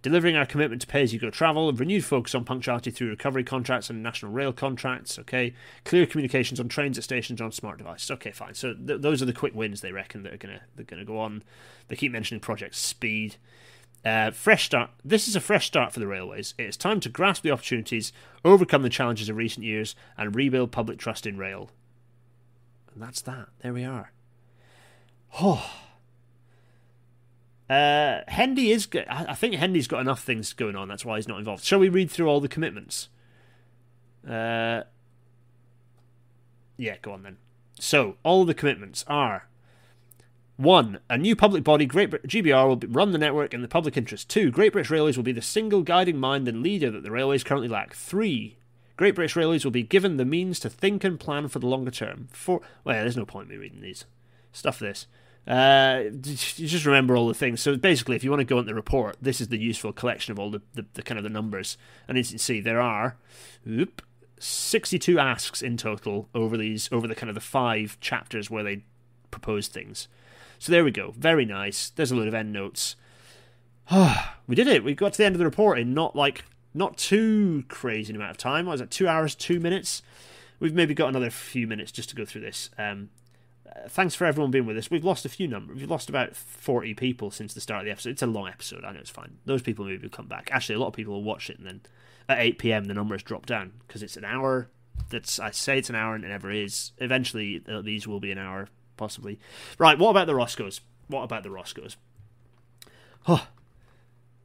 Delivering 0.00 0.36
our 0.36 0.44
commitment 0.44 0.82
to 0.82 0.86
pay 0.86 1.02
as 1.02 1.14
you 1.14 1.18
go 1.18 1.30
travel, 1.30 1.72
renewed 1.72 2.04
focus 2.04 2.34
on 2.34 2.44
punctuality 2.44 2.90
through 2.90 3.08
recovery 3.08 3.42
contracts 3.42 3.88
and 3.88 4.02
national 4.02 4.32
rail 4.32 4.52
contracts. 4.52 5.18
Okay, 5.18 5.54
clear 5.84 6.04
communications 6.04 6.60
on 6.60 6.68
trains 6.68 6.98
at 6.98 7.04
stations 7.04 7.40
on 7.40 7.50
smart 7.50 7.78
devices. 7.78 8.10
Okay, 8.10 8.30
fine. 8.30 8.52
So 8.52 8.74
th- 8.74 9.00
those 9.00 9.22
are 9.22 9.24
the 9.24 9.32
quick 9.32 9.54
wins 9.54 9.80
they 9.80 9.92
reckon 9.92 10.22
that 10.24 10.34
are 10.34 10.36
gonna 10.36 10.60
they're 10.76 10.84
gonna 10.84 11.06
go 11.06 11.18
on. 11.18 11.42
They 11.88 11.96
keep 11.96 12.12
mentioning 12.12 12.40
Project 12.42 12.74
Speed. 12.74 13.36
Uh, 14.04 14.30
fresh 14.30 14.66
start. 14.66 14.90
This 15.02 15.26
is 15.26 15.34
a 15.34 15.40
fresh 15.40 15.66
start 15.66 15.92
for 15.92 16.00
the 16.00 16.06
railways. 16.06 16.54
It 16.58 16.64
is 16.64 16.76
time 16.76 17.00
to 17.00 17.08
grasp 17.08 17.42
the 17.42 17.50
opportunities, 17.50 18.12
overcome 18.44 18.82
the 18.82 18.90
challenges 18.90 19.30
of 19.30 19.36
recent 19.36 19.64
years, 19.64 19.96
and 20.18 20.34
rebuild 20.34 20.72
public 20.72 20.98
trust 20.98 21.26
in 21.26 21.38
rail. 21.38 21.70
And 22.92 23.02
that's 23.02 23.22
that. 23.22 23.48
There 23.62 23.72
we 23.72 23.84
are. 23.84 24.12
Oh. 25.40 25.70
Uh, 27.68 28.20
Hendy 28.28 28.70
is. 28.70 28.86
I 29.08 29.34
think 29.34 29.54
Hendy's 29.54 29.88
got 29.88 30.00
enough 30.00 30.22
things 30.22 30.52
going 30.52 30.76
on. 30.76 30.86
That's 30.86 31.04
why 31.04 31.16
he's 31.16 31.28
not 31.28 31.38
involved. 31.38 31.64
Shall 31.64 31.78
we 31.78 31.88
read 31.88 32.10
through 32.10 32.28
all 32.28 32.40
the 32.40 32.48
commitments? 32.48 33.08
Uh, 34.28 34.82
yeah, 36.76 36.96
go 37.00 37.12
on 37.12 37.22
then. 37.22 37.38
So 37.80 38.16
all 38.22 38.44
the 38.44 38.54
commitments 38.54 39.04
are 39.08 39.48
one, 40.56 41.00
a 41.10 41.18
new 41.18 41.34
public 41.34 41.64
body, 41.64 41.86
Great 41.86 42.10
Brit- 42.10 42.28
GBR, 42.28 42.68
will 42.68 42.88
run 42.88 43.12
the 43.12 43.18
network 43.18 43.52
in 43.52 43.62
the 43.62 43.68
public 43.68 43.96
interest. 43.96 44.28
Two, 44.28 44.50
Great 44.50 44.72
British 44.72 44.90
Railways 44.90 45.16
will 45.16 45.24
be 45.24 45.32
the 45.32 45.42
single 45.42 45.82
guiding 45.82 46.18
mind 46.18 46.46
and 46.46 46.62
leader 46.62 46.90
that 46.90 47.02
the 47.02 47.10
railways 47.10 47.42
currently 47.42 47.68
lack. 47.68 47.94
Three, 47.94 48.56
Great 48.96 49.16
British 49.16 49.34
Railways 49.34 49.64
will 49.64 49.72
be 49.72 49.82
given 49.82 50.16
the 50.16 50.24
means 50.24 50.60
to 50.60 50.70
think 50.70 51.02
and 51.02 51.18
plan 51.18 51.48
for 51.48 51.58
the 51.58 51.66
longer 51.66 51.90
term. 51.90 52.28
Four, 52.30 52.60
well, 52.84 53.00
there's 53.00 53.16
no 53.16 53.26
point 53.26 53.50
in 53.50 53.56
me 53.56 53.62
reading 53.62 53.80
these. 53.80 54.04
Stuff 54.52 54.78
this. 54.78 55.08
Uh, 55.46 56.04
just 56.22 56.86
remember 56.86 57.16
all 57.16 57.28
the 57.28 57.34
things. 57.34 57.60
So 57.60 57.76
basically, 57.76 58.16
if 58.16 58.24
you 58.24 58.30
want 58.30 58.40
to 58.40 58.44
go 58.44 58.58
into 58.58 58.68
the 58.68 58.74
report, 58.74 59.16
this 59.20 59.40
is 59.40 59.48
the 59.48 59.58
useful 59.58 59.92
collection 59.92 60.32
of 60.32 60.38
all 60.38 60.50
the, 60.50 60.62
the, 60.74 60.86
the 60.94 61.02
kind 61.02 61.18
of 61.18 61.24
the 61.24 61.30
numbers. 61.30 61.76
And 62.08 62.16
as 62.16 62.30
you 62.30 62.34
can 62.34 62.38
see, 62.38 62.60
there 62.60 62.80
are 62.80 63.16
whoop, 63.66 64.00
62 64.38 65.18
asks 65.18 65.62
in 65.62 65.76
total 65.76 66.28
over 66.34 66.56
these 66.56 66.88
over 66.92 67.06
the 67.06 67.14
kind 67.14 67.28
of 67.28 67.34
the 67.34 67.40
five 67.40 67.98
chapters 68.00 68.50
where 68.50 68.62
they 68.62 68.84
propose 69.30 69.68
things. 69.68 70.08
So 70.64 70.72
there 70.72 70.82
we 70.82 70.92
go. 70.92 71.12
Very 71.14 71.44
nice. 71.44 71.90
There's 71.90 72.10
a 72.10 72.16
load 72.16 72.26
of 72.26 72.32
end 72.32 72.50
notes. 72.50 72.96
we 74.46 74.54
did 74.54 74.66
it. 74.66 74.82
We 74.82 74.94
got 74.94 75.12
to 75.12 75.18
the 75.18 75.26
end 75.26 75.34
of 75.34 75.38
the 75.38 75.44
report 75.44 75.78
in 75.78 75.92
not 75.92 76.16
like 76.16 76.42
not 76.72 76.96
too 76.96 77.64
crazy 77.68 78.14
amount 78.14 78.30
of 78.30 78.38
time. 78.38 78.64
What 78.64 78.72
was 78.72 78.80
it? 78.80 78.90
Two 78.90 79.06
hours, 79.06 79.34
two 79.34 79.60
minutes. 79.60 80.00
We've 80.60 80.72
maybe 80.72 80.94
got 80.94 81.10
another 81.10 81.28
few 81.28 81.66
minutes 81.66 81.92
just 81.92 82.08
to 82.08 82.16
go 82.16 82.24
through 82.24 82.40
this. 82.40 82.70
Um, 82.78 83.10
uh, 83.68 83.90
thanks 83.90 84.14
for 84.14 84.24
everyone 84.24 84.50
being 84.50 84.64
with 84.64 84.78
us. 84.78 84.90
We've 84.90 85.04
lost 85.04 85.26
a 85.26 85.28
few 85.28 85.46
numbers. 85.46 85.80
We've 85.80 85.90
lost 85.90 86.08
about 86.08 86.34
40 86.34 86.94
people 86.94 87.30
since 87.30 87.52
the 87.52 87.60
start 87.60 87.80
of 87.80 87.84
the 87.84 87.92
episode. 87.92 88.12
It's 88.12 88.22
a 88.22 88.26
long 88.26 88.48
episode. 88.48 88.86
I 88.86 88.92
know 88.92 89.00
it's 89.00 89.10
fine. 89.10 89.36
Those 89.44 89.60
people 89.60 89.84
maybe 89.84 90.04
will 90.04 90.08
come 90.08 90.28
back. 90.28 90.48
Actually, 90.50 90.76
a 90.76 90.78
lot 90.78 90.88
of 90.88 90.94
people 90.94 91.12
will 91.12 91.24
watch 91.24 91.50
it 91.50 91.58
and 91.58 91.66
then 91.66 91.82
at 92.26 92.38
8 92.38 92.58
p.m. 92.58 92.84
the 92.86 92.94
numbers 92.94 93.22
drop 93.22 93.44
down 93.44 93.74
because 93.86 94.02
it's 94.02 94.16
an 94.16 94.24
hour. 94.24 94.70
That's 95.10 95.38
I 95.38 95.50
say 95.50 95.76
it's 95.76 95.90
an 95.90 95.94
hour 95.94 96.14
and 96.14 96.24
it 96.24 96.28
never 96.28 96.50
is. 96.50 96.92
Eventually, 96.96 97.62
uh, 97.68 97.82
these 97.82 98.08
will 98.08 98.18
be 98.20 98.32
an 98.32 98.38
hour 98.38 98.70
possibly. 98.96 99.38
Right, 99.78 99.98
what 99.98 100.10
about 100.10 100.26
the 100.26 100.32
ROSCOs? 100.32 100.80
What 101.08 101.22
about 101.22 101.42
the 101.42 101.50
ROSCOs? 101.50 101.96
Oh, 103.26 103.46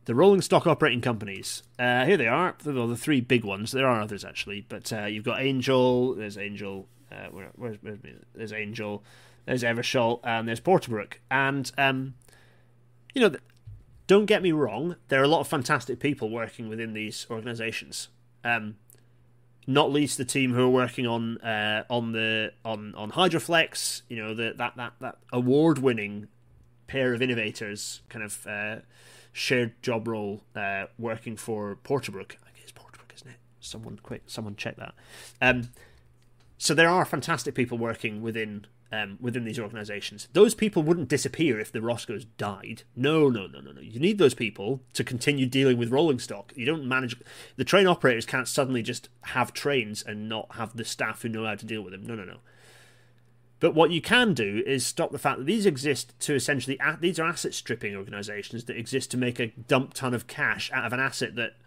the 0.05 0.15
rolling 0.15 0.41
stock 0.41 0.65
operating 0.65 1.01
companies. 1.01 1.63
Uh, 1.77 2.05
here 2.05 2.17
they 2.17 2.27
are. 2.27 2.55
The, 2.63 2.71
the 2.71 2.97
three 2.97 3.21
big 3.21 3.43
ones. 3.43 3.71
There 3.71 3.87
are 3.87 4.01
others 4.01 4.25
actually, 4.25 4.65
but 4.67 4.91
uh, 4.91 5.05
you've 5.05 5.25
got 5.25 5.41
Angel. 5.41 6.15
There's 6.15 6.37
Angel. 6.37 6.87
Uh, 7.11 7.27
where, 7.31 7.49
where's, 7.55 7.77
where's, 7.81 7.99
there's 8.35 8.53
Angel. 8.53 9.03
There's 9.45 9.63
Eversholt, 9.63 10.19
and 10.23 10.47
there's 10.47 10.61
Porterbrook. 10.61 11.13
And 11.31 11.71
um, 11.77 12.13
you 13.13 13.21
know, 13.21 13.35
don't 14.07 14.25
get 14.25 14.41
me 14.41 14.51
wrong, 14.51 14.95
there 15.09 15.21
are 15.21 15.23
a 15.23 15.27
lot 15.27 15.41
of 15.41 15.47
fantastic 15.47 15.99
people 15.99 16.29
working 16.29 16.69
within 16.69 16.93
these 16.93 17.27
organizations. 17.29 18.07
Um, 18.43 18.77
not 19.69 19.91
least 19.91 20.17
the 20.17 20.25
team 20.25 20.53
who 20.53 20.63
are 20.63 20.69
working 20.69 21.05
on 21.05 21.37
uh, 21.37 21.83
on 21.89 22.11
the 22.11 22.51
on 22.65 22.95
on 22.95 23.11
Hydroflex, 23.11 24.01
you 24.09 24.17
know, 24.17 24.33
the, 24.33 24.53
that 24.57 24.75
that 24.77 24.93
that 24.99 25.17
award-winning 25.31 26.27
pair 26.87 27.13
of 27.13 27.21
innovators 27.21 28.01
kind 28.09 28.25
of 28.25 28.47
uh, 28.47 28.77
shared 29.31 29.79
job 29.83 30.07
role 30.07 30.41
uh, 30.55 30.85
working 30.97 31.37
for 31.37 31.77
Porterbrook. 31.83 32.31
I 32.43 32.59
guess 32.59 32.71
Porterbrook, 32.71 33.13
isn't 33.15 33.29
it? 33.29 33.37
Someone 33.59 33.99
quick, 34.01 34.23
someone 34.25 34.55
check 34.55 34.75
that. 34.77 34.95
Um, 35.39 35.69
so 36.57 36.73
there 36.73 36.89
are 36.89 37.05
fantastic 37.05 37.53
people 37.53 37.77
working 37.77 38.23
within 38.23 38.65
um, 38.91 39.17
within 39.21 39.43
these 39.43 39.59
organizations. 39.59 40.27
Those 40.33 40.55
people 40.55 40.83
wouldn't 40.83 41.09
disappear 41.09 41.59
if 41.59 41.71
the 41.71 41.79
ROSCOs 41.79 42.25
died. 42.37 42.83
No, 42.95 43.29
no, 43.29 43.47
no, 43.47 43.59
no, 43.59 43.71
no. 43.71 43.81
You 43.81 43.99
need 43.99 44.17
those 44.17 44.33
people 44.33 44.81
to 44.93 45.03
continue 45.03 45.45
dealing 45.45 45.77
with 45.77 45.91
rolling 45.91 46.19
stock. 46.19 46.53
You 46.55 46.65
don't 46.65 46.87
manage 46.87 47.15
the 47.55 47.63
train 47.63 47.87
operators 47.87 48.25
can't 48.25 48.47
suddenly 48.47 48.81
just 48.81 49.09
have 49.23 49.53
trains 49.53 50.03
and 50.03 50.27
not 50.27 50.55
have 50.55 50.75
the 50.75 50.85
staff 50.85 51.21
who 51.21 51.29
know 51.29 51.45
how 51.45 51.55
to 51.55 51.65
deal 51.65 51.81
with 51.81 51.93
them. 51.93 52.05
No, 52.05 52.15
no, 52.15 52.23
no. 52.23 52.37
But 53.59 53.75
what 53.75 53.91
you 53.91 54.01
can 54.01 54.33
do 54.33 54.63
is 54.65 54.85
stop 54.85 55.11
the 55.11 55.19
fact 55.19 55.39
that 55.39 55.45
these 55.45 55.65
exist 55.65 56.17
to 56.21 56.33
essentially 56.33 56.79
these 57.01 57.19
are 57.19 57.27
asset 57.27 57.53
stripping 57.53 57.95
organizations 57.95 58.65
that 58.65 58.77
exist 58.77 59.11
to 59.11 59.17
make 59.17 59.39
a 59.39 59.47
dump 59.47 59.93
ton 59.93 60.13
of 60.13 60.27
cash 60.27 60.71
out 60.73 60.85
of 60.85 60.93
an 60.93 60.99
asset 60.99 61.35
that 61.35 61.57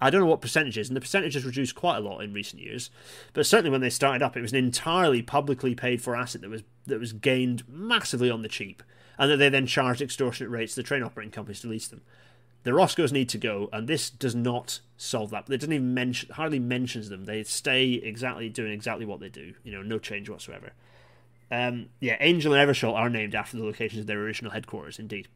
I 0.00 0.10
don't 0.10 0.20
know 0.20 0.26
what 0.26 0.40
percentages, 0.40 0.88
and 0.88 0.96
the 0.96 1.00
percentage 1.00 1.34
has 1.34 1.44
reduced 1.44 1.74
quite 1.74 1.96
a 1.96 2.00
lot 2.00 2.20
in 2.20 2.32
recent 2.32 2.62
years. 2.62 2.90
But 3.32 3.46
certainly 3.46 3.70
when 3.70 3.80
they 3.80 3.90
started 3.90 4.22
up, 4.22 4.36
it 4.36 4.42
was 4.42 4.52
an 4.52 4.58
entirely 4.58 5.22
publicly 5.22 5.74
paid 5.74 6.00
for 6.00 6.14
asset 6.14 6.42
that 6.42 6.50
was 6.50 6.62
that 6.86 7.00
was 7.00 7.12
gained 7.12 7.68
massively 7.68 8.30
on 8.30 8.42
the 8.42 8.48
cheap, 8.48 8.82
and 9.18 9.30
that 9.30 9.38
they 9.38 9.48
then 9.48 9.66
charged 9.66 10.00
extortionate 10.00 10.50
rates 10.50 10.74
to 10.74 10.82
the 10.82 10.86
train 10.86 11.02
operating 11.02 11.32
companies 11.32 11.60
to 11.60 11.68
lease 11.68 11.88
them. 11.88 12.02
The 12.64 12.70
ROSCOs 12.72 13.12
need 13.12 13.28
to 13.30 13.38
go, 13.38 13.68
and 13.72 13.88
this 13.88 14.10
does 14.10 14.34
not 14.34 14.80
solve 14.96 15.30
that. 15.30 15.48
It 15.48 15.58
doesn't 15.58 15.72
even 15.72 15.94
mention, 15.94 16.30
hardly 16.32 16.58
mentions 16.58 17.08
them. 17.08 17.24
They 17.24 17.42
stay 17.44 17.92
exactly 17.92 18.48
doing 18.48 18.72
exactly 18.72 19.06
what 19.06 19.20
they 19.20 19.28
do. 19.28 19.54
You 19.62 19.72
know, 19.72 19.82
no 19.82 19.98
change 19.98 20.28
whatsoever. 20.28 20.72
Um, 21.50 21.88
yeah, 22.00 22.16
Angel 22.20 22.52
and 22.52 22.68
Eversholt 22.68 22.94
are 22.94 23.08
named 23.08 23.34
after 23.34 23.56
the 23.56 23.64
locations 23.64 24.00
of 24.00 24.06
their 24.06 24.20
original 24.20 24.52
headquarters, 24.52 24.98
indeed. 24.98 25.28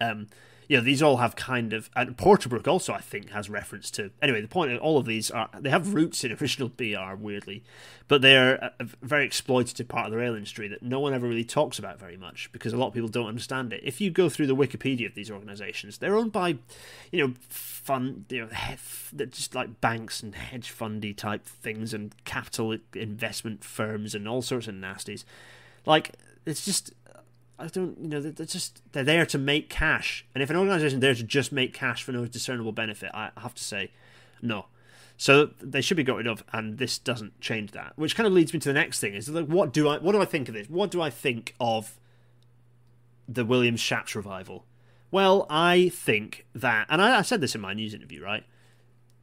Um, 0.00 0.26
you 0.70 0.76
know, 0.76 0.84
these 0.84 1.02
all 1.02 1.16
have 1.16 1.34
kind 1.34 1.72
of 1.72 1.90
and 1.96 2.16
Porterbrook 2.16 2.68
also 2.68 2.92
I 2.92 3.00
think 3.00 3.30
has 3.30 3.50
reference 3.50 3.90
to 3.90 4.12
anyway. 4.22 4.40
The 4.40 4.46
point 4.46 4.70
of 4.70 4.80
all 4.80 4.98
of 4.98 5.04
these 5.04 5.28
are 5.28 5.50
they 5.58 5.68
have 5.68 5.94
roots 5.94 6.22
in 6.22 6.30
original 6.30 6.68
BR 6.68 7.16
weirdly, 7.18 7.64
but 8.06 8.22
they're 8.22 8.70
a, 8.78 8.84
very 9.02 9.28
exploitative 9.28 9.88
part 9.88 10.06
of 10.06 10.12
the 10.12 10.18
rail 10.18 10.36
industry 10.36 10.68
that 10.68 10.80
no 10.80 11.00
one 11.00 11.12
ever 11.12 11.26
really 11.26 11.42
talks 11.42 11.80
about 11.80 11.98
very 11.98 12.16
much 12.16 12.52
because 12.52 12.72
a 12.72 12.76
lot 12.76 12.86
of 12.86 12.94
people 12.94 13.08
don't 13.08 13.26
understand 13.26 13.72
it. 13.72 13.80
If 13.82 14.00
you 14.00 14.12
go 14.12 14.28
through 14.28 14.46
the 14.46 14.54
Wikipedia 14.54 15.06
of 15.06 15.16
these 15.16 15.28
organisations, 15.28 15.98
they're 15.98 16.14
owned 16.14 16.30
by, 16.30 16.58
you 17.10 17.26
know, 17.26 17.34
fun, 17.48 18.26
you 18.28 18.42
know, 18.42 18.48
they're 19.12 19.26
just 19.26 19.56
like 19.56 19.80
banks 19.80 20.22
and 20.22 20.36
hedge 20.36 20.70
fundy 20.70 21.12
type 21.12 21.46
things 21.46 21.92
and 21.92 22.14
capital 22.24 22.76
investment 22.94 23.64
firms 23.64 24.14
and 24.14 24.28
all 24.28 24.40
sorts 24.40 24.68
of 24.68 24.76
nasties. 24.76 25.24
Like 25.84 26.12
it's 26.46 26.64
just 26.64 26.92
I 27.60 27.66
don't, 27.66 27.98
you 28.00 28.08
know, 28.08 28.20
they're 28.20 28.46
just 28.46 28.82
they're 28.92 29.04
there 29.04 29.26
to 29.26 29.38
make 29.38 29.68
cash, 29.68 30.24
and 30.34 30.42
if 30.42 30.50
an 30.50 30.56
organisation 30.56 30.98
is 30.98 31.02
there 31.02 31.14
to 31.14 31.22
just 31.22 31.52
make 31.52 31.74
cash 31.74 32.02
for 32.02 32.12
no 32.12 32.26
discernible 32.26 32.72
benefit, 32.72 33.10
I 33.12 33.30
have 33.36 33.54
to 33.54 33.62
say, 33.62 33.90
no. 34.40 34.66
So 35.16 35.50
they 35.60 35.82
should 35.82 35.98
be 35.98 36.02
got 36.02 36.16
rid 36.16 36.26
of, 36.26 36.42
and 36.52 36.78
this 36.78 36.98
doesn't 36.98 37.38
change 37.40 37.72
that. 37.72 37.92
Which 37.96 38.16
kind 38.16 38.26
of 38.26 38.32
leads 38.32 38.54
me 38.54 38.60
to 38.60 38.68
the 38.68 38.74
next 38.74 39.00
thing: 39.00 39.14
is 39.14 39.28
like, 39.28 39.46
what 39.46 39.72
do 39.72 39.88
I, 39.88 39.98
what 39.98 40.12
do 40.12 40.22
I 40.22 40.24
think 40.24 40.48
of 40.48 40.54
this? 40.54 40.70
What 40.70 40.90
do 40.90 41.02
I 41.02 41.10
think 41.10 41.54
of 41.60 41.98
the 43.28 43.44
Williams 43.44 43.80
Shapps 43.80 44.14
revival? 44.14 44.64
Well, 45.10 45.46
I 45.50 45.90
think 45.90 46.46
that, 46.54 46.86
and 46.88 47.02
I, 47.02 47.18
I 47.18 47.22
said 47.22 47.40
this 47.40 47.54
in 47.54 47.60
my 47.60 47.74
news 47.74 47.94
interview, 47.94 48.22
right? 48.22 48.44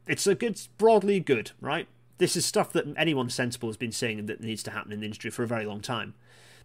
It's 0.06 0.26
a 0.26 0.34
good, 0.34 0.60
broadly 0.76 1.18
good, 1.18 1.52
right? 1.60 1.88
This 2.18 2.36
is 2.36 2.44
stuff 2.44 2.72
that 2.72 2.86
anyone 2.96 3.30
sensible 3.30 3.68
has 3.68 3.76
been 3.76 3.92
saying 3.92 4.26
that 4.26 4.40
needs 4.40 4.62
to 4.64 4.70
happen 4.70 4.92
in 4.92 5.00
the 5.00 5.06
industry 5.06 5.30
for 5.30 5.42
a 5.42 5.46
very 5.46 5.64
long 5.64 5.80
time. 5.80 6.14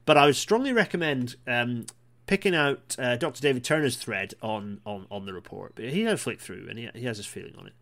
But 0.06 0.18
I 0.18 0.26
would 0.26 0.36
strongly 0.36 0.74
recommend 0.74 1.36
um, 1.48 1.86
picking 2.28 2.56
out 2.56 2.96
uh, 2.98 3.16
Dr. 3.16 3.42
David 3.42 3.64
Turner's 3.64 3.96
thread 3.96 4.34
on, 4.42 4.82
on, 4.86 5.08
on 5.12 5.26
the 5.26 5.34
report. 5.34 5.74
But 5.76 5.86
he 5.86 6.04
had 6.04 6.14
a 6.14 6.18
flick 6.18 6.40
through 6.40 6.68
and 6.70 6.78
he, 6.78 6.90
he 6.96 7.06
has 7.06 7.18
his 7.18 7.26
feeling 7.26 7.56
on 7.58 7.68
it. 7.68 7.74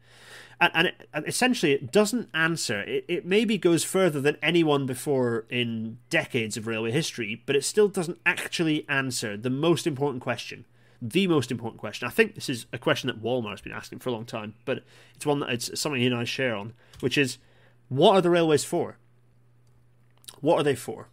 And, 0.59 0.71
and, 0.75 0.87
it, 0.87 1.09
and 1.13 1.27
essentially, 1.27 1.71
it 1.73 1.91
doesn't 1.91 2.29
answer. 2.33 2.81
It, 2.81 3.05
it 3.07 3.25
maybe 3.25 3.57
goes 3.57 3.83
further 3.83 4.21
than 4.21 4.37
anyone 4.43 4.85
before 4.85 5.45
in 5.49 5.97
decades 6.09 6.55
of 6.55 6.67
railway 6.67 6.91
history, 6.91 7.41
but 7.45 7.55
it 7.55 7.65
still 7.65 7.87
doesn't 7.87 8.19
actually 8.25 8.87
answer 8.87 9.35
the 9.35 9.49
most 9.49 9.87
important 9.87 10.21
question. 10.21 10.65
The 11.01 11.25
most 11.25 11.49
important 11.49 11.79
question. 11.79 12.07
I 12.07 12.11
think 12.11 12.35
this 12.35 12.47
is 12.47 12.67
a 12.71 12.77
question 12.77 13.07
that 13.07 13.23
Wolmar 13.23 13.49
has 13.49 13.61
been 13.61 13.71
asking 13.71 13.99
for 13.99 14.09
a 14.09 14.11
long 14.11 14.25
time, 14.25 14.53
but 14.65 14.83
it's 15.15 15.25
one 15.25 15.39
that 15.39 15.49
it's 15.49 15.79
something 15.79 15.99
he 15.99 16.05
and 16.05 16.15
I 16.15 16.25
share 16.25 16.55
on, 16.55 16.73
which 16.99 17.17
is 17.17 17.39
what 17.89 18.13
are 18.13 18.21
the 18.21 18.29
railways 18.29 18.63
for? 18.63 18.97
What 20.41 20.59
are 20.59 20.63
they 20.63 20.75
for? 20.75 21.07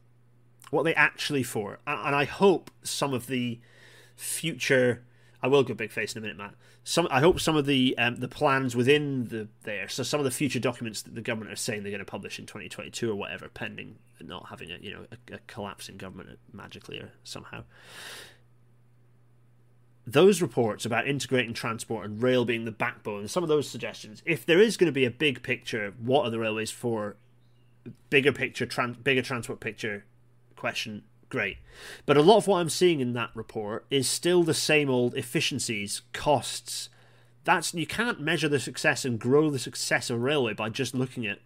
What 0.71 0.85
they 0.85 0.95
actually 0.95 1.43
for. 1.43 1.79
And 1.87 2.15
I 2.15 2.25
hope 2.25 2.71
some 2.83 3.13
of 3.13 3.27
the 3.27 3.61
future. 4.17 5.05
I 5.41 5.47
will 5.47 5.63
go 5.63 5.75
big 5.75 5.93
face 5.93 6.15
in 6.15 6.19
a 6.19 6.23
minute, 6.23 6.37
Matt. 6.37 6.55
Some, 6.83 7.07
I 7.11 7.21
hope 7.21 7.39
some 7.39 7.57
of 7.57 7.67
the 7.67 7.97
um, 7.99 8.17
the 8.17 8.29
plans 8.29 8.75
within 8.75 9.27
the 9.27 9.49
there, 9.63 9.89
so 9.89 10.03
some 10.03 10.21
of 10.21 10.25
the 10.25 10.31
future 10.31 10.59
documents 10.59 11.03
that 11.03 11.15
the 11.15 11.21
government 11.21 11.53
are 11.53 11.57
saying 11.57 11.83
they're 11.83 11.93
going 11.93 11.99
to 11.99 12.05
publish 12.05 12.39
in 12.39 12.47
2022 12.47 13.11
or 13.11 13.15
whatever, 13.15 13.49
pending 13.49 13.97
not 14.21 14.49
having 14.49 14.71
a 14.73 14.79
you 14.79 14.93
know 14.93 15.07
a, 15.13 15.35
a 15.35 15.39
collapse 15.47 15.89
in 15.89 15.97
government 15.97 16.39
magically 16.53 16.99
or 16.99 17.13
somehow. 17.25 17.65
Those 20.07 20.41
reports 20.41 20.87
about 20.87 21.07
integrating 21.07 21.53
transport 21.53 22.07
and 22.07 22.23
rail 22.23 22.47
being 22.47 22.65
the 22.65 22.73
backbone, 22.73 23.29
some 23.29 23.43
of 23.43 23.51
those 23.51 23.69
suggestions, 23.69 24.23
if 24.25 24.47
there 24.47 24.59
is 24.59 24.79
going 24.79 24.87
to 24.87 24.93
be 24.93 25.05
a 25.05 25.11
big 25.11 25.43
picture, 25.43 25.93
what 26.03 26.25
are 26.25 26.31
the 26.31 26.39
railways 26.39 26.71
for? 26.71 27.17
Bigger 28.09 28.33
picture, 28.33 28.65
trans, 28.65 28.97
bigger 28.97 29.21
transport 29.21 29.61
picture 29.61 30.05
question, 30.59 31.05
great. 31.29 31.59
But 32.05 32.17
a 32.17 32.23
lot 32.23 32.39
of 32.39 32.47
what 32.47 32.59
I'm 32.59 32.69
seeing 32.69 33.01
in 33.01 33.13
that 33.15 33.31
report 33.35 33.87
is 33.91 34.09
still 34.09 34.43
the 34.43 34.55
same 34.55 34.91
old 34.91 35.15
efficiencies, 35.15 36.03
costs. 36.13 36.91
That's 37.45 37.73
you 37.73 37.87
can't 37.87 38.21
measure 38.21 38.49
the 38.49 38.61
success 38.61 39.05
and 39.05 39.19
grow 39.19 39.49
the 39.51 39.59
success 39.59 40.11
of 40.11 40.21
railway 40.21 40.53
by 40.53 40.69
just 40.69 40.95
looking 40.95 41.27
at 41.27 41.39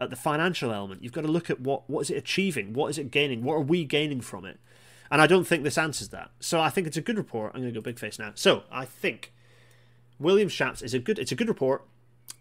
at 0.00 0.08
the 0.08 0.16
financial 0.16 0.72
element. 0.72 1.02
You've 1.02 1.12
got 1.12 1.22
to 1.22 1.28
look 1.28 1.50
at 1.50 1.60
what 1.60 1.88
what 1.90 2.00
is 2.02 2.10
it 2.10 2.16
achieving, 2.16 2.72
what 2.72 2.88
is 2.88 2.98
it 2.98 3.10
gaining, 3.10 3.42
what 3.42 3.54
are 3.54 3.60
we 3.60 3.84
gaining 3.84 4.20
from 4.20 4.44
it. 4.46 4.58
And 5.10 5.20
I 5.20 5.26
don't 5.26 5.46
think 5.46 5.64
this 5.64 5.76
answers 5.76 6.08
that. 6.10 6.30
So 6.38 6.60
I 6.60 6.70
think 6.70 6.86
it's 6.86 6.96
a 6.96 7.02
good 7.02 7.18
report. 7.18 7.52
I'm 7.54 7.60
going 7.60 7.74
to 7.74 7.78
go 7.78 7.82
big 7.82 7.98
face 7.98 8.18
now. 8.18 8.32
So 8.36 8.62
I 8.70 8.84
think 8.84 9.32
William 10.20 10.48
Shapps 10.48 10.82
is 10.82 10.94
a 10.94 10.98
good. 10.98 11.18
It's 11.18 11.32
a 11.32 11.34
good 11.34 11.48
report. 11.48 11.82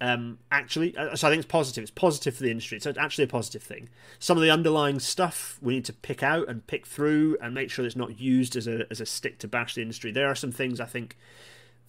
Um, 0.01 0.39
actually, 0.49 0.95
uh, 0.95 1.15
so 1.15 1.27
I 1.27 1.31
think 1.31 1.41
it's 1.41 1.51
positive. 1.51 1.81
It's 1.81 1.91
positive 1.91 2.35
for 2.35 2.43
the 2.43 2.51
industry. 2.51 2.77
It's 2.77 2.87
actually 2.87 3.25
a 3.25 3.27
positive 3.27 3.61
thing. 3.61 3.89
Some 4.17 4.37
of 4.37 4.43
the 4.43 4.49
underlying 4.49 4.99
stuff 4.99 5.57
we 5.61 5.75
need 5.75 5.85
to 5.85 5.93
pick 5.93 6.23
out 6.23 6.47
and 6.47 6.65
pick 6.67 6.87
through 6.87 7.37
and 7.41 7.53
make 7.53 7.69
sure 7.69 7.85
it's 7.85 7.95
not 7.95 8.19
used 8.19 8.55
as 8.55 8.67
a 8.67 8.85
as 8.89 9.01
a 9.01 9.05
stick 9.05 9.39
to 9.39 9.47
bash 9.47 9.75
the 9.75 9.81
industry. 9.81 10.11
There 10.11 10.27
are 10.27 10.35
some 10.35 10.51
things 10.53 10.79
I 10.79 10.85
think 10.85 11.17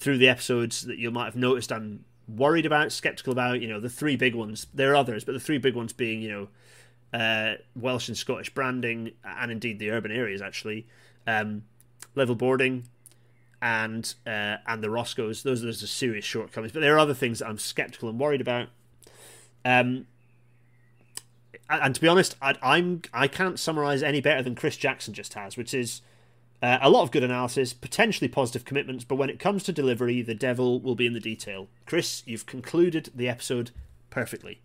through 0.01 0.19
the 0.19 0.29
episodes 0.29 0.83
that 0.87 0.99
you 0.99 1.11
might 1.11 1.27
have 1.27 1.37
noticed 1.37 1.71
I'm 1.71 2.05
worried 2.27 2.67
about, 2.67 2.91
skeptical 2.91 3.33
about. 3.33 3.61
You 3.61 3.69
know, 3.69 3.79
the 3.79 3.89
three 3.89 4.17
big 4.17 4.35
ones. 4.35 4.67
There 4.75 4.91
are 4.91 4.97
others, 4.97 5.25
but 5.25 5.33
the 5.33 5.41
three 5.41 5.59
big 5.59 5.77
ones 5.77 5.93
being 5.93 6.21
you 6.21 6.31
know 7.13 7.19
uh, 7.19 7.55
Welsh 7.77 8.09
and 8.09 8.17
Scottish 8.17 8.51
branding, 8.51 9.13
and 9.25 9.53
indeed 9.53 9.79
the 9.79 9.91
urban 9.91 10.11
areas 10.11 10.43
actually, 10.43 10.87
um, 11.27 11.63
level 12.15 12.35
boarding, 12.35 12.89
and 13.63 14.15
uh, 14.27 14.57
and 14.67 14.83
the 14.83 14.89
ROSCOs. 14.89 15.43
Those 15.43 15.63
those 15.63 15.83
are 15.83 15.87
serious 15.87 16.25
shortcomings. 16.25 16.73
But 16.73 16.81
there 16.81 16.95
are 16.95 16.99
other 16.99 17.15
things 17.15 17.41
that 17.41 17.49
I'm 17.49 17.59
skeptical 17.59 18.09
and 18.09 18.19
worried 18.19 18.41
about. 18.41 18.69
Um, 19.65 20.07
and 21.69 21.95
to 21.95 22.01
be 22.01 22.09
honest, 22.09 22.37
I, 22.43 22.57
I'm 22.63 23.03
I 23.13 23.29
can't 23.29 23.59
summarize 23.59 24.03
any 24.03 24.21
better 24.21 24.43
than 24.43 24.55
Chris 24.55 24.77
Jackson 24.77 25.15
just 25.15 25.35
has, 25.35 25.57
which 25.57 25.75
is 25.75 26.03
uh, 26.63 26.79
a 26.83 26.91
lot 26.91 27.03
of 27.03 27.11
good 27.11 27.25
analysis, 27.25 27.73
potentially 27.73 28.29
positive 28.29 28.65
commitments, 28.65 29.05
but 29.05 29.17
when 29.17 29.31
it 29.31 29.39
comes 29.39 29.63
to 29.65 29.73
delivery, 29.73 30.21
the 30.21 30.35
devil 30.35 30.81
will 30.81 30.95
be 30.95 31.07
in 31.07 31.15
the 31.15 31.21
detail. 31.21 31.69
Chris, 31.87 32.23
you've 32.27 32.47
concluded 32.47 33.11
the 33.15 33.29
episode 33.29 33.71
perfectly. 34.11 34.61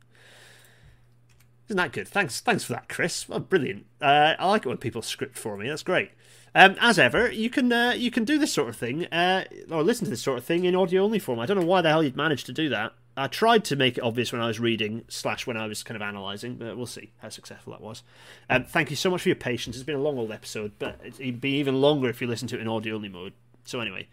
Isn't 1.67 1.77
that 1.77 1.93
good? 1.93 2.07
Thanks, 2.07 2.41
thanks 2.41 2.63
for 2.63 2.73
that, 2.73 2.89
Chris. 2.89 3.29
Well, 3.29 3.39
brilliant. 3.39 3.85
Uh, 4.01 4.35
I 4.37 4.47
like 4.47 4.65
it 4.65 4.69
when 4.69 4.77
people 4.77 5.01
script 5.01 5.37
for 5.37 5.57
me. 5.57 5.69
That's 5.69 5.83
great. 5.83 6.11
Um, 6.57 6.77
as 6.79 6.97
ever, 6.97 7.29
you 7.29 7.49
can 7.49 7.71
uh, 7.71 7.93
you 7.97 8.09
can 8.09 8.23
do 8.23 8.39
this 8.39 8.53
sort 8.53 8.69
of 8.69 8.77
thing, 8.77 9.05
uh, 9.07 9.43
or 9.69 9.83
listen 9.83 10.05
to 10.05 10.09
this 10.09 10.21
sort 10.21 10.37
of 10.37 10.45
thing 10.45 10.63
in 10.63 10.73
audio 10.73 11.03
only 11.03 11.19
form. 11.19 11.37
I 11.37 11.45
don't 11.45 11.59
know 11.59 11.65
why 11.65 11.81
the 11.81 11.89
hell 11.89 12.01
you'd 12.01 12.15
managed 12.15 12.45
to 12.45 12.53
do 12.53 12.69
that. 12.69 12.93
I 13.17 13.27
tried 13.27 13.65
to 13.65 13.75
make 13.75 13.97
it 13.97 14.01
obvious 14.01 14.31
when 14.31 14.41
I 14.41 14.47
was 14.47 14.59
reading 14.59 15.03
slash 15.09 15.45
when 15.45 15.57
I 15.57 15.67
was 15.67 15.83
kind 15.83 16.01
of 16.01 16.07
analysing, 16.07 16.55
but 16.55 16.77
we'll 16.77 16.85
see 16.85 17.11
how 17.19 17.29
successful 17.29 17.73
that 17.73 17.81
was. 17.81 18.03
Um, 18.49 18.63
thank 18.63 18.89
you 18.89 18.95
so 18.95 19.09
much 19.09 19.21
for 19.21 19.29
your 19.29 19.35
patience. 19.35 19.75
It's 19.75 19.85
been 19.85 19.95
a 19.95 20.01
long 20.01 20.17
old 20.17 20.31
episode, 20.31 20.73
but 20.79 20.99
it'd 21.03 21.41
be 21.41 21.51
even 21.57 21.81
longer 21.81 22.09
if 22.09 22.21
you 22.21 22.27
listen 22.27 22.47
to 22.49 22.57
it 22.57 22.61
in 22.61 22.67
audio 22.67 22.95
only 22.95 23.09
mode. 23.09 23.33
So 23.65 23.81
anyway, 23.81 24.07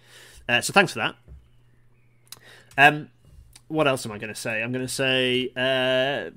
uh, 0.49 0.61
so 0.61 0.73
thanks 0.73 0.93
for 0.93 0.99
that. 0.99 1.17
Um, 2.77 3.11
what 3.69 3.87
else 3.87 4.05
am 4.05 4.13
I 4.13 4.19
going 4.19 4.35
to 4.35 4.41
say? 4.41 4.63
I'm 4.63 4.73
going 4.73 4.87
to 4.87 4.93
say 4.93 5.51
uh, 5.57 6.31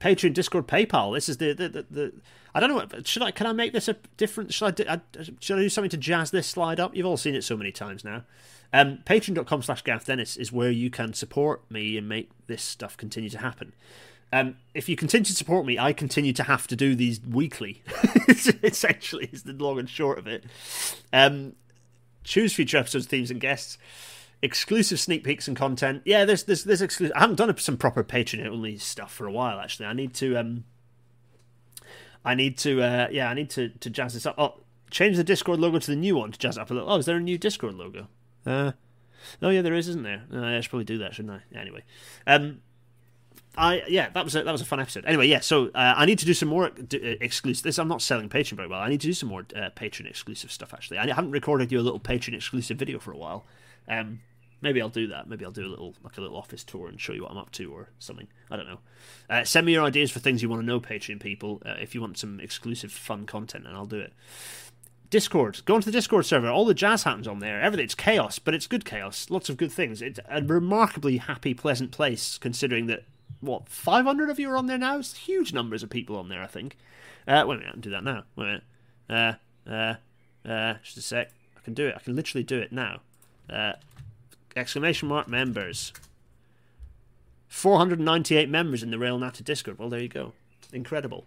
Patreon, 0.00 0.32
Discord, 0.32 0.68
PayPal. 0.68 1.14
This 1.14 1.28
is 1.28 1.38
the 1.38 1.52
the, 1.54 1.68
the, 1.68 1.86
the 1.90 2.12
I 2.54 2.60
don't 2.60 2.70
know. 2.70 3.00
Should 3.04 3.22
I? 3.22 3.30
Can 3.30 3.46
I 3.46 3.52
make 3.52 3.72
this 3.72 3.88
a 3.88 3.96
different? 4.16 4.52
Should 4.52 4.66
I, 4.66 4.70
do, 4.70 4.84
I? 4.88 5.00
Should 5.40 5.58
I 5.58 5.62
do 5.62 5.68
something 5.68 5.90
to 5.90 5.96
jazz 5.96 6.30
this 6.30 6.46
slide 6.46 6.80
up? 6.80 6.94
You've 6.94 7.06
all 7.06 7.16
seen 7.16 7.34
it 7.34 7.44
so 7.44 7.56
many 7.56 7.72
times 7.72 8.04
now. 8.04 8.24
Um, 8.72 8.98
Patreon.com 9.04 9.62
slash 9.62 9.82
Gareth 9.82 10.06
Dennis 10.06 10.36
is 10.36 10.52
where 10.52 10.70
you 10.70 10.90
can 10.90 11.12
support 11.12 11.68
me 11.70 11.96
and 11.96 12.08
make 12.08 12.30
this 12.46 12.62
stuff 12.62 12.96
continue 12.96 13.30
to 13.30 13.38
happen. 13.38 13.72
Um, 14.32 14.56
if 14.74 14.88
you 14.88 14.96
continue 14.96 15.24
to 15.24 15.34
support 15.34 15.66
me, 15.66 15.78
I 15.78 15.92
continue 15.92 16.32
to 16.34 16.44
have 16.44 16.66
to 16.68 16.76
do 16.76 16.94
these 16.94 17.20
weekly. 17.20 17.82
Essentially, 18.28 19.28
is 19.32 19.42
the 19.42 19.52
long 19.52 19.78
and 19.78 19.88
short 19.88 20.18
of 20.18 20.26
it. 20.26 20.44
Um, 21.12 21.54
choose 22.22 22.54
future 22.54 22.76
episodes, 22.78 23.06
themes, 23.06 23.30
and 23.30 23.40
guests. 23.40 23.76
Exclusive 24.42 25.00
sneak 25.00 25.24
peeks 25.24 25.48
and 25.48 25.56
content. 25.56 26.02
Yeah, 26.04 26.24
there's 26.24 26.44
there's 26.44 26.64
there's 26.64 26.80
exclusive. 26.80 27.14
I 27.16 27.20
haven't 27.20 27.36
done 27.36 27.54
some 27.58 27.76
proper 27.76 28.04
Patreon 28.04 28.46
only 28.46 28.78
stuff 28.78 29.12
for 29.12 29.26
a 29.26 29.32
while. 29.32 29.58
Actually, 29.58 29.86
I 29.86 29.92
need 29.92 30.14
to 30.14 30.36
um. 30.36 30.64
I 32.24 32.34
need 32.34 32.58
to 32.58 32.82
uh 32.82 33.08
yeah 33.10 33.30
I 33.30 33.34
need 33.34 33.50
to 33.50 33.68
to 33.68 33.90
jazz 33.90 34.14
this 34.14 34.26
up. 34.26 34.34
Oh, 34.38 34.60
change 34.90 35.16
the 35.16 35.24
Discord 35.24 35.60
logo 35.60 35.78
to 35.78 35.90
the 35.90 35.96
new 35.96 36.16
one 36.16 36.32
to 36.32 36.38
jazz 36.38 36.56
it 36.56 36.60
up 36.60 36.70
a 36.70 36.74
little. 36.74 36.90
Oh, 36.90 36.96
is 36.96 37.06
there 37.06 37.16
a 37.16 37.20
new 37.20 37.38
Discord 37.38 37.74
logo? 37.74 38.08
Uh, 38.44 38.72
oh 39.42 39.50
yeah, 39.50 39.62
there 39.62 39.74
is, 39.74 39.88
isn't 39.88 40.02
there? 40.02 40.24
Uh, 40.32 40.44
I 40.44 40.60
should 40.60 40.70
probably 40.70 40.84
do 40.84 40.98
that, 40.98 41.14
shouldn't 41.14 41.40
I? 41.54 41.58
Anyway, 41.58 41.84
um, 42.26 42.60
I 43.56 43.82
yeah, 43.88 44.10
that 44.10 44.24
was 44.24 44.34
a, 44.34 44.42
that 44.42 44.52
was 44.52 44.60
a 44.60 44.64
fun 44.64 44.80
episode. 44.80 45.04
Anyway, 45.04 45.26
yeah, 45.26 45.40
so 45.40 45.66
uh, 45.68 45.94
I 45.96 46.06
need 46.06 46.18
to 46.20 46.26
do 46.26 46.34
some 46.34 46.48
more 46.48 46.70
d- 46.70 46.98
uh, 46.98 47.16
exclusive. 47.20 47.64
This 47.64 47.78
I'm 47.78 47.88
not 47.88 48.02
selling 48.02 48.28
Patreon 48.28 48.56
very 48.56 48.68
well. 48.68 48.80
I 48.80 48.88
need 48.88 49.00
to 49.02 49.06
do 49.06 49.12
some 49.12 49.28
more 49.28 49.46
uh, 49.54 49.70
Patreon 49.76 50.08
exclusive 50.08 50.50
stuff. 50.50 50.72
Actually, 50.72 50.98
I 50.98 51.06
haven't 51.08 51.32
recorded 51.32 51.70
you 51.72 51.80
a 51.80 51.82
little 51.82 52.00
Patreon 52.00 52.34
exclusive 52.34 52.76
video 52.78 52.98
for 52.98 53.12
a 53.12 53.16
while. 53.16 53.44
Um, 53.88 54.20
maybe 54.62 54.80
I'll 54.80 54.88
do 54.88 55.06
that. 55.08 55.28
Maybe 55.28 55.44
I'll 55.44 55.50
do 55.50 55.66
a 55.66 55.68
little 55.68 55.94
like 56.02 56.16
a 56.16 56.20
little 56.20 56.36
office 56.36 56.64
tour 56.64 56.88
and 56.88 57.00
show 57.00 57.12
you 57.12 57.22
what 57.22 57.30
I'm 57.30 57.38
up 57.38 57.50
to 57.52 57.72
or 57.72 57.90
something. 57.98 58.28
I 58.50 58.56
don't 58.56 58.66
know. 58.66 58.78
Uh, 59.28 59.44
send 59.44 59.66
me 59.66 59.72
your 59.72 59.84
ideas 59.84 60.10
for 60.10 60.20
things 60.20 60.42
you 60.42 60.48
want 60.48 60.62
to 60.62 60.66
know, 60.66 60.80
Patreon 60.80 61.20
people. 61.20 61.62
Uh, 61.64 61.76
if 61.80 61.94
you 61.94 62.00
want 62.00 62.18
some 62.18 62.40
exclusive 62.40 62.92
fun 62.92 63.26
content, 63.26 63.66
and 63.66 63.76
I'll 63.76 63.86
do 63.86 64.00
it. 64.00 64.12
Discord. 65.10 65.60
Go 65.64 65.74
onto 65.74 65.86
the 65.86 65.92
Discord 65.92 66.24
server. 66.24 66.48
All 66.48 66.64
the 66.64 66.72
jazz 66.72 67.02
happens 67.02 67.26
on 67.26 67.40
there. 67.40 67.60
Everything. 67.60 67.84
It's 67.84 67.96
chaos, 67.96 68.38
but 68.38 68.54
it's 68.54 68.68
good 68.68 68.84
chaos. 68.84 69.28
Lots 69.28 69.48
of 69.48 69.56
good 69.56 69.72
things. 69.72 70.00
It's 70.00 70.20
a 70.28 70.40
remarkably 70.40 71.16
happy, 71.16 71.52
pleasant 71.52 71.90
place, 71.90 72.38
considering 72.38 72.86
that 72.86 73.04
what 73.40 73.68
500 73.68 74.30
of 74.30 74.38
you 74.38 74.50
are 74.50 74.56
on 74.56 74.66
there 74.66 74.78
now. 74.78 74.98
It's 74.98 75.14
huge 75.14 75.52
numbers 75.52 75.82
of 75.82 75.90
people 75.90 76.16
on 76.16 76.28
there. 76.28 76.42
I 76.42 76.46
think. 76.46 76.76
Uh, 77.26 77.44
wait 77.46 77.56
a 77.56 77.58
minute. 77.58 77.68
I 77.68 77.72
can 77.72 77.80
do 77.80 77.90
that 77.90 78.04
now. 78.04 78.22
Wait 78.36 78.44
a 78.44 78.46
minute. 78.46 78.62
Uh, 79.68 79.68
uh, 79.68 79.94
uh, 80.48 80.74
just 80.82 80.96
a 80.96 81.02
sec. 81.02 81.32
I 81.56 81.60
can 81.60 81.74
do 81.74 81.88
it. 81.88 81.94
I 81.96 82.00
can 82.00 82.14
literally 82.14 82.44
do 82.44 82.58
it 82.58 82.72
now. 82.72 83.00
Uh, 83.48 83.72
exclamation 84.56 85.08
mark 85.08 85.28
members. 85.28 85.92
498 87.48 88.48
members 88.48 88.82
in 88.82 88.90
the 88.90 88.98
Rail 88.98 89.18
Natter 89.18 89.42
Discord. 89.42 89.78
Well, 89.78 89.88
there 89.88 90.00
you 90.00 90.08
go 90.08 90.32
incredible. 90.72 91.26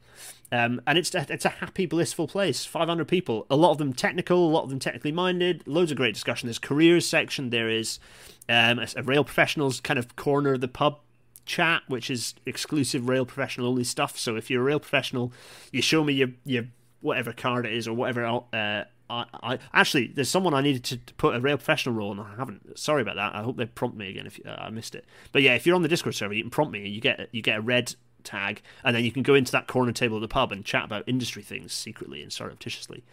Um, 0.51 0.81
and 0.85 0.97
it's 0.97 1.13
it's 1.15 1.45
a 1.45 1.49
happy, 1.49 1.85
blissful 1.85 2.27
place. 2.27 2.65
500 2.65 3.07
people, 3.07 3.45
a 3.49 3.55
lot 3.55 3.71
of 3.71 3.77
them 3.77 3.93
technical, 3.93 4.47
a 4.47 4.51
lot 4.51 4.63
of 4.63 4.69
them 4.69 4.79
technically 4.79 5.11
minded. 5.11 5.63
Loads 5.65 5.91
of 5.91 5.97
great 5.97 6.13
discussion. 6.13 6.47
There's 6.47 6.59
careers 6.59 7.07
section. 7.07 7.49
There 7.49 7.69
is 7.69 7.99
um, 8.47 8.79
a, 8.79 8.87
a 8.95 9.03
rail 9.03 9.23
professionals 9.23 9.79
kind 9.79 9.97
of 9.97 10.15
corner 10.15 10.53
of 10.53 10.61
the 10.61 10.67
pub 10.67 10.99
chat, 11.45 11.83
which 11.87 12.09
is 12.09 12.35
exclusive 12.45 13.09
rail 13.09 13.25
professional 13.25 13.67
only 13.67 13.83
stuff. 13.83 14.17
So 14.17 14.35
if 14.35 14.49
you're 14.49 14.61
a 14.61 14.65
rail 14.65 14.79
professional, 14.79 15.33
you 15.71 15.81
show 15.81 16.03
me 16.03 16.13
your 16.13 16.29
your 16.45 16.65
whatever 17.01 17.33
card 17.33 17.65
it 17.65 17.73
is 17.73 17.87
or 17.87 17.93
whatever. 17.93 18.25
Uh, 18.53 18.83
I, 19.09 19.25
I 19.41 19.59
actually 19.73 20.07
there's 20.07 20.29
someone 20.29 20.53
I 20.53 20.61
needed 20.61 20.83
to, 20.85 21.13
put 21.15 21.35
a 21.35 21.39
real 21.39 21.57
professional 21.57 21.95
role, 21.95 22.11
and 22.11 22.21
I 22.21 22.35
haven't. 22.37 22.77
Sorry 22.77 23.01
about 23.01 23.15
that. 23.15 23.35
I 23.35 23.43
hope 23.43 23.57
they 23.57 23.65
prompt 23.65 23.97
me 23.97 24.09
again 24.09 24.27
if 24.27 24.39
uh, 24.45 24.55
I 24.57 24.69
missed 24.69 24.95
it. 24.95 25.05
But 25.31 25.41
yeah, 25.41 25.55
if 25.55 25.65
you're 25.65 25.75
on 25.75 25.81
the 25.81 25.87
Discord 25.87 26.15
server, 26.15 26.33
you 26.33 26.43
can 26.43 26.49
prompt 26.49 26.71
me. 26.71 26.87
You 26.87 27.01
get 27.01 27.29
you 27.31 27.41
get 27.41 27.59
a 27.59 27.61
red 27.61 27.95
tag, 28.23 28.61
and 28.83 28.95
then 28.95 29.03
you 29.03 29.11
can 29.11 29.23
go 29.23 29.35
into 29.35 29.51
that 29.51 29.67
corner 29.67 29.91
table 29.91 30.17
of 30.17 30.21
the 30.21 30.27
pub 30.27 30.51
and 30.51 30.65
chat 30.65 30.85
about 30.85 31.03
industry 31.07 31.43
things 31.43 31.73
secretly 31.73 32.21
and 32.21 32.31
surreptitiously. 32.31 33.03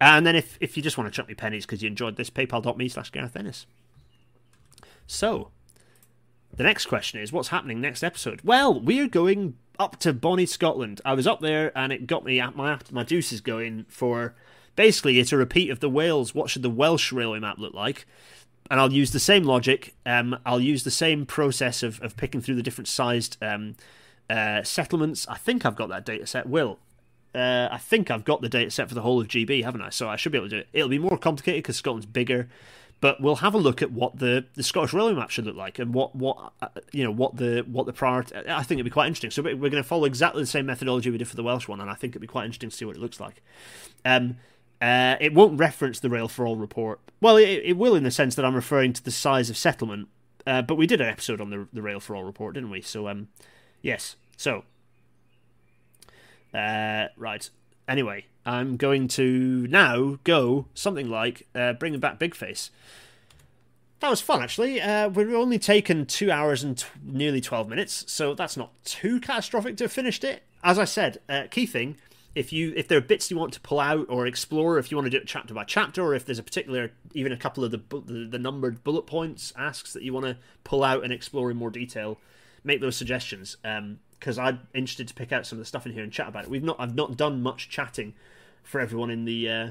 And 0.00 0.26
then 0.26 0.34
if, 0.36 0.56
if 0.60 0.76
you 0.76 0.82
just 0.82 0.98
want 0.98 1.12
to 1.12 1.16
chuck 1.16 1.28
me 1.28 1.34
pennies 1.34 1.66
because 1.66 1.82
you 1.82 1.88
enjoyed 1.88 2.16
this, 2.16 2.30
paypal.me 2.30 2.88
slash 2.88 3.10
Gareth 3.10 3.34
Dennis. 3.34 3.66
So, 5.06 5.50
the 6.56 6.64
next 6.64 6.86
question 6.86 7.20
is 7.20 7.32
what's 7.32 7.48
happening 7.48 7.80
next 7.80 8.02
episode? 8.02 8.40
Well, 8.42 8.80
we're 8.80 9.08
going 9.08 9.56
up 9.78 9.98
to 10.00 10.12
Bonnie, 10.12 10.46
Scotland. 10.46 11.00
I 11.04 11.14
was 11.14 11.26
up 11.26 11.40
there 11.40 11.76
and 11.76 11.92
it 11.92 12.06
got 12.06 12.24
me 12.24 12.40
at 12.40 12.56
my 12.56 12.78
my 12.90 13.04
juices 13.04 13.40
going 13.40 13.84
for 13.88 14.34
basically 14.76 15.18
it's 15.18 15.32
a 15.32 15.36
repeat 15.36 15.70
of 15.70 15.80
the 15.80 15.88
Wales. 15.88 16.34
What 16.34 16.50
should 16.50 16.62
the 16.62 16.70
Welsh 16.70 17.12
railway 17.12 17.40
map 17.40 17.58
look 17.58 17.74
like? 17.74 18.06
And 18.70 18.80
I'll 18.80 18.92
use 18.92 19.12
the 19.12 19.20
same 19.20 19.44
logic. 19.44 19.94
Um, 20.04 20.38
I'll 20.44 20.60
use 20.60 20.84
the 20.84 20.90
same 20.90 21.24
process 21.26 21.82
of, 21.82 22.00
of 22.02 22.16
picking 22.16 22.40
through 22.40 22.56
the 22.56 22.62
different 22.62 22.88
sized 22.88 23.36
um, 23.40 23.76
uh, 24.28 24.62
settlements. 24.62 25.26
I 25.28 25.36
think 25.36 25.64
I've 25.64 25.76
got 25.76 25.88
that 25.88 26.04
data 26.04 26.26
set. 26.26 26.48
Will. 26.48 26.78
Uh, 27.34 27.68
I 27.70 27.78
think 27.78 28.10
I've 28.10 28.24
got 28.24 28.40
the 28.40 28.48
data 28.48 28.70
set 28.70 28.88
for 28.88 28.94
the 28.94 29.02
whole 29.02 29.20
of 29.20 29.28
GB, 29.28 29.62
haven't 29.62 29.82
I? 29.82 29.90
So 29.90 30.08
I 30.08 30.16
should 30.16 30.32
be 30.32 30.38
able 30.38 30.48
to 30.48 30.56
do 30.56 30.60
it. 30.60 30.68
It'll 30.72 30.88
be 30.88 30.98
more 30.98 31.18
complicated 31.18 31.62
because 31.62 31.76
Scotland's 31.76 32.06
bigger, 32.06 32.48
but 33.00 33.20
we'll 33.20 33.36
have 33.36 33.52
a 33.52 33.58
look 33.58 33.82
at 33.82 33.92
what 33.92 34.18
the, 34.18 34.46
the 34.54 34.62
Scottish 34.62 34.94
railway 34.94 35.12
map 35.12 35.28
should 35.28 35.44
look 35.44 35.56
like 35.56 35.78
and 35.78 35.92
what 35.92 36.16
what 36.16 36.54
uh, 36.62 36.68
you 36.92 37.04
know 37.04 37.10
what 37.10 37.36
the 37.36 37.60
what 37.70 37.84
the 37.84 37.92
priority. 37.92 38.34
I 38.34 38.62
think 38.62 38.78
it'd 38.78 38.84
be 38.84 38.90
quite 38.90 39.06
interesting. 39.06 39.30
So 39.30 39.42
we're 39.42 39.54
going 39.54 39.72
to 39.72 39.82
follow 39.82 40.06
exactly 40.06 40.42
the 40.42 40.46
same 40.46 40.64
methodology 40.64 41.10
we 41.10 41.18
did 41.18 41.28
for 41.28 41.36
the 41.36 41.42
Welsh 41.42 41.68
one, 41.68 41.80
and 41.80 41.90
I 41.90 41.94
think 41.94 42.12
it'd 42.12 42.22
be 42.22 42.26
quite 42.26 42.46
interesting 42.46 42.70
to 42.70 42.76
see 42.76 42.86
what 42.86 42.96
it 42.96 43.02
looks 43.02 43.20
like. 43.20 43.42
Um, 44.04 44.38
uh, 44.80 45.16
it 45.20 45.34
won't 45.34 45.58
reference 45.58 46.00
the 46.00 46.10
Rail 46.10 46.28
for 46.28 46.46
All 46.46 46.56
report. 46.56 47.00
Well, 47.20 47.36
it, 47.36 47.62
it 47.64 47.76
will 47.76 47.94
in 47.94 48.04
the 48.04 48.10
sense 48.10 48.34
that 48.34 48.44
I'm 48.44 48.54
referring 48.54 48.92
to 48.94 49.02
the 49.02 49.10
size 49.10 49.50
of 49.50 49.56
settlement. 49.56 50.08
Uh, 50.46 50.62
but 50.62 50.76
we 50.76 50.86
did 50.86 51.00
an 51.00 51.08
episode 51.08 51.40
on 51.40 51.50
the 51.50 51.66
the 51.72 51.82
Rail 51.82 51.98
for 51.98 52.14
All 52.14 52.24
report, 52.24 52.54
didn't 52.54 52.70
we? 52.70 52.80
So 52.80 53.08
um, 53.08 53.28
yes, 53.82 54.16
so, 54.36 54.64
uh, 56.54 57.06
right. 57.16 57.48
Anyway, 57.88 58.26
I'm 58.44 58.76
going 58.76 59.08
to 59.08 59.66
now 59.68 60.18
go 60.24 60.66
something 60.74 61.08
like 61.08 61.46
uh, 61.54 61.72
bringing 61.74 62.00
back 62.00 62.18
Big 62.18 62.34
Face. 62.34 62.70
That 64.00 64.10
was 64.10 64.20
fun, 64.20 64.42
actually. 64.42 64.80
Uh, 64.80 65.08
we've 65.08 65.32
only 65.32 65.58
taken 65.58 66.04
two 66.04 66.30
hours 66.30 66.62
and 66.62 66.76
t- 66.76 66.86
nearly 67.02 67.40
12 67.40 67.68
minutes, 67.68 68.04
so 68.08 68.34
that's 68.34 68.56
not 68.56 68.72
too 68.84 69.20
catastrophic 69.20 69.78
to 69.78 69.84
have 69.84 69.92
finished 69.92 70.22
it. 70.22 70.42
As 70.62 70.78
I 70.78 70.84
said, 70.84 71.18
uh, 71.28 71.44
key 71.50 71.64
thing 71.64 71.96
if 72.36 72.52
you 72.52 72.74
if 72.76 72.86
there 72.86 72.98
are 72.98 73.02
bits 73.02 73.30
you 73.30 73.38
want 73.38 73.54
to 73.54 73.60
pull 73.60 73.80
out 73.80 74.06
or 74.10 74.26
explore, 74.26 74.78
if 74.78 74.90
you 74.90 74.96
want 74.96 75.06
to 75.06 75.10
do 75.10 75.16
it 75.16 75.26
chapter 75.26 75.54
by 75.54 75.64
chapter, 75.64 76.02
or 76.02 76.14
if 76.14 76.26
there's 76.26 76.38
a 76.38 76.42
particular 76.42 76.92
even 77.14 77.32
a 77.32 77.36
couple 77.36 77.64
of 77.64 77.70
the 77.70 77.80
the, 78.04 78.26
the 78.30 78.38
numbered 78.38 78.84
bullet 78.84 79.06
points 79.06 79.54
asks 79.56 79.94
that 79.94 80.02
you 80.02 80.12
want 80.12 80.26
to 80.26 80.36
pull 80.62 80.84
out 80.84 81.02
and 81.02 81.14
explore 81.14 81.50
in 81.50 81.56
more 81.56 81.70
detail, 81.70 82.18
make 82.62 82.80
those 82.80 82.94
suggestions. 82.94 83.56
Um, 83.64 83.98
because 84.18 84.38
I'm 84.38 84.60
interested 84.74 85.08
to 85.08 85.14
pick 85.14 85.30
out 85.30 85.46
some 85.46 85.58
of 85.58 85.60
the 85.60 85.66
stuff 85.66 85.84
in 85.84 85.92
here 85.92 86.02
and 86.02 86.10
chat 86.10 86.28
about 86.28 86.44
it. 86.44 86.50
We've 86.50 86.62
not 86.62 86.76
I've 86.78 86.94
not 86.94 87.16
done 87.16 87.42
much 87.42 87.70
chatting 87.70 88.14
for 88.62 88.80
everyone 88.80 89.10
in 89.10 89.24
the 89.24 89.48
uh, 89.48 89.70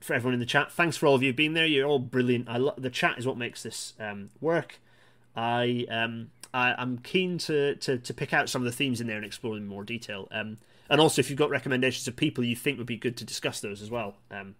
for 0.00 0.14
everyone 0.14 0.34
in 0.34 0.40
the 0.40 0.46
chat. 0.46 0.72
Thanks 0.72 0.96
for 0.96 1.06
all 1.06 1.14
of 1.14 1.22
you 1.22 1.34
being 1.34 1.52
there. 1.52 1.66
You're 1.66 1.86
all 1.86 1.98
brilliant. 1.98 2.48
I 2.48 2.58
the 2.78 2.90
chat 2.90 3.18
is 3.18 3.26
what 3.26 3.36
makes 3.36 3.62
this 3.62 3.92
um, 4.00 4.30
work. 4.40 4.80
I 5.36 5.86
um 5.90 6.30
I, 6.54 6.80
am 6.80 6.98
keen 6.98 7.36
to, 7.38 7.74
to 7.76 7.98
to 7.98 8.14
pick 8.14 8.32
out 8.32 8.48
some 8.48 8.62
of 8.62 8.66
the 8.66 8.72
themes 8.72 9.00
in 9.02 9.06
there 9.06 9.16
and 9.16 9.26
explore 9.26 9.54
them 9.54 9.64
in 9.64 9.68
more 9.68 9.84
detail. 9.84 10.28
Um, 10.30 10.56
and 10.88 11.00
also 11.00 11.20
if 11.20 11.30
you've 11.30 11.38
got 11.38 11.50
recommendations 11.50 12.06
of 12.08 12.16
people 12.16 12.44
you 12.44 12.56
think 12.56 12.78
would 12.78 12.86
be 12.86 12.96
good 12.96 13.16
to 13.18 13.24
discuss 13.24 13.60
those 13.60 13.82
as 13.82 13.90
well, 13.90 14.16
um, 14.30 14.54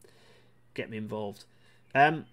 get 0.74 0.90
me 0.90 0.96
involved. 0.96 1.44
Um, 1.94 2.26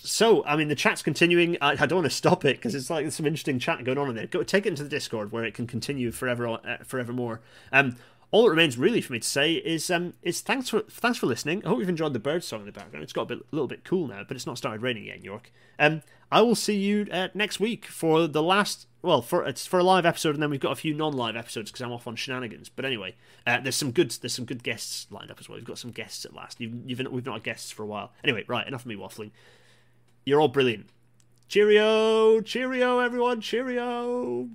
so, 0.00 0.44
I 0.44 0.56
mean, 0.56 0.68
the 0.68 0.76
chat's 0.76 1.02
continuing. 1.02 1.56
I, 1.60 1.72
I 1.72 1.86
don't 1.86 1.98
want 1.98 2.10
to 2.10 2.16
stop 2.16 2.44
it 2.44 2.56
because 2.56 2.74
it's 2.74 2.88
like 2.88 3.04
there's 3.04 3.16
some 3.16 3.26
interesting 3.26 3.58
chat 3.58 3.82
going 3.84 3.98
on 3.98 4.08
in 4.08 4.14
there. 4.14 4.26
Go 4.26 4.42
take 4.44 4.64
it 4.64 4.70
into 4.70 4.84
the 4.84 4.88
Discord 4.88 5.32
where 5.32 5.44
it 5.44 5.54
can 5.54 5.66
continue 5.66 6.12
forever, 6.12 6.48
uh, 6.48 6.78
forevermore. 6.84 7.40
Um, 7.72 7.96
all 8.30 8.44
that 8.44 8.50
remains 8.50 8.76
really 8.76 9.00
for 9.00 9.12
me 9.14 9.20
to 9.20 9.28
say 9.28 9.54
is 9.54 9.90
um, 9.90 10.14
is 10.22 10.40
thanks 10.40 10.68
for 10.68 10.80
thanks 10.82 11.18
for 11.18 11.26
listening. 11.26 11.64
I 11.64 11.68
hope 11.68 11.80
you've 11.80 11.88
enjoyed 11.88 12.12
the 12.12 12.18
bird 12.18 12.44
song 12.44 12.60
in 12.60 12.66
the 12.66 12.72
background. 12.72 13.02
It's 13.02 13.12
got 13.12 13.22
a, 13.22 13.26
bit, 13.26 13.38
a 13.38 13.54
little 13.54 13.66
bit 13.66 13.84
cool 13.84 14.06
now, 14.06 14.22
but 14.26 14.36
it's 14.36 14.46
not 14.46 14.58
started 14.58 14.82
raining 14.82 15.04
yet 15.04 15.16
in 15.16 15.24
York. 15.24 15.50
Um, 15.78 16.02
I 16.30 16.42
will 16.42 16.54
see 16.54 16.76
you 16.76 17.06
uh, 17.10 17.28
next 17.34 17.58
week 17.58 17.86
for 17.86 18.26
the 18.26 18.42
last. 18.42 18.86
Well, 19.00 19.22
for 19.22 19.44
it's 19.46 19.64
for 19.64 19.78
a 19.78 19.84
live 19.84 20.04
episode, 20.04 20.34
and 20.34 20.42
then 20.42 20.50
we've 20.50 20.58
got 20.58 20.72
a 20.72 20.76
few 20.76 20.92
non-live 20.92 21.36
episodes 21.36 21.70
because 21.70 21.82
I'm 21.82 21.92
off 21.92 22.08
on 22.08 22.16
shenanigans. 22.16 22.68
But 22.68 22.84
anyway, 22.84 23.14
uh, 23.46 23.60
there's 23.60 23.76
some 23.76 23.92
good 23.92 24.10
there's 24.10 24.34
some 24.34 24.44
good 24.44 24.64
guests 24.64 25.06
lined 25.10 25.30
up 25.30 25.38
as 25.38 25.48
well. 25.48 25.56
We've 25.56 25.64
got 25.64 25.78
some 25.78 25.92
guests 25.92 26.24
at 26.24 26.34
last. 26.34 26.60
You've, 26.60 26.74
you've 26.84 27.12
we've 27.12 27.24
not 27.24 27.34
had 27.34 27.44
guests 27.44 27.70
for 27.70 27.84
a 27.84 27.86
while. 27.86 28.12
Anyway, 28.24 28.44
right, 28.48 28.66
enough 28.66 28.82
of 28.82 28.86
me 28.86 28.96
waffling. 28.96 29.30
You're 30.24 30.40
all 30.40 30.48
brilliant. 30.48 30.86
Cheerio, 31.48 32.40
cheerio, 32.40 32.98
everyone, 32.98 33.40
cheerio. 33.40 34.48